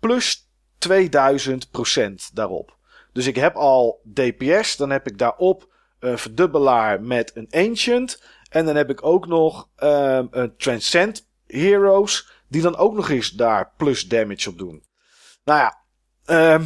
plus 0.00 0.50
2000% 0.78 2.30
daarop. 2.34 2.76
Dus 3.12 3.26
ik 3.26 3.36
heb 3.36 3.54
al 3.54 4.00
DPS, 4.12 4.76
dan 4.76 4.90
heb 4.90 5.06
ik 5.06 5.18
daarop 5.18 5.72
een 5.98 6.18
verdubbelaar 6.18 7.02
met 7.02 7.36
een 7.36 7.48
Ancient. 7.50 8.22
En 8.50 8.66
dan 8.66 8.76
heb 8.76 8.90
ik 8.90 9.04
ook 9.04 9.26
nog 9.26 9.68
ehm, 9.76 10.26
een 10.30 10.56
Transcend 10.56 11.28
Heroes, 11.46 12.30
die 12.48 12.62
dan 12.62 12.76
ook 12.76 12.94
nog 12.94 13.10
eens 13.10 13.30
daar 13.30 13.72
plus 13.76 14.08
damage 14.08 14.48
op 14.48 14.58
doen. 14.58 14.84
Nou 15.44 15.58
ja, 15.58 15.82
ehm, 16.24 16.64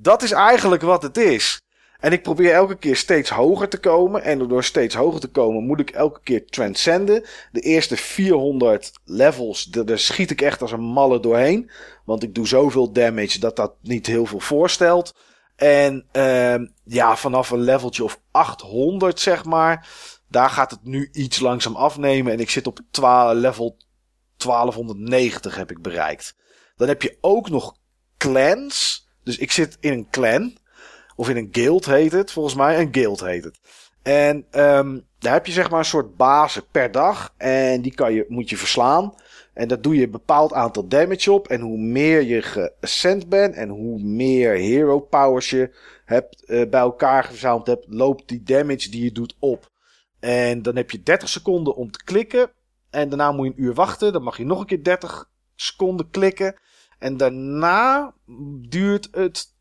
dat 0.00 0.22
is 0.22 0.32
eigenlijk 0.32 0.82
wat 0.82 1.02
het 1.02 1.16
is. 1.16 1.60
En 1.98 2.12
ik 2.12 2.22
probeer 2.22 2.52
elke 2.52 2.76
keer 2.76 2.96
steeds 2.96 3.30
hoger 3.30 3.68
te 3.68 3.78
komen. 3.78 4.22
En 4.22 4.48
door 4.48 4.64
steeds 4.64 4.94
hoger 4.94 5.20
te 5.20 5.28
komen 5.28 5.64
moet 5.64 5.80
ik 5.80 5.90
elke 5.90 6.20
keer 6.22 6.46
transcenden. 6.46 7.24
De 7.52 7.60
eerste 7.60 7.96
400 7.96 8.92
levels, 9.04 9.64
daar 9.64 9.98
schiet 9.98 10.30
ik 10.30 10.40
echt 10.40 10.62
als 10.62 10.72
een 10.72 10.80
malle 10.80 11.20
doorheen. 11.20 11.70
Want 12.04 12.22
ik 12.22 12.34
doe 12.34 12.46
zoveel 12.46 12.92
damage 12.92 13.40
dat 13.40 13.56
dat 13.56 13.74
niet 13.82 14.06
heel 14.06 14.26
veel 14.26 14.40
voorstelt. 14.40 15.14
En 15.56 16.06
ehm, 16.12 16.66
ja, 16.84 17.16
vanaf 17.16 17.50
een 17.50 17.60
leveltje 17.60 18.04
of 18.04 18.20
800, 18.30 19.20
zeg 19.20 19.44
maar. 19.44 19.88
Daar 20.28 20.50
gaat 20.50 20.70
het 20.70 20.84
nu 20.84 21.08
iets 21.12 21.40
langzaam 21.40 21.76
afnemen. 21.76 22.32
En 22.32 22.40
ik 22.40 22.50
zit 22.50 22.66
op 22.66 22.80
12, 22.90 23.32
level 23.32 23.76
1290 24.36 25.56
heb 25.56 25.70
ik 25.70 25.82
bereikt. 25.82 26.36
Dan 26.76 26.88
heb 26.88 27.02
je 27.02 27.18
ook 27.20 27.50
nog 27.50 27.76
clans. 28.18 29.07
Dus 29.28 29.38
ik 29.38 29.52
zit 29.52 29.76
in 29.80 29.92
een 29.92 30.10
clan. 30.10 30.56
Of 31.16 31.28
in 31.28 31.36
een 31.36 31.48
guild 31.52 31.86
heet 31.86 32.12
het. 32.12 32.32
Volgens 32.32 32.54
mij 32.54 32.80
een 32.80 32.88
guild 32.90 33.20
heet 33.20 33.44
het. 33.44 33.60
En 34.02 34.46
ehm, 34.50 34.98
daar 35.18 35.32
heb 35.32 35.46
je 35.46 35.52
zeg 35.52 35.70
maar 35.70 35.78
een 35.78 35.84
soort 35.84 36.16
bazen 36.16 36.66
per 36.70 36.90
dag. 36.90 37.34
En 37.36 37.82
die 37.82 37.94
kan 37.94 38.12
je, 38.12 38.24
moet 38.28 38.50
je 38.50 38.56
verslaan. 38.56 39.14
En 39.54 39.68
dat 39.68 39.82
doe 39.82 39.96
je 39.96 40.04
een 40.04 40.10
bepaald 40.10 40.52
aantal 40.52 40.88
damage 40.88 41.32
op. 41.32 41.48
En 41.48 41.60
hoe 41.60 41.78
meer 41.78 42.22
je 42.22 42.42
geascend 42.42 43.28
bent 43.28 43.54
en 43.54 43.68
hoe 43.68 44.02
meer 44.02 44.54
hero 44.54 45.00
powers 45.00 45.50
je 45.50 45.76
hebt, 46.04 46.44
eh, 46.44 46.68
bij 46.68 46.80
elkaar 46.80 47.26
verzameld 47.26 47.66
hebt, 47.66 47.86
loopt 47.88 48.28
die 48.28 48.42
damage 48.42 48.90
die 48.90 49.04
je 49.04 49.12
doet 49.12 49.36
op. 49.38 49.70
En 50.20 50.62
dan 50.62 50.76
heb 50.76 50.90
je 50.90 51.02
30 51.02 51.28
seconden 51.28 51.76
om 51.76 51.90
te 51.90 52.04
klikken. 52.04 52.50
En 52.90 53.08
daarna 53.08 53.32
moet 53.32 53.46
je 53.46 53.52
een 53.52 53.62
uur 53.62 53.74
wachten. 53.74 54.12
Dan 54.12 54.22
mag 54.22 54.36
je 54.36 54.44
nog 54.44 54.60
een 54.60 54.66
keer 54.66 54.82
30 54.82 55.30
seconden 55.54 56.10
klikken. 56.10 56.54
En 56.98 57.16
daarna 57.16 58.14
duurt 58.68 59.08
het 59.12 59.54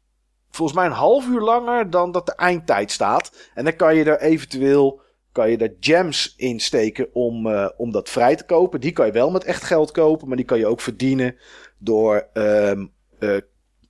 volgens 0.50 0.78
mij 0.78 0.88
een 0.88 0.94
half 0.94 1.28
uur 1.28 1.42
langer 1.42 1.90
dan 1.90 2.12
dat 2.12 2.26
de 2.26 2.36
eindtijd 2.36 2.92
staat. 2.92 3.52
En 3.54 3.64
dan 3.64 3.76
kan 3.76 3.96
je 3.96 4.04
er 4.04 4.22
eventueel 4.22 5.02
kan 5.38 5.50
je 5.50 5.58
er 5.58 5.76
gems 5.80 6.34
in 6.38 6.60
steken 6.60 7.14
om, 7.14 7.48
eh, 7.48 7.70
om 7.78 7.92
dat 7.92 8.10
vrij 8.10 8.36
te 8.36 8.46
kopen. 8.46 8.80
Die 8.80 8.92
kan 8.92 9.06
je 9.06 9.12
wel 9.12 9.32
met 9.32 9.44
echt 9.44 9.64
geld 9.64 9.92
kopen, 9.92 10.28
maar 10.28 10.38
die 10.38 10.46
kan 10.46 10.58
je 10.58 10.68
ook 10.68 10.82
verdienen 10.82 11.36
door, 11.78 12.28
ehm, 12.34 12.86
eh, 13.20 13.38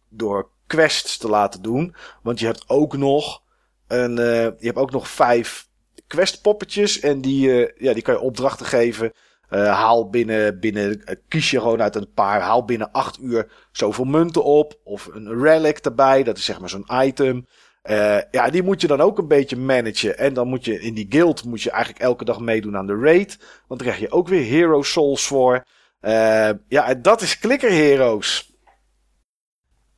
door 0.10 0.50
quests 0.66 1.18
te 1.18 1.30
laten 1.30 1.62
doen. 1.62 1.96
Want 2.24 2.40
je 2.40 2.46
hebt 2.46 2.64
ook 2.70 2.98
nog, 2.98 3.44
een, 3.88 4.18
eh, 4.18 4.44
je 4.44 4.66
hebt 4.66 4.78
ook 4.78 4.92
nog 4.92 5.10
vijf 5.10 5.68
questpoppetjes 6.08 7.00
en 7.00 7.22
die, 7.22 7.50
ja, 7.78 7.94
die 7.94 8.02
kan 8.02 8.14
je 8.14 8.20
opdrachten 8.20 8.66
geven. 8.66 9.12
Eh, 9.48 9.74
haal 9.74 10.10
binnen, 10.10 10.60
binnen 10.60 11.04
eh, 11.06 11.16
kies 11.28 11.52
je 11.52 11.60
gewoon 11.60 11.82
uit 11.82 11.96
een 11.96 12.14
paar, 12.14 12.42
haal 12.42 12.66
binnen 12.66 12.92
acht 12.92 13.20
uur 13.22 13.52
zoveel 13.72 14.06
munten 14.06 14.44
op. 14.44 14.80
Of 14.84 15.10
een 15.14 15.42
relic 15.42 15.78
erbij, 15.78 16.24
dat 16.24 16.38
is 16.38 16.46
zeg 16.46 16.60
maar 16.60 16.70
zo'n 16.70 16.90
item. 17.04 17.48
Eh, 17.82 18.18
ja, 18.32 18.50
die 18.50 18.64
moet 18.64 18.82
je 18.82 18.88
dan 18.88 19.02
ook 19.02 19.18
een 19.18 19.28
beetje 19.28 19.56
managen. 19.56 20.18
En 20.18 20.34
dan 20.34 20.48
moet 20.48 20.66
je 20.66 20.82
in 20.82 20.94
die 20.94 21.06
guild 21.10 21.44
moet 21.44 21.62
je 21.62 21.72
eigenlijk 21.72 22.04
elke 22.04 22.26
dag 22.26 22.40
meedoen 22.40 22.78
aan 22.78 22.88
de 22.88 23.00
raid. 23.02 23.38
Want 23.68 23.80
dan 23.80 23.90
krijg 23.90 24.00
je 24.00 24.12
ook 24.12 24.28
weer 24.28 24.44
hero 24.44 24.82
souls 24.82 25.28
voor. 25.28 25.66
Eh, 26.00 26.50
ja, 26.68 26.88
en 26.88 27.02
dat 27.02 27.22
is 27.22 27.40
Clicker 27.40 27.72
Heroes. 27.72 28.56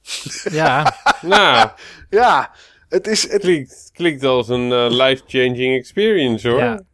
Ja, 0.52 0.96
Nou, 1.22 1.70
Ja, 2.10 2.52
het 2.90 3.08
is, 3.08 3.32
het, 3.32 3.42
klinkt, 3.42 3.90
klinkt 3.94 4.24
als 4.24 4.50
een 4.50 4.96
life-changing 4.96 5.78
experience 5.78 6.50
hoor. 6.50 6.60
ja. 6.60 6.88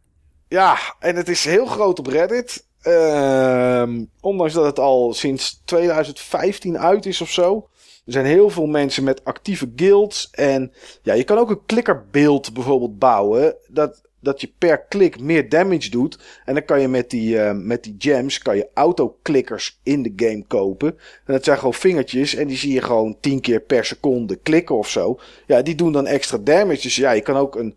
Ja, 0.48 0.78
en 0.98 1.16
het 1.16 1.28
is 1.28 1.44
heel 1.44 1.66
groot 1.66 1.98
op 1.98 2.06
Reddit. 2.06 2.64
Ehm, 2.82 4.04
ondanks 4.20 4.52
dat 4.52 4.64
het 4.64 4.78
al 4.78 5.14
sinds 5.14 5.62
2015 5.64 6.78
uit 6.78 7.06
is 7.06 7.20
of 7.20 7.30
zo. 7.30 7.68
Er 8.06 8.12
zijn 8.12 8.24
heel 8.24 8.50
veel 8.50 8.66
mensen 8.66 9.04
met 9.04 9.24
actieve 9.24 9.72
guilds. 9.76 10.28
En 10.30 10.72
ja, 11.02 11.14
je 11.14 11.24
kan 11.24 11.38
ook 11.38 11.50
een 11.50 11.66
klikkerbeeld 11.66 12.52
bijvoorbeeld 12.52 12.98
bouwen. 12.98 13.54
Dat, 13.68 14.02
dat 14.20 14.40
je 14.40 14.52
per 14.58 14.78
klik 14.78 15.20
meer 15.20 15.48
damage 15.48 15.90
doet. 15.90 16.18
En 16.44 16.54
dan 16.54 16.64
kan 16.64 16.80
je 16.80 16.88
met 16.88 17.10
die, 17.10 17.40
eh, 17.40 17.52
met 17.54 17.82
die 17.82 17.94
gems 17.98 18.38
kan 18.38 18.56
je 18.56 18.68
autoklikkers 18.74 19.80
in 19.82 20.02
de 20.02 20.12
game 20.16 20.44
kopen. 20.46 20.88
En 21.24 21.32
dat 21.32 21.44
zijn 21.44 21.58
gewoon 21.58 21.74
vingertjes. 21.74 22.34
En 22.34 22.46
die 22.46 22.56
zie 22.56 22.72
je 22.72 22.82
gewoon 22.82 23.16
10 23.20 23.40
keer 23.40 23.60
per 23.60 23.84
seconde 23.84 24.36
klikken 24.36 24.76
of 24.76 24.88
zo. 24.88 25.18
Ja, 25.46 25.62
die 25.62 25.74
doen 25.74 25.92
dan 25.92 26.06
extra 26.06 26.38
damage. 26.38 26.82
Dus 26.82 26.96
ja, 26.96 27.10
je 27.10 27.22
kan 27.22 27.36
ook 27.36 27.56
een. 27.56 27.76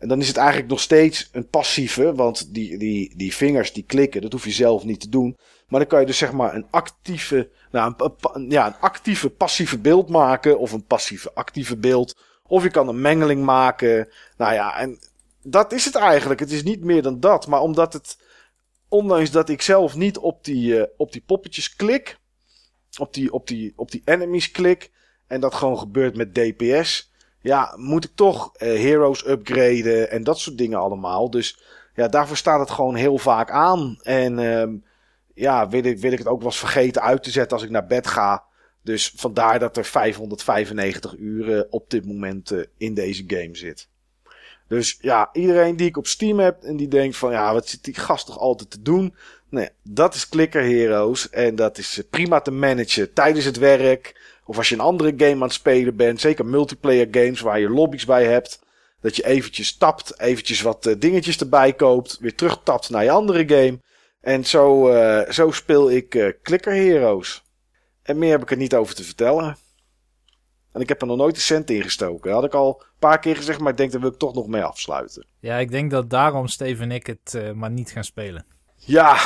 En 0.00 0.08
dan 0.08 0.20
is 0.20 0.28
het 0.28 0.36
eigenlijk 0.36 0.68
nog 0.68 0.80
steeds 0.80 1.28
een 1.32 1.48
passieve. 1.48 2.14
Want 2.14 2.54
die, 2.54 2.78
die, 2.78 3.16
die 3.16 3.34
vingers 3.34 3.72
die 3.72 3.84
klikken, 3.84 4.20
dat 4.20 4.32
hoef 4.32 4.44
je 4.44 4.50
zelf 4.50 4.84
niet 4.84 5.00
te 5.00 5.08
doen. 5.08 5.36
Maar 5.68 5.80
dan 5.80 5.88
kan 5.88 6.00
je 6.00 6.06
dus 6.06 6.18
zeg 6.18 6.32
maar 6.32 6.54
een 6.54 6.66
actieve. 6.70 7.50
Nou, 7.70 7.94
een, 8.32 8.50
ja, 8.50 8.66
een 8.66 8.80
actieve 8.80 9.30
passieve 9.30 9.78
beeld 9.78 10.08
maken. 10.08 10.58
Of 10.58 10.72
een 10.72 10.84
passieve 10.84 11.32
actieve 11.34 11.76
beeld. 11.76 12.16
Of 12.46 12.62
je 12.62 12.70
kan 12.70 12.88
een 12.88 13.00
mengeling 13.00 13.44
maken. 13.44 14.08
Nou 14.36 14.52
ja, 14.54 14.78
en 14.78 14.98
dat 15.42 15.72
is 15.72 15.84
het 15.84 15.94
eigenlijk. 15.94 16.40
Het 16.40 16.50
is 16.50 16.62
niet 16.62 16.84
meer 16.84 17.02
dan 17.02 17.20
dat. 17.20 17.46
Maar 17.46 17.60
omdat 17.60 17.92
het. 17.92 18.18
Ondanks 18.88 19.30
dat 19.30 19.48
ik 19.48 19.62
zelf 19.62 19.96
niet 19.96 20.18
op 20.18 20.44
die, 20.44 20.80
eh, 20.80 20.86
op 20.96 21.12
die 21.12 21.22
poppetjes 21.26 21.76
klik. 21.76 22.18
Op 22.98 23.14
die, 23.14 23.32
op, 23.32 23.46
die, 23.46 23.72
op 23.76 23.90
die 23.90 24.02
enemies 24.04 24.50
klik. 24.50 24.90
En 25.26 25.40
dat 25.40 25.54
gewoon 25.54 25.78
gebeurt 25.78 26.16
met 26.16 26.34
DPS. 26.34 27.09
Ja, 27.40 27.74
moet 27.76 28.04
ik 28.04 28.10
toch 28.14 28.50
eh, 28.56 28.68
heroes 28.68 29.26
upgraden. 29.26 30.10
En 30.10 30.24
dat 30.24 30.38
soort 30.38 30.58
dingen 30.58 30.78
allemaal. 30.78 31.30
Dus 31.30 31.58
ja, 31.94 32.08
daarvoor 32.08 32.36
staat 32.36 32.60
het 32.60 32.70
gewoon 32.70 32.94
heel 32.94 33.18
vaak 33.18 33.50
aan. 33.50 33.98
En 34.02 34.38
ehm, 34.38 34.74
ja, 35.34 35.68
wil 35.68 35.84
ik, 35.84 35.98
wil 35.98 36.12
ik 36.12 36.18
het 36.18 36.26
ook 36.26 36.38
wel 36.38 36.46
eens 36.46 36.58
vergeten 36.58 37.02
uit 37.02 37.22
te 37.22 37.30
zetten 37.30 37.56
als 37.56 37.66
ik 37.66 37.72
naar 37.72 37.86
bed 37.86 38.06
ga. 38.06 38.44
Dus 38.82 39.12
vandaar 39.16 39.58
dat 39.58 39.76
er 39.76 39.84
595 39.84 41.14
uur 41.16 41.66
op 41.70 41.90
dit 41.90 42.06
moment 42.06 42.50
eh, 42.50 42.60
in 42.76 42.94
deze 42.94 43.24
game 43.26 43.56
zit. 43.56 43.88
Dus 44.68 44.98
ja, 45.00 45.30
iedereen 45.32 45.76
die 45.76 45.86
ik 45.86 45.96
op 45.96 46.06
Steam 46.06 46.38
heb 46.38 46.62
en 46.62 46.76
die 46.76 46.88
denkt 46.88 47.16
van 47.16 47.32
ja, 47.32 47.52
wat 47.52 47.68
zit 47.68 47.84
die 47.84 47.94
gast 47.94 48.26
toch 48.26 48.38
altijd 48.38 48.70
te 48.70 48.82
doen? 48.82 49.14
Nee, 49.48 49.68
dat 49.82 50.14
is 50.14 50.28
Clicker 50.28 50.62
Heroes 50.62 51.30
en 51.30 51.54
dat 51.54 51.78
is 51.78 51.98
eh, 51.98 52.04
prima 52.10 52.40
te 52.40 52.50
managen 52.50 53.12
tijdens 53.12 53.44
het 53.44 53.56
werk. 53.56 54.20
Of 54.50 54.56
als 54.56 54.68
je 54.68 54.74
een 54.74 54.80
andere 54.80 55.12
game 55.16 55.34
aan 55.34 55.42
het 55.42 55.52
spelen 55.52 55.96
bent, 55.96 56.20
zeker 56.20 56.46
multiplayer 56.46 57.08
games 57.10 57.40
waar 57.40 57.60
je 57.60 57.70
lobby's 57.70 58.04
bij 58.04 58.24
hebt. 58.24 58.60
Dat 59.00 59.16
je 59.16 59.26
eventjes 59.26 59.76
tapt, 59.76 60.20
eventjes 60.20 60.60
wat 60.60 60.86
eh, 60.86 60.94
dingetjes 60.98 61.38
erbij 61.38 61.72
koopt, 61.72 62.18
weer 62.20 62.34
terugtapt 62.34 62.90
naar 62.90 63.04
je 63.04 63.10
andere 63.10 63.48
game. 63.48 63.78
En 64.20 64.44
zo, 64.44 64.88
eh, 64.88 65.32
zo 65.32 65.50
speel 65.50 65.90
ik 65.90 66.14
eh, 66.14 66.28
Clicker 66.42 66.72
Heroes. 66.72 67.42
En 68.02 68.18
meer 68.18 68.30
heb 68.30 68.42
ik 68.42 68.50
er 68.50 68.56
niet 68.56 68.74
over 68.74 68.94
te 68.94 69.04
vertellen. 69.04 69.56
En 70.72 70.80
ik 70.80 70.88
heb 70.88 71.00
er 71.00 71.06
nog 71.06 71.16
nooit 71.16 71.36
een 71.36 71.42
cent 71.42 71.70
in 71.70 71.82
gestoken. 71.82 72.32
Had 72.32 72.44
ik 72.44 72.54
al 72.54 72.80
een 72.80 72.98
paar 72.98 73.18
keer 73.18 73.36
gezegd, 73.36 73.60
maar 73.60 73.70
ik 73.70 73.76
denk 73.76 73.92
daar 73.92 74.00
wil 74.00 74.10
ik 74.10 74.18
toch 74.18 74.34
nog 74.34 74.46
mee 74.46 74.62
afsluiten. 74.62 75.26
ja, 75.40 75.56
ik 75.56 75.70
denk 75.70 75.90
dat 75.90 76.10
daarom 76.10 76.46
Steve 76.48 76.82
en 76.82 76.90
ik 76.90 77.06
het 77.06 77.54
maar 77.54 77.70
niet 77.70 77.90
gaan 77.90 78.04
spelen. 78.04 78.46
Ja, 78.76 79.18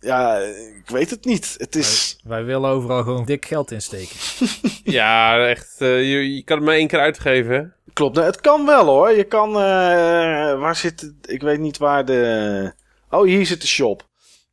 ja, 0.00 0.38
ik 0.76 0.82
weet 0.90 1.10
het 1.10 1.24
niet. 1.24 1.54
Het 1.58 1.76
is. 1.76 2.20
Wij 2.24 2.44
willen 2.44 2.70
overal 2.70 3.02
gewoon 3.02 3.24
dik 3.24 3.44
geld 3.46 3.70
insteken. 3.70 4.16
Ja, 4.84 5.46
echt. 5.48 5.74
eh, 5.78 6.12
je, 6.12 6.34
je 6.34 6.42
kan 6.44 6.56
het 6.56 6.66
maar 6.66 6.74
één 6.74 6.86
keer 6.88 6.98
uitgeven. 7.00 7.54
hè? 7.54 7.62
Klopt, 7.92 8.14
nou, 8.14 8.26
het 8.26 8.40
kan 8.40 8.66
wel 8.66 8.84
hoor. 8.86 9.10
Je 9.10 9.24
kan. 9.24 9.48
eh, 9.48 10.60
waar 10.60 10.76
zit? 10.76 11.12
Ik 11.22 11.42
weet 11.42 11.58
niet 11.58 11.78
waar 11.78 12.04
de. 12.04 12.72
Oh, 13.10 13.24
hier 13.24 13.46
zit 13.46 13.60
de 13.60 13.66
shop. 13.66 14.08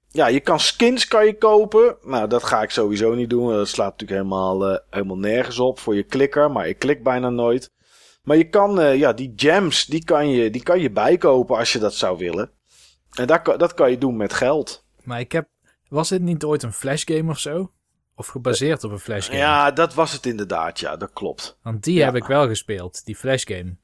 Ja, 0.09 0.27
je 0.27 0.39
kan 0.39 0.59
skins 0.59 1.07
kan 1.07 1.25
je 1.25 1.37
kopen. 1.37 1.97
Nou, 2.01 2.27
dat 2.27 2.43
ga 2.43 2.61
ik 2.61 2.69
sowieso 2.69 3.13
niet 3.13 3.29
doen. 3.29 3.51
Dat 3.53 3.67
slaat 3.67 3.91
natuurlijk 3.91 4.19
helemaal, 4.21 4.67
eh, 4.69 4.77
helemaal 4.89 5.17
nergens 5.17 5.59
op 5.59 5.79
voor 5.79 5.95
je 5.95 6.03
klikker. 6.03 6.51
Maar 6.51 6.67
ik 6.67 6.79
klik 6.79 7.03
bijna 7.03 7.29
nooit. 7.29 7.71
Maar 8.23 8.37
je 8.37 8.49
kan, 8.49 8.79
eh, 8.81 8.95
ja, 8.97 9.13
die 9.13 9.33
gems, 9.35 9.85
die 9.85 10.03
kan, 10.03 10.29
je, 10.29 10.49
die 10.49 10.63
kan 10.63 10.79
je 10.79 10.91
bijkopen 10.91 11.57
als 11.57 11.73
je 11.73 11.79
dat 11.79 11.93
zou 11.93 12.17
willen. 12.17 12.51
En 13.13 13.27
dat, 13.27 13.41
kan- 13.41 13.57
dat 13.57 13.73
kan 13.73 13.89
je 13.91 13.97
doen 13.97 14.17
met 14.17 14.33
geld. 14.33 14.85
Maar 15.07 15.19
ik 15.19 15.31
heb... 15.31 15.47
Was 15.89 16.09
dit 16.09 16.21
niet 16.21 16.43
ooit 16.43 16.63
een 16.63 16.73
flashgame 16.73 17.29
of 17.29 17.39
zo? 17.39 17.71
Of 18.15 18.27
gebaseerd 18.27 18.84
op 18.84 18.91
een 18.91 18.99
flashgame? 18.99 19.38
Ja, 19.39 19.71
dat 19.71 19.93
was 19.93 20.11
het 20.11 20.25
inderdaad. 20.25 20.79
Ja, 20.79 20.97
dat 20.97 21.13
klopt. 21.13 21.57
Want 21.63 21.84
die 21.84 21.93
Ja. 21.97 22.05
heb 22.05 22.15
ik 22.15 22.25
wel 22.25 22.47
gespeeld, 22.47 23.05
die 23.05 23.15
flashgame. 23.15 23.75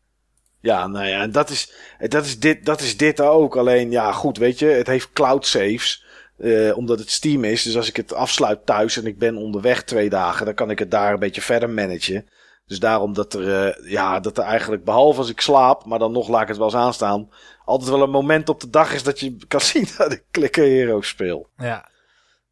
Ja, 0.60 0.88
nou 0.88 1.06
ja, 1.06 1.22
en 1.22 1.32
dat 1.32 1.50
is, 1.50 1.74
dat 2.08 2.26
is, 2.26 2.40
dit, 2.40 2.66
dat 2.66 2.82
is 2.82 2.98
dit 2.98 3.22
ook. 3.22 3.56
Alleen, 3.58 3.92
ja, 3.92 4.12
goed, 4.12 4.38
weet 4.38 4.60
je, 4.60 4.66
het 4.66 4.88
heeft 4.88 5.12
cloud 5.14 5.46
saves. 5.46 6.06
eh, 6.38 6.78
omdat 6.78 7.00
het 7.00 7.10
Steam 7.12 7.44
is. 7.44 7.64
Dus 7.64 7.76
als 7.76 7.90
ik 7.90 7.96
het 7.96 8.14
afsluit 8.14 8.66
thuis 8.66 8.98
en 8.98 9.06
ik 9.06 9.20
ben 9.20 9.36
onderweg 9.38 9.84
twee 9.84 10.10
dagen, 10.10 10.46
dan 10.46 10.54
kan 10.56 10.70
ik 10.70 10.80
het 10.80 10.92
daar 10.92 11.14
een 11.14 11.20
beetje 11.20 11.42
verder 11.42 11.70
managen. 11.70 12.30
Dus 12.66 12.80
daarom 12.80 13.14
dat 13.14 13.34
er, 13.34 13.66
eh, 13.66 13.92
ja, 13.92 14.20
dat 14.20 14.38
er 14.38 14.44
eigenlijk, 14.44 14.84
behalve 14.84 15.20
als 15.20 15.30
ik 15.30 15.42
slaap, 15.42 15.86
maar 15.86 16.00
dan 16.00 16.12
nog 16.12 16.28
laat 16.28 16.42
ik 16.42 16.48
het 16.48 16.58
wel 16.58 16.66
eens 16.66 16.76
aanstaan, 16.76 17.30
altijd 17.66 17.90
wel 17.90 18.02
een 18.02 18.10
moment 18.10 18.50
op 18.50 18.60
de 18.60 18.70
dag 18.70 18.94
is 18.94 19.04
dat 19.04 19.20
je 19.20 19.38
kan 19.48 19.62
zien 19.72 19.88
dat 19.98 20.12
ik 20.12 20.24
Clicker 20.32 20.64
Hero 20.64 21.02
speel. 21.02 21.48
Ja, 21.58 21.90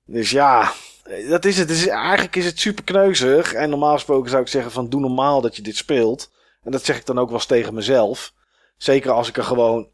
Dus 0.05 0.31
ja, 0.31 0.71
eh, 1.03 1.29
dat 1.29 1.45
is 1.45 1.57
het. 1.57 1.69
is, 1.69 1.87
eigenlijk 1.87 2.35
is 2.35 2.45
het 2.45 2.59
super 2.59 2.83
kneuzig. 2.83 3.53
En 3.53 3.69
normaal 3.69 3.93
gesproken 3.93 4.29
zou 4.29 4.41
ik 4.41 4.47
zeggen 4.47 4.71
van 4.71 4.89
doe 4.89 5.01
normaal 5.01 5.41
dat 5.41 5.55
je 5.55 5.61
dit 5.61 5.75
speelt. 5.75 6.31
En 6.63 6.71
dat 6.71 6.85
zeg 6.85 6.97
ik 6.97 7.05
dan 7.05 7.19
ook 7.19 7.27
wel 7.27 7.37
eens 7.37 7.45
tegen 7.45 7.73
mezelf. 7.73 8.33
Zeker 8.77 9.11
als 9.11 9.27
ik 9.27 9.37
er 9.37 9.43
gewoon 9.43 9.87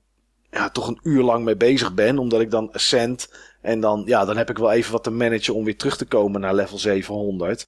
ja, 0.52 0.70
toch 0.70 0.88
een 0.88 1.00
uur 1.04 1.24
lang 1.24 1.44
mee 1.44 1.58
bezig 1.58 1.94
ben. 1.94 2.18
Omdat 2.18 2.42
ik 2.42 2.52
dan 2.52 2.72
ascend. 2.72 3.30
En 3.62 3.80
dan, 3.80 4.04
ja, 4.06 4.26
dan 4.26 4.38
heb 4.38 4.50
ik 4.50 4.58
wel 4.58 4.72
even 4.72 4.92
wat 4.92 5.04
te 5.04 5.12
managen 5.12 5.54
om 5.56 5.64
weer 5.64 5.78
terug 5.78 5.98
te 5.98 6.06
komen 6.06 6.42
naar 6.42 6.54
level 6.56 6.78
700. 6.78 7.68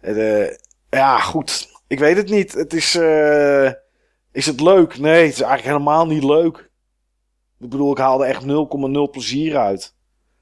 Eh, 0.00 0.46
ja, 0.90 1.20
goed. 1.20 1.68
Ik 1.86 1.98
weet 1.98 2.16
het 2.16 2.28
niet. 2.28 2.52
Het 2.52 2.72
is, 2.72 2.94
eh, 2.94 3.72
is 4.32 4.46
het 4.46 4.60
leuk? 4.60 4.98
Nee, 4.98 5.24
het 5.24 5.32
is 5.32 5.40
eigenlijk 5.40 5.62
helemaal 5.62 6.06
niet 6.06 6.24
leuk. 6.24 6.58
Ik 7.58 7.70
bedoel, 7.70 7.90
ik 7.90 7.98
haalde 7.98 8.24
echt 8.24 8.44
0,0 8.44 9.10
plezier 9.10 9.56
uit. 9.56 9.94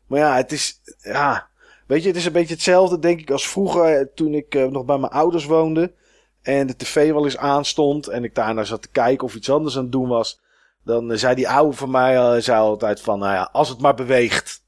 Maar 0.07 0.19
ja, 0.19 0.37
het 0.37 0.53
is, 0.53 0.81
ja, 0.99 1.49
weet 1.87 2.03
je, 2.03 2.09
het 2.09 2.17
is 2.17 2.25
een 2.25 2.33
beetje 2.33 2.55
hetzelfde, 2.55 2.99
denk 2.99 3.21
ik, 3.21 3.31
als 3.31 3.49
vroeger 3.49 3.85
eh, 3.85 4.07
toen 4.15 4.35
ik 4.35 4.55
eh, 4.55 4.67
nog 4.67 4.85
bij 4.85 4.99
mijn 4.99 5.13
ouders 5.13 5.45
woonde. 5.45 5.95
en 6.43 6.67
de 6.67 6.77
tv 6.77 7.13
wel 7.13 7.25
eens 7.25 7.37
aanstond 7.37 8.07
en 8.09 8.25
ik 8.25 8.35
daarna 8.35 8.65
zat 8.65 8.83
te 8.83 8.91
kijken 8.91 9.27
of 9.27 9.35
iets 9.35 9.51
anders 9.51 9.77
aan 9.77 9.83
het 9.83 9.93
doen 9.93 10.09
was, 10.09 10.41
dan 10.85 11.19
zei 11.19 11.35
die 11.35 11.49
oude 11.49 11.77
van 11.77 11.91
mij 11.91 12.41
zei 12.41 12.61
altijd 12.61 13.01
van, 13.01 13.19
nou 13.19 13.35
ja, 13.35 13.49
als 13.53 13.69
het 13.69 13.81
maar 13.81 13.95
beweegt. 13.95 14.65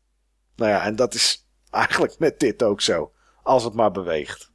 Nou 0.56 0.70
ja, 0.70 0.84
en 0.84 0.96
dat 0.96 1.14
is 1.14 1.48
eigenlijk 1.70 2.18
met 2.18 2.40
dit 2.40 2.62
ook 2.62 2.80
zo. 2.80 3.12
Als 3.42 3.64
het 3.64 3.74
maar 3.74 3.90
beweegt. 3.90 4.52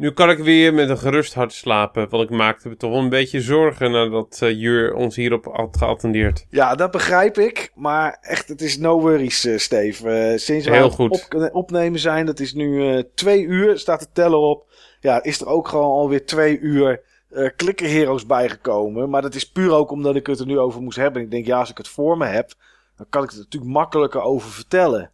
Nu 0.00 0.10
kan 0.10 0.30
ik 0.30 0.38
weer 0.38 0.74
met 0.74 0.88
een 0.88 0.98
gerust 0.98 1.34
hart 1.34 1.52
slapen. 1.52 2.08
Want 2.08 2.22
ik 2.22 2.36
maakte 2.36 2.68
me 2.68 2.76
toch 2.76 2.90
wel 2.90 2.98
een 3.00 3.08
beetje 3.08 3.40
zorgen 3.40 3.90
nadat 3.90 4.38
eh, 4.42 4.60
Jur 4.60 4.94
ons 4.94 5.16
hierop 5.16 5.44
had 5.52 5.76
geattendeerd. 5.76 6.46
Ja, 6.50 6.74
dat 6.74 6.90
begrijp 6.90 7.38
ik. 7.38 7.72
Maar 7.74 8.18
echt, 8.20 8.48
het 8.48 8.60
is 8.60 8.78
no 8.78 9.00
worries, 9.00 9.44
eh, 9.44 9.58
Steve. 9.58 10.10
Eh, 10.10 10.38
sinds 10.38 10.66
we 10.66 10.72
Heel 10.72 10.84
het 10.84 10.92
goed. 10.94 11.28
op- 11.32 11.50
opnemen 11.52 11.98
zijn, 12.00 12.26
dat 12.26 12.40
is 12.40 12.52
nu 12.52 13.02
twee 13.14 13.42
uur, 13.42 13.78
staat 13.78 14.00
de 14.00 14.06
teller 14.12 14.38
op. 14.38 14.66
Ja, 15.00 15.22
is 15.22 15.40
er 15.40 15.46
ook 15.46 15.68
gewoon 15.68 15.90
alweer 15.90 16.26
twee 16.26 16.58
uur 16.58 17.00
eh 17.30 17.48
Clicker 17.56 17.88
Heroes 17.88 18.26
bijgekomen. 18.26 19.10
Maar 19.10 19.22
dat 19.22 19.34
is 19.34 19.50
puur 19.50 19.72
ook 19.72 19.90
omdat 19.90 20.16
ik 20.16 20.26
het 20.26 20.38
er 20.40 20.46
nu 20.46 20.58
over 20.58 20.82
moest 20.82 20.96
hebben. 20.96 21.22
Ik 21.22 21.30
denk, 21.30 21.46
ja, 21.46 21.58
als 21.58 21.70
ik 21.70 21.76
het 21.76 21.88
voor 21.88 22.16
me 22.16 22.26
heb, 22.26 22.52
dan 22.96 23.06
kan 23.10 23.22
ik 23.22 23.30
er 23.30 23.36
natuurlijk 23.36 23.72
makkelijker 23.72 24.20
over 24.20 24.50
vertellen. 24.50 25.10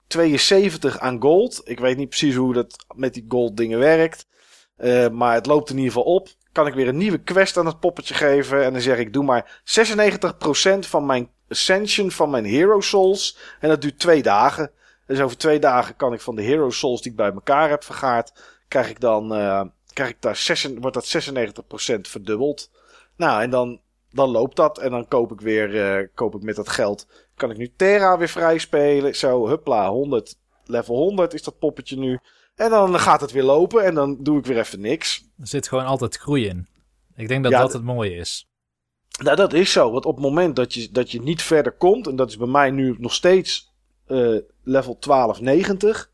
72 0.07 0.99
aan 0.99 1.21
gold. 1.21 1.61
Ik 1.63 1.79
weet 1.79 1.97
niet 1.97 2.09
precies 2.09 2.35
hoe 2.35 2.53
dat 2.53 2.85
met 2.95 3.13
die 3.13 3.25
gold 3.27 3.57
dingen 3.57 3.79
werkt. 3.79 4.27
Eh, 4.75 5.09
maar 5.09 5.33
het 5.33 5.45
loopt 5.45 5.69
in 5.69 5.77
ieder 5.77 5.91
geval 5.91 6.13
op. 6.13 6.29
Kan 6.51 6.67
ik 6.67 6.73
weer 6.73 6.87
een 6.87 6.97
nieuwe 6.97 7.23
quest 7.23 7.57
aan 7.57 7.65
het 7.65 7.79
poppetje 7.79 8.13
geven. 8.13 8.63
En 8.63 8.73
dan 8.73 8.81
zeg 8.81 8.97
ik, 8.97 9.13
doe 9.13 9.23
maar 9.23 9.61
96% 9.63 10.87
van 10.87 11.05
mijn 11.05 11.29
Ascension, 11.49 12.11
van 12.11 12.29
mijn 12.29 12.45
Hero 12.45 12.81
Souls. 12.81 13.37
En 13.59 13.69
dat 13.69 13.81
duurt 13.81 13.99
twee 13.99 14.23
dagen. 14.23 14.71
Dus 15.07 15.19
over 15.19 15.37
twee 15.37 15.59
dagen 15.59 15.95
kan 15.95 16.13
ik 16.13 16.21
van 16.21 16.35
de 16.35 16.41
Hero 16.41 16.69
Souls 16.69 17.01
die 17.01 17.11
ik 17.11 17.17
bij 17.17 17.31
elkaar 17.31 17.69
heb 17.69 17.83
vergaard. 17.83 18.59
Krijg 18.67 18.89
ik 18.89 18.99
dan, 18.99 19.33
eh, 19.33 19.61
krijg 19.93 20.09
ik 20.09 20.21
daar 20.21 20.35
6, 20.35 20.67
wordt 20.79 20.93
dat 20.93 21.05
96% 21.05 22.07
verdubbeld. 22.07 22.71
Nou, 23.15 23.41
en 23.41 23.49
dan, 23.49 23.81
dan 24.11 24.29
loopt 24.29 24.55
dat. 24.55 24.77
En 24.77 24.91
dan 24.91 25.07
koop 25.07 25.31
ik 25.31 25.41
weer, 25.41 25.81
eh, 25.81 26.07
koop 26.13 26.35
ik 26.35 26.41
met 26.41 26.55
dat 26.55 26.69
geld. 26.69 27.07
Kan 27.37 27.51
ik 27.51 27.57
nu 27.57 27.73
Terra 27.75 28.17
weer 28.17 28.29
vrij 28.29 28.57
spelen. 28.57 29.15
Zo, 29.15 29.47
huppla, 29.47 29.89
100. 29.89 30.35
Level 30.63 30.95
100 30.95 31.33
is 31.33 31.43
dat 31.43 31.59
poppetje 31.59 31.97
nu. 31.97 32.19
En 32.55 32.69
dan 32.69 32.99
gaat 32.99 33.21
het 33.21 33.31
weer 33.31 33.43
lopen 33.43 33.83
en 33.83 33.95
dan 33.95 34.17
doe 34.19 34.39
ik 34.39 34.45
weer 34.45 34.57
even 34.57 34.79
niks. 34.79 35.29
Er 35.39 35.47
zit 35.47 35.67
gewoon 35.67 35.85
altijd 35.85 36.17
groei 36.17 36.47
in. 36.47 36.67
Ik 37.15 37.27
denk 37.27 37.43
dat 37.43 37.51
Ja, 37.51 37.59
dat 37.59 37.73
het 37.73 37.83
mooie 37.83 38.15
is. 38.15 38.47
Nou, 39.23 39.35
dat 39.35 39.53
is 39.53 39.71
zo. 39.71 39.91
Want 39.91 40.05
op 40.05 40.15
het 40.15 40.25
moment 40.25 40.55
dat 40.55 40.73
je, 40.73 40.91
dat 40.91 41.11
je 41.11 41.21
niet 41.21 41.41
verder 41.41 41.71
komt, 41.71 42.07
en 42.07 42.15
dat 42.15 42.29
is 42.29 42.37
bij 42.37 42.47
mij 42.47 42.71
nu 42.71 42.95
nog 42.97 43.13
steeds 43.13 43.73
eh, 44.05 44.35
level 44.63 44.97
1290. 44.99 46.11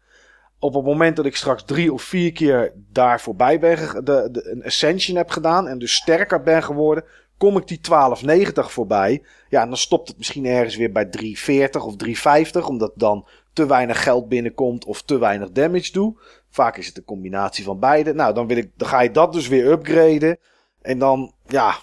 Op 0.60 0.74
het 0.74 0.84
moment 0.84 1.16
dat 1.16 1.26
ik 1.26 1.36
straks 1.36 1.64
drie 1.64 1.94
of 1.94 2.02
vier 2.02 2.32
keer 2.32 2.74
daar 2.76 3.22
voorbij 3.22 3.60
ben, 3.60 4.06
de, 4.06 4.30
de, 4.32 4.52
een 4.52 4.64
Ascension 4.64 5.18
heb 5.18 5.30
gedaan 5.30 5.68
en 5.68 5.80
dus 5.80 5.94
sterker 5.94 6.44
ben 6.44 6.64
geworden, 6.64 7.04
kom 7.44 7.58
ik 7.58 7.68
die 7.68 7.80
1290 7.82 8.72
voorbij. 8.72 9.24
Ja, 9.50 9.66
dan 9.66 9.78
stopt 9.78 10.08
het 10.08 10.18
misschien 10.18 10.46
ergens 10.46 10.76
weer 10.76 10.92
bij 10.92 11.06
340 11.06 11.86
of 11.86 11.96
350, 11.96 12.68
omdat 12.68 12.92
dan 12.96 13.28
te 13.54 13.66
weinig 13.66 14.04
geld 14.04 14.30
binnenkomt 14.30 14.86
of 14.86 15.02
te 15.02 15.18
weinig 15.18 15.52
damage 15.52 15.92
doe. 15.92 16.20
Vaak 16.50 16.78
is 16.78 16.88
het 16.88 16.98
een 16.98 17.04
combinatie 17.06 17.64
van 17.64 17.80
beide. 17.80 18.14
Nou, 18.14 18.34
dan, 18.34 18.48
wil 18.48 18.58
ik, 18.58 18.72
dan 18.76 18.88
ga 18.88 19.02
je 19.02 19.12
dat 19.12 19.34
dus 19.34 19.48
weer 19.48 19.72
upgraden. 19.72 20.38
En 20.82 21.00
dan, 21.00 21.34
ja, 21.48 21.76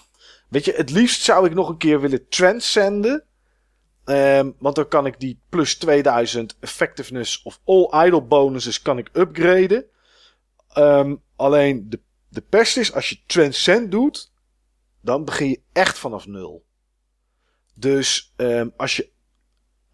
Weet 0.50 0.64
je, 0.64 0.72
het 0.72 0.90
liefst 0.90 1.22
zou 1.22 1.46
ik 1.46 1.54
nog 1.54 1.68
een 1.68 1.76
keer 1.76 2.00
willen 2.00 2.28
transcenden. 2.28 3.24
Ehm, 4.04 4.50
want 4.58 4.74
dan 4.74 4.88
kan 4.88 5.06
ik 5.06 5.20
die 5.20 5.40
plus 5.48 5.78
2000 5.78 6.56
effectiveness 6.60 7.42
of 7.42 7.60
all 7.64 8.06
idle 8.06 8.22
bonuses 8.22 8.82
kan 8.82 8.98
ik 8.98 9.10
upgraden. 9.12 9.84
Ehm, 10.72 11.16
alleen 11.36 11.86
de, 11.88 12.00
de 12.28 12.40
pest 12.40 12.76
is, 12.76 12.94
als 12.94 13.08
je 13.08 13.18
transcend 13.26 13.90
doet, 13.90 14.32
dan 15.00 15.24
begin 15.24 15.48
je 15.48 15.60
echt 15.72 15.98
vanaf 15.98 16.26
nul. 16.26 16.64
Dus 17.74 18.32
ehm, 18.36 18.68
als 18.76 18.96
je 18.96 19.10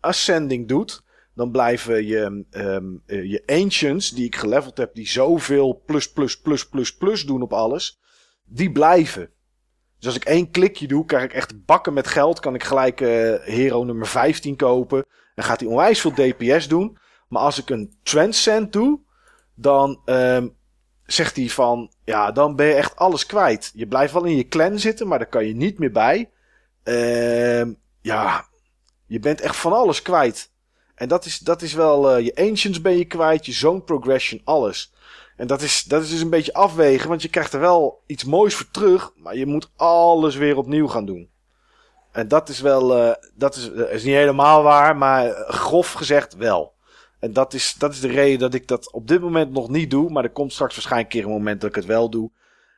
ascending 0.00 0.68
doet, 0.68 1.02
dan 1.34 1.50
blijven 1.50 2.06
je, 2.06 2.44
ehm, 2.50 2.96
eh, 3.06 3.30
je 3.30 3.42
ancients, 3.46 4.10
die 4.10 4.24
ik 4.24 4.36
geleveld 4.36 4.76
heb, 4.76 4.94
die 4.94 5.08
zoveel 5.08 5.82
plus 5.86 6.12
plus 6.12 6.40
plus 6.40 6.68
plus 6.68 6.96
plus 6.96 7.24
doen 7.24 7.42
op 7.42 7.52
alles, 7.52 8.00
die 8.44 8.72
blijven. 8.72 9.30
Dus 9.98 10.06
als 10.06 10.16
ik 10.16 10.24
één 10.24 10.50
klikje 10.50 10.86
doe, 10.86 11.04
krijg 11.04 11.24
ik 11.24 11.32
echt 11.32 11.64
bakken 11.64 11.92
met 11.92 12.06
geld. 12.06 12.40
Kan 12.40 12.54
ik 12.54 12.64
gelijk 12.64 13.00
eh, 13.00 13.34
hero 13.42 13.84
nummer 13.84 14.06
15 14.06 14.56
kopen. 14.56 15.06
Dan 15.34 15.44
gaat 15.44 15.60
hij 15.60 15.68
onwijs 15.68 16.00
veel 16.00 16.12
DPS 16.14 16.68
doen. 16.68 16.98
Maar 17.28 17.42
als 17.42 17.58
ik 17.58 17.70
een 17.70 17.98
Transcend 18.02 18.72
doe, 18.72 19.00
dan 19.54 20.00
ehm, 20.04 20.48
zegt 21.06 21.36
hij 21.36 21.48
van... 21.48 21.92
Ja, 22.04 22.32
dan 22.32 22.56
ben 22.56 22.66
je 22.66 22.74
echt 22.74 22.96
alles 22.96 23.26
kwijt. 23.26 23.70
Je 23.74 23.86
blijft 23.86 24.12
wel 24.12 24.24
in 24.24 24.36
je 24.36 24.48
clan 24.48 24.78
zitten, 24.78 25.08
maar 25.08 25.18
daar 25.18 25.28
kan 25.28 25.46
je 25.46 25.54
niet 25.54 25.78
meer 25.78 25.92
bij. 25.92 26.30
Ehm, 26.82 27.72
ja, 28.00 28.46
je 29.06 29.18
bent 29.18 29.40
echt 29.40 29.56
van 29.56 29.72
alles 29.72 30.02
kwijt. 30.02 30.50
En 30.94 31.08
dat 31.08 31.24
is, 31.24 31.38
dat 31.38 31.62
is 31.62 31.72
wel... 31.72 32.10
eh, 32.10 32.24
je 32.24 32.36
Ancients 32.36 32.80
ben 32.80 32.96
je 32.98 33.04
kwijt, 33.04 33.46
je 33.46 33.52
Zone 33.52 33.80
Progression, 33.80 34.40
alles. 34.44 34.94
En 35.36 35.46
dat 35.46 35.62
is, 35.62 35.82
dat 35.82 36.02
is 36.02 36.10
dus 36.10 36.20
een 36.20 36.30
beetje 36.30 36.52
afwegen, 36.54 37.08
want 37.08 37.22
je 37.22 37.28
krijgt 37.28 37.52
er 37.52 37.60
wel 37.60 38.02
iets 38.06 38.24
moois 38.24 38.54
voor 38.54 38.70
terug, 38.70 39.12
maar 39.16 39.36
je 39.36 39.46
moet 39.46 39.70
alles 39.76 40.36
weer 40.36 40.56
opnieuw 40.56 40.88
gaan 40.88 41.06
doen. 41.06 41.30
En 42.12 42.28
dat 42.28 42.48
is 42.48 42.60
wel, 42.60 42.96
eh, 42.96 43.14
dat 43.34 43.56
is, 43.56 43.72
eh, 43.72 43.92
is 43.92 44.04
niet 44.04 44.14
helemaal 44.14 44.62
waar, 44.62 44.96
maar 44.96 45.30
grof 45.48 45.92
gezegd 45.92 46.36
wel. 46.36 46.74
En 47.26 47.32
dat 47.32 47.54
is, 47.54 47.74
dat 47.78 47.92
is 47.92 48.00
de 48.00 48.08
reden 48.08 48.38
dat 48.38 48.54
ik 48.54 48.68
dat 48.68 48.92
op 48.92 49.08
dit 49.08 49.20
moment 49.20 49.52
nog 49.52 49.68
niet 49.68 49.90
doe, 49.90 50.10
maar 50.10 50.24
er 50.24 50.30
komt 50.30 50.52
straks 50.52 50.74
waarschijnlijk 50.74 51.12
een 51.12 51.20
keer 51.20 51.28
een 51.28 51.36
moment 51.36 51.60
dat 51.60 51.70
ik 51.70 51.76
het 51.76 51.84
wel 51.84 52.10
doe. 52.10 52.30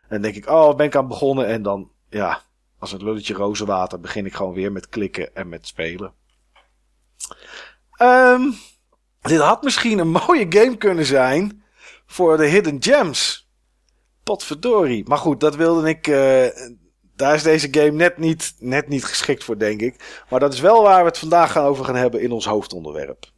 En 0.03 0.09
dan 0.09 0.21
denk 0.21 0.35
ik, 0.35 0.49
oh, 0.49 0.77
ben 0.77 0.87
ik 0.87 0.97
aan 0.97 1.09
begonnen 1.09 1.47
en 1.47 1.63
dan, 1.63 1.91
ja, 2.11 2.43
als 2.79 2.93
het 2.93 3.03
lulletje 3.03 3.35
rozenwater 3.35 4.01
begin 4.01 4.27
ik 4.27 4.35
gewoon 4.35 4.55
weer 4.55 4.73
met 4.73 4.89
klikken 4.89 5.35
en 5.35 5.49
met 5.49 5.67
spelen. 5.67 6.13
Ehm, 7.93 8.43
dit 9.21 9.41
had 9.41 9.63
misschien 9.63 9.99
een 9.99 10.11
mooie 10.27 10.47
game 10.49 10.77
kunnen 10.77 11.07
zijn 11.07 11.63
voor 12.07 12.37
de 12.37 12.47
Hidden 12.47 12.83
Gems. 12.83 13.51
Potverdorie. 14.23 15.09
Maar 15.09 15.19
goed, 15.19 15.41
dat 15.41 15.57
wilde 15.57 15.89
ik. 15.89 16.07
eh, 16.07 16.47
daar 17.17 17.35
is 17.35 17.43
deze 17.43 17.69
game 17.71 17.91
net 17.91 18.19
niet, 18.19 18.55
net 18.59 18.89
niet 18.89 19.05
geschikt 19.05 19.45
voor, 19.45 19.59
denk 19.59 19.81
ik. 19.81 20.23
Maar 20.31 20.41
dat 20.41 20.53
is 20.53 20.61
wel 20.61 20.83
waar 20.83 21.01
we 21.01 21.09
het 21.09 21.19
vandaag 21.19 21.53
gaan 21.53 21.65
over 21.65 21.85
gaan 21.85 21.97
hebben 21.97 22.21
in 22.21 22.33
ons 22.33 22.47
hoofdonderwerp. 22.47 23.37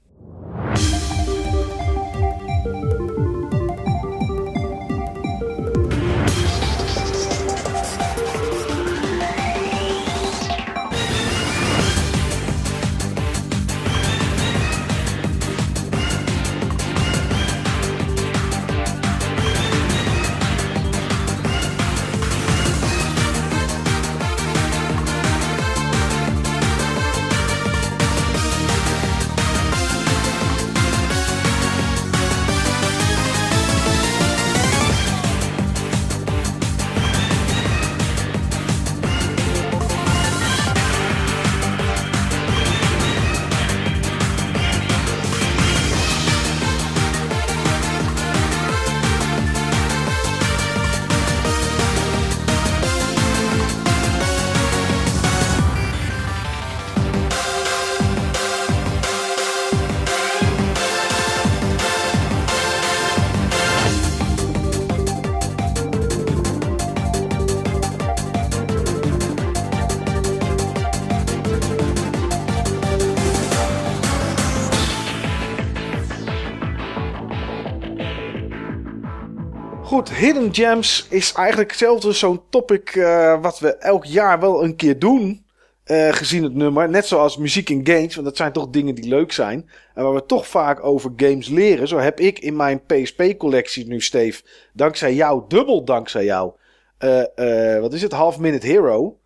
Goed, 79.90 80.10
Hidden 80.14 80.54
Gems 80.54 81.06
is 81.08 81.32
eigenlijk 81.32 81.70
hetzelfde 81.70 82.12
zo'n 82.12 82.40
topic 82.50 82.88
eh, 82.96 83.40
wat 83.42 83.58
we 83.58 83.74
elk 83.76 84.04
jaar 84.04 84.40
wel 84.40 84.64
een 84.64 84.76
keer 84.76 84.98
doen. 84.98 85.44
eh, 85.84 86.12
gezien 86.12 86.42
het 86.42 86.54
nummer. 86.54 86.88
Net 86.88 87.06
zoals 87.06 87.36
muziek 87.36 87.70
en 87.70 87.86
games. 87.86 88.14
Want 88.14 88.26
dat 88.26 88.36
zijn 88.36 88.52
toch 88.52 88.68
dingen 88.70 88.94
die 88.94 89.08
leuk 89.08 89.32
zijn. 89.32 89.70
En 89.94 90.02
waar 90.04 90.14
we 90.14 90.26
toch 90.26 90.46
vaak 90.46 90.84
over 90.84 91.12
games 91.16 91.48
leren. 91.48 91.88
Zo 91.88 91.98
heb 91.98 92.20
ik 92.20 92.38
in 92.38 92.56
mijn 92.56 92.80
PSP-collectie 92.86 93.86
nu, 93.86 94.00
Steve. 94.00 94.42
Dankzij 94.72 95.14
jou, 95.14 95.42
dubbel 95.48 95.84
dankzij 95.84 96.24
jou. 96.24 96.52
eh, 96.98 97.78
wat 97.80 97.92
is 97.92 98.02
het? 98.02 98.12
Half 98.12 98.38
Minute 98.38 98.66
Hero. 98.66 99.18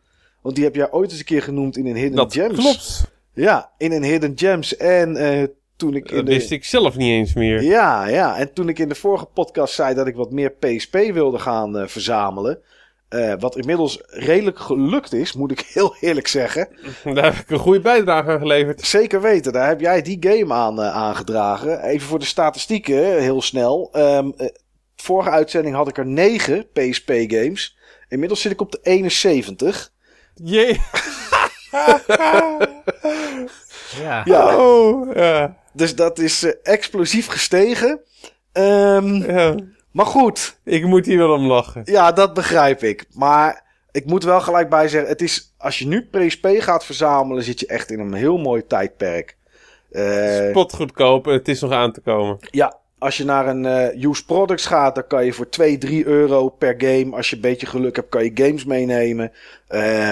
Want 0.42 0.54
die 0.54 0.64
heb 0.64 0.74
jij 0.74 0.92
ooit 0.92 1.10
eens 1.10 1.18
een 1.18 1.24
keer 1.24 1.42
genoemd 1.42 1.76
in 1.76 1.86
een 1.86 1.96
Hidden 1.96 2.16
Dat 2.16 2.32
Gems. 2.32 2.58
klopt. 2.58 3.12
Ja, 3.34 3.72
in 3.78 3.92
een 3.92 4.04
Hidden 4.04 4.32
Gems. 4.36 4.76
En 4.76 5.16
eh, 5.16 5.42
toen 5.76 5.94
ik 5.94 6.10
in 6.10 6.16
Dat 6.16 6.26
de... 6.26 6.32
wist 6.32 6.50
ik 6.50 6.64
zelf 6.64 6.96
niet 6.96 7.10
eens 7.10 7.34
meer. 7.34 7.62
Ja, 7.62 8.06
ja. 8.08 8.36
En 8.36 8.52
toen 8.52 8.68
ik 8.68 8.78
in 8.78 8.88
de 8.88 8.94
vorige 8.94 9.24
podcast 9.26 9.74
zei 9.74 9.94
dat 9.94 10.06
ik 10.06 10.14
wat 10.16 10.30
meer 10.32 10.50
PSP 10.50 10.94
wilde 11.12 11.38
gaan 11.38 11.78
eh, 11.78 11.86
verzamelen. 11.86 12.58
eh, 13.08 13.34
wat 13.38 13.56
inmiddels 13.56 13.98
redelijk 14.06 14.58
gelukt 14.58 15.12
is, 15.12 15.32
moet 15.32 15.50
ik 15.50 15.60
heel 15.74 15.96
eerlijk 16.00 16.26
zeggen. 16.26 16.68
Daar 17.04 17.24
heb 17.24 17.34
ik 17.34 17.50
een 17.50 17.58
goede 17.58 17.80
bijdrage 17.80 18.30
aan 18.30 18.38
geleverd. 18.38 18.80
Zeker 18.80 19.20
weten, 19.20 19.52
daar 19.52 19.68
heb 19.68 19.80
jij 19.80 20.02
die 20.02 20.16
game 20.20 20.54
aan 20.54 20.82
eh, 20.82 20.94
aangedragen. 20.94 21.82
Even 21.82 22.06
voor 22.08 22.18
de 22.18 22.24
statistieken, 22.24 23.20
heel 23.20 23.42
snel. 23.42 23.88
Ehm, 23.92 24.30
eh, 24.36 24.46
vorige 24.96 25.30
uitzending 25.30 25.74
had 25.74 25.88
ik 25.88 25.98
er 25.98 26.06
9 26.06 26.66
PSP-games. 26.72 27.76
Inmiddels 28.08 28.40
zit 28.40 28.52
ik 28.52 28.60
op 28.60 28.72
de 28.72 28.78
71. 28.82 29.90
Jee. 30.34 30.80
Ja. 34.02 34.22
Ja, 34.24 34.56
Oh, 34.56 35.14
ja. 35.14 35.56
dus 35.72 35.94
dat 35.96 36.18
is 36.18 36.42
eh, 36.42 36.52
explosief 36.62 37.26
gestegen. 37.26 38.00
Ehm, 38.52 39.14
ja. 39.14 39.54
maar 39.90 40.06
goed, 40.06 40.58
Ik 40.64 40.84
moet 40.84 41.06
hier 41.06 41.18
wel 41.18 41.32
om 41.32 41.46
lachen. 41.46 41.82
Ja, 41.84 42.12
dat 42.12 42.34
begrijp 42.34 42.82
ik. 42.82 43.04
Maar 43.12 43.62
ik 43.92 44.04
moet 44.06 44.24
wel 44.24 44.40
gelijk 44.40 44.68
bij 44.68 44.88
zeggen: 44.88 45.08
het 45.10 45.22
is, 45.22 45.54
als 45.58 45.78
je 45.78 45.86
nu 45.86 46.08
PSP 46.10 46.46
gaat 46.58 46.84
verzamelen, 46.84 47.42
zit 47.42 47.60
je 47.60 47.66
echt 47.66 47.90
in 47.90 48.00
een 48.00 48.14
heel 48.14 48.36
mooi 48.38 48.66
tijdperk. 48.66 49.36
Eh, 49.90 50.48
Spot 50.48 50.72
goedkoop 50.74 51.26
en 51.26 51.32
het 51.32 51.48
is 51.48 51.60
nog 51.60 51.72
aan 51.72 51.92
te 51.92 52.00
komen. 52.00 52.38
ja, 52.50 52.76
als 52.98 53.16
je 53.16 53.24
naar 53.24 53.46
een 53.46 53.66
eh 53.66 54.02
used 54.10 54.26
products 54.26 54.66
gaat, 54.66 54.94
dan 54.94 55.06
kan 55.06 55.24
je 55.24 55.32
voor 55.32 55.48
2, 55.48 55.78
3 55.78 56.06
euro 56.06 56.48
per 56.48 56.74
game. 56.78 57.16
Als 57.16 57.30
je 57.30 57.36
een 57.36 57.42
beetje 57.42 57.66
geluk 57.66 57.96
hebt, 57.96 58.08
kan 58.08 58.24
je 58.24 58.30
games 58.34 58.64
meenemen. 58.64 59.32
Eh, 59.68 60.10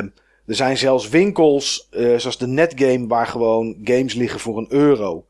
er 0.52 0.58
zijn 0.58 0.78
zelfs 0.78 1.08
winkels, 1.08 1.88
eh, 1.90 2.18
zoals 2.18 2.38
de 2.38 2.46
Netgame, 2.46 3.06
waar 3.06 3.26
gewoon 3.26 3.76
games 3.84 4.14
liggen 4.14 4.40
voor 4.40 4.58
een 4.58 4.66
euro. 4.68 5.26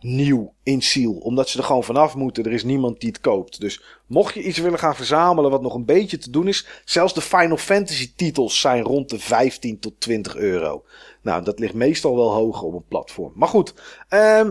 Nieuw 0.00 0.54
in 0.62 0.82
seal. 0.82 1.12
Omdat 1.12 1.48
ze 1.48 1.58
er 1.58 1.64
gewoon 1.64 1.84
vanaf 1.84 2.14
moeten. 2.14 2.44
Er 2.44 2.52
is 2.52 2.64
niemand 2.64 3.00
die 3.00 3.08
het 3.08 3.20
koopt. 3.20 3.60
Dus 3.60 3.82
mocht 4.06 4.34
je 4.34 4.42
iets 4.42 4.58
willen 4.58 4.78
gaan 4.78 4.96
verzamelen 4.96 5.50
wat 5.50 5.62
nog 5.62 5.74
een 5.74 5.84
beetje 5.84 6.18
te 6.18 6.30
doen 6.30 6.48
is. 6.48 6.66
Zelfs 6.84 7.14
de 7.14 7.20
Final 7.20 7.56
Fantasy 7.56 8.12
titels 8.16 8.60
zijn 8.60 8.82
rond 8.82 9.10
de 9.10 9.18
15 9.18 9.78
tot 9.78 10.00
20 10.00 10.36
euro. 10.36 10.84
Nou, 11.22 11.44
dat 11.44 11.58
ligt 11.58 11.74
meestal 11.74 12.16
wel 12.16 12.32
hoger 12.32 12.66
op 12.66 12.74
een 12.74 12.88
platform. 12.88 13.32
Maar 13.34 13.48
goed. 13.48 13.74
ehm, 14.08 14.50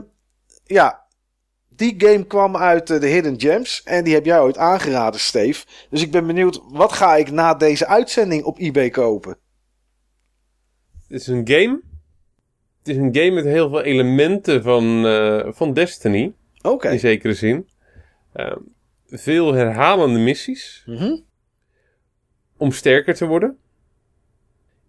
ja, 0.65 1.05
die 1.69 1.95
game 1.97 2.25
kwam 2.25 2.57
uit 2.57 2.89
eh, 2.89 2.99
de 2.99 3.07
Hidden 3.07 3.39
Gems. 3.39 3.81
En 3.83 4.03
die 4.03 4.13
heb 4.13 4.25
jij 4.25 4.39
ooit 4.41 4.57
aangeraden, 4.57 5.19
Steve. 5.19 5.65
Dus 5.89 6.01
ik 6.01 6.11
ben 6.11 6.27
benieuwd, 6.27 6.61
wat 6.69 6.91
ga 6.93 7.15
ik 7.15 7.31
na 7.31 7.53
deze 7.53 7.87
uitzending 7.87 8.43
op 8.43 8.59
eBay 8.59 8.89
kopen? 8.89 9.37
Het 11.07 11.21
is 11.21 11.27
een 11.27 11.47
game. 11.47 11.81
Het 12.79 12.87
is 12.87 12.97
een 12.97 13.15
game 13.15 13.31
met 13.31 13.45
heel 13.45 13.69
veel 13.69 13.81
elementen 13.81 14.63
van, 14.63 15.05
eh, 15.05 15.47
van 15.53 15.73
Destiny. 15.73 16.33
Oké. 16.61 16.89
In 16.89 16.99
zekere 16.99 17.33
zin. 17.33 17.69
Ehm, 18.33 18.59
veel 19.07 19.53
herhalende 19.53 20.19
missies. 20.19 20.83
Mhm. 20.85 21.17
Om 22.57 22.71
sterker 22.71 23.15
te 23.15 23.25
worden. 23.25 23.57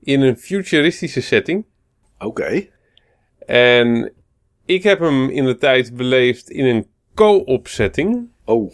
In 0.00 0.20
een 0.20 0.36
futuristische 0.36 1.20
setting. 1.20 1.64
Oké. 2.18 2.66
En 3.46 4.12
ik 4.64 4.82
heb 4.82 4.98
hem 4.98 5.30
in 5.30 5.44
de 5.44 5.56
tijd 5.56 5.96
beleefd 5.96 6.50
in 6.50 6.64
een 6.64 6.86
co-op 7.14 7.68
setting. 7.68 8.28
Oh, 8.44 8.72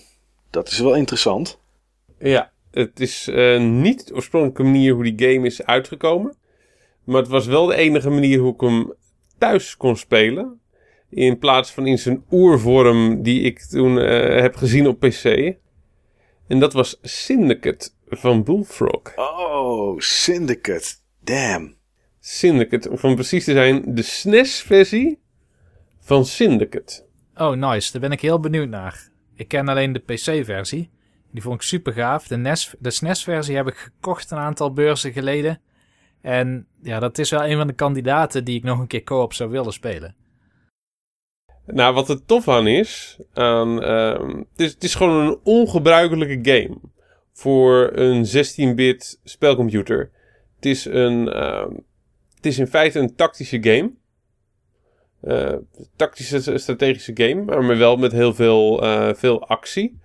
dat 0.50 0.68
is 0.68 0.78
wel 0.78 0.94
interessant. 0.94 1.60
Ja, 2.18 2.52
het 2.70 3.00
is 3.00 3.28
eh, 3.28 3.60
niet 3.60 4.06
de 4.06 4.14
oorspronkelijke 4.14 4.62
manier 4.62 4.94
hoe 4.94 5.12
die 5.12 5.32
game 5.32 5.46
is 5.46 5.62
uitgekomen. 5.62 6.36
Maar 7.04 7.20
het 7.20 7.30
was 7.30 7.46
wel 7.46 7.66
de 7.66 7.74
enige 7.74 8.10
manier 8.10 8.38
hoe 8.38 8.54
ik 8.54 8.60
hem 8.60 8.92
thuis 9.38 9.76
kon 9.76 9.96
spelen. 9.96 10.60
In 11.08 11.38
plaats 11.38 11.72
van 11.72 11.86
in 11.86 11.98
zijn 11.98 12.24
oervorm 12.30 13.22
die 13.22 13.42
ik 13.42 13.60
toen 13.60 13.98
eh, 13.98 14.40
heb 14.40 14.56
gezien 14.56 14.86
op 14.86 15.00
PC. 15.00 15.54
En 16.48 16.58
dat 16.58 16.72
was 16.72 16.98
Syndicate 17.02 17.90
van 18.08 18.44
Bullfrog. 18.44 19.16
Oh, 19.16 19.98
Syndicate. 19.98 20.94
Damn. 21.24 21.76
Syndicate, 22.20 22.90
om 22.90 22.98
van 22.98 23.14
precies 23.14 23.44
te 23.44 23.52
zijn, 23.52 23.94
de 23.94 24.02
SNES-versie 24.02 25.18
van 26.00 26.24
Syndicate. 26.24 27.04
Oh, 27.34 27.52
nice. 27.52 27.92
Daar 27.92 28.00
ben 28.00 28.12
ik 28.12 28.20
heel 28.20 28.40
benieuwd 28.40 28.68
naar. 28.68 29.08
Ik 29.34 29.48
ken 29.48 29.68
alleen 29.68 29.92
de 29.92 29.98
PC-versie. 29.98 30.90
Die 31.30 31.42
vond 31.42 31.54
ik 31.54 31.62
super 31.62 31.92
gaaf. 31.92 32.26
De, 32.26 32.36
NES, 32.36 32.74
de 32.78 32.90
SNES-versie 32.90 33.56
heb 33.56 33.68
ik 33.68 33.76
gekocht 33.76 34.30
een 34.30 34.38
aantal 34.38 34.72
beurzen 34.72 35.12
geleden. 35.12 35.60
En 36.22 36.66
ja, 36.82 36.98
dat 36.98 37.18
is 37.18 37.30
wel 37.30 37.44
een 37.44 37.56
van 37.56 37.66
de 37.66 37.72
kandidaten 37.72 38.44
die 38.44 38.56
ik 38.56 38.62
nog 38.62 38.78
een 38.78 38.86
keer 38.86 39.02
co-op 39.02 39.32
zou 39.32 39.50
willen 39.50 39.72
spelen. 39.72 40.14
Nou, 41.66 41.94
wat 41.94 42.08
er 42.08 42.24
tof 42.24 42.48
aan 42.48 42.66
ehm, 43.76 44.36
het 44.38 44.60
is, 44.60 44.72
het 44.72 44.84
is 44.84 44.94
gewoon 44.94 45.26
een 45.26 45.38
ongebruikelijke 45.42 46.50
game 46.50 46.78
voor 47.32 47.90
een 47.94 48.26
16-bit 48.26 49.20
spelcomputer. 49.24 50.10
Het 50.56 50.66
is 50.66 50.84
een, 50.84 51.28
ehm, 51.28 51.70
het 52.34 52.46
is 52.46 52.58
in 52.58 52.66
feite 52.66 52.98
een 52.98 53.14
tactische 53.14 53.62
game. 53.62 53.92
Eh, 55.20 55.54
tactische 55.96 56.58
strategische 56.58 57.12
game, 57.14 57.42
maar 57.42 57.78
wel 57.78 57.96
met 57.96 58.12
heel 58.12 58.34
veel, 58.34 58.82
eh, 58.82 59.14
veel 59.14 59.46
actie. 59.46 60.00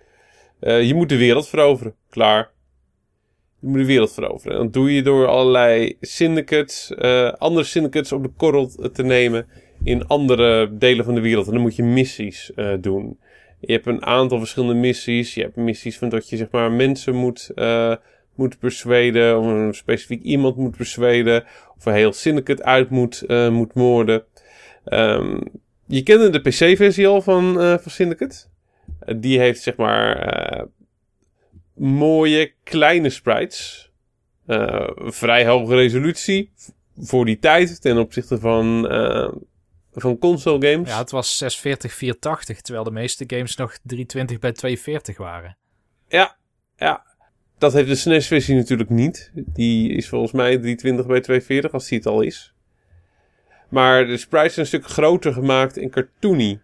Eh, 0.60 0.84
je 0.84 0.94
moet 0.94 1.10
de 1.10 1.18
wereld 1.18 1.48
veroveren. 1.48 1.96
Klaar. 2.10 2.52
Je 3.60 3.68
moet 3.68 3.78
de 3.78 3.86
wereld 3.86 4.14
veroveren. 4.14 4.58
En 4.58 4.64
dat 4.64 4.74
doe 4.74 4.94
je 4.94 5.02
door 5.02 5.28
allerlei 5.28 5.98
syndicates, 6.02 6.94
eh, 6.96 7.32
andere 7.32 7.66
syndicates 7.66 8.12
op 8.12 8.24
de 8.24 8.32
korrel 8.38 8.72
te 8.94 9.04
nemen 9.04 9.48
in 9.84 10.08
andere 10.08 10.78
delen 10.78 11.06
van 11.06 11.16
de 11.16 11.22
wereld. 11.22 11.48
En 11.48 11.54
dan 11.54 11.62
moet 11.62 11.76
je 11.76 11.84
missies 11.84 12.54
eh, 12.56 12.74
doen. 12.82 13.20
Je 13.60 13.72
hebt 13.72 13.86
een 13.86 14.06
aantal 14.06 14.40
verschillende 14.40 14.80
missies. 14.80 15.34
Je 15.34 15.42
hebt 15.42 15.56
missies 15.56 15.98
van 15.98 16.10
dat 16.10 16.30
je 16.30 16.38
zeg 16.38 16.48
maar 16.52 16.72
mensen 16.72 17.16
moet, 17.16 17.52
eh 17.56 17.96
moet 18.36 18.60
persuaden. 18.60 19.40
Of 19.40 19.46
een 19.46 19.74
specifiek 19.74 20.24
iemand 20.24 20.56
moet 20.56 20.78
persuaden. 20.78 21.44
Of 21.78 21.86
een 21.86 21.94
heel 21.94 22.14
syndicate 22.14 22.64
uit 22.64 22.90
moet, 22.90 23.24
moet 23.52 23.74
moorden. 23.74 24.24
Ehm, 24.86 25.40
je 25.88 26.04
kende 26.04 26.30
de 26.30 26.40
PC-versie 26.40 27.08
al 27.08 27.22
van, 27.22 27.54
van 27.54 27.92
Syndicate. 27.92 28.36
Die 29.16 29.40
heeft 29.40 29.62
zeg 29.62 29.76
maar 29.76 30.68
mooie 31.78 32.54
kleine 32.64 33.10
sprites. 33.10 33.92
Eh, 34.46 34.90
vrij 34.96 35.46
hoge 35.46 35.76
resolutie 35.76 36.52
voor 36.98 37.26
die 37.26 37.40
tijd 37.40 37.82
ten 37.82 37.98
opzichte 37.98 38.40
van, 38.40 38.90
eh, 38.90 39.32
van 39.94 40.18
console 40.18 40.72
games. 40.72 40.90
Ja, 40.90 40.98
het 40.98 41.12
was 41.12 41.38
640 41.38 41.94
480, 41.94 42.62
terwijl 42.62 42.86
de 42.86 42.92
meeste 42.92 43.24
games 43.28 43.56
nog 43.56 43.78
320 43.84 44.40
bij 44.40 44.52
240 44.52 45.18
waren. 45.18 45.58
Ja, 46.08 46.38
ja. 46.78 47.06
Dat 47.58 47.74
heeft 47.74 47.88
de 47.88 47.96
SNES-versie 47.96 48.56
natuurlijk 48.56 48.90
niet. 48.90 49.32
Die 49.34 49.92
is 49.92 50.10
volgens 50.10 50.32
mij 50.32 50.58
320 50.58 51.06
bij 51.06 51.22
240, 51.22 51.74
als 51.74 51.88
die 51.88 51.98
het 51.98 52.08
al 52.08 52.22
is. 52.22 52.54
Maar 53.70 54.06
de 54.06 54.18
sprites 54.18 54.54
zijn 54.54 54.66
een 54.66 54.72
stuk 54.72 54.86
groter 54.86 55.34
gemaakt 55.34 55.78
en 55.78 55.90
cartoony. 55.90 56.60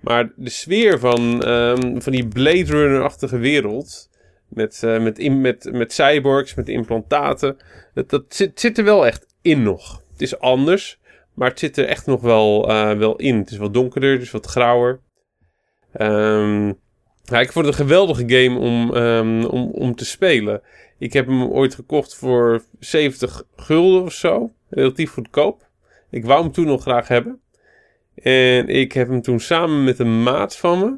Maar 0.00 0.32
de 0.36 0.50
sfeer 0.50 0.98
van, 0.98 1.42
ehm, 1.42 2.00
van 2.00 2.12
die 2.12 2.28
Blade 2.28 2.64
Runner-achtige 2.64 3.38
wereld... 3.38 4.10
Met, 4.48 4.82
eh, 4.82 5.02
met, 5.02 5.28
met, 5.30 5.68
met 5.72 5.92
cyborgs, 5.92 6.54
met 6.54 6.68
implantaten... 6.68 7.56
Dat, 7.94 8.10
dat 8.10 8.24
zit, 8.28 8.60
zit 8.60 8.78
er 8.78 8.84
wel 8.84 9.06
echt 9.06 9.26
in 9.42 9.62
nog. 9.62 10.02
Het 10.12 10.22
is 10.22 10.38
anders, 10.38 11.00
maar 11.34 11.48
het 11.48 11.58
zit 11.58 11.76
er 11.76 11.86
echt 11.86 12.06
nog 12.06 12.20
wel, 12.20 12.68
eh, 12.68 12.98
wel 12.98 13.16
in. 13.16 13.36
Het 13.36 13.50
is 13.50 13.56
wat 13.56 13.74
donkerder, 13.74 14.12
het 14.12 14.22
is 14.22 14.30
wat 14.30 14.46
grauwer. 14.46 15.00
Ehm... 15.92 16.72
Ja, 17.30 17.40
ik 17.40 17.52
vond 17.52 17.66
het 17.66 17.78
een 17.78 17.86
geweldige 17.86 18.24
game 18.26 18.58
om, 18.58 18.94
ehm, 18.94 19.44
om, 19.44 19.70
om 19.70 19.94
te 19.94 20.04
spelen. 20.04 20.62
Ik 20.98 21.12
heb 21.12 21.26
hem 21.26 21.42
ooit 21.42 21.74
gekocht 21.74 22.14
voor 22.14 22.62
70 22.78 23.42
gulden 23.56 24.02
of 24.02 24.12
zo. 24.12 24.52
Relatief 24.68 25.12
goedkoop. 25.12 25.68
Ik 26.10 26.24
wou 26.24 26.42
hem 26.42 26.52
toen 26.52 26.66
nog 26.66 26.82
graag 26.82 27.08
hebben. 27.08 27.40
En 28.22 28.68
ik 28.68 28.92
heb 28.92 29.08
hem 29.08 29.22
toen 29.22 29.40
samen 29.40 29.84
met 29.84 29.98
een 29.98 30.22
maat 30.22 30.56
van 30.56 30.78
me... 30.78 30.96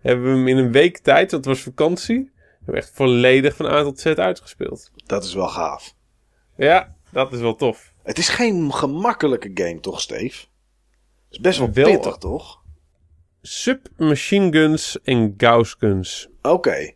hebben 0.00 0.24
we 0.24 0.30
hem 0.30 0.48
in 0.48 0.56
een 0.56 0.72
week 0.72 0.98
tijd, 0.98 1.30
dat 1.30 1.44
was 1.44 1.60
vakantie... 1.60 2.32
hebben 2.64 2.82
echt 2.82 2.90
volledig 2.94 3.56
van 3.56 3.66
A 3.66 3.82
tot 3.82 4.00
Z 4.00 4.06
uitgespeeld. 4.06 4.90
Dat 5.06 5.24
is 5.24 5.34
wel 5.34 5.48
gaaf. 5.48 5.94
Ja, 6.56 6.94
dat 7.10 7.32
is 7.32 7.40
wel 7.40 7.54
tof. 7.54 7.92
Het 8.02 8.18
is 8.18 8.28
geen 8.28 8.72
gemakkelijke 8.72 9.50
game, 9.54 9.80
toch, 9.80 10.00
Steve? 10.00 10.36
Het 11.24 11.30
is 11.30 11.40
best 11.40 11.58
wel, 11.58 11.72
Wel- 11.72 11.90
pittig, 11.90 12.16
toch? 12.16 12.62
Submachine 13.42 14.52
guns 14.52 15.02
en 15.02 15.34
Gauss 15.36 15.76
guns. 15.78 16.28
Oké. 16.42 16.92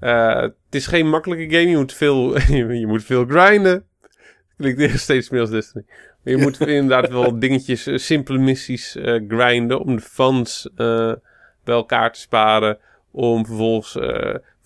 Eh, 0.00 0.40
het 0.40 0.54
is 0.70 0.86
geen 0.86 1.08
makkelijke 1.08 1.56
game. 1.56 1.70
Je 1.70 1.76
moet 1.76 1.92
veel, 1.92 2.38
je 2.80 2.86
moet 2.86 3.04
veel 3.04 3.24
grinden. 3.24 3.84
Klinkt 4.56 5.00
steeds 5.00 5.30
meer 5.30 5.40
als 5.40 5.50
Destiny. 5.50 5.84
Maar 6.22 6.34
je 6.34 6.36
moet 6.36 6.60
inderdaad 6.66 7.10
wel 7.10 7.38
dingetjes, 7.38 7.86
eh, 7.86 7.96
simpele 7.98 8.38
missies 8.38 8.96
eh, 8.96 9.20
grinden 9.28 9.80
om 9.80 9.96
de 9.96 10.02
fans 10.02 10.68
eh, 10.76 11.12
bij 11.64 11.74
elkaar 11.74 12.12
te 12.12 12.20
sparen. 12.20 12.78
Om 13.12 13.46
vervolgens 13.46 13.96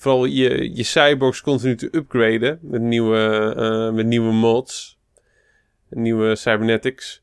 vooral 0.05 0.25
je, 0.25 0.77
je 0.77 0.83
cyborgs 0.83 1.41
continu 1.41 1.77
te 1.77 1.89
upgraden 1.93 2.59
met 2.63 2.81
nieuwe, 2.81 3.55
eh, 3.57 3.95
met 3.95 4.07
nieuwe 4.07 4.33
mods. 4.33 4.99
Nieuwe 5.89 6.37
cybernetics. 6.37 7.23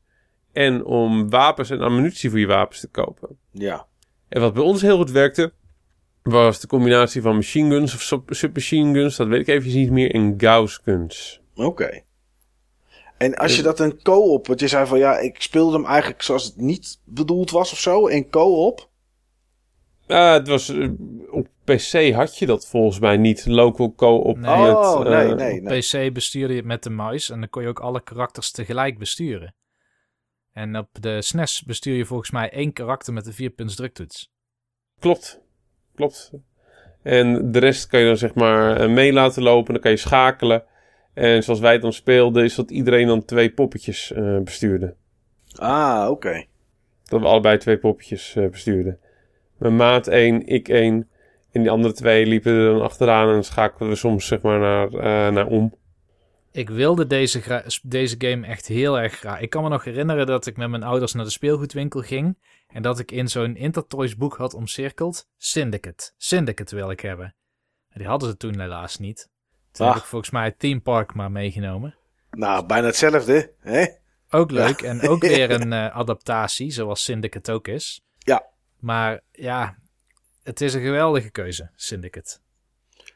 En 0.52 0.84
om 0.84 1.30
wapens 1.30 1.70
en 1.70 1.80
ammunitie 1.80 2.30
voor 2.30 2.38
je 2.38 2.46
wapens 2.46 2.80
te 2.80 2.88
kopen. 2.88 3.38
Ja. 3.50 3.86
En 4.28 4.40
wat 4.40 4.54
bij 4.54 4.62
ons 4.62 4.82
heel 4.82 4.96
goed 4.96 5.10
werkte, 5.10 5.52
was 6.22 6.60
de 6.60 6.66
combinatie 6.66 7.22
van 7.22 7.34
machine 7.34 7.70
guns 7.70 7.94
of 7.94 8.00
sub- 8.00 8.34
submachine 8.34 8.94
guns, 8.94 9.16
dat 9.16 9.26
weet 9.26 9.40
ik 9.40 9.48
even 9.48 9.72
niet 9.72 9.90
meer, 9.90 10.14
en 10.14 10.34
Gauss 10.36 10.80
guns. 10.84 11.40
Oké. 11.54 12.02
En 13.18 13.34
als 13.34 13.56
je 13.56 13.62
dat 13.62 13.80
een 13.80 14.02
co-op, 14.02 14.46
want 14.46 14.60
je 14.60 14.68
zei 14.68 14.86
van 14.86 14.98
ja, 14.98 15.18
ik 15.18 15.42
speelde 15.42 15.76
hem 15.76 15.86
eigenlijk 15.86 16.22
zoals 16.22 16.44
het 16.44 16.56
niet 16.56 17.00
bedoeld 17.04 17.50
was 17.50 17.72
of 17.72 17.78
zo, 17.78 18.06
in 18.06 18.30
co-op. 18.30 18.90
Eh, 20.12 20.32
het 20.32 20.48
was, 20.48 20.68
eh, 20.68 20.88
op 21.30 21.48
PC 21.64 22.12
had 22.12 22.38
je 22.38 22.46
dat 22.46 22.66
volgens 22.66 22.98
mij 22.98 23.16
niet, 23.16 23.46
local 23.46 23.94
co-op. 23.94 24.38
Nee. 24.38 24.76
Oh, 24.76 25.06
eh, 25.06 25.34
nee, 25.34 25.60
nee. 25.60 25.80
PC 25.80 26.12
bestuurde 26.12 26.52
je 26.52 26.58
het 26.58 26.68
met 26.68 26.82
de 26.82 26.90
muis 26.90 27.30
en 27.30 27.40
dan 27.40 27.48
kon 27.48 27.62
je 27.62 27.68
ook 27.68 27.80
alle 27.80 28.02
karakters 28.02 28.50
tegelijk 28.50 28.98
besturen. 28.98 29.54
En 30.52 30.76
op 30.76 30.88
de 31.00 31.22
SNES 31.22 31.62
bestuur 31.62 31.96
je 31.96 32.04
volgens 32.04 32.30
mij 32.30 32.50
één 32.50 32.72
karakter 32.72 33.12
met 33.12 33.24
de 33.24 33.32
vierpunts 33.32 33.74
druktoets. 33.74 34.32
Klopt, 34.98 35.40
klopt. 35.94 36.32
En 37.02 37.52
de 37.52 37.58
rest 37.58 37.86
kan 37.86 38.00
je 38.00 38.06
dan 38.06 38.16
zeg 38.16 38.34
maar 38.34 38.90
mee 38.90 39.12
laten 39.12 39.42
lopen, 39.42 39.72
dan 39.72 39.82
kan 39.82 39.90
je 39.90 39.96
schakelen. 39.96 40.64
En 41.14 41.42
zoals 41.42 41.60
wij 41.60 41.72
het 41.72 41.82
dan 41.82 41.92
speelden, 41.92 42.44
is 42.44 42.54
dat 42.54 42.70
iedereen 42.70 43.06
dan 43.06 43.24
twee 43.24 43.50
poppetjes 43.50 44.12
eh, 44.12 44.38
bestuurde. 44.38 44.94
Ah, 45.56 46.10
oké. 46.10 46.44
Dat 47.04 47.20
we 47.20 47.26
allebei 47.26 47.58
twee 47.58 47.78
poppetjes 47.78 48.36
eh, 48.36 48.48
bestuurden. 48.48 48.98
Mijn 49.62 49.76
maat 49.76 50.06
één, 50.06 50.46
ik 50.46 50.68
één. 50.68 51.08
En 51.52 51.60
die 51.60 51.70
andere 51.70 51.94
twee 51.94 52.26
liepen 52.26 52.52
er 52.52 52.72
dan 52.72 52.82
achteraan 52.82 53.34
en 53.34 53.44
schakelden 53.44 53.88
we 53.88 53.94
soms 53.94 54.26
zeg 54.26 54.40
maar 54.40 54.58
naar, 54.58 54.88
eh, 54.92 55.32
naar 55.32 55.46
om. 55.46 55.74
Ik 56.52 56.70
wilde 56.70 57.06
deze, 57.06 57.40
gra- 57.40 57.64
deze 57.82 58.14
game 58.18 58.46
echt 58.46 58.66
heel 58.66 58.98
erg 59.00 59.14
graag. 59.18 59.40
Ik 59.40 59.50
kan 59.50 59.62
me 59.62 59.68
nog 59.68 59.84
herinneren 59.84 60.26
dat 60.26 60.46
ik 60.46 60.56
met 60.56 60.68
mijn 60.68 60.82
ouders 60.82 61.12
naar 61.12 61.24
de 61.24 61.30
speelgoedwinkel 61.30 62.00
ging. 62.00 62.38
En 62.68 62.82
dat 62.82 62.98
ik 62.98 63.10
in 63.10 63.28
zo'n 63.28 63.56
Intertoys 63.56 64.16
boek 64.16 64.36
had 64.36 64.54
omcirkeld. 64.54 65.26
Syndicate. 65.36 66.12
Syndicate 66.16 66.74
wil 66.74 66.90
ik 66.90 67.00
hebben. 67.00 67.34
En 67.88 67.98
die 68.00 68.08
hadden 68.08 68.28
ze 68.28 68.36
toen 68.36 68.60
helaas 68.60 68.98
niet. 68.98 69.28
Toen 69.72 69.86
Ah. 69.86 69.92
heb 69.92 70.02
ik 70.02 70.08
volgens 70.08 70.30
mij 70.30 70.44
het 70.44 70.58
Theme 70.58 70.80
Park 70.80 71.14
maar 71.14 71.30
meegenomen. 71.32 71.94
Nou, 72.30 72.66
bijna 72.66 72.86
hetzelfde, 72.86 73.52
hè? 73.60 73.84
Ook 74.30 74.50
leuk. 74.50 74.82
En 74.82 75.08
ook 75.08 75.20
weer 75.34 75.50
een 75.50 75.72
eh, 75.72 75.96
adaptatie, 75.96 76.70
zoals 76.70 77.04
Syndicate 77.04 77.52
ook 77.52 77.68
is. 77.68 78.04
Maar 78.82 79.20
ja, 79.32 79.78
het 80.42 80.60
is 80.60 80.74
een 80.74 80.80
geweldige 80.80 81.30
keuze, 81.30 81.70
Syndicate. 81.74 82.38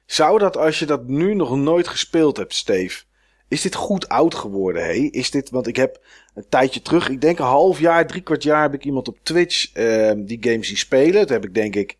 Zou 0.04 0.38
dat 0.38 0.56
als 0.56 0.78
je 0.78 0.86
dat 0.86 1.06
nu 1.06 1.34
nog 1.34 1.56
nooit 1.56 1.88
gespeeld 1.88 2.36
hebt, 2.36 2.54
Steve, 2.54 3.04
is 3.48 3.62
dit 3.62 3.74
goed 3.74 4.08
oud 4.08 4.34
geworden, 4.34 4.84
hé? 4.84 4.92
Is 4.92 5.30
dit, 5.30 5.50
want 5.50 5.66
ik 5.66 5.76
heb 5.76 6.04
een 6.34 6.48
tijdje 6.48 6.82
terug, 6.82 7.08
ik 7.08 7.20
denk 7.20 7.38
een 7.38 7.44
half 7.44 7.78
jaar, 7.78 8.06
drie 8.06 8.22
kwart 8.22 8.42
jaar, 8.42 8.62
heb 8.62 8.74
ik 8.74 8.84
iemand 8.84 9.08
op 9.08 9.18
Twitch 9.22 9.72
ehm, 9.72 10.24
die 10.24 10.38
games 10.40 10.66
zien 10.66 10.76
spelen. 10.76 11.26
Toen 11.26 11.36
heb 11.36 11.44
ik 11.44 11.54
denk 11.54 11.74
ik, 11.74 11.90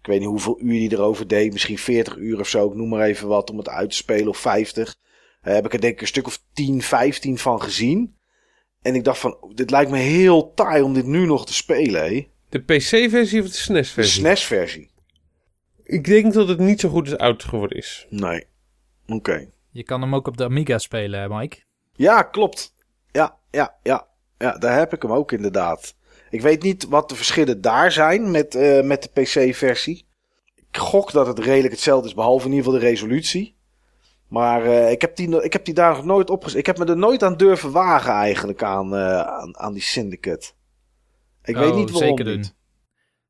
ik 0.00 0.06
weet 0.06 0.18
niet 0.18 0.28
hoeveel 0.28 0.60
uur 0.60 0.78
die 0.78 0.92
erover 0.92 1.26
deed, 1.26 1.52
misschien 1.52 1.78
40 1.78 2.16
uur 2.16 2.40
of 2.40 2.48
zo, 2.48 2.68
ik 2.68 2.74
noem 2.74 2.88
maar 2.88 3.06
even 3.06 3.28
wat, 3.28 3.50
om 3.50 3.58
het 3.58 3.68
uit 3.68 3.90
te 3.90 3.96
spelen, 3.96 4.28
of 4.28 4.38
50. 4.38 4.96
Eh, 5.40 5.54
heb 5.54 5.64
ik 5.64 5.72
er 5.72 5.80
denk 5.80 5.94
ik 5.94 6.00
een 6.00 6.06
stuk 6.06 6.26
of 6.26 6.42
10, 6.52 6.82
15 6.82 7.38
van 7.38 7.62
gezien. 7.62 8.16
En 8.82 8.94
ik 8.94 9.04
dacht 9.04 9.18
van, 9.18 9.52
dit 9.54 9.70
lijkt 9.70 9.90
me 9.90 9.98
heel 9.98 10.54
taai 10.54 10.82
om 10.82 10.94
dit 10.94 11.06
nu 11.06 11.26
nog 11.26 11.46
te 11.46 11.54
spelen, 11.54 12.02
hé? 12.02 12.28
De 12.56 12.74
PC-versie 12.74 13.40
of 13.40 13.46
de 13.46 13.52
De 13.52 13.58
SNES-versie? 13.58 14.20
SNES-versie. 14.20 14.90
Ik 15.82 16.04
denk 16.04 16.32
dat 16.32 16.48
het 16.48 16.58
niet 16.58 16.80
zo 16.80 16.88
goed 16.88 17.10
als 17.10 17.18
oud 17.18 17.44
geworden 17.44 17.78
is. 17.78 18.06
Nee. 18.10 18.46
Oké. 19.06 19.48
Je 19.70 19.82
kan 19.82 20.00
hem 20.00 20.14
ook 20.14 20.26
op 20.26 20.36
de 20.36 20.44
Amiga 20.44 20.78
spelen, 20.78 21.20
hè, 21.20 21.28
Mike. 21.28 21.58
Ja, 21.92 22.22
klopt. 22.22 22.74
Ja, 23.12 23.38
ja, 23.50 23.76
ja. 23.82 24.06
Ja, 24.38 24.52
daar 24.52 24.78
heb 24.78 24.92
ik 24.92 25.02
hem 25.02 25.12
ook 25.12 25.32
inderdaad. 25.32 25.94
Ik 26.30 26.40
weet 26.40 26.62
niet 26.62 26.88
wat 26.88 27.08
de 27.08 27.14
verschillen 27.14 27.60
daar 27.60 27.92
zijn 27.92 28.30
met, 28.30 28.54
eh, 28.54 28.82
met 28.82 29.02
de 29.02 29.22
PC-versie. 29.22 30.06
Ik 30.54 30.76
gok 30.76 31.12
dat 31.12 31.26
het 31.26 31.38
redelijk 31.38 31.72
hetzelfde 31.72 32.08
is, 32.08 32.14
behalve 32.14 32.46
in 32.46 32.52
ieder 32.52 32.64
geval 32.64 32.80
de 32.80 32.86
resolutie. 32.86 33.56
Maar 34.28 34.64
eh, 34.64 34.90
ik, 34.90 35.00
heb 35.00 35.16
die, 35.16 35.42
ik 35.42 35.52
heb 35.52 35.64
die 35.64 35.74
daar 35.74 35.94
nog 35.94 36.04
nooit 36.04 36.30
opgezet. 36.30 36.58
Ik 36.58 36.66
heb 36.66 36.78
me 36.78 36.84
er 36.84 36.96
nooit 36.96 37.22
aan 37.22 37.36
durven 37.36 37.70
wagen 37.72 38.12
eigenlijk 38.12 38.62
aan, 38.62 38.94
eh, 38.94 39.20
aan, 39.20 39.58
aan 39.58 39.72
die 39.72 39.82
Syndicate. 39.82 40.52
Ik 41.46 41.56
weet 41.56 41.70
Oh, 41.70 41.76
niet 41.76 41.90
waarom 41.90 42.08
zeker 42.08 42.36
niet. 42.36 42.54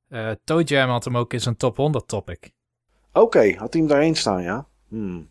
doen. 0.08 0.36
Toe 0.44 0.62
Jam 0.62 0.88
had 0.88 1.04
hem 1.04 1.16
ook 1.16 1.32
in 1.32 1.40
zijn 1.40 1.56
top 1.56 1.76
100 1.76 2.08
topic. 2.08 2.50
Oké, 3.12 3.54
had 3.56 3.72
hij 3.72 3.80
hem 3.82 3.86
daarheen 3.86 4.16
staan, 4.16 4.42
ja? 4.42 4.66
Hmm. 4.88 5.28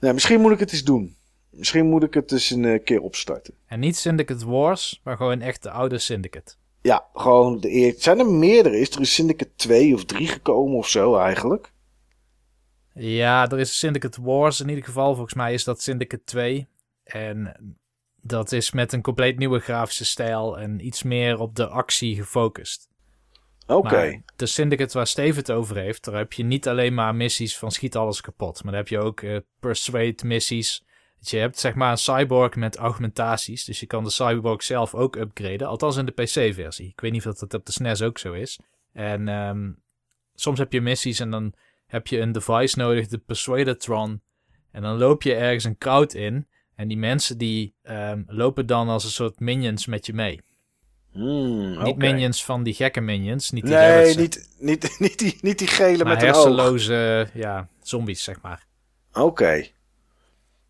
Nou, 0.00 0.14
misschien 0.14 0.40
moet 0.40 0.52
ik 0.52 0.58
het 0.58 0.72
eens 0.72 0.84
doen. 0.84 1.16
Misschien 1.50 1.86
moet 1.86 2.02
ik 2.02 2.14
het 2.14 2.32
eens 2.32 2.50
een 2.50 2.64
eh, 2.64 2.84
keer 2.84 3.00
opstarten. 3.00 3.54
En 3.66 3.80
niet 3.80 3.96
Syndicate 3.96 4.46
Wars, 4.46 5.00
maar 5.04 5.16
gewoon 5.16 5.40
echt 5.40 5.62
de 5.62 5.70
oude 5.70 5.98
Syndicate. 5.98 6.54
Ja, 6.82 7.06
gewoon 7.14 7.60
de 7.60 7.70
eer. 7.72 7.94
Zijn 7.98 8.18
er 8.18 8.26
meerdere? 8.26 8.78
Is 8.78 8.90
er 8.90 8.98
een 9.00 9.06
Syndicate 9.06 9.50
2 9.56 9.94
of 9.94 10.04
3 10.04 10.26
gekomen 10.28 10.76
of 10.76 10.88
zo 10.88 11.16
eigenlijk? 11.16 11.72
Ja, 12.94 13.50
er 13.50 13.58
is 13.58 13.78
Syndicate 13.78 14.22
Wars 14.22 14.60
in 14.60 14.68
ieder 14.68 14.84
geval. 14.84 15.14
Volgens 15.14 15.34
mij 15.34 15.52
is 15.54 15.64
dat 15.64 15.82
Syndicate 15.82 16.24
2. 16.24 16.68
En 17.04 17.56
dat 18.22 18.52
is 18.52 18.70
met 18.70 18.92
een 18.92 19.02
compleet 19.02 19.38
nieuwe 19.38 19.58
grafische 19.58 20.04
stijl 20.04 20.58
en 20.58 20.86
iets 20.86 21.02
meer 21.02 21.38
op 21.38 21.54
de 21.56 21.66
actie 21.66 22.16
gefocust. 22.16 22.88
Oké. 23.66 23.94
Maar 23.94 24.22
de 24.36 24.46
Syndicate 24.46 24.96
waar 24.96 25.06
Steve 25.06 25.38
het 25.38 25.50
over 25.50 25.76
heeft, 25.76 26.04
daar 26.04 26.14
heb 26.14 26.32
je 26.32 26.42
niet 26.42 26.68
alleen 26.68 26.94
maar 26.94 27.14
missies 27.14 27.58
van 27.58 27.70
schiet 27.70 27.96
alles 27.96 28.20
kapot. 28.20 28.62
Maar 28.62 28.72
dan 28.72 28.80
heb 28.80 28.88
je 28.88 28.98
ook 28.98 29.20
eh, 29.20 29.36
persuade 29.60 30.26
missies. 30.26 30.84
Je 31.18 31.36
hebt 31.36 31.58
zeg 31.58 31.74
maar 31.74 31.90
een 31.90 31.98
cyborg 31.98 32.56
met 32.56 32.76
augmentaties. 32.76 33.64
Dus 33.64 33.80
je 33.80 33.86
kan 33.86 34.04
de 34.04 34.10
cyborg 34.10 34.62
zelf 34.62 34.94
ook 34.94 35.16
upgraden. 35.16 35.68
Althans 35.68 35.96
in 35.96 36.06
de 36.06 36.12
PC-versie. 36.12 36.88
Ik 36.88 37.00
weet 37.00 37.12
niet 37.12 37.26
of 37.26 37.34
dat 37.34 37.54
op 37.54 37.66
de 37.66 37.72
SNES 37.72 38.02
ook 38.02 38.18
zo 38.18 38.32
is. 38.32 38.58
En 38.92 39.28
ehm, 39.28 39.70
soms 40.34 40.58
heb 40.58 40.72
je 40.72 40.80
missies 40.80 41.20
en 41.20 41.30
dan 41.30 41.54
heb 41.86 42.06
je 42.06 42.20
een 42.20 42.32
device 42.32 42.78
nodig, 42.78 43.06
de 43.06 43.18
Persuadatron. 43.18 44.22
En 44.70 44.82
dan 44.82 44.98
loop 44.98 45.22
je 45.22 45.34
ergens 45.34 45.64
een 45.64 45.78
crowd 45.78 46.14
in. 46.14 46.46
En 46.76 46.88
die 46.88 46.96
mensen 46.96 47.38
die 47.38 47.74
ehm, 47.82 48.22
lopen 48.26 48.66
dan 48.66 48.88
als 48.88 49.04
een 49.04 49.10
soort 49.10 49.40
minions 49.40 49.86
met 49.86 50.06
je 50.06 50.12
mee. 50.12 50.40
Hmm, 51.12 51.82
Niet 51.82 51.96
minions 51.96 52.44
van 52.44 52.62
die 52.62 52.74
gekke 52.74 53.00
minions. 53.00 53.50
Niet 53.50 53.64
die 53.64 53.74
Nee, 53.74 54.16
niet, 54.16 54.48
niet, 54.58 54.96
niet, 54.98 55.18
die, 55.18 55.38
niet 55.40 55.58
die 55.58 55.68
gele 55.68 56.04
maar 56.04 56.12
met 56.12 56.22
hersenloze 56.22 57.28
ja, 57.34 57.68
zombies, 57.82 58.22
zeg 58.22 58.40
maar. 58.40 58.66
Oké. 59.12 59.66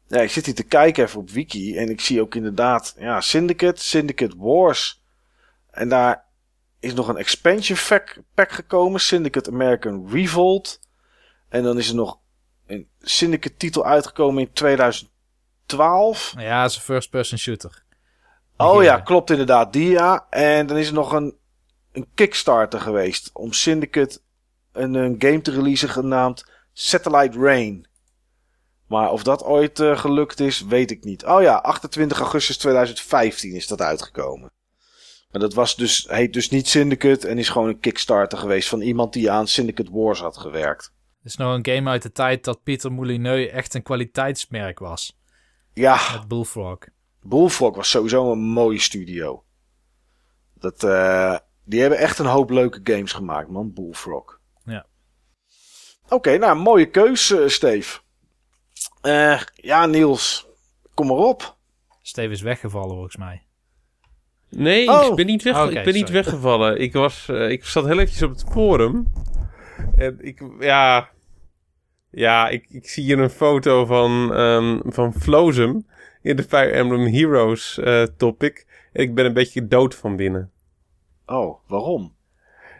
Ja, 0.07 0.21
ik 0.21 0.31
zit 0.31 0.47
hier 0.47 0.55
te 0.55 0.63
kijken 0.63 1.05
even 1.05 1.21
op 1.21 1.31
Wiki 1.31 1.77
en 1.77 1.89
ik 1.89 2.01
zie 2.01 2.21
ook 2.21 2.35
inderdaad 2.35 2.95
ja, 2.99 3.21
Syndicate, 3.21 3.83
Syndicate 3.83 4.37
Wars. 4.37 5.03
En 5.71 5.89
daar 5.89 6.25
is 6.81 6.95
nog 6.95 7.09
een 7.09 7.17
expansion 7.17 7.79
pack, 8.35 8.53
gekomen, 8.53 9.01
Syndicate 9.01 9.51
American 9.51 10.09
Revolt. 10.11 10.81
En 11.49 11.63
dan 11.63 11.79
is 11.79 11.89
er 11.89 11.95
nog 11.95 12.19
een 12.67 12.89
Syndicate 13.01 13.57
titel 13.57 13.87
uitgekomen 13.87 14.43
in 14.43 14.53
2012. 15.67 16.35
Ja, 16.37 16.63
het 16.63 16.71
is 16.71 16.77
een 16.77 16.83
first-person 16.83 17.39
shooter. 17.39 17.83
Oh 18.57 18.83
ja, 18.83 18.97
Ja. 18.97 19.01
klopt 19.01 19.31
inderdaad, 19.31 19.73
die 19.73 19.91
ja. 19.91 20.27
En 20.31 20.67
dan 20.67 20.77
is 20.77 20.87
er 20.89 20.95
nog 20.95 21.13
een, 21.13 21.37
een 21.93 22.07
Kickstarter 22.15 22.81
geweest 22.81 23.31
om 23.33 23.53
Syndicate 23.53 24.21
een, 24.73 24.95
een 24.95 25.15
game 25.19 25.41
te 25.41 25.51
releasen 25.51 25.89
genaamd 25.89 26.45
Satellite 26.73 27.39
Rain. 27.39 27.87
Maar 28.87 29.11
of 29.11 29.23
dat 29.23 29.45
ooit 29.45 29.81
eh, 29.81 29.99
gelukt 29.99 30.41
is, 30.41 30.61
weet 30.61 30.91
ik 30.91 31.05
niet. 31.05 31.25
Oh 31.25 31.43
ja, 31.43 31.55
28 31.57 32.19
augustus 32.19 32.57
2015 32.59 33.55
is 33.55 33.67
dat 33.67 33.81
uitgekomen. 33.81 34.53
Maar 35.31 35.41
dat 35.41 35.55
was 35.55 35.77
dus, 35.77 36.07
heet 36.09 36.33
dus 36.33 36.51
niet 36.51 36.69
Syndicate 36.69 37.29
en 37.29 37.39
is 37.39 37.49
gewoon 37.49 37.69
een 37.69 37.81
Kickstarter 37.81 38.39
geweest 38.39 38.69
van 38.69 38.81
iemand 38.81 39.13
die 39.13 39.31
aan 39.31 39.47
Syndicate 39.49 39.91
Wars 39.93 40.21
had 40.21 40.37
gewerkt. 40.37 40.93
Het 41.23 41.31
is 41.33 41.37
nog 41.37 41.55
een 41.55 41.67
game 41.75 41.91
uit 41.91 42.03
de 42.03 42.13
tijd 42.13 42.45
dat 42.45 42.63
Pieter 42.63 42.93
Moulineux 42.93 43.51
echt 43.53 43.75
een 43.75 43.83
kwaliteitsmerk 43.83 44.79
was. 44.79 45.17
Ja, 45.75 45.99
Met 46.13 46.29
Bullfrog. 46.29 46.79
Bullfrog 47.23 47.77
was 47.77 47.91
sowieso 47.91 48.33
een 48.33 48.39
mooie 48.39 48.79
studio. 48.81 49.45
Dat, 50.55 50.85
eh, 50.85 51.37
die 51.65 51.81
hebben 51.81 51.99
echt 51.99 52.19
een 52.19 52.27
hoop 52.27 52.51
leuke 52.51 52.81
games 52.85 53.13
gemaakt, 53.13 53.49
man. 53.49 53.73
Bullfrog. 53.73 54.41
Ja. 54.65 54.87
Oké, 56.09 56.37
nou, 56.39 56.57
mooie 56.59 56.87
keus, 56.91 57.31
eh, 57.31 57.49
Steve. 57.49 58.01
Eh, 59.01 59.41
ja, 59.55 59.87
Niels, 59.87 60.47
kom 60.95 61.07
maar 61.07 61.17
op. 61.17 61.57
Steve 62.03 62.33
is 62.33 62.41
weggevallen 62.43 62.91
volgens 62.95 63.17
mij. 63.17 63.47
Nee, 64.49 64.91
Oh. 64.91 65.07
ik 65.07 65.15
ben 65.15 65.27
niet, 65.27 65.43
weg, 65.43 65.69
ik 65.71 65.85
ben 65.85 65.95
niet 65.95 66.11
weggevallen. 66.11 66.81
Ik, 66.81 66.93
was, 66.93 67.29
eh, 67.29 67.51
ik 67.51 67.65
zat 67.65 67.85
heel 67.85 67.99
eventjes 67.99 68.23
op 68.23 68.31
het 68.31 68.45
forum. 68.51 69.07
En 69.97 70.19
ik, 70.21 70.43
ja... 70.61 71.11
Ja, 72.15 72.49
ik, 72.49 72.67
ik 72.69 72.89
zie 72.89 73.05
hier 73.05 73.19
een 73.19 73.31
foto 73.31 73.87
van, 73.87 74.35
ehm 74.35 74.81
van 74.85 75.15
Flozem 75.15 75.87
in 76.23 76.37
de 76.37 76.43
Fire 76.43 76.71
Emblem 76.71 77.07
Heroes 77.07 77.79
eh, 77.79 78.03
topic. 78.17 78.67
En 78.93 79.03
ik 79.03 79.15
ben 79.15 79.25
een 79.25 79.33
beetje 79.33 79.67
dood 79.67 79.95
van 79.95 80.17
binnen. 80.17 80.51
Oh, 81.27 81.59
waarom? 81.67 82.15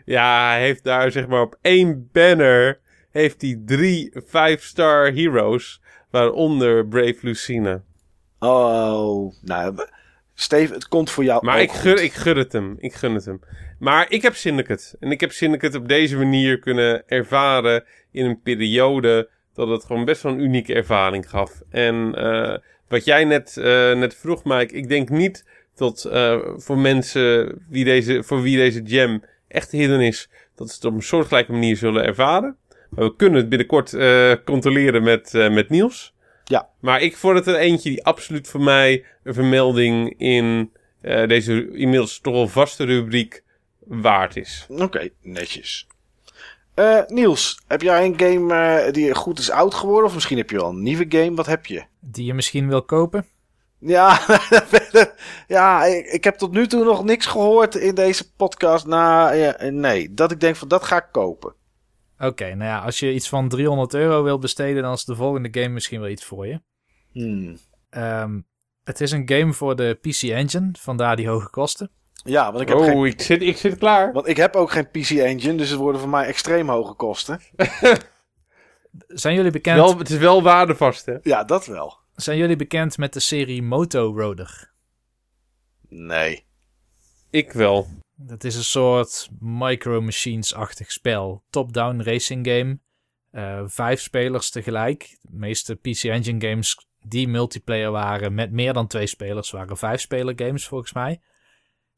Ja, 0.05 0.49
hij 0.49 0.61
heeft 0.61 0.85
daar 0.85 1.11
zeg 1.11 1.27
maar 1.29 1.41
op 1.41 1.59
één 1.61 2.09
banner... 2.13 2.81
heeft 3.11 3.43
hij 3.43 3.61
drie 3.65 4.13
5-star 4.25 5.13
heroes... 5.13 5.81
waaronder 6.11 6.87
Brave 6.87 7.19
Lucina. 7.21 7.83
Oh, 8.39 9.33
nou, 9.43 9.75
Steve, 10.35 10.75
het 10.75 10.89
komt 10.89 11.11
voor 11.11 11.25
jou 11.25 11.45
Maar 11.45 11.61
ik 11.61 11.73
gun, 11.73 12.03
ik 12.03 12.13
gun 12.13 12.37
het 12.37 12.53
hem. 12.53 12.77
Ik 12.79 12.95
gun 12.95 13.15
het 13.15 13.25
hem. 13.25 13.41
Maar 13.83 14.07
ik 14.09 14.23
heb 14.23 14.35
Syndicate. 14.35 14.97
En 15.01 15.11
ik 15.11 15.21
heb 15.21 15.33
Syndicate 15.33 15.79
op 15.79 15.89
deze 15.89 16.17
manier 16.17 16.59
kunnen 16.59 17.09
ervaren 17.09 17.85
in 18.11 18.25
een 18.25 18.41
periode 18.41 19.29
dat 19.55 19.69
het 19.69 19.85
gewoon 19.85 20.05
best 20.05 20.23
wel 20.23 20.33
een 20.33 20.41
unieke 20.41 20.75
ervaring 20.75 21.31
gaf. 21.31 21.61
En 21.71 22.15
eh, 22.15 22.59
wat 22.89 23.05
jij 23.05 23.25
net, 23.25 23.57
eh, 23.57 23.93
net 23.93 24.17
vroeg, 24.17 24.45
Mike, 24.45 24.75
ik 24.75 24.89
denk 24.89 25.09
niet 25.09 25.45
dat 25.75 26.05
eh, 26.05 26.39
voor 26.57 26.79
mensen 26.79 27.55
wie 27.69 27.85
deze, 27.85 28.23
voor 28.23 28.43
wie 28.43 28.57
deze 28.57 28.83
jam 28.83 29.25
echt 29.49 29.71
hidden 29.71 30.01
is, 30.01 30.29
dat 30.55 30.69
ze 30.69 30.75
het 30.75 30.85
op 30.85 30.95
een 30.95 31.03
soortgelijke 31.03 31.53
manier 31.53 31.77
zullen 31.77 32.05
ervaren. 32.05 32.57
Maar 32.89 33.05
we 33.05 33.17
kunnen 33.17 33.41
het 33.41 33.49
binnenkort 33.49 33.95
eh, 33.95 34.33
controleren 34.45 35.03
met, 35.03 35.35
eh, 35.35 35.51
met 35.51 35.69
Niels. 35.69 36.15
Ja. 36.45 36.69
Maar 36.81 37.01
ik 37.01 37.17
vond 37.17 37.37
het 37.37 37.47
er 37.47 37.57
eentje 37.57 37.91
die 37.91 38.05
absoluut 38.05 38.49
voor 38.49 38.63
mij 38.63 39.05
een 39.23 39.35
vermelding 39.35 40.15
in 40.19 40.71
eh, 41.01 41.29
deze 41.29 41.71
inmiddels 41.73 42.21
toch 42.21 42.35
wel 42.35 42.49
vaste 42.49 42.85
rubriek 42.85 43.43
waard 43.87 44.37
is. 44.37 44.67
Oké, 44.69 45.09
netjes. 45.21 45.87
Eh, 46.75 47.01
Niels, 47.07 47.63
heb 47.67 47.83
jij 47.83 48.05
een 48.05 48.19
game 48.19 48.55
eh, 48.55 48.93
die 48.93 49.15
goed 49.15 49.39
is 49.39 49.51
oud 49.51 49.75
geworden? 49.75 50.05
Of 50.07 50.15
misschien 50.15 50.37
heb 50.37 50.51
je 50.51 50.57
wel 50.57 50.69
een 50.69 50.83
nieuwe 50.83 51.07
game? 51.09 51.35
Wat 51.35 51.47
heb 51.47 51.67
je? 51.67 51.85
Die 52.01 52.25
je 52.25 52.35
misschien 52.35 52.69
wil 52.69 52.83
kopen. 52.83 53.27
Ja, 53.79 54.21
ja 55.47 55.85
ik, 55.85 56.07
ik 56.07 56.25
heb 56.25 56.37
tot 56.37 56.53
nu 56.53 56.67
toe 56.67 56.85
nog 56.85 57.05
niks 57.05 57.27
gehoord 57.27 57.75
in 57.75 57.95
deze 57.95 58.33
podcast. 58.35 58.87
Nou, 58.87 59.35
ja, 59.35 59.57
nee, 59.71 60.15
dat 60.15 60.31
ik 60.31 60.41
denk 60.41 60.57
van 60.57 60.69
dat 60.69 60.85
ga 60.85 60.97
ik 60.97 61.09
kopen. 61.13 61.55
Oké, 62.19 62.55
nou 62.55 62.71
ja, 62.71 62.79
als 62.79 62.99
je 62.99 63.13
iets 63.13 63.29
van 63.29 63.49
300 63.49 63.95
euro 63.95 64.23
wil 64.23 64.39
besteden, 64.39 64.83
dan 64.83 64.93
is 64.93 65.05
de 65.05 65.15
volgende 65.15 65.49
game 65.61 65.69
misschien 65.69 66.01
wel 66.01 66.09
iets 66.09 66.25
voor 66.25 66.47
je. 66.47 66.61
Hmm. 67.13 67.57
Ehm, 67.91 68.41
het 68.85 69.01
is 69.01 69.11
een 69.11 69.29
game 69.29 69.53
voor 69.53 69.77
de 69.77 69.99
PC 70.01 70.23
Engine, 70.23 70.71
vandaar 70.79 71.17
die 71.17 71.29
hoge 71.29 71.51
kosten. 71.51 71.91
Ja, 72.25 72.51
want 72.51 72.61
ik 72.61 72.69
heb, 72.69 72.77
oh, 72.77 72.85
geen, 72.85 73.05
ik, 73.05 73.21
zit, 73.21 73.43
ik 73.43 73.57
zit 73.57 73.79
klaar. 73.79 74.13
want 74.13 74.29
ik 74.29 74.37
heb 74.37 74.57
ook 74.57 74.71
geen 74.71 74.91
PC 74.91 75.11
Engine, 75.11 75.55
dus 75.55 75.71
het 75.71 75.79
worden 75.79 76.01
voor 76.01 76.11
mij 76.11 76.27
extreem 76.27 76.69
hoge 76.69 76.95
kosten. 76.95 77.41
Zijn 79.09 79.35
jullie 79.35 79.51
bekend, 79.51 79.77
Wel, 79.77 79.99
het 79.99 80.11
is 80.11 80.19
wel 80.19 80.43
waardevast, 80.43 81.07
hè? 81.07 81.17
Ja, 81.23 81.45
dat 81.45 81.67
wel. 81.67 81.99
zijn 82.17 82.39
jullie 82.39 82.57
bekend 82.57 82.99
met 82.99 83.13
de 83.13 83.21
serie 83.21 83.63
Moto 83.63 84.13
Roader? 84.17 84.73
Nee. 85.89 86.45
Ik 87.31 87.53
wel. 87.53 87.87
Dat 88.15 88.45
is 88.45 88.57
een 88.57 88.65
soort 88.65 89.29
Micro 89.41 90.01
Machines-achtig 90.01 90.93
spel. 90.93 91.43
Top-down 91.51 92.01
racing 92.01 92.47
game. 92.47 92.79
Eh, 93.31 93.63
vijf 93.67 94.01
spelers 94.01 94.51
tegelijk. 94.51 95.19
De 95.23 95.37
meeste 95.37 95.75
PC 95.75 96.03
Engine 96.03 96.49
games 96.49 96.87
die 97.03 97.29
multiplayer 97.29 97.91
waren 97.91 98.35
met 98.35 98.51
meer 98.51 98.73
dan 98.73 98.87
twee 98.87 99.07
spelers 99.07 99.51
waren 99.51 99.77
vijf 99.77 100.01
speler 100.01 100.35
games 100.37 100.69
volgens 100.69 100.93
mij. 100.93 101.21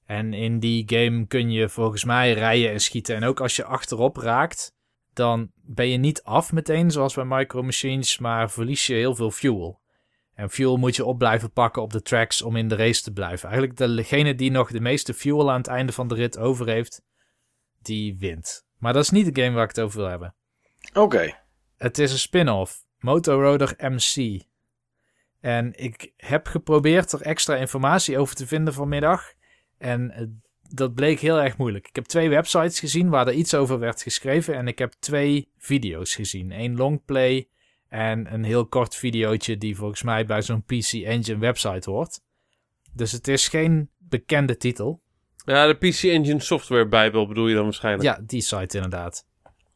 En 0.07 0.33
in 0.33 0.59
die 0.59 0.83
game 0.87 1.27
kun 1.27 1.51
je 1.51 1.69
volgens 1.69 2.05
mij 2.05 2.33
rijden 2.33 2.71
en 2.71 2.81
schieten. 2.81 3.17
En 3.17 3.25
ook 3.25 3.41
als 3.41 3.57
je 3.57 3.65
achterop 3.65 4.17
raakt, 4.17 4.75
dan 5.13 5.51
ben 5.55 5.89
je 5.89 5.97
niet 5.97 6.23
af 6.23 6.53
meteen 6.53 6.91
zoals 6.91 7.15
bij 7.15 7.25
Micro 7.25 7.63
Machines, 7.63 8.19
maar 8.19 8.51
verlies 8.51 8.87
je 8.87 8.95
heel 8.95 9.15
veel 9.15 9.31
fuel. 9.31 9.83
En 10.35 10.51
fuel 10.51 10.77
moet 10.77 10.97
je 10.97 11.05
op 11.05 11.19
blijven 11.19 11.53
pakken 11.53 11.83
op 11.83 11.93
de 11.93 12.03
tracks 12.03 12.43
om 12.43 12.57
in 12.57 12.69
de 12.69 12.77
race 12.77 13.03
te 13.03 13.13
blijven. 13.13 13.49
Eigenlijk 13.49 13.79
degene 13.97 14.35
die 14.35 14.51
nog 14.51 14.71
de 14.71 14.81
meeste 14.81 15.15
fuel 15.15 15.51
aan 15.51 15.59
het 15.59 15.67
einde 15.67 15.93
van 15.93 16.09
de 16.09 16.15
rit 16.15 16.39
over 16.39 16.69
heeft, 16.69 17.03
die 17.83 18.17
wint. 18.19 18.67
Maar 18.79 18.93
dat 18.93 19.03
is 19.03 19.11
niet 19.11 19.35
de 19.35 19.43
game 19.43 19.55
waar 19.55 19.65
ik 19.65 19.77
het 19.77 19.81
over 19.81 19.99
wil 19.99 20.09
hebben. 20.09 20.35
Oké. 20.93 21.39
Het 21.77 21.99
is 21.99 22.13
een 22.13 22.19
spin-off. 22.19 22.85
Moto 22.99 23.41
Roader 23.41 23.75
MC. 23.79 24.43
En 25.41 25.73
ik 25.75 26.13
heb 26.17 26.47
geprobeerd 26.47 27.13
er 27.13 27.21
extra 27.21 27.57
informatie 27.57 28.19
over 28.19 28.35
te 28.35 28.47
vinden 28.47 28.75
vanmiddag. 28.75 29.33
En 29.85 30.11
eh, 30.11 30.25
dat 30.69 30.95
bleek 30.95 31.21
heel 31.21 31.41
erg 31.41 31.57
moeilijk. 31.57 31.89
Ik 31.89 31.95
heb 31.95 32.05
twee 32.05 32.29
websites 32.29 32.81
gezien 32.81 33.09
waar 33.09 33.27
er 33.27 33.33
iets 33.33 33.55
over 33.55 33.79
werd 33.79 34.03
geschreven. 34.03 34.55
En 34.55 34.69
ik 34.69 34.79
heb 34.79 34.93
twee 34.99 35.49
video's 35.59 36.15
gezien. 36.15 36.53
Eén 36.53 36.77
longplay 36.77 37.49
en 37.89 38.35
een 38.35 38.45
heel 38.45 38.67
kort 38.67 38.97
videootje 38.97 39.59
die 39.59 39.77
volgens 39.77 40.03
mij 40.03 40.27
bij 40.27 40.43
zo'n 40.43 40.63
PC 40.63 40.93
Engine 40.93 41.39
website 41.39 41.91
hoort. 41.91 42.21
Dus 42.93 43.13
het 43.13 43.29
is 43.29 43.49
geen 43.49 43.91
bekende 43.99 44.57
titel. 44.57 45.03
Ja, 45.45 45.67
de 45.67 45.75
PC 45.75 46.03
Engine 46.03 46.41
Software 46.41 46.89
Bijbel 46.89 47.27
bedoel 47.27 47.49
je 47.49 47.55
dan 47.55 47.65
waarschijnlijk. 47.65 48.17
Ja, 48.17 48.25
die 48.27 48.43
site 48.43 48.77
inderdaad. 48.77 49.27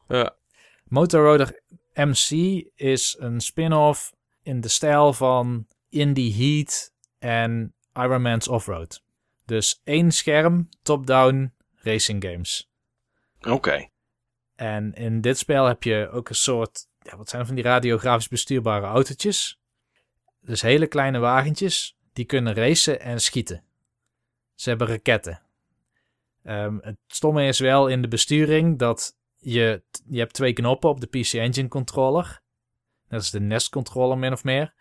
Ja. 0.07 0.35
Motorroader 0.83 1.61
MC 1.93 2.29
is 2.75 3.15
een 3.19 3.39
spin-off 3.39 4.13
in 4.43 4.61
de 4.61 4.67
stijl 4.67 5.13
van 5.13 5.67
Indie 5.89 6.33
Heat 6.33 6.93
en 7.19 7.73
Iron 7.93 8.21
Man's 8.21 8.47
Offroad. 8.47 9.07
Dus 9.49 9.81
één 9.83 10.11
scherm, 10.11 10.69
top-down 10.81 11.53
racing 11.75 12.23
games. 12.23 12.69
Oké. 13.41 13.89
En 14.55 14.93
in 14.93 15.21
dit 15.21 15.37
spel 15.37 15.65
heb 15.65 15.83
je 15.83 16.09
ook 16.11 16.29
een 16.29 16.35
soort, 16.35 16.87
ja, 16.99 17.17
wat 17.17 17.29
zijn 17.29 17.45
van 17.45 17.55
die 17.55 17.63
radiografisch 17.63 18.27
bestuurbare 18.27 18.85
autootjes. 18.85 19.59
Dus 20.41 20.61
hele 20.61 20.87
kleine 20.87 21.19
wagentjes, 21.19 21.97
die 22.13 22.25
kunnen 22.25 22.53
racen 22.53 22.99
en 22.99 23.21
schieten. 23.21 23.63
Ze 24.55 24.69
hebben 24.69 24.87
raketten. 24.87 25.41
Ehm, 26.43 26.77
het 26.81 26.97
stomme 27.07 27.47
is 27.47 27.59
wel 27.59 27.87
in 27.87 28.01
de 28.01 28.07
besturing 28.07 28.79
dat 28.79 29.17
je, 29.37 29.83
je 30.09 30.19
hebt 30.19 30.33
twee 30.33 30.53
knoppen 30.53 30.89
op 30.89 31.01
de 31.01 31.07
PC 31.07 31.33
Engine 31.33 31.67
controller. 31.67 32.41
Dat 33.07 33.21
is 33.21 33.29
de 33.29 33.39
Nest 33.39 33.69
controller 33.69 34.17
min 34.17 34.33
of 34.33 34.43
meer. 34.43 34.73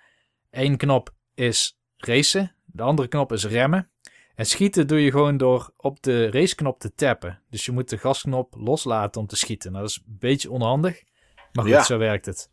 Eén 0.50 0.76
knop 0.76 1.14
is 1.34 1.78
racen, 1.96 2.54
de 2.64 2.82
andere 2.82 3.08
knop 3.08 3.32
is 3.32 3.44
remmen. 3.44 3.90
En 4.38 4.46
schieten 4.46 4.86
doe 4.86 5.00
je 5.00 5.10
gewoon 5.10 5.36
door 5.36 5.72
op 5.76 6.02
de 6.02 6.30
raceknop 6.30 6.78
te 6.78 6.94
tappen. 6.94 7.42
Dus 7.50 7.64
je 7.64 7.72
moet 7.72 7.88
de 7.88 7.98
gasknop 7.98 8.54
loslaten 8.58 9.20
om 9.20 9.26
te 9.26 9.36
schieten. 9.36 9.70
Nou, 9.72 9.82
dat 9.82 9.92
is 9.92 10.02
een 10.06 10.16
beetje 10.18 10.50
onhandig, 10.50 11.02
maar 11.52 11.64
goed, 11.64 11.72
Ja. 11.72 11.82
zo 11.82 11.98
werkt 11.98 12.26
het. 12.26 12.50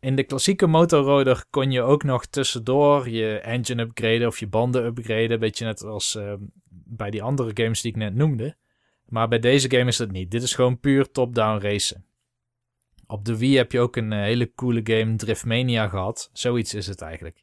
In 0.00 0.16
de 0.16 0.24
klassieke 0.24 0.66
motorroder 0.66 1.44
kon 1.50 1.70
je 1.70 1.82
ook 1.82 2.02
nog 2.02 2.26
tussendoor 2.26 3.08
je 3.08 3.38
engine 3.38 3.82
upgraden 3.82 4.26
of 4.26 4.38
je 4.38 4.46
banden 4.46 4.84
upgraden. 4.84 5.40
Beetje 5.40 5.64
net 5.64 5.82
als 5.84 6.14
ehm, 6.14 6.38
bij 6.68 7.10
die 7.10 7.22
andere 7.22 7.50
games 7.54 7.80
die 7.80 7.90
ik 7.90 7.96
net 7.96 8.14
noemde. 8.14 8.56
Maar 9.04 9.28
bij 9.28 9.38
deze 9.38 9.70
game 9.70 9.86
is 9.86 9.96
dat 9.96 10.10
niet. 10.10 10.30
Dit 10.30 10.42
is 10.42 10.54
gewoon 10.54 10.80
puur 10.80 11.10
top-down 11.10 11.62
racen. 11.62 12.04
Op 13.06 13.24
de 13.24 13.38
Wii 13.38 13.56
heb 13.56 13.72
je 13.72 13.80
ook 13.80 13.96
een 13.96 14.12
eh, 14.12 14.20
hele 14.20 14.52
coole 14.54 14.80
game, 14.84 15.16
Driftmania, 15.16 15.88
gehad. 15.88 16.30
Zoiets 16.32 16.74
is 16.74 16.86
het 16.86 17.00
eigenlijk. 17.00 17.42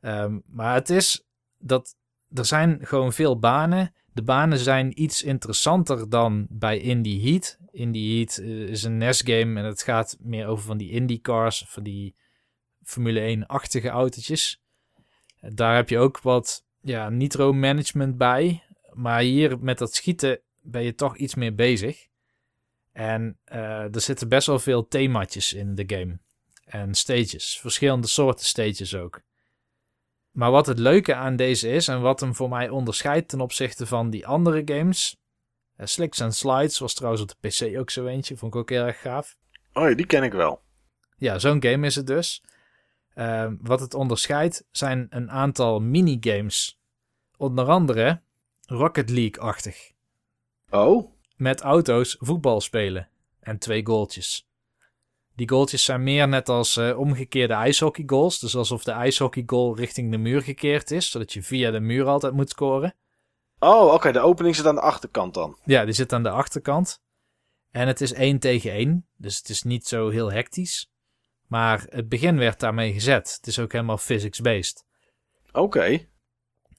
Ehm, 0.00 0.38
maar 0.46 0.74
het 0.74 0.90
is 0.90 1.26
dat 1.58 1.95
er 2.34 2.44
zijn 2.44 2.78
gewoon 2.82 3.12
veel 3.12 3.38
banen. 3.38 3.94
De 4.12 4.22
banen 4.22 4.58
zijn 4.58 5.02
iets 5.02 5.22
interessanter 5.22 6.08
dan 6.08 6.46
bij 6.50 6.78
Indie 6.78 7.30
Heat. 7.30 7.58
Indie 7.70 8.16
Heat 8.16 8.38
eh, 8.38 8.48
is 8.48 8.82
een 8.82 8.96
NES-game 8.96 9.60
en 9.60 9.64
het 9.64 9.82
gaat 9.82 10.16
meer 10.20 10.46
over 10.46 10.64
van 10.64 10.76
die 10.76 10.90
Indy 10.90 11.20
cars, 11.20 11.64
van 11.68 11.82
die 11.82 12.14
Formule 12.82 13.36
1-achtige 13.36 13.88
autootjes. 13.88 14.62
Daar 15.40 15.74
heb 15.74 15.88
je 15.88 15.98
ook 15.98 16.20
wat 16.20 16.64
ja, 16.80 17.08
nitro-management 17.08 18.16
bij. 18.16 18.62
Maar 18.92 19.20
hier 19.20 19.58
met 19.58 19.78
dat 19.78 19.94
schieten 19.94 20.40
ben 20.60 20.82
je 20.82 20.94
toch 20.94 21.16
iets 21.16 21.34
meer 21.34 21.54
bezig. 21.54 22.06
En 22.92 23.38
eh, 23.44 23.94
er 23.94 24.00
zitten 24.00 24.28
best 24.28 24.46
wel 24.46 24.58
veel 24.58 24.88
themaatjes 24.88 25.52
in 25.52 25.74
de 25.74 25.84
game. 25.86 26.18
En 26.64 26.94
stages. 26.94 27.58
Verschillende 27.60 28.06
soorten 28.06 28.46
stages 28.46 28.94
ook. 28.94 29.20
Maar 30.36 30.50
wat 30.50 30.66
het 30.66 30.78
leuke 30.78 31.14
aan 31.14 31.36
deze 31.36 31.68
is 31.68 31.88
en 31.88 32.00
wat 32.00 32.20
hem 32.20 32.34
voor 32.34 32.48
mij 32.48 32.68
onderscheidt 32.68 33.28
ten 33.28 33.40
opzichte 33.40 33.86
van 33.86 34.10
die 34.10 34.26
andere 34.26 34.62
games. 34.64 35.16
eh, 35.76 35.86
Slicks 35.86 36.20
and 36.20 36.34
Slides 36.34 36.78
was 36.78 36.94
trouwens 36.94 37.22
op 37.22 37.28
de 37.28 37.48
PC 37.48 37.78
ook 37.78 37.90
zo 37.90 38.06
eentje. 38.06 38.36
Vond 38.36 38.54
ik 38.54 38.60
ook 38.60 38.70
heel 38.70 38.84
erg 38.84 39.00
gaaf. 39.00 39.36
Oh 39.72 39.88
ja, 39.88 39.94
die 39.94 40.06
ken 40.06 40.22
ik 40.22 40.32
wel. 40.32 40.62
Ja, 41.16 41.38
zo'n 41.38 41.62
game 41.62 41.86
is 41.86 41.94
het 41.94 42.06
dus. 42.06 42.42
Eh, 43.14 43.50
wat 43.60 43.80
het 43.80 43.94
onderscheidt 43.94 44.64
zijn 44.70 45.06
een 45.10 45.30
aantal 45.30 45.80
minigames. 45.80 46.78
Onder 47.36 47.66
andere 47.68 48.20
Rocket 48.66 49.10
League-achtig. 49.10 49.90
Oh? 50.70 51.12
Met 51.36 51.60
auto's 51.60 52.16
voetbal 52.18 52.60
spelen. 52.60 53.08
En 53.40 53.58
twee 53.58 53.86
goaltjes. 53.86 54.48
Die 55.36 55.48
goaltjes 55.48 55.84
zijn 55.84 56.02
meer 56.02 56.28
net 56.28 56.48
als 56.48 56.76
eh, 56.76 56.98
omgekeerde 56.98 57.54
ijshockey 57.54 58.04
goals. 58.06 58.38
Dus 58.38 58.56
alsof 58.56 58.84
de 58.84 58.90
ijshockey 58.90 59.42
goal 59.46 59.76
richting 59.76 60.10
de 60.10 60.18
muur 60.18 60.42
gekeerd 60.42 60.90
is. 60.90 61.10
Zodat 61.10 61.32
je 61.32 61.42
via 61.42 61.70
de 61.70 61.80
muur 61.80 62.06
altijd 62.06 62.32
moet 62.32 62.50
scoren. 62.50 62.94
Oh, 63.58 63.92
oké. 63.92 64.12
De 64.12 64.20
opening 64.20 64.56
zit 64.56 64.66
aan 64.66 64.74
de 64.74 64.80
achterkant 64.80 65.34
dan. 65.34 65.58
Ja, 65.64 65.84
die 65.84 65.94
zit 65.94 66.12
aan 66.12 66.22
de 66.22 66.30
achterkant. 66.30 67.02
En 67.70 67.86
het 67.86 68.00
is 68.00 68.12
1 68.12 68.38
tegen 68.38 68.70
1. 68.70 69.06
Dus 69.16 69.38
het 69.38 69.48
is 69.48 69.62
niet 69.62 69.86
zo 69.86 70.08
heel 70.08 70.32
hectisch. 70.32 70.90
Maar 71.46 71.86
het 71.88 72.08
begin 72.08 72.38
werd 72.38 72.60
daarmee 72.60 72.92
gezet. 72.92 73.34
Het 73.36 73.46
is 73.46 73.58
ook 73.58 73.72
helemaal 73.72 73.98
physics-based. 73.98 74.84
Oké. 75.52 76.06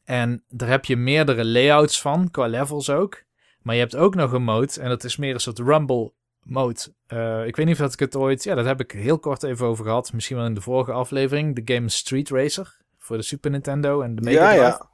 En 0.03 0.43
daar 0.49 0.69
heb 0.69 0.85
je 0.85 0.95
meerdere 0.95 1.45
layouts 1.45 2.01
van, 2.01 2.31
qua 2.31 2.47
levels 2.47 2.89
ook. 2.89 3.23
Maar 3.61 3.75
je 3.75 3.81
hebt 3.81 3.95
ook 3.95 4.15
nog 4.15 4.31
een 4.31 4.43
mode, 4.43 4.81
en 4.81 4.89
dat 4.89 5.03
is 5.03 5.17
meer 5.17 5.33
een 5.33 5.39
soort 5.39 5.59
rumble 5.59 6.13
mode. 6.49 6.79
Eh, 7.07 7.45
ik 7.45 7.55
weet 7.55 7.65
niet 7.65 7.75
of 7.75 7.81
dat 7.81 7.93
ik 7.93 7.99
het 7.99 8.15
ooit... 8.15 8.43
Ja, 8.43 8.55
dat 8.55 8.65
heb 8.65 8.79
ik 8.79 8.91
heel 8.91 9.19
kort 9.19 9.43
even 9.43 9.65
over 9.65 9.85
gehad. 9.85 10.13
Misschien 10.13 10.37
wel 10.37 10.45
in 10.45 10.53
de 10.53 10.61
vorige 10.61 10.91
aflevering. 10.91 11.55
De 11.63 11.73
game 11.73 11.89
Street 11.89 12.29
Racer. 12.29 12.77
Voor 12.97 13.17
de 13.17 13.23
Super 13.23 13.51
Nintendo 13.51 14.01
en 14.01 14.15
de 14.15 14.21
Mega 14.21 14.41
Ja, 14.41 14.47
Drive. 14.49 14.63
ja. 14.63 14.77
Daar 14.77 14.87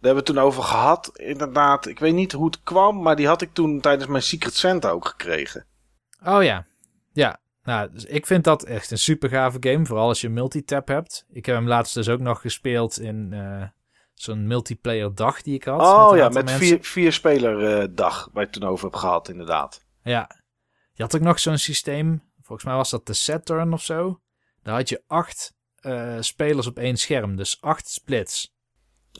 hebben 0.00 0.24
we 0.24 0.32
toen 0.32 0.42
over 0.44 0.62
gehad. 0.62 1.10
Inderdaad, 1.14 1.86
ik 1.86 1.98
weet 1.98 2.14
niet 2.14 2.32
hoe 2.32 2.46
het 2.46 2.62
kwam, 2.62 3.02
maar 3.02 3.16
die 3.16 3.26
had 3.26 3.42
ik 3.42 3.52
toen 3.52 3.80
tijdens 3.80 4.06
mijn 4.10 4.22
Secret 4.22 4.54
Santa 4.54 4.90
ook 4.90 5.06
gekregen. 5.08 5.66
Oh 6.26 6.42
ja. 6.42 6.66
Ja. 7.12 7.40
Nou, 7.62 7.90
dus 7.92 8.04
ik 8.04 8.26
vind 8.26 8.44
dat 8.44 8.62
echt 8.62 8.90
een 8.90 8.98
super 8.98 9.28
gave 9.28 9.56
game. 9.60 9.86
Vooral 9.86 10.08
als 10.08 10.20
je 10.20 10.28
multitap 10.28 10.88
hebt. 10.88 11.26
Ik 11.30 11.46
heb 11.46 11.54
hem 11.54 11.68
laatst 11.68 11.94
dus 11.94 12.08
ook 12.08 12.20
nog 12.20 12.40
gespeeld 12.40 13.00
in 13.00 13.32
eh, 13.32 13.62
zo'n 14.14 14.46
multiplayer 14.46 15.14
dag 15.14 15.42
die 15.42 15.54
ik 15.54 15.64
had. 15.64 15.80
Oh 15.80 16.16
ja, 16.16 16.24
met 16.24 16.34
mensen. 16.34 16.58
vier, 16.58 16.78
vier 16.80 17.12
speler 17.12 17.80
eh, 17.80 17.88
dag, 17.90 18.28
waar 18.32 18.42
het 18.44 18.52
toen 18.52 18.68
over 18.68 18.84
heb 18.84 18.94
gehad, 18.94 19.28
inderdaad. 19.28 19.84
Ja. 20.02 20.30
Je 20.98 21.04
had 21.04 21.14
ook 21.14 21.22
nog 21.22 21.38
zo'n 21.38 21.58
systeem. 21.58 22.22
Volgens 22.42 22.64
mij 22.64 22.76
was 22.76 22.90
dat 22.90 23.06
de 23.06 23.12
Saturn 23.12 23.72
of 23.72 23.82
zo. 23.82 24.20
Daar 24.62 24.74
had 24.74 24.88
je 24.88 25.02
acht 25.06 25.54
eh, 25.76 26.16
spelers 26.20 26.66
op 26.66 26.78
één 26.78 26.96
scherm. 26.96 27.36
Dus 27.36 27.60
acht 27.60 27.88
splits. 27.88 28.54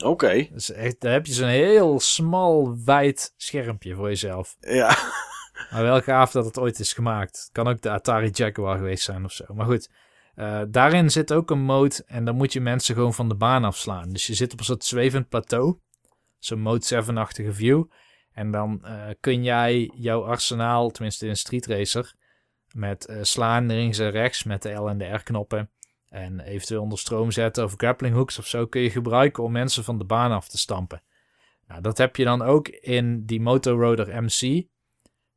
Oké, 0.03 0.47
Dus 0.51 0.71
echt, 0.71 1.01
daar 1.01 1.11
heb 1.11 1.25
je 1.25 1.33
zo'n 1.33 1.47
heel 1.47 1.99
smal, 1.99 2.77
wijd 2.85 3.33
schermpje 3.37 3.95
voor 3.95 4.07
jezelf. 4.07 4.55
ja. 4.59 4.97
Maar 5.71 5.83
wel 5.83 6.01
gaaf 6.01 6.31
dat 6.31 6.45
het 6.45 6.59
ooit 6.59 6.79
is 6.79 6.93
gemaakt. 6.93 7.39
Het 7.39 7.49
kan 7.51 7.67
ook 7.67 7.81
de 7.81 7.89
Atari 7.89 8.29
Jaguar 8.29 8.77
geweest 8.77 9.03
zijn 9.03 9.25
of 9.25 9.31
zo. 9.31 9.45
Maar 9.53 9.65
goed, 9.65 9.89
eh, 10.35 10.61
daarin 10.67 11.09
zit 11.09 11.33
ook 11.33 11.51
een 11.51 11.61
mode 11.61 12.03
en 12.05 12.25
dan 12.25 12.35
moet 12.35 12.53
je 12.53 12.61
mensen 12.61 12.95
gewoon 12.95 13.13
van 13.13 13.29
de 13.29 13.35
baan 13.35 13.63
afslaan. 13.63 14.09
Dus 14.09 14.27
je 14.27 14.33
zit 14.33 14.53
op 14.53 14.59
een 14.59 14.65
soort 14.65 14.85
zwevend 14.85 15.29
plateau. 15.29 15.79
Zo'n 16.37 16.59
mode 16.59 16.85
7-achtige 16.85 17.53
view. 17.53 17.83
En 18.39 18.51
dan 18.51 18.85
eh, 18.85 19.07
kun 19.19 19.43
jij 19.43 19.91
jouw 19.95 20.23
arsenaal, 20.23 20.89
tenminste 20.89 21.27
in 21.27 21.37
Street 21.37 21.65
Racer, 21.65 22.13
met 22.73 23.05
eh, 23.05 23.17
slaan 23.21 23.67
links 23.67 23.99
en 23.99 24.11
rechts 24.11 24.43
met 24.43 24.61
de 24.61 24.73
L 24.73 24.89
en 24.89 24.97
de 24.97 25.05
R 25.05 25.23
knoppen. 25.23 25.69
En 26.09 26.39
eventueel 26.39 26.81
onder 26.81 26.99
stroom 26.99 27.31
zetten 27.31 27.63
of 27.63 27.73
grappling 27.77 28.15
hooks 28.15 28.39
of 28.39 28.47
zo 28.47 28.65
kun 28.65 28.81
je 28.81 28.89
gebruiken 28.89 29.43
om 29.43 29.51
mensen 29.51 29.83
van 29.83 29.97
de 29.97 30.03
baan 30.03 30.31
af 30.31 30.47
te 30.47 30.57
stampen. 30.57 31.01
Nou, 31.67 31.81
dat 31.81 31.97
heb 31.97 32.15
je 32.15 32.23
dan 32.23 32.41
ook 32.41 32.67
in 32.67 33.25
die 33.25 33.41
Motoroader 33.41 34.23
MC. 34.23 34.67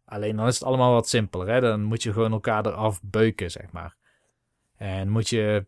Alleen 0.05 0.37
dan 0.37 0.47
is 0.47 0.55
het 0.55 0.65
allemaal 0.65 0.93
wat 0.93 1.09
simpeler. 1.09 1.49
Hè? 1.49 1.61
Dan 1.61 1.83
moet 1.83 2.03
je 2.03 2.13
gewoon 2.13 2.33
elkaar 2.33 2.67
eraf 2.67 3.01
beuken, 3.03 3.51
zeg 3.51 3.73
maar. 3.73 3.97
En 4.77 5.09
moet 5.09 5.29
je 5.29 5.67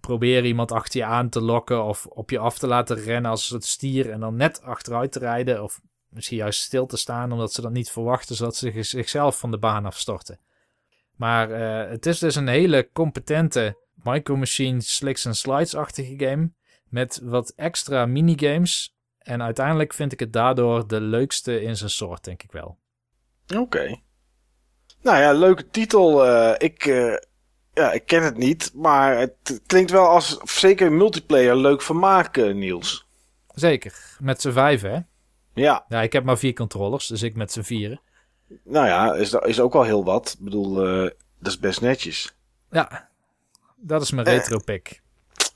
proberen 0.00 0.44
iemand 0.44 0.72
achter 0.72 1.00
je 1.00 1.06
aan 1.06 1.28
te 1.28 1.40
lokken 1.40 1.84
of 1.84 2.06
op 2.06 2.30
je 2.30 2.38
af 2.38 2.58
te 2.58 2.66
laten 2.66 2.96
rennen 2.96 3.30
als 3.30 3.46
soort 3.46 3.64
stier 3.64 4.10
en 4.10 4.20
dan 4.20 4.36
net 4.36 4.62
achteruit 4.62 5.12
te 5.12 5.18
rijden 5.18 5.62
of 5.62 5.80
misschien 6.08 6.36
juist 6.36 6.60
stil 6.60 6.86
te 6.86 6.96
staan 6.96 7.32
omdat 7.32 7.52
ze 7.52 7.60
dat 7.60 7.72
niet 7.72 7.90
verwachten 7.90 8.36
zodat 8.36 8.56
ze 8.56 8.82
zichzelf 8.82 9.38
van 9.38 9.50
de 9.50 9.58
baan 9.58 9.86
afstorten. 9.86 10.40
Maar 11.16 11.50
eh, 11.50 11.90
het 11.90 12.06
is 12.06 12.18
dus 12.18 12.34
een 12.34 12.48
hele 12.48 12.90
competente 12.92 13.84
Micro 13.94 14.36
Machine 14.36 14.80
slicks 14.80 15.24
en 15.24 15.34
slides-achtige 15.34 16.14
game 16.16 16.52
met 16.88 17.20
wat 17.22 17.52
extra 17.56 18.06
minigames. 18.06 18.94
En 19.18 19.42
uiteindelijk 19.42 19.92
vind 19.92 20.12
ik 20.12 20.20
het 20.20 20.32
daardoor 20.32 20.86
de 20.86 21.00
leukste 21.00 21.62
in 21.62 21.76
zijn 21.76 21.90
soort, 21.90 22.24
denk 22.24 22.42
ik 22.42 22.52
wel. 22.52 22.78
Oké. 23.56 24.00
Nou 25.02 25.18
ja, 25.18 25.32
leuke 25.32 25.68
titel. 25.70 26.26
eh, 26.26 26.54
ik, 26.58 26.86
eh, 26.86 27.14
ja, 27.72 27.92
ik 27.92 28.06
ken 28.06 28.22
het 28.22 28.36
niet, 28.36 28.70
maar 28.74 29.18
het 29.18 29.60
klinkt 29.66 29.90
wel 29.90 30.08
als 30.08 30.38
zeker 30.44 30.92
multiplayer 30.92 31.56
leuk 31.56 31.82
vermaak, 31.82 32.36
eh, 32.36 32.54
Niels. 32.54 33.06
Zeker, 33.54 34.16
met 34.18 34.40
z'n 34.40 34.50
vijven, 34.50 34.90
hè? 34.92 35.00
Ja, 35.56 35.84
Ja, 35.88 36.02
ik 36.02 36.12
heb 36.12 36.24
maar 36.24 36.38
vier 36.38 36.52
controllers, 36.52 37.06
dus 37.06 37.22
ik 37.22 37.36
met 37.36 37.52
z'n 37.52 37.60
vieren. 37.62 38.00
nou 38.64 38.86
ja, 38.86 39.14
is, 39.14 39.32
is 39.32 39.60
ook 39.60 39.74
al 39.74 39.82
heel 39.82 40.04
wat. 40.04 40.34
Ik 40.38 40.44
bedoel, 40.44 40.86
eh, 40.86 41.02
dat 41.38 41.52
is 41.52 41.58
best 41.58 41.80
netjes. 41.80 42.36
Ja, 42.70 43.08
dat 43.76 44.02
is 44.02 44.10
mijn 44.10 44.26
Eh. 44.26 44.32
retro 44.32 44.58
pick. 44.64 45.02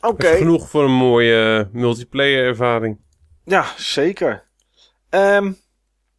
Oké, 0.01 0.23
Dat 0.23 0.33
is 0.33 0.39
genoeg 0.39 0.69
voor 0.69 0.85
een 0.85 0.93
mooie 0.97 1.67
eh, 1.71 1.75
multiplayer 1.81 2.45
ervaring. 2.47 2.99
ja, 3.45 3.65
zeker. 3.77 4.45
Ehm, 5.09 5.53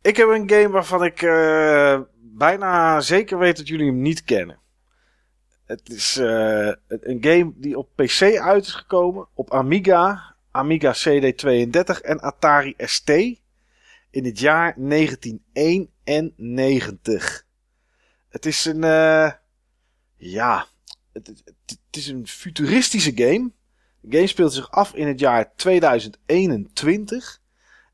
ik 0.02 0.18
heb 0.18 0.28
een 0.30 0.50
game 0.50 0.70
waarvan 0.70 1.04
ik 1.04 1.22
eh, 1.22 2.00
bijna 2.20 3.00
zeker 3.02 3.38
weet 3.38 3.58
dat 3.58 3.68
jullie 3.68 3.86
hem 3.88 4.02
niet 4.02 4.24
kennen. 4.24 4.60
Het 5.66 5.90
is 5.90 6.18
eh, 6.18 6.72
een 6.88 7.18
game 7.22 7.52
die 7.56 7.78
op 7.78 7.90
PC 7.96 8.22
uit 8.38 8.66
is 8.66 8.74
gekomen, 8.74 9.28
op 9.34 9.52
Amiga, 9.54 10.36
Amiga 10.52 10.94
CD32 10.94 12.02
en 12.02 12.20
Atari 12.22 12.74
ST 12.78 13.12
in 14.12 14.26
het 14.26 14.40
jaar 14.40 14.74
1991. 14.78 17.46
Het 18.30 18.46
is 18.46 18.66
een, 18.66 18.84
eh, 18.84 19.32
ja, 20.18 20.68
het, 21.14 21.28
het, 21.28 21.44
is 21.92 22.08
een 22.08 22.28
futuristische 22.28 23.12
game. 23.16 23.52
De 24.02 24.16
game 24.16 24.28
speelt 24.28 24.54
zich 24.54 24.72
af 24.72 24.94
in 24.94 25.08
het 25.08 25.20
jaar 25.20 25.56
2021. 25.56 27.40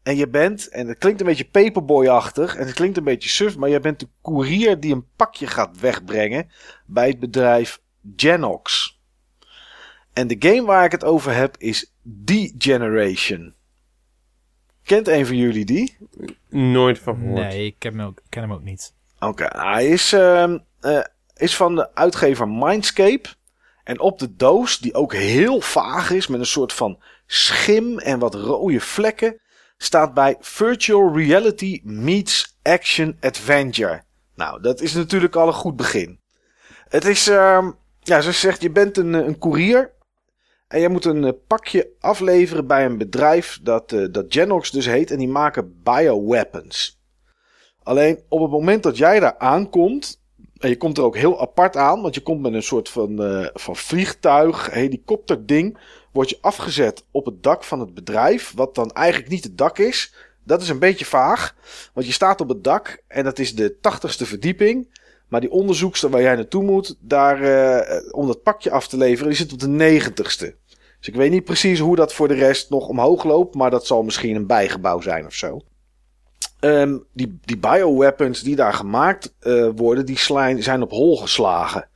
En 0.03 0.15
je 0.15 0.27
bent, 0.27 0.67
en 0.67 0.87
het 0.87 0.97
klinkt 0.97 1.19
een 1.19 1.25
beetje 1.25 1.49
paperboy-achtig 1.49 2.55
en 2.55 2.65
het 2.65 2.75
klinkt 2.75 2.97
een 2.97 3.03
beetje 3.03 3.29
suf, 3.29 3.57
maar 3.57 3.69
je 3.69 3.79
bent 3.79 3.99
de 3.99 4.07
koerier 4.21 4.79
die 4.79 4.93
een 4.93 5.07
pakje 5.15 5.47
gaat 5.47 5.79
wegbrengen 5.79 6.49
bij 6.85 7.07
het 7.07 7.19
bedrijf 7.19 7.81
Genox. 8.15 8.95
En 10.13 10.27
de 10.27 10.35
game 10.39 10.65
waar 10.65 10.85
ik 10.85 10.91
het 10.91 11.03
over 11.03 11.33
heb 11.33 11.57
is 11.57 11.93
D-Generation. 12.25 13.56
Kent 14.87 15.07
een 15.07 15.25
van 15.25 15.37
jullie 15.37 15.65
die? 15.65 15.97
Nooit 16.49 16.99
van 16.99 17.15
gehoord. 17.15 17.41
Nee, 17.41 17.65
ik 17.65 17.75
ken 17.77 17.97
hem 17.97 18.07
ook, 18.07 18.21
ken 18.29 18.41
hem 18.41 18.53
ook 18.53 18.63
niet. 18.63 18.93
Oké, 19.19 19.45
hij 19.49 19.87
is, 19.87 20.13
ehm, 20.13 20.57
eh, 20.79 21.03
is 21.35 21.55
van 21.55 21.75
de 21.75 21.95
uitgever 21.95 22.47
Mindscape. 22.47 23.29
En 23.83 23.99
op 23.99 24.19
de 24.19 24.35
doos, 24.35 24.79
die 24.79 24.93
ook 24.93 25.13
heel 25.13 25.61
vaag 25.61 26.11
is, 26.11 26.27
met 26.27 26.39
een 26.39 26.45
soort 26.45 26.73
van 26.73 26.99
schim 27.25 27.99
en 27.99 28.19
wat 28.19 28.35
rode 28.35 28.79
vlekken, 28.79 29.39
staat 29.77 30.13
bij 30.13 30.35
Virtual 30.39 31.15
Reality 31.17 31.81
Meets 31.83 32.57
Action 32.63 33.17
Adventure. 33.19 34.03
Nou, 34.35 34.61
dat 34.61 34.81
is 34.81 34.93
natuurlijk 34.93 35.35
al 35.35 35.47
een 35.47 35.53
goed 35.53 35.75
begin. 35.75 36.19
Het 36.87 37.05
is, 37.05 37.27
ehm, 37.27 37.71
ja, 37.99 38.21
zoals 38.21 38.41
je 38.41 38.47
zegt, 38.47 38.61
je 38.61 38.71
bent 38.71 38.97
een, 38.97 39.15
eh, 39.15 39.25
een 39.25 39.37
koerier. 39.37 39.91
En 40.67 40.79
je 40.79 40.89
moet 40.89 41.05
een 41.05 41.23
eh, 41.23 41.33
pakje 41.47 41.89
afleveren 41.99 42.67
bij 42.67 42.85
een 42.85 42.97
bedrijf 42.97 43.59
dat, 43.61 43.91
eh, 43.91 44.05
dat 44.11 44.25
Genox 44.29 44.71
dus 44.71 44.85
heet. 44.85 45.11
En 45.11 45.17
die 45.17 45.27
maken 45.27 45.81
bioweapons. 45.83 46.99
Alleen 47.83 48.19
op 48.27 48.41
het 48.41 48.51
moment 48.51 48.83
dat 48.83 48.97
jij 48.97 49.19
daar 49.19 49.37
aankomt. 49.37 50.21
En 50.57 50.69
je 50.69 50.77
komt 50.77 50.97
er 50.97 51.03
ook 51.03 51.17
heel 51.17 51.41
apart 51.41 51.75
aan. 51.75 52.01
Want 52.01 52.15
je 52.15 52.21
komt 52.21 52.41
met 52.41 52.53
een 52.53 52.63
soort 52.63 52.89
van, 52.89 53.23
eh, 53.23 53.47
van 53.53 53.75
vliegtuig, 53.75 54.71
helikopterding. 54.71 55.77
Word 56.11 56.29
je 56.29 56.37
afgezet 56.41 57.05
op 57.11 57.25
het 57.25 57.43
dak 57.43 57.63
van 57.63 57.79
het 57.79 57.93
bedrijf. 57.93 58.53
Wat 58.55 58.75
dan 58.75 58.91
eigenlijk 58.91 59.31
niet 59.31 59.43
het 59.43 59.57
dak 59.57 59.77
is. 59.77 60.13
Dat 60.43 60.61
is 60.61 60.69
een 60.69 60.79
beetje 60.79 61.05
vaag. 61.05 61.55
Want 61.93 62.07
je 62.07 62.13
staat 62.13 62.41
op 62.41 62.49
het 62.49 62.63
dak. 62.63 63.03
En 63.07 63.23
dat 63.23 63.39
is 63.39 63.55
de 63.55 63.79
tachtigste 63.79 64.25
verdieping. 64.25 64.89
Maar 65.27 65.41
die 65.41 65.51
onderzoekster 65.51 66.09
waar 66.09 66.21
jij 66.21 66.35
naartoe 66.35 66.63
moet. 66.63 66.95
Daar, 66.99 67.41
eh, 67.41 68.13
om 68.13 68.27
dat 68.27 68.43
pakje 68.43 68.71
af 68.71 68.87
te 68.87 68.97
leveren. 68.97 69.27
Die 69.27 69.37
zit 69.37 69.53
op 69.53 69.59
de 69.59 69.67
negentigste. 69.67 70.55
Dus 70.99 71.07
ik 71.07 71.15
weet 71.15 71.31
niet 71.31 71.43
precies 71.43 71.79
hoe 71.79 71.95
dat 71.95 72.13
voor 72.13 72.27
de 72.27 72.33
rest 72.33 72.69
nog 72.69 72.87
omhoog 72.87 73.23
loopt. 73.23 73.55
Maar 73.55 73.71
dat 73.71 73.85
zal 73.85 74.03
misschien 74.03 74.35
een 74.35 74.47
bijgebouw 74.47 75.01
zijn 75.01 75.25
of 75.25 75.33
zo. 75.33 75.61
Ehm, 76.59 76.97
die, 77.13 77.39
die 77.45 77.57
bioweapons 77.57 78.41
die 78.41 78.55
daar 78.55 78.73
gemaakt 78.73 79.33
eh, 79.39 79.69
worden, 79.75 80.05
die 80.05 80.17
zijn 80.61 80.81
op 80.81 80.91
hol 80.91 81.17
geslagen. 81.17 81.89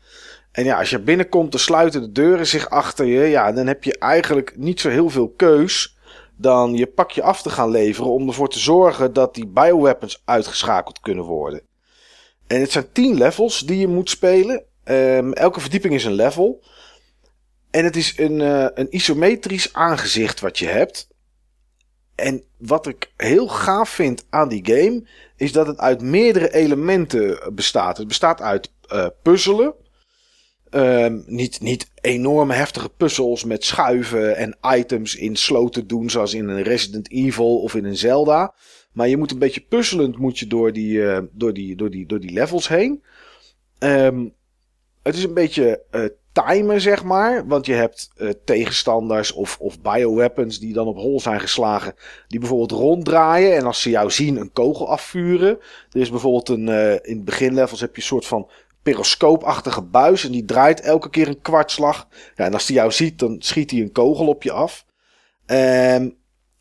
En 0.52 0.64
ja, 0.64 0.80
als 0.80 0.90
je 0.90 1.00
binnenkomt, 1.00 1.52
dan 1.52 1.60
sluiten 1.60 2.02
de 2.02 2.12
deuren 2.12 2.48
zich 2.48 2.70
achter 2.70 3.06
je. 3.06 3.26
Ja, 3.26 3.52
dan 3.52 3.68
heb 3.68 3.84
je 3.84 3.98
eigenlijk 3.98 4.54
niet 4.58 4.80
zo 4.80 4.90
heel 4.90 5.10
veel 5.10 5.30
keus 5.30 5.98
dan 6.36 6.74
je 6.74 6.88
pakje 6.88 7.24
af 7.24 7.42
te 7.42 7.50
gaan 7.50 7.70
leveren 7.70 8.12
om 8.12 8.28
ervoor 8.28 8.50
te 8.50 8.60
zorgen 8.60 9.14
dat 9.14 9.36
die 9.36 9.48
bioweapons 9.48 10.22
uitgeschakeld 10.26 11.00
kunnen 11.00 11.26
worden. 11.26 11.62
En 12.52 12.60
het 12.60 12.72
zijn 12.72 12.92
10 12.92 13.18
levels 13.18 13.60
die 13.60 13.78
je 13.78 13.88
moet 13.88 14.10
spelen. 14.10 14.64
Ehm, 14.84 15.32
elke 15.32 15.60
verdieping 15.60 15.94
is 15.94 16.06
een 16.06 16.14
level. 16.14 16.64
En 17.70 17.84
het 17.84 17.96
is 17.96 18.18
een, 18.18 18.42
eh, 18.42 18.66
een 18.74 18.96
isometrisch 18.96 19.74
aangezicht 19.74 20.40
wat 20.40 20.60
je 20.60 20.68
hebt. 20.68 21.08
En 22.16 22.44
wat 22.58 22.88
ik 22.88 23.12
heel 23.18 23.48
gaaf 23.48 23.90
vind 23.90 24.26
aan 24.30 24.50
die 24.50 24.66
game, 24.66 25.08
is 25.36 25.52
dat 25.52 25.68
het 25.68 25.78
uit 25.78 26.02
meerdere 26.02 26.54
elementen 26.54 27.54
bestaat. 27.56 27.98
Het 27.98 28.08
bestaat 28.08 28.42
uit 28.42 28.72
eh, 28.88 29.08
puzzelen. 29.22 29.74
Ehm, 30.70 31.22
niet, 31.26 31.62
niet 31.62 31.90
enorme 32.02 32.54
heftige 32.54 32.90
puzzels 32.90 33.44
met 33.44 33.66
schuiven 33.66 34.36
en 34.36 34.58
items 34.76 35.16
in 35.16 35.36
sloten 35.36 35.88
doen, 35.88 36.10
zoals 36.10 36.34
in 36.34 36.48
een 36.48 36.64
Resident 36.64 37.12
Evil 37.12 37.62
of 37.62 37.76
in 37.76 37.86
een 37.86 37.98
Zelda. 37.98 38.54
Maar 38.92 39.08
je 39.08 39.18
moet 39.18 39.32
een 39.32 39.40
beetje 39.40 39.62
puzzelend 39.62 40.18
moet 40.18 40.40
je 40.40 40.48
door, 40.48 40.74
die, 40.74 41.08
eh, 41.08 41.22
door, 41.32 41.54
die, 41.54 41.76
door, 41.76 41.90
die, 41.90 42.06
door 42.06 42.20
die 42.20 42.32
levels 42.32 42.68
heen. 42.68 43.04
Ehm, 43.80 44.28
het 45.04 45.16
is 45.16 45.24
een 45.24 45.34
beetje 45.34 45.84
eh, 45.90 46.06
timen, 46.32 46.82
zeg 46.82 47.04
maar. 47.04 47.48
Want 47.48 47.66
je 47.66 47.74
hebt 47.74 48.10
eh, 48.16 48.30
tegenstanders 48.46 49.32
of, 49.32 49.58
of 49.60 49.82
bioweapons 49.82 50.60
die 50.60 50.74
dan 50.74 50.88
op 50.88 50.96
hol 50.96 51.20
zijn 51.20 51.40
geslagen. 51.40 51.94
Die 52.28 52.40
bijvoorbeeld 52.40 52.72
ronddraaien 52.72 53.56
en 53.56 53.66
als 53.66 53.82
ze 53.82 53.90
jou 53.90 54.12
zien 54.12 54.38
een 54.38 54.52
kogel 54.52 54.90
afvuren. 54.90 55.60
Er 55.92 56.02
is 56.02 56.10
bijvoorbeeld 56.10 56.50
een, 56.50 56.68
in 57.04 57.16
het 57.16 57.26
beginlevels 57.26 57.80
heb 57.80 57.96
je 57.96 58.02
een 58.02 58.08
soort 58.08 58.26
van 58.26 58.50
periscoopachtige 58.84 59.82
buis. 59.82 60.26
En 60.26 60.32
die 60.32 60.46
draait 60.46 60.82
elke 60.82 61.10
keer 61.10 61.28
een 61.28 61.42
kwartslag. 61.42 62.08
Ja, 62.36 62.46
en 62.46 62.54
als 62.54 62.66
die 62.66 62.76
jou 62.76 62.92
ziet, 62.92 63.20
dan 63.20 63.36
schiet 63.40 63.72
hij 63.72 63.80
een 63.80 63.92
kogel 63.92 64.28
op 64.28 64.44
je 64.44 64.52
af. 64.52 64.86
Ehm, 65.46 66.10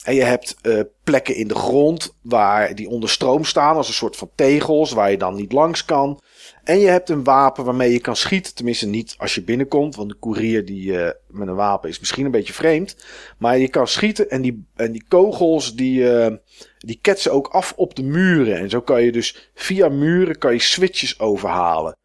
en 0.04 0.14
je 0.14 0.22
hebt 0.22 0.56
eh, 0.62 0.80
plekken 1.04 1.34
in 1.34 1.48
de 1.48 1.54
grond 1.54 2.16
waar 2.22 2.74
die 2.74 2.88
onder 2.88 3.08
stroom 3.08 3.44
staan 3.44 3.76
als 3.76 3.88
een 3.88 3.94
soort 3.94 4.16
van 4.16 4.30
tegels 4.34 4.92
waar 4.92 5.10
je 5.10 5.16
dan 5.16 5.34
niet 5.34 5.52
langs 5.52 5.84
kan. 5.84 6.20
En 6.64 6.78
je 6.78 6.86
hebt 6.86 7.08
een 7.08 7.24
wapen 7.24 7.64
waarmee 7.64 7.92
je 7.92 8.00
kan 8.00 8.16
schieten. 8.16 8.54
Tenminste 8.54 8.86
niet 8.86 9.14
als 9.18 9.34
je 9.34 9.42
binnenkomt, 9.42 9.96
want 9.96 10.08
de 10.08 10.14
koerier 10.14 10.64
die, 10.64 10.98
eh, 10.98 11.10
met 11.28 11.48
een 11.48 11.54
wapen 11.54 11.88
is 11.88 11.98
misschien 11.98 12.24
een 12.24 12.30
beetje 12.30 12.52
vreemd. 12.52 12.96
Maar 13.38 13.58
je 13.58 13.68
kan 13.68 13.86
schieten 13.86 14.30
en 14.30 14.42
die, 14.42 14.66
en 14.76 14.92
die 14.92 15.04
kogels 15.08 15.74
die, 15.74 16.10
eh, 16.10 16.34
die 16.78 16.98
ketsen 17.02 17.32
ook 17.32 17.48
af 17.48 17.72
op 17.76 17.94
de 17.94 18.02
muren. 18.02 18.58
En 18.58 18.70
zo 18.70 18.80
kan 18.80 19.02
je 19.02 19.12
dus 19.12 19.50
via 19.54 19.88
muren 19.88 20.38
kan 20.38 20.52
je 20.52 20.60
switches 20.60 21.20
overhalen. 21.20 21.96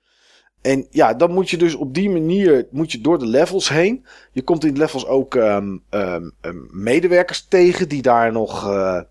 En 0.65 0.87
ja, 0.89 1.13
dan 1.13 1.31
moet 1.31 1.49
je 1.49 1.57
dus 1.57 1.75
op 1.75 1.93
die 1.93 2.09
manier 2.09 2.67
moet 2.71 2.91
je 2.91 3.01
door 3.01 3.19
de 3.19 3.25
levels 3.25 3.69
heen. 3.69 4.05
Je 4.31 4.41
komt 4.41 4.63
in 4.65 4.73
de 4.73 4.79
levels 4.79 5.05
ook 5.05 5.35
ehm, 5.35 5.77
ehm, 5.89 6.29
ehm, 6.41 6.57
medewerkers 6.69 7.47
tegen 7.47 7.89
die 7.89 8.01
daar, 8.01 8.31
nog, 8.31 8.67
eh, 8.67 9.01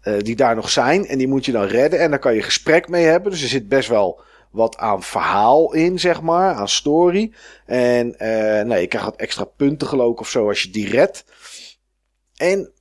eh, 0.00 0.18
die 0.18 0.36
daar 0.36 0.54
nog 0.54 0.70
zijn. 0.70 1.06
En 1.06 1.18
die 1.18 1.28
moet 1.28 1.44
je 1.44 1.52
dan 1.52 1.64
redden. 1.64 2.00
En 2.00 2.10
daar 2.10 2.18
kan 2.18 2.34
je 2.34 2.42
gesprek 2.42 2.88
mee 2.88 3.04
hebben. 3.04 3.30
Dus 3.30 3.42
er 3.42 3.48
zit 3.48 3.68
best 3.68 3.88
wel 3.88 4.20
wat 4.50 4.76
aan 4.76 5.02
verhaal 5.02 5.74
in, 5.74 5.98
zeg 5.98 6.22
maar. 6.22 6.54
Aan 6.54 6.68
story. 6.68 7.32
En 7.66 8.14
nee, 8.66 8.80
je 8.80 8.86
krijgt 8.86 9.08
wat 9.08 9.16
extra 9.16 9.44
punten 9.44 9.88
geloof 9.88 10.12
ik 10.12 10.20
of 10.20 10.28
zo 10.28 10.48
als 10.48 10.62
je 10.62 10.70
die 10.70 10.88
redt. 10.88 11.24
En 12.36 12.72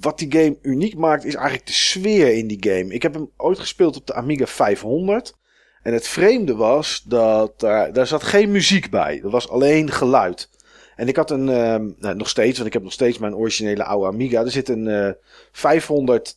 wat 0.00 0.18
die 0.18 0.32
game 0.32 0.58
uniek 0.62 0.96
maakt 0.96 1.24
is 1.24 1.34
eigenlijk 1.34 1.66
de 1.66 1.72
sfeer 1.72 2.34
in 2.34 2.46
die 2.46 2.70
game. 2.70 2.94
Ik 2.94 3.02
heb 3.02 3.14
hem 3.14 3.30
ooit 3.36 3.58
gespeeld 3.58 3.96
op 3.96 4.06
de 4.06 4.14
Amiga 4.14 4.46
500. 4.46 5.34
En 5.84 5.92
het 5.92 6.08
vreemde 6.08 6.54
was 6.54 7.02
dat 7.06 7.60
daar, 7.60 7.92
daar 7.92 8.06
zat 8.06 8.22
geen 8.22 8.50
muziek 8.50 8.90
bij. 8.90 9.20
Er 9.22 9.30
was 9.30 9.48
alleen 9.48 9.90
geluid. 9.90 10.48
En 10.96 11.08
ik 11.08 11.16
had 11.16 11.30
een, 11.30 11.48
ehm, 11.48 11.90
nou, 11.98 12.16
nog 12.16 12.28
steeds, 12.28 12.54
want 12.54 12.66
ik 12.66 12.72
heb 12.72 12.82
nog 12.82 12.92
steeds 12.92 13.18
mijn 13.18 13.34
originele 13.34 13.84
oude 13.84 14.06
Amiga. 14.06 14.40
Er 14.40 14.50
zit 14.50 14.68
een 14.68 14.88
eh 14.88 15.10
500 15.52 16.36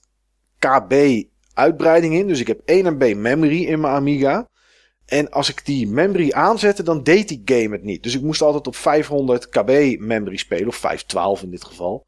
KB 0.60 1.24
uitbreiding 1.54 2.14
in. 2.14 2.28
Dus 2.28 2.40
ik 2.40 2.48
heb 2.48 2.62
1 2.66 2.94
MB 2.94 3.14
memory 3.16 3.64
in 3.64 3.80
mijn 3.80 3.94
Amiga. 3.94 4.48
En 5.06 5.32
als 5.32 5.50
ik 5.50 5.66
die 5.66 5.88
memory 5.88 6.32
aanzette, 6.32 6.84
dan 6.84 7.04
deed 7.04 7.28
die 7.28 7.42
game 7.46 7.76
het 7.76 7.84
niet. 7.84 8.04
Dus 8.04 8.16
ik 8.16 8.22
moest 8.22 8.42
altijd 8.42 8.68
op 8.68 8.76
500 8.76 9.50
KB 9.50 10.00
memory 10.00 10.38
spelen, 10.38 10.68
of 10.68 10.76
512 10.76 11.44
in 11.44 11.52
dit 11.52 11.64
geval. 11.64 12.06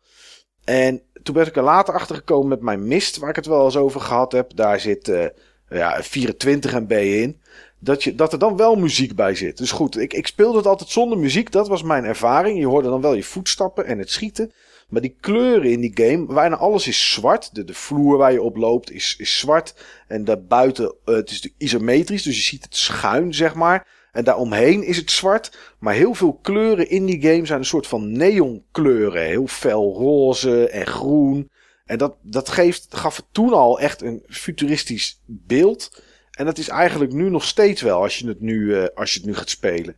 En 0.63 1.01
toen 1.23 1.35
ben 1.35 1.47
ik 1.47 1.55
er 1.55 1.63
later 1.63 1.93
achter 1.93 2.15
gekomen 2.15 2.47
met 2.47 2.61
mijn 2.61 2.87
Mist, 2.87 3.17
waar 3.17 3.29
ik 3.29 3.35
het 3.35 3.45
wel 3.45 3.65
eens 3.65 3.77
over 3.77 4.01
gehad 4.01 4.31
heb. 4.31 4.55
Daar 4.55 4.79
zit 4.79 5.07
eh, 5.07 5.25
ja, 5.69 6.03
24 6.03 6.73
MB 6.73 6.91
in. 6.91 7.41
Dat, 7.79 8.03
je, 8.03 8.15
dat 8.15 8.33
er 8.33 8.39
dan 8.39 8.57
wel 8.57 8.75
muziek 8.75 9.15
bij 9.15 9.35
zit. 9.35 9.57
Dus 9.57 9.71
goed, 9.71 9.97
ik, 9.97 10.13
ik 10.13 10.27
speelde 10.27 10.57
het 10.57 10.67
altijd 10.67 10.89
zonder 10.89 11.17
muziek. 11.17 11.51
Dat 11.51 11.67
was 11.67 11.83
mijn 11.83 12.03
ervaring. 12.03 12.59
Je 12.59 12.65
hoorde 12.65 12.89
dan 12.89 13.01
wel 13.01 13.13
je 13.13 13.23
voetstappen 13.23 13.85
en 13.85 13.99
het 13.99 14.09
schieten. 14.09 14.51
Maar 14.89 15.01
die 15.01 15.15
kleuren 15.19 15.71
in 15.71 15.79
die 15.79 15.91
game, 15.93 16.25
bijna 16.25 16.55
alles 16.55 16.87
is 16.87 17.11
zwart. 17.11 17.55
De, 17.55 17.63
de 17.63 17.73
vloer 17.73 18.17
waar 18.17 18.31
je 18.31 18.41
op 18.41 18.55
loopt 18.55 18.91
is, 18.91 19.15
is 19.17 19.37
zwart. 19.37 19.73
En 20.07 20.23
daarbuiten, 20.23 20.95
eh, 21.05 21.15
het 21.15 21.31
is 21.31 21.49
isometrisch, 21.57 22.23
dus 22.23 22.35
je 22.35 22.41
ziet 22.41 22.63
het 22.63 22.75
schuin, 22.75 23.33
zeg 23.33 23.55
maar. 23.55 23.87
En 24.11 24.23
daaromheen 24.23 24.83
is 24.83 24.97
het 24.97 25.11
zwart. 25.11 25.57
Maar 25.79 25.93
heel 25.93 26.13
veel 26.13 26.39
kleuren 26.41 26.89
in 26.89 27.05
die 27.05 27.21
game 27.21 27.45
zijn 27.45 27.59
een 27.59 27.65
soort 27.65 27.87
van 27.87 28.11
neonkleuren. 28.11 29.23
Heel 29.23 29.47
fel 29.47 29.93
roze 29.93 30.69
en 30.69 30.87
groen. 30.87 31.49
En 31.89 31.97
dat, 31.97 32.15
dat 32.21 32.49
geeft, 32.49 32.87
gaf 32.89 33.15
het 33.15 33.25
toen 33.31 33.53
al 33.53 33.79
echt 33.79 34.01
een 34.01 34.23
futuristisch 34.27 35.21
beeld. 35.25 36.01
En 36.31 36.45
dat 36.45 36.57
is 36.57 36.67
eigenlijk 36.67 37.13
nu 37.13 37.29
nog 37.29 37.43
steeds 37.43 37.81
wel 37.81 38.01
als 38.01 38.19
je 38.19 38.27
het 38.27 38.41
nu, 38.41 38.75
eh, 38.75 38.87
als 38.95 39.13
je 39.13 39.19
het 39.19 39.27
nu 39.27 39.35
gaat 39.35 39.49
spelen. 39.49 39.97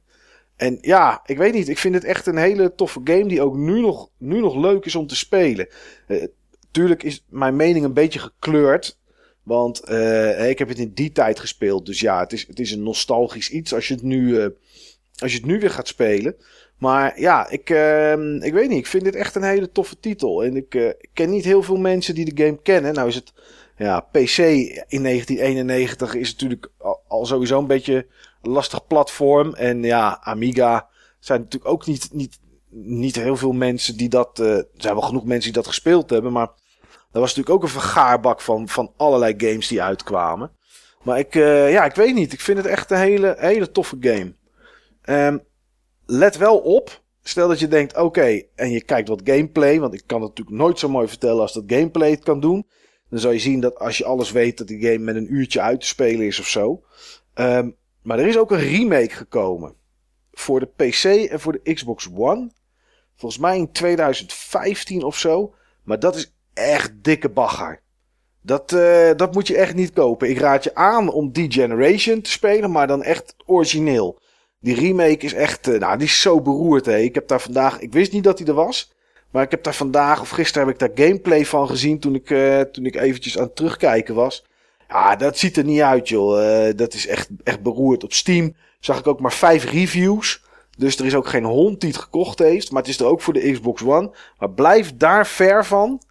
En 0.55 0.77
ja, 0.81 1.21
ik 1.25 1.37
weet 1.37 1.53
niet. 1.53 1.69
Ik 1.69 1.77
vind 1.77 1.93
het 1.93 2.03
echt 2.03 2.25
een 2.25 2.37
hele 2.37 2.75
toffe 2.75 3.01
game 3.03 3.27
die 3.27 3.41
ook 3.41 3.55
nu 3.55 3.81
nog, 3.81 4.09
nu 4.17 4.39
nog 4.39 4.55
leuk 4.55 4.85
is 4.85 4.95
om 4.95 5.07
te 5.07 5.15
spelen. 5.15 5.67
Eh, 6.07 6.23
tuurlijk 6.71 7.03
is 7.03 7.25
mijn 7.29 7.55
mening 7.55 7.85
een 7.85 7.93
beetje 7.93 8.19
gekleurd. 8.19 8.97
Want 9.43 9.79
eh, 9.79 10.49
ik 10.49 10.59
heb 10.59 10.67
het 10.67 10.79
in 10.79 10.93
die 10.93 11.11
tijd 11.11 11.39
gespeeld. 11.39 11.85
Dus 11.85 11.99
ja, 11.99 12.19
het 12.19 12.33
is, 12.33 12.47
het 12.47 12.59
is 12.59 12.71
een 12.71 12.83
nostalgisch 12.83 13.49
iets 13.49 13.73
als 13.73 13.87
je 13.87 13.93
het 13.93 14.03
nu, 14.03 14.41
als 15.17 15.31
je 15.31 15.37
het 15.37 15.45
nu 15.45 15.59
weer 15.59 15.71
gaat 15.71 15.87
spelen. 15.87 16.35
Maar 16.81 17.19
ja, 17.19 17.49
ik, 17.49 17.69
ehm, 17.69 18.35
ik 18.35 18.53
weet 18.53 18.69
niet. 18.69 18.77
Ik 18.77 18.87
vind 18.87 19.03
dit 19.03 19.15
echt 19.15 19.35
een 19.35 19.43
hele 19.43 19.71
toffe 19.71 19.99
titel. 19.99 20.43
En 20.43 20.55
ik, 20.55 20.75
eh, 20.75 20.87
ik 20.87 21.09
ken 21.13 21.29
niet 21.29 21.43
heel 21.43 21.63
veel 21.63 21.77
mensen 21.77 22.15
die 22.15 22.33
de 22.33 22.43
game 22.43 22.61
kennen. 22.61 22.93
Nou 22.93 23.07
is 23.07 23.15
het... 23.15 23.33
Ja, 23.77 23.99
PC 23.99 24.37
in 24.87 25.03
1991 25.03 26.15
is 26.15 26.31
natuurlijk 26.31 26.71
al, 26.77 27.01
al 27.07 27.25
sowieso 27.25 27.59
een 27.59 27.67
beetje 27.67 28.07
een 28.41 28.51
lastig 28.51 28.87
platform. 28.87 29.53
En 29.53 29.83
ja, 29.83 30.19
Amiga 30.21 30.87
zijn 31.19 31.41
natuurlijk 31.41 31.71
ook 31.71 31.85
niet, 31.85 32.09
niet, 32.11 32.39
niet 32.69 33.15
heel 33.15 33.37
veel 33.37 33.51
mensen 33.51 33.97
die 33.97 34.09
dat... 34.09 34.39
eh, 34.39 34.57
er 34.57 34.67
zijn 34.77 34.93
wel 34.93 35.03
genoeg 35.03 35.25
mensen 35.25 35.51
die 35.53 35.61
dat 35.61 35.67
gespeeld 35.67 36.09
hebben, 36.09 36.31
maar... 36.31 36.47
Dat 37.11 37.21
was 37.21 37.35
natuurlijk 37.35 37.55
ook 37.55 37.63
een 37.63 37.81
vergaarbak 37.81 38.41
van, 38.41 38.67
van 38.67 38.93
allerlei 38.97 39.33
games 39.37 39.67
die 39.67 39.81
uitkwamen. 39.81 40.51
Maar 41.03 41.19
ik, 41.19 41.35
eh, 41.35 41.71
ja, 41.71 41.85
ik 41.85 41.95
weet 41.95 42.13
niet. 42.13 42.33
Ik 42.33 42.41
vind 42.41 42.57
het 42.57 42.67
echt 42.67 42.91
een 42.91 42.97
hele, 42.97 43.35
hele 43.37 43.71
toffe 43.71 43.97
game. 43.99 44.35
Ehm, 45.01 45.37
let 46.11 46.37
wel 46.37 46.57
op. 46.57 47.01
Stel 47.23 47.47
dat 47.47 47.59
je 47.59 47.67
denkt, 47.67 47.97
oké, 47.97 48.41
en 48.55 48.71
je 48.71 48.83
kijkt 48.83 49.07
wat 49.07 49.21
gameplay. 49.23 49.79
Want 49.79 49.93
ik 49.93 50.03
kan 50.05 50.21
het 50.21 50.29
natuurlijk 50.29 50.57
nooit 50.57 50.79
zo 50.79 50.89
mooi 50.89 51.07
vertellen 51.07 51.41
als 51.41 51.53
dat 51.53 51.63
gameplay 51.67 52.09
het 52.09 52.23
kan 52.23 52.39
doen. 52.39 52.67
Dan 53.09 53.19
zal 53.19 53.31
je 53.31 53.39
zien 53.39 53.59
dat 53.59 53.79
als 53.79 53.97
je 53.97 54.05
alles 54.05 54.31
weet, 54.31 54.57
dat 54.57 54.67
die 54.67 54.81
game 54.81 54.97
met 54.97 55.15
een 55.15 55.33
uurtje 55.33 55.61
uit 55.61 55.81
te 55.81 55.87
spelen 55.87 56.25
is 56.25 56.39
of 56.39 56.47
zo. 56.47 56.83
Ehm, 57.33 57.69
maar 58.01 58.19
er 58.19 58.27
is 58.27 58.37
ook 58.37 58.51
een 58.51 58.59
remake 58.59 59.15
gekomen. 59.15 59.75
Voor 60.31 60.59
de 60.59 60.65
PC 60.65 61.03
en 61.03 61.39
voor 61.39 61.51
de 61.51 61.73
Xbox 61.73 62.09
One. 62.15 62.51
Volgens 63.15 63.41
mij 63.41 63.57
in 63.57 63.71
2015 63.71 65.03
of 65.03 65.17
zo. 65.17 65.53
Maar 65.83 65.99
dat 65.99 66.15
is 66.15 66.33
echt 66.53 66.93
dikke 67.03 67.29
bagger. 67.29 67.81
Dat, 68.41 68.71
eh, 68.71 69.09
dat 69.15 69.33
moet 69.33 69.47
je 69.47 69.57
echt 69.57 69.75
niet 69.75 69.93
kopen. 69.93 70.29
Ik 70.29 70.37
raad 70.37 70.63
je 70.63 70.75
aan 70.75 71.11
om 71.11 71.31
die 71.31 71.51
Generation 71.51 72.21
te 72.21 72.31
spelen, 72.31 72.71
maar 72.71 72.87
dan 72.87 73.03
echt 73.03 73.35
origineel. 73.45 74.19
Die 74.61 74.75
remake 74.75 75.25
is 75.25 75.33
echt, 75.33 75.67
eh, 75.67 75.79
nou, 75.79 75.97
die 75.97 76.07
is 76.07 76.21
zo 76.21 76.41
beroerd. 76.41 76.85
Hè. 76.85 76.97
Ik 76.97 77.15
heb 77.15 77.27
daar 77.27 77.41
vandaag, 77.41 77.79
ik 77.79 77.93
wist 77.93 78.11
niet 78.11 78.23
dat 78.23 78.39
hij 78.39 78.47
er 78.47 78.53
was. 78.53 78.91
Maar 79.31 79.43
ik 79.43 79.51
heb 79.51 79.63
daar 79.63 79.73
vandaag 79.73 80.21
of 80.21 80.29
gisteren 80.29 80.67
heb 80.67 80.75
ik 80.75 80.95
daar 80.95 81.07
gameplay 81.07 81.45
van 81.45 81.67
gezien 81.67 81.99
toen 81.99 82.15
ik, 82.15 82.29
eh, 82.29 82.59
toen 82.59 82.85
ik 82.85 82.95
eventjes 82.95 83.37
aan 83.37 83.43
het 83.43 83.55
terugkijken 83.55 84.15
was. 84.15 84.45
Ja, 84.87 85.15
dat 85.15 85.37
ziet 85.37 85.57
er 85.57 85.63
niet 85.63 85.81
uit, 85.81 86.09
joh. 86.09 86.67
Eh, 86.67 86.75
dat 86.75 86.93
is 86.93 87.07
echt, 87.07 87.29
echt 87.43 87.61
beroerd. 87.61 88.03
Op 88.03 88.13
Steam 88.13 88.55
zag 88.79 88.99
ik 88.99 89.07
ook 89.07 89.19
maar 89.19 89.33
vijf 89.33 89.71
reviews. 89.71 90.43
Dus 90.77 90.99
er 90.99 91.05
is 91.05 91.15
ook 91.15 91.27
geen 91.27 91.43
hond 91.43 91.79
die 91.79 91.89
het 91.89 91.99
gekocht 91.99 92.39
heeft. 92.39 92.71
Maar 92.71 92.81
het 92.81 92.91
is 92.91 92.99
er 92.99 93.05
ook 93.05 93.21
voor 93.21 93.33
de 93.33 93.51
Xbox 93.51 93.83
One. 93.83 94.11
Maar 94.39 94.49
blijf 94.49 94.97
daar 94.97 95.27
ver 95.27 95.65
van. 95.65 96.01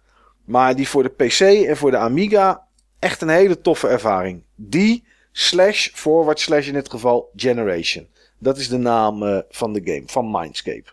Maar 0.45 0.75
die 0.75 0.87
voor 0.87 1.03
de 1.03 1.09
PC 1.09 1.39
en 1.39 1.77
voor 1.77 1.91
de 1.91 1.97
Amiga 1.97 2.67
echt 2.99 3.21
een 3.21 3.29
hele 3.29 3.61
toffe 3.61 3.87
ervaring. 3.87 4.43
Die 4.55 5.03
slash 5.31 5.89
forward 5.93 6.39
slash 6.39 6.67
in 6.67 6.73
dit 6.73 6.89
geval 6.89 7.29
Generation. 7.35 8.07
Dat 8.41 8.57
is 8.57 8.67
de 8.69 8.77
naam 8.77 9.23
eh, 9.23 9.37
van 9.49 9.73
de 9.73 9.81
game, 9.83 10.03
van 10.05 10.31
Mindscape. 10.31 10.85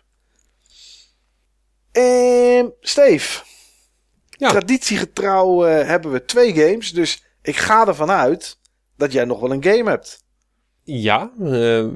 En 1.91 2.73
Steve, 2.81 3.43
Ja. 4.29 4.49
traditiegetrouw 4.49 5.65
eh, 5.65 5.87
hebben 5.87 6.11
we 6.11 6.25
twee 6.25 6.53
games. 6.53 6.91
Dus 6.91 7.23
ik 7.41 7.55
ga 7.55 7.87
ervan 7.87 8.09
uit 8.11 8.59
dat 8.97 9.11
jij 9.11 9.25
nog 9.25 9.39
wel 9.39 9.51
een 9.51 9.63
game 9.63 9.89
hebt. 9.89 10.23
Ja, 10.83 11.31
eh, 11.39 11.45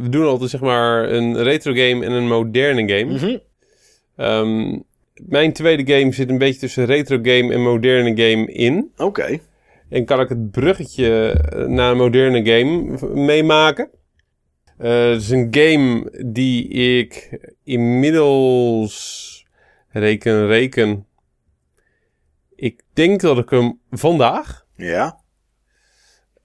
we 0.02 0.08
doen 0.10 0.26
altijd 0.26 0.50
zeg 0.50 0.62
maar 0.62 1.10
een 1.12 1.44
retro 1.44 1.72
game 1.72 2.06
en 2.06 2.12
een 2.12 2.28
moderne 2.28 2.88
game. 2.98 3.14
Mhm. 3.14 3.38
Ehm, 4.16 4.80
mijn 5.14 5.54
tweede 5.54 5.94
game 5.98 6.14
zit 6.14 6.30
een 6.30 6.38
beetje 6.38 6.60
tussen 6.60 6.86
retro 6.86 7.18
game 7.22 7.54
en 7.54 7.62
moderne 7.62 8.10
game 8.10 8.52
in. 8.54 8.92
Oké. 8.98 9.40
En 9.90 10.06
kan 10.06 10.20
ik 10.20 10.30
het 10.30 10.52
bruggetje 10.52 11.36
naar 11.68 11.92
een 11.92 11.98
moderne 11.98 12.46
game 12.46 12.98
meemaken. 13.14 13.90
Eh, 14.84 15.10
het 15.10 15.22
is 15.22 15.30
een 15.30 15.48
game 15.52 16.12
die 16.26 16.68
ik 16.68 17.40
inmiddels 17.64 19.46
reken, 19.90 20.48
reken. 20.48 21.08
Ik 22.56 22.82
denk 22.94 23.22
dat 23.22 23.38
ik 23.38 23.50
hem 23.50 23.80
vandaag, 23.92 24.66
Ja. 24.76 25.20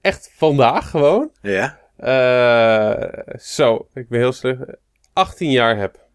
echt 0.01 0.31
vandaag 0.35 0.89
gewoon, 0.89 1.31
Ja. 1.41 1.79
eh, 1.95 3.35
zo, 3.39 3.89
ik 3.93 4.09
ben 4.09 4.19
heel 4.19 4.31
slecht, 4.33 4.59
18 5.13 5.51
jaar 5.51 5.77
heb. 5.77 6.07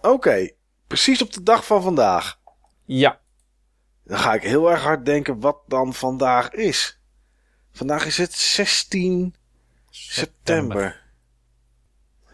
Oké. 0.00 0.50
Precies 0.86 1.22
op 1.22 1.32
de 1.32 1.42
dag 1.42 1.66
van 1.66 1.82
vandaag. 1.82 2.38
Ja, 2.84 3.20
Dan 4.04 4.18
ga 4.18 4.34
ik 4.34 4.42
heel 4.42 4.70
erg 4.70 4.82
hard 4.82 5.04
denken 5.04 5.40
wat 5.40 5.58
dan 5.66 5.94
vandaag 5.94 6.50
is. 6.52 7.00
Vandaag 7.72 8.06
is 8.06 8.16
het 8.18 8.32
16 8.32 9.34
september. 9.90 11.09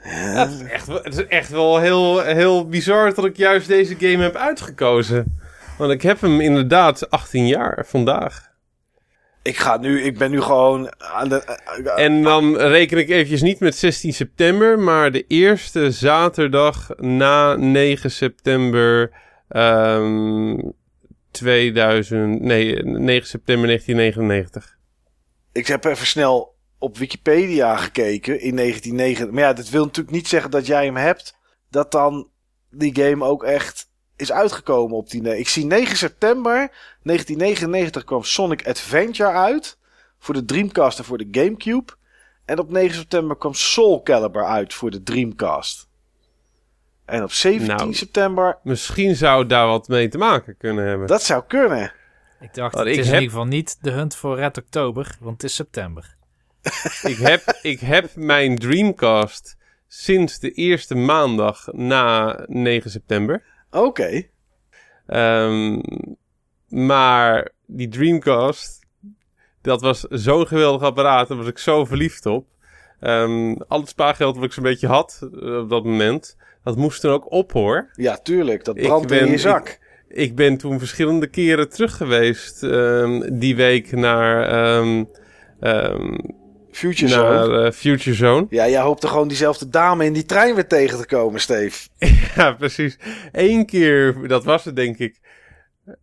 Ja. 0.06 0.48
Echt, 0.70 0.86
het 0.86 1.18
is 1.18 1.26
echt 1.26 1.50
wel 1.50 1.78
heel, 1.78 2.20
heel 2.20 2.68
bizar 2.68 3.14
dat 3.14 3.24
ik 3.24 3.36
juist 3.36 3.68
deze 3.68 3.94
game 3.98 4.22
heb 4.22 4.36
uitgekozen. 4.36 5.38
Want 5.78 5.92
ik 5.92 6.02
heb 6.02 6.20
hem 6.20 6.40
inderdaad 6.40 7.10
18 7.10 7.46
jaar 7.46 7.84
vandaag. 7.86 8.54
Ik 9.42 9.56
ga 9.56 9.76
nu, 9.76 10.02
ik 10.02 10.18
ben 10.18 10.30
nu 10.30 10.40
gewoon 10.40 10.92
aan 10.98 11.28
de... 11.28 11.42
En 11.96 12.22
dan 12.22 12.56
reken 12.56 12.98
ik 12.98 13.08
eventjes 13.08 13.42
niet 13.42 13.60
met 13.60 13.76
16 13.76 14.12
september, 14.12 14.78
maar 14.78 15.12
de 15.12 15.24
eerste 15.28 15.90
zaterdag 15.90 16.88
na 16.96 17.56
9 17.56 18.10
september 18.10 19.10
ehm 19.48 20.58
2000, 21.30 22.40
nee, 22.40 22.82
9 22.82 23.28
september 23.28 23.66
1999. 23.66 24.76
Ik 25.52 25.66
heb 25.66 25.84
even 25.84 26.06
snel 26.06 26.55
op 26.78 26.98
Wikipedia 26.98 27.76
gekeken 27.76 28.40
in 28.40 28.56
1999. 28.56 29.30
Maar 29.30 29.42
ja, 29.42 29.52
dat 29.52 29.68
wil 29.68 29.84
natuurlijk 29.84 30.16
niet 30.16 30.28
zeggen 30.28 30.50
dat 30.50 30.66
jij 30.66 30.84
hem 30.84 30.96
hebt. 30.96 31.36
Dat 31.70 31.92
dan 31.92 32.28
die 32.70 32.94
game 32.94 33.24
ook 33.24 33.44
echt 33.44 33.90
is 34.16 34.32
uitgekomen 34.32 34.96
op 34.96 35.10
die... 35.10 35.38
Ik 35.38 35.48
zie 35.48 35.64
9 35.64 35.96
september 35.96 36.52
1999 37.02 38.04
kwam 38.04 38.22
Sonic 38.22 38.66
Adventure 38.68 39.30
uit. 39.30 39.78
Voor 40.18 40.34
de 40.34 40.44
Dreamcast 40.44 40.98
en 40.98 41.04
voor 41.04 41.18
de 41.18 41.28
Gamecube. 41.30 41.92
En 42.44 42.58
op 42.58 42.70
9 42.70 42.96
september 42.96 43.36
kwam 43.36 43.54
Soul 43.54 44.02
Calibur 44.02 44.44
uit 44.44 44.74
voor 44.74 44.90
de 44.90 45.02
Dreamcast. 45.02 45.88
En 47.04 47.22
op 47.22 47.32
17 47.32 47.76
Nou. 47.76 47.94
september... 47.94 48.58
Misschien 48.62 49.16
zou 49.16 49.38
het 49.40 49.48
daar 49.48 49.66
wat 49.66 49.88
mee 49.88 50.08
te 50.08 50.18
maken 50.18 50.56
kunnen 50.56 50.86
hebben. 50.86 51.06
Dat 51.06 51.22
zou 51.22 51.42
kunnen. 51.48 51.92
Ik 52.40 52.54
dacht, 52.54 52.74
Want 52.74 52.86
het 52.86 52.94
ik 52.96 53.00
is 53.00 53.06
in 53.06 53.12
ieder 53.14 53.28
geval 53.28 53.44
niet 53.44 53.78
de 53.80 53.90
hunt 53.90 54.16
voor 54.16 54.36
Red 54.36 54.58
Oktober, 54.58 55.16
want 55.20 55.42
het 55.42 55.50
is 55.50 55.54
september. 55.56 56.15
Ik 57.02 57.16
heb, 57.16 57.58
ik 57.62 57.80
heb 57.80 58.10
mijn 58.14 58.58
Dreamcast 58.58 59.56
sinds 59.88 60.38
de 60.38 60.50
eerste 60.50 60.94
maandag 60.94 61.68
na 61.72 62.38
9 62.46 62.90
september. 62.90 63.42
Oké. 63.70 64.22
Ehm, 65.06 65.80
maar 66.68 67.50
die 67.66 67.88
Dreamcast, 67.88 68.86
dat 69.62 69.80
was 69.80 70.00
zo'n 70.00 70.46
geweldig 70.46 70.82
apparaat. 70.82 71.28
Daar 71.28 71.36
was 71.36 71.46
ik 71.46 71.58
zo 71.58 71.84
verliefd 71.84 72.26
op. 72.26 72.46
Ehm, 73.00 73.54
al 73.68 73.80
het 73.80 73.88
spaargeld 73.88 74.36
wat 74.36 74.44
ik 74.44 74.52
zo'n 74.52 74.62
beetje 74.62 74.86
had 74.86 75.28
eh, 75.40 75.58
op 75.58 75.68
dat 75.68 75.84
moment, 75.84 76.36
dat 76.64 76.76
moest 76.76 77.00
toen 77.00 77.12
ook 77.12 77.32
op 77.32 77.52
hoor. 77.52 77.90
Ja, 77.92 78.16
tuurlijk. 78.16 78.64
Dat 78.64 78.76
Ik 78.76 78.82
brandt 78.82 79.10
in 79.10 79.30
je 79.30 79.38
zak. 79.38 79.78
Ik 80.08 80.34
ben 80.34 80.56
toen 80.56 80.78
verschillende 80.78 81.26
keren 81.26 81.68
terug 81.68 81.96
geweest 81.96 82.62
ehm, 82.62 83.38
die 83.38 83.56
week 83.56 83.92
naar, 83.92 84.48
Future 86.76 87.08
Zone. 87.12 87.48
naar 87.48 87.64
eh, 87.64 87.72
Future 87.72 88.16
Zone. 88.16 88.46
Ja, 88.50 88.68
jij 88.68 88.80
hoopte 88.80 89.08
gewoon 89.08 89.28
diezelfde 89.28 89.68
dame 89.68 90.04
in 90.04 90.12
die 90.12 90.24
trein 90.24 90.54
weer 90.54 90.66
tegen 90.66 90.98
te 90.98 91.06
komen, 91.06 91.40
Steve. 91.40 91.88
Ja, 92.36 92.52
precies. 92.52 92.98
Eén 93.32 93.66
keer, 93.66 94.28
dat 94.28 94.44
was 94.44 94.64
het 94.64 94.76
denk 94.76 94.98
ik. 94.98 95.20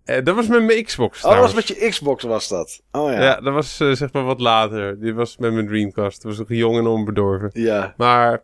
Eh, 0.03 0.23
dat 0.23 0.35
was 0.35 0.47
met 0.47 0.63
mijn 0.63 0.83
Xbox 0.83 1.23
Oh, 1.23 1.31
dat 1.31 1.39
was 1.39 1.53
met 1.53 1.67
je 1.67 1.89
Xbox 1.89 2.23
was 2.23 2.47
dat. 2.47 2.81
Oh 2.91 3.11
ja. 3.11 3.21
Ja, 3.21 3.41
dat 3.41 3.53
was 3.53 3.79
eh, 3.79 3.91
zeg 3.91 4.13
maar 4.13 4.23
wat 4.23 4.39
later. 4.39 4.99
Die 4.99 5.13
was 5.13 5.37
met 5.37 5.53
mijn 5.53 5.67
Dreamcast. 5.67 6.21
Dat 6.21 6.31
was 6.31 6.47
nog 6.47 6.57
jong 6.57 6.77
en 6.77 6.87
onbedorven. 6.87 7.49
Ja. 7.53 7.93
Maar 7.97 8.43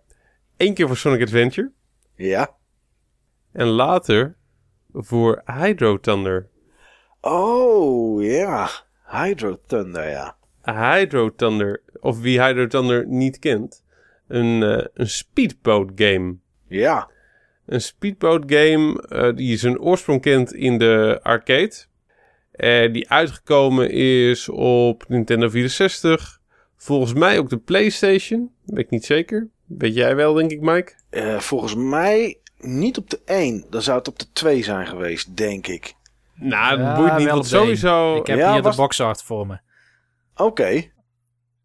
één 0.57 0.73
keer 0.73 0.87
voor 0.87 0.97
Sonic 0.97 1.21
Adventure. 1.21 1.71
Ja. 2.15 2.55
En 3.53 3.67
later 3.67 4.35
voor 4.93 5.41
Hydro 5.45 5.99
Thunder. 5.99 6.47
Oh, 7.21 8.23
ja. 8.23 8.69
Hydro 9.05 9.59
Thunder, 9.67 10.09
ja. 10.09 10.37
Hydro 10.73 11.35
Thunder, 11.35 11.81
of 11.99 12.19
wie 12.19 12.41
Hydro 12.43 12.67
Thunder 12.67 13.07
niet 13.07 13.39
kent. 13.39 13.83
Een, 14.27 14.63
eh, 14.63 14.85
een 14.93 15.09
speedboat 15.09 15.91
game. 15.95 16.35
Ja. 16.67 17.09
Een 17.65 17.81
speedboat 17.81 18.43
game 18.45 19.01
eh, 19.01 19.35
die 19.35 19.57
zijn 19.57 19.79
oorsprong 19.79 20.21
kent 20.21 20.53
in 20.53 20.77
de 20.77 21.19
arcade. 21.23 21.73
Eh, 22.51 22.93
die 22.93 23.09
uitgekomen 23.09 23.89
is 23.91 24.49
op 24.49 25.05
Nintendo 25.07 25.49
64. 25.49 26.39
Volgens 26.77 27.13
mij 27.13 27.39
ook 27.39 27.49
de 27.49 27.57
PlayStation. 27.57 28.51
Weet 28.65 28.79
ik 28.85 28.89
niet 28.89 29.05
zeker. 29.05 29.47
Weet 29.65 29.93
jij 29.95 30.15
wel, 30.15 30.33
denk 30.33 30.51
ik, 30.51 30.61
Mike? 30.61 30.93
Eh, 31.09 31.39
volgens 31.39 31.75
mij 31.75 32.37
niet 32.57 32.97
op 32.97 33.09
de 33.09 33.19
1. 33.25 33.65
Dan 33.69 33.81
zou 33.81 33.97
het 33.97 34.07
op 34.07 34.19
de 34.19 34.25
2 34.33 34.63
zijn 34.63 34.87
geweest, 34.87 35.37
denk 35.37 35.67
ik. 35.67 35.93
Nou, 36.35 36.77
dat 36.77 36.85
Ja, 36.87 36.95
boeit 36.95 37.17
niet. 37.17 37.27
Want 37.27 37.43
op 37.43 37.49
de 37.49 37.55
één. 37.55 37.63
sowieso, 37.65 38.15
Ik 38.15 38.27
heb 38.27 38.37
Ja, 38.37 38.53
hier 38.53 38.61
was- 38.61 38.75
de 38.75 38.81
boxart 38.81 39.23
voor 39.23 39.47
me. 39.47 39.57
Oké. 40.39 40.91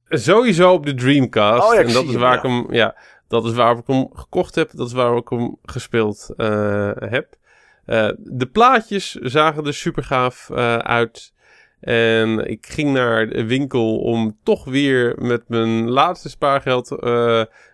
sowieso 0.09 0.73
op 0.73 0.87
de 0.87 0.95
Dreamcast. 0.95 1.69
Oh 1.69 1.75
ja, 1.75 1.81
en 1.81 1.93
dat 1.93 2.05
is 2.05 2.11
hem, 2.11 2.21
waar 2.21 2.31
ja. 2.31 2.37
ik 2.37 2.43
hem, 2.43 2.73
ja, 2.73 2.97
dat 3.29 3.45
is 3.45 3.53
waar 3.53 3.77
ik 3.77 3.87
hem 3.87 4.09
gekocht 4.13 4.55
heb. 4.55 4.71
Dat 4.73 4.87
is 4.87 4.93
waar 4.93 5.17
ik 5.17 5.29
hem 5.29 5.57
gespeeld 5.63 6.33
eh, 6.37 6.91
heb. 6.95 7.37
Eh, 7.85 8.11
de 8.19 8.47
plaatjes 8.47 9.13
zagen 9.13 9.67
er 9.67 9.75
super 9.75 10.05
gaaf 10.05 10.51
eh, 10.51 10.77
uit. 10.77 11.33
En 11.81 12.51
ik 12.51 12.67
ging 12.67 12.93
naar 12.93 13.29
de 13.29 13.45
winkel 13.45 13.99
om 13.99 14.39
toch 14.43 14.65
weer 14.65 15.15
met 15.19 15.49
mijn 15.49 15.91
laatste 15.91 16.29
spaargeld, 16.29 16.87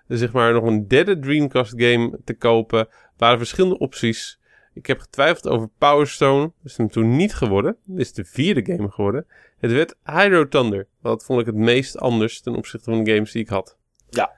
zeg 0.09 0.33
maar, 0.33 0.53
nog 0.53 0.65
een 0.65 0.89
derde 0.89 1.19
Dreamcast 1.19 1.73
game 1.77 2.19
te 2.25 2.35
kopen. 2.35 2.79
Er 2.79 2.89
waren 3.17 3.39
verschillende 3.39 3.79
opties. 3.79 4.41
Ik 4.75 4.87
heb 4.87 4.99
getwijfeld 4.99 5.49
over 5.49 5.69
Power 5.79 6.07
Stone. 6.07 6.43
Dat 6.43 6.71
is 6.71 6.77
hem 6.77 6.89
toen 6.89 7.17
niet 7.17 7.35
geworden. 7.35 7.77
Dit 7.85 7.99
is 7.99 8.13
de 8.13 8.25
vierde 8.25 8.65
game 8.65 8.91
geworden. 8.91 9.27
Het 9.61 9.73
werd 9.73 9.95
Hydro 10.05 10.49
Thunder. 10.49 10.87
Dat 11.03 11.25
vond 11.25 11.41
ik 11.41 11.47
het 11.47 11.55
meest 11.55 11.99
anders 11.99 12.41
ten 12.41 12.55
opzichte 12.55 12.91
van 12.91 13.05
de 13.05 13.13
games 13.13 13.33
die 13.33 13.43
ik 13.43 13.49
had. 13.49 13.79
Ja. 14.09 14.33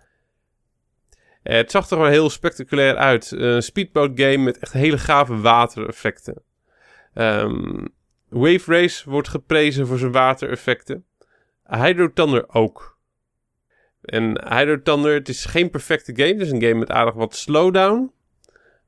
Het 1.42 1.70
zag 1.70 1.83
er 1.83 1.97
gewoon 1.97 2.10
heel 2.10 2.31
spectaculair 2.31 2.97
uit. 2.97 3.31
Een 3.31 3.62
speedboat 3.62 4.10
game 4.15 4.36
met 4.36 4.59
echt 4.59 4.73
hele 4.73 4.99
gave 4.99 5.41
watereffecten. 5.41 6.42
Ehm 7.15 7.84
Wave 8.28 8.73
Race 8.73 9.10
wordt 9.10 9.28
geprezen 9.28 9.86
voor 9.86 9.99
zijn 9.99 10.12
watereffecten. 10.12 11.07
Hydro 11.65 12.12
Thunder 12.12 12.49
ook. 12.49 12.99
En 14.02 14.55
Hydro 14.55 14.83
Thunder, 14.83 15.15
het 15.15 15.28
is 15.28 15.44
geen 15.44 15.70
perfecte 15.70 16.12
game. 16.17 16.33
Het 16.33 16.41
is 16.41 16.51
een 16.51 16.62
game 16.62 16.75
met 16.75 16.91
aardig 16.91 17.15
wat 17.15 17.36
slowdown. 17.36 18.12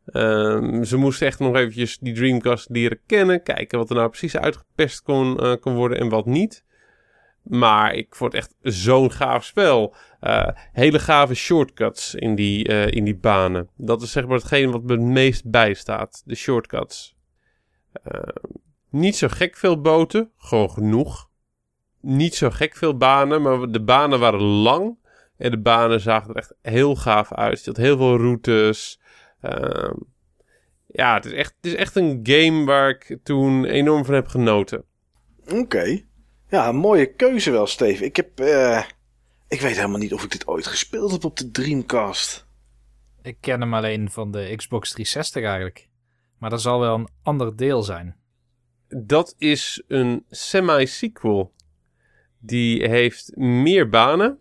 Ehm, 0.07 0.83
ze 0.83 0.97
moesten 0.97 1.27
echt 1.27 1.39
nog 1.39 1.57
eventjes 1.57 1.99
die 1.99 2.15
Dreamcast 2.15 2.69
leren 2.71 3.01
kennen. 3.07 3.43
Kijken 3.43 3.79
wat 3.79 3.91
er 3.91 3.97
nou 3.97 4.09
precies 4.09 4.37
uitgepest 4.37 5.03
kon, 5.03 5.41
eh, 5.41 5.53
kon 5.61 5.75
worden 5.75 5.99
en 5.99 6.09
wat 6.09 6.27
niet. 6.27 6.65
Maar 7.45 7.95
ik 7.95 8.15
vond 8.15 8.33
het 8.33 8.43
echt 8.43 8.55
zo'n 8.63 9.13
gaaf 9.13 9.45
spel. 9.45 9.95
Eh, 10.21 10.49
hele 10.73 10.99
gave 10.99 11.35
shortcuts 11.35 12.15
in 12.15 12.35
die, 12.35 12.69
eh, 12.69 12.87
in 12.91 13.05
die 13.05 13.17
banen. 13.17 13.69
Dat 13.77 14.03
is 14.03 14.13
zeg 14.13 14.27
maar 14.27 14.37
hetgeen 14.37 14.71
wat 14.71 14.83
me 14.83 14.93
het 14.93 15.01
meest 15.01 15.51
bijstaat. 15.51 16.23
De 16.25 16.35
shortcuts. 16.35 17.17
Eh, 18.03 18.21
niet 18.91 19.17
zo 19.17 19.29
gek 19.29 19.57
veel 19.57 19.81
boten. 19.81 20.31
Gewoon 20.37 20.71
genoeg. 20.71 21.31
Niet 22.01 22.35
zo 22.35 22.51
gek 22.51 22.77
veel 22.77 22.97
banen. 22.97 23.43
Maar 23.43 23.71
de 23.71 23.83
banen 23.83 24.19
waren 24.19 24.41
lang. 24.41 24.99
En 25.37 25.51
de 25.51 25.61
banen 25.61 26.01
zagen 26.01 26.31
er 26.31 26.37
echt 26.37 26.55
heel 26.63 26.97
gaaf 26.97 27.33
uit. 27.33 27.65
Je 27.65 27.71
had 27.71 27.77
heel 27.77 27.97
veel 27.97 28.17
routes. 28.17 29.01
Ehm, 29.45 29.95
ja, 30.87 31.15
het 31.15 31.25
is, 31.25 31.33
echt, 31.33 31.55
het 31.61 31.73
is 31.73 31.75
echt 31.75 31.97
een 31.97 32.21
game 32.23 32.65
waar 32.65 32.89
ik 32.89 33.19
toen 33.23 33.65
enorm 33.65 34.05
van 34.05 34.15
heb 34.15 34.27
genoten. 34.27 34.85
Oké. 35.53 36.03
Ja, 36.49 36.69
een 36.69 36.77
mooie 36.77 37.15
keuze 37.15 37.51
wel, 37.51 37.67
Steve. 37.67 38.05
Ik 38.05 38.17
heb... 38.17 38.41
eh, 38.41 38.85
ik 39.49 39.61
weet 39.61 39.77
helemaal 39.77 39.99
niet 39.99 40.13
of 40.13 40.25
ik 40.25 40.31
dit 40.31 40.47
ooit 40.47 40.67
gespeeld 40.67 41.13
heb 41.13 41.25
op 41.25 41.37
de 41.37 41.51
Dreamcast. 41.51 42.47
Ik 43.23 43.37
ken 43.41 43.61
hem 43.61 43.75
alleen 43.75 44.11
van 44.11 44.31
de 44.31 44.53
Xbox 44.57 44.91
360 44.91 45.43
eigenlijk. 45.43 45.89
Maar 46.39 46.51
dat 46.51 46.63
zal 46.63 46.81
wel 46.81 46.95
een 46.95 47.09
ander 47.23 47.57
deel 47.57 47.83
zijn. 47.83 48.17
Dat 48.89 49.35
is 49.39 49.83
een 49.89 50.25
semi-sequel. 50.31 51.53
Die 52.39 52.89
heeft 52.89 53.37
meer 53.37 53.89
banen. 53.89 54.39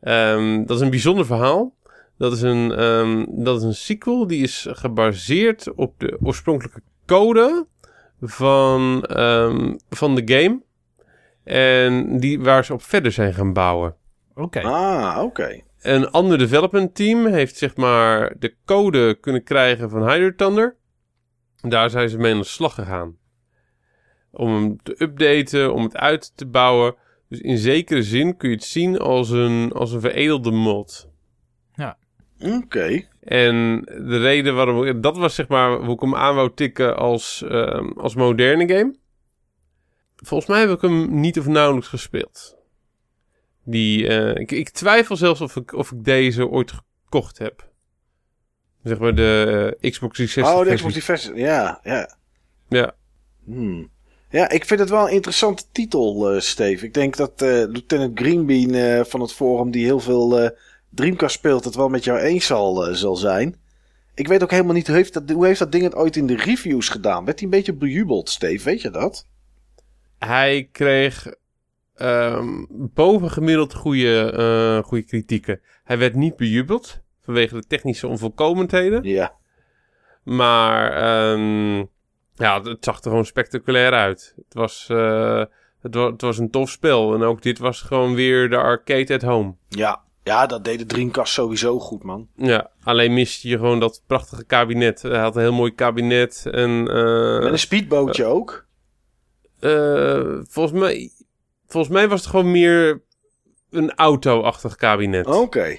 Ehm, 0.00 0.64
dat 0.64 0.76
is 0.76 0.82
een 0.82 0.90
bijzonder 0.90 1.26
verhaal. 1.26 1.74
Dat 2.18 2.32
is 2.32 2.42
een, 2.42 2.72
ehm, 2.72 3.24
dat 3.28 3.56
is 3.56 3.62
een 3.62 3.74
sequel 3.74 4.26
die 4.26 4.42
is 4.42 4.66
gebaseerd 4.70 5.74
op 5.74 6.00
de 6.00 6.18
oorspronkelijke 6.22 6.82
code 7.06 7.66
van, 8.20 9.02
ehm, 9.02 9.74
van 9.90 10.14
de 10.14 10.22
game. 10.24 10.62
En 11.44 12.20
die, 12.20 12.40
waar 12.40 12.64
ze 12.64 12.72
op 12.72 12.82
verder 12.82 13.12
zijn 13.12 13.34
gaan 13.34 13.52
bouwen. 13.52 13.96
Oké. 14.34 14.60
Ah, 14.60 15.22
oké. 15.22 15.60
Een 15.80 16.10
ander 16.10 16.38
development 16.38 16.94
team 16.94 17.26
heeft 17.26 17.56
zeg 17.56 17.76
maar 17.76 18.34
de 18.38 18.54
code 18.64 19.14
kunnen 19.20 19.42
krijgen 19.42 19.90
van 19.90 20.10
Hydro 20.10 20.34
Thunder. 20.34 20.76
Daar 21.60 21.90
zijn 21.90 22.08
ze 22.08 22.18
mee 22.18 22.32
aan 22.32 22.38
de 22.38 22.44
slag 22.44 22.74
gegaan. 22.74 23.16
Om 24.30 24.54
hem 24.54 24.82
te 24.82 24.94
updaten, 24.98 25.74
om 25.74 25.82
het 25.82 25.96
uit 25.96 26.36
te 26.36 26.46
bouwen. 26.46 26.94
Dus 27.28 27.40
in 27.40 27.58
zekere 27.58 28.02
zin 28.02 28.36
kun 28.36 28.48
je 28.48 28.54
het 28.54 28.64
zien 28.64 28.98
als 28.98 29.30
een, 29.30 29.72
als 29.72 29.92
een 29.92 30.00
veredelde 30.00 30.50
mod. 30.50 31.12
Oké. 32.44 33.08
En 33.20 33.80
de 33.84 34.18
reden 34.18 34.54
waarom... 34.54 34.84
ik- 34.84 35.02
Dat 35.02 35.16
was 35.16 35.34
zeg 35.34 35.48
maar 35.48 35.76
hoe 35.78 35.94
ik 35.94 36.00
hem 36.00 36.14
aan 36.14 36.34
wou 36.34 36.50
tikken 36.54 36.96
als, 36.96 37.42
ehm, 37.48 37.88
als 37.88 38.14
moderne 38.14 38.68
game. 38.68 38.94
Volgens 40.16 40.48
mij 40.50 40.60
heb 40.60 40.70
ik 40.70 40.80
hem 40.80 41.20
niet 41.20 41.38
of 41.38 41.46
nauwelijks 41.46 41.88
gespeeld. 41.88 42.56
Die, 43.64 44.08
eh, 44.08 44.34
ik, 44.40 44.50
ik 44.50 44.68
twijfel 44.70 45.16
zelfs 45.16 45.40
of 45.40 45.56
ik, 45.56 45.72
of 45.72 45.92
ik 45.92 46.04
deze 46.04 46.48
ooit 46.48 46.72
gekocht 46.72 47.38
heb. 47.38 47.72
Zeg 48.82 48.98
maar 48.98 49.14
de 49.14 49.74
eh, 49.80 49.90
Xbox 49.90 50.14
360 50.16 50.54
Oh, 50.60 50.68
de. 50.68 50.74
Xbox 50.74 50.94
Diverse. 50.94 51.34
Ja, 51.34 51.80
ja. 51.82 52.16
Ja. 52.68 52.94
Hmm. 53.44 53.92
Ja, 54.30 54.48
ik 54.50 54.64
vind 54.64 54.80
het 54.80 54.90
wel 54.90 55.06
een 55.06 55.12
interessante 55.14 55.62
titel, 55.72 56.30
eh 56.34 56.40
Steve. 56.40 56.84
Ik 56.86 56.94
denk 56.94 57.16
dat 57.16 57.32
Lieutenant 57.40 58.18
Greenbean 58.18 59.04
van 59.06 59.20
het 59.20 59.32
forum, 59.32 59.70
die 59.70 59.84
heel 59.84 60.00
veel 60.00 60.50
Dreamcast 60.94 61.34
speelt, 61.34 61.64
het 61.64 61.74
wel 61.74 61.88
met 61.88 62.04
jou 62.04 62.18
eens 62.18 62.46
zal, 62.46 62.86
eh, 62.86 62.94
zal 62.94 63.16
zijn. 63.16 63.56
Ik 64.14 64.28
weet 64.28 64.42
ook 64.42 64.50
helemaal 64.50 64.74
niet, 64.74 64.86
hoe 64.86 64.96
heeft, 64.96 65.12
dat, 65.14 65.30
hoe 65.30 65.46
heeft 65.46 65.58
dat 65.58 65.72
ding 65.72 65.84
het 65.84 65.94
ooit 65.94 66.16
in 66.16 66.26
de 66.26 66.36
reviews 66.36 66.88
gedaan? 66.88 67.24
Werd 67.24 67.38
hij 67.40 67.48
een 67.48 67.54
beetje 67.54 67.74
bejubeld, 67.74 68.28
Steve? 68.30 68.64
Weet 68.64 68.82
je 68.82 68.90
dat? 68.90 69.26
Hij 70.18 70.68
kreeg 70.72 71.26
ehm 71.94 72.64
bovengemiddeld 72.68 73.74
goede, 73.74 74.32
eh, 74.32 74.84
goede 74.88 75.04
kritieken. 75.04 75.60
Hij 75.84 75.98
werd 75.98 76.14
niet 76.14 76.36
bejubeld 76.36 77.00
vanwege 77.20 77.54
de 77.54 77.66
technische 77.66 78.06
onvolkomenheden. 78.08 79.02
Ja. 79.02 79.34
Maar 80.22 80.92
ehm, 80.92 81.76
ja, 82.34 82.62
het 82.62 82.84
zag 82.84 82.96
er 82.96 83.02
gewoon 83.02 83.24
spectaculair 83.26 83.92
uit. 83.92 84.34
Het 84.36 84.54
was, 84.54 84.86
eh, 84.90 85.44
het, 85.80 85.94
wa- 85.94 86.10
het 86.10 86.20
was 86.20 86.38
een 86.38 86.50
tof 86.50 86.70
spel. 86.70 87.14
En 87.14 87.22
ook 87.22 87.42
dit 87.42 87.58
was 87.58 87.80
gewoon 87.80 88.14
weer 88.14 88.50
de 88.50 88.56
arcade 88.56 89.14
at 89.14 89.22
home. 89.22 89.54
Ja. 89.68 90.02
Ja, 90.24 90.46
dat 90.46 90.64
deed 90.64 90.78
de 90.78 90.86
Dreamcast 90.86 91.32
sowieso 91.32 91.78
goed, 91.80 92.02
man. 92.02 92.28
Ja, 92.36 92.70
alleen 92.82 93.14
miste 93.14 93.48
je 93.48 93.56
gewoon 93.56 93.80
dat 93.80 94.02
prachtige 94.06 94.44
kabinet. 94.44 95.02
Hij 95.02 95.18
had 95.18 95.36
een 95.36 95.42
heel 95.42 95.52
mooi 95.52 95.74
kabinet. 95.74 96.46
En 96.50 96.70
eh, 96.88 97.38
Met 97.42 97.52
een 97.52 97.58
speedbootje 97.58 98.24
ook. 98.24 98.66
eh, 99.60 100.38
volgens, 100.48 100.80
mij, 100.80 101.10
volgens 101.66 101.92
mij 101.94 102.08
was 102.08 102.20
het 102.20 102.30
gewoon 102.30 102.50
meer 102.50 103.02
een 103.70 103.94
auto-achtig 103.94 104.74
kabinet. 104.76 105.26
Oké. 105.26 105.78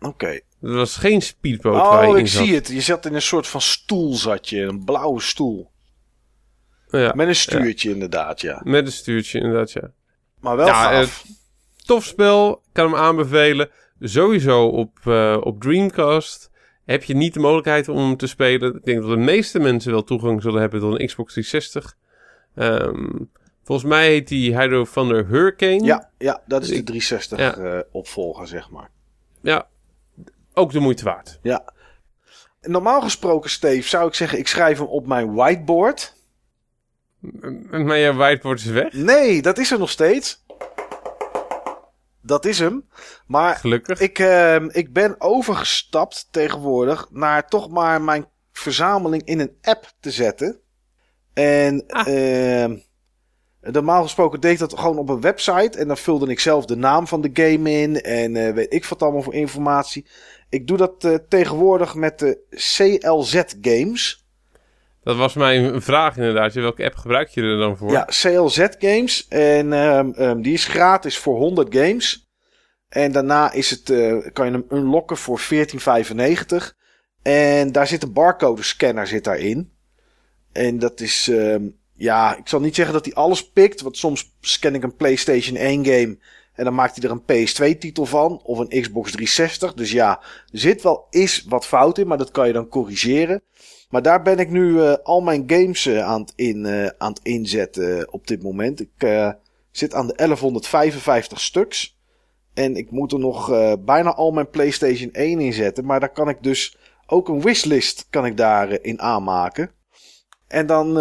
Oké. 0.00 0.28
Het 0.60 0.70
was 0.74 0.96
geen 0.96 1.22
speedboot 1.22 1.74
waar 1.88 2.02
je 2.04 2.08
Oh, 2.10 2.16
in 2.18 2.24
ik 2.24 2.30
zat. 2.30 2.44
zie 2.44 2.54
het. 2.54 2.68
Je 2.68 2.80
zat 2.80 3.06
in 3.06 3.14
een 3.14 3.22
soort 3.22 3.46
van 3.46 3.60
stoel, 3.60 4.14
zat 4.14 4.48
je. 4.48 4.60
Een 4.60 4.84
blauwe 4.84 5.20
stoel. 5.20 5.70
Ja, 6.90 7.12
Met 7.14 7.28
een 7.28 7.34
stuurtje, 7.36 7.90
inderdaad, 7.90 8.40
ja. 8.40 8.60
met 8.64 8.86
een 8.86 8.92
stuurtje 8.92 9.38
inderdaad, 9.40 9.72
ja. 9.72 9.90
Maar 10.40 10.56
wel 10.56 10.66
Ja, 10.66 10.72
gaaf. 10.90 11.24
Tof 11.88 12.04
spel, 12.04 12.62
kan 12.72 12.84
hem 12.84 12.94
aanbevelen. 13.00 13.70
Sowieso 14.00 14.66
op, 14.66 14.98
eh, 15.04 15.36
op 15.40 15.60
Dreamcast 15.60 16.50
heb 16.84 17.04
je 17.04 17.14
niet 17.14 17.34
de 17.34 17.40
mogelijkheid 17.40 17.88
om 17.88 17.96
hem 17.96 18.16
te 18.16 18.26
spelen. 18.26 18.74
Ik 18.74 18.84
denk 18.84 19.00
dat 19.00 19.10
de 19.10 19.16
meeste 19.16 19.58
mensen 19.58 19.92
wel 19.92 20.04
toegang 20.04 20.42
zullen 20.42 20.60
hebben 20.60 20.80
tot 20.80 21.00
een 21.00 21.06
Xbox 21.06 21.32
360. 21.32 21.96
Ehm, 22.54 23.24
volgens 23.64 23.88
mij 23.88 24.06
heet 24.06 24.28
die 24.28 24.58
Hydro 24.58 24.84
Thunder 24.84 25.26
Hurricane. 25.26 25.84
Ja, 25.84 26.10
ja, 26.18 26.42
dat 26.46 26.62
is 26.62 26.68
de 26.68 26.74
Ik- 26.74 26.86
360 26.86 27.38
ja. 27.38 27.54
eh, 27.56 27.80
opvolger, 27.92 28.46
zeg 28.46 28.70
maar. 28.70 28.90
Ja, 29.42 29.68
ook 30.54 30.72
de 30.72 30.80
moeite 30.80 31.04
waard. 31.04 31.38
Ja. 31.42 31.72
Normaal 32.60 33.00
gesproken, 33.00 33.50
Steve, 33.50 33.88
zou 33.88 34.08
ik 34.08 34.14
zeggen, 34.14 34.38
ik 34.38 34.48
schrijf 34.48 34.78
hem 34.78 34.86
op 34.86 35.06
mijn 35.06 35.34
whiteboard. 35.34 36.14
Maar 37.70 37.96
je 37.96 38.14
whiteboard 38.14 38.58
is 38.60 38.66
weg, 38.66 38.92
Nee, 38.92 39.42
dat 39.42 39.58
is 39.58 39.70
er 39.70 39.78
nog 39.78 39.90
steeds. 39.90 40.44
Dat 42.28 42.44
is 42.44 42.58
hem. 42.58 42.88
Maar 43.26 43.56
gelukkig. 43.56 44.00
ik, 44.00 44.18
ehm, 44.18 44.68
ik 44.72 44.92
ben 44.92 45.14
overgestapt 45.18 46.28
tegenwoordig 46.30 47.08
naar 47.10 47.48
toch 47.48 47.68
maar 47.68 48.02
mijn 48.02 48.26
verzameling 48.52 49.22
in 49.24 49.40
een 49.40 49.56
app 49.62 49.92
te 50.00 50.10
zetten. 50.10 50.60
En 51.34 51.86
ehm, 51.86 52.76
normaal 53.60 54.02
gesproken 54.02 54.40
deed 54.40 54.52
ik 54.52 54.58
dat 54.58 54.78
gewoon 54.78 54.98
op 54.98 55.08
een 55.08 55.20
website. 55.20 55.78
En 55.78 55.86
dan 55.86 55.96
vulde 55.96 56.30
ik 56.30 56.40
zelf 56.40 56.64
de 56.64 56.76
naam 56.76 57.06
van 57.06 57.20
de 57.20 57.30
game 57.32 57.70
in. 57.70 58.00
En 58.00 58.36
eh, 58.36 58.54
weet 58.54 58.72
ik 58.72 58.84
wat 58.84 59.02
allemaal 59.02 59.22
voor 59.22 59.34
informatie. 59.34 60.06
Ik 60.48 60.66
doe 60.66 60.76
dat 60.76 61.04
eh, 61.04 61.14
tegenwoordig 61.28 61.94
met 61.94 62.18
de 62.18 62.38
CLZ 62.50 63.42
Games. 63.60 64.27
Dat 65.08 65.16
was 65.16 65.34
mijn 65.34 65.82
vraag 65.82 66.16
inderdaad. 66.16 66.54
Welke 66.54 66.84
app 66.84 66.94
gebruik 66.94 67.28
je 67.28 67.42
er 67.42 67.58
dan 67.58 67.76
voor? 67.76 67.90
Ja, 67.90 68.04
CLZ 68.04 68.66
Games. 68.78 69.28
En 69.28 69.72
ehm, 69.72 70.10
ehm, 70.10 70.40
die 70.40 70.52
is 70.52 70.64
gratis 70.64 71.18
voor 71.18 71.36
100 71.36 71.74
games. 71.74 72.30
En 72.88 73.12
daarna 73.12 73.52
is 73.52 73.70
het, 73.70 73.90
eh, 73.90 74.16
kan 74.32 74.46
je 74.46 74.52
hem 74.52 74.64
unlocken 74.70 75.16
voor 75.16 75.38
14,95. 75.38 76.74
En 77.22 77.72
daar 77.72 77.86
zit 77.86 78.02
een 78.02 78.12
barcode 78.12 78.62
scanner 78.62 79.06
zit 79.06 79.24
daarin. 79.24 79.72
En 80.52 80.78
dat 80.78 81.00
is, 81.00 81.28
ehm, 81.28 81.62
ja, 81.94 82.36
ik 82.36 82.48
zal 82.48 82.60
niet 82.60 82.74
zeggen 82.74 82.94
dat 82.94 83.04
hij 83.04 83.14
alles 83.14 83.50
pikt. 83.50 83.80
Want 83.80 83.96
soms 83.96 84.36
scan 84.40 84.74
ik 84.74 84.82
een 84.82 84.96
PlayStation 84.96 85.56
1 85.56 85.84
game. 85.84 86.18
En 86.58 86.64
dan 86.64 86.74
maakt 86.74 86.96
hij 86.96 87.10
er 87.10 87.16
een 87.16 87.46
PS2 87.46 87.78
titel 87.78 88.06
van. 88.06 88.40
Of 88.42 88.58
een 88.58 88.82
Xbox 88.82 89.10
360. 89.10 89.74
Dus 89.74 89.90
ja, 89.90 90.20
er 90.52 90.58
zit 90.58 90.82
wel 90.82 91.06
is 91.10 91.44
wat 91.48 91.66
fout 91.66 91.98
in. 91.98 92.06
Maar 92.06 92.18
dat 92.18 92.30
kan 92.30 92.46
je 92.46 92.52
dan 92.52 92.68
corrigeren. 92.68 93.42
Maar 93.88 94.02
daar 94.02 94.22
ben 94.22 94.38
ik 94.38 94.50
nu 94.50 94.82
eh, 94.82 94.94
al 95.02 95.20
mijn 95.20 95.44
games 95.46 95.86
eh, 95.86 96.04
aan, 96.04 96.20
het 96.20 96.32
in, 96.36 96.66
eh, 96.66 96.86
aan 96.98 97.12
het 97.12 97.20
inzetten 97.22 98.12
op 98.12 98.26
dit 98.26 98.42
moment. 98.42 98.80
Ik 98.80 99.34
zit 99.70 99.94
aan 99.94 100.06
de 100.06 100.14
1155 100.16 101.40
stuks. 101.40 101.98
En 102.54 102.76
ik 102.76 102.90
moet 102.90 103.12
er 103.12 103.18
nog 103.18 103.48
bijna 103.84 104.14
al 104.14 104.30
mijn 104.30 104.50
PlayStation 104.50 105.12
1 105.12 105.40
in 105.40 105.52
zetten. 105.52 105.84
Maar 105.84 106.00
daar 106.00 106.12
kan 106.12 106.28
ik 106.28 106.42
dus 106.42 106.76
ook 107.06 107.28
een 107.28 107.40
wishlist 107.40 108.06
kan 108.10 108.26
ik 108.26 108.36
daarin 108.36 108.82
in 108.82 109.00
aanmaken. 109.00 109.70
En 110.48 110.66
dan, 110.66 110.94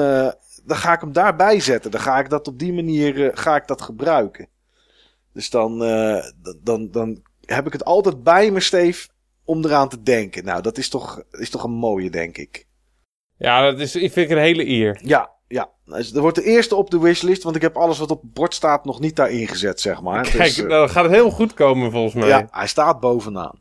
dan 0.64 0.78
ga 0.78 0.94
ik 0.94 1.02
hem 1.02 1.12
daarbij 1.12 1.60
zetten. 1.60 1.92
Dan 1.92 2.02
ga 2.02 2.20
ik 2.20 2.30
dat 2.30 2.48
op 2.48 2.60
die 2.60 2.74
manier 2.74 3.32
ga 3.34 3.56
ik 3.56 3.68
dat 3.68 3.82
gebruiken. 3.82 4.48
Dus 5.38 5.50
dan, 5.50 5.84
eh, 5.84 6.24
dan, 6.42 6.60
dan, 6.64 6.92
dan 6.92 7.22
heb 7.46 7.66
ik 7.66 7.74
het 7.74 7.86
altijd 7.86 8.24
bij 8.24 8.52
me, 8.52 8.60
Steve, 8.60 9.08
om 9.46 9.66
eraan 9.66 9.90
te 9.90 10.02
denken. 10.04 10.46
Nou, 10.46 10.62
dat 10.62 10.78
is 10.78 10.90
toch, 10.90 11.24
is 11.32 11.50
toch 11.50 11.64
een 11.64 11.72
mooie, 11.72 12.10
denk 12.10 12.38
ik. 12.38 12.68
Ja, 13.38 13.62
dat 13.62 13.80
is, 13.80 13.96
ik 13.96 14.12
vind 14.12 14.30
ik 14.30 14.38
een 14.38 14.44
hele 14.44 14.68
eer. 14.68 15.00
Ja, 15.04 15.32
ja. 15.48 15.70
Dus 15.86 16.12
dat 16.12 16.22
wordt 16.22 16.38
de 16.38 16.44
eerste 16.44 16.76
op 16.76 16.90
de 16.90 17.00
wishlist, 17.00 17.44
want 17.44 17.56
ik 17.56 17.62
heb 17.62 17.78
alles 17.78 17.98
wat 17.98 18.12
op 18.12 18.22
het 18.22 18.34
bord 18.34 18.54
staat 18.54 18.86
nog 18.86 19.00
niet 19.00 19.16
daarin 19.16 19.48
gezet, 19.48 19.82
zeg 19.82 20.02
maar. 20.02 20.22
Kijk, 20.24 20.38
Dus, 20.38 20.58
eh, 20.58 20.66
nou, 20.66 20.80
dan 20.80 20.90
gaat 20.90 21.04
het 21.04 21.14
heel 21.14 21.32
goed 21.32 21.54
komen 21.54 21.92
volgens 21.92 22.14
mij. 22.14 22.28
ja, 22.28 22.48
hij 22.52 22.68
staat 22.68 23.00
bovenaan. 23.00 23.60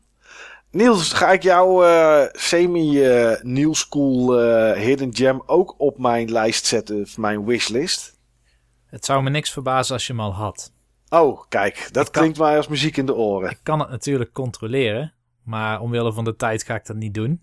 Niels, 0.71 1.13
ga 1.13 1.31
ik 1.31 1.43
jouw 1.43 1.83
eh, 1.83 2.25
semi-new 2.31 3.73
school 3.73 4.39
eh, 4.39 4.81
hidden 4.81 5.15
gem 5.15 5.41
ook 5.45 5.75
op 5.77 5.97
mijn 5.97 6.31
lijst 6.31 6.65
zetten, 6.65 7.01
of 7.01 7.17
mijn 7.17 7.45
wishlist? 7.45 8.15
Het 8.85 9.05
zou 9.05 9.23
me 9.23 9.29
niks 9.29 9.51
verbazen 9.51 9.93
als 9.93 10.07
je 10.07 10.13
hem 10.13 10.21
al 10.21 10.33
had. 10.33 10.71
Oh, 11.09 11.41
kijk, 11.49 11.89
dat 11.91 12.09
kan- 12.09 12.21
klinkt 12.21 12.39
mij 12.39 12.57
als 12.57 12.67
muziek 12.67 12.97
in 12.97 13.05
de 13.05 13.15
oren. 13.15 13.49
Ik 13.49 13.59
kan 13.63 13.79
het 13.79 13.89
natuurlijk 13.89 14.31
controleren, 14.33 15.13
maar 15.43 15.81
omwille 15.81 16.13
van 16.13 16.23
de 16.23 16.35
tijd 16.35 16.63
ga 16.63 16.75
ik 16.75 16.85
dat 16.85 16.95
niet 16.95 17.13
doen. 17.13 17.41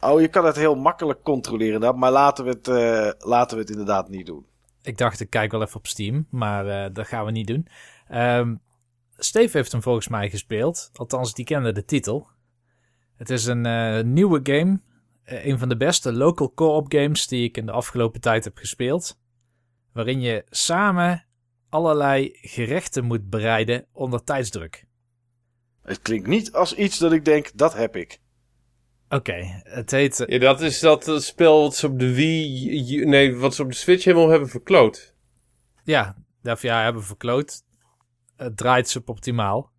Oh, 0.00 0.20
je 0.20 0.28
kan 0.28 0.44
het 0.44 0.56
heel 0.56 0.74
makkelijk 0.74 1.22
controleren, 1.22 1.74
inderdaad, 1.74 1.96
maar 1.98 2.10
laten 2.10 2.44
we 2.44 2.50
het, 2.50 2.68
eh, 2.68 3.28
laten 3.28 3.56
we 3.56 3.62
het 3.62 3.70
inderdaad 3.70 4.08
niet 4.08 4.26
doen. 4.26 4.46
Ik 4.82 4.98
dacht, 4.98 5.20
ik 5.20 5.30
kijk 5.30 5.50
wel 5.52 5.62
even 5.62 5.76
op 5.76 5.86
Steam, 5.86 6.26
maar 6.30 6.66
eh, 6.66 6.90
dat 6.94 7.06
gaan 7.06 7.24
we 7.24 7.30
niet 7.30 7.46
doen. 7.46 7.66
Ehm, 8.08 8.54
Steve 9.16 9.56
heeft 9.56 9.72
hem 9.72 9.82
volgens 9.82 10.08
mij 10.08 10.30
gespeeld. 10.30 10.90
Althans, 10.92 11.34
die 11.34 11.44
kende 11.44 11.72
de 11.72 11.84
titel. 11.84 12.26
Het 13.16 13.30
is 13.30 13.46
een 13.46 13.66
eh, 13.66 14.00
nieuwe 14.04 14.40
game. 14.42 14.80
Een 15.24 15.58
van 15.58 15.68
de 15.68 15.76
beste 15.76 16.12
local 16.12 16.52
co-op 16.54 16.92
games 16.92 17.26
die 17.26 17.44
ik 17.44 17.56
in 17.56 17.66
de 17.66 17.72
afgelopen 17.72 18.20
tijd 18.20 18.44
heb 18.44 18.56
gespeeld. 18.56 19.18
Waarin 19.92 20.20
je 20.20 20.44
samen 20.50 21.24
allerlei 21.72 22.30
gerechten 22.40 23.04
moet 23.04 23.30
bereiden 23.30 23.86
onder 23.92 24.24
tijdsdruk. 24.24 24.84
Het 25.82 26.02
klinkt 26.02 26.26
niet 26.26 26.52
als 26.52 26.74
iets 26.74 26.98
dat 26.98 27.12
ik 27.12 27.24
denk, 27.24 27.50
dat 27.54 27.74
heb 27.74 27.96
ik. 27.96 28.20
Oké, 29.08 29.62
het 29.64 29.90
heet... 29.90 30.20
eh, 30.20 30.28
Ja, 30.28 30.38
dat 30.38 30.60
is 30.60 30.80
dat 30.80 31.08
eh, 31.08 31.16
spel 31.18 31.60
wat 31.60 31.76
ze 31.76 31.86
op 31.86 31.98
de 31.98 32.14
Wii... 32.14 33.04
Nee, 33.04 33.36
wat 33.36 33.54
ze 33.54 33.62
op 33.62 33.68
de 33.68 33.74
Switch 33.74 34.04
helemaal 34.04 34.28
hebben 34.28 34.48
verkloot. 34.48 35.14
Ja, 35.84 36.16
of 36.42 36.62
ja, 36.62 36.82
hebben 36.82 37.04
verkloot. 37.04 37.62
Het 38.36 38.56
draait 38.56 38.88
suboptimaal. 38.88 39.72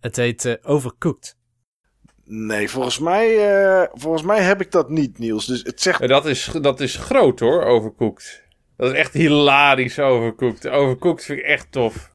Het 0.00 0.16
heet 0.16 0.44
eh, 0.44 0.54
Overcooked. 0.62 1.36
Nee, 2.24 2.70
volgens 2.70 2.98
mij, 2.98 3.50
eh, 3.82 3.88
volgens 3.92 4.22
mij 4.22 4.42
heb 4.42 4.60
ik 4.60 4.70
dat 4.70 4.90
niet, 4.90 5.18
Niels. 5.18 5.46
Dus 5.46 5.62
het 5.62 5.80
zegt 5.80 6.08
dat 6.08 6.26
is, 6.26 6.44
dat 6.60 6.80
is 6.80 6.96
groot 6.96 7.40
hoor, 7.40 7.62
Overcooked. 7.62 8.44
Dat 8.76 8.92
is 8.92 8.98
echt 8.98 9.12
hilarisch 9.12 9.98
Overcooked. 9.98 10.68
Overcooked 10.68 11.24
vind 11.24 11.38
ik 11.38 11.44
echt 11.44 11.72
tof. 11.72 12.10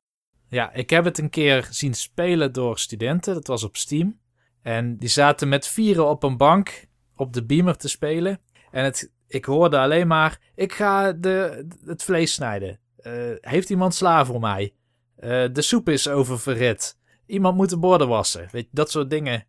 Ja, 0.47 0.73
ik 0.73 0.89
heb 0.89 1.05
het 1.05 1.17
een 1.17 1.29
keer 1.29 1.67
zien 1.69 1.93
spelen 1.93 2.53
door 2.53 2.79
studenten. 2.79 3.33
Dat 3.33 3.47
was 3.47 3.63
op 3.63 3.77
Steam. 3.77 4.19
En 4.61 4.97
die 4.97 5.09
zaten 5.09 5.49
met 5.49 5.67
vieren 5.67 6.07
op 6.07 6.23
een 6.23 6.37
bank 6.37 6.85
op 7.15 7.33
de 7.33 7.45
beamer 7.45 7.77
te 7.77 7.87
spelen. 7.89 8.39
En 8.71 8.83
het, 8.83 9.11
ik 9.27 9.45
hoorde 9.45 9.79
alleen 9.79 10.07
maar: 10.07 10.39
ik 10.55 10.73
ga 10.73 11.11
de, 11.11 11.67
het 11.85 12.03
vlees 12.03 12.33
snijden. 12.33 12.79
Eh, 12.97 13.13
heeft 13.41 13.69
iemand 13.69 13.95
sla 13.95 14.25
voor 14.25 14.39
mij? 14.39 14.73
Eh, 15.15 15.45
de 15.51 15.61
soep 15.61 15.89
is 15.89 16.07
oververhit. 16.07 16.97
Iemand 17.25 17.57
moet 17.57 17.69
de 17.69 17.77
borden 17.77 18.07
wassen. 18.07 18.47
Weet 18.51 18.63
je, 18.63 18.69
dat 18.71 18.91
soort 18.91 19.09
dingen 19.09 19.45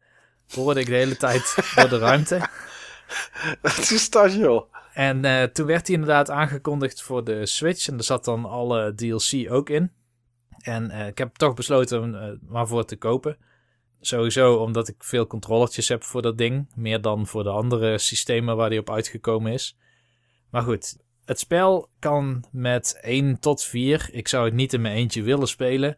hoorde 0.55 0.81
ik 0.81 0.87
de 0.87 0.95
hele 0.95 1.17
tijd 1.17 1.57
door 1.75 1.89
de 1.89 1.99
ruimte. 1.99 2.41
Het 3.63 3.91
is 3.91 4.11
dat, 4.11 4.35
joh. 4.35 4.73
En 4.93 5.25
eh, 5.25 5.43
toen 5.43 5.67
werd 5.67 5.87
hij 5.87 5.97
inderdaad 5.97 6.31
aangekondigd 6.31 7.03
voor 7.03 7.25
de 7.25 7.47
Switch. 7.47 7.89
En 7.89 7.99
er 7.99 8.05
zat 8.05 8.25
dan 8.25 8.45
alle 8.45 8.95
DLC 8.95 9.53
ook 9.53 9.71
in. 9.71 9.93
En 10.59 10.91
eh, 10.91 11.07
ik 11.07 11.19
heb 11.19 11.35
toch 11.35 11.55
besloten 11.55 12.03
hem 12.03 12.15
eh, 12.15 12.39
maar 12.49 12.67
voor 12.67 12.85
te 12.85 12.97
kopen. 12.97 13.37
Sowieso 14.01 14.55
omdat 14.55 14.89
ik 14.89 14.95
veel 14.99 15.27
controllertjes 15.27 15.89
heb 15.89 16.03
voor 16.03 16.23
dat 16.23 16.39
ding. 16.39 16.69
Meer 16.75 17.01
dan 17.01 17.27
voor 17.27 17.43
de 17.43 17.51
andere 17.51 17.99
systemen 17.99 18.57
waar 18.57 18.71
die 18.71 18.79
op 18.79 18.91
uitgekomen 18.91 19.53
is. 19.53 19.79
Maar 20.51 20.63
goed, 20.63 20.97
het 21.25 21.39
spel 21.39 21.89
kan 21.99 22.45
met 22.51 22.99
1 23.03 23.39
tot 23.39 23.65
4. 23.65 24.09
Ik 24.13 24.29
zou 24.29 24.45
het 24.45 24.55
niet 24.55 24.73
in 24.73 24.81
mijn 24.81 24.97
eentje 24.97 25.23
willen 25.23 25.49
spelen. 25.49 25.97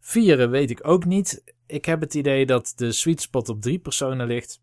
Vieren 0.00 0.50
weet 0.50 0.70
ik 0.70 0.86
ook 0.86 1.04
niet. 1.04 1.54
Ik 1.66 1.84
heb 1.84 2.00
het 2.00 2.14
idee 2.14 2.46
dat 2.46 2.72
de 2.76 2.92
sweet 2.92 3.20
spot 3.20 3.48
op 3.48 3.62
drie 3.62 3.78
personen 3.78 4.26
ligt. 4.26 4.60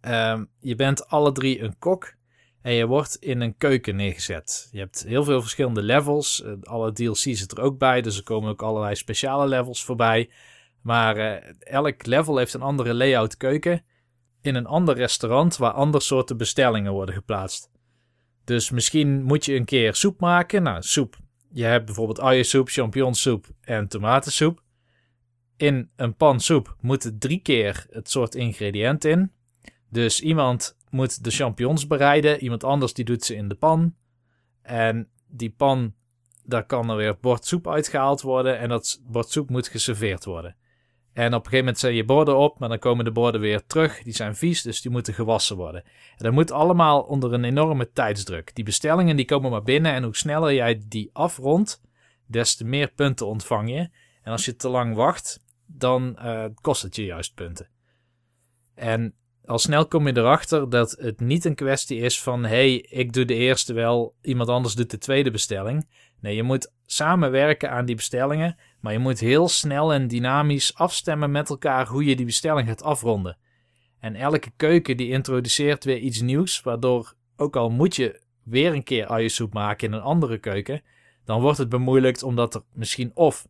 Ehm, 0.00 0.44
je 0.58 0.76
bent 0.76 1.08
alle 1.08 1.32
drie 1.32 1.60
een 1.60 1.78
kok. 1.78 2.15
En 2.66 2.72
je 2.72 2.86
wordt 2.86 3.16
in 3.16 3.40
een 3.40 3.56
keuken 3.56 3.96
neergezet. 3.96 4.68
Je 4.72 4.78
hebt 4.78 5.04
heel 5.06 5.24
veel 5.24 5.40
verschillende 5.40 5.82
levels. 5.82 6.42
Eh, 6.42 6.52
alle 6.62 6.92
DLC 6.92 7.16
zit 7.16 7.52
er 7.52 7.60
ook 7.60 7.78
bij. 7.78 8.02
Dus 8.02 8.16
er 8.16 8.22
komen 8.22 8.50
ook 8.50 8.62
allerlei 8.62 8.94
speciale 8.94 9.48
levels 9.48 9.84
voorbij. 9.84 10.30
Maar 10.82 11.16
eh, 11.16 11.52
elk 11.58 12.06
level 12.06 12.36
heeft 12.36 12.54
een 12.54 12.62
andere 12.62 12.94
layout 12.94 13.36
keuken. 13.36 13.84
In 14.42 14.54
een 14.54 14.66
ander 14.66 14.94
restaurant 14.94 15.56
waar 15.56 15.72
ander 15.72 16.02
soorten 16.02 16.36
bestellingen 16.36 16.92
worden 16.92 17.14
geplaatst. 17.14 17.70
Dus 18.44 18.70
misschien 18.70 19.22
moet 19.22 19.44
je 19.44 19.54
een 19.54 19.64
keer 19.64 19.94
soep 19.94 20.20
maken. 20.20 20.62
Nou, 20.62 20.82
soep. 20.82 21.16
Je 21.52 21.64
hebt 21.64 21.86
bijvoorbeeld 21.86 22.20
uiensoep, 22.20 22.68
champignonsoep 22.68 23.46
en 23.60 23.88
tomatensoep. 23.88 24.62
In 25.56 25.90
een 25.96 26.14
pan 26.14 26.40
soep 26.40 26.76
moeten 26.80 27.18
drie 27.18 27.40
keer 27.40 27.86
het 27.90 28.10
soort 28.10 28.34
ingrediënt 28.34 29.04
in. 29.04 29.32
Dus 29.88 30.20
iemand 30.20 30.76
moet 30.90 31.24
de 31.24 31.30
champignons 31.30 31.86
bereiden. 31.86 32.42
Iemand 32.42 32.64
anders 32.64 32.94
die 32.94 33.04
doet 33.04 33.24
ze 33.24 33.34
in 33.34 33.48
de 33.48 33.54
pan. 33.54 33.94
En 34.62 35.08
die 35.28 35.50
pan, 35.50 35.94
daar 36.44 36.66
kan 36.66 36.90
er 36.90 36.96
weer 36.96 37.18
bord 37.20 37.44
soep 37.44 37.68
uitgehaald 37.68 38.20
worden. 38.20 38.58
En 38.58 38.68
dat 38.68 39.00
bord 39.06 39.30
soep 39.30 39.50
moet 39.50 39.68
geserveerd 39.68 40.24
worden. 40.24 40.56
En 41.12 41.26
op 41.26 41.32
een 41.32 41.36
gegeven 41.36 41.58
moment 41.58 41.78
zijn 41.78 41.94
je 41.94 42.04
borden 42.04 42.36
op, 42.36 42.58
maar 42.58 42.68
dan 42.68 42.78
komen 42.78 43.04
de 43.04 43.12
borden 43.12 43.40
weer 43.40 43.66
terug. 43.66 44.02
Die 44.02 44.14
zijn 44.14 44.36
vies, 44.36 44.62
dus 44.62 44.80
die 44.80 44.90
moeten 44.90 45.14
gewassen 45.14 45.56
worden. 45.56 45.82
En 45.84 46.24
dat 46.24 46.32
moet 46.32 46.50
allemaal 46.50 47.02
onder 47.02 47.32
een 47.32 47.44
enorme 47.44 47.90
tijdsdruk. 47.92 48.54
Die 48.54 48.64
bestellingen 48.64 49.16
die 49.16 49.24
komen 49.24 49.50
maar 49.50 49.62
binnen 49.62 49.92
en 49.92 50.02
hoe 50.02 50.16
sneller 50.16 50.54
jij 50.54 50.82
die 50.88 51.10
afrondt, 51.12 51.82
des 52.26 52.56
te 52.56 52.64
meer 52.64 52.88
punten 52.88 53.26
ontvang 53.26 53.70
je. 53.70 53.90
En 54.22 54.32
als 54.32 54.44
je 54.44 54.56
te 54.56 54.68
lang 54.68 54.94
wacht, 54.94 55.42
dan 55.66 56.16
eh, 56.18 56.44
kost 56.60 56.82
het 56.82 56.96
je 56.96 57.04
juist 57.04 57.34
punten. 57.34 57.68
En 58.74 59.14
al 59.46 59.58
snel 59.58 59.86
kom 59.86 60.06
je 60.06 60.16
erachter 60.16 60.70
dat 60.70 60.96
het 61.00 61.20
niet 61.20 61.44
een 61.44 61.54
kwestie 61.54 62.00
is 62.00 62.22
van: 62.22 62.44
hey, 62.44 62.76
ik 62.76 63.12
doe 63.12 63.24
de 63.24 63.34
eerste 63.34 63.72
wel, 63.72 64.14
iemand 64.22 64.48
anders 64.48 64.74
doet 64.74 64.90
de 64.90 64.98
tweede 64.98 65.30
bestelling. 65.30 65.88
Nee, 66.20 66.34
je 66.34 66.42
moet 66.42 66.72
samenwerken 66.86 67.70
aan 67.70 67.84
die 67.84 67.94
bestellingen, 67.94 68.56
maar 68.80 68.92
je 68.92 68.98
moet 68.98 69.20
heel 69.20 69.48
snel 69.48 69.92
en 69.92 70.08
dynamisch 70.08 70.74
afstemmen 70.74 71.30
met 71.30 71.50
elkaar 71.50 71.86
hoe 71.86 72.04
je 72.04 72.16
die 72.16 72.26
bestelling 72.26 72.68
gaat 72.68 72.82
afronden. 72.82 73.38
En 74.00 74.14
elke 74.14 74.50
keuken 74.56 74.96
die 74.96 75.08
introduceert 75.08 75.84
weer 75.84 75.98
iets 75.98 76.20
nieuws, 76.20 76.60
waardoor 76.60 77.14
ook 77.36 77.56
al 77.56 77.70
moet 77.70 77.96
je 77.96 78.20
weer 78.42 78.72
een 78.72 78.84
keer 78.84 79.06
uiensoep 79.06 79.52
maken 79.52 79.88
in 79.88 79.92
een 79.92 80.00
andere 80.00 80.38
keuken, 80.38 80.82
dan 81.24 81.40
wordt 81.40 81.58
het 81.58 81.68
bemoeilijkt 81.68 82.22
omdat 82.22 82.54
er 82.54 82.62
misschien 82.72 83.10
of 83.14 83.46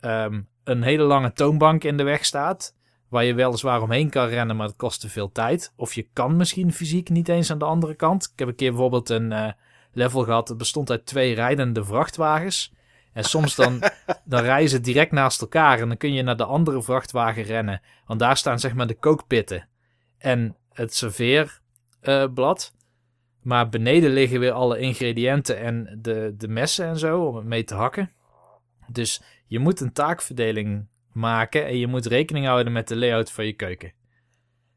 ehm, 0.00 0.40
een 0.64 0.82
hele 0.82 1.02
lange 1.02 1.32
toonbank 1.32 1.84
in 1.84 1.96
de 1.96 2.02
weg 2.02 2.24
staat, 2.24 2.76
waar 3.12 3.24
je 3.24 3.34
weliswaar 3.34 3.82
omheen 3.82 4.10
kan 4.10 4.28
rennen, 4.28 4.56
maar 4.56 4.66
het 4.66 4.76
kost 4.76 5.00
te 5.00 5.08
veel 5.08 5.32
tijd. 5.32 5.72
Of 5.76 5.94
je 5.94 6.08
kan 6.12 6.36
misschien 6.36 6.72
fysiek 6.72 7.08
niet 7.10 7.28
eens 7.28 7.50
aan 7.50 7.58
de 7.58 7.64
andere 7.64 7.94
kant. 7.94 8.30
Ik 8.32 8.38
heb 8.38 8.48
een 8.48 8.54
keer 8.54 8.70
bijvoorbeeld 8.70 9.08
een 9.08 9.32
eh, 9.32 9.52
level 9.92 10.24
gehad, 10.24 10.48
dat 10.48 10.58
bestond 10.58 10.90
uit 10.90 11.06
twee 11.06 11.34
rijdende 11.34 11.84
vrachtwagens. 11.84 12.72
En 13.12 13.24
soms 13.24 13.54
dan, 13.54 13.82
dan 14.24 14.42
rijden 14.42 14.68
ze 14.68 14.80
direct 14.80 15.12
naast 15.12 15.40
elkaar 15.40 15.80
en 15.80 15.88
dan 15.88 15.96
kun 15.96 16.12
je 16.12 16.22
naar 16.22 16.36
de 16.36 16.44
andere 16.44 16.82
vrachtwagen 16.82 17.42
rennen. 17.42 17.82
Want 18.06 18.20
daar 18.20 18.36
staan 18.36 18.60
zeg 18.60 18.74
maar 18.74 18.86
de 18.86 18.98
kookpitten 18.98 19.68
en 20.18 20.56
het 20.72 20.94
serveerblad. 20.94 22.74
maar 23.42 23.68
beneden 23.68 24.10
liggen 24.10 24.40
weer 24.40 24.52
alle 24.52 24.78
ingrediënten 24.78 25.58
en 25.58 25.98
de, 26.02 26.34
de 26.36 26.48
messen 26.48 26.86
en 26.86 26.98
zo 26.98 27.24
om 27.24 27.36
het 27.36 27.44
mee 27.44 27.64
te 27.64 27.74
hakken. 27.74 28.12
Dus 28.88 29.22
je 29.46 29.58
moet 29.58 29.80
een 29.80 29.92
taakverdeling 29.92 30.86
maken 31.14 31.66
en 31.66 31.76
je 31.76 31.86
moet 31.86 32.06
rekening 32.06 32.46
houden 32.46 32.72
met 32.72 32.88
de 32.88 32.96
layout 32.96 33.32
van 33.32 33.46
je 33.46 33.52
keuken. 33.52 33.92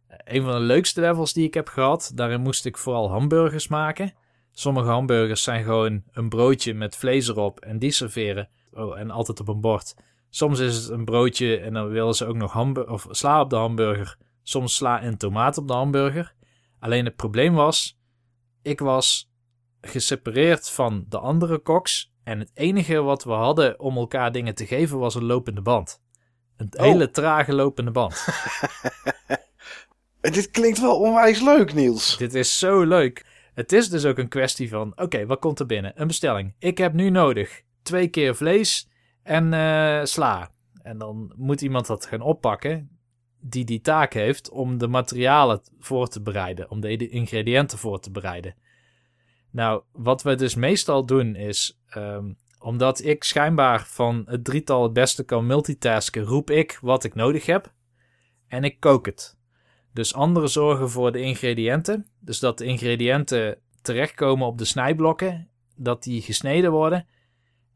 Een 0.07 0.41
van 0.41 0.51
de 0.51 0.59
leukste 0.59 1.01
levels 1.01 1.33
die 1.33 1.45
ik 1.45 1.53
heb 1.53 1.67
gehad, 1.67 2.11
daarin 2.15 2.41
moest 2.41 2.65
ik 2.65 2.77
vooral 2.77 3.09
hamburgers 3.09 3.67
maken. 3.67 4.13
Sommige 4.51 4.87
hamburgers 4.87 5.43
zijn 5.43 5.63
gewoon 5.63 6.03
een 6.11 6.29
broodje 6.29 6.73
met 6.73 6.95
vlees 6.95 7.27
erop 7.27 7.59
en 7.59 7.79
die 7.79 7.91
serveren. 7.91 8.49
Oh, 8.71 8.99
en 8.99 9.11
altijd 9.11 9.39
op 9.39 9.47
een 9.47 9.61
bord. 9.61 9.95
Soms 10.29 10.59
is 10.59 10.75
het 10.75 10.89
een 10.89 11.05
broodje 11.05 11.57
en 11.57 11.73
dan 11.73 11.89
willen 11.89 12.13
ze 12.13 12.25
ook 12.25 12.35
nog 12.35 12.87
of 12.87 13.07
sla 13.09 13.41
op 13.41 13.49
de 13.49 13.55
hamburger. 13.55 14.17
Soms 14.43 14.75
sla 14.75 15.01
en 15.01 15.17
tomaat 15.17 15.57
op 15.57 15.67
de 15.67 15.73
hamburger. 15.73 16.33
Alleen 16.79 17.05
het 17.05 17.15
probleem 17.15 17.53
was, 17.53 17.99
ik 18.61 18.79
was 18.79 19.31
gesepareerd 19.81 20.69
van 20.69 21.05
de 21.09 21.19
andere 21.19 21.59
koks. 21.59 22.13
En 22.23 22.39
het 22.39 22.51
enige 22.53 23.01
wat 23.01 23.23
we 23.23 23.31
hadden 23.31 23.79
om 23.79 23.97
elkaar 23.97 24.31
dingen 24.31 24.55
te 24.55 24.65
geven 24.65 24.99
was 24.99 25.15
een 25.15 25.25
lopende 25.25 25.61
band. 25.61 26.03
Een 26.57 26.69
Oh. 26.77 26.85
hele 26.85 27.11
trage 27.11 27.53
lopende 27.53 27.91
band. 27.91 28.25
Dit 30.21 30.51
klinkt 30.51 30.79
wel 30.79 30.99
onwijs 30.99 31.41
leuk, 31.41 31.73
Niels. 31.73 32.17
Dit 32.17 32.33
is 32.33 32.59
zo 32.59 32.83
leuk. 32.83 33.25
Het 33.53 33.71
is 33.71 33.89
dus 33.89 34.05
ook 34.05 34.17
een 34.17 34.27
kwestie 34.27 34.69
van: 34.69 34.91
oké, 34.95 35.25
wat 35.25 35.39
komt 35.39 35.59
er 35.59 35.65
binnen? 35.65 35.91
Een 35.95 36.07
bestelling. 36.07 36.53
Ik 36.59 36.77
heb 36.77 36.93
nu 36.93 37.09
nodig 37.09 37.61
twee 37.83 38.07
keer 38.07 38.35
vlees 38.35 38.89
en 39.23 39.53
eh, 39.53 40.03
sla. 40.03 40.51
En 40.81 40.97
dan 40.97 41.33
moet 41.35 41.61
iemand 41.61 41.87
dat 41.87 42.05
gaan 42.05 42.21
oppakken, 42.21 42.97
die 43.39 43.65
die 43.65 43.81
taak 43.81 44.13
heeft 44.13 44.49
om 44.49 44.77
de 44.77 44.87
materialen 44.87 45.61
voor 45.79 46.07
te 46.07 46.21
bereiden, 46.21 46.71
om 46.71 46.79
de 46.81 47.07
ingrediënten 47.09 47.77
voor 47.77 47.99
te 47.99 48.11
bereiden. 48.11 48.55
Nou, 49.51 49.83
wat 49.91 50.23
we 50.23 50.35
dus 50.35 50.55
meestal 50.55 51.05
doen 51.05 51.35
is, 51.35 51.79
ehm, 51.87 52.33
omdat 52.65 53.03
ik 53.03 53.23
schijnbaar 53.23 53.85
van 53.85 54.23
het 54.25 54.43
drietal 54.43 54.83
het 54.83 54.93
beste 54.93 55.23
kan 55.23 55.45
multitasken, 55.45 56.23
roep 56.23 56.49
ik 56.49 56.77
wat 56.81 57.03
ik 57.03 57.15
nodig 57.15 57.45
heb 57.45 57.73
en 58.47 58.63
ik 58.63 58.79
kook 58.79 59.05
het. 59.05 59.37
Dus 59.93 60.13
anderen 60.13 60.49
zorgen 60.49 60.89
voor 60.89 61.11
de 61.11 61.19
ingrediënten. 61.19 62.07
Dus 62.19 62.39
dat 62.39 62.57
de 62.57 62.65
ingrediënten 62.65 63.57
terechtkomen 63.81 64.47
op 64.47 64.57
de 64.57 64.65
snijblokken. 64.65 65.49
Dat 65.75 66.03
die 66.03 66.21
gesneden 66.21 66.71
worden. 66.71 67.07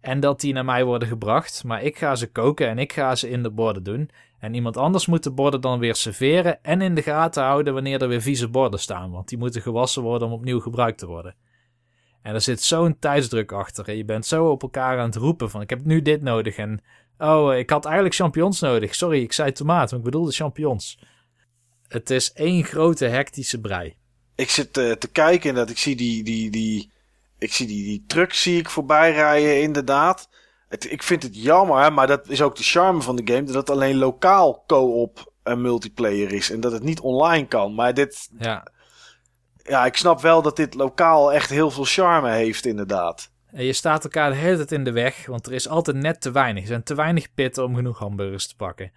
En 0.02 0.20
dat 0.20 0.42
die 0.42 0.54
naar 0.54 0.66
mij 0.66 0.84
worden 0.84 1.08
gebracht. 1.08 1.64
Maar 1.64 1.84
ik 1.84 1.98
ga 1.98 2.16
ze 2.16 2.32
koken 2.32 2.68
en 2.68 2.80
ik 2.80 2.94
ga 2.94 3.16
ze 3.16 3.30
in 3.30 3.44
de 3.44 3.52
borden 3.52 3.84
doen. 3.84 4.10
En 4.40 4.54
iemand 4.54 4.78
anders 4.78 5.06
moet 5.06 5.24
de 5.24 5.32
borden 5.32 5.62
dan 5.62 5.80
weer 5.80 5.96
serveren. 5.96 6.64
En 6.64 6.82
in 6.82 6.96
de 6.96 7.02
gaten 7.02 7.44
houden 7.44 7.74
wanneer 7.74 8.02
er 8.02 8.08
weer 8.08 8.22
vieze 8.22 8.48
borden 8.48 8.80
staan. 8.80 9.12
Want 9.12 9.30
die 9.30 9.38
moeten 9.38 9.62
gewassen 9.62 10.02
worden 10.02 10.28
om 10.28 10.34
opnieuw 10.34 10.60
gebruikt 10.60 10.98
te 10.98 11.08
worden. 11.08 11.36
En 12.22 12.34
er 12.34 12.42
zit 12.42 12.62
zo'n 12.62 13.00
tijdsdruk 13.00 13.52
achter. 13.52 13.88
En 13.88 13.98
je 13.98 14.06
bent 14.06 14.26
zo 14.26 14.46
op 14.46 14.62
elkaar 14.62 15.00
aan 15.00 15.06
het 15.06 15.16
roepen 15.16 15.50
van 15.50 15.62
ik 15.62 15.70
heb 15.70 15.86
nu 15.86 16.02
dit 16.02 16.22
nodig. 16.22 16.58
En 16.58 16.82
oh, 17.18 17.56
ik 17.56 17.70
had 17.70 17.86
eigenlijk 17.86 18.16
champignons 18.16 18.60
nodig. 18.60 18.96
Sorry, 18.96 19.22
ik 19.22 19.34
zei 19.34 19.52
tomaat, 19.52 19.90
maar 19.90 20.00
ik 20.00 20.06
bedoelde 20.06 20.32
champignons. 20.32 21.00
Het 21.88 22.10
is 22.10 22.34
één 22.34 22.64
grote 22.64 23.06
hectische 23.06 23.60
brei. 23.60 23.96
Ik 24.36 24.50
zit 24.50 24.78
eh, 24.78 24.92
te 24.92 25.08
kijken 25.08 25.50
en 25.50 25.56
dat 25.56 25.70
ik 25.70 25.78
zie 25.78 25.96
die, 25.96 26.24
die, 26.24 26.52
die, 26.52 26.92
ik 27.38 27.54
zie 27.54 27.68
die, 27.68 27.84
die 27.84 28.04
truck 28.08 28.34
zie 28.34 28.60
ik 28.60 28.70
voorbij 28.70 29.12
rijden, 29.12 29.62
inderdaad. 29.62 30.30
Het, 30.68 30.92
ik 30.92 31.04
vind 31.04 31.24
het 31.24 31.44
jammer, 31.44 31.82
hè, 31.82 31.92
maar 31.92 32.08
dat 32.08 32.30
is 32.30 32.42
ook 32.42 32.56
de 32.56 32.64
charme 32.64 33.02
van 33.02 33.16
de 33.16 33.34
game, 33.34 33.44
dat 33.44 33.56
het 33.56 33.70
alleen 33.70 33.98
lokaal 33.98 34.64
co-op 34.68 35.34
en 35.44 35.62
multiplayer 35.62 36.34
is 36.34 36.52
en 36.52 36.60
dat 36.60 36.72
het 36.72 36.84
niet 36.84 37.00
online 37.00 37.48
kan. 37.48 37.76
Maar 37.76 37.94
dit, 37.94 38.30
Ja. 38.40 38.68
Ja, 39.70 39.86
ik 39.86 39.98
snap 39.98 40.22
wel 40.22 40.42
dat 40.42 40.56
dit 40.56 40.74
lokaal 40.74 41.34
echt 41.34 41.50
heel 41.50 41.72
veel 41.72 41.84
charme 41.84 42.32
heeft, 42.32 42.66
inderdaad. 42.66 43.32
En 43.52 43.64
je 43.64 43.74
staat 43.74 44.04
elkaar 44.04 44.30
de 44.30 44.36
hele 44.36 44.56
tijd 44.56 44.72
in 44.72 44.84
de 44.84 44.92
weg, 44.92 45.26
want 45.26 45.46
er 45.46 45.54
is 45.54 45.68
altijd 45.68 45.98
net 45.98 46.22
te 46.22 46.32
weinig. 46.32 46.62
Er 46.62 46.68
zijn 46.68 46.84
te 46.84 46.96
weinig 46.96 47.34
pitten 47.34 47.64
om 47.64 47.76
genoeg 47.76 48.00
hamburgers 48.00 48.48
te 48.48 48.56
pakken. 48.56 48.92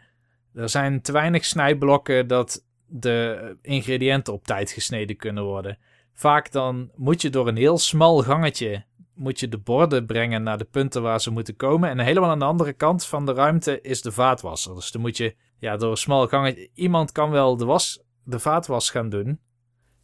Er 0.54 0.68
zijn 0.68 1.02
te 1.02 1.12
weinig 1.12 1.44
snijblokken 1.44 2.26
dat 2.26 2.64
de 2.86 3.56
ingrediënten 3.62 4.32
op 4.32 4.44
tijd 4.44 4.70
gesneden 4.70 5.16
kunnen 5.16 5.44
worden. 5.44 5.78
Vaak 6.12 6.52
dan 6.52 6.90
moet 6.96 7.22
je 7.22 7.30
door 7.30 7.48
een 7.48 7.56
heel 7.56 7.78
smal 7.78 8.22
gangetje 8.22 8.84
moet 9.14 9.40
je 9.40 9.48
de 9.48 9.58
borden 9.58 10.06
brengen 10.06 10.42
naar 10.42 10.58
de 10.58 10.64
punten 10.64 11.02
waar 11.02 11.20
ze 11.20 11.30
moeten 11.30 11.56
komen. 11.56 11.90
En 11.90 11.98
helemaal 11.98 12.30
aan 12.30 12.38
de 12.38 12.44
andere 12.44 12.72
kant 12.72 13.06
van 13.06 13.26
de 13.26 13.32
ruimte 13.32 13.80
is 13.80 14.02
de 14.02 14.12
vaatwasser. 14.12 14.74
Dus 14.74 14.90
dan 14.90 15.00
moet 15.00 15.16
je 15.16 15.34
ja, 15.58 15.76
door 15.76 15.90
een 15.90 15.96
smal 15.96 16.26
gangetje... 16.26 16.68
Iemand 16.74 17.12
kan 17.12 17.30
wel 17.30 17.56
de, 17.56 17.64
was, 17.64 18.02
de 18.24 18.38
vaatwas 18.38 18.90
gaan 18.90 19.08
doen. 19.08 19.40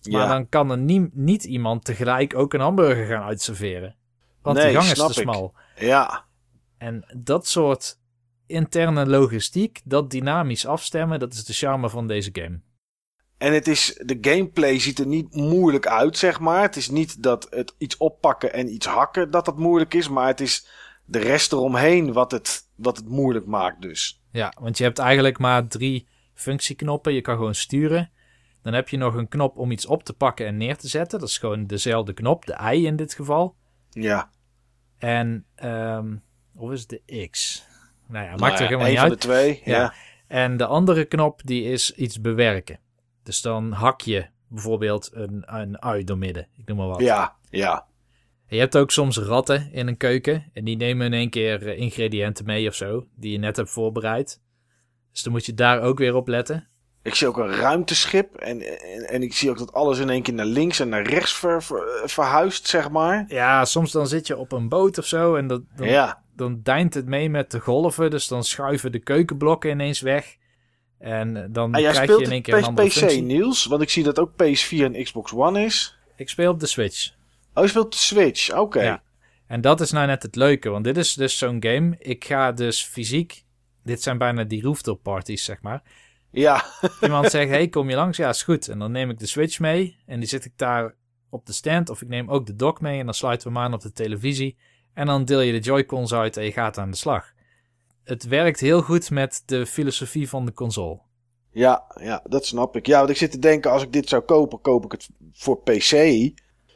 Maar 0.02 0.20
Ja. 0.20 0.28
dan 0.28 0.48
kan 0.48 0.70
er 0.70 0.78
nie- 0.78 1.10
niet 1.12 1.44
iemand 1.44 1.84
tegelijk 1.84 2.34
ook 2.36 2.54
een 2.54 2.60
hamburger 2.60 3.06
gaan 3.06 3.22
uitserveren. 3.22 3.96
Want 4.42 4.56
Nee, 4.56 4.66
die 4.66 4.76
gang 4.76 4.90
is 4.90 4.98
te 4.98 5.04
ik. 5.06 5.12
smal. 5.12 5.54
Ja, 5.76 6.26
En 6.78 7.04
dat 7.16 7.46
soort 7.46 7.98
interne 8.46 9.06
logistiek, 9.06 9.80
dat 9.84 10.10
dynamisch 10.10 10.66
afstemmen, 10.66 11.18
dat 11.18 11.32
is 11.32 11.44
de 11.44 11.52
charme 11.52 11.88
van 11.90 12.06
deze 12.06 12.30
game. 12.32 12.60
En 13.38 13.52
het 13.52 13.68
is, 13.68 14.00
de 14.04 14.18
gameplay 14.20 14.78
ziet 14.78 14.98
er 14.98 15.06
niet 15.06 15.34
moeilijk 15.34 15.86
uit, 15.86 16.16
zeg 16.18 16.40
maar. 16.40 16.62
Het 16.62 16.76
is 16.76 16.88
niet 16.90 17.22
dat 17.22 17.46
het 17.50 17.74
iets 17.78 17.96
oppakken 17.96 18.52
en 18.52 18.72
iets 18.72 18.86
hakken 18.86 19.30
dat 19.30 19.44
dat 19.44 19.58
moeilijk 19.58 19.94
is. 19.94 20.08
Maar 20.08 20.26
het 20.26 20.40
is 20.40 20.68
de 21.04 21.18
rest 21.18 21.52
eromheen 21.52 22.12
wat 22.12 22.30
het, 22.30 22.68
wat 22.76 22.96
het 22.96 23.08
moeilijk 23.08 23.46
maakt 23.46 23.82
dus. 23.82 24.22
Ja, 24.32 24.52
want 24.60 24.78
je 24.78 24.84
hebt 24.84 24.98
eigenlijk 24.98 25.38
maar 25.38 25.66
drie 25.68 26.08
functieknoppen. 26.34 27.12
Je 27.14 27.20
kan 27.20 27.36
gewoon 27.36 27.54
sturen. 27.54 28.10
Dan 28.62 28.72
heb 28.72 28.88
je 28.88 28.96
nog 28.96 29.14
een 29.14 29.28
knop 29.28 29.56
om 29.56 29.70
iets 29.70 29.86
op 29.86 30.04
te 30.04 30.12
pakken 30.12 30.46
en 30.46 30.56
neer 30.56 30.76
te 30.76 30.88
zetten. 30.88 31.18
Dat 31.18 31.28
is 31.28 31.38
gewoon 31.38 31.66
dezelfde 31.66 32.12
knop, 32.12 32.46
de 32.46 32.58
I 32.72 32.86
in 32.86 32.96
dit 32.96 33.14
geval. 33.14 33.56
Ja. 33.90 34.30
En, 34.98 35.44
ehm 35.54 36.16
of 36.54 36.70
is 36.70 36.80
het 36.80 36.88
de 37.06 37.28
X? 37.30 37.66
Nou 38.08 38.24
ja, 38.24 38.30
maakt 38.30 38.40
Nou 38.40 38.52
er 38.52 38.68
helemaal 38.68 38.86
niet 38.88 38.98
van 38.98 39.08
uit. 39.08 39.20
de 39.20 39.26
twee. 39.28 39.60
Ja. 39.64 39.78
Ja. 39.78 39.94
En 40.26 40.56
de 40.56 40.66
andere 40.66 41.04
knop 41.04 41.40
die 41.44 41.64
is 41.64 41.94
iets 41.94 42.20
bewerken. 42.20 42.78
Dus 43.22 43.40
dan 43.40 43.72
hak 43.72 44.00
je 44.00 44.26
bijvoorbeeld 44.48 45.10
een, 45.12 45.42
een 45.46 45.82
ui 45.82 46.04
doormidden. 46.04 46.48
Ik 46.56 46.66
noem 46.66 46.76
maar 46.76 46.86
wat. 46.86 47.00
Ja. 47.00 47.36
Ja. 47.50 47.86
En 48.46 48.56
je 48.56 48.62
hebt 48.62 48.76
ook 48.76 48.90
soms 48.90 49.18
ratten 49.18 49.72
in 49.72 49.86
een 49.86 49.96
keuken. 49.96 50.50
En 50.52 50.64
die 50.64 50.76
nemen 50.76 51.06
in 51.06 51.12
één 51.12 51.30
keer 51.30 51.68
eh, 51.68 51.78
ingrediënten 51.78 52.44
mee 52.44 52.68
of 52.68 52.74
zo. 52.74 53.06
Die 53.16 53.32
je 53.32 53.38
net 53.38 53.56
hebt 53.56 53.70
voorbereid. 53.70 54.40
Dus 55.12 55.22
dan 55.22 55.32
moet 55.32 55.46
je 55.46 55.54
daar 55.54 55.80
ook 55.80 55.98
weer 55.98 56.14
op 56.14 56.28
letten. 56.28 56.67
Ik 57.08 57.14
zie 57.14 57.26
ook 57.28 57.36
een 57.38 57.54
ruimteschip. 57.54 58.34
En, 58.34 58.60
en, 58.60 59.08
en 59.08 59.22
ik 59.22 59.34
zie 59.34 59.50
ook 59.50 59.58
dat 59.58 59.72
alles 59.72 59.98
in 59.98 60.10
één 60.10 60.22
keer 60.22 60.34
naar 60.34 60.46
links 60.46 60.80
en 60.80 60.88
naar 60.88 61.02
rechts 61.06 61.32
ver- 61.32 61.62
ver- 61.62 62.02
verhuist, 62.04 62.66
zeg 62.68 62.90
maar. 62.90 63.24
Ja, 63.28 63.64
soms 63.64 63.92
dan 63.92 64.06
zit 64.06 64.26
je 64.26 64.36
op 64.36 64.52
een 64.52 64.68
boot 64.68 64.98
of 64.98 65.06
zo. 65.06 65.34
En 65.36 65.46
dat, 65.46 65.62
dan, 65.76 65.86
Ja. 65.88 66.22
dan 66.36 66.60
deint 66.62 66.94
het 66.94 67.06
mee 67.06 67.30
met 67.30 67.50
de 67.50 67.60
golven. 67.60 68.10
Dus 68.10 68.28
dan 68.28 68.44
schuiven 68.44 68.92
de 68.92 68.98
keukenblokken 68.98 69.70
ineens 69.70 70.00
weg. 70.00 70.36
En 70.98 71.48
dan 71.52 71.74
En 71.74 71.80
jij 71.80 71.90
krijg 71.90 72.06
je 72.06 72.12
speelt 72.12 72.26
in 72.26 72.32
één 72.32 72.42
keer 72.42 72.54
een 72.56 72.64
andere 72.64 72.88
PC, 72.88 72.92
functie. 72.92 73.22
Niels. 73.22 73.64
Want 73.66 73.82
ik 73.82 73.90
zie 73.90 74.02
dat 74.04 74.18
ook 74.18 74.30
PS4 74.32 74.84
en 74.84 75.02
Xbox 75.02 75.32
One 75.32 75.64
is. 75.64 75.98
Ik 76.16 76.28
speel 76.28 76.50
op 76.52 76.60
de 76.60 76.66
Switch. 76.66 77.10
Oh, 77.54 77.62
je 77.64 77.70
speelt 77.70 77.92
de 77.92 77.98
Switch. 77.98 78.54
Oké. 78.56 78.82
Ja. 78.82 79.02
En 79.46 79.60
dat 79.60 79.80
is 79.80 79.90
nou 79.90 80.06
net 80.06 80.22
het 80.22 80.36
leuke, 80.36 80.68
want 80.68 80.84
dit 80.84 80.96
is 80.96 81.14
dus 81.14 81.38
zo'n 81.38 81.56
game. 81.60 81.96
Ik 81.98 82.24
ga 82.24 82.52
dus 82.52 82.82
fysiek. 82.82 83.44
Dit 83.84 84.02
zijn 84.02 84.18
bijna 84.18 84.44
die 84.44 84.62
rooftop 84.62 85.02
parties, 85.02 85.44
zeg 85.44 85.60
maar. 85.62 85.82
Ja. 86.30 86.64
Iemand 87.00 87.30
zegt: 87.30 87.50
Hey, 87.50 87.68
kom 87.68 87.90
je 87.90 87.96
langs? 87.96 88.16
Ja, 88.16 88.28
is 88.28 88.42
goed. 88.42 88.68
En 88.68 88.78
dan 88.78 88.92
neem 88.92 89.10
ik 89.10 89.18
de 89.18 89.26
Switch 89.26 89.58
mee. 89.58 89.96
En 90.06 90.18
die 90.18 90.28
zit 90.28 90.44
ik 90.44 90.52
daar 90.56 90.94
op 91.30 91.46
de 91.46 91.52
stand. 91.52 91.90
Of 91.90 92.02
ik 92.02 92.08
neem 92.08 92.30
ook 92.30 92.46
de 92.46 92.56
dock 92.56 92.80
mee. 92.80 92.98
En 92.98 93.04
dan 93.04 93.14
sluiten 93.14 93.48
we 93.48 93.54
hem 93.54 93.62
aan 93.62 93.74
op 93.74 93.80
de 93.80 93.92
televisie. 93.92 94.56
En 94.94 95.06
dan 95.06 95.24
deel 95.24 95.40
je 95.40 95.52
de 95.52 95.58
Joy-Cons 95.58 96.14
uit 96.14 96.36
en 96.36 96.44
je 96.44 96.52
gaat 96.52 96.78
aan 96.78 96.90
de 96.90 96.96
slag. 96.96 97.32
Het 98.04 98.24
werkt 98.24 98.60
heel 98.60 98.82
goed 98.82 99.10
met 99.10 99.42
de 99.46 99.66
filosofie 99.66 100.28
van 100.28 100.44
de 100.44 100.52
console. 100.52 101.00
Ja, 101.50 101.84
ja, 102.00 102.22
dat 102.28 102.46
snap 102.46 102.76
ik. 102.76 102.86
Ja, 102.86 102.98
want 102.98 103.10
ik 103.10 103.16
zit 103.16 103.30
te 103.30 103.38
denken, 103.38 103.70
als 103.70 103.82
ik 103.82 103.92
dit 103.92 104.08
zou 104.08 104.22
kopen, 104.22 104.60
koop 104.60 104.84
ik 104.84 104.92
het 104.92 105.08
voor 105.32 105.62
PC. 105.62 105.92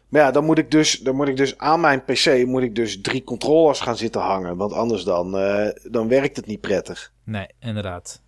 Maar 0.09 0.21
ja, 0.21 0.31
dan 0.31 0.45
moet 0.45 0.59
ik 0.59 0.71
dus, 0.71 0.99
dan 0.99 1.17
moet 1.17 1.29
ik 1.29 1.37
dus 1.37 1.59
aan 1.59 1.81
mijn 1.81 2.05
PC 2.05 2.47
moet 2.47 2.63
ik 2.63 2.75
dus 2.75 3.01
drie 3.01 3.25
controllers 3.25 3.81
gaan 3.81 3.97
zitten 3.97 4.21
hangen. 4.21 4.57
Want 4.57 4.73
anders 4.73 5.05
dan, 5.05 5.37
eh, 5.37 5.69
dan 5.91 6.09
werkt 6.09 6.37
het 6.37 6.47
niet 6.47 6.61
prettig. 6.61 7.13
Nee, 7.25 7.47
inderdaad. 7.61 8.22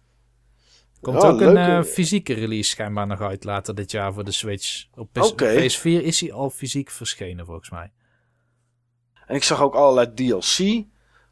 Komt 1.05 1.16
ook 1.24 1.41
een 1.41 1.52
leuke- 1.52 1.58
eh, 1.60 1.83
fysieke 1.83 2.33
release 2.34 2.70
schijnbaar 2.70 3.07
nog 3.07 3.20
uit 3.20 3.44
later 3.44 3.74
dit 3.74 3.91
jaar 3.91 4.12
voor 4.12 4.24
de 4.24 4.33
Switch. 4.33 4.86
Op 4.94 5.08
PS- 5.12 5.31
Oké. 5.31 5.44
PS4 5.60 6.02
is 6.02 6.20
hij 6.20 6.33
al 6.33 6.50
fysiek 6.50 6.91
verschenen 6.91 7.47
volgens 7.47 7.70
mij. 7.70 7.92
En 9.26 9.34
ik 9.34 9.42
zag 9.42 9.60
ook 9.62 9.74
allerlei 9.74 10.15
DLC. 10.15 10.84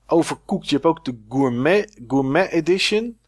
Overcooked, 0.06 0.68
je 0.68 0.74
hebt 0.74 0.86
ook 0.86 1.04
de 1.04 1.18
Gourmet, 1.28 2.00
gourmet 2.08 2.50
Edition. 2.50 3.18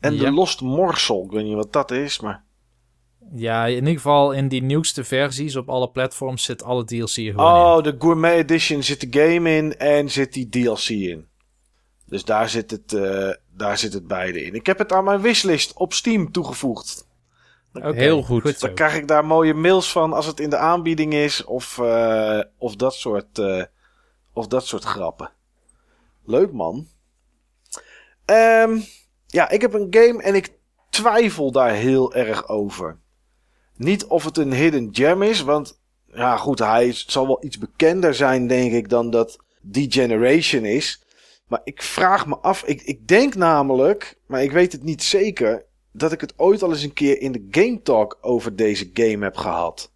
En 0.00 0.14
Ja. 0.14 0.20
de 0.24 0.30
Lost 0.32 0.60
Morsel. 0.60 1.24
Ik 1.24 1.30
weet 1.30 1.44
niet 1.44 1.54
wat 1.54 1.72
dat 1.72 1.90
is, 1.90 2.20
maar... 2.20 2.44
Ja, 3.34 3.66
in 3.66 3.74
ieder 3.74 3.92
geval 3.92 4.32
in 4.32 4.48
die 4.48 4.62
nieuwste 4.62 5.04
versies 5.04 5.56
op 5.56 5.68
alle 5.68 5.90
platforms 5.90 6.42
zit 6.44 6.62
alle 6.62 6.84
DLC 6.84 7.00
er 7.00 7.02
gewoon 7.04 7.26
in. 7.26 7.36
Oh, 7.76 7.82
de 7.82 7.96
Gourmet 7.98 8.34
Edition 8.34 8.82
zit 8.82 9.00
de 9.12 9.20
game 9.20 9.56
in 9.56 9.76
en 9.78 10.10
zit 10.10 10.32
die 10.32 10.48
DLC 10.48 10.88
in. 10.88 11.26
Dus 12.06 12.24
daar 12.24 12.48
zit 12.48 12.70
het, 12.70 12.92
eh, 12.92 13.30
daar 13.58 13.78
zit 13.78 13.92
het 13.92 14.06
beide 14.06 14.42
in. 14.42 14.54
Ik 14.54 14.66
heb 14.66 14.78
het 14.78 14.92
aan 14.92 15.04
mijn 15.04 15.20
wishlist 15.20 15.72
op 15.72 15.92
Steam 15.92 16.32
toegevoegd. 16.32 17.06
Oké, 17.72 17.92
Heel 17.92 18.22
goed. 18.22 18.58
zo. 18.58 18.66
Dan 18.66 18.74
krijg 18.74 18.96
ik 18.96 19.08
daar 19.08 19.24
mooie 19.24 19.54
mails 19.54 19.92
van 19.92 20.12
als 20.12 20.26
het 20.26 20.40
in 20.40 20.50
de 20.50 20.56
aanbieding 20.56 21.14
is 21.14 21.44
of, 21.44 21.78
eh, 21.78 22.40
of, 22.58 22.76
dat, 22.76 22.94
soort, 22.94 23.38
eh, 23.38 23.62
of 24.32 24.46
dat 24.46 24.66
soort 24.66 24.84
grappen. 24.84 25.30
Leuk 26.24 26.52
man. 26.52 26.86
Ehm, 28.24 28.78
ja, 29.26 29.48
ik 29.48 29.60
heb 29.60 29.74
een 29.74 29.86
game 29.90 30.22
en 30.22 30.34
ik 30.34 30.52
twijfel 30.90 31.52
daar 31.52 31.72
heel 31.72 32.14
erg 32.14 32.48
over. 32.48 32.98
Niet 33.76 34.04
of 34.06 34.24
het 34.24 34.36
een 34.36 34.52
hidden 34.52 34.88
gem 34.92 35.22
is, 35.22 35.40
want 35.40 35.80
ja 36.06 36.36
goed, 36.36 36.58
hij 36.58 36.92
zal 36.92 37.26
wel 37.26 37.44
iets 37.44 37.58
bekender 37.58 38.14
zijn 38.14 38.46
denk 38.46 38.72
ik 38.72 38.88
dan 38.88 39.10
dat 39.10 39.38
Degeneration 39.60 40.64
is. 40.64 41.02
Maar 41.48 41.60
ik 41.64 41.82
vraag 41.82 42.26
me 42.26 42.38
af, 42.38 42.62
ik, 42.62 42.82
ik 42.82 43.08
denk 43.08 43.34
namelijk, 43.34 44.18
maar 44.26 44.42
ik 44.42 44.52
weet 44.52 44.72
het 44.72 44.82
niet 44.82 45.02
zeker, 45.02 45.64
dat 45.92 46.12
ik 46.12 46.20
het 46.20 46.34
ooit 46.36 46.62
al 46.62 46.70
eens 46.70 46.82
een 46.82 46.92
keer 46.92 47.20
in 47.20 47.32
de 47.32 47.46
Game 47.50 47.82
Talk 47.82 48.18
over 48.20 48.56
deze 48.56 48.90
game 48.94 49.24
heb 49.24 49.36
gehad. 49.36 49.92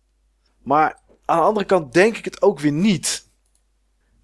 Maar 0.62 1.00
aan 1.24 1.38
de 1.38 1.44
andere 1.44 1.66
kant 1.66 1.92
denk 1.92 2.16
ik 2.16 2.24
het 2.24 2.42
ook 2.42 2.60
weer 2.60 2.72
niet. 2.72 3.30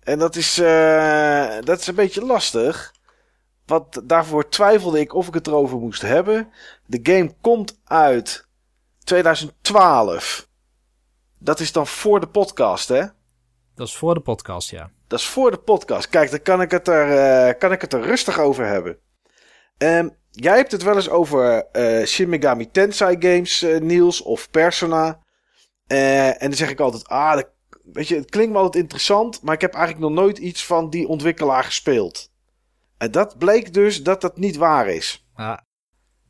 En 0.00 0.18
dat 0.18 0.36
is, 0.36 0.58
eh, 0.58 1.56
dat 1.60 1.80
is 1.80 1.86
een 1.86 1.94
beetje 1.94 2.24
lastig. 2.24 2.96
Want 3.66 4.08
daarvoor 4.08 4.48
twijfelde 4.48 5.00
ik 5.00 5.14
of 5.14 5.28
ik 5.28 5.34
het 5.34 5.46
erover 5.46 5.78
moest 5.78 6.02
hebben. 6.02 6.52
De 6.86 7.00
game 7.02 7.34
komt 7.40 7.78
uit 7.84 8.48
2012. 9.04 10.48
Dat 11.38 11.60
is 11.60 11.72
dan 11.72 11.86
voor 11.86 12.20
de 12.20 12.28
podcast, 12.28 12.88
hè? 12.88 13.04
Dat 13.74 13.86
is 13.86 13.96
voor 13.96 14.14
de 14.14 14.20
podcast, 14.20 14.70
ja. 14.70 14.90
Dat 15.08 15.18
is 15.18 15.26
voor 15.26 15.50
de 15.50 15.58
podcast. 15.58 16.08
Kijk, 16.08 16.30
dan 16.30 16.42
kan 16.42 16.60
ik 16.60 16.70
het 16.70 16.88
er, 16.88 17.16
eh, 17.16 17.58
kan 17.58 17.72
ik 17.72 17.80
het 17.80 17.92
er 17.92 18.02
rustig 18.02 18.38
over 18.38 18.66
hebben. 18.66 18.98
Ehm, 19.78 20.08
jij 20.30 20.56
hebt 20.56 20.72
het 20.72 20.82
wel 20.82 20.94
eens 20.94 21.08
over 21.08 21.64
eh 21.64 22.06
Shin 22.06 22.28
Megami 22.28 22.70
Tensei 22.70 23.16
games, 23.18 23.62
eh, 23.62 23.80
Niels, 23.80 24.22
of 24.22 24.50
Persona. 24.50 25.26
En 25.86 26.36
dan 26.38 26.52
zeg 26.52 26.70
ik 26.70 26.80
altijd, 26.80 27.08
ah, 27.08 27.34
dat, 27.34 27.48
weet 27.92 28.08
je, 28.08 28.16
het 28.16 28.30
klinkt 28.30 28.52
me 28.52 28.58
altijd 28.58 28.82
interessant, 28.82 29.42
maar 29.42 29.54
ik 29.54 29.60
heb 29.60 29.74
eigenlijk 29.74 30.04
nog 30.04 30.22
nooit 30.22 30.38
iets 30.38 30.66
van 30.66 30.90
die 30.90 31.08
ontwikkelaar 31.08 31.64
gespeeld. 31.64 32.30
En 32.98 33.10
dat 33.10 33.38
bleek 33.38 33.74
dus 33.74 34.02
dat 34.02 34.20
dat 34.20 34.36
niet 34.36 34.56
waar 34.56 34.88
is. 34.88 35.26
Ah, 35.34 35.58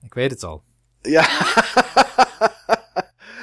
ik 0.03 0.15
weet 0.15 0.31
het 0.31 0.43
al. 0.43 0.65
Ja, 1.01 1.29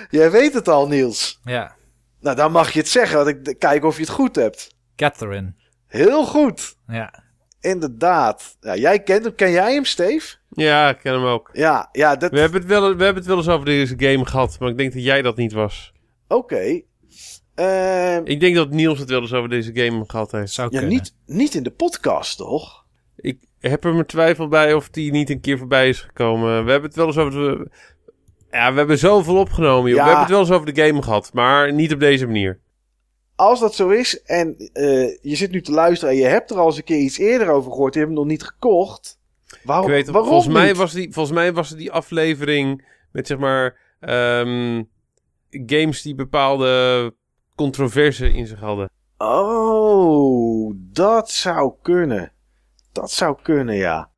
jij 0.10 0.32
weet 0.32 0.54
het 0.54 0.68
al, 0.68 0.88
Niels. 0.88 1.40
Ja, 1.44 1.76
Nou, 2.20 2.36
dan 2.36 2.52
mag 2.52 2.72
je 2.72 2.80
het 2.80 2.90
zeggen, 2.90 3.26
want 3.26 3.48
ik 3.48 3.60
kijk 3.60 3.84
of 3.84 3.96
je 3.96 4.02
het 4.02 4.12
goed 4.12 4.36
hebt. 4.36 4.75
Catherine. 4.96 5.54
Heel 5.88 6.26
goed. 6.26 6.78
Ja, 6.88 7.24
Inderdaad. 7.60 8.58
Ja, 8.62 8.76
jij 8.76 9.00
kent 9.00 9.24
hem. 9.24 9.36
Ken 9.36 9.52
jij 9.52 9.74
hem, 9.74 9.86
Steve? 9.86 10.36
Ja, 10.50 10.90
ik 10.90 10.98
ken 10.98 11.14
hem 11.14 11.26
ook. 11.26 11.50
Ja, 11.54 11.90
ja, 11.92 12.16
dat... 12.16 12.32
We 12.32 12.40
hebben, 12.40 12.60
het 12.62 12.70
wel, 12.70 12.82
we 12.82 13.04
hebben 13.04 13.16
het 13.16 13.26
wel 13.26 13.38
eens 13.38 13.48
over 13.48 13.66
deze 13.66 13.94
game 13.98 14.26
gehad, 14.26 14.60
maar 14.60 14.70
ik 14.70 14.78
denk 14.78 14.94
dat 14.94 15.04
jij 15.04 15.22
dat 15.22 15.36
niet 15.38 15.54
was. 15.54 15.94
Oké. 16.28 16.82
Ehm, 17.56 18.22
Ik 18.24 18.40
denk 18.40 18.56
dat 18.56 18.70
Niels 18.70 19.00
het 19.00 19.10
wel 19.10 19.22
eens 19.22 19.34
over 19.34 19.50
deze 19.50 19.72
game 19.74 20.04
gehad 20.08 20.32
heeft. 20.32 20.52
zou 20.52 20.68
ja, 20.72 20.80
kunnen. 20.80 20.96
niet, 20.98 21.16
niet 21.26 21.54
in 21.54 21.64
de 21.64 21.72
podcast, 21.72 22.38
toch? 22.38 22.86
Ik 23.16 23.38
heb 23.60 23.84
er 23.84 23.94
mijn 23.94 24.06
twijfel 24.06 24.48
bij 24.48 24.74
of 24.74 24.90
die 24.90 25.12
niet 25.12 25.30
een 25.30 25.42
keer 25.42 25.58
voorbij 25.58 25.90
is 25.90 26.02
gekomen. 26.02 26.66
We 26.66 26.72
hebben 26.72 26.90
het 26.90 26.98
wel 26.98 27.08
eens 27.08 27.18
over... 27.18 27.32
De... 27.58 27.70
Ja, 28.52 28.72
we 28.72 28.78
hebben 28.78 28.98
zoveel 28.98 29.36
opgenomen, 29.38 29.90
joh. 29.90 29.98
Ja. 29.98 30.04
We 30.04 30.10
hebben 30.10 30.20
het 30.26 30.30
wel 30.30 30.40
eens 30.40 30.52
over 30.52 30.74
de 30.74 30.82
game 30.86 31.02
gehad, 31.02 31.34
maar 31.34 31.74
niet 31.74 31.94
op 31.94 32.00
deze 32.00 32.26
manier. 32.26 32.60
Als 33.36 33.60
dat 33.60 33.76
zo 33.76 33.90
is 33.90 34.22
en 34.22 34.58
eh, 34.74 35.18
je 35.22 35.36
zit 35.36 35.52
nu 35.52 35.62
te 35.62 35.72
luisteren 35.72 36.14
en 36.14 36.20
je 36.20 36.26
hebt 36.26 36.52
er 36.52 36.58
al 36.58 36.66
eens 36.66 36.78
een 36.78 36.84
keer 36.84 37.00
iets 37.00 37.18
eerder 37.18 37.50
over 37.50 37.72
gehoord, 37.72 37.94
je 37.94 38.00
hebt 38.00 38.12
hem 38.12 38.22
nog 38.22 38.30
niet 38.30 38.44
gekocht. 38.44 39.20
Waarom? 39.64 39.86
Ik 39.86 39.92
weet, 39.92 40.08
waarom 40.08 40.30
volgens, 40.30 40.54
mij 40.54 40.76
was 40.76 40.94
die, 40.94 41.14
volgens 41.14 41.36
mij 41.36 41.54
was 41.54 41.70
die 41.70 41.92
aflevering 41.92 42.88
met 43.12 43.28
zeg 43.28 43.38
maar 43.38 43.78
ehm, 44.00 44.84
games 45.50 46.02
die 46.02 46.16
bepaalde 46.16 47.14
controverse 47.56 48.34
in 48.34 48.48
zich 48.48 48.60
hadden. 48.60 48.90
Oh, 49.18 50.74
dat 50.78 51.32
zou 51.32 51.74
kunnen. 51.82 52.32
Dat 52.92 53.12
zou 53.12 53.38
kunnen, 53.42 53.76
ja. 53.76 54.10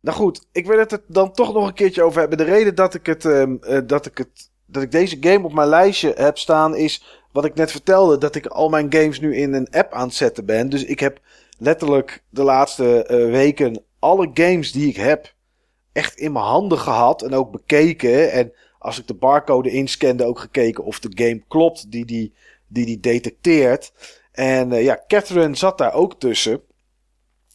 Nou 0.00 0.16
goed, 0.16 0.46
ik 0.52 0.66
wil 0.66 0.78
het 0.78 0.92
er 0.92 1.02
dan 1.06 1.32
toch 1.32 1.52
nog 1.52 1.66
een 1.66 1.74
keertje 1.74 2.02
over 2.02 2.20
hebben. 2.20 2.38
De 2.38 2.44
reden 2.44 2.74
dat 2.74 2.94
ik, 2.94 3.06
het, 3.06 3.24
ehm, 3.24 3.56
eh, 3.60 3.80
dat, 3.86 4.06
ik 4.06 4.18
het, 4.18 4.50
dat 4.72 4.82
ik 4.82 4.90
deze 4.90 5.16
game 5.20 5.44
op 5.44 5.52
mijn 5.52 5.68
lijstje 5.68 6.12
heb 6.16 6.38
staan 6.38 6.76
is 6.76 7.20
wat 7.32 7.44
ik 7.44 7.54
net 7.54 7.70
vertelde. 7.70 8.18
Dat 8.18 8.34
ik 8.34 8.46
al 8.46 8.68
mijn 8.68 8.92
games 8.92 9.20
nu 9.20 9.36
in 9.36 9.52
een 9.52 9.70
app 9.70 9.92
aan 9.92 10.06
het 10.06 10.14
zetten 10.14 10.44
ben. 10.44 10.68
Dus 10.68 10.84
ik 10.84 11.00
heb 11.00 11.20
letterlijk 11.58 12.22
de 12.28 12.42
laatste 12.42 13.04
eh, 13.04 13.16
weken 13.30 13.82
alle 13.98 14.30
games 14.34 14.72
die 14.72 14.88
ik 14.88 14.96
heb 14.96 15.34
echt 15.92 16.16
in 16.16 16.32
mijn 16.32 16.44
handen 16.44 16.78
gehad. 16.78 17.22
En 17.22 17.34
ook 17.34 17.50
bekeken. 17.50 18.32
En 18.32 18.52
als 18.78 18.98
ik 18.98 19.06
de 19.06 19.14
barcode 19.14 19.70
inscande 19.70 20.24
ook 20.24 20.38
gekeken 20.38 20.84
of 20.84 21.00
de 21.00 21.24
game 21.24 21.42
klopt 21.48 21.90
die 21.90 22.04
die, 22.04 22.34
die, 22.66 22.84
die 22.86 23.00
detecteert. 23.00 23.92
En 24.32 24.72
eh, 24.72 24.84
ja, 24.84 25.02
Catherine 25.06 25.56
zat 25.56 25.78
daar 25.78 25.92
ook 25.92 26.20
tussen. 26.20 26.60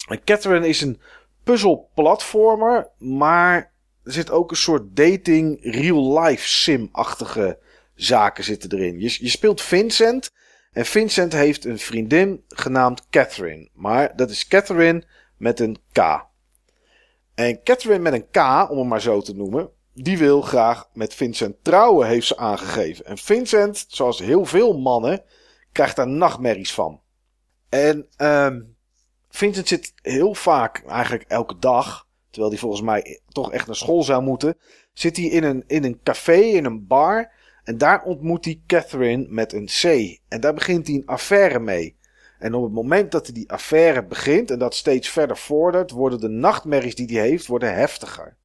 En 0.08 0.24
Catherine 0.24 0.68
is 0.68 0.82
een 0.82 1.02
puzzelplatformer, 1.44 2.90
maar 2.98 3.72
er 4.08 4.14
zit 4.14 4.32
ook 4.32 4.52
een 4.52 4.58
soort 4.58 4.96
dating 4.96 5.58
real-life 5.62 6.48
sim-achtige 6.48 7.60
zaken 7.96 8.44
zitten 8.44 8.72
erin. 8.72 9.00
Je, 9.00 9.18
je 9.20 9.30
speelt 9.30 9.62
Vincent 9.62 10.32
en 10.72 10.86
Vincent 10.86 11.34
heeft 11.34 11.66
een 11.66 11.80
vriendin 11.80 12.44
genaamd 12.48 13.10
Catherine. 13.10 13.70
Maar 13.74 14.16
dat 14.16 14.30
is 14.30 14.48
Catherine 14.48 15.04
met 15.38 15.60
een 15.60 15.78
K. 15.92 16.26
En 17.36 17.64
Catherine 17.64 18.00
met 18.00 18.14
een 18.14 18.30
K, 18.32 18.70
om 18.70 18.78
het 18.78 18.88
maar 18.88 19.02
zo 19.02 19.22
te 19.22 19.36
noemen, 19.36 19.70
die 19.94 20.18
wil 20.18 20.42
graag 20.42 20.90
met 20.94 21.14
Vincent 21.14 21.64
trouwen, 21.64 22.08
heeft 22.08 22.28
ze 22.28 22.38
aangegeven. 22.38 23.06
En 23.06 23.18
Vincent, 23.18 23.86
zoals 23.88 24.20
heel 24.20 24.46
veel 24.46 24.78
mannen, 24.78 25.24
krijgt 25.72 25.96
daar 25.96 26.08
nachtmerries 26.08 26.74
van. 26.74 27.02
En 27.70 28.08
ehm, 28.16 28.62
Vincent 29.30 29.68
zit 29.68 29.94
heel 30.02 30.34
vaak, 30.34 30.84
eigenlijk 30.88 31.24
elke 31.28 31.60
dag, 31.60 32.07
terwijl 32.38 32.50
hij 32.50 32.60
volgens 32.68 32.82
mij 32.82 33.22
toch 33.28 33.52
echt 33.52 33.66
naar 33.66 33.76
school 33.76 34.04
zou 34.04 34.24
moeten, 34.24 34.58
zit 34.94 35.18
hij 35.18 35.26
in 35.26 35.44
een, 35.44 35.64
in 35.68 35.84
een 35.84 36.00
café, 36.04 36.40
in 36.40 36.66
een 36.66 36.88
bar. 36.88 37.32
En 37.64 37.78
daar 37.78 38.04
ontmoet 38.04 38.46
hij 38.46 38.62
Catherine 38.68 39.26
met 39.30 39.54
een 39.54 39.66
C. 39.66 39.84
En 40.28 40.42
daar 40.42 40.54
begint 40.54 40.88
hij 40.88 40.96
een 40.96 41.06
affaire 41.06 41.60
mee. 41.60 41.98
En 42.40 42.54
op 42.54 42.64
het 42.64 42.72
moment 42.72 43.12
dat 43.12 43.26
hij 43.26 43.34
die 43.34 43.52
affaire 43.52 44.06
begint 44.06 44.52
en 44.52 44.60
dat 44.60 44.76
steeds 44.76 45.10
verder 45.10 45.38
vordert, 45.38 45.92
worden 45.92 46.20
de 46.20 46.28
nachtmerries 46.28 46.96
die 46.96 47.18
hij 47.18 47.28
heeft, 47.28 47.48
worden 47.48 47.74
heftiger. 47.74 48.38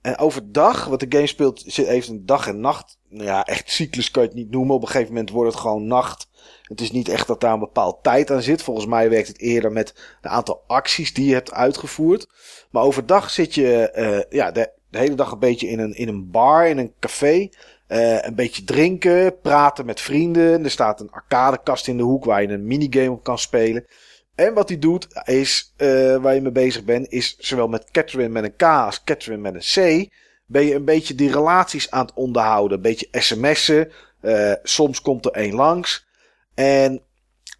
En 0.00 0.18
overdag, 0.18 0.84
wat 0.84 1.00
de 1.00 1.06
game 1.08 1.26
speelt, 1.26 1.62
heeft 1.74 2.08
een 2.08 2.26
dag 2.26 2.46
en 2.46 2.60
nacht. 2.60 2.98
Nou 3.12 3.24
ja, 3.24 3.44
echt 3.44 3.70
cyclus 3.70 4.10
kan 4.10 4.22
je 4.22 4.28
het 4.28 4.36
niet 4.38 4.50
noemen. 4.50 4.74
Op 4.74 4.82
een 4.82 4.88
gegeven 4.88 5.12
moment 5.12 5.30
wordt 5.30 5.52
het 5.52 5.60
gewoon 5.60 5.86
nacht. 5.86 6.28
Het 6.62 6.80
is 6.80 6.90
niet 6.90 7.08
echt 7.08 7.26
dat 7.26 7.40
daar 7.40 7.52
een 7.52 7.58
bepaald 7.58 8.02
tijd 8.02 8.30
aan 8.30 8.42
zit. 8.42 8.62
Volgens 8.62 8.86
mij 8.86 9.10
werkt 9.10 9.28
het 9.28 9.40
eerder 9.40 9.72
met 9.72 9.94
een 10.20 10.30
aantal 10.30 10.62
acties 10.66 11.14
die 11.14 11.26
je 11.26 11.34
hebt 11.34 11.52
uitgevoerd. 11.52 12.28
Maar 12.70 12.82
overdag 12.82 13.30
zit 13.30 13.54
je 13.54 13.90
eh, 13.90 14.20
ja, 14.30 14.50
de, 14.50 14.70
hele 14.90 15.14
dag 15.14 15.32
een 15.32 15.38
beetje 15.38 15.68
in 15.68 15.78
een, 15.78 15.94
in 15.94 16.08
een 16.08 16.30
bar, 16.30 16.66
in 16.66 16.78
een 16.78 16.92
café. 17.00 17.48
Eh, 17.86 18.22
een 18.22 18.34
beetje 18.34 18.64
drinken, 18.64 19.40
praten 19.40 19.86
met 19.86 20.00
vrienden. 20.00 20.64
Er 20.64 20.70
staat 20.70 21.00
een 21.00 21.10
arcadekast 21.10 21.88
in 21.88 21.96
de 21.96 22.02
hoek 22.02 22.24
waar 22.24 22.42
je 22.42 22.48
een 22.48 22.66
minigame 22.66 23.10
op 23.10 23.22
kan 23.22 23.38
spelen. 23.38 23.86
En 24.34 24.54
wat 24.54 24.68
hij 24.68 24.78
doet, 24.78 25.06
is, 25.24 25.72
eh, 25.76 26.16
waar 26.16 26.34
je 26.34 26.40
mee 26.40 26.52
bezig 26.52 26.84
bent, 26.84 27.10
is 27.10 27.36
zowel 27.38 27.68
met 27.68 27.90
Catherine 27.90 28.28
met 28.28 28.44
een 28.44 28.56
K 28.56 28.62
als 28.62 29.04
Catherine 29.04 29.42
met 29.42 29.54
een 29.54 30.04
C. 30.04 30.10
Ben 30.52 30.64
je 30.64 30.74
een 30.74 30.84
beetje 30.84 31.14
die 31.14 31.32
relaties 31.32 31.90
aan 31.90 32.04
het 32.04 32.14
onderhouden. 32.14 32.76
Een 32.76 32.82
beetje 32.82 33.08
sms'en. 33.10 33.90
eh, 34.20 34.52
soms 34.62 35.00
komt 35.00 35.24
er 35.24 35.32
één 35.32 35.54
langs. 35.54 36.06
En 36.54 37.02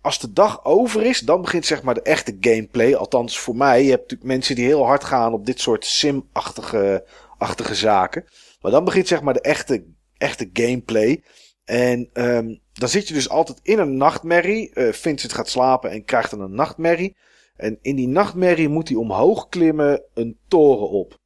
als 0.00 0.18
de 0.18 0.32
dag 0.32 0.64
over 0.64 1.02
is, 1.02 1.20
dan 1.20 1.40
begint 1.40 1.66
zeg 1.66 1.82
maar 1.82 1.94
de 1.94 2.02
echte 2.02 2.36
gameplay. 2.40 2.94
Althans 2.94 3.38
voor 3.38 3.56
mij. 3.56 3.82
Je 3.82 3.90
hebt 3.90 4.02
natuurlijk 4.02 4.30
mensen 4.30 4.54
die 4.54 4.64
heel 4.64 4.84
hard 4.84 5.04
gaan 5.04 5.32
op 5.32 5.46
dit 5.46 5.60
soort 5.60 5.84
sim-achtige 5.84 7.04
achtige 7.38 7.74
zaken. 7.74 8.24
Maar 8.60 8.70
dan 8.70 8.84
begint 8.84 9.08
zeg 9.08 9.22
maar 9.22 9.34
de 9.34 9.40
echte, 9.40 9.84
echte 10.18 10.50
gameplay. 10.52 11.22
En 11.64 12.10
ehm, 12.12 12.54
dan 12.72 12.88
zit 12.88 13.08
je 13.08 13.14
dus 13.14 13.28
altijd 13.28 13.60
in 13.62 13.78
een 13.78 13.96
nachtmerrie. 13.96 14.74
Eh 14.74 14.92
Vincent 14.92 15.32
gaat 15.32 15.48
slapen 15.48 15.90
en 15.90 16.04
krijgt 16.04 16.30
dan 16.30 16.40
een 16.40 16.54
nachtmerrie. 16.54 17.16
En 17.56 17.78
in 17.82 17.96
die 17.96 18.08
nachtmerrie 18.08 18.68
moet 18.68 18.88
hij 18.88 18.96
omhoog 18.96 19.48
klimmen 19.48 20.02
een 20.14 20.38
toren 20.48 20.88
op. 20.88 21.20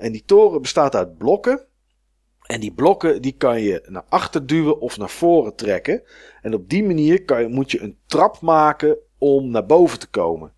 En 0.00 0.12
die 0.12 0.22
toren 0.26 0.62
bestaat 0.62 0.94
uit 0.94 1.18
blokken. 1.18 1.64
En 2.46 2.60
die 2.60 2.72
blokken 2.72 3.22
die 3.22 3.32
kan 3.32 3.60
je 3.60 3.82
naar 3.86 4.04
achter 4.08 4.46
duwen 4.46 4.80
of 4.80 4.98
naar 4.98 5.10
voren 5.10 5.54
trekken. 5.54 6.02
En 6.42 6.54
op 6.54 6.68
die 6.68 6.84
manier 6.84 7.24
kan 7.24 7.42
je, 7.42 7.48
moet 7.48 7.70
je 7.70 7.80
een 7.80 7.96
trap 8.06 8.40
maken 8.40 8.96
om 9.18 9.50
naar 9.50 9.66
boven 9.66 9.98
te 9.98 10.08
komen. 10.08 10.52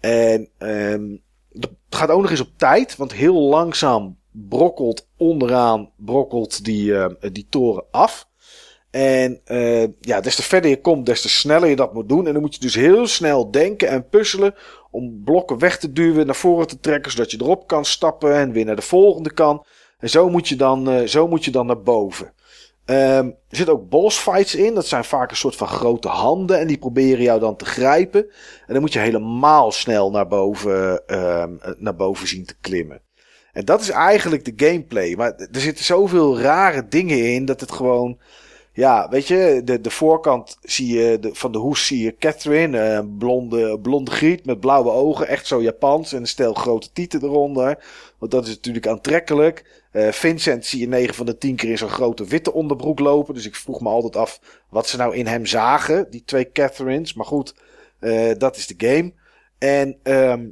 En 0.00 0.48
ehm 0.58 1.16
het 1.60 1.98
gaat 1.98 2.10
ook 2.10 2.22
nog 2.22 2.30
eens 2.30 2.40
op 2.40 2.52
tijd, 2.56 2.96
want 2.96 3.12
heel 3.12 3.40
langzaam 3.40 4.18
brokkelt 4.30 5.08
onderaan 5.16 5.90
brokkelt 5.96 6.64
die, 6.64 6.96
eh, 6.98 7.30
die 7.32 7.46
toren 7.50 7.84
af. 7.90 8.28
En 8.90 9.40
eh, 9.44 9.86
ja, 10.00 10.20
des 10.20 10.36
te 10.36 10.42
verder 10.42 10.70
je 10.70 10.80
komt, 10.80 11.06
des 11.06 11.22
te 11.22 11.28
sneller 11.28 11.68
je 11.68 11.76
dat 11.76 11.94
moet 11.94 12.08
doen. 12.08 12.26
En 12.26 12.32
dan 12.32 12.42
moet 12.42 12.54
je 12.54 12.60
dus 12.60 12.74
heel 12.74 13.06
snel 13.06 13.50
denken 13.50 13.88
en 13.88 14.08
puzzelen 14.08 14.54
om 14.96 15.22
blokken 15.24 15.58
weg 15.58 15.78
te 15.78 15.92
duwen, 15.92 16.26
naar 16.26 16.34
voren 16.34 16.66
te 16.66 16.80
trekken, 16.80 17.12
zodat 17.12 17.30
je 17.30 17.40
erop 17.40 17.66
kan 17.66 17.84
stappen 17.84 18.34
en 18.34 18.52
weer 18.52 18.64
naar 18.64 18.76
de 18.76 18.82
volgende 18.82 19.32
kan. 19.32 19.64
En 19.98 20.10
zo 20.10 20.28
moet 20.30 20.48
je 20.48 20.56
dan, 20.56 20.90
eh, 20.90 21.06
zo 21.06 21.28
moet 21.28 21.44
je 21.44 21.50
dan 21.50 21.66
naar 21.66 21.82
boven. 21.82 22.32
Ehm, 22.84 23.26
er 23.26 23.56
zitten 23.56 23.74
ook 23.74 23.88
boss 23.88 24.18
fights 24.18 24.54
in. 24.54 24.74
Dat 24.74 24.86
zijn 24.86 25.04
vaak 25.04 25.30
een 25.30 25.36
soort 25.36 25.56
van 25.56 25.68
grote 25.68 26.08
handen. 26.08 26.58
En 26.58 26.66
die 26.66 26.78
proberen 26.78 27.22
jou 27.22 27.40
dan 27.40 27.56
te 27.56 27.64
grijpen. 27.64 28.20
En 28.66 28.72
dan 28.72 28.80
moet 28.80 28.92
je 28.92 28.98
helemaal 28.98 29.72
snel 29.72 30.10
naar 30.10 30.28
boven, 30.28 31.06
ehm, 31.06 31.50
naar 31.78 31.96
boven 31.96 32.28
zien 32.28 32.44
te 32.44 32.56
klimmen. 32.60 33.02
En 33.52 33.64
dat 33.64 33.80
is 33.80 33.90
eigenlijk 33.90 34.44
de 34.44 34.66
gameplay. 34.66 35.14
Maar 35.14 35.32
er 35.32 35.60
zitten 35.60 35.84
zoveel 35.84 36.40
rare 36.40 36.88
dingen 36.88 37.32
in 37.32 37.44
dat 37.44 37.60
het 37.60 37.72
gewoon. 37.72 38.18
Ja, 38.76 39.08
weet 39.08 39.26
je, 39.26 39.60
de, 39.64 39.80
de 39.80 39.90
voorkant 39.90 40.58
zie 40.62 40.98
je, 40.98 41.18
de, 41.18 41.34
van 41.34 41.52
de 41.52 41.58
hoes 41.58 41.86
zie 41.86 42.02
je 42.02 42.16
Catherine, 42.16 42.78
eh, 42.78 42.94
een 42.94 43.16
blonde, 43.16 43.80
blonde 43.80 44.10
griet 44.10 44.46
met 44.46 44.60
blauwe 44.60 44.90
ogen, 44.90 45.28
echt 45.28 45.46
zo 45.46 45.62
Japans 45.62 46.12
en 46.12 46.20
een 46.20 46.26
stel 46.26 46.54
grote 46.54 46.92
tieten 46.92 47.22
eronder. 47.22 47.84
Want 48.18 48.32
dat 48.32 48.46
is 48.46 48.54
natuurlijk 48.54 48.86
aantrekkelijk. 48.86 49.84
Eh, 49.92 50.08
Vincent 50.08 50.66
zie 50.66 50.80
je 50.80 50.88
9 50.88 51.14
van 51.14 51.26
de 51.26 51.38
10 51.38 51.56
keer 51.56 51.70
in 51.70 51.78
zo'n 51.78 51.88
grote 51.88 52.24
witte 52.24 52.52
onderbroek 52.52 52.98
lopen. 52.98 53.34
Dus 53.34 53.46
ik 53.46 53.56
vroeg 53.56 53.80
me 53.80 53.88
altijd 53.88 54.16
af 54.16 54.40
wat 54.70 54.88
ze 54.88 54.96
nou 54.96 55.16
in 55.16 55.26
hem 55.26 55.46
zagen, 55.46 56.10
die 56.10 56.24
twee 56.24 56.52
Catherines. 56.52 57.14
Maar 57.14 57.26
goed, 57.26 57.54
eh, 57.98 58.30
dat 58.38 58.56
is 58.56 58.66
de 58.66 58.86
game. 58.86 59.12
En 59.58 59.98
ehm, 60.02 60.46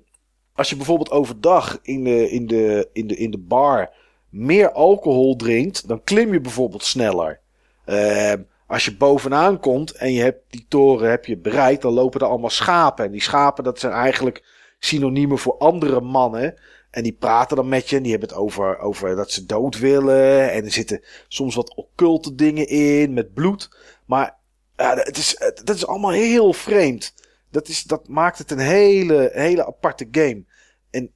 als 0.55 0.71
je 0.71 0.77
bijvoorbeeld 0.77 1.11
overdag 1.11 1.79
in 1.83 2.05
de, 2.05 2.31
in, 2.31 2.47
de, 2.47 2.89
in, 2.93 3.07
de, 3.07 3.17
in 3.17 3.31
de 3.31 3.39
bar 3.39 3.95
meer 4.31 4.73
alcohol 4.73 5.37
drinkt, 5.37 5.89
dan 5.89 6.05
klim 6.05 6.33
je 6.33 6.41
bijvoorbeeld 6.41 6.85
sneller. 6.85 7.43
Ehm, 7.85 8.43
als 8.67 8.85
je 8.85 8.97
bovenaan 8.97 9.61
komt 9.61 9.93
en 9.93 10.13
je 10.13 10.23
hebt 10.23 10.43
die 10.51 10.67
toren 10.69 11.11
heb 11.11 11.25
je 11.25 11.37
bereikt, 11.37 11.83
dan 11.83 11.93
lopen 11.93 12.21
er 12.21 12.27
allemaal 12.27 12.51
schapen. 12.51 13.05
En 13.05 13.11
die 13.11 13.23
schapen, 13.23 13.65
dat 13.65 13.79
zijn 13.79 13.93
eigenlijk 13.93 14.45
synoniemen 14.79 15.39
voor 15.39 15.59
andere 15.59 16.01
mannen. 16.01 16.55
En 16.91 17.03
die 17.03 17.13
praten 17.13 17.57
dan 17.57 17.69
met 17.69 17.91
je 17.91 17.97
en 17.97 18.03
die 18.03 18.11
hebben 18.11 18.29
het 18.29 18.39
over, 18.39 18.79
over 18.79 19.17
dat 19.17 19.31
ze 19.31 19.47
dood 19.47 19.79
willen. 19.79 20.53
En 20.53 20.65
er 20.65 20.71
zitten 20.71 21.03
soms 21.29 21.55
wat 21.55 21.75
occulte 21.75 22.35
dingen 22.35 22.69
in 22.69 23.13
met 23.13 23.35
bloed. 23.35 23.77
Maar 24.07 24.37
ja, 24.77 24.97
het 24.97 25.17
is, 25.17 25.37
dat 25.65 25.77
is 25.77 25.87
allemaal 25.87 26.11
heel 26.11 26.53
vreemd. 26.53 27.15
Dat, 27.51 27.69
is, 27.69 27.83
dat 27.83 28.09
maakt 28.09 28.39
het 28.39 28.51
een 28.51 28.59
hele, 28.59 29.31
hele 29.33 29.67
aparte 29.67 30.09
game. 30.11 30.45
En 30.91 31.13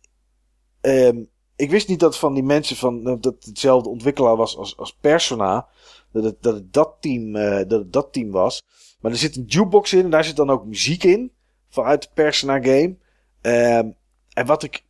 ehm, 0.81 1.23
ik 1.57 1.71
wist 1.71 1.89
niet 1.89 2.01
dat 2.01 2.19
van 2.19 2.35
die 2.35 2.43
mensen 2.43 2.77
van 2.77 3.05
dat 3.05 3.25
het 3.25 3.45
hetzelfde 3.45 3.89
ontwikkelaar 3.89 4.37
was 4.37 4.57
als, 4.57 4.77
als 4.77 4.97
Persona. 5.01 5.69
Dat 6.13 6.25
het 6.25 6.43
dat, 6.43 6.73
dat, 6.73 6.97
team, 7.01 7.37
eh, 7.37 7.69
dat 7.69 7.93
dat 7.93 8.13
team 8.13 8.31
was. 8.31 8.65
Maar 9.01 9.13
er 9.13 9.19
zit 9.19 9.37
een 9.37 9.45
jukebox 9.45 9.93
in 9.93 10.05
en 10.05 10.11
daar 10.11 10.25
zit 10.25 10.37
dan 10.37 10.51
ook 10.51 10.65
muziek 10.65 11.05
in. 11.05 11.33
Vanuit 11.69 12.03
de 12.03 12.09
Persona 12.15 12.63
game. 12.63 12.97
Ehm, 13.41 13.89
en 14.33 14.47
wat 14.47 14.63
ik 14.63 14.85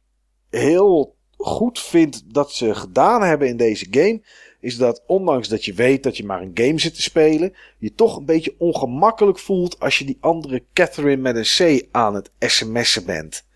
heel 0.50 1.16
goed 1.36 1.80
vind 1.80 2.34
dat 2.34 2.52
ze 2.52 2.74
gedaan 2.74 3.22
hebben 3.22 3.48
in 3.48 3.56
deze 3.56 3.86
game. 3.90 4.20
Is 4.60 4.76
dat 4.76 5.02
ondanks 5.06 5.48
dat 5.48 5.64
je 5.64 5.72
weet 5.72 6.02
dat 6.02 6.16
je 6.16 6.24
maar 6.24 6.42
een 6.42 6.50
game 6.54 6.78
zit 6.78 6.94
te 6.94 7.02
spelen. 7.02 7.54
Je 7.78 7.94
toch 7.94 8.16
een 8.16 8.24
beetje 8.24 8.54
ongemakkelijk 8.58 9.38
voelt 9.38 9.80
als 9.80 9.98
je 9.98 10.04
die 10.04 10.18
andere 10.20 10.62
Catherine 10.72 11.22
met 11.22 11.36
een 11.36 11.80
C 11.80 11.86
aan 11.90 12.14
het 12.14 12.30
sms'en 12.38 13.04
bent. 13.04 13.46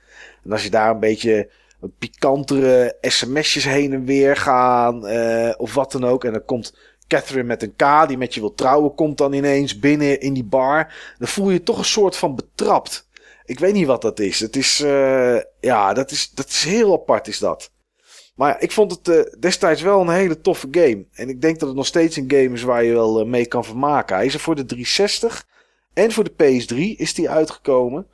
En 0.44 0.52
als 0.52 0.62
je 0.62 0.70
daar 0.70 0.90
een 0.90 1.00
beetje 1.00 1.50
pikantere 1.98 2.96
sms'jes 3.00 3.64
heen 3.64 3.92
en 3.92 4.04
weer 4.04 4.36
gaan. 4.36 5.06
eh, 5.06 5.54
of 5.56 5.74
wat 5.74 5.92
dan 5.92 6.04
ook. 6.04 6.24
En 6.24 6.32
dan 6.32 6.44
komt 6.44 6.76
Catherine 7.12 7.46
met 7.46 7.62
een 7.62 7.76
K 7.76 8.08
die 8.08 8.18
met 8.18 8.34
je 8.34 8.40
wil 8.40 8.54
trouwen. 8.54 8.94
Komt 8.94 9.18
dan 9.18 9.32
ineens 9.32 9.78
binnen 9.78 10.20
in 10.20 10.32
die 10.32 10.44
bar. 10.44 10.94
Dan 11.18 11.28
voel 11.28 11.50
je 11.50 11.62
toch 11.62 11.78
een 11.78 11.84
soort 11.84 12.16
van 12.16 12.34
betrapt. 12.34 13.08
Ik 13.44 13.58
weet 13.58 13.72
niet 13.72 13.86
wat 13.86 14.02
dat 14.02 14.20
is. 14.20 14.40
Het 14.40 14.56
is, 14.56 14.80
eh, 14.80 15.36
ja, 15.60 15.92
dat 15.92 16.10
is, 16.10 16.30
dat 16.30 16.48
is 16.48 16.64
heel 16.64 16.92
apart 16.92 17.28
is 17.28 17.38
dat. 17.38 17.70
Maar 18.34 18.60
ik 18.60 18.72
vond 18.72 18.90
het 18.90 19.08
eh, 19.08 19.40
destijds 19.40 19.82
wel 19.82 20.00
een 20.00 20.08
hele 20.08 20.40
toffe 20.40 20.68
game. 20.70 21.04
En 21.12 21.28
ik 21.28 21.40
denk 21.40 21.58
dat 21.58 21.68
het 21.68 21.76
nog 21.76 21.86
steeds 21.86 22.16
een 22.16 22.30
game 22.30 22.52
is 22.52 22.62
waar 22.62 22.84
je 22.84 22.92
wel 22.92 23.20
eh, 23.20 23.26
mee 23.26 23.46
kan 23.46 23.64
vermaken. 23.64 24.16
Hij 24.16 24.26
is 24.26 24.34
er 24.34 24.40
voor 24.40 24.54
de 24.54 24.64
360 24.64 25.46
en 25.92 26.12
voor 26.12 26.24
de 26.24 26.32
PS3 26.32 26.76
is 26.96 27.14
die 27.14 27.30
uitgekomen. 27.30 28.06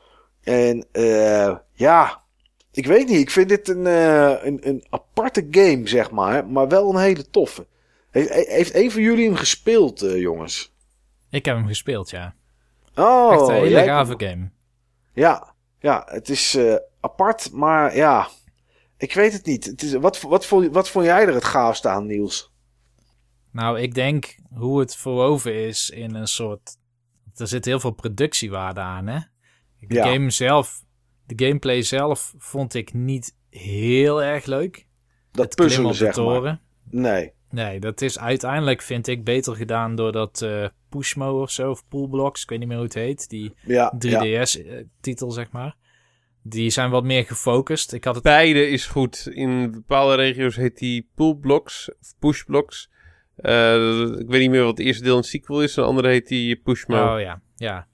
En 0.42 0.86
ja, 1.72 2.22
ik 2.72 2.86
weet 2.86 3.08
niet. 3.08 3.20
Ik 3.20 3.30
vind 3.30 3.48
dit 3.48 3.68
een, 3.68 3.86
een, 4.46 4.58
een 4.68 4.84
aparte 4.90 5.46
game, 5.50 5.88
zeg 5.88 6.10
maar. 6.10 6.46
Maar 6.46 6.68
wel 6.68 6.90
een 6.90 7.00
hele 7.00 7.30
toffe. 7.30 7.66
Heeft, 8.10 8.30
heeft 8.46 8.74
een 8.74 8.90
van 8.90 9.02
jullie 9.02 9.24
hem 9.26 9.36
gespeeld, 9.36 10.02
eh, 10.02 10.20
jongens? 10.20 10.72
Ik 11.30 11.44
heb 11.44 11.56
hem 11.56 11.66
gespeeld, 11.66 12.10
ja. 12.10 12.34
Oh, 12.94 13.32
Echt 13.32 13.48
een 13.48 13.54
hele 13.54 13.82
gave 13.82 14.14
game. 14.16 14.50
Ja, 15.12 15.54
ja, 15.80 16.02
het 16.06 16.28
is 16.28 16.54
eh, 16.54 16.74
apart, 17.00 17.52
maar 17.52 17.96
ja, 17.96 18.28
ik 18.96 19.14
weet 19.14 19.32
het 19.32 19.46
niet. 19.46 19.64
Het 19.64 19.82
is, 19.82 19.92
wat, 19.92 20.20
wat, 20.20 20.46
vond, 20.46 20.72
wat 20.72 20.88
vond 20.88 21.04
jij 21.04 21.26
er 21.26 21.34
het 21.34 21.44
gaafste 21.44 21.88
aan, 21.88 22.06
Niels? 22.06 22.52
Nou, 23.52 23.80
ik 23.80 23.94
denk 23.94 24.36
hoe 24.54 24.80
het 24.80 24.96
verwoven 24.96 25.54
is 25.54 25.90
in 25.90 26.14
een 26.14 26.26
soort... 26.26 26.76
Er 27.36 27.46
zit 27.48 27.64
heel 27.64 27.80
veel 27.80 27.90
productiewaarde 27.90 28.80
aan, 28.80 29.06
hè? 29.06 29.18
De 29.80 29.94
Ja. 29.94 30.12
game 30.12 30.30
zelf, 30.30 30.82
de 31.26 31.44
gameplay 31.46 31.82
zelf 31.82 32.34
vond 32.38 32.74
ik 32.74 32.92
niet 32.92 33.34
heel 33.50 34.22
erg 34.22 34.44
leuk. 34.44 34.86
Dat 35.32 35.54
puzzelen, 35.54 35.94
zeg 35.94 36.16
maar. 36.16 36.60
Nee, 36.90 37.32
Nee, 37.50 37.80
dat 37.80 38.00
is 38.00 38.18
uiteindelijk, 38.18 38.82
vind 38.82 39.06
ik, 39.06 39.24
beter 39.24 39.56
gedaan 39.56 39.94
door 39.94 40.12
dat 40.12 40.42
eh 40.42 40.66
Pushmo 40.88 41.42
of 41.42 41.50
zo, 41.50 41.70
of 41.70 41.88
Poolblocks, 41.88 42.42
ik 42.42 42.48
weet 42.48 42.58
niet 42.58 42.68
meer 42.68 42.76
hoe 42.76 42.86
het 42.86 42.94
heet. 42.94 43.28
Die 43.28 43.54
ja, 43.64 43.94
ja, 43.98 44.20
3DS-titel, 44.20 45.30
zeg 45.30 45.50
maar. 45.50 45.76
Die 46.42 46.70
zijn 46.70 46.90
wat 46.90 47.04
meer 47.04 47.24
gefocust. 47.24 47.92
Ik 47.92 48.04
had 48.04 48.14
het... 48.14 48.24
Beide 48.24 48.68
is 48.68 48.86
goed. 48.86 49.28
In 49.30 49.70
bepaalde 49.70 50.14
regio's 50.14 50.56
heet 50.56 50.78
die 50.78 51.08
pullblocks 51.14 51.90
of 52.00 52.14
pushblocks. 52.18 52.90
Eh, 53.36 54.02
ik 54.18 54.28
weet 54.28 54.40
niet 54.40 54.50
meer 54.50 54.64
wat 54.64 54.78
het 54.78 54.86
eerste 54.86 55.04
deel 55.04 55.16
een 55.16 55.22
sequel 55.22 55.62
is. 55.62 55.76
Een 55.76 55.84
andere 55.84 56.08
heet 56.08 56.28
die 56.28 56.56
pushmo. 56.56 57.14
Oh 57.14 57.20
ja, 57.20 57.40
ja. 57.56 57.86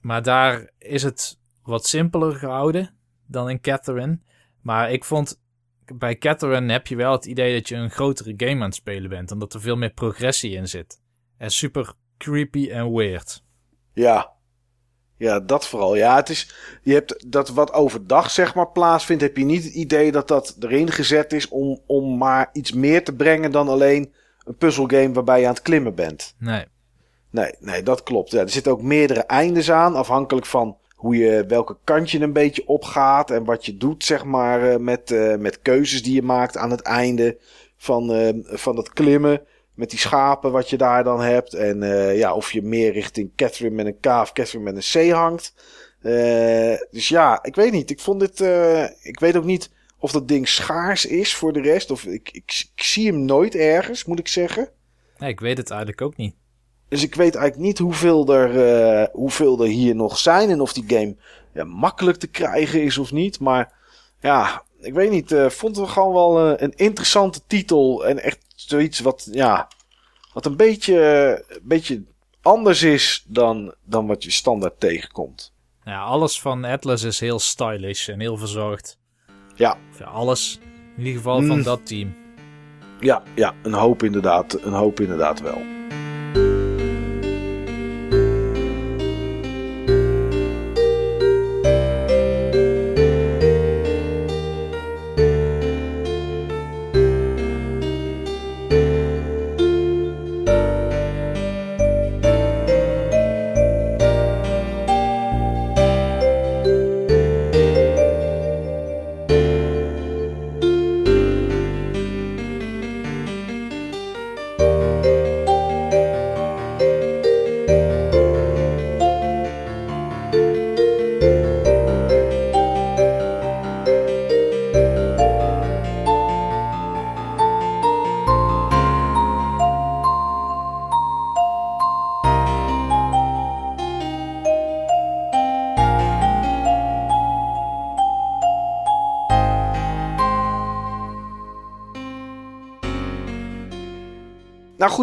Maar 0.00 0.22
daar 0.22 0.70
is 0.78 1.02
het 1.02 1.38
wat 1.62 1.86
simpeler 1.86 2.34
gehouden 2.34 2.94
dan 3.26 3.50
in 3.50 3.60
Catherine. 3.60 4.18
Maar 4.60 4.92
ik 4.92 5.04
vond, 5.04 5.40
bij 5.94 6.16
Catherine 6.16 6.72
heb 6.72 6.86
je 6.86 6.96
wel 6.96 7.12
het 7.12 7.24
idee 7.24 7.54
dat 7.54 7.68
je 7.68 7.74
een 7.74 7.90
grotere 7.90 8.34
game 8.36 8.54
aan 8.54 8.60
het 8.60 8.74
spelen 8.74 9.10
bent. 9.10 9.32
Omdat 9.32 9.54
er 9.54 9.60
veel 9.60 9.76
meer 9.76 9.92
progressie 9.92 10.54
in 10.54 10.68
zit. 10.68 11.00
En 11.38 11.50
super 11.50 11.92
creepy 12.18 12.70
en 12.70 12.92
weird. 12.92 13.42
Ja. 13.92 14.32
Ja, 15.16 15.40
dat 15.40 15.68
vooral. 15.68 15.96
Ja, 15.96 16.16
het 16.16 16.28
is, 16.28 16.54
je 16.82 16.92
hebt 16.92 17.30
dat 17.32 17.48
wat 17.48 17.72
overdag 17.72 18.30
zeg 18.30 18.54
maar 18.54 18.70
plaatsvindt, 18.70 19.22
heb 19.22 19.36
je 19.36 19.44
niet 19.44 19.64
het 19.64 19.72
idee 19.72 20.12
dat 20.12 20.28
dat 20.28 20.56
erin 20.60 20.90
gezet 20.90 21.32
is 21.32 21.48
om, 21.48 21.80
om 21.86 22.18
maar 22.18 22.50
iets 22.52 22.72
meer 22.72 23.04
te 23.04 23.14
brengen 23.14 23.50
dan 23.50 23.68
alleen 23.68 24.14
een 24.44 24.56
puzzelgame 24.56 25.12
waarbij 25.12 25.40
je 25.40 25.46
aan 25.46 25.54
het 25.54 25.62
klimmen 25.62 25.94
bent. 25.94 26.34
Nee. 26.38 26.64
Nee, 27.30 27.54
nee, 27.58 27.82
dat 27.82 28.02
klopt. 28.02 28.30
Ja, 28.30 28.40
er 28.40 28.50
zitten 28.50 28.72
ook 28.72 28.82
meerdere 28.82 29.20
eindes 29.20 29.70
aan, 29.70 29.94
afhankelijk 29.94 30.46
van 30.46 30.78
hoe 31.00 31.16
je, 31.16 31.44
welke 31.48 31.76
kant 31.84 32.10
je 32.10 32.20
een 32.20 32.32
beetje 32.32 32.66
opgaat 32.66 33.30
en 33.30 33.44
wat 33.44 33.66
je 33.66 33.76
doet, 33.76 34.04
zeg 34.04 34.24
maar, 34.24 34.70
eh, 34.70 34.76
met, 34.76 35.10
eh, 35.10 35.36
met 35.36 35.62
keuzes 35.62 36.02
die 36.02 36.14
je 36.14 36.22
maakt 36.22 36.56
aan 36.56 36.70
het 36.70 36.80
einde 36.80 37.38
van, 37.76 38.12
eh, 38.12 38.28
van 38.42 38.76
het 38.76 38.92
klimmen. 38.92 39.42
Met 39.74 39.90
die 39.90 39.98
schapen 39.98 40.52
wat 40.52 40.70
je 40.70 40.76
daar 40.76 41.04
dan 41.04 41.20
hebt. 41.20 41.54
En 41.54 41.82
ja, 42.16 42.34
of 42.34 42.52
je 42.52 42.62
meer 42.62 42.92
richting 42.92 43.32
Catherine 43.36 43.74
met 43.74 43.86
een 43.86 44.00
K 44.00 44.06
of 44.06 44.32
Catherine 44.32 44.72
met 44.72 44.76
een 44.76 45.08
C 45.08 45.10
hangt. 45.10 45.54
Dus 46.90 47.08
ja, 47.08 47.42
ik 47.42 47.54
weet 47.54 47.72
niet. 47.72 47.90
Ik 47.90 48.00
vond 48.00 48.20
dit. 48.20 48.40
ik 49.02 49.20
weet 49.20 49.36
ook 49.36 49.44
niet 49.44 49.70
of 49.98 50.12
dat 50.12 50.28
ding 50.28 50.48
schaars 50.48 51.06
is 51.06 51.34
voor 51.34 51.52
de 51.52 51.60
rest. 51.60 51.90
Of 51.90 52.04
ik, 52.04 52.30
ik, 52.32 52.68
ik 52.74 52.82
zie 52.82 53.06
hem 53.06 53.24
nooit 53.24 53.54
ergens, 53.54 54.04
moet 54.04 54.18
ik 54.18 54.28
zeggen. 54.28 54.68
nee, 55.18 55.30
ik 55.30 55.40
weet 55.40 55.56
het 55.56 55.70
eigenlijk 55.70 56.00
ook 56.00 56.16
niet. 56.16 56.34
Dus 56.90 57.02
ik 57.02 57.14
weet 57.14 57.34
eigenlijk 57.34 57.66
niet 57.66 57.78
hoeveel 57.78 58.26
er, 58.34 58.66
eh, 59.02 59.06
hoeveel 59.12 59.60
er 59.62 59.68
hier 59.68 59.94
nog 59.94 60.18
zijn. 60.18 60.50
En 60.50 60.60
of 60.60 60.72
die 60.72 60.84
game 60.86 61.16
ja, 61.54 61.64
makkelijk 61.64 62.16
te 62.18 62.26
krijgen 62.26 62.82
is 62.82 62.98
of 62.98 63.12
niet. 63.12 63.40
Maar 63.40 63.72
ja, 64.20 64.62
ik 64.80 64.94
weet 64.94 65.10
niet. 65.10 65.32
eh 65.32 65.48
vond 65.48 65.76
het 65.76 65.88
gewoon 65.88 66.12
wel 66.12 66.38
eh, 66.52 66.62
een 66.66 66.72
interessante 66.76 67.40
titel. 67.46 68.06
En 68.06 68.22
echt 68.22 68.38
zoiets 68.54 69.00
wat, 69.00 69.28
ja, 69.30 69.68
wat 70.32 70.46
een 70.46 70.56
beetje, 70.56 70.98
een 71.48 71.60
beetje 71.62 72.02
anders 72.42 72.82
is 72.82 73.24
dan, 73.26 73.74
dan 73.84 74.06
wat 74.06 74.24
je 74.24 74.30
standaard 74.30 74.80
tegenkomt. 74.80 75.52
Ja, 75.84 76.00
alles 76.02 76.40
van 76.40 76.64
Atlas 76.64 77.02
is 77.02 77.20
heel 77.20 77.38
stylish 77.38 78.08
en 78.08 78.20
heel 78.20 78.36
verzorgd. 78.36 78.98
Ja, 79.54 79.76
alles. 80.04 80.58
In 80.96 80.98
ieder 81.04 81.16
geval 81.16 81.36
van 81.42 81.56
Mm. 81.56 81.62
dat 81.62 81.86
team. 81.86 82.14
ja, 83.00 83.22
ja, 83.34 83.54
een 83.62 83.72
hoop 83.74 84.02
inderdaad. 84.02 84.52
Een 84.62 84.72
hoop 84.72 85.00
inderdaad 85.00 85.40
wel. 85.40 85.62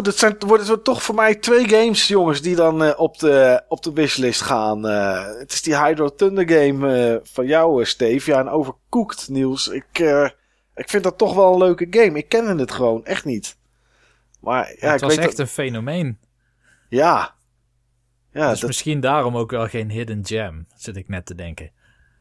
Het 0.08 0.18
zijn, 0.18 0.36
worden 0.46 0.66
het 0.66 0.84
toch 0.84 1.02
voor 1.02 1.14
mij 1.14 1.34
twee 1.34 1.68
games, 1.68 2.08
jongens, 2.08 2.42
die 2.42 2.56
dan 2.56 2.84
eh, 2.84 2.98
op, 3.00 3.18
de, 3.18 3.62
op 3.68 3.82
de 3.82 3.92
wishlist 3.92 4.40
gaan. 4.40 4.88
Eh, 4.88 5.24
het 5.38 5.52
is 5.52 5.62
die 5.62 5.78
Hydro 5.84 6.08
Thunder 6.14 6.50
game 6.50 6.96
eh, 7.08 7.16
van 7.32 7.46
jou, 7.46 7.84
Steve. 7.84 8.30
Ja, 8.30 8.38
en 8.38 8.48
Overcooked, 8.48 9.28
Niels. 9.28 9.68
Ik, 9.68 9.86
eh, 9.92 10.28
ik 10.74 10.88
vind 10.88 11.02
dat 11.02 11.18
toch 11.18 11.34
wel 11.34 11.52
een 11.52 11.58
leuke 11.58 11.86
game. 11.90 12.18
Ik 12.18 12.28
kende 12.28 12.54
het 12.62 12.72
gewoon 12.72 13.04
echt 13.04 13.24
niet. 13.24 13.56
Maar 14.40 14.74
ja, 14.78 14.86
het 14.86 14.94
ik 14.94 15.00
was 15.00 15.14
weet 15.16 15.24
echt 15.24 15.36
dat- 15.36 15.38
een 15.46 15.52
fenomeen. 15.52 16.18
Ja. 16.88 17.34
Ja, 18.32 18.50
dus 18.50 18.58
dat, 18.60 18.68
misschien 18.68 19.00
daarom 19.00 19.36
ook 19.36 19.50
wel 19.50 19.66
geen 19.68 19.90
hidden 19.90 20.26
gem, 20.26 20.66
zit 20.76 20.96
ik 20.96 21.08
net 21.08 21.26
te 21.26 21.34
denken. 21.34 21.70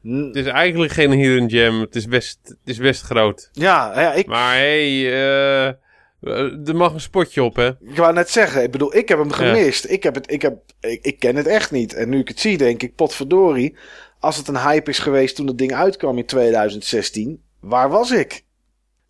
Het 0.04 0.36
is 0.36 0.46
eigenlijk 0.46 0.92
geen 0.92 1.12
hidden 1.12 1.50
gem. 1.50 1.80
Het 1.80 1.96
is 1.96 2.06
best, 2.06 2.40
het 2.44 2.58
is 2.64 2.78
best 2.78 3.02
groot. 3.02 3.50
ja, 3.54 4.02
ja, 4.02 4.14
ik, 4.14 4.28
Maar 4.28 4.54
hey, 4.56 5.68
eh, 5.68 5.74
er 6.22 6.76
mag 6.76 6.94
een 6.94 7.02
spotje 7.02 7.44
op, 7.44 7.56
hè? 7.56 7.68
ik 7.68 7.96
wou 7.98 8.14
net 8.14 8.30
zeggen. 8.30 8.64
Ik 8.64 8.72
bedoel, 8.72 8.96
ik 8.96 9.10
heb 9.10 9.18
hem 9.20 9.32
gemist. 9.32 9.86
Ik, 9.86 10.04
heb 10.04 10.16
het, 10.16 10.32
ik, 10.32 10.42
heb, 10.42 10.60
ik, 10.80 11.06
ik 11.06 11.20
ken 11.20 11.36
het 11.36 11.48
echt 11.48 11.72
niet. 11.72 11.94
En 11.94 12.10
nu 12.10 12.20
ik 12.20 12.28
het 12.28 12.40
zie, 12.40 12.58
denk 12.58 12.84
ik, 12.84 12.96
potverdorie. 12.96 13.76
Als 14.20 14.38
het 14.38 14.48
een 14.48 14.58
hype 14.62 14.90
is 14.90 15.00
geweest 15.00 15.36
toen 15.36 15.48
het 15.48 15.58
ding 15.58 15.74
uitkwam 15.74 16.18
in 16.18 16.26
2016, 16.26 17.42
waar 17.60 17.90
was 17.90 18.12
ik? 18.12 18.46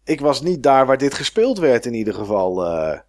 Ik 0.04 0.20
was 0.20 0.42
niet 0.42 0.64
daar 0.64 0.86
waar 0.86 0.98
dit 0.98 1.14
gespeeld 1.14 1.58
werd 1.60 1.86
in 1.86 1.94
ieder 1.94 2.14
geval. 2.14 2.66
eh. 2.66 3.00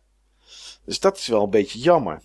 dus 0.84 1.00
dat 1.00 1.18
is 1.18 1.26
wel 1.26 1.42
een 1.42 1.50
beetje 1.50 1.78
jammer. 1.78 2.20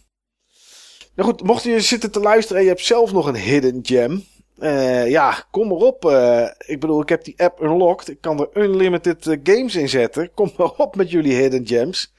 Nou 1.15 1.29
goed, 1.29 1.43
mocht 1.43 1.63
je 1.63 1.79
zitten 1.81 2.11
te 2.11 2.19
luisteren 2.19 2.57
en 2.57 2.63
je 2.63 2.69
hebt 2.73 2.85
zelf 2.85 3.11
nog 3.11 3.25
een 3.25 3.35
hidden 3.35 3.79
gem. 3.81 4.23
Eh, 4.63 5.09
ja, 5.09 5.45
kom 5.51 5.67
maar 5.67 5.77
op. 5.77 6.05
eh. 6.05 6.47
ik 6.65 6.79
bedoel, 6.79 7.01
ik 7.01 7.09
heb 7.09 7.23
die 7.23 7.33
app 7.37 7.61
unlocked. 7.61 8.09
Ik 8.09 8.21
kan 8.21 8.39
er 8.39 8.63
unlimited 8.63 9.27
eh, 9.27 9.39
games 9.43 9.75
in 9.75 9.89
zetten. 9.89 10.33
Kom 10.33 10.51
maar 10.57 10.71
op 10.77 10.95
met 10.95 11.11
jullie 11.11 11.35
hidden 11.35 11.67
gems. 11.67 12.13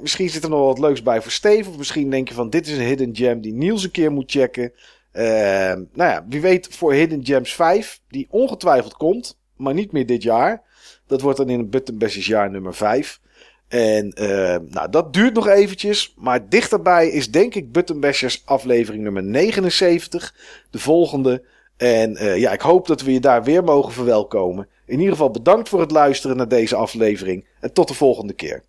Misschien 0.00 0.30
zit 0.30 0.42
er 0.44 0.50
nog 0.50 0.66
wat 0.66 0.78
leuks 0.78 1.02
bij 1.02 1.22
voor 1.22 1.30
Steve. 1.30 1.70
Of 1.70 1.76
misschien 1.76 2.10
denk 2.10 2.28
je 2.28 2.34
van 2.34 2.50
dit 2.50 2.66
is 2.66 2.76
een 2.76 2.84
hidden 2.84 3.16
gem 3.16 3.40
die 3.40 3.52
Niels 3.52 3.84
een 3.84 3.90
keer 3.90 4.12
moet 4.12 4.30
checken. 4.30 4.72
Nou 5.12 6.10
ja, 6.10 6.24
wie 6.28 6.40
weet 6.40 6.68
voor 6.70 6.92
Hidden 6.92 7.24
Gems 7.26 7.54
5. 7.54 8.00
Die 8.08 8.26
ongetwijfeld 8.30 8.94
komt. 8.94 9.38
Maar 9.56 9.74
niet 9.74 9.92
meer 9.92 10.06
dit 10.06 10.22
jaar. 10.22 10.62
Dat 11.06 11.20
wordt 11.20 11.38
dan 11.38 11.48
in 11.48 11.58
een 11.58 11.70
Button 11.70 11.98
jaar 12.08 12.50
nummer 12.50 12.74
5. 12.74 13.20
En 13.74 14.12
eh, 14.12 14.56
nou, 14.68 14.90
dat 14.90 15.12
duurt 15.12 15.34
nog 15.34 15.48
eventjes. 15.48 16.14
Maar 16.16 16.48
dichterbij 16.48 17.08
is 17.08 17.30
denk 17.30 17.54
ik 17.54 17.72
Button 17.72 18.00
Bashers 18.00 18.42
aflevering 18.44 19.02
nummer 19.02 19.22
79. 19.22 20.34
De 20.70 20.78
volgende. 20.78 21.42
En 21.76 22.16
eh, 22.16 22.36
ja, 22.36 22.52
ik 22.52 22.60
hoop 22.60 22.86
dat 22.86 23.02
we 23.02 23.12
je 23.12 23.20
daar 23.20 23.44
weer 23.44 23.64
mogen 23.64 23.92
verwelkomen. 23.92 24.68
In 24.86 24.98
ieder 24.98 25.12
geval 25.12 25.30
bedankt 25.30 25.68
voor 25.68 25.80
het 25.80 25.90
luisteren 25.90 26.36
naar 26.36 26.48
deze 26.48 26.76
aflevering. 26.76 27.46
En 27.60 27.72
tot 27.72 27.88
de 27.88 27.94
volgende 27.94 28.32
keer. 28.32 28.62